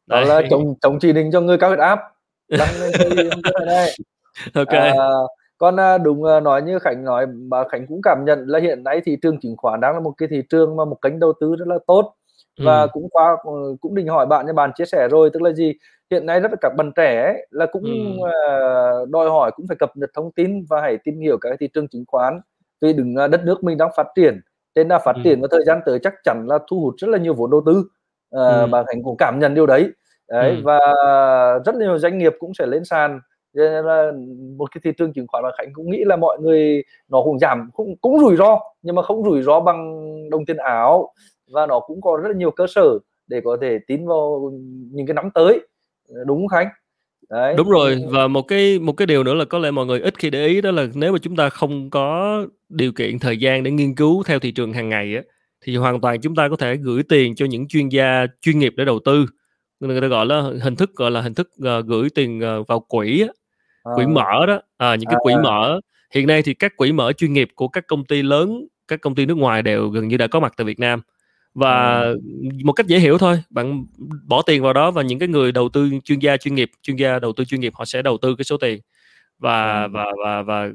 Đó 0.08 0.20
là 0.22 0.42
chồng 0.50 0.76
chồng 0.82 1.00
chỉ 1.00 1.14
định 1.14 1.30
cho 1.32 1.42
người 1.42 1.58
cao 1.58 1.70
huyết 1.70 1.80
áp 1.80 2.00
ok. 4.54 4.68
À, 4.68 4.96
con 5.58 5.80
à, 5.80 5.98
đúng 5.98 6.24
à, 6.24 6.40
nói 6.40 6.62
như 6.62 6.80
khánh 6.80 7.04
nói 7.04 7.26
bà 7.50 7.64
khánh 7.72 7.88
cũng 7.88 8.02
cảm 8.02 8.26
nhận 8.26 8.48
là 8.48 8.60
hiện 8.60 8.84
nay 8.84 9.02
thị 9.06 9.18
trường 9.22 9.40
chứng 9.40 9.58
khoán 9.58 9.80
đang 9.80 9.94
là 9.94 10.00
một 10.00 10.14
cái 10.18 10.30
thị 10.32 10.42
trường 10.50 10.76
mà 10.76 10.86
một 10.86 11.02
kênh 11.02 11.20
đầu 11.20 11.34
tư 11.40 11.56
rất 11.56 11.68
là 11.68 11.78
tốt. 11.88 12.14
Và 12.58 12.82
ừ. 12.82 12.88
cũng 12.94 13.10
qua 13.10 13.38
ờ, 13.44 13.52
cũng 13.82 13.96
định 13.96 14.08
hỏi 14.08 14.26
bạn 14.26 14.46
như 14.46 14.54
bạn 14.54 14.72
chia 14.76 14.86
sẻ 14.86 15.08
rồi 15.12 15.30
tức 15.34 15.42
là 15.42 15.52
gì 15.52 15.74
hiện 16.12 16.26
nay 16.26 16.40
rất 16.40 16.52
là 16.52 16.58
các 16.62 16.74
bạn 16.78 16.92
trẻ 16.96 17.22
ấy, 17.22 17.48
là 17.52 17.66
cũng 17.66 17.84
ừ. 17.84 19.02
uh, 19.04 19.10
đòi 19.10 19.30
hỏi 19.30 19.52
cũng 19.56 19.68
phải 19.68 19.78
cập 19.80 19.98
nhật 19.98 20.10
thông 20.14 20.32
tin 20.32 20.66
và 20.70 20.82
hãy 20.82 20.98
tìm 21.04 21.20
hiểu 21.20 21.38
các 21.42 21.58
thị 21.60 21.68
trường 21.74 21.88
chứng 21.88 22.04
khoán 22.08 22.40
vì 22.82 22.94
đừng 22.94 23.16
uh, 23.26 23.32
đất 23.32 23.46
nước 23.46 23.64
mình 23.64 23.78
đang 23.78 23.90
phát 23.96 24.08
triển 24.16 24.42
nên 24.76 24.88
là 24.88 25.00
phát 25.00 25.16
ừ. 25.16 25.22
triển 25.24 25.42
và 25.42 25.48
thời 25.52 25.66
gian 25.66 25.80
tới 25.86 26.00
chắc 26.04 26.14
chắn 26.24 26.46
là 26.48 26.60
thu 26.70 26.80
hút 26.80 26.94
rất 26.98 27.08
là 27.08 27.18
nhiều 27.18 27.34
vốn 27.34 27.52
đầu 27.52 27.62
tư 27.66 27.80
uh, 27.80 27.88
ừ. 28.32 28.68
bà 28.72 28.84
Khánh 28.84 29.04
cũng 29.04 29.18
cảm 29.18 29.40
nhận 29.40 29.54
điều 29.54 29.66
đấy, 29.66 29.90
đấy 30.28 30.50
ừ. 30.50 30.62
và 30.64 30.80
rất 31.66 31.76
nhiều 31.76 31.98
doanh 31.98 32.18
nghiệp 32.18 32.34
cũng 32.40 32.54
sẽ 32.54 32.66
lên 32.66 32.86
sàn 32.86 33.20
nên 33.54 33.86
là 33.86 34.12
một 34.58 34.72
cái 34.72 34.82
thị 34.84 34.92
trường 34.98 35.14
chứng 35.14 35.28
khoán 35.28 35.44
bà 35.44 35.52
Khánh 35.58 35.74
cũng 35.74 35.92
nghĩ 35.92 36.04
là 36.06 36.16
mọi 36.16 36.38
người 36.40 36.84
nó 37.10 37.22
cũng 37.24 37.40
giảm 37.40 37.70
cũng 37.74 37.96
cũng 38.02 38.20
rủi 38.20 38.36
ro 38.36 38.60
nhưng 38.82 38.96
mà 38.96 39.02
không 39.02 39.24
rủi 39.24 39.42
ro 39.42 39.60
bằng 39.60 40.00
đồng 40.30 40.46
tiền 40.46 40.58
ảo 40.58 41.14
và 41.52 41.66
nó 41.66 41.80
cũng 41.80 42.02
có 42.02 42.20
rất 42.24 42.30
là 42.30 42.36
nhiều 42.36 42.52
cơ 42.52 42.66
sở 42.68 43.00
để 43.28 43.42
có 43.46 43.58
thể 43.62 43.80
tín 43.88 44.08
vào 44.08 44.52
những 44.92 45.08
cái 45.08 45.14
nắm 45.14 45.30
tới 45.34 45.60
đúng 46.08 46.38
không 46.38 46.48
khánh 46.48 46.68
Đấy. 47.30 47.54
đúng 47.58 47.70
rồi 47.70 48.04
và 48.10 48.28
một 48.28 48.42
cái 48.42 48.80
một 48.80 48.94
cái 48.94 49.06
điều 49.06 49.24
nữa 49.24 49.34
là 49.34 49.46
có 49.46 49.60
lẽ 49.60 49.72
mọi 49.72 49.86
người 49.86 50.00
ít 50.00 50.20
khi 50.20 50.30
để 50.30 50.46
ý 50.46 50.62
đó 50.62 50.72
là 50.72 50.88
nếu 50.94 51.12
mà 51.12 51.18
chúng 51.22 51.36
ta 51.36 51.50
không 51.50 51.90
có 51.90 52.46
điều 52.70 52.92
kiện 52.92 53.20
thời 53.20 53.38
gian 53.38 53.64
để 53.64 53.72
nghiên 53.72 53.96
cứu 53.96 54.24
theo 54.24 54.40
thị 54.40 54.52
trường 54.52 54.74
hàng 54.74 54.90
ngày 54.90 55.16
á 55.16 55.22
thì 55.66 55.76
hoàn 55.76 56.02
toàn 56.02 56.22
chúng 56.22 56.36
ta 56.36 56.50
có 56.50 56.56
thể 56.56 56.76
gửi 56.76 57.04
tiền 57.04 57.36
cho 57.36 57.46
những 57.46 57.68
chuyên 57.68 57.90
gia 57.90 58.26
chuyên 58.42 58.60
nghiệp 58.60 58.74
để 58.78 58.86
đầu 58.86 59.00
tư 59.06 59.26
người 59.80 60.02
ta 60.02 60.08
gọi 60.08 60.26
là 60.26 60.42
hình 60.62 60.76
thức 60.76 60.96
gọi 60.96 61.12
là 61.12 61.22
hình 61.22 61.34
thức 61.34 61.50
uh, 61.60 61.86
gửi 61.86 62.10
tiền 62.16 62.42
uh, 62.60 62.68
vào 62.68 62.80
quỹ 62.80 63.22
á, 63.22 63.28
à. 63.84 63.92
quỹ 63.96 64.06
mở 64.06 64.46
đó 64.46 64.62
à, 64.78 64.96
những 64.96 65.10
cái 65.10 65.18
quỹ 65.22 65.34
à. 65.34 65.42
mở 65.44 65.80
hiện 66.14 66.28
nay 66.28 66.42
thì 66.42 66.54
các 66.54 66.78
quỹ 66.78 66.92
mở 66.92 67.14
chuyên 67.14 67.34
nghiệp 67.34 67.50
của 67.56 67.68
các 67.68 67.88
công 67.88 68.06
ty 68.06 68.22
lớn 68.22 68.68
các 68.88 69.02
công 69.02 69.16
ty 69.16 69.26
nước 69.26 69.38
ngoài 69.38 69.62
đều 69.62 69.90
gần 69.90 70.08
như 70.08 70.18
đã 70.18 70.28
có 70.28 70.40
mặt 70.40 70.54
tại 70.58 70.66
Việt 70.66 70.80
Nam 70.80 71.02
và 71.58 72.02
ừ. 72.02 72.20
một 72.64 72.74
cách 72.74 72.88
dễ 72.88 73.00
hiểu 73.00 73.18
thôi 73.18 73.44
bạn 73.50 73.86
bỏ 74.28 74.42
tiền 74.42 74.64
vào 74.64 74.74
đó 74.74 74.92
và 74.92 75.02
những 75.02 75.20
cái 75.20 75.28
người 75.28 75.52
đầu 75.52 75.70
tư 75.70 75.90
chuyên 76.04 76.20
gia 76.20 76.38
chuyên 76.38 76.56
nghiệp 76.56 76.72
chuyên 76.82 76.98
gia 76.98 77.20
đầu 77.20 77.34
tư 77.34 77.46
chuyên 77.46 77.62
nghiệp 77.62 77.74
họ 77.76 77.86
sẽ 77.86 78.02
đầu 78.02 78.18
tư 78.22 78.36
cái 78.36 78.46
số 78.46 78.58
tiền 78.58 78.80
và 79.40 79.84
ừ. 79.84 79.90
và 79.94 80.06
và 80.24 80.42
và 80.42 80.70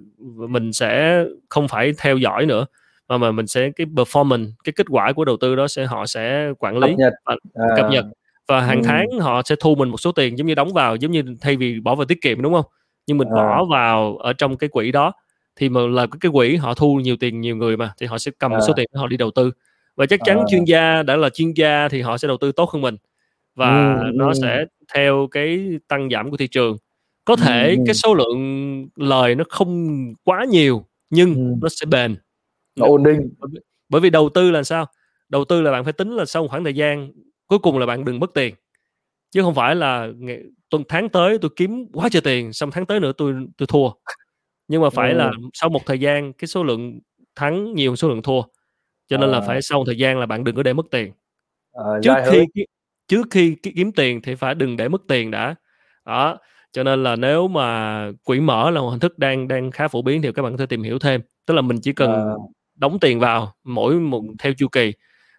mình 0.49 0.73
sẽ 0.73 1.25
không 1.49 1.69
phải 1.69 1.93
theo 1.99 2.17
dõi 2.17 2.47
nữa 2.47 2.67
mà 3.09 3.19
mà 3.19 3.31
mình 3.31 3.47
sẽ 3.47 3.71
cái 3.77 3.87
performance 3.87 4.47
cái 4.65 4.73
kết 4.77 4.87
quả 4.91 5.13
của 5.13 5.25
đầu 5.25 5.37
tư 5.37 5.57
đó 5.57 5.69
sẽ 5.69 5.85
họ 5.85 6.07
sẽ 6.07 6.53
quản 6.59 6.79
lý 6.79 6.89
cập 6.89 6.99
nhật, 6.99 7.13
và, 7.25 7.37
à. 7.55 7.77
cập 7.77 7.91
nhật 7.91 8.05
và 8.49 8.61
hàng 8.61 8.83
ừ. 8.83 8.87
tháng 8.87 9.07
họ 9.21 9.43
sẽ 9.45 9.57
thu 9.61 9.75
mình 9.75 9.89
một 9.89 10.01
số 10.01 10.13
tiền 10.13 10.39
giống 10.39 10.47
như 10.47 10.55
đóng 10.55 10.73
vào 10.73 10.97
giống 10.97 11.13
như 11.13 11.23
thay 11.41 11.57
vì 11.57 11.81
bỏ 11.81 11.95
vào 11.95 12.05
tiết 12.05 12.21
kiệm 12.23 12.43
đúng 12.43 12.53
không 12.53 12.67
nhưng 13.07 13.19
mình 13.19 13.29
à. 13.29 13.35
bỏ 13.35 13.65
vào 13.65 14.17
ở 14.17 14.33
trong 14.33 14.57
cái 14.57 14.69
quỹ 14.69 14.93
đó 14.93 15.13
thì 15.57 15.69
mà 15.69 15.81
là 15.81 16.07
cái 16.21 16.33
quỹ 16.33 16.57
họ 16.57 16.75
thu 16.75 16.95
nhiều 16.95 17.17
tiền 17.17 17.41
nhiều 17.41 17.57
người 17.57 17.77
mà 17.77 17.93
thì 17.99 18.07
họ 18.07 18.19
sẽ 18.19 18.31
cầm 18.39 18.53
À. 18.53 18.61
số 18.67 18.73
tiền 18.77 18.87
họ 18.95 19.07
đi 19.07 19.17
đầu 19.17 19.31
tư 19.31 19.53
và 19.97 20.07
chắc 20.07 20.21
chắn 20.25 20.39
À. 20.39 20.45
chuyên 20.51 20.65
gia 20.65 21.03
đã 21.03 21.17
là 21.17 21.31
chuyên 21.31 21.53
gia 21.57 21.89
thì 21.89 22.01
họ 22.03 22.19
sẽ 22.19 22.29
đầu 22.29 22.37
tư 22.37 22.53
tốt 22.53 22.71
hơn 22.71 22.83
mình 22.83 22.97
và 23.55 23.95
Ừm, 23.95 24.17
nó 24.19 24.27
ừm. 24.27 24.35
sẽ 24.35 24.65
theo 24.95 25.29
cái 25.31 25.61
tăng 25.89 26.11
giảm 26.11 26.31
của 26.31 26.37
thị 26.37 26.49
trường 26.49 26.77
có 27.25 27.37
thể 27.37 27.75
Ừm, 27.77 27.85
cái 27.87 27.95
số 27.95 28.15
lượng 28.15 28.39
lời 28.97 29.35
nó 29.35 29.45
không 29.49 29.99
quá 30.25 30.45
nhiều 30.45 30.85
nhưng 31.11 31.35
Ừm. 31.35 31.61
nó 31.63 31.69
sẽ 31.69 31.87
bền 31.87 32.17
Nó 32.77 32.87
ổn 32.87 33.03
định. 33.05 33.35
bởi 33.89 34.01
vì, 34.01 34.11
đầu 34.11 34.29
tư 34.35 34.51
là 34.51 34.63
sao 34.63 34.87
đầu 35.29 35.45
tư 35.45 35.63
là 35.63 35.73
bạn 35.73 35.85
phải 35.85 35.93
tính 35.93 36.11
là 36.17 36.25
sau 36.25 36.43
một 36.43 36.49
khoảng 36.51 36.65
thời 36.65 36.75
gian 36.75 37.13
cuối 37.47 37.59
cùng 37.59 37.79
là 37.79 37.87
bạn 37.87 38.05
đừng 38.05 38.21
mất 38.21 38.31
tiền 38.35 38.55
chứ 39.31 39.43
không 39.43 39.55
phải 39.55 39.77
là 39.77 40.09
tuần 40.71 40.85
tháng 40.89 41.09
tới 41.09 41.39
tôi 41.39 41.51
kiếm 41.57 41.87
quá 41.95 42.09
trời 42.13 42.23
tiền 42.23 42.53
xong 42.53 42.71
tháng 42.71 42.87
tới 42.87 43.01
nữa 43.01 43.13
tôi 43.19 43.35
tôi 43.59 43.67
thua 43.67 43.91
nhưng 44.69 44.83
mà 44.83 44.91
phải 44.91 45.15
là 45.15 45.27
Ừ. 45.27 45.33
sau 45.55 45.71
một 45.71 45.83
thời 45.87 46.01
gian 46.01 46.33
cái 46.33 46.49
số 46.49 46.65
lượng 46.65 47.01
thắng 47.37 47.75
nhiều 47.75 47.97
số 47.97 48.09
lượng 48.09 48.23
thua 48.23 48.43
cho 49.09 49.17
nên 49.17 49.31
là 49.31 49.39
À. 49.39 49.45
phải 49.47 49.63
sau 49.63 49.79
một 49.79 49.85
thời 49.87 49.99
gian 49.99 50.19
là 50.19 50.27
bạn 50.27 50.45
đừng 50.45 50.55
có 50.57 50.63
để 50.63 50.73
mất 50.73 50.87
tiền. 50.91 51.13
Ờ, 51.73 52.01
trước 52.03 52.15
khi 52.31 52.45
trước 53.09 53.27
khi 53.31 53.57
ki- 53.63 53.73
kiếm 53.77 53.93
tiền 53.93 54.21
thì 54.23 54.35
phải 54.35 54.55
đừng 54.55 54.77
để 54.77 54.89
mất 54.89 55.03
tiền 55.09 55.31
đã. 55.31 55.55
Đó 56.07 56.39
cho 56.73 56.83
nên 56.83 57.03
là 57.03 57.17
nếu 57.17 57.49
mà 57.49 58.07
quỹ 58.25 58.41
mở 58.41 58.71
là 58.71 58.81
một 58.81 58.91
hình 58.91 59.01
thức 59.01 59.19
đang 59.19 59.49
đang 59.49 59.71
khá 59.71 59.89
phổ 59.89 60.03
biến 60.03 60.23
thì 60.23 60.33
các 60.33 60.43
bạn 60.43 60.53
có 60.53 60.57
thể 60.59 60.67
tìm 60.67 60.83
hiểu 60.83 60.99
thêm. 60.99 61.21
Tức 61.47 61.55
là 61.55 61.63
mình 61.63 61.81
chỉ 61.81 61.93
cần 61.93 62.13
À. 62.13 62.23
đóng 62.77 62.99
tiền 63.01 63.21
vào 63.21 63.55
mỗi 63.65 63.95
một 63.95 64.23
theo 64.39 64.53
chu 64.59 64.69
kỳ. 64.69 64.93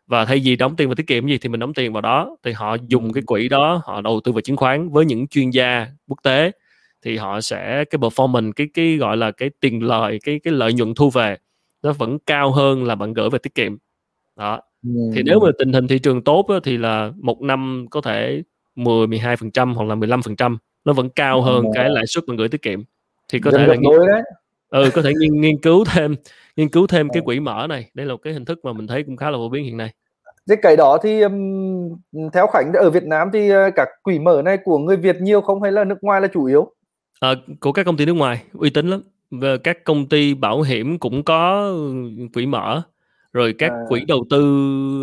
Và 0.08 0.26
thay 0.26 0.42
vì 0.44 0.56
đóng 0.56 0.76
tiền 0.76 0.88
vào 0.88 0.96
tiết 0.96 1.08
kiệm 1.08 1.28
gì 1.28 1.38
thì 1.38 1.50
mình 1.50 1.60
đóng 1.60 1.74
tiền 1.74 1.94
vào 1.94 2.02
đó. 2.02 2.38
Thì 2.44 2.52
họ 2.52 2.78
dùng 2.88 3.14
cái 3.14 3.24
quỹ 3.26 3.50
đó 3.50 3.82
họ 3.86 4.02
đầu 4.02 4.22
tư 4.24 4.32
vào 4.32 4.42
chứng 4.42 4.58
khoán 4.58 4.90
với 4.90 5.06
những 5.06 5.28
chuyên 5.28 5.50
gia 5.50 5.88
quốc 6.08 6.18
tế. 6.24 6.52
Thì 7.06 7.18
họ 7.18 7.42
sẽ 7.42 7.86
cái 7.90 8.00
performance 8.00 8.52
cái 8.56 8.68
cái 8.74 8.98
gọi 8.98 9.18
là 9.18 9.32
cái 9.32 9.50
tiền 9.60 9.84
lời 9.84 10.20
cái 10.24 10.40
cái 10.44 10.54
lợi 10.54 10.74
nhuận 10.74 10.94
thu 10.96 11.10
về 11.10 11.38
nó 11.84 11.94
vẫn 11.94 12.18
cao 12.26 12.52
hơn 12.52 12.84
là 12.84 12.96
bạn 12.96 13.14
gửi 13.14 13.30
về 13.30 13.40
tiết 13.40 13.56
kiệm. 13.56 13.78
Đó. 14.36 14.62
Thì 15.16 15.24
nếu 15.26 15.40
mà 15.40 15.50
tình 15.60 15.74
hình 15.74 15.88
thị 15.88 16.00
trường 16.00 16.24
tốt 16.24 16.46
á, 16.50 16.56
thì 16.64 16.78
là 16.78 17.12
một 17.22 17.42
năm 17.42 17.86
có 17.92 18.02
thể 18.02 18.44
10 18.76 19.08
12 19.08 19.36
phần 19.38 19.52
trăm 19.52 19.74
hoặc 19.76 19.86
là 19.86 19.96
15 19.96 20.22
phần 20.22 20.36
trăm 20.36 20.58
nó 20.86 20.94
vẫn 20.94 21.10
cao 21.10 21.42
hơn 21.42 21.66
cái 21.74 21.90
lãi 21.90 22.08
suất 22.08 22.24
bạn 22.28 22.38
gửi 22.38 22.50
tiết 22.50 22.62
kiệm. 22.62 22.84
Thì 23.32 23.40
có 23.40 23.52
Gần 23.52 23.62
thể 23.62 23.68
là 23.68 23.76
nghiên, 23.76 23.92
đấy. 24.08 24.22
ừ 24.70 24.90
có 24.94 25.02
thể 25.02 25.12
nghiên 25.20 25.42
nghiên 25.42 25.62
cứu 25.62 25.84
thêm 25.86 26.16
nghiên 26.56 26.70
cứu 26.70 26.88
thêm 26.88 27.10
cái 27.10 27.22
Ờ. 27.22 27.26
quỹ 27.26 27.40
mở 27.40 27.66
này. 27.70 27.90
Đây 27.94 28.06
là 28.06 28.14
một 28.14 28.20
cái 28.24 28.34
hình 28.34 28.46
thức 28.46 28.60
mà 28.66 28.74
mình 28.74 28.88
thấy 28.88 29.04
cũng 29.04 29.18
khá 29.18 29.30
là 29.30 29.38
phổ 29.38 29.50
biến 29.50 29.64
hiện 29.64 29.78
nay. 29.78 29.94
Thế 30.50 30.56
cái 30.62 30.76
đó 30.78 30.98
thì 31.04 31.22
ừm, 31.22 31.90
theo 32.34 32.48
Khánh 32.48 32.74
ở 32.74 32.90
Việt 32.90 33.04
Nam 33.04 33.30
thì 33.34 33.50
ờ, 33.50 33.70
các 33.76 33.88
quỹ 34.04 34.20
mở 34.20 34.42
này 34.46 34.58
của 34.64 34.78
người 34.78 34.98
Việt 34.98 35.16
nhiều 35.22 35.42
không 35.42 35.62
hay 35.62 35.72
là 35.72 35.84
nước 35.84 35.98
ngoài 36.04 36.22
là 36.22 36.28
chủ 36.28 36.46
yếu? 36.46 36.72
Ờ, 37.20 37.36
của 37.60 37.72
các 37.72 37.86
công 37.86 37.98
ty 37.98 38.06
nước 38.06 38.14
ngoài 38.14 38.44
uy 38.54 38.70
tín 38.70 38.88
lắm 38.88 39.02
các 39.64 39.84
công 39.84 40.10
ty 40.10 40.34
bảo 40.34 40.62
hiểm 40.62 41.00
cũng 41.00 41.24
có 41.24 41.72
quỹ 42.34 42.46
mở 42.46 42.82
rồi 43.34 43.54
các 43.58 43.72
À. 43.72 43.78
quỹ 43.90 44.06
đầu 44.08 44.26
tư 44.30 44.40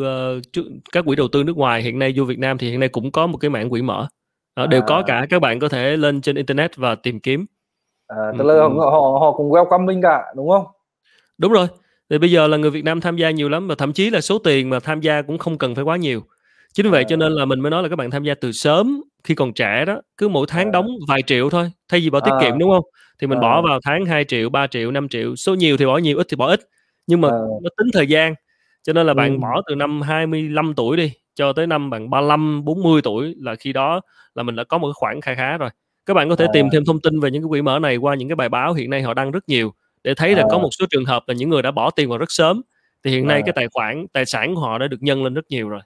ờ, 0.05 0.41
các 0.93 1.05
quỹ 1.05 1.17
đầu 1.17 1.29
tư 1.29 1.45
nước 1.45 1.57
ngoài 1.57 1.83
hiện 1.83 1.99
nay 1.99 2.13
vô 2.17 2.25
Việt 2.25 2.39
Nam 2.39 2.59
thì 2.59 2.71
hiện 2.71 2.81
nay 2.81 2.89
cũng 2.89 3.13
có 3.13 3.27
một 3.27 3.39
cái 3.39 3.51
mảng 3.51 3.71
quỹ 3.71 3.83
mở 3.83 4.07
Ờ, 4.55 4.67
đều 4.67 4.81
có 4.87 4.97
À. 4.97 5.03
cả 5.07 5.27
các 5.31 5.39
bạn 5.43 5.59
có 5.61 5.69
thể 5.69 5.97
lên 5.97 6.21
trên 6.21 6.37
internet 6.37 6.77
và 6.77 6.95
tìm 6.95 7.21
kiếm 7.21 7.47
À, 8.07 8.17
tức 8.39 8.45
là 8.45 8.55
ừ. 8.55 8.69
họ 8.79 9.19
họ 9.21 9.33
cũng 9.33 9.51
welcome 9.51 9.85
mình 9.85 10.03
cả 10.03 10.23
đúng 10.37 10.51
không? 10.51 10.65
đúng 11.39 11.53
rồi 11.53 11.67
thì 12.11 12.19
bây 12.19 12.31
giờ 12.31 12.47
là 12.47 12.57
người 12.57 12.71
Việt 12.71 12.85
Nam 12.85 13.01
tham 13.01 13.17
gia 13.17 13.31
nhiều 13.31 13.49
lắm 13.49 13.69
và 13.69 13.75
thậm 13.75 13.93
chí 13.93 14.11
là 14.11 14.21
số 14.21 14.39
tiền 14.39 14.71
mà 14.71 14.81
tham 14.81 15.01
gia 15.01 15.23
cũng 15.23 15.39
không 15.39 15.59
cần 15.59 15.75
phải 15.75 15.85
quá 15.85 15.97
nhiều 15.97 16.21
chính 16.75 16.87
vì 16.87 16.91
vậy 16.91 17.05
cho 17.09 17.17
À. 17.17 17.19
nên 17.19 17.33
là 17.33 17.45
mình 17.45 17.61
mới 17.61 17.71
nói 17.71 17.83
là 17.83 17.89
các 17.89 17.97
bạn 17.97 18.11
tham 18.11 18.25
gia 18.25 18.35
từ 18.35 18.53
sớm 18.53 19.03
khi 19.25 19.35
còn 19.35 19.53
trẻ 19.53 19.85
đó 19.85 20.01
cứ 20.17 20.29
mỗi 20.29 20.47
tháng 20.49 20.67
À. 20.69 20.71
đóng 20.73 20.89
vài 21.09 21.23
triệu 21.23 21.51
thôi 21.51 21.71
thay 21.89 22.01
vì 22.01 22.11
bỏ 22.11 22.21
tiết 22.21 22.31
À. 22.33 22.39
kiệm 22.41 22.59
đúng 22.59 22.71
không 22.71 22.85
thì 23.21 23.27
mình 23.27 23.39
À. 23.39 23.41
bỏ 23.41 23.63
vào 23.63 23.81
tháng 23.85 24.05
2 24.05 24.25
triệu 24.25 24.49
3 24.51 24.67
triệu 24.67 24.91
5 24.91 25.09
triệu 25.09 25.37
số 25.37 25.55
nhiều 25.55 25.77
thì 25.77 25.87
bỏ 25.87 25.99
nhiều 25.99 26.17
ít 26.19 26.27
thì 26.31 26.37
bỏ 26.37 26.47
ít 26.51 26.61
nhưng 27.07 27.21
mà 27.21 27.29
À. 27.29 27.39
nó 27.63 27.71
tính 27.79 27.87
thời 27.93 28.07
gian 28.07 28.35
cho 28.83 28.93
nên 28.93 29.07
là 29.07 29.15
bạn 29.15 29.41
bỏ 29.41 29.63
từ 29.69 29.75
năm 29.75 30.03
25 30.03 30.75
tuổi 30.77 30.97
đi 30.97 31.13
cho 31.35 31.53
tới 31.53 31.67
năm 31.67 31.91
bạn 31.91 32.11
35 32.11 32.65
40 32.65 33.01
tuổi 33.05 33.35
là 33.39 33.55
khi 33.55 33.73
đó 33.73 34.01
là 34.35 34.43
mình 34.43 34.57
đã 34.57 34.65
có 34.65 34.79
một 34.79 34.89
cái 34.89 34.95
khoản 34.95 35.21
kha 35.21 35.35
khá 35.35 35.59
rồi 35.59 35.71
các 36.07 36.15
bạn 36.15 36.29
có 36.29 36.37
thể 36.37 36.45
À. 36.45 36.51
tìm 36.55 36.67
thêm 36.73 36.85
thông 36.85 37.01
tin 37.01 37.21
về 37.21 37.31
những 37.31 37.43
cái 37.43 37.49
quỹ 37.49 37.63
mở 37.63 37.79
này 37.79 37.97
qua 37.97 38.15
những 38.15 38.29
cái 38.29 38.37
bài 38.37 38.49
báo 38.49 38.73
hiện 38.75 38.91
nay 38.91 39.03
họ 39.03 39.15
đăng 39.15 39.31
rất 39.31 39.49
nhiều 39.49 39.73
để 40.05 40.15
thấy 40.15 40.35
là 40.35 40.43
À. 40.43 40.47
có 40.51 40.59
một 40.59 40.69
số 40.81 40.87
trường 40.91 41.05
hợp 41.05 41.23
là 41.27 41.35
những 41.35 41.49
người 41.51 41.63
đã 41.63 41.71
bỏ 41.71 41.91
tiền 41.91 42.09
vào 42.09 42.19
rất 42.19 42.31
sớm 42.33 42.63
thì 43.05 43.11
hiện 43.11 43.27
nay 43.27 43.39
À. 43.39 43.43
cái 43.47 43.53
tài 43.57 43.69
khoản 43.73 44.07
tài 44.13 44.27
sản 44.27 44.55
của 44.55 44.61
họ 44.61 44.79
đã 44.79 44.89
được 44.89 44.97
nhân 45.03 45.25
lên 45.25 45.35
rất 45.35 45.45
nhiều 45.51 45.69
rồi 45.69 45.81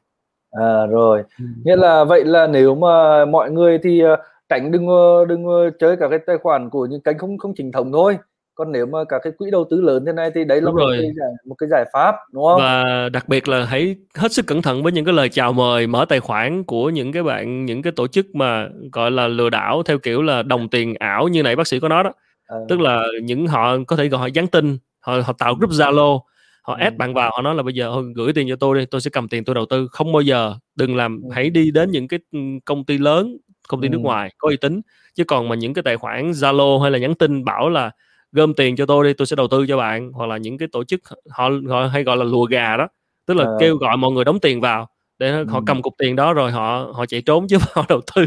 À 0.60 0.86
rồi. 0.86 1.22
Nghĩa 1.64 1.76
là 1.76 2.04
vậy 2.04 2.24
là 2.24 2.46
nếu 2.46 2.74
mà 2.74 3.24
mọi 3.24 3.50
người 3.50 3.78
thì 3.82 4.00
ờ, 4.00 4.16
tránh 4.48 4.72
đừng 4.72 4.86
ờ, 4.88 5.24
đừng 5.28 5.44
ờ, 5.46 5.70
chơi 5.78 5.96
cả 5.96 6.08
cái 6.08 6.18
tài 6.26 6.36
khoản 6.38 6.70
của 6.70 6.86
những 6.86 7.00
kênh 7.00 7.18
không 7.18 7.38
không 7.38 7.52
chính 7.56 7.72
thống 7.72 7.92
thôi. 7.92 8.18
Còn 8.54 8.72
nếu 8.72 8.86
mà 8.86 8.98
các 9.08 9.20
cái 9.24 9.32
quỹ 9.38 9.50
đầu 9.50 9.64
tư 9.70 9.80
lớn 9.80 10.04
thế 10.06 10.12
này 10.12 10.30
thì 10.34 10.44
đấy 10.44 10.60
là 10.60 10.66
Đúng 10.66 10.74
một 10.74 10.80
rồi. 10.80 10.98
cái 11.02 11.10
giải 11.16 11.28
một 11.46 11.54
cái 11.58 11.68
giải 11.70 11.84
pháp 11.92 12.14
đúng 12.32 12.44
không? 12.44 12.58
và 12.60 12.84
đặc 13.12 13.28
biệt 13.28 13.48
là 13.48 13.64
hãy 13.64 13.96
hết 14.18 14.32
sức 14.32 14.46
cẩn 14.46 14.62
thận 14.62 14.82
với 14.82 14.92
những 14.92 15.04
cái 15.04 15.14
lời 15.14 15.28
chào 15.28 15.52
mời 15.52 15.86
mở 15.86 16.04
tài 16.08 16.20
khoản 16.20 16.64
của 16.64 16.90
những 16.90 17.12
cái 17.12 17.22
bạn 17.22 17.64
những 17.64 17.82
cái 17.82 17.92
tổ 17.96 18.06
chức 18.06 18.34
mà 18.34 18.68
gọi 18.92 19.10
là 19.10 19.28
lừa 19.28 19.50
đảo 19.50 19.82
theo 19.82 19.98
kiểu 19.98 20.22
là 20.22 20.42
đồng 20.42 20.68
tiền 20.68 20.94
ảo 20.98 21.28
như 21.28 21.42
nãy 21.42 21.56
bác 21.56 21.66
sĩ 21.66 21.80
có 21.80 21.88
nói 21.88 22.04
đó 22.04 22.12
À. 22.46 22.56
tức 22.68 22.80
là 22.80 23.04
những 23.22 23.46
họ 23.46 23.76
có 23.86 23.96
thể 23.96 24.08
gọi 24.08 24.20
họ 24.20 24.26
nhắn 24.34 24.46
tin 24.46 24.78
họ 25.00 25.12
họ 25.24 25.32
tạo 25.38 25.54
group 25.54 25.70
Zalo 25.70 26.20
họ 26.64 26.74
Ừ. 26.74 26.78
add 26.80 26.96
bạn 26.96 27.14
vào 27.14 27.30
họ 27.34 27.42
nói 27.42 27.54
là 27.54 27.62
bây 27.62 27.74
giờ 27.74 27.90
thôi 27.94 28.12
gửi 28.16 28.32
tiền 28.32 28.46
cho 28.48 28.56
tôi 28.56 28.78
đi 28.78 28.84
tôi 28.86 29.00
sẽ 29.00 29.10
cầm 29.10 29.28
tiền 29.28 29.44
tôi 29.44 29.54
đầu 29.54 29.66
tư 29.70 29.88
không 29.92 30.12
bao 30.12 30.22
giờ 30.22 30.54
đừng 30.76 30.96
làm 30.96 31.20
Ừ. 31.22 31.28
hãy 31.34 31.50
đi 31.50 31.70
đến 31.70 31.90
những 31.90 32.08
cái 32.08 32.20
ừ, 32.32 32.38
công 32.64 32.84
ty 32.84 32.98
lớn 32.98 33.36
công 33.68 33.80
ty 33.80 33.88
nước 33.88 33.98
Ừ. 33.98 34.02
ngoài 34.02 34.30
có 34.38 34.48
uy 34.48 34.56
tín 34.56 34.80
chứ 35.14 35.24
còn 35.24 35.48
mà 35.48 35.54
những 35.56 35.74
cái 35.74 35.82
tài 35.82 35.96
khoản 35.96 36.30
Zalo 36.32 36.78
hay 36.80 36.90
là 36.90 36.98
nhắn 36.98 37.14
tin 37.14 37.44
bảo 37.44 37.68
là 37.70 37.90
gom 38.32 38.54
tiền 38.54 38.76
cho 38.76 38.86
tôi 38.86 39.04
đi 39.04 39.12
tôi 39.14 39.26
sẽ 39.26 39.36
đầu 39.36 39.48
tư 39.48 39.66
cho 39.68 39.76
bạn 39.76 40.10
hoặc 40.12 40.26
là 40.26 40.36
những 40.36 40.58
cái 40.58 40.68
tổ 40.72 40.84
chức 40.84 41.00
họ 41.30 41.50
gọi 41.50 41.88
hay 41.88 42.04
gọi 42.04 42.16
là 42.16 42.24
lùa 42.24 42.44
gà 42.44 42.76
đó 42.76 42.88
tức 43.26 43.34
là 43.34 43.44
À. 43.44 43.50
kêu 43.58 43.76
gọi 43.76 43.96
mọi 43.96 44.12
người 44.12 44.24
đóng 44.24 44.40
tiền 44.40 44.60
vào 44.60 44.88
để 45.18 45.30
Ừ. 45.30 45.44
họ 45.48 45.60
cầm 45.66 45.82
cục 45.82 45.94
tiền 45.98 46.16
đó 46.16 46.32
rồi 46.32 46.50
họ 46.52 46.90
họ 46.94 47.06
chạy 47.06 47.22
trốn 47.22 47.46
chứ 47.48 47.56
họ 47.74 47.84
đầu 47.88 48.00
tư 48.16 48.26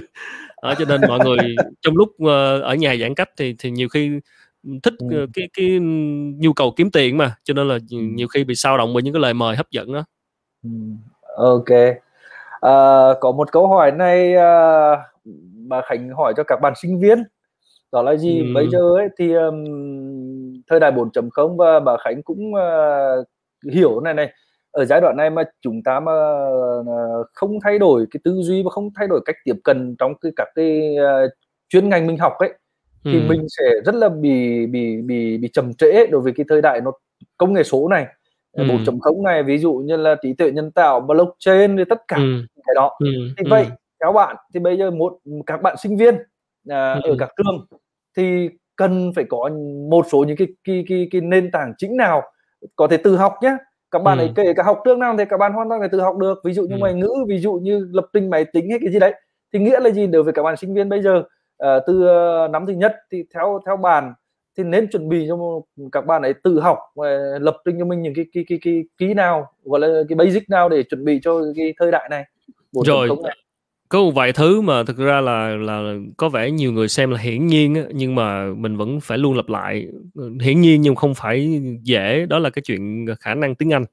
đó, 0.62 0.76
cho 0.76 0.86
nên 0.86 1.06
mọi 1.06 1.20
người 1.22 1.38
trong 1.82 1.98
lúc 1.98 2.10
ờ, 2.26 2.62
ở 2.62 2.76
nhà 2.76 2.96
giãn 2.96 3.16
cách 3.16 3.30
thì 3.38 3.56
thì 3.60 3.72
nhiều 3.72 3.90
khi 3.90 4.12
thích 4.84 4.94
Ừ. 5.00 5.08
ờ, 5.12 5.26
cái 5.34 5.50
cái 5.58 5.80
nhu 6.40 6.54
cầu 6.54 6.74
kiếm 6.76 6.92
tiền 6.92 7.18
mà 7.18 7.36
cho 7.44 7.54
nên 7.54 7.68
là 7.68 7.76
Ừ. 7.92 7.98
nhiều 7.98 8.28
khi 8.28 8.44
bị 8.44 8.56
sao 8.56 8.78
động 8.78 8.94
bởi 8.94 9.04
những 9.04 9.14
cái 9.14 9.22
lời 9.22 9.34
mời 9.34 9.56
hấp 9.56 9.72
dẫn 9.72 9.94
đó 9.94 10.04
Ừ. 10.64 10.70
Ok. 11.38 11.66
À, 12.62 12.72
có 13.22 13.32
một 13.32 13.52
câu 13.52 13.68
hỏi 13.68 13.92
này 13.92 14.36
à, 14.36 14.92
mà 15.68 15.82
Khánh 15.82 16.10
hỏi 16.10 16.34
cho 16.38 16.44
các 16.48 16.60
bạn 16.62 16.74
sinh 16.82 17.00
viên 17.00 17.24
đó 17.92 18.02
là 18.02 18.16
gì? 18.16 18.40
Ừm. 18.42 18.54
Bây 18.54 18.70
giờ 18.70 18.80
ấy 18.96 19.08
thì 19.20 19.34
ừm, 19.34 19.66
thời 20.68 20.80
đại 20.80 20.92
4.0 20.92 21.58
và 21.58 21.80
bà 21.80 21.98
Khánh 21.98 22.24
cũng 22.24 22.56
à, 22.56 22.68
hiểu 23.74 24.00
này 24.02 24.14
này 24.14 24.34
ở 24.72 24.86
giai 24.86 25.02
đoạn 25.02 25.18
này 25.18 25.30
mà 25.30 25.44
chúng 25.62 25.84
ta 25.86 26.00
mà 26.00 26.12
à, 26.88 27.00
không 27.34 27.60
thay 27.64 27.80
đổi 27.80 28.06
cái 28.12 28.22
tư 28.24 28.32
duy 28.42 28.64
và 28.64 28.70
không 28.70 28.90
thay 28.96 29.08
đổi 29.08 29.22
cách 29.26 29.36
tiếp 29.46 29.56
cận 29.64 29.96
trong 30.00 30.14
cái 30.22 30.32
các 30.36 30.48
cái 30.56 30.96
à, 30.98 31.22
chuyên 31.70 31.90
ngành 31.90 32.08
mình 32.08 32.18
học 32.18 32.34
ấy 32.40 32.54
thì 33.12 33.18
Ừm. 33.20 33.28
mình 33.28 33.46
sẽ 33.50 33.64
rất 33.86 33.96
là 33.96 34.10
bị 34.10 34.66
bị 34.68 35.02
bị 35.02 35.38
bị 35.38 35.50
chậm 35.54 35.74
trễ 35.74 36.08
đối 36.08 36.22
với 36.22 36.34
cái 36.38 36.46
thời 36.50 36.62
đại 36.62 36.82
nó 36.82 36.92
công 37.38 37.54
nghệ 37.54 37.64
số 37.64 37.88
này 37.88 38.06
Ừm. 38.58 38.68
4.0 38.68 39.24
này 39.24 39.44
ví 39.44 39.58
dụ 39.58 39.74
như 39.74 39.98
là 39.98 40.16
trí 40.22 40.34
tuệ 40.34 40.52
nhân 40.52 40.72
tạo 40.72 41.00
blockchain 41.00 41.78
thì 41.78 41.84
tất 41.90 42.02
cả 42.08 42.16
Ừm. 42.18 42.46
cái 42.68 42.74
đó 42.76 42.98
Ừm. 43.00 43.12
thì 43.38 43.44
Ừm. 43.44 43.50
vậy 43.50 43.66
theo 44.02 44.12
bạn 44.14 44.36
thì 44.54 44.60
bây 44.60 44.78
giờ 44.78 44.92
một 44.92 45.14
các 45.46 45.62
bạn 45.62 45.76
sinh 45.84 45.98
viên 45.98 46.16
à, 46.70 46.94
ở 46.94 47.02
Ừm. 47.10 47.18
các 47.18 47.30
trường 47.38 47.66
thì 48.18 48.50
cần 48.76 49.12
phải 49.16 49.24
có 49.30 49.50
một 49.90 50.06
số 50.12 50.24
những 50.28 50.38
cái 50.38 50.48
cái 50.64 50.86
cái, 50.90 51.08
cái 51.12 51.22
nền 51.22 51.52
tảng 51.52 51.74
chính 51.78 51.98
nào 51.98 52.22
có 52.76 52.88
thể 52.88 52.98
tự 52.98 53.16
học 53.18 53.34
nhé 53.42 53.58
các 53.92 54.00
bạn 54.04 54.18
ấy 54.18 54.28
Ừm. 54.28 54.36
kể 54.36 54.54
cả 54.58 54.64
học 54.64 54.80
trước 54.86 54.98
nào 54.98 55.16
thì 55.18 55.26
các 55.30 55.38
bạn 55.38 55.54
hoàn 55.54 55.70
toàn 55.70 55.82
có 55.82 55.88
thể 55.88 55.90
tự 55.92 56.02
học 56.02 56.18
được 56.18 56.40
ví 56.46 56.54
dụ 56.54 56.64
như 56.64 56.72
Ừm. 56.76 56.80
ngoại 56.80 56.94
ngữ 56.94 57.10
ví 57.28 57.40
dụ 57.40 57.54
như 57.54 57.88
lập 57.94 58.06
trình 58.14 58.30
máy 58.30 58.46
tính 58.46 58.70
hay 58.70 58.80
cái 58.82 58.92
gì 58.92 59.00
đấy 59.00 59.14
thì 59.54 59.60
nghĩa 59.60 59.80
là 59.80 59.90
gì 59.90 60.08
đối 60.08 60.24
với 60.24 60.34
các 60.34 60.44
bạn 60.44 60.58
sinh 60.58 60.74
viên 60.74 60.90
bây 60.90 61.02
giờ 61.02 61.24
Ờ, 61.58 61.80
từ 61.88 62.08
ờ, 62.08 62.48
năm 62.48 62.66
thứ 62.66 62.74
nhất 62.74 62.96
thì 63.12 63.24
theo 63.34 63.60
theo 63.66 63.78
bạn 63.78 64.14
thì 64.58 64.64
nên 64.64 64.88
chuẩn 64.92 65.10
bị 65.10 65.26
cho 65.28 65.38
các 65.92 66.06
bạn 66.06 66.22
ấy 66.22 66.34
tự 66.44 66.60
học 66.60 66.78
ờ, 66.96 67.40
lập 67.40 67.58
trình 67.66 67.76
cho 67.80 67.86
mình 67.86 68.02
những 68.02 68.14
cái 68.16 68.26
cái 68.34 68.46
cái 68.48 68.60
cái 68.62 68.84
kỹ 68.98 69.14
nào 69.14 69.52
gọi 69.64 69.80
là 69.80 69.88
cái 70.10 70.16
basic 70.16 70.50
nào 70.50 70.70
để 70.70 70.84
chuẩn 70.84 71.06
bị 71.06 71.20
cho 71.24 71.42
cái 71.56 71.74
thời 71.80 71.92
đại 71.92 72.08
này 72.10 72.24
4.0 72.72 73.08
rồi 73.08 73.18
này. 73.24 73.38
có 73.90 74.00
một 74.00 74.12
vài 74.12 74.34
thứ 74.34 74.62
mà 74.62 74.84
thực 74.84 74.98
ra 74.98 75.22
là 75.22 75.56
là 75.56 75.94
có 76.18 76.30
vẻ 76.30 76.52
nhiều 76.52 76.72
người 76.72 76.88
xem 76.88 77.12
là 77.12 77.18
hiển 77.18 77.48
nhiên 77.48 77.76
á, 77.76 77.82
nhưng 77.92 78.16
mà 78.16 78.46
mình 78.58 78.78
vẫn 78.78 79.00
phải 79.02 79.18
luôn 79.18 79.38
lặp 79.38 79.50
lại. 79.50 79.88
Hiển 80.42 80.62
nhiên 80.62 80.82
nhưng 80.82 80.96
không 80.96 81.16
phải 81.16 81.62
dễ 81.84 82.26
đó 82.26 82.40
là 82.40 82.50
cái 82.50 82.62
chuyện 82.66 83.06
khả 83.20 83.36
năng 83.36 83.56
tiếng 83.56 83.74
Anh. 83.74 83.86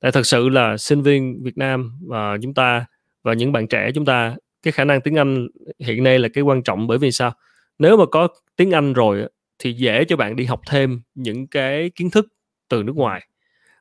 Tại 0.00 0.12
thật 0.12 0.26
sự 0.26 0.48
là 0.48 0.76
sinh 0.76 1.02
viên 1.02 1.42
Việt 1.42 1.58
Nam 1.58 1.92
và 2.06 2.36
chúng 2.42 2.54
ta 2.54 2.86
và 3.22 3.32
những 3.32 3.52
bạn 3.52 3.66
trẻ 3.66 3.90
chúng 3.94 4.04
ta 4.04 4.36
cái 4.64 4.72
khả 4.72 4.84
năng 4.84 5.00
tiếng 5.00 5.18
Anh 5.18 5.48
hiện 5.78 6.04
nay 6.04 6.18
là 6.18 6.28
cái 6.28 6.44
quan 6.44 6.62
trọng 6.62 6.86
bởi 6.86 6.98
vì 6.98 7.12
sao? 7.12 7.32
Nếu 7.78 7.96
mà 7.96 8.06
có 8.06 8.28
tiếng 8.56 8.70
Anh 8.70 8.92
rồi 8.92 9.28
thì 9.58 9.72
dễ 9.72 10.04
cho 10.04 10.16
bạn 10.16 10.36
đi 10.36 10.44
học 10.44 10.60
thêm 10.68 11.02
những 11.14 11.46
cái 11.46 11.90
kiến 11.90 12.10
thức 12.10 12.28
từ 12.68 12.82
nước 12.82 12.96
ngoài. 12.96 13.28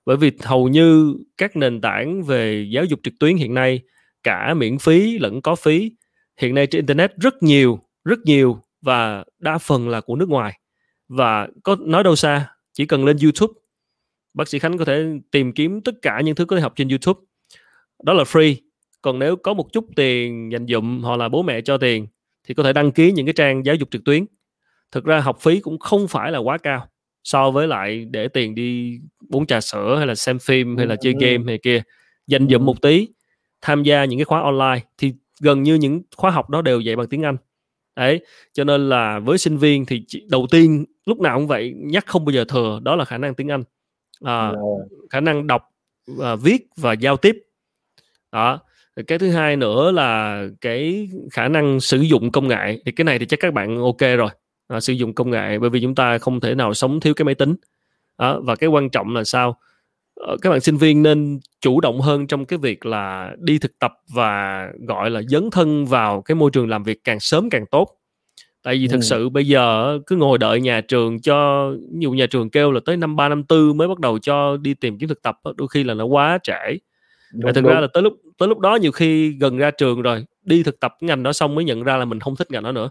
Bởi 0.05 0.18
vì 0.18 0.31
hầu 0.41 0.68
như 0.68 1.15
các 1.38 1.55
nền 1.55 1.81
tảng 1.81 2.23
về 2.23 2.68
giáo 2.72 2.85
dục 2.85 2.99
trực 3.03 3.14
tuyến 3.19 3.35
hiện 3.35 3.53
nay, 3.53 3.81
cả 4.23 4.53
miễn 4.53 4.77
phí 4.77 5.19
lẫn 5.19 5.41
có 5.41 5.55
phí, 5.55 5.91
hiện 6.38 6.55
nay 6.55 6.68
trên 6.68 6.80
internet 6.80 7.11
rất 7.18 7.43
nhiều 7.43 7.80
rất 8.05 8.19
nhiều 8.26 8.61
và 8.81 9.23
đa 9.39 9.57
phần 9.57 9.89
là 9.89 10.01
của 10.01 10.15
nước 10.15 10.30
ngoài. 10.30 10.60
Và 11.07 11.47
có 11.64 11.77
nói 11.80 12.03
đâu 12.03 12.15
xa, 12.15 12.49
chỉ 12.73 12.85
cần 12.85 13.05
lên 13.05 13.18
YouTube, 13.23 13.53
bác 14.34 14.47
sĩ 14.47 14.60
Khánh 14.60 14.77
có 14.77 14.85
thể 14.85 15.05
tìm 15.31 15.53
kiếm 15.53 15.81
tất 15.81 15.95
cả 16.01 16.22
những 16.22 16.35
thứ 16.35 16.45
có 16.45 16.55
thể 16.55 16.61
học 16.61 16.73
trên 16.76 16.88
YouTube. 16.88 17.19
Đó 18.03 18.14
là 18.14 18.23
free 18.23 18.55
còn 19.03 19.19
nếu 19.19 19.35
có 19.35 19.53
một 19.53 19.73
chút 19.73 19.85
tiền 19.95 20.51
dành 20.51 20.67
dụm 20.67 21.01
hoặc 21.01 21.15
là 21.15 21.30
bố 21.30 21.43
mẹ 21.43 21.61
cho 21.61 21.77
tiền 21.77 22.07
thì 22.43 22.53
có 22.53 22.63
thể 22.63 22.73
đăng 22.73 22.91
ký 22.91 23.11
những 23.11 23.25
cái 23.25 23.34
trang 23.34 23.65
giáo 23.65 23.75
dục 23.75 23.89
trực 23.91 24.03
tuyến. 24.03 24.25
Thực 24.91 25.05
ra 25.05 25.19
học 25.19 25.38
phí 25.41 25.59
cũng 25.59 25.80
không 25.80 26.07
phải 26.07 26.31
là 26.31 26.39
quá 26.39 26.57
cao 26.57 26.88
so 27.23 27.51
với 27.51 27.67
lại 27.67 28.05
để 28.11 28.27
tiền 28.27 28.55
đi 28.55 28.99
uống 29.30 29.45
trà 29.45 29.61
sữa 29.61 29.95
hay 29.97 30.07
là 30.07 30.15
xem 30.15 30.39
phim 30.39 30.77
hay 30.77 30.88
là 30.88 30.95
chơi 30.95 31.13
game 31.19 31.43
hay 31.47 31.59
kia. 31.63 31.81
Dành 32.27 32.47
dụm 32.47 32.65
một 32.65 32.81
tí 32.81 33.07
tham 33.61 33.84
gia 33.84 34.05
những 34.05 34.19
cái 34.19 34.25
khóa 34.25 34.41
online 34.41 34.81
thì 34.97 35.13
gần 35.41 35.63
như 35.63 35.75
những 35.75 36.01
khóa 36.17 36.31
học 36.31 36.49
đó 36.49 36.61
đều 36.61 36.80
dạy 36.80 36.95
bằng 36.95 37.07
tiếng 37.07 37.23
Anh. 37.23 37.38
Đấy 37.95 38.25
cho 38.53 38.63
nên 38.63 38.89
là 38.89 39.19
với 39.19 39.38
sinh 39.38 39.57
viên 39.57 39.85
thì 39.85 40.05
đầu 40.30 40.47
tiên 40.51 40.85
lúc 41.05 41.19
nào 41.19 41.38
cũng 41.38 41.47
vậy 41.47 41.73
nhắc 41.75 42.05
không 42.05 42.25
bao 42.25 42.34
giờ 42.34 42.45
thừa 42.47 42.80
đó 42.84 42.95
là 42.95 43.05
khả 43.05 43.17
năng 43.17 43.35
tiếng 43.35 43.51
Anh. 43.51 43.63
À, 44.21 44.51
khả 45.09 45.19
năng 45.19 45.47
đọc 45.47 45.69
à, 46.21 46.35
viết 46.35 46.67
và 46.77 46.93
giao 46.93 47.17
tiếp. 47.17 47.38
Đó 48.31 48.59
cái 49.07 49.20
thứ 49.20 49.30
hai 49.30 49.56
nữa 49.56 49.91
là 49.91 50.44
cái 50.61 51.10
khả 51.32 51.48
năng 51.48 51.80
sử 51.80 51.99
dụng 51.99 52.32
công 52.32 52.48
nghệ. 52.48 52.82
Thì 52.86 52.91
cái 52.91 53.06
này 53.06 53.20
thì 53.20 53.26
chắc 53.26 53.40
các 53.40 53.53
bạn 53.53 53.78
ok 53.78 53.99
rồi. 54.18 54.30
À, 54.68 54.80
sử 54.80 54.94
dụng 54.94 55.14
công 55.14 55.30
nghệ 55.30 55.60
bởi 55.60 55.70
vì 55.70 55.82
chúng 55.82 55.95
ta 55.95 56.18
không 56.18 56.40
thể 56.40 56.56
nào 56.56 56.74
sống 56.74 56.99
thiếu 56.99 57.14
cái 57.14 57.26
máy 57.26 57.36
tính. 57.36 57.56
Đó, 58.18 58.41
và 58.44 58.56
cái 58.56 58.70
quan 58.70 58.90
trọng 58.90 59.15
là 59.15 59.24
sao? 59.24 59.57
Ờ, 60.15 60.38
các 60.41 60.49
bạn 60.49 60.61
sinh 60.61 60.78
viên 60.78 61.03
nên 61.03 61.40
chủ 61.61 61.82
động 61.82 62.02
hơn 62.02 62.28
trong 62.28 62.45
cái 62.45 62.60
việc 62.60 62.86
là 62.86 63.36
đi 63.40 63.57
thực 63.57 63.80
tập 63.80 63.94
và 64.14 64.68
gọi 64.88 65.10
là 65.10 65.22
dấn 65.22 65.49
thân 65.52 65.86
vào 65.86 66.22
cái 66.22 66.36
môi 66.36 66.52
trường 66.52 66.70
làm 66.70 66.84
việc 66.84 67.03
càng 67.03 67.20
sớm 67.20 67.49
càng 67.49 67.65
tốt. 67.65 67.88
Tại 68.64 68.76
vì 68.76 68.88
ừ. 68.88 68.91
thực 68.91 69.03
sự 69.03 69.30
bây 69.30 69.48
giờ 69.48 69.99
cứ 70.07 70.15
ngồi 70.15 70.38
đợi 70.38 70.61
nhà 70.61 70.82
trường 70.82 71.22
cho 71.22 71.70
nhiều 71.91 72.14
nhà 72.14 72.26
trường 72.26 72.49
kêu 72.49 72.72
là 72.72 72.80
tới 72.86 72.98
năm 72.98 73.15
ba 73.15 73.30
năm 73.30 73.44
tư 73.44 73.74
mới 73.74 73.88
bắt 73.88 73.99
đầu 73.99 74.20
cho 74.20 74.57
đi 74.57 74.74
tìm 74.74 74.98
kiếm 74.98 75.10
thực 75.10 75.22
tập 75.22 75.40
đôi 75.56 75.68
khi 75.68 75.84
là 75.84 75.94
nó 75.94 76.06
quá 76.06 76.40
trễ 76.44 76.78
đúng, 77.34 77.53
thực 77.53 77.64
đúng. 77.64 77.73
ra 77.73 77.80
là 77.80 77.88
tới 77.93 78.03
lúc 78.03 78.14
tới 78.38 78.49
lúc 78.49 78.60
đó 78.60 78.76
nhiều 78.76 78.91
khi 78.91 79.30
gần 79.39 79.57
ra 79.57 79.72
trường 79.72 80.01
rồi 80.01 80.26
đi 80.41 80.64
thực 80.64 80.80
tập 80.80 80.95
ngành 81.01 81.23
đó 81.23 81.34
xong 81.34 81.55
mới 81.55 81.65
nhận 81.65 81.84
ra 81.84 81.97
là 81.97 82.05
mình 82.05 82.19
không 82.19 82.35
thích 82.35 82.51
ngành 82.51 82.64
đó 82.64 82.72
nữa. 82.72 82.89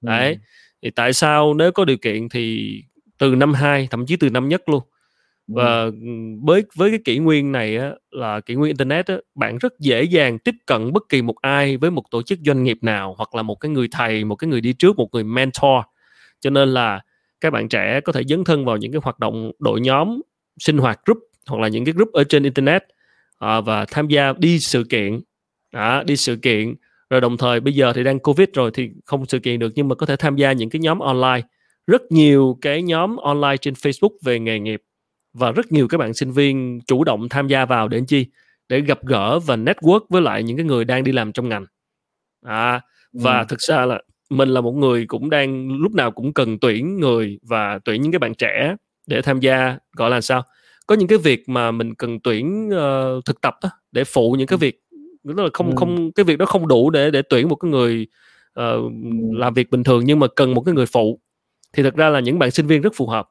Đấy 0.00 0.32
ừ. 0.32 0.38
thì 0.82 0.90
tại 0.90 1.12
sao 1.12 1.54
nếu 1.54 1.72
có 1.72 1.84
điều 1.84 1.96
kiện 1.96 2.28
thì 2.28 2.72
từ 3.18 3.34
năm 3.34 3.54
2 3.54 3.88
thậm 3.90 4.06
chí 4.06 4.16
từ 4.16 4.30
năm 4.30 4.48
nhất 4.48 4.68
luôn. 4.68 4.82
Và 5.46 5.90
với 6.42 6.64
với 6.76 6.90
cái 6.90 6.98
kỷ 7.04 7.18
nguyên 7.18 7.52
này 7.52 7.76
á, 7.76 7.92
là 8.10 8.40
kỷ 8.40 8.54
nguyên 8.54 8.68
internet 8.68 9.06
á, 9.06 9.16
bạn 9.34 9.58
rất 9.58 9.72
dễ 9.78 10.02
dàng 10.02 10.38
tiếp 10.38 10.54
cận 10.66 10.92
bất 10.92 11.02
kỳ 11.08 11.22
một 11.22 11.36
ai 11.40 11.76
với 11.76 11.90
một 11.90 12.02
tổ 12.10 12.22
chức 12.22 12.38
doanh 12.44 12.64
nghiệp 12.64 12.78
nào 12.82 13.14
hoặc 13.18 13.34
là 13.34 13.42
một 13.42 13.54
cái 13.54 13.70
người 13.70 13.88
thầy 13.90 14.24
một 14.24 14.36
cái 14.36 14.48
người 14.48 14.60
đi 14.60 14.72
trước 14.72 14.96
một 14.96 15.08
người 15.12 15.24
mentor. 15.24 15.84
Cho 16.40 16.50
nên 16.50 16.68
là 16.68 17.00
các 17.40 17.52
bạn 17.52 17.68
trẻ 17.68 18.00
có 18.00 18.12
thể 18.12 18.22
dấn 18.28 18.44
thân 18.44 18.64
vào 18.64 18.76
những 18.76 18.92
cái 18.92 19.00
hoạt 19.04 19.18
động 19.18 19.52
đội 19.58 19.80
nhóm 19.80 20.20
sinh 20.58 20.78
hoạt 20.78 21.00
group 21.06 21.18
hoặc 21.46 21.60
là 21.60 21.68
những 21.68 21.84
cái 21.84 21.92
group 21.94 22.12
ở 22.12 22.24
trên 22.24 22.42
internet 22.42 22.82
à, 23.42 23.60
và 23.60 23.84
tham 23.84 24.08
gia 24.08 24.32
đi 24.38 24.58
sự 24.58 24.84
kiện. 24.84 25.20
À, 25.70 26.02
đi 26.02 26.16
sự 26.16 26.36
kiện. 26.36 26.74
Rồi 27.10 27.20
đồng 27.20 27.36
thời 27.36 27.60
bây 27.60 27.74
giờ 27.74 27.92
thì 27.92 28.04
đang 28.04 28.18
covid 28.18 28.48
rồi 28.54 28.70
thì 28.74 28.90
không 29.04 29.26
sự 29.26 29.38
kiện 29.38 29.58
được 29.58 29.72
nhưng 29.74 29.88
mà 29.88 29.94
có 29.94 30.06
thể 30.06 30.16
tham 30.16 30.36
gia 30.36 30.52
những 30.52 30.70
cái 30.70 30.80
nhóm 30.80 30.98
online. 30.98 31.40
Rất 31.86 32.02
nhiều 32.12 32.58
cái 32.60 32.82
nhóm 32.82 33.16
online 33.16 33.56
trên 33.56 33.74
Facebook 33.74 34.16
về 34.24 34.38
nghề 34.38 34.58
nghiệp 34.58 34.82
và 35.34 35.52
rất 35.52 35.72
nhiều 35.72 35.88
các 35.88 35.98
bạn 35.98 36.14
sinh 36.14 36.32
viên 36.32 36.80
chủ 36.86 37.04
động 37.04 37.28
tham 37.28 37.48
gia 37.48 37.64
vào 37.64 37.88
để 37.88 38.00
chi? 38.08 38.26
Để 38.68 38.80
gặp 38.80 39.06
gỡ 39.06 39.38
và 39.38 39.56
network 39.56 40.00
với 40.08 40.22
lại 40.22 40.42
những 40.42 40.56
cái 40.56 40.66
người 40.66 40.84
đang 40.84 41.04
đi 41.04 41.12
làm 41.12 41.32
trong 41.32 41.48
ngành. 41.48 41.66
À, 42.44 42.80
và 43.12 43.38
ừ. 43.38 43.44
thực 43.48 43.60
ra 43.60 43.86
là 43.86 44.02
mình 44.30 44.48
là 44.48 44.60
một 44.60 44.72
người 44.72 45.06
cũng 45.06 45.30
đang 45.30 45.68
lúc 45.80 45.94
nào 45.94 46.10
cũng 46.10 46.32
cần 46.32 46.58
tuyển 46.58 47.00
người 47.00 47.38
và 47.42 47.78
tuyển 47.84 48.02
những 48.02 48.12
cái 48.12 48.18
bạn 48.18 48.34
trẻ 48.34 48.76
để 49.06 49.22
tham 49.22 49.40
gia 49.40 49.78
gọi 49.96 50.10
là 50.10 50.20
sao 50.20 50.42
có 50.92 50.96
những 50.96 51.08
cái 51.08 51.18
việc 51.18 51.48
mà 51.48 51.70
mình 51.70 51.94
cần 51.94 52.20
tuyển 52.20 52.68
uh, 52.68 53.24
thực 53.24 53.40
tập 53.40 53.54
đó, 53.62 53.70
để 53.92 54.04
phụ 54.04 54.32
những 54.38 54.46
cái 54.46 54.58
việc 54.58 54.82
đó 55.24 55.42
là 55.42 55.48
không 55.52 55.70
ừ. 55.70 55.74
không 55.76 56.12
cái 56.12 56.24
việc 56.24 56.38
đó 56.38 56.46
không 56.46 56.68
đủ 56.68 56.90
để 56.90 57.10
để 57.10 57.22
tuyển 57.22 57.48
một 57.48 57.56
cái 57.56 57.70
người 57.70 58.06
uh, 58.60 58.92
làm 59.32 59.54
việc 59.54 59.70
bình 59.70 59.84
thường 59.84 60.04
nhưng 60.04 60.18
mà 60.18 60.26
cần 60.36 60.54
một 60.54 60.60
cái 60.60 60.74
người 60.74 60.86
phụ. 60.86 61.20
Thì 61.72 61.82
thực 61.82 61.94
ra 61.94 62.08
là 62.08 62.20
những 62.20 62.38
bạn 62.38 62.50
sinh 62.50 62.66
viên 62.66 62.80
rất 62.80 62.92
phù 62.94 63.06
hợp. 63.06 63.28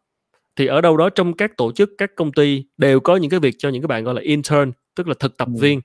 Thì 0.56 0.66
ở 0.66 0.82
đâu 0.82 0.98
đó 0.98 1.10
trong 1.10 1.34
các 1.34 1.58
tổ 1.58 1.72
chức 1.72 1.90
các 1.98 2.12
công 2.16 2.32
ty 2.32 2.66
đều 2.78 3.00
có 3.00 3.16
những 3.16 3.30
cái 3.30 3.40
việc 3.40 3.56
cho 3.58 3.70
những 3.70 3.82
cái 3.82 3.88
bạn 3.88 4.04
gọi 4.04 4.14
là 4.14 4.22
intern 4.22 4.72
tức 4.96 5.08
là 5.08 5.14
thực 5.20 5.38
tập 5.38 5.48
ừ. 5.48 5.60
viên. 5.60 5.82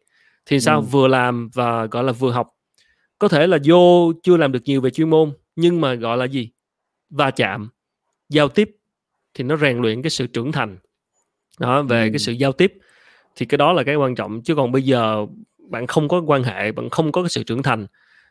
Thì 0.46 0.60
sao? 0.60 0.80
Ừ. 0.80 0.84
vừa 0.90 1.08
làm 1.08 1.48
và 1.54 1.86
gọi 1.86 2.04
là 2.04 2.12
vừa 2.12 2.30
học. 2.30 2.48
Có 3.18 3.28
thể 3.28 3.46
là 3.46 3.58
vô 3.64 4.12
chưa 4.22 4.36
làm 4.36 4.52
được 4.52 4.62
nhiều 4.64 4.80
về 4.80 4.90
chuyên 4.90 5.10
môn 5.10 5.32
nhưng 5.56 5.80
mà 5.80 5.94
gọi 5.94 6.16
là 6.16 6.24
gì? 6.24 6.50
Va 7.10 7.30
chạm 7.30 7.68
giao 8.28 8.48
tiếp 8.48 8.70
thì 9.34 9.44
nó 9.44 9.56
rèn 9.56 9.78
luyện 9.78 10.02
cái 10.02 10.10
sự 10.10 10.26
trưởng 10.26 10.52
thành 10.52 10.76
đó 11.58 11.82
về 11.82 12.04
ừ. 12.04 12.08
cái 12.12 12.18
sự 12.18 12.32
giao 12.32 12.52
tiếp 12.52 12.74
thì 13.36 13.46
cái 13.46 13.58
đó 13.58 13.72
là 13.72 13.82
cái 13.82 13.96
quan 13.96 14.14
trọng 14.14 14.42
chứ 14.42 14.54
còn 14.54 14.72
bây 14.72 14.82
giờ 14.82 15.26
bạn 15.58 15.86
không 15.86 16.08
có 16.08 16.20
quan 16.26 16.42
hệ 16.42 16.72
bạn 16.72 16.90
không 16.90 17.12
có 17.12 17.22
cái 17.22 17.28
sự 17.28 17.42
trưởng 17.42 17.62
thành 17.62 17.86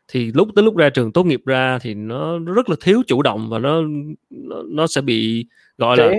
thì 0.07 0.31
lúc 0.31 0.49
tới 0.55 0.63
lúc 0.63 0.77
ra 0.77 0.89
trường 0.89 1.11
tốt 1.11 1.23
nghiệp 1.23 1.41
ra 1.45 1.79
thì 1.79 1.93
nó 1.93 2.39
rất 2.39 2.69
là 2.69 2.75
thiếu 2.81 3.01
chủ 3.07 3.21
động 3.21 3.49
và 3.49 3.59
nó 3.59 3.81
nó, 4.29 4.55
nó 4.67 4.87
sẽ 4.87 5.01
bị 5.01 5.45
gọi 5.77 5.97
trễ. 5.97 6.03
là 6.03 6.15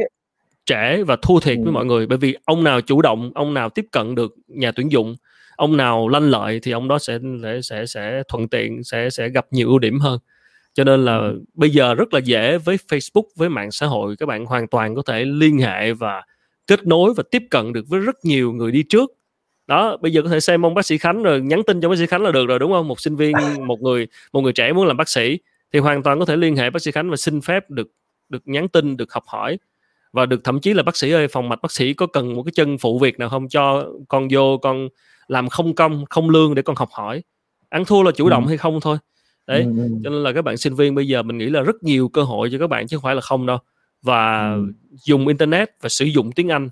trễ 0.65 1.03
và 1.03 1.17
thua 1.23 1.41
thiệt 1.41 1.57
ừ. 1.59 1.63
với 1.65 1.73
mọi 1.73 1.85
người 1.85 2.07
bởi 2.07 2.19
vì 2.19 2.37
ông 2.45 2.65
nào 2.65 2.81
chủ 2.81 3.03
động 3.03 3.33
ông 3.35 3.55
nào 3.55 3.71
tiếp 3.71 3.87
cận 3.93 4.15
được 4.15 4.35
nhà 4.49 4.73
tuyển 4.73 4.93
dụng 4.93 5.17
ông 5.57 5.77
nào 5.77 6.09
lanh 6.09 6.31
lợi 6.31 6.61
thì 6.63 6.73
ông 6.73 6.89
đó 6.89 6.99
sẽ 6.99 7.19
sẽ 7.43 7.61
sẽ, 7.63 7.87
sẽ 7.87 8.23
thuận 8.29 8.49
tiện 8.49 8.85
sẽ 8.85 9.11
sẽ 9.11 9.29
gặp 9.29 9.47
nhiều 9.51 9.69
ưu 9.69 9.79
điểm 9.79 10.01
hơn 10.01 10.19
cho 10.75 10.85
nên 10.85 11.05
là 11.05 11.17
ừ. 11.17 11.43
bây 11.55 11.71
giờ 11.71 11.95
rất 11.95 12.15
là 12.15 12.21
dễ 12.21 12.59
với 12.59 12.79
Facebook 12.89 13.27
với 13.37 13.49
mạng 13.49 13.71
xã 13.71 13.87
hội 13.87 14.17
các 14.19 14.27
bạn 14.27 14.47
hoàn 14.47 14.69
toàn 14.69 14.95
có 14.95 15.03
thể 15.07 15.25
liên 15.25 15.59
hệ 15.59 15.93
và 15.93 16.23
kết 16.67 16.87
nối 16.87 17.15
và 17.15 17.23
tiếp 17.31 17.43
cận 17.51 17.73
được 17.73 17.89
với 17.89 18.01
rất 18.01 18.25
nhiều 18.25 18.53
người 18.53 18.73
đi 18.73 18.83
trước. 18.83 19.13
Đó 19.67 19.97
bây 19.97 20.13
giờ 20.13 20.23
có 20.23 20.29
thể 20.29 20.41
xem 20.41 20.67
ông 20.67 20.75
bác 20.75 20.87
sĩ 20.87 20.99
khánh 20.99 21.23
rồi 21.23 21.41
nhắn 21.41 21.63
tin 21.67 21.81
cho 21.81 21.89
bác 21.89 21.99
sĩ 21.99 22.07
khánh 22.07 22.23
là 22.23 22.31
được 22.31 22.47
rồi 22.47 22.59
đúng 22.59 22.73
không? 22.73 22.89
Một 22.89 23.01
sinh 23.01 23.17
viên 23.17 23.33
một 23.67 23.81
người 23.83 24.07
một 24.33 24.41
người 24.41 24.53
trẻ 24.53 24.73
muốn 24.73 24.87
làm 24.87 24.97
bác 24.97 25.09
sĩ 25.09 25.39
thì 25.73 25.79
hoàn 25.79 26.03
toàn 26.03 26.19
có 26.19 26.25
thể 26.25 26.37
liên 26.37 26.57
hệ 26.57 26.71
bác 26.71 26.83
sĩ 26.83 26.91
khánh 26.91 27.11
và 27.11 27.17
xin 27.17 27.41
phép 27.41 27.71
được 27.71 27.89
được 28.29 28.43
nhắn 28.45 28.69
tin 28.69 28.97
được 28.97 29.13
học 29.13 29.25
hỏi. 29.27 29.59
Và 30.13 30.27
được 30.27 30.45
thậm 30.45 30.61
chí 30.61 30.75
là 30.75 30.83
bác 30.83 30.97
sĩ 30.97 31.11
ơi 31.11 31.29
phòng 31.29 31.49
mạch 31.49 31.63
bác 31.63 31.73
sĩ 31.73 31.95
có 31.95 32.07
cần 32.07 32.35
một 32.35 32.43
cái 32.43 32.53
chân 32.55 32.79
phụ 32.79 32.99
việc 32.99 33.19
nào 33.19 33.29
không? 33.29 33.49
Cho 33.49 33.87
con 34.09 34.29
vô 34.31 34.59
con 34.59 34.89
làm 35.29 35.49
không 35.49 35.75
công 35.75 36.05
không 36.11 36.31
lương 36.31 36.55
để 36.55 36.63
con 36.63 36.77
học 36.77 36.89
hỏi. 36.93 37.23
Ăn 37.69 37.85
thua 37.85 38.03
là 38.03 38.11
chủ 38.11 38.29
động 38.29 38.45
ừ. 38.45 38.49
hay 38.49 38.57
không 38.57 38.81
thôi. 38.81 38.99
Đấy 39.47 39.63
ừ, 39.63 39.73
ừ. 39.77 39.89
cho 40.05 40.11
nên 40.11 40.23
là 40.23 40.33
các 40.33 40.43
bạn 40.43 40.57
sinh 40.57 40.75
viên 40.75 40.95
bây 40.95 41.09
giờ 41.09 41.23
mình 41.23 41.39
nghĩ 41.39 41.47
là 41.47 41.61
rất 41.61 41.83
nhiều 41.83 42.09
cơ 42.09 42.23
hội 42.23 42.49
cho 42.53 42.59
các 42.59 42.67
bạn 42.67 42.87
chứ 42.87 42.97
không 42.97 43.03
phải 43.03 43.15
là 43.15 43.21
không 43.21 43.47
đâu 43.47 43.59
và 44.03 44.53
ừ. 44.53 44.73
dùng 45.05 45.29
internet 45.29 45.71
và 45.81 45.89
sử 45.89 46.05
dụng 46.05 46.33
tiếng 46.33 46.49
anh 46.49 46.69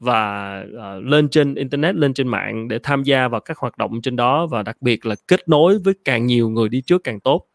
và 0.00 0.60
uh, 0.72 1.04
lên 1.04 1.28
trên 1.28 1.54
internet 1.54 1.94
lên 1.94 2.14
trên 2.14 2.28
mạng 2.28 2.68
để 2.68 2.78
tham 2.82 3.02
gia 3.02 3.28
vào 3.28 3.40
các 3.40 3.58
hoạt 3.58 3.78
động 3.78 4.02
trên 4.02 4.16
đó 4.16 4.46
và 4.46 4.62
đặc 4.62 4.76
biệt 4.80 5.06
là 5.06 5.14
kết 5.28 5.48
nối 5.48 5.78
với 5.78 5.94
càng 6.04 6.26
nhiều 6.26 6.48
người 6.48 6.68
đi 6.68 6.80
trước 6.80 7.04
càng 7.04 7.20
tốt. 7.20 7.46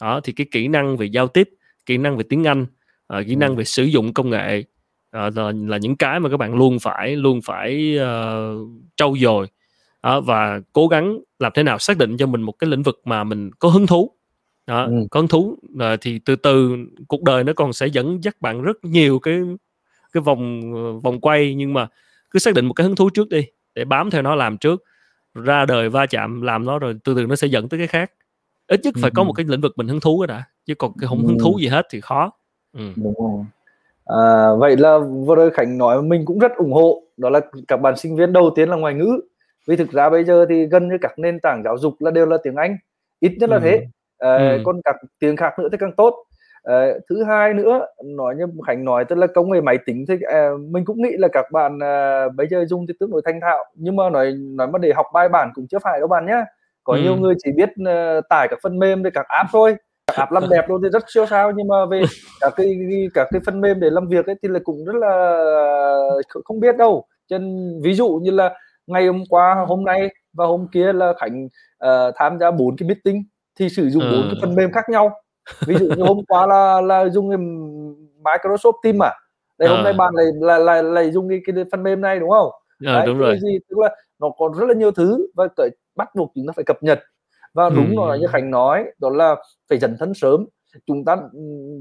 Đó 0.00 0.20
thì 0.24 0.32
cái 0.32 0.46
kỹ 0.50 0.68
năng 0.68 0.96
về 0.96 1.06
giao 1.06 1.28
tiếp 1.28 1.48
kỹ 1.86 1.96
năng 1.96 2.16
về 2.16 2.24
tiếng 2.28 2.46
anh 2.46 2.66
uh, 3.18 3.26
kỹ 3.26 3.36
năng 3.36 3.56
về 3.56 3.64
sử 3.64 3.84
dụng 3.84 4.14
công 4.14 4.30
nghệ 4.30 4.58
uh, 4.58 5.36
là, 5.36 5.52
là 5.66 5.76
những 5.76 5.96
cái 5.96 6.20
mà 6.20 6.30
các 6.30 6.36
bạn 6.36 6.54
luôn 6.54 6.78
phải 6.78 7.16
luôn 7.16 7.40
phải 7.44 7.98
uh, 7.98 8.68
trau 8.96 9.14
dồi. 9.20 9.46
Uh, 10.16 10.24
và 10.24 10.60
cố 10.72 10.88
gắng 10.88 11.18
làm 11.38 11.52
thế 11.54 11.62
nào 11.62 11.78
xác 11.78 11.98
định 11.98 12.16
cho 12.16 12.26
mình 12.26 12.42
một 12.42 12.52
cái 12.52 12.70
lĩnh 12.70 12.82
vực 12.82 13.00
mà 13.04 13.24
mình 13.24 13.50
có 13.58 13.68
hứng 13.68 13.86
thú 13.86 14.17
đó, 14.68 14.84
ừ. 14.84 15.06
hứng 15.12 15.28
thú 15.28 15.56
uh, 15.74 16.00
thì 16.00 16.18
từ 16.18 16.36
từ 16.36 16.76
cuộc 17.08 17.22
đời 17.22 17.44
nó 17.44 17.52
còn 17.56 17.72
sẽ 17.72 17.86
dẫn 17.86 18.24
dắt 18.24 18.36
bạn 18.40 18.62
rất 18.62 18.76
nhiều 18.82 19.18
cái 19.18 19.40
cái 20.12 20.20
vòng 20.20 20.72
vòng 21.00 21.20
quay 21.20 21.54
nhưng 21.54 21.74
mà 21.74 21.86
cứ 22.30 22.38
xác 22.38 22.54
định 22.54 22.66
một 22.66 22.74
cái 22.74 22.84
hứng 22.84 22.96
thú 22.96 23.10
trước 23.10 23.28
đi 23.28 23.46
để 23.74 23.84
bám 23.84 24.10
theo 24.10 24.22
nó 24.22 24.34
làm 24.34 24.58
trước 24.58 24.84
ra 25.34 25.64
đời 25.64 25.88
va 25.88 26.06
chạm 26.06 26.42
làm 26.42 26.64
nó 26.64 26.78
rồi 26.78 26.98
từ 27.04 27.14
từ 27.14 27.26
nó 27.26 27.36
sẽ 27.36 27.46
dẫn 27.46 27.68
tới 27.68 27.80
cái 27.80 27.86
khác 27.86 28.12
ít 28.66 28.80
nhất 28.84 28.94
phải 29.00 29.10
ừ. 29.10 29.14
có 29.16 29.24
một 29.24 29.32
cái 29.32 29.46
lĩnh 29.48 29.60
vực 29.60 29.72
mình 29.76 29.88
hứng 29.88 30.00
thú 30.00 30.26
đã 30.26 30.44
chứ 30.66 30.74
còn 30.74 30.92
cái 31.00 31.08
không 31.08 31.26
hứng 31.26 31.38
thú 31.38 31.58
gì 31.60 31.68
hết 31.68 31.86
thì 31.90 32.00
khó 32.00 32.32
ừ. 32.72 32.92
đúng 32.96 33.14
rồi 33.18 33.44
à, 34.04 34.48
vậy 34.58 34.76
là 34.76 34.98
vừa 34.98 35.34
rồi 35.34 35.50
khánh 35.50 35.78
nói 35.78 36.02
mình 36.02 36.24
cũng 36.24 36.38
rất 36.38 36.52
ủng 36.56 36.72
hộ 36.72 37.02
đó 37.16 37.30
là 37.30 37.40
các 37.68 37.76
bạn 37.76 37.96
sinh 37.96 38.16
viên 38.16 38.32
đầu 38.32 38.50
tiên 38.56 38.68
là 38.68 38.76
ngoại 38.76 38.94
ngữ 38.94 39.20
vì 39.66 39.76
thực 39.76 39.90
ra 39.90 40.10
bây 40.10 40.24
giờ 40.24 40.46
thì 40.48 40.66
gần 40.66 40.88
như 40.88 40.96
các 41.00 41.18
nền 41.18 41.40
tảng 41.40 41.62
giáo 41.64 41.78
dục 41.78 41.94
là 41.98 42.10
đều 42.10 42.26
là 42.26 42.36
tiếng 42.42 42.54
anh 42.54 42.76
ít 43.20 43.32
nhất 43.38 43.50
là 43.50 43.56
ừ. 43.56 43.60
thế 43.64 43.86
à, 44.18 44.36
ừ. 44.36 44.62
còn 44.64 44.80
các 44.84 44.96
tiếng 45.20 45.36
khác 45.36 45.58
nữa 45.58 45.68
thì 45.72 45.78
càng 45.80 45.92
tốt. 45.96 46.14
À, 46.62 46.86
thứ 47.08 47.24
hai 47.24 47.54
nữa 47.54 47.86
nói 48.04 48.34
như 48.38 48.44
khánh 48.66 48.84
nói 48.84 49.04
tức 49.04 49.18
là 49.18 49.26
công 49.26 49.50
nghệ 49.50 49.60
máy 49.60 49.78
tính 49.86 50.04
thì 50.08 50.14
à, 50.32 50.48
mình 50.70 50.84
cũng 50.84 51.02
nghĩ 51.02 51.10
là 51.18 51.28
các 51.32 51.44
bạn 51.52 51.78
à, 51.82 52.24
bây 52.36 52.46
giờ 52.48 52.64
dùng 52.68 52.86
thì 52.88 52.94
tương 53.00 53.10
đối 53.10 53.22
thành 53.24 53.40
thạo. 53.40 53.64
Nhưng 53.74 53.96
mà 53.96 54.10
nói 54.10 54.32
nói 54.32 54.68
mà 54.68 54.78
để 54.78 54.92
học 54.96 55.06
bài 55.14 55.28
bản 55.28 55.50
cũng 55.54 55.66
chưa 55.70 55.78
phải 55.78 55.98
đâu 55.98 56.08
bạn 56.08 56.26
nhé 56.26 56.44
có 56.88 56.94
ừ. 56.94 57.00
nhiều 57.02 57.16
người 57.16 57.34
chỉ 57.44 57.50
biết 57.56 57.68
uh, 57.68 58.24
tải 58.28 58.48
các 58.50 58.58
phần 58.62 58.78
mềm 58.78 59.02
để 59.02 59.10
các 59.14 59.26
app 59.28 59.48
thôi. 59.52 59.76
Các 60.06 60.16
app 60.16 60.32
làm 60.32 60.48
đẹp 60.50 60.68
luôn 60.68 60.80
thì 60.82 60.88
rất 60.92 61.04
siêu 61.08 61.26
sao. 61.26 61.52
Nhưng 61.56 61.68
mà 61.68 61.86
về 61.90 62.02
các 62.40 62.52
cái 62.56 62.76
các 63.14 63.28
cái 63.30 63.40
phần 63.46 63.60
mềm 63.60 63.80
để 63.80 63.90
làm 63.90 64.08
việc 64.08 64.26
ấy 64.26 64.36
thì 64.42 64.48
là 64.48 64.60
cũng 64.64 64.84
rất 64.84 64.94
là 64.94 65.44
không 66.44 66.60
biết 66.60 66.76
đâu. 66.76 67.04
Chân 67.28 67.72
ví 67.82 67.94
dụ 67.94 68.20
như 68.22 68.30
là 68.30 68.54
ngày 68.86 69.06
hôm 69.06 69.22
qua 69.30 69.64
hôm 69.68 69.84
nay 69.84 70.08
và 70.32 70.46
hôm 70.46 70.66
kia 70.72 70.92
là 70.92 71.12
khánh 71.20 71.44
uh, 71.44 72.14
tham 72.16 72.38
gia 72.38 72.50
bốn 72.50 72.76
cái 72.76 72.88
meeting 72.88 73.24
thì 73.58 73.68
sử 73.68 73.90
dụng 73.90 74.02
bốn 74.02 74.22
ừ. 74.22 74.28
cái 74.30 74.38
phần 74.40 74.54
mềm 74.54 74.72
khác 74.72 74.84
nhau. 74.88 75.10
Ví 75.66 75.74
dụ 75.74 75.86
như 75.96 76.02
hôm 76.02 76.24
qua 76.28 76.46
là 76.46 76.80
là 76.80 77.08
dùng 77.08 77.30
cái 77.30 77.38
Microsoft 78.24 78.72
Teams 78.82 79.02
à? 79.02 79.14
Đây 79.58 79.68
à. 79.68 79.74
hôm 79.74 79.84
nay 79.84 79.92
bạn 79.92 80.14
lại 80.14 80.26
lại 80.40 80.60
lại, 80.60 80.82
lại 80.82 81.10
dùng 81.10 81.28
cái, 81.28 81.40
cái 81.46 81.64
phần 81.72 81.82
mềm 81.82 82.00
này 82.00 82.18
đúng 82.18 82.30
không? 82.30 82.50
À, 82.86 82.92
Đấy, 82.94 83.06
đúng 83.06 83.18
rồi. 83.18 83.38
gì 83.40 83.58
tức 83.68 83.78
là 83.78 83.96
nó 84.20 84.30
có 84.38 84.50
rất 84.58 84.66
là 84.68 84.74
nhiều 84.74 84.90
thứ 84.90 85.26
và 85.36 85.48
cởi 85.56 85.70
bắt 85.96 86.14
buộc 86.14 86.32
chúng 86.34 86.46
ta 86.46 86.52
phải 86.56 86.64
cập 86.64 86.82
nhật. 86.82 87.00
Và 87.54 87.70
đúng 87.70 87.88
ừ. 87.88 87.94
rồi 87.96 88.18
như 88.18 88.26
Khánh 88.26 88.50
nói 88.50 88.84
đó 88.98 89.10
là 89.10 89.36
phải 89.68 89.78
dần 89.78 89.96
thân 89.98 90.14
sớm. 90.14 90.46
Chúng 90.86 91.04
ta 91.04 91.16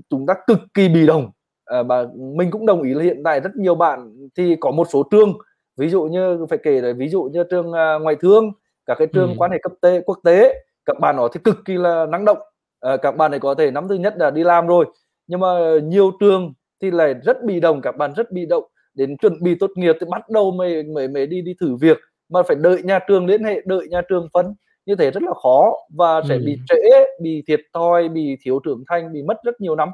chúng 0.10 0.26
ta 0.26 0.34
cực 0.48 0.60
kỳ 0.74 0.90
bị 0.90 1.08
động 1.08 1.32
à, 1.66 1.84
và 1.84 2.06
mình 2.16 2.52
cũng 2.52 2.66
đồng 2.66 2.82
ý 2.82 2.94
là 2.94 3.04
hiện 3.04 3.22
tại 3.24 3.40
rất 3.40 3.56
nhiều 3.56 3.76
bạn 3.76 4.30
thì 4.38 4.56
có 4.60 4.72
một 4.72 4.88
số 4.90 5.04
trường. 5.12 5.34
Ví 5.78 5.90
dụ 5.90 6.04
như 6.04 6.46
phải 6.50 6.60
kể 6.64 6.82
là 6.82 6.94
ví 6.98 7.10
dụ 7.10 7.24
như 7.24 7.44
trường 7.44 7.70
uh, 7.70 8.02
ngoại 8.02 8.16
thương 8.16 8.52
các 8.86 8.96
cái 9.00 9.08
trường 9.14 9.30
ừ. 9.30 9.36
quan 9.38 9.52
hệ 9.52 9.58
cấp 9.62 9.72
tế 9.82 10.02
quốc 10.06 10.20
tế 10.24 10.64
các 10.88 11.00
bạn 11.00 11.18
đó 11.18 11.28
thì 11.34 11.40
cực 11.44 11.58
kỳ 11.66 11.74
là 11.74 12.06
năng 12.06 12.26
động. 12.26 12.38
À, 12.80 12.98
các 12.98 13.18
bạn 13.18 13.32
này 13.32 13.40
có 13.40 13.56
thể 13.56 13.72
năm 13.72 13.88
thứ 13.88 13.96
nhất 13.96 14.14
là 14.18 14.32
đi 14.32 14.44
làm 14.44 14.68
rồi 14.68 14.86
nhưng 15.28 15.40
mà 15.40 15.48
nhiều 15.84 16.12
trường 16.20 16.54
thì 16.82 16.92
lại 16.92 17.14
rất 17.24 17.44
bị 17.44 17.60
động 17.60 17.82
các 17.82 17.98
bạn 17.98 18.14
rất 18.16 18.32
bị 18.32 18.46
động. 18.46 18.64
Đến 18.94 19.18
chuẩn 19.18 19.44
bị 19.44 19.56
tốt 19.56 19.72
nghiệp 19.76 19.96
thì 20.00 20.08
bắt 20.10 20.30
đầu 20.30 20.52
mới 20.52 20.84
mới 20.84 21.08
mới 21.08 21.28
đi 21.28 21.42
đi 21.42 21.56
thử 21.60 21.76
việc 21.76 21.98
mà 22.30 22.44
phải 22.44 22.56
đợi 22.56 22.84
nhà 22.84 23.00
trường 23.08 23.26
liên 23.26 23.44
hệ 23.44 23.62
đợi 23.66 23.88
nhà 23.90 24.02
trường 24.10 24.28
phân. 24.34 24.56
Như 24.86 24.96
thế 24.96 25.12
rất 25.12 25.24
là 25.24 25.34
khó 25.44 25.74
và 25.96 26.22
sẽ 26.30 26.36
ừ. 26.36 26.42
bị 26.46 26.58
trễ 26.70 26.76
bị 27.22 27.44
thiệt 27.48 27.60
thòi 27.74 28.10
bị 28.10 28.38
thiếu 28.42 28.60
trưởng 28.66 28.84
thành 28.90 29.14
bị 29.14 29.24
mất 29.24 29.38
rất 29.44 29.62
nhiều 29.62 29.76
năm. 29.76 29.90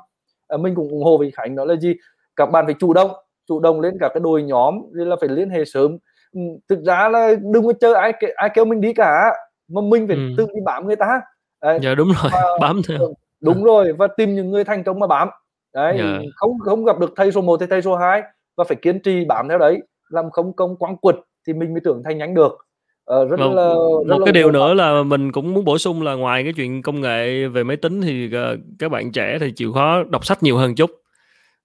À, 0.48 0.58
mình 0.58 0.76
cũng 0.76 0.90
ủng 0.90 1.04
hộ 1.04 1.18
với 1.18 1.32
khánh 1.32 1.56
đó 1.56 1.66
là 1.66 1.76
gì? 1.76 1.94
Các 2.36 2.46
bạn 2.46 2.66
phải 2.66 2.76
chủ 2.80 2.94
động 2.94 3.12
chủ 3.48 3.60
động 3.60 3.82
lên 3.82 3.98
các 4.00 4.12
cái 4.14 4.20
đội 4.20 4.44
nhóm 4.44 4.82
nên 4.94 5.10
là 5.10 5.16
phải 5.20 5.30
liên 5.30 5.50
hệ 5.50 5.66
sớm. 5.66 5.98
Ừ, 6.34 6.40
thực 6.70 6.80
ra 6.84 7.10
là 7.10 7.32
đừng 7.54 7.66
có 7.66 7.74
chờ 7.82 7.94
ai 7.94 8.14
ai 8.36 8.50
kêu 8.54 8.66
mình 8.66 8.82
đi 8.82 8.94
cả 8.94 9.34
mà 9.68 9.82
mình 9.82 10.08
phải 10.08 10.16
ừ. 10.16 10.34
tự 10.38 10.46
đi 10.46 10.62
bám 10.66 10.88
người 10.88 10.96
ta. 10.96 11.22
Đấy. 11.62 11.80
dạ 11.82 11.96
đúng 11.96 12.08
rồi 12.08 12.32
và, 12.32 12.42
bám 12.62 12.82
theo. 12.88 13.00
ừ, 13.00 13.14
đúng 13.42 13.64
rồi 13.64 13.94
và 13.94 14.08
tìm 14.18 14.36
những 14.36 14.52
người 14.52 14.64
thành 14.64 14.84
công 14.84 15.00
mà 15.00 15.08
bám. 15.08 15.30
Đấy 15.74 15.96
dạ. 16.00 16.20
không 16.36 16.60
không 16.60 16.86
gặp 16.86 17.00
được 17.00 17.14
thầy 17.16 17.32
số 17.32 17.42
1 17.42 17.60
thì 17.60 17.66
thầy 17.70 17.82
số 17.82 17.96
2 17.96 18.22
và 18.58 18.64
phải 18.64 18.78
kiên 18.82 19.00
trì 19.00 19.26
bám 19.26 19.50
theo 19.50 19.58
đấy. 19.58 19.82
Làm 20.10 20.32
không 20.32 20.54
công 20.54 20.76
quăng 20.76 20.98
quật 20.98 21.16
thì 21.48 21.54
mình 21.54 21.74
mới 21.74 21.82
trưởng 21.84 22.02
thành 22.04 22.18
nhanh 22.18 22.34
được. 22.34 22.58
Ờ, 23.06 23.26
rất 23.26 23.40
một, 23.40 23.54
là 23.54 23.68
rất 24.08 24.14
một 24.14 24.20
là 24.20 24.26
cái 24.26 24.34
điều 24.34 24.52
nữa 24.52 24.74
là 24.74 25.04
mình 25.04 25.32
cũng 25.32 25.54
muốn 25.54 25.66
bổ 25.66 25.78
sung 25.78 26.02
là 26.02 26.14
ngoài 26.14 26.44
cái 26.44 26.54
chuyện 26.54 26.82
công 26.82 27.02
nghệ 27.02 27.48
về 27.48 27.64
máy 27.64 27.78
tính 27.78 28.02
thì 28.02 28.26
uh, 28.28 28.60
các 28.80 28.92
bạn 28.92 29.12
trẻ 29.12 29.38
thì 29.40 29.52
chịu 29.52 29.74
khó 29.74 30.04
đọc 30.04 30.26
sách 30.26 30.44
nhiều 30.44 30.58
hơn 30.58 30.76
chút. 30.76 30.92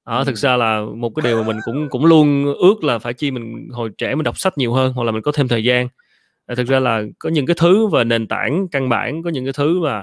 Đó, 0.07 0.25
thực 0.25 0.37
ra 0.37 0.57
là 0.57 0.81
một 0.97 1.15
cái 1.15 1.23
điều 1.25 1.43
mà 1.43 1.47
mình 1.47 1.57
cũng 1.65 1.89
cũng 1.89 2.05
luôn 2.05 2.55
ước 2.59 2.85
là 2.85 2.99
phải 2.99 3.15
chi 3.15 3.31
mình 3.31 3.69
hồi 3.73 3.91
trẻ 3.99 4.15
mình 4.15 4.25
đọc 4.25 4.39
sách 4.39 4.59
nhiều 4.59 4.73
hơn 4.73 4.93
hoặc 4.93 5.05
là 5.05 5.13
mình 5.13 5.23
có 5.23 5.33
thêm 5.33 5.49
thời 5.49 5.65
gian. 5.65 5.85
à, 5.87 6.08
thực 6.57 6.67
ra 6.67 6.81
là 6.81 7.03
có 7.19 7.29
những 7.29 7.47
cái 7.47 7.57
thứ 7.59 7.87
và 7.87 8.05
nền 8.05 8.27
tảng 8.27 8.69
căn 8.69 8.89
bản 8.89 9.23
có 9.23 9.31
những 9.31 9.45
cái 9.45 9.53
thứ 9.53 9.81
mà 9.81 10.03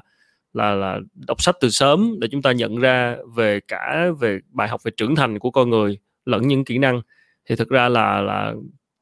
là 0.54 0.76
là 0.76 1.00
đọc 1.28 1.42
sách 1.42 1.56
từ 1.62 1.70
sớm 1.70 2.16
để 2.20 2.28
chúng 2.32 2.42
ta 2.42 2.52
nhận 2.52 2.76
ra 2.76 3.16
về 3.36 3.60
cả 3.60 4.06
về 4.20 4.40
bài 4.50 4.68
học 4.68 4.84
về 4.84 4.92
trưởng 4.98 5.16
thành 5.16 5.40
của 5.40 5.52
con 5.52 5.70
người 5.70 5.98
lẫn 6.26 6.48
những 6.48 6.66
kỹ 6.66 6.78
năng. 6.78 7.02
Thì 7.50 7.56
thực 7.56 7.70
ra 7.70 7.90
là 7.90 8.22
là 8.22 8.54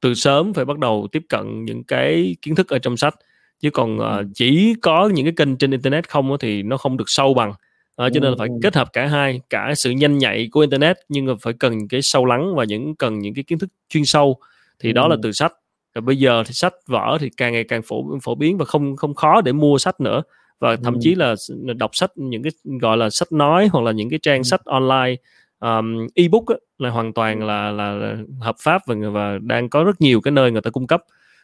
từ 0.02 0.14
sớm 0.14 0.54
phải 0.54 0.66
bắt 0.66 0.78
đầu 0.80 1.08
tiếp 1.12 1.24
cận 1.30 1.66
những 1.66 1.84
cái 1.84 2.36
kiến 2.42 2.56
thức 2.56 2.70
ở 2.70 2.80
trong 2.80 2.98
sách. 2.98 3.16
Chứ 3.60 3.70
còn 3.70 3.98
uh, 3.98 4.26
chỉ 4.34 4.76
có 4.82 5.10
những 5.14 5.26
cái 5.26 5.34
kênh 5.38 5.58
trên 5.58 5.72
internet 5.72 6.10
không 6.10 6.38
thì 6.40 6.64
nó 6.64 6.78
không 6.78 6.98
được 6.98 7.10
sâu 7.10 7.34
bằng. 7.34 7.54
À, 7.96 8.10
cho 8.14 8.20
nên 8.20 8.32
là 8.32 8.36
phải 8.40 8.48
kết 8.64 8.76
hợp 8.76 8.94
cả 8.94 9.08
hai 9.08 9.42
cả 9.50 9.74
sự 9.76 9.92
nhanh 9.92 10.18
nhạy 10.18 10.48
của 10.52 10.60
internet 10.60 10.98
nhưng 11.10 11.26
mà 11.26 11.34
phải 11.42 11.54
cần 11.54 11.88
cái 11.88 12.02
sâu 12.02 12.26
lắng 12.26 12.56
và 12.56 12.64
những 12.64 12.96
cần 12.96 13.20
những 13.20 13.34
cái 13.34 13.44
kiến 13.44 13.60
thức 13.60 13.70
chuyên 13.90 14.06
sâu. 14.06 14.38
Thì 14.80 14.94
đó 14.94 15.08
là 15.08 15.16
từ 15.24 15.32
sách 15.32 15.54
và 15.96 16.02
bây 16.02 16.18
giờ 16.18 16.44
thì 16.46 16.54
sách 16.54 16.74
vở 16.88 17.18
thì 17.20 17.30
càng 17.38 17.54
ngày 17.54 17.64
càng 17.64 17.82
phổ 17.82 18.20
phổ 18.24 18.36
biến 18.36 18.58
và 18.58 18.66
không 18.66 18.96
không 18.96 19.16
khó 19.16 19.42
để 19.42 19.52
mua 19.52 19.78
sách 19.78 20.00
nữa. 20.00 20.24
Và 20.60 20.76
thậm 20.76 20.94
ừ. 20.94 21.00
chí 21.02 21.16
là 21.16 21.36
đọc 21.76 21.96
sách 21.96 22.12
những 22.16 22.44
cái 22.44 22.52
gọi 22.82 22.98
là 22.98 23.10
sách 23.10 23.32
nói 23.32 23.70
hoặc 23.72 23.82
là 23.82 23.92
những 23.92 24.10
cái 24.10 24.20
trang 24.22 24.40
ừ. 24.40 24.44
sách 24.44 24.66
online 24.66 25.16
um, 25.60 26.08
ebook 26.16 26.48
á, 26.48 26.56
là 26.78 26.90
hoàn 26.90 27.14
toàn 27.14 27.48
là, 27.48 27.72
là 27.72 28.18
hợp 28.42 28.56
pháp 28.60 28.82
và 28.88 28.96
và 29.12 29.38
đang 29.42 29.70
có 29.70 29.84
rất 29.84 30.02
nhiều 30.02 30.22
cái 30.22 30.32
nơi 30.32 30.52
người 30.52 30.62
ta 30.62 30.70
cung 30.70 30.88
cấp. 30.88 31.04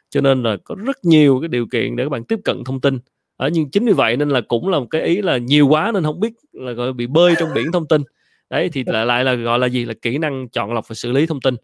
Cho 0.09 0.21
nên 0.21 0.43
là 0.43 0.57
có 0.63 0.75
rất 0.85 0.97
nhiều 1.03 1.39
cái 1.41 1.47
điều 1.47 1.65
kiện 1.65 1.95
để 1.95 2.03
các 2.03 2.09
bạn 2.09 2.23
tiếp 2.23 2.39
cận 2.43 2.63
thông 2.63 2.81
tin. 2.81 2.99
Ở 3.37 3.49
nhưng 3.53 3.71
chính 3.71 3.85
vì 3.85 3.93
vậy 3.93 4.17
nên 4.17 4.29
là 4.29 4.41
cũng 4.41 4.69
là 4.69 4.79
một 4.79 4.87
cái 4.89 5.01
ý 5.01 5.21
là 5.21 5.37
nhiều 5.37 5.67
quá 5.67 5.91
nên 5.93 6.03
không 6.03 6.19
biết 6.19 6.33
là 6.53 6.71
gọi 6.71 6.87
là 6.87 6.93
bị 6.93 7.07
bơi 7.07 7.33
trong 7.39 7.49
biển 7.55 7.71
thông 7.71 7.87
tin. 7.87 8.01
Đấy 8.49 8.69
thì 8.73 8.83
lại 8.87 9.05
lại 9.05 9.23
là 9.23 9.33
gọi 9.33 9.59
là 9.59 9.67
gì? 9.67 9.85
Là 9.85 9.93
kỹ 10.01 10.17
năng 10.17 10.49
chọn 10.49 10.73
lọc 10.73 10.87
và 10.87 10.95
xử 10.95 11.11
lý 11.11 11.25
thông 11.25 11.41
tin. 11.41 11.55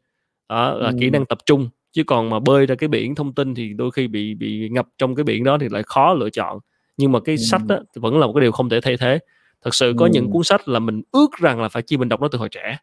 Đó 0.49 0.73
là 0.73 0.89
ừ. 0.89 0.95
kỹ 0.99 1.09
năng 1.09 1.25
tập 1.25 1.37
trung 1.45 1.69
chứ 1.95 2.03
còn 2.03 2.29
mà 2.29 2.39
bơi 2.39 2.65
ra 2.65 2.75
cái 2.75 2.87
biển 2.87 3.15
thông 3.15 3.33
tin 3.33 3.55
thì 3.55 3.73
đôi 3.73 3.91
khi 3.91 4.07
bị 4.07 4.33
bị 4.33 4.69
ngập 4.69 4.87
trong 4.97 5.15
cái 5.15 5.23
biển 5.23 5.43
đó 5.43 5.57
thì 5.61 5.67
lại 5.69 5.83
khó 5.83 6.13
lựa 6.13 6.29
chọn. 6.29 6.59
Nhưng 6.97 7.11
mà 7.11 7.19
cái 7.19 7.35
ừ. 7.35 7.41
sách 7.43 7.61
đó 7.67 7.79
vẫn 7.95 8.19
là 8.19 8.27
một 8.27 8.33
cái 8.33 8.41
điều 8.41 8.51
không 8.51 8.69
thể 8.69 8.81
thay 8.81 8.97
thế. 8.97 9.19
Thật 9.61 9.75
sự 9.75 9.93
có 9.97 10.05
ừ. 10.05 10.09
những 10.13 10.31
cuốn 10.31 10.43
sách 10.43 10.67
là 10.67 10.79
mình 10.79 11.01
ước 11.11 11.27
rằng 11.39 11.61
là 11.61 11.69
phải 11.69 11.83
chi 11.83 11.97
mình 11.97 12.09
đọc 12.09 12.21
nó 12.21 12.27
từ 12.27 12.37
hồi 12.37 12.49
trẻ 12.49 12.77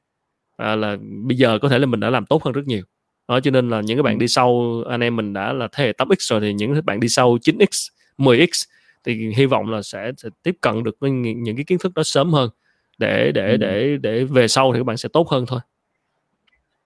à, 0.56 0.76
là 0.76 0.96
bây 1.00 1.36
giờ 1.36 1.58
có 1.62 1.68
thể 1.68 1.78
là 1.78 1.86
mình 1.86 2.00
đã 2.00 2.10
làm 2.10 2.26
tốt 2.26 2.42
hơn 2.44 2.52
rất 2.52 2.66
nhiều. 2.66 2.82
Đó 3.28 3.40
cho 3.40 3.50
nên 3.50 3.70
là 3.70 3.80
những 3.80 3.98
cái 3.98 4.02
bạn 4.02 4.18
đi 4.18 4.28
sau 4.28 4.82
anh 4.88 5.00
em 5.00 5.16
mình 5.16 5.32
đã 5.32 5.52
là 5.52 5.68
thế 5.72 5.84
hệ 5.84 5.92
8x 5.92 6.16
rồi 6.18 6.40
thì 6.40 6.52
những 6.52 6.74
bạn 6.84 7.00
đi 7.00 7.08
sau 7.08 7.36
9x 7.36 7.88
10x 8.18 8.66
thì 9.04 9.32
hy 9.36 9.46
vọng 9.46 9.70
là 9.70 9.82
sẽ, 9.82 10.12
sẽ 10.16 10.28
tiếp 10.42 10.56
cận 10.60 10.82
được 10.82 10.96
với 11.00 11.10
những, 11.10 11.42
những 11.42 11.56
cái 11.56 11.64
kiến 11.64 11.78
thức 11.78 11.92
đó 11.94 12.02
sớm 12.02 12.32
hơn. 12.32 12.50
Để 12.98 13.32
để 13.32 13.50
ừ. 13.50 13.56
để 13.56 13.96
để 14.00 14.24
về 14.24 14.48
sau 14.48 14.72
thì 14.72 14.80
các 14.80 14.84
bạn 14.84 14.96
sẽ 14.96 15.08
tốt 15.12 15.28
hơn 15.28 15.44
thôi. 15.46 15.60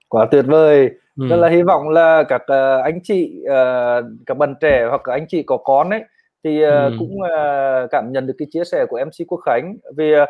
Quá 0.07 0.27
tuyệt 0.31 0.45
vời 0.47 0.89
ừ. 1.17 1.27
rất 1.27 1.35
là 1.35 1.49
hy 1.49 1.61
vọng 1.61 1.89
là 1.89 2.23
các 2.23 2.41
uh, 2.41 2.83
anh 2.83 2.99
chị 3.03 3.43
uh, 3.43 4.05
các 4.25 4.37
bạn 4.37 4.55
trẻ 4.61 4.85
hoặc 4.89 5.01
các 5.03 5.11
anh 5.11 5.25
chị 5.29 5.43
có 5.43 5.57
con 5.57 5.89
ấy 5.89 6.03
thì 6.43 6.65
uh, 6.65 6.69
ừ. 6.69 6.95
cũng 6.99 7.17
uh, 7.19 7.89
cảm 7.91 8.11
nhận 8.11 8.27
được 8.27 8.33
cái 8.37 8.47
chia 8.51 8.63
sẻ 8.63 8.85
của 8.89 8.99
MC 9.05 9.27
Quốc 9.27 9.39
Khánh 9.45 9.77
vì 9.95 10.13
uh, 10.15 10.23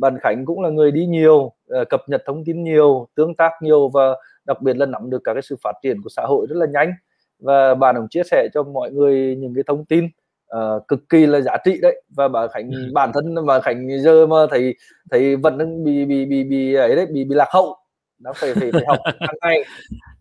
bạn 0.00 0.18
Khánh 0.22 0.44
cũng 0.44 0.62
là 0.62 0.70
người 0.70 0.90
đi 0.90 1.06
nhiều 1.06 1.52
uh, 1.80 1.88
cập 1.90 2.00
nhật 2.08 2.22
thông 2.26 2.44
tin 2.44 2.64
nhiều 2.64 3.08
tương 3.14 3.34
tác 3.34 3.52
nhiều 3.62 3.88
và 3.88 4.02
đặc 4.44 4.62
biệt 4.62 4.76
là 4.76 4.86
nắm 4.86 5.10
được 5.10 5.20
các 5.24 5.34
cái 5.34 5.42
sự 5.42 5.56
phát 5.62 5.72
triển 5.82 6.02
của 6.02 6.08
xã 6.08 6.22
hội 6.22 6.46
rất 6.48 6.56
là 6.56 6.66
nhanh 6.66 6.92
và 7.38 7.74
bạn 7.74 7.96
cũng 7.96 8.08
chia 8.08 8.22
sẻ 8.30 8.48
cho 8.54 8.62
mọi 8.62 8.90
người 8.90 9.36
những 9.36 9.54
cái 9.54 9.64
thông 9.66 9.84
tin 9.84 10.08
uh, 10.56 10.88
cực 10.88 11.08
kỳ 11.08 11.26
là 11.26 11.40
giá 11.40 11.56
trị 11.64 11.78
đấy 11.82 12.02
và 12.16 12.28
bà 12.28 12.48
Khánh 12.48 12.70
ừ. 12.70 12.90
bản 12.92 13.10
thân 13.14 13.46
mà 13.46 13.60
Khánh 13.60 13.88
giờ 14.00 14.26
mà 14.26 14.36
thấy 14.50 14.74
thấy 15.10 15.36
vẫn 15.36 15.84
bị 15.84 16.04
bị 16.04 16.24
bị 16.24 16.44
bị 16.44 16.74
ấy 16.74 16.96
đấy 16.96 17.06
bị 17.06 17.24
bị 17.24 17.34
lạc 17.34 17.48
hậu 17.50 17.76
nó 18.18 18.32
phải 18.36 18.54
phải, 18.54 18.72
phải 18.72 18.84
học 18.88 18.98
hàng 19.04 19.36
ngày. 19.42 19.64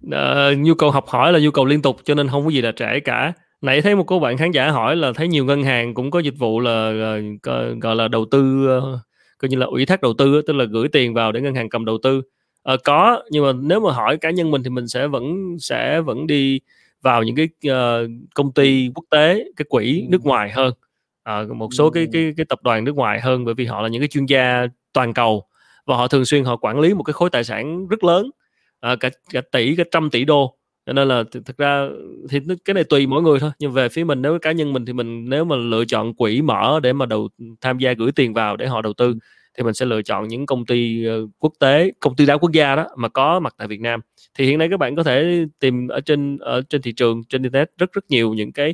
Uh, 0.06 0.58
nhu 0.66 0.74
cầu 0.74 0.92
học 0.92 1.08
hỏi 1.08 1.34
là 1.34 1.40
nhu 1.40 1.52
cầu 1.52 1.66
liên 1.66 1.82
tục 1.82 1.98
cho 2.04 2.16
nên 2.16 2.28
không 2.28 2.46
có 2.46 2.50
gì 2.52 2.62
là 2.62 2.72
trễ 2.72 3.00
cả. 3.00 3.34
Nãy 3.62 3.82
thấy 3.82 3.96
một 3.96 4.04
cô 4.08 4.20
bạn 4.20 4.38
khán 4.38 4.52
giả 4.52 4.70
hỏi 4.70 4.96
là 4.96 5.12
thấy 5.16 5.28
nhiều 5.28 5.46
ngân 5.46 5.64
hàng 5.64 5.94
cũng 5.94 6.12
có 6.12 6.20
dịch 6.20 6.38
vụ 6.38 6.60
là, 6.60 6.92
là 6.92 7.20
gọi 7.82 7.96
là 7.96 8.08
đầu 8.08 8.26
tư 8.32 8.68
coi 9.38 9.50
như 9.50 9.58
là 9.58 9.66
ủy 9.66 9.86
thác 9.86 10.02
đầu 10.02 10.14
tư 10.18 10.42
tức 10.42 10.54
là 10.54 10.66
gửi 10.66 10.88
tiền 10.88 11.14
vào 11.14 11.32
để 11.32 11.42
ngân 11.42 11.56
hàng 11.56 11.70
cầm 11.70 11.86
đầu 11.86 11.98
tư. 12.04 12.22
À, 12.64 12.76
có 12.84 13.24
nhưng 13.32 13.46
mà 13.46 13.52
nếu 13.54 13.80
mà 13.80 13.92
hỏi 13.92 14.18
cá 14.18 14.30
nhân 14.30 14.52
mình 14.52 14.64
thì 14.64 14.70
mình 14.70 14.88
sẽ 14.88 15.08
vẫn 15.08 15.56
sẽ 15.60 16.02
vẫn 16.02 16.28
đi 16.28 16.60
vào 17.02 17.24
những 17.24 17.36
cái 17.36 17.50
uh, 17.74 18.10
công 18.36 18.52
ty 18.52 18.90
quốc 18.96 19.06
tế 19.10 19.46
cái 19.56 19.66
quỹ 19.70 20.08
nước 20.10 20.26
ngoài 20.26 20.52
hơn. 20.52 20.74
À, 21.24 21.44
một 21.56 21.70
số 21.74 21.90
cái 21.90 22.08
cái 22.14 22.34
cái 22.38 22.46
tập 22.50 22.60
đoàn 22.64 22.84
nước 22.84 22.96
ngoài 22.96 23.22
hơn 23.22 23.46
bởi 23.46 23.54
vì 23.54 23.66
họ 23.66 23.82
là 23.82 23.88
những 23.88 24.02
cái 24.02 24.08
chuyên 24.08 24.26
gia 24.26 24.68
toàn 24.94 25.14
cầu 25.14 25.46
và 25.88 25.96
họ 25.98 26.08
thường 26.08 26.26
xuyên 26.26 26.44
họ 26.44 26.58
quản 26.58 26.80
lý 26.80 26.94
một 26.94 27.04
cái 27.04 27.14
khối 27.14 27.30
tài 27.30 27.44
sản 27.44 27.88
rất 27.88 28.04
lớn 28.04 28.30
à, 28.80 28.96
cả 29.00 29.10
cả 29.34 29.42
tỷ 29.52 29.76
cả 29.76 29.84
trăm 29.92 30.10
tỷ 30.10 30.26
đô. 30.26 30.54
Cho 30.86 30.94
nên 30.94 31.08
là 31.08 31.24
thực 31.46 31.58
ra 31.58 31.88
thì 32.30 32.40
cái 32.66 32.74
này 32.74 32.84
tùy 32.84 33.08
mỗi 33.08 33.22
người 33.22 33.40
thôi. 33.40 33.52
Nhưng 33.60 33.72
về 33.72 33.90
phía 33.90 34.04
mình 34.04 34.22
nếu 34.22 34.40
cá 34.40 34.52
nhân 34.52 34.74
mình 34.74 34.86
thì 34.86 34.94
mình 34.94 35.30
nếu 35.30 35.46
mà 35.46 35.56
lựa 35.56 35.86
chọn 35.86 36.14
quỹ 36.14 36.42
mở 36.42 36.80
để 36.84 36.94
mà 36.94 37.06
đầu 37.06 37.30
tham 37.62 37.78
gia 37.78 37.94
gửi 37.94 38.12
tiền 38.12 38.34
vào 38.34 38.58
để 38.58 38.68
họ 38.68 38.82
đầu 38.82 38.94
tư 38.94 39.16
thì 39.58 39.64
mình 39.64 39.74
sẽ 39.74 39.86
lựa 39.86 40.02
chọn 40.02 40.28
những 40.28 40.46
công 40.46 40.66
ty 40.66 41.06
uh, 41.08 41.30
quốc 41.40 41.54
tế 41.60 41.92
công 42.00 42.16
ty 42.16 42.26
đa 42.26 42.38
quốc 42.38 42.52
gia 42.52 42.76
đó 42.76 42.88
mà 42.98 43.10
có 43.10 43.40
mặt 43.40 43.56
tại 43.58 43.68
Việt 43.68 43.82
Nam. 43.82 44.00
Thì 44.38 44.46
hiện 44.46 44.58
nay 44.58 44.68
các 44.72 44.78
bạn 44.78 44.96
có 44.96 45.04
thể 45.04 45.46
tìm 45.60 45.88
ở 45.88 46.00
trên 46.00 46.38
ở 46.38 46.62
trên 46.70 46.82
thị 46.82 46.92
trường 46.92 47.24
trên 47.24 47.44
internet 47.44 47.72
rất 47.78 47.94
rất 47.94 48.06
nhiều 48.10 48.34
những 48.34 48.52
cái 48.52 48.74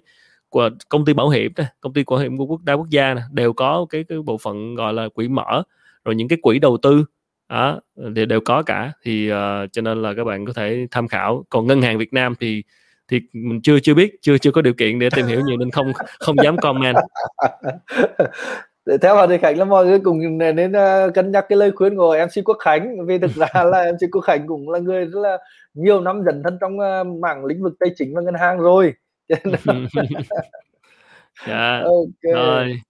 của 0.49 0.69
công 0.89 1.05
ty 1.05 1.13
bảo 1.13 1.29
hiểm 1.29 1.51
này, 1.57 1.67
công 1.81 1.93
ty 1.93 2.03
bảo 2.07 2.19
hiểm 2.19 2.37
của 2.37 2.45
quốc 2.45 2.61
đa 2.63 2.73
quốc 2.73 2.89
gia 2.89 3.13
này, 3.13 3.23
đều 3.31 3.53
có 3.53 3.85
cái 3.89 4.03
cái 4.09 4.17
bộ 4.25 4.37
phận 4.37 4.75
gọi 4.75 4.93
là 4.93 5.09
quỹ 5.09 5.27
mở 5.27 5.63
rồi 6.05 6.15
những 6.15 6.27
cái 6.27 6.37
quỹ 6.41 6.59
đầu 6.59 6.77
tư 6.77 7.05
đó 7.49 7.79
thì 8.15 8.25
đều 8.25 8.39
có 8.45 8.63
cả. 8.63 8.91
Thì 9.03 9.31
uh, 9.31 9.35
cho 9.71 9.81
nên 9.81 10.01
là 10.01 10.13
các 10.17 10.23
bạn 10.23 10.45
có 10.45 10.53
thể 10.53 10.87
tham 10.91 11.07
khảo. 11.07 11.45
Còn 11.49 11.67
ngân 11.67 11.81
hàng 11.81 11.97
Việt 11.97 12.13
Nam 12.13 12.35
thì 12.39 12.63
thì 13.07 13.21
mình 13.33 13.61
chưa 13.61 13.79
chưa 13.79 13.93
biết 13.93 14.15
chưa 14.21 14.37
chưa 14.37 14.51
có 14.51 14.61
điều 14.61 14.73
kiện 14.73 14.99
để 14.99 15.09
tìm 15.15 15.25
hiểu 15.25 15.41
nhiều 15.41 15.57
nên 15.57 15.71
không 15.71 15.91
không 16.19 16.35
dám 16.43 16.57
comment. 16.57 16.95
Theo 19.01 19.15
họ 19.15 19.27
thì 19.27 19.37
khánh 19.37 19.57
là 19.57 19.65
mọi 19.65 19.85
người 19.85 19.99
cùng 19.99 20.37
nên 20.37 20.71
uh, 20.71 21.13
cân 21.13 21.31
nhắc 21.31 21.45
cái 21.49 21.57
lời 21.57 21.71
khuyên 21.75 21.97
của 21.97 22.17
mc 22.25 22.45
quốc 22.45 22.57
khánh. 22.59 23.05
Vì 23.05 23.17
thực 23.17 23.31
ra 23.31 23.63
là 23.63 23.91
mc 23.91 24.11
quốc 24.11 24.21
khánh 24.21 24.47
cũng 24.47 24.69
là 24.69 24.79
người 24.79 25.05
rất 25.05 25.19
là 25.21 25.37
nhiều 25.73 26.01
năm 26.01 26.23
dần 26.25 26.41
thân 26.43 26.57
trong 26.61 26.77
uh, 26.79 27.07
mảng 27.21 27.45
lĩnh 27.45 27.63
vực 27.63 27.73
tài 27.79 27.89
chính 27.95 28.15
và 28.15 28.21
ngân 28.21 28.33
hàng 28.33 28.59
rồi. 28.59 28.93
Dạ. 31.47 31.81
Ok. 31.83 32.33
Rồi 32.33 32.81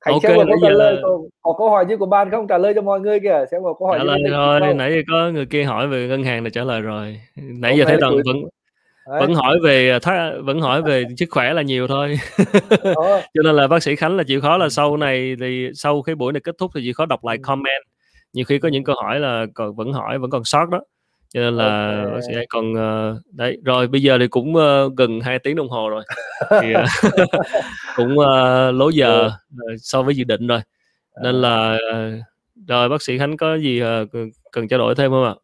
Khánh 0.00 0.14
okay, 0.14 0.36
xem 0.36 0.46
có 0.48 0.56
trả 0.62 0.68
lời 0.68 0.98
có, 1.02 1.18
có 1.42 1.54
câu 1.58 1.70
hỏi 1.70 1.86
gì 1.88 1.96
của 1.96 2.06
bạn 2.06 2.30
không? 2.30 2.46
Trả 2.46 2.58
lời 2.58 2.72
cho 2.74 2.82
mọi 2.82 3.00
người 3.00 3.20
kìa 3.20 3.44
xem 3.50 3.62
có 3.62 3.74
câu 3.78 3.88
hỏi 3.88 3.98
trả 3.98 4.04
lời 4.04 4.18
thôi 4.30 4.74
nãy 4.74 4.92
giờ 4.92 5.02
có 5.08 5.30
người 5.30 5.46
kia 5.46 5.64
hỏi 5.64 5.88
về 5.88 6.08
ngân 6.08 6.24
hàng 6.24 6.44
là 6.44 6.50
trả 6.50 6.64
lời 6.64 6.80
rồi. 6.80 7.20
Nãy 7.36 7.70
okay, 7.70 7.78
giờ 7.78 7.84
thấy 7.84 7.96
tần 8.00 8.14
vẫn 8.26 8.36
Đấy. 9.10 9.20
vẫn 9.20 9.34
hỏi 9.34 9.58
về 9.64 9.98
thá, 10.02 10.32
vẫn 10.42 10.60
hỏi 10.60 10.82
về 10.82 11.04
sức 11.18 11.26
khỏe 11.30 11.52
là 11.52 11.62
nhiều 11.62 11.88
thôi. 11.88 12.18
Cho 13.34 13.42
nên 13.44 13.56
là 13.56 13.68
bác 13.68 13.82
sĩ 13.82 13.96
khánh 13.96 14.16
là 14.16 14.24
chịu 14.24 14.40
khó 14.40 14.56
là 14.56 14.68
sau 14.68 14.96
này 14.96 15.36
thì 15.40 15.68
sau 15.74 16.02
cái 16.02 16.14
buổi 16.14 16.32
này 16.32 16.40
kết 16.40 16.54
thúc 16.58 16.70
thì 16.74 16.80
chịu 16.82 16.92
khó 16.96 17.06
đọc 17.06 17.24
lại 17.24 17.36
ừ. 17.36 17.40
comment. 17.42 17.82
Nhiều 18.32 18.44
khi 18.44 18.58
có 18.58 18.68
những 18.68 18.84
câu 18.84 18.96
hỏi 19.02 19.20
là 19.20 19.46
còn 19.54 19.74
vẫn 19.74 19.92
hỏi 19.92 20.18
vẫn 20.18 20.30
còn 20.30 20.44
sót 20.44 20.68
đó 20.68 20.80
cho 21.34 21.40
nên 21.40 21.56
là 21.56 21.96
okay. 21.96 22.14
bác 22.14 22.20
sĩ 22.26 22.34
còn 22.48 22.72
uh, 22.72 23.16
đấy 23.32 23.58
rồi 23.64 23.86
bây 23.88 24.02
giờ 24.02 24.18
thì 24.18 24.28
cũng 24.28 24.54
uh, 24.54 24.96
gần 24.96 25.20
2 25.20 25.38
tiếng 25.38 25.56
đồng 25.56 25.68
hồ 25.68 25.88
rồi 25.88 26.04
thì 26.60 26.74
uh, 26.74 27.12
cũng 27.96 28.18
uh, 28.18 28.74
lố 28.74 28.88
giờ 28.88 29.26
uh, 29.26 29.80
so 29.80 30.02
với 30.02 30.16
dự 30.16 30.24
định 30.24 30.46
rồi 30.46 30.60
nên 31.22 31.34
là 31.34 31.74
uh, 31.74 32.66
rồi 32.68 32.88
bác 32.88 33.02
sĩ 33.02 33.18
Khánh 33.18 33.36
có 33.36 33.54
gì 33.54 33.82
uh, 33.82 34.08
cần 34.52 34.68
trao 34.68 34.78
đổi 34.78 34.94
thêm 34.94 35.10
không 35.10 35.24
ạ? 35.24 35.34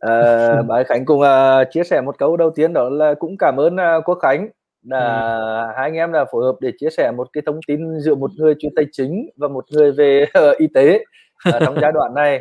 À, 0.00 0.62
bác 0.68 0.82
Khánh 0.86 1.04
cùng 1.04 1.20
uh, 1.20 1.68
chia 1.70 1.84
sẻ 1.84 2.00
một 2.00 2.18
câu 2.18 2.36
đầu 2.36 2.50
tiên 2.50 2.72
đó 2.72 2.88
là 2.88 3.14
cũng 3.14 3.36
cảm 3.38 3.56
ơn 3.56 3.74
uh, 3.74 4.04
Quốc 4.04 4.18
Khánh 4.22 4.48
là 4.82 5.36
ừ. 5.36 5.72
hai 5.76 5.84
anh 5.84 5.94
em 5.94 6.12
là 6.12 6.24
phối 6.32 6.44
hợp 6.44 6.54
để 6.60 6.72
chia 6.78 6.90
sẻ 6.96 7.10
một 7.10 7.28
cái 7.32 7.42
thông 7.46 7.60
tin 7.66 8.00
giữa 8.00 8.14
một 8.14 8.30
người 8.36 8.54
chuyên 8.58 8.72
tài 8.76 8.84
chính 8.92 9.28
và 9.36 9.48
một 9.48 9.64
người 9.70 9.92
về 9.92 10.26
uh, 10.38 10.56
y 10.58 10.66
tế 10.74 11.04
uh, 11.48 11.54
trong 11.60 11.78
giai 11.80 11.92
đoạn 11.92 12.14
này 12.14 12.40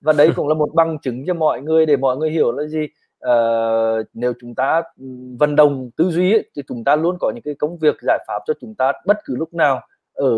và 0.00 0.12
đấy 0.12 0.30
cũng 0.36 0.48
là 0.48 0.54
một 0.54 0.68
bằng 0.74 0.98
chứng 0.98 1.26
cho 1.26 1.34
mọi 1.34 1.62
người 1.62 1.86
để 1.86 1.96
mọi 1.96 2.16
người 2.16 2.30
hiểu 2.30 2.52
là 2.52 2.66
gì 2.66 2.86
uh, 3.26 4.06
nếu 4.14 4.32
chúng 4.40 4.54
ta 4.54 4.82
vận 5.38 5.56
động 5.56 5.90
tư 5.96 6.10
duy 6.10 6.32
ấy, 6.32 6.50
thì 6.56 6.62
chúng 6.68 6.84
ta 6.84 6.96
luôn 6.96 7.16
có 7.20 7.30
những 7.34 7.42
cái 7.42 7.54
công 7.54 7.78
việc 7.78 7.96
giải 8.02 8.18
pháp 8.28 8.38
cho 8.46 8.54
chúng 8.60 8.74
ta 8.74 8.92
bất 9.06 9.18
cứ 9.24 9.36
lúc 9.36 9.54
nào 9.54 9.80
ở 10.14 10.32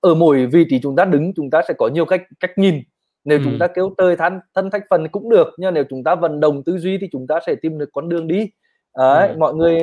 ở 0.00 0.14
mỗi 0.14 0.46
vị 0.46 0.66
trí 0.70 0.80
chúng 0.80 0.96
ta 0.96 1.04
đứng 1.04 1.32
chúng 1.36 1.50
ta 1.50 1.62
sẽ 1.68 1.74
có 1.78 1.88
nhiều 1.88 2.04
cách 2.04 2.22
cách 2.40 2.58
nhìn 2.58 2.82
nếu 3.24 3.38
ừ. 3.38 3.44
chúng 3.44 3.58
ta 3.60 3.66
kêu 3.66 3.94
tơi 3.96 4.16
thân 4.16 4.40
thân 4.54 4.70
thách 4.70 4.82
phần 4.90 5.08
cũng 5.08 5.30
được 5.30 5.48
nhưng 5.56 5.74
nếu 5.74 5.84
chúng 5.90 6.04
ta 6.04 6.14
vận 6.14 6.40
động 6.40 6.62
tư 6.64 6.78
duy 6.78 6.98
thì 7.00 7.08
chúng 7.12 7.26
ta 7.26 7.40
sẽ 7.46 7.54
tìm 7.54 7.78
được 7.78 7.88
con 7.92 8.08
đường 8.08 8.26
đi 8.26 8.50
Đấy, 8.98 9.28
ừ. 9.28 9.34
mọi 9.38 9.54
người 9.54 9.78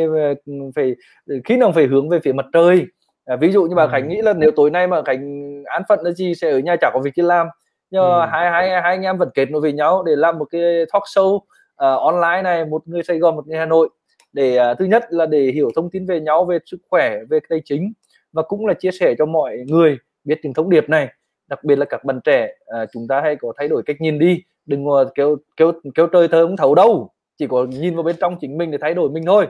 phải 0.75 0.95
khi 1.43 1.57
nào 1.57 1.71
phải 1.71 1.85
hướng 1.85 2.09
về 2.09 2.19
phía 2.23 2.33
mặt 2.33 2.45
trời 2.53 2.85
à, 3.25 3.35
ví 3.35 3.51
dụ 3.51 3.63
như 3.63 3.75
bà 3.75 3.83
ừ. 3.83 3.89
Khánh 3.91 4.09
nghĩ 4.09 4.21
là 4.21 4.33
nếu 4.33 4.51
tối 4.55 4.71
nay 4.71 4.87
mà 4.87 5.01
Khánh 5.05 5.43
án 5.65 5.81
phận 5.89 5.99
là 6.03 6.11
gì 6.11 6.35
sẽ 6.35 6.51
ở 6.51 6.59
nhà 6.59 6.75
chẳng 6.81 6.91
có 6.93 6.99
việc 6.99 7.15
gì 7.15 7.23
làm 7.23 7.47
nhưng 7.91 8.03
ừ. 8.03 8.25
hai 8.31 8.51
hai 8.51 8.69
hai 8.69 8.81
anh 8.81 9.01
em 9.01 9.17
vẫn 9.17 9.29
kết 9.33 9.51
nối 9.51 9.61
với 9.61 9.73
nhau 9.73 10.03
để 10.03 10.15
làm 10.15 10.37
một 10.37 10.45
cái 10.51 10.61
talk 10.93 11.03
show 11.03 11.35
uh, 11.35 11.43
online 11.79 12.41
này 12.43 12.65
một 12.65 12.87
người 12.87 13.03
Sài 13.03 13.19
Gòn 13.19 13.35
một 13.35 13.47
người 13.47 13.57
Hà 13.57 13.65
Nội. 13.65 13.89
Để 14.33 14.59
uh, 14.71 14.77
thứ 14.79 14.85
nhất 14.85 15.03
là 15.09 15.25
để 15.25 15.51
hiểu 15.53 15.69
thông 15.75 15.89
tin 15.89 16.05
về 16.05 16.19
nhau 16.19 16.45
về 16.45 16.59
sức 16.65 16.77
khỏe 16.89 17.17
về 17.29 17.39
tài 17.49 17.61
chính 17.65 17.93
và 18.31 18.41
cũng 18.41 18.65
là 18.65 18.73
chia 18.73 18.91
sẻ 18.91 19.15
cho 19.17 19.25
mọi 19.25 19.57
người 19.67 19.97
biết 20.23 20.39
những 20.43 20.53
thông 20.53 20.69
điệp 20.69 20.89
này. 20.89 21.07
Đặc 21.47 21.63
biệt 21.63 21.75
là 21.75 21.85
các 21.85 22.03
bạn 22.03 22.19
trẻ 22.23 22.49
uh, 22.83 22.89
chúng 22.93 23.07
ta 23.07 23.21
hay 23.21 23.35
có 23.35 23.53
thay 23.57 23.67
đổi 23.67 23.83
cách 23.85 24.01
nhìn 24.01 24.19
đi 24.19 24.43
đừng 24.65 24.85
kêu 25.15 25.37
kêu 25.57 25.71
kêu 25.95 26.07
trời 26.07 26.27
thơ 26.27 26.45
không 26.45 26.57
thấu 26.57 26.75
đâu 26.75 27.09
chỉ 27.37 27.47
có 27.47 27.65
nhìn 27.65 27.95
vào 27.95 28.03
bên 28.03 28.15
trong 28.19 28.37
chính 28.41 28.57
mình 28.57 28.71
để 28.71 28.77
thay 28.81 28.93
đổi 28.93 29.09
mình 29.09 29.23
thôi 29.25 29.47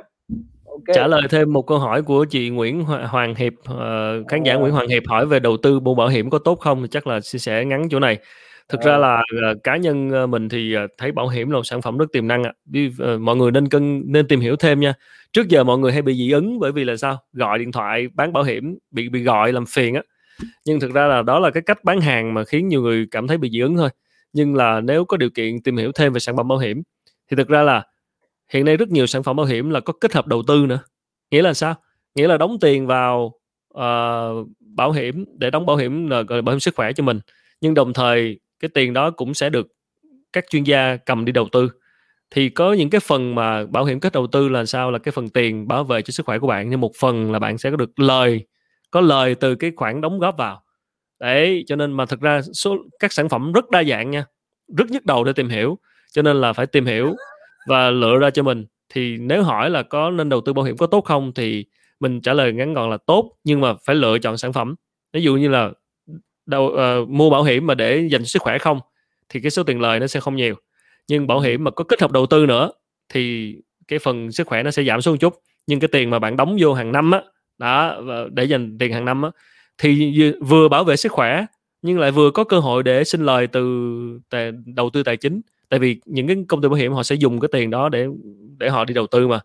okay. 0.77 0.93
trả 0.95 1.07
lời 1.07 1.21
thêm 1.29 1.53
một 1.53 1.61
câu 1.61 1.79
hỏi 1.79 2.01
của 2.01 2.25
chị 2.25 2.49
Nguyễn 2.49 2.83
Hoàng 2.83 3.35
Hiệp 3.35 3.53
uh, 3.53 4.27
khán 4.27 4.43
giả 4.43 4.53
à. 4.53 4.55
Nguyễn 4.55 4.73
Hoàng 4.73 4.87
Hiệp 4.87 5.03
hỏi 5.07 5.25
về 5.25 5.39
đầu 5.39 5.57
tư 5.57 5.79
mua 5.79 5.95
bảo 5.95 6.07
hiểm 6.07 6.29
có 6.29 6.39
tốt 6.39 6.59
không 6.59 6.81
thì 6.81 6.87
chắc 6.91 7.07
là 7.07 7.19
sẻ 7.21 7.65
ngắn 7.65 7.89
chỗ 7.89 7.99
này 7.99 8.17
thực 8.69 8.81
ra 8.81 8.97
là 8.97 9.21
uh, 9.51 9.63
cá 9.63 9.77
nhân 9.77 10.11
mình 10.31 10.49
thì 10.49 10.75
thấy 10.97 11.11
bảo 11.11 11.27
hiểm 11.27 11.49
là 11.49 11.57
một 11.57 11.63
sản 11.63 11.81
phẩm 11.81 11.97
rất 11.97 12.05
tiềm 12.11 12.27
năng 12.27 12.43
ạ 12.43 12.53
à. 12.99 13.17
mọi 13.19 13.35
người 13.35 13.51
nên 13.51 13.67
cân 13.69 14.03
nên 14.05 14.27
tìm 14.27 14.39
hiểu 14.39 14.55
thêm 14.55 14.79
nha 14.79 14.93
trước 15.33 15.47
giờ 15.49 15.63
mọi 15.63 15.77
người 15.77 15.91
hay 15.91 16.01
bị 16.01 16.13
dị 16.13 16.31
ứng 16.31 16.59
bởi 16.59 16.71
vì 16.71 16.83
là 16.83 16.95
sao 16.95 17.17
gọi 17.33 17.59
điện 17.59 17.71
thoại 17.71 18.07
bán 18.13 18.33
bảo 18.33 18.43
hiểm 18.43 18.77
bị 18.91 19.09
bị 19.09 19.23
gọi 19.23 19.53
làm 19.53 19.65
phiền 19.65 19.95
á 19.95 20.01
nhưng 20.65 20.79
thực 20.79 20.93
ra 20.93 21.07
là 21.07 21.21
đó 21.21 21.39
là 21.39 21.49
cái 21.49 21.63
cách 21.65 21.83
bán 21.83 22.01
hàng 22.01 22.33
mà 22.33 22.43
khiến 22.43 22.67
nhiều 22.67 22.81
người 22.81 23.07
cảm 23.11 23.27
thấy 23.27 23.37
bị 23.37 23.49
dị 23.49 23.59
ứng 23.59 23.77
thôi 23.77 23.89
nhưng 24.33 24.55
là 24.55 24.81
nếu 24.81 25.05
có 25.05 25.17
điều 25.17 25.29
kiện 25.29 25.61
tìm 25.61 25.77
hiểu 25.77 25.91
thêm 25.91 26.13
về 26.13 26.19
sản 26.19 26.37
phẩm 26.37 26.47
bảo 26.47 26.57
hiểm 26.57 26.81
thì 27.31 27.37
thực 27.37 27.47
ra 27.47 27.63
là 27.63 27.83
hiện 28.53 28.65
nay 28.65 28.77
rất 28.77 28.89
nhiều 28.89 29.07
sản 29.07 29.23
phẩm 29.23 29.35
bảo 29.35 29.45
hiểm 29.45 29.69
là 29.69 29.79
có 29.79 29.93
kết 29.93 30.13
hợp 30.13 30.27
đầu 30.27 30.43
tư 30.47 30.65
nữa. 30.67 30.79
Nghĩa 31.31 31.41
là 31.41 31.53
sao? 31.53 31.75
Nghĩa 32.15 32.27
là 32.27 32.37
đóng 32.37 32.57
tiền 32.61 32.87
vào 32.87 33.33
uh, 33.73 34.47
bảo 34.59 34.91
hiểm 34.91 35.25
để 35.37 35.49
đóng 35.49 35.65
bảo 35.65 35.77
hiểm 35.77 36.09
là 36.09 36.23
bảo 36.23 36.53
hiểm 36.53 36.59
sức 36.59 36.75
khỏe 36.75 36.93
cho 36.93 37.03
mình. 37.03 37.19
Nhưng 37.61 37.73
đồng 37.73 37.93
thời 37.93 38.39
cái 38.59 38.69
tiền 38.73 38.93
đó 38.93 39.11
cũng 39.11 39.33
sẽ 39.33 39.49
được 39.49 39.67
các 40.33 40.45
chuyên 40.49 40.63
gia 40.63 40.95
cầm 40.95 41.25
đi 41.25 41.31
đầu 41.31 41.47
tư. 41.51 41.71
Thì 42.31 42.49
có 42.49 42.73
những 42.73 42.89
cái 42.89 43.01
phần 43.01 43.35
mà 43.35 43.65
bảo 43.65 43.85
hiểm 43.85 43.99
kết 43.99 44.13
đầu 44.13 44.27
tư 44.27 44.49
là 44.49 44.65
sao? 44.65 44.91
Là 44.91 44.99
cái 44.99 45.11
phần 45.11 45.29
tiền 45.29 45.67
bảo 45.67 45.83
vệ 45.83 46.01
cho 46.01 46.11
sức 46.11 46.25
khỏe 46.25 46.39
của 46.39 46.47
bạn. 46.47 46.69
Nhưng 46.69 46.81
một 46.81 46.91
phần 46.99 47.31
là 47.31 47.39
bạn 47.39 47.57
sẽ 47.57 47.71
có 47.71 47.77
được 47.77 47.99
lời 47.99 48.45
có 48.91 49.01
lời 49.01 49.35
từ 49.35 49.55
cái 49.55 49.71
khoản 49.75 50.01
đóng 50.01 50.19
góp 50.19 50.37
vào. 50.37 50.63
Đấy 51.19 51.63
cho 51.67 51.75
nên 51.75 51.91
mà 51.91 52.05
thực 52.05 52.21
ra 52.21 52.41
số 52.41 52.77
các 52.99 53.13
sản 53.13 53.29
phẩm 53.29 53.51
rất 53.51 53.69
đa 53.69 53.83
dạng 53.83 54.11
nha. 54.11 54.25
Rất 54.77 54.91
nhức 54.91 55.05
đầu 55.05 55.23
để 55.23 55.33
tìm 55.33 55.49
hiểu. 55.49 55.77
Cho 56.11 56.21
nên 56.21 56.41
là 56.41 56.53
phải 56.53 56.65
tìm 56.65 56.85
hiểu 56.85 57.15
và 57.67 57.89
lựa 57.89 58.17
ra 58.17 58.29
cho 58.29 58.43
mình. 58.43 58.65
Thì 58.89 59.17
nếu 59.17 59.43
hỏi 59.43 59.69
là 59.69 59.83
có 59.83 60.09
nên 60.09 60.29
đầu 60.29 60.41
tư 60.41 60.53
bảo 60.53 60.65
hiểm 60.65 60.77
có 60.77 60.87
tốt 60.87 61.05
không 61.05 61.31
thì 61.33 61.65
mình 61.99 62.21
trả 62.21 62.33
lời 62.33 62.53
ngắn 62.53 62.73
gọn 62.73 62.89
là 62.89 62.97
tốt 62.97 63.31
nhưng 63.43 63.61
mà 63.61 63.73
phải 63.85 63.95
lựa 63.95 64.19
chọn 64.19 64.37
sản 64.37 64.53
phẩm. 64.53 64.75
Ví 65.13 65.21
dụ 65.21 65.35
như 65.35 65.47
là 65.47 65.71
đầu 66.45 66.65
uh, 66.65 67.09
mua 67.09 67.29
bảo 67.29 67.43
hiểm 67.43 67.67
mà 67.67 67.75
để 67.75 68.07
dành 68.11 68.25
sức 68.25 68.41
khỏe 68.41 68.57
không 68.57 68.79
thì 69.29 69.39
cái 69.39 69.51
số 69.51 69.63
tiền 69.63 69.81
lời 69.81 69.99
nó 69.99 70.07
sẽ 70.07 70.19
không 70.19 70.35
nhiều. 70.35 70.55
Nhưng 71.07 71.27
bảo 71.27 71.39
hiểm 71.39 71.63
mà 71.63 71.71
có 71.71 71.83
kết 71.83 72.01
hợp 72.01 72.11
đầu 72.11 72.25
tư 72.25 72.45
nữa 72.45 72.71
thì 73.09 73.55
cái 73.87 73.99
phần 73.99 74.31
sức 74.31 74.47
khỏe 74.47 74.63
nó 74.63 74.71
sẽ 74.71 74.83
giảm 74.83 75.01
xuống 75.01 75.13
một 75.13 75.17
chút. 75.19 75.41
Nhưng 75.67 75.79
cái 75.79 75.87
tiền 75.87 76.09
mà 76.09 76.19
bạn 76.19 76.37
đóng 76.37 76.57
vô 76.59 76.73
hàng 76.73 76.91
năm 76.91 77.11
á 77.11 77.21
đó 77.57 78.01
để 78.31 78.43
dành 78.43 78.77
tiền 78.77 78.93
hàng 78.93 79.05
năm 79.05 79.21
á 79.21 79.29
thì 79.77 80.13
vừa 80.41 80.69
bảo 80.69 80.83
vệ 80.83 80.95
sức 80.95 81.11
khỏe 81.11 81.45
nhưng 81.81 81.99
lại 81.99 82.11
vừa 82.11 82.31
có 82.31 82.43
cơ 82.43 82.59
hội 82.59 82.83
để 82.83 83.03
sinh 83.03 83.25
lời 83.25 83.47
từ 83.47 84.19
đầu 84.65 84.89
tư 84.89 85.03
tài 85.03 85.17
chính 85.17 85.41
tại 85.69 85.79
vì 85.79 86.01
những 86.05 86.27
cái 86.27 86.37
công 86.47 86.61
ty 86.61 86.69
bảo 86.69 86.75
hiểm 86.75 86.93
họ 86.93 87.03
sẽ 87.03 87.15
dùng 87.15 87.39
cái 87.39 87.49
tiền 87.51 87.69
đó 87.69 87.89
để 87.89 88.07
để 88.57 88.69
họ 88.69 88.85
đi 88.85 88.93
đầu 88.93 89.07
tư 89.07 89.27
mà. 89.27 89.39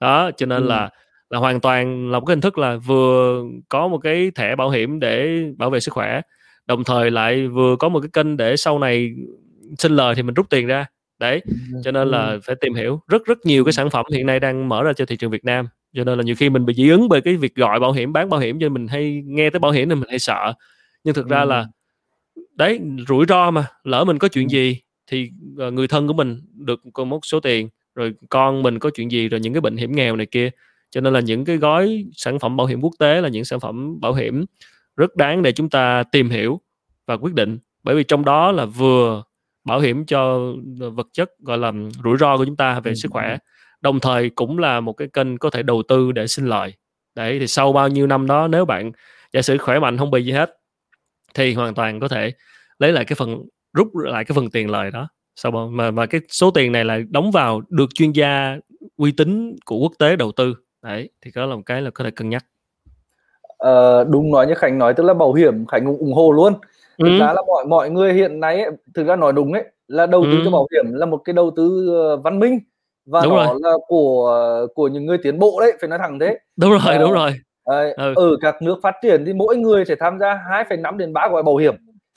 Đó 0.00 0.30
cho 0.36 0.46
nên 0.46 0.62
ừ. 0.62 0.68
là 0.68 0.90
là 1.30 1.38
hoàn 1.38 1.60
toàn 1.60 2.10
là 2.10 2.18
một 2.18 2.26
cái 2.26 2.32
hình 2.32 2.40
thức 2.40 2.58
là 2.58 2.76
vừa 2.76 3.44
có 3.68 3.88
một 3.88 3.98
cái 3.98 4.30
thẻ 4.34 4.56
bảo 4.56 4.70
hiểm 4.70 5.00
để 5.00 5.42
bảo 5.58 5.70
vệ 5.70 5.80
sức 5.80 5.94
khỏe 5.94 6.20
đồng 6.68 6.84
thời 6.84 7.10
lại 7.10 7.46
vừa 7.46 7.76
có 7.76 7.88
một 7.88 8.00
cái 8.00 8.08
kênh 8.12 8.36
để 8.36 8.56
sau 8.56 8.78
này 8.78 9.14
sinh 9.78 9.96
lời 9.96 10.14
thì 10.14 10.22
mình 10.22 10.34
rút 10.34 10.50
tiền 10.50 10.66
ra. 10.66 10.86
Đấy 11.18 11.40
ừ, 11.46 11.54
cho 11.84 11.90
nên 11.90 12.08
là 12.08 12.26
ừ. 12.26 12.40
phải 12.44 12.56
tìm 12.60 12.74
hiểu. 12.74 13.00
Rất 13.08 13.24
rất 13.24 13.38
nhiều 13.46 13.64
cái 13.64 13.72
sản 13.72 13.90
phẩm 13.90 14.06
hiện 14.12 14.26
nay 14.26 14.40
đang 14.40 14.68
mở 14.68 14.82
ra 14.82 14.92
cho 14.92 15.06
thị 15.06 15.16
trường 15.16 15.30
Việt 15.30 15.44
Nam 15.44 15.68
cho 15.94 16.04
nên 16.04 16.18
là 16.18 16.24
nhiều 16.24 16.34
khi 16.38 16.50
mình 16.50 16.66
bị 16.66 16.74
dị 16.74 16.88
ứng 16.88 17.08
bởi 17.08 17.20
cái 17.20 17.36
việc 17.36 17.54
gọi 17.54 17.80
bảo 17.80 17.92
hiểm 17.92 18.12
bán 18.12 18.28
bảo 18.28 18.40
hiểm 18.40 18.60
cho 18.60 18.68
mình 18.68 18.88
hay 18.88 19.22
nghe 19.26 19.50
tới 19.50 19.60
bảo 19.60 19.72
hiểm 19.72 19.88
nên 19.88 20.00
mình 20.00 20.08
hay 20.08 20.18
sợ. 20.18 20.52
Nhưng 21.04 21.14
thực 21.14 21.28
ra 21.28 21.44
là 21.44 21.66
đấy 22.54 22.80
rủi 23.08 23.26
ro 23.28 23.50
mà 23.50 23.66
lỡ 23.84 24.04
mình 24.04 24.18
có 24.18 24.28
chuyện 24.28 24.50
gì 24.50 24.80
thì 25.08 25.30
uh, 25.66 25.72
người 25.72 25.88
thân 25.88 26.06
của 26.06 26.12
mình 26.12 26.40
được 26.54 26.80
một 26.96 27.26
số 27.26 27.40
tiền 27.40 27.68
rồi 27.94 28.14
con 28.28 28.62
mình 28.62 28.78
có 28.78 28.90
chuyện 28.90 29.10
gì 29.10 29.28
rồi 29.28 29.40
những 29.40 29.52
cái 29.52 29.60
bệnh 29.60 29.76
hiểm 29.76 29.92
nghèo 29.92 30.16
này 30.16 30.26
kia. 30.26 30.50
Cho 30.90 31.00
nên 31.00 31.12
là 31.12 31.20
những 31.20 31.44
cái 31.44 31.56
gói 31.56 32.04
sản 32.12 32.38
phẩm 32.38 32.56
bảo 32.56 32.66
hiểm 32.66 32.80
quốc 32.80 32.92
tế 32.98 33.20
là 33.20 33.28
những 33.28 33.44
sản 33.44 33.60
phẩm 33.60 34.00
bảo 34.00 34.14
hiểm 34.14 34.44
rất 34.96 35.16
đáng 35.16 35.42
để 35.42 35.52
chúng 35.52 35.70
ta 35.70 36.02
tìm 36.02 36.30
hiểu 36.30 36.60
và 37.06 37.16
quyết 37.16 37.34
định. 37.34 37.58
Bởi 37.82 37.94
vì 37.94 38.04
trong 38.04 38.24
đó 38.24 38.52
là 38.52 38.64
vừa 38.64 39.22
bảo 39.64 39.80
hiểm 39.80 40.06
cho 40.06 40.52
vật 40.78 41.06
chất 41.12 41.30
gọi 41.38 41.58
là 41.58 41.72
rủi 42.04 42.16
ro 42.18 42.36
của 42.36 42.44
chúng 42.44 42.56
ta 42.56 42.80
về 42.80 42.90
ừ. 42.90 42.94
sức 42.94 43.08
khỏe 43.12 43.38
đồng 43.80 44.00
thời 44.00 44.30
cũng 44.30 44.58
là 44.58 44.80
một 44.80 44.92
cái 44.92 45.08
kênh 45.08 45.38
có 45.38 45.50
thể 45.50 45.62
đầu 45.62 45.82
tư 45.88 46.12
để 46.12 46.26
sinh 46.26 46.46
lợi 46.46 46.74
đấy 47.14 47.38
thì 47.40 47.46
sau 47.46 47.72
bao 47.72 47.88
nhiêu 47.88 48.06
năm 48.06 48.26
đó 48.26 48.48
nếu 48.48 48.64
bạn 48.64 48.92
giả 49.32 49.42
sử 49.42 49.58
khỏe 49.58 49.78
mạnh 49.78 49.98
không 49.98 50.10
bị 50.10 50.24
gì 50.24 50.32
hết 50.32 50.50
thì 51.34 51.54
hoàn 51.54 51.74
toàn 51.74 52.00
có 52.00 52.08
thể 52.08 52.32
lấy 52.78 52.92
lại 52.92 53.04
cái 53.04 53.16
phần 53.16 53.48
rút 53.72 53.88
lại 53.94 54.24
cái 54.24 54.34
phần 54.34 54.50
tiền 54.50 54.70
lời 54.70 54.90
đó 54.90 55.08
sau 55.36 55.52
mà 55.52 55.90
mà 55.90 56.06
cái 56.06 56.20
số 56.28 56.50
tiền 56.50 56.72
này 56.72 56.84
là 56.84 56.98
đóng 57.10 57.30
vào 57.30 57.60
được 57.68 57.94
chuyên 57.94 58.12
gia 58.12 58.56
uy 58.96 59.12
tín 59.12 59.56
của 59.64 59.76
quốc 59.76 59.92
tế 59.98 60.16
đầu 60.16 60.32
tư 60.32 60.54
đấy 60.82 61.10
thì 61.22 61.30
đó 61.34 61.46
là 61.46 61.56
một 61.56 61.62
cái 61.66 61.82
là 61.82 61.90
có 61.90 62.04
thể 62.04 62.10
cân 62.10 62.28
nhắc 62.28 62.44
ờ, 63.58 64.04
đúng 64.04 64.30
nói 64.30 64.46
như 64.46 64.54
khánh 64.54 64.78
nói 64.78 64.94
tức 64.94 65.02
là 65.02 65.14
bảo 65.14 65.32
hiểm 65.32 65.66
khánh 65.66 65.86
ủng, 65.86 65.98
ủng 65.98 66.12
hộ 66.12 66.32
luôn 66.32 66.52
thực 66.98 67.08
ừ. 67.08 67.18
ra 67.18 67.32
là 67.32 67.42
mọi 67.46 67.64
mọi 67.64 67.90
người 67.90 68.12
hiện 68.12 68.40
nay 68.40 68.62
ấy, 68.62 68.70
thực 68.94 69.04
ra 69.06 69.16
nói 69.16 69.32
đúng 69.32 69.52
ấy 69.52 69.64
là 69.88 70.06
đầu 70.06 70.24
tư 70.24 70.30
ừ. 70.30 70.42
cho 70.44 70.50
bảo 70.50 70.66
hiểm 70.72 70.94
là 70.94 71.06
một 71.06 71.20
cái 71.24 71.32
đầu 71.32 71.50
tư 71.56 71.88
ờ, 71.94 72.16
văn 72.16 72.38
minh 72.38 72.58
và 73.06 73.20
đúng 73.24 73.36
nó 73.36 73.44
rồi. 73.44 73.58
là 73.62 73.72
của 73.88 74.66
của 74.74 74.88
những 74.88 75.06
người 75.06 75.18
tiến 75.22 75.38
bộ 75.38 75.60
đấy 75.60 75.72
phải 75.80 75.88
nói 75.88 75.98
thẳng 75.98 76.18
thế 76.18 76.38
đúng 76.56 76.70
rồi 76.70 76.80
à, 76.86 76.98
đúng 76.98 77.12
rồi 77.12 77.30
à, 77.64 77.80
ừ. 77.96 78.12
ở 78.16 78.36
các 78.40 78.62
nước 78.62 78.78
phát 78.82 78.94
triển 79.02 79.24
thì 79.26 79.32
mỗi 79.32 79.56
người 79.56 79.84
sẽ 79.84 79.94
tham 80.00 80.18
gia 80.18 80.34
2,5 80.34 80.96
đến 80.96 81.12
3 81.12 81.28
gói 81.28 81.42
bảo 81.42 81.56
hiểm 81.56 81.74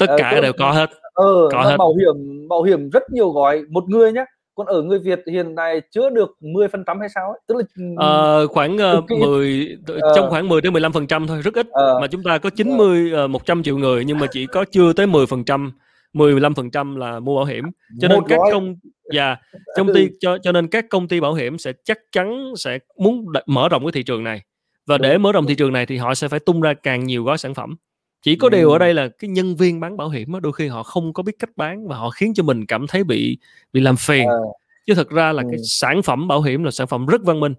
tất 0.08 0.16
cả 0.18 0.30
à, 0.30 0.42
đều 0.42 0.54
có 0.54 0.72
hết 0.72 0.90
ờ 1.14 1.50
có 1.52 1.62
hết. 1.62 1.78
bảo 1.78 1.94
hiểm 1.96 2.48
bảo 2.50 2.64
hiểm 2.64 2.90
rất 2.90 3.04
nhiều 3.12 3.30
gói. 3.30 3.62
Một 3.70 3.84
người 3.90 4.12
nhé 4.12 4.26
còn 4.56 4.68
ở 4.68 4.82
người 4.82 5.00
Việt 5.00 5.20
hiện 5.32 5.56
nay 5.56 5.82
chưa 5.92 6.10
được 6.10 6.30
10 6.40 6.68
phần 6.68 6.84
trăm 6.88 7.00
hay 7.00 7.10
sao 7.16 7.30
ấy 7.30 7.40
tức 7.48 7.56
là 7.58 7.64
ờ, 7.98 8.48
khoảng 8.48 8.78
uh, 8.98 9.20
10 9.20 9.78
ờ, 9.88 10.14
trong 10.16 10.30
khoảng 10.30 10.48
10 10.48 10.62
đến 10.62 10.74
15 10.74 10.94
phần 10.94 11.08
trăm 11.08 11.28
thôi 11.28 11.42
rất 11.42 11.54
ít. 11.54 11.68
Ờ, 11.72 12.00
mà 12.02 12.08
chúng 12.08 12.24
ta 12.24 12.38
có 12.38 12.50
90 12.50 13.12
uh, 13.26 13.30
100 13.30 13.64
triệu 13.64 13.78
người 13.78 14.06
nhưng 14.06 14.20
mà 14.20 14.28
chỉ 14.32 14.46
có 14.46 14.66
chưa 14.72 14.94
tới 14.94 15.08
10 15.08 15.26
phần 15.26 15.44
trăm 15.44 15.72
15 16.14 16.54
phần 16.54 16.72
trăm 16.72 16.96
là 16.96 17.20
mua 17.20 17.36
bảo 17.36 17.46
hiểm. 17.46 17.66
Cho 18.00 18.08
nên 18.08 18.20
các 18.28 18.38
gói. 18.38 18.50
công 18.52 18.76
và 19.14 19.26
yeah, 19.26 19.40
công 19.76 19.94
ty 19.94 20.10
cho 20.20 20.38
cho 20.38 20.52
nên 20.52 20.68
các 20.68 20.86
công 20.90 21.08
ty 21.08 21.20
bảo 21.20 21.34
hiểm 21.34 21.58
sẽ 21.58 21.74
chắc 21.84 21.98
chắn 22.12 22.54
sẽ 22.58 22.80
muốn 22.98 23.26
mở 23.46 23.70
rộng 23.70 23.86
cái 23.86 23.92
thị 23.92 24.04
trường 24.04 24.24
này. 24.24 24.42
Và 24.88 24.98
để 24.98 25.18
mở 25.18 25.32
rộng 25.32 25.48
thị 25.48 25.56
trường 25.56 25.74
này 25.74 25.86
thì 25.86 25.98
họ 25.98 26.16
sẽ 26.16 26.28
phải 26.28 26.40
tung 26.40 26.62
ra 26.62 26.74
càng 26.74 27.04
nhiều 27.04 27.24
gói 27.24 27.38
sản 27.38 27.54
phẩm 27.54 27.76
chỉ 28.22 28.36
có 28.36 28.50
điều 28.50 28.72
ở 28.72 28.78
đây 28.78 28.94
là 28.94 29.08
cái 29.08 29.30
nhân 29.30 29.56
viên 29.56 29.80
bán 29.80 29.98
bảo 29.98 30.10
hiểm 30.10 30.34
đó, 30.34 30.40
đôi 30.40 30.54
khi 30.54 30.68
họ 30.68 30.84
không 30.84 31.14
có 31.14 31.24
biết 31.24 31.34
cách 31.40 31.50
bán 31.56 31.88
và 31.88 31.98
họ 31.98 32.10
khiến 32.10 32.34
cho 32.34 32.44
mình 32.44 32.66
cảm 32.66 32.88
thấy 32.88 33.04
bị 33.04 33.38
bị 33.74 33.82
làm 33.82 33.96
phiền 33.96 34.28
à. 34.28 34.36
chứ 34.86 34.96
thực 34.96 35.10
ra 35.10 35.32
là 35.32 35.44
ừ. 35.44 35.48
cái 35.52 35.60
sản 35.64 36.02
phẩm 36.02 36.28
bảo 36.28 36.42
hiểm 36.42 36.64
là 36.64 36.72
sản 36.72 36.88
phẩm 36.88 37.06
rất 37.06 37.24
văn 37.24 37.40
minh 37.40 37.54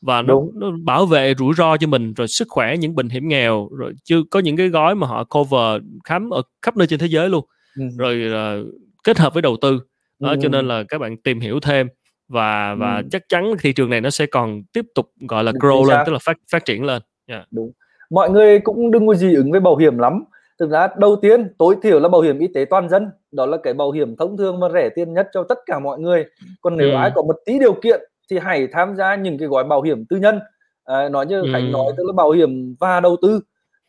và 0.00 0.22
nó, 0.22 0.34
nó 0.54 0.70
bảo 0.82 1.06
vệ 1.06 1.34
rủi 1.38 1.54
ro 1.54 1.76
cho 1.76 1.86
mình 1.86 2.14
rồi 2.14 2.28
sức 2.28 2.48
khỏe 2.50 2.76
những 2.76 2.94
bệnh 2.94 3.08
hiểm 3.08 3.28
nghèo 3.28 3.68
rồi 3.72 3.92
chưa 4.04 4.22
có 4.30 4.40
những 4.40 4.56
cái 4.56 4.68
gói 4.68 4.94
mà 4.94 5.06
họ 5.06 5.24
cover 5.24 5.82
khám 6.04 6.30
ở 6.30 6.42
khắp 6.62 6.76
nơi 6.76 6.86
trên 6.86 6.98
thế 6.98 7.06
giới 7.06 7.28
luôn 7.28 7.46
ừ. 7.78 7.84
rồi 7.98 8.32
uh, 8.62 8.74
kết 9.04 9.18
hợp 9.18 9.34
với 9.34 9.42
đầu 9.42 9.56
tư 9.60 9.80
đó 10.18 10.30
ừ. 10.30 10.36
cho 10.42 10.48
nên 10.48 10.68
là 10.68 10.84
các 10.88 10.98
bạn 10.98 11.16
tìm 11.16 11.40
hiểu 11.40 11.60
thêm 11.60 11.88
và 12.28 12.74
và 12.74 12.96
ừ. 12.96 13.02
chắc 13.10 13.28
chắn 13.28 13.54
thị 13.60 13.72
trường 13.72 13.90
này 13.90 14.00
nó 14.00 14.10
sẽ 14.10 14.26
còn 14.26 14.62
tiếp 14.72 14.84
tục 14.94 15.12
gọi 15.28 15.44
là 15.44 15.52
grow 15.52 15.84
lên 15.88 15.98
tức 16.06 16.12
là 16.12 16.18
phát 16.18 16.36
phát 16.50 16.64
triển 16.64 16.84
lên 16.84 17.02
yeah. 17.26 17.46
đúng 17.50 17.72
mọi 18.12 18.30
người 18.30 18.60
cũng 18.60 18.90
đừng 18.90 19.06
có 19.06 19.14
gì 19.14 19.34
ứng 19.34 19.50
với 19.50 19.60
bảo 19.60 19.76
hiểm 19.76 19.98
lắm. 19.98 20.24
Thực 20.58 20.70
ra 20.70 20.88
đầu 20.96 21.16
tiên 21.16 21.54
tối 21.58 21.76
thiểu 21.82 22.00
là 22.00 22.08
bảo 22.08 22.20
hiểm 22.20 22.38
y 22.38 22.46
tế 22.54 22.64
toàn 22.70 22.88
dân 22.88 23.10
đó 23.32 23.46
là 23.46 23.56
cái 23.62 23.74
bảo 23.74 23.90
hiểm 23.90 24.16
thông 24.16 24.36
thường 24.36 24.60
và 24.60 24.68
rẻ 24.74 24.88
tiền 24.94 25.14
nhất 25.14 25.28
cho 25.32 25.44
tất 25.44 25.58
cả 25.66 25.78
mọi 25.78 25.98
người. 25.98 26.24
Còn 26.60 26.76
nếu 26.76 26.90
ừ. 26.90 26.96
ai 26.96 27.10
có 27.14 27.22
một 27.22 27.36
tí 27.44 27.58
điều 27.58 27.72
kiện 27.72 28.00
thì 28.30 28.38
hãy 28.38 28.68
tham 28.72 28.96
gia 28.96 29.14
những 29.14 29.38
cái 29.38 29.48
gói 29.48 29.64
bảo 29.64 29.82
hiểm 29.82 30.04
tư 30.06 30.16
nhân. 30.16 30.40
À, 30.84 31.08
nói 31.08 31.26
như 31.26 31.40
ừ. 31.40 31.48
khánh 31.52 31.72
nói 31.72 31.92
tức 31.96 32.04
là 32.06 32.12
bảo 32.12 32.30
hiểm 32.30 32.74
và 32.80 33.00
đầu 33.00 33.16
tư 33.22 33.40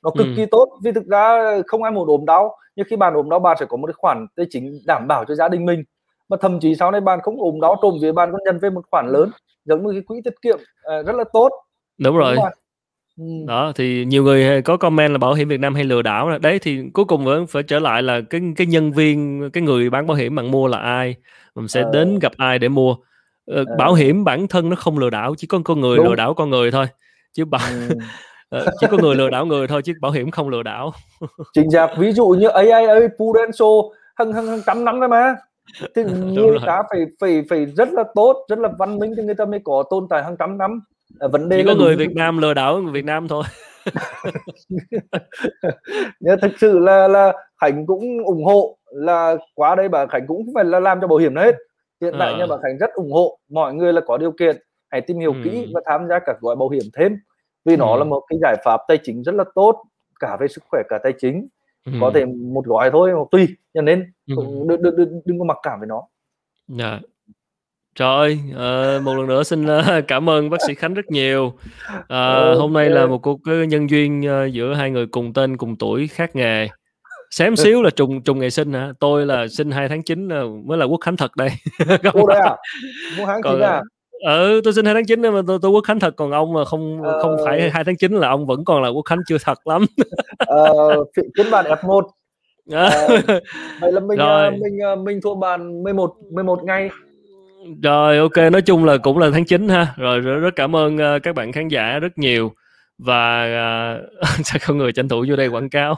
nó 0.04 0.10
cực 0.18 0.28
ừ. 0.28 0.34
kỳ 0.38 0.46
tốt. 0.46 0.70
Vì 0.84 0.92
thực 0.92 1.06
ra 1.06 1.38
không 1.68 1.84
ai 1.84 1.92
muốn 1.92 2.08
ốm 2.08 2.26
đau 2.26 2.58
nhưng 2.76 2.86
khi 2.90 2.96
bạn 2.96 3.14
ốm 3.14 3.30
đau 3.30 3.40
bạn 3.40 3.58
sẽ 3.60 3.66
có 3.66 3.78
một 3.78 3.88
cái 3.88 3.94
khoản 3.98 4.28
tài 4.36 4.46
chính 4.50 4.80
đảm 4.88 5.08
bảo 5.08 5.26
cho 5.26 5.36
gia 5.36 5.48
đình 5.48 5.66
mình. 5.66 5.84
Mà 6.30 6.38
thậm 6.42 6.60
chí 6.60 6.76
sau 6.76 6.92
này 6.92 7.02
bạn 7.02 7.20
không 7.24 7.42
ốm 7.42 7.62
đau 7.62 7.76
trộm 7.82 7.94
về 8.02 8.12
bạn 8.12 8.32
còn 8.32 8.42
nhận 8.46 8.60
về 8.60 8.70
một 8.70 8.86
khoản 8.92 9.08
lớn 9.08 9.30
giống 9.66 9.88
như 9.88 9.92
cái 9.92 10.02
quỹ 10.02 10.22
tiết 10.24 10.42
kiệm 10.42 10.58
uh, 10.60 11.06
rất 11.06 11.16
là 11.16 11.24
tốt. 11.34 11.50
Đúng 11.98 12.18
rồi 12.18 12.36
ừ. 13.18 13.24
đó 13.48 13.72
thì 13.76 14.06
nhiều 14.06 14.24
người 14.24 14.62
có 14.62 14.78
comment 14.78 15.12
là 15.12 15.18
bảo 15.18 15.34
hiểm 15.34 15.48
Việt 15.48 15.60
Nam 15.60 15.76
hay 15.76 15.84
lừa 15.84 16.02
đảo 16.02 16.40
đấy 16.40 16.60
thì 16.60 16.80
cuối 16.94 17.06
cùng 17.06 17.26
vẫn 17.26 17.48
phải 17.48 17.64
trở 17.64 17.80
lại 17.80 18.04
là 18.04 18.22
cái 18.30 18.42
cái 18.56 18.68
nhân 18.68 18.92
viên 18.92 19.50
cái 19.54 19.64
người 19.64 19.90
bán 19.90 20.08
bảo 20.08 20.18
hiểm 20.18 20.36
bạn 20.36 20.52
mua 20.52 20.68
là 20.68 20.78
ai 20.78 21.16
mình 21.56 21.68
sẽ 21.68 21.82
à. 21.82 21.90
đến 21.94 22.20
gặp 22.20 22.32
ai 22.38 22.60
để 22.60 22.70
mua 22.70 22.96
à. 23.48 23.62
bảo 23.78 23.94
hiểm 23.94 24.24
bản 24.24 24.48
thân 24.48 24.70
nó 24.70 24.76
không 24.76 25.00
lừa 25.00 25.10
đảo 25.10 25.36
chỉ 25.38 25.48
có 25.48 25.60
con 25.66 25.82
người 25.82 25.98
Đúng. 25.98 26.08
lừa 26.08 26.16
đảo 26.16 26.34
con 26.34 26.50
người 26.50 26.72
thôi 26.72 26.86
chứ 27.34 27.46
bảo 27.46 27.70
ừ. 28.50 28.60
chỉ 28.80 28.88
có 28.92 28.98
người 28.98 29.16
lừa 29.16 29.30
đảo 29.30 29.46
người 29.46 29.68
thôi 29.68 29.82
chứ 29.82 29.94
bảo 30.02 30.12
hiểm 30.12 30.32
không 30.32 30.50
lừa 30.50 30.64
đảo 30.64 30.94
chính 31.54 31.72
xác 31.72 31.88
ví 31.98 32.12
dụ 32.12 32.28
như 32.28 32.48
AIA 32.48 33.08
Prudential 33.18 33.68
hơn 34.16 34.34
hơn 34.34 34.62
trăm 34.66 34.86
năm 34.86 35.00
rồi 35.00 35.10
mà 35.10 35.36
thì 35.96 36.04
người 36.34 36.58
ta 36.66 36.84
phải 36.90 37.06
phải 37.20 37.44
phải 37.50 37.66
rất 37.66 37.90
là 37.92 38.04
tốt 38.16 38.46
rất 38.50 38.60
là 38.60 38.70
văn 38.80 39.00
minh 39.00 39.14
thì 39.18 39.24
người 39.24 39.36
ta 39.36 39.46
mới 39.46 39.60
có 39.64 39.84
tồn 39.90 40.08
tại 40.10 40.24
hàng 40.24 40.36
trăm 40.40 40.58
năm 40.58 40.80
vấn 41.20 41.50
đề 41.50 41.58
chỉ 41.58 41.64
có 41.66 41.76
người 41.76 41.96
Việt 41.96 42.16
Nam 42.16 42.38
lừa 42.38 42.54
đảo 42.54 42.82
người 42.82 42.92
Việt 42.92 43.06
Nam 43.06 43.28
thôi 43.28 43.44
nhưng 46.20 46.40
thực 46.42 46.52
sự 46.58 46.80
là 46.80 47.08
là 47.08 47.34
Khánh 47.62 47.86
cũng 47.86 48.24
ủng 48.26 48.44
hộ 48.44 48.78
là 48.86 49.36
qua 49.56 49.76
đây 49.76 49.90
bà 49.90 50.06
Khánh 50.06 50.28
cũng 50.28 50.46
phải 50.56 50.66
là 50.66 50.80
làm 50.80 51.02
cho 51.02 51.08
bảo 51.08 51.18
hiểm 51.18 51.36
hết 51.36 51.56
hiện 52.02 52.14
tại 52.20 52.34
à. 52.34 52.38
nha 52.38 52.46
bà 52.50 52.58
Khánh 52.64 52.78
rất 52.78 52.94
ủng 52.94 53.12
hộ 53.12 53.40
mọi 53.50 53.74
người 53.74 53.94
là 53.94 54.02
có 54.02 54.18
điều 54.18 54.32
kiện 54.32 54.58
hãy 54.90 55.02
tìm 55.02 55.20
hiểu 55.20 55.34
ừ. 55.34 55.40
kỹ 55.44 55.72
và 55.74 55.82
tham 55.86 56.08
gia 56.10 56.20
các 56.20 56.36
gói 56.42 56.56
bảo 56.56 56.70
hiểm 56.70 56.84
thêm 56.94 57.18
vì 57.66 57.74
ừ. 57.74 57.78
nó 57.78 57.96
là 57.96 58.04
một 58.04 58.24
cái 58.30 58.40
giải 58.42 58.56
pháp 58.66 58.80
tài 58.88 58.98
chính 59.04 59.24
rất 59.24 59.36
là 59.36 59.44
tốt 59.56 59.84
cả 60.20 60.38
về 60.40 60.48
sức 60.48 60.64
khỏe 60.70 60.82
cả 60.90 61.00
tài 61.04 61.14
chính 61.20 61.48
ừ. 61.86 61.92
có 62.02 62.12
thể 62.14 62.26
một 62.26 62.66
gói 62.66 62.92
thôi 62.92 63.12
hoặc 63.12 63.28
tùy 63.32 63.48
cho 63.74 63.82
nên 63.82 64.12
ừ. 64.28 64.36
đừng, 64.38 64.68
đừng, 64.68 64.96
đừng, 64.96 65.22
đừng 65.26 65.40
có 65.40 65.46
mặc 65.46 65.58
cảm 65.64 65.80
với 65.80 65.88
nó 65.88 66.02
dạ 66.68 67.00
Trời 67.96 68.10
ơi, 68.10 68.40
uh, 68.52 69.04
một 69.04 69.14
lần 69.14 69.28
nữa 69.28 69.44
xin 69.44 69.66
uh, 69.66 69.86
cảm 70.08 70.30
ơn 70.30 70.50
bác 70.50 70.58
sĩ 70.68 70.74
Khánh 70.76 70.94
rất 70.94 71.12
nhiều. 71.12 71.46
Uh, 71.46 71.54
okay. 72.10 72.56
Hôm 72.56 72.74
nay 72.74 72.90
là 72.90 73.06
một 73.06 73.18
cuộc 73.18 73.40
nhân 73.68 73.90
duyên 73.90 74.22
uh, 74.22 74.54
giữa 74.54 74.74
hai 74.74 74.92
người 74.92 75.08
cùng 75.08 75.34
tên 75.34 75.58
cùng 75.58 75.76
tuổi 75.76 76.08
khác 76.08 76.36
nghề. 76.36 76.68
Xém 77.32 77.56
xíu 77.56 77.82
là 77.82 77.90
trùng 77.90 78.24
trùng 78.24 78.40
ngày 78.40 78.52
sinh 78.52 78.74
hả? 78.74 78.92
Tôi 79.00 79.26
là 79.26 79.48
sinh 79.48 79.72
2 79.72 79.90
tháng 79.90 80.04
9 80.04 80.28
uh, 80.28 80.66
mới 80.66 80.78
là 80.78 80.86
quốc 80.86 80.98
khánh 81.02 81.18
thật 81.18 81.36
đây. 81.36 81.50
Ủa 82.14 82.28
đây 82.28 82.40
à? 82.44 82.56
Quốc 83.18 83.26
khánh 83.26 83.42
Còn, 83.42 83.62
à? 83.62 83.82
ừ 84.24 84.62
tôi 84.64 84.74
sinh 84.74 84.86
2 84.86 84.94
tháng 84.94 85.06
9 85.06 85.22
mà 85.22 85.42
tôi, 85.48 85.60
tôi 85.62 85.72
quốc 85.72 85.84
khánh 85.88 86.00
thật 86.00 86.14
còn 86.16 86.32
ông 86.32 86.54
mà 86.54 86.66
không 86.66 87.04
ờ... 87.04 87.22
không 87.22 87.38
phải 87.46 87.70
2 87.70 87.84
tháng 87.84 87.98
9 87.98 88.12
là 88.12 88.28
ông 88.28 88.46
vẫn 88.46 88.66
còn 88.66 88.84
là 88.84 88.90
quốc 88.90 89.02
khánh 89.06 89.20
chưa 89.28 89.38
thật 89.44 89.68
lắm 89.68 89.86
ờ, 90.38 90.96
phiên 91.38 91.52
bản 91.52 91.66
F1 91.66 92.02
ờ, 92.72 92.90
vậy 93.82 93.92
là 93.92 94.00
mình 94.00 94.18
rồi. 94.20 94.52
mình 94.52 95.04
mình 95.04 95.20
thua 95.24 95.36
bàn 95.36 95.84
11 95.84 96.16
11 96.32 96.64
ngày 96.64 96.90
rồi 97.82 98.18
ok 98.18 98.38
nói 98.52 98.62
chung 98.62 98.86
là 98.86 98.98
cũng 98.98 99.18
là 99.18 99.30
tháng 99.34 99.46
9 99.46 99.70
ha. 99.70 99.94
Rồi 99.98 100.20
rất, 100.20 100.40
rất 100.40 100.56
cảm 100.56 100.76
ơn 100.76 100.96
uh, 100.96 101.24
các 101.24 101.36
bạn 101.36 101.52
khán 101.52 101.68
giả 101.68 102.00
rất 102.00 102.18
nhiều. 102.18 102.54
Và 102.98 103.46
uh, 104.22 104.46
sẽ 104.46 104.60
có 104.68 104.74
người 104.74 104.92
tranh 104.92 105.10
thủ 105.10 105.26
vô 105.30 105.36
đây 105.36 105.48
quảng 105.48 105.70
cáo. 105.70 105.98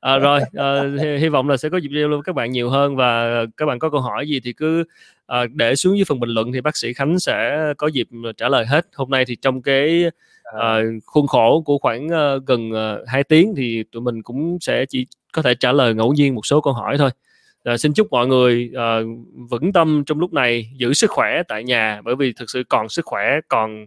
À, 0.00 0.18
rồi 0.18 0.40
uh, 0.40 1.00
hy, 1.00 1.16
hy 1.16 1.28
vọng 1.28 1.48
là 1.48 1.56
sẽ 1.56 1.68
có 1.68 1.78
dịp 1.78 1.88
giao 1.92 2.08
lưu 2.08 2.18
với 2.18 2.24
các 2.24 2.34
bạn 2.34 2.52
nhiều 2.52 2.70
hơn. 2.70 2.96
Và 2.96 3.44
các 3.56 3.66
bạn 3.66 3.78
có 3.78 3.90
câu 3.90 4.00
hỏi 4.00 4.28
gì 4.28 4.40
thì 4.40 4.52
cứ 4.52 4.84
à, 5.26 5.46
để 5.52 5.76
xuống 5.76 5.96
dưới 5.96 6.04
phần 6.04 6.20
bình 6.20 6.30
luận 6.30 6.52
thì 6.52 6.60
bác 6.60 6.76
sĩ 6.76 6.92
Khánh 6.92 7.18
sẽ 7.18 7.58
có 7.78 7.86
dịp 7.86 8.08
trả 8.36 8.48
lời 8.48 8.66
hết. 8.66 8.86
Hôm 8.94 9.10
nay 9.10 9.24
thì 9.24 9.36
trong 9.36 9.62
cái 9.62 10.04
à, 10.42 10.80
khuôn 11.06 11.26
khổ 11.26 11.62
của 11.66 11.78
khoảng 11.78 12.06
uh, 12.06 12.46
gần 12.46 12.70
uh, 12.70 13.08
2 13.08 13.24
tiếng 13.24 13.54
thì 13.56 13.84
tụi 13.92 14.02
mình 14.02 14.22
cũng 14.22 14.58
sẽ 14.60 14.86
chỉ 14.86 15.06
có 15.32 15.42
thể 15.42 15.54
trả 15.54 15.72
lời 15.72 15.94
ngẫu 15.94 16.12
nhiên 16.12 16.34
một 16.34 16.46
số 16.46 16.60
câu 16.60 16.72
hỏi 16.72 16.98
thôi 16.98 17.10
à, 17.64 17.76
xin 17.76 17.92
chúc 17.92 18.10
mọi 18.10 18.26
người 18.26 18.70
à, 18.76 18.98
vững 19.50 19.72
tâm 19.72 20.04
trong 20.06 20.20
lúc 20.20 20.32
này 20.32 20.70
giữ 20.76 20.92
sức 20.92 21.10
khỏe 21.10 21.42
tại 21.48 21.64
nhà 21.64 22.00
bởi 22.04 22.16
vì 22.16 22.32
thực 22.32 22.50
sự 22.50 22.62
còn 22.68 22.88
sức 22.88 23.04
khỏe 23.04 23.40
còn 23.48 23.86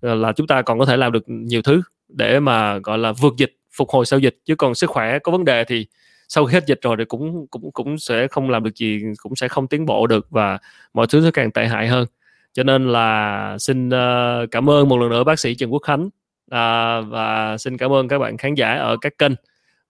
ờ, 0.00 0.14
là 0.14 0.32
chúng 0.32 0.46
ta 0.46 0.62
còn 0.62 0.78
có 0.78 0.84
thể 0.86 0.96
làm 0.96 1.12
được 1.12 1.24
nhiều 1.26 1.62
thứ 1.62 1.82
để 2.08 2.40
mà 2.40 2.78
gọi 2.78 2.98
là 2.98 3.12
vượt 3.12 3.34
dịch 3.36 3.52
phục 3.76 3.90
hồi 3.90 4.06
sau 4.06 4.18
dịch. 4.18 4.36
Chứ 4.44 4.54
còn 4.54 4.74
sức 4.74 4.90
khỏe 4.90 5.18
có 5.18 5.32
vấn 5.32 5.44
đề 5.44 5.64
thì 5.64 5.86
sau 6.28 6.46
khi 6.46 6.54
hết 6.54 6.66
dịch 6.66 6.80
rồi 6.82 6.96
thì 6.98 7.04
cũng 7.04 7.46
cũng 7.46 7.72
cũng 7.72 7.98
sẽ 7.98 8.28
không 8.28 8.50
làm 8.50 8.64
được 8.64 8.76
gì 8.76 9.00
cũng 9.22 9.36
sẽ 9.36 9.48
không 9.48 9.68
tiến 9.68 9.86
bộ 9.86 10.06
được 10.06 10.26
và 10.30 10.58
mọi 10.94 11.06
thứ 11.06 11.24
sẽ 11.24 11.30
càng 11.30 11.50
tệ 11.50 11.66
hại 11.66 11.88
hơn. 11.88 12.06
Cho 12.52 12.62
nên 12.62 12.88
là 12.88 13.56
xin 13.58 13.88
uh, 13.88 14.50
cảm 14.50 14.70
ơn 14.70 14.88
một 14.88 14.98
lần 14.98 15.10
nữa 15.10 15.24
bác 15.24 15.38
sĩ 15.38 15.54
Trần 15.54 15.72
Quốc 15.72 15.82
Khánh. 15.82 16.04
Uh, 16.46 17.08
và 17.08 17.56
xin 17.58 17.76
cảm 17.76 17.92
ơn 17.92 18.08
các 18.08 18.18
bạn 18.18 18.36
khán 18.36 18.54
giả 18.54 18.74
ở 18.74 18.96
các 19.00 19.18
kênh 19.18 19.32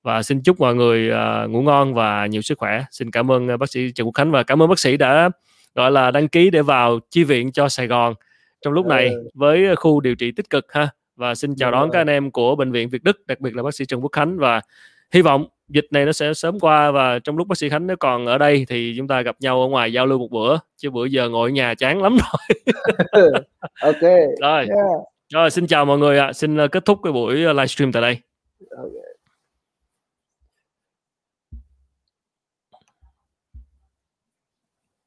và 0.07 0.23
xin 0.23 0.41
chúc 0.41 0.61
mọi 0.61 0.75
người 0.75 1.11
uh, 1.11 1.51
ngủ 1.51 1.63
ngon 1.63 1.95
và 1.95 2.27
nhiều 2.27 2.43
sức 2.43 2.59
khỏe 2.59 2.85
xin 2.91 3.11
cảm 3.11 3.31
ơn 3.31 3.55
uh, 3.55 3.61
bác 3.61 3.71
sĩ 3.71 3.93
Trần 3.93 4.07
Quốc 4.07 4.13
Khánh 4.15 4.31
và 4.31 4.43
cảm 4.43 4.63
ơn 4.63 4.69
bác 4.69 4.79
sĩ 4.79 4.97
đã 4.97 5.31
gọi 5.75 5.91
là 5.91 6.11
đăng 6.11 6.29
ký 6.29 6.51
để 6.51 6.63
vào 6.63 6.99
chi 7.11 7.25
viện 7.25 7.53
cho 7.53 7.69
Sài 7.69 7.87
Gòn 7.87 8.15
trong 8.63 8.73
lúc 8.73 8.87
này 8.87 9.09
ừ. 9.09 9.29
với 9.35 9.77
khu 9.77 10.01
điều 10.01 10.15
trị 10.15 10.33
tích 10.33 10.51
cực 10.51 10.73
ha 10.73 10.89
và 11.17 11.35
xin 11.35 11.55
chào 11.57 11.71
đón 11.71 11.91
các 11.91 12.01
anh 12.01 12.07
em 12.07 12.31
của 12.31 12.57
bệnh 12.57 12.73
viện 12.73 12.89
Việt 12.89 13.03
Đức 13.03 13.27
đặc 13.27 13.41
biệt 13.41 13.57
là 13.57 13.63
bác 13.63 13.75
sĩ 13.75 13.85
Trần 13.85 14.01
Quốc 14.01 14.13
Khánh 14.13 14.39
và 14.39 14.61
hy 15.13 15.23
vọng 15.23 15.47
dịch 15.69 15.87
này 15.91 16.05
nó 16.05 16.13
sẽ 16.13 16.35
sớm 16.35 16.61
qua 16.61 16.91
và 16.91 17.19
trong 17.19 17.37
lúc 17.37 17.49
bác 17.49 17.59
sĩ 17.59 17.69
Khánh 17.69 17.87
nó 17.87 17.95
còn 18.01 18.27
ở 18.27 18.39
đây 18.39 18.67
thì 18.69 18.95
chúng 18.97 19.09
ta 19.09 19.21
gặp 19.21 19.37
nhau 19.41 19.63
ở 19.63 19.69
ngoài 19.69 19.93
giao 19.93 20.07
lưu 20.07 20.19
một 20.19 20.31
bữa 20.31 20.59
chứ 20.77 20.91
bữa 20.91 21.05
giờ 21.05 21.29
ngồi 21.29 21.51
ở 21.51 21.53
nhà 21.53 21.75
chán 21.75 22.03
lắm 22.03 22.17
rồi 22.17 22.75
ok 23.81 24.03
rồi 24.41 24.65
yeah. 24.67 25.01
rồi 25.33 25.51
xin 25.51 25.67
chào 25.67 25.85
mọi 25.85 25.99
người 25.99 26.19
ạ 26.19 26.27
à. 26.27 26.33
xin 26.33 26.69
kết 26.73 26.85
thúc 26.85 26.99
cái 27.03 27.13
buổi 27.13 27.35
livestream 27.35 27.93
tại 27.93 28.03
đây 28.03 28.19
okay. 28.77 29.06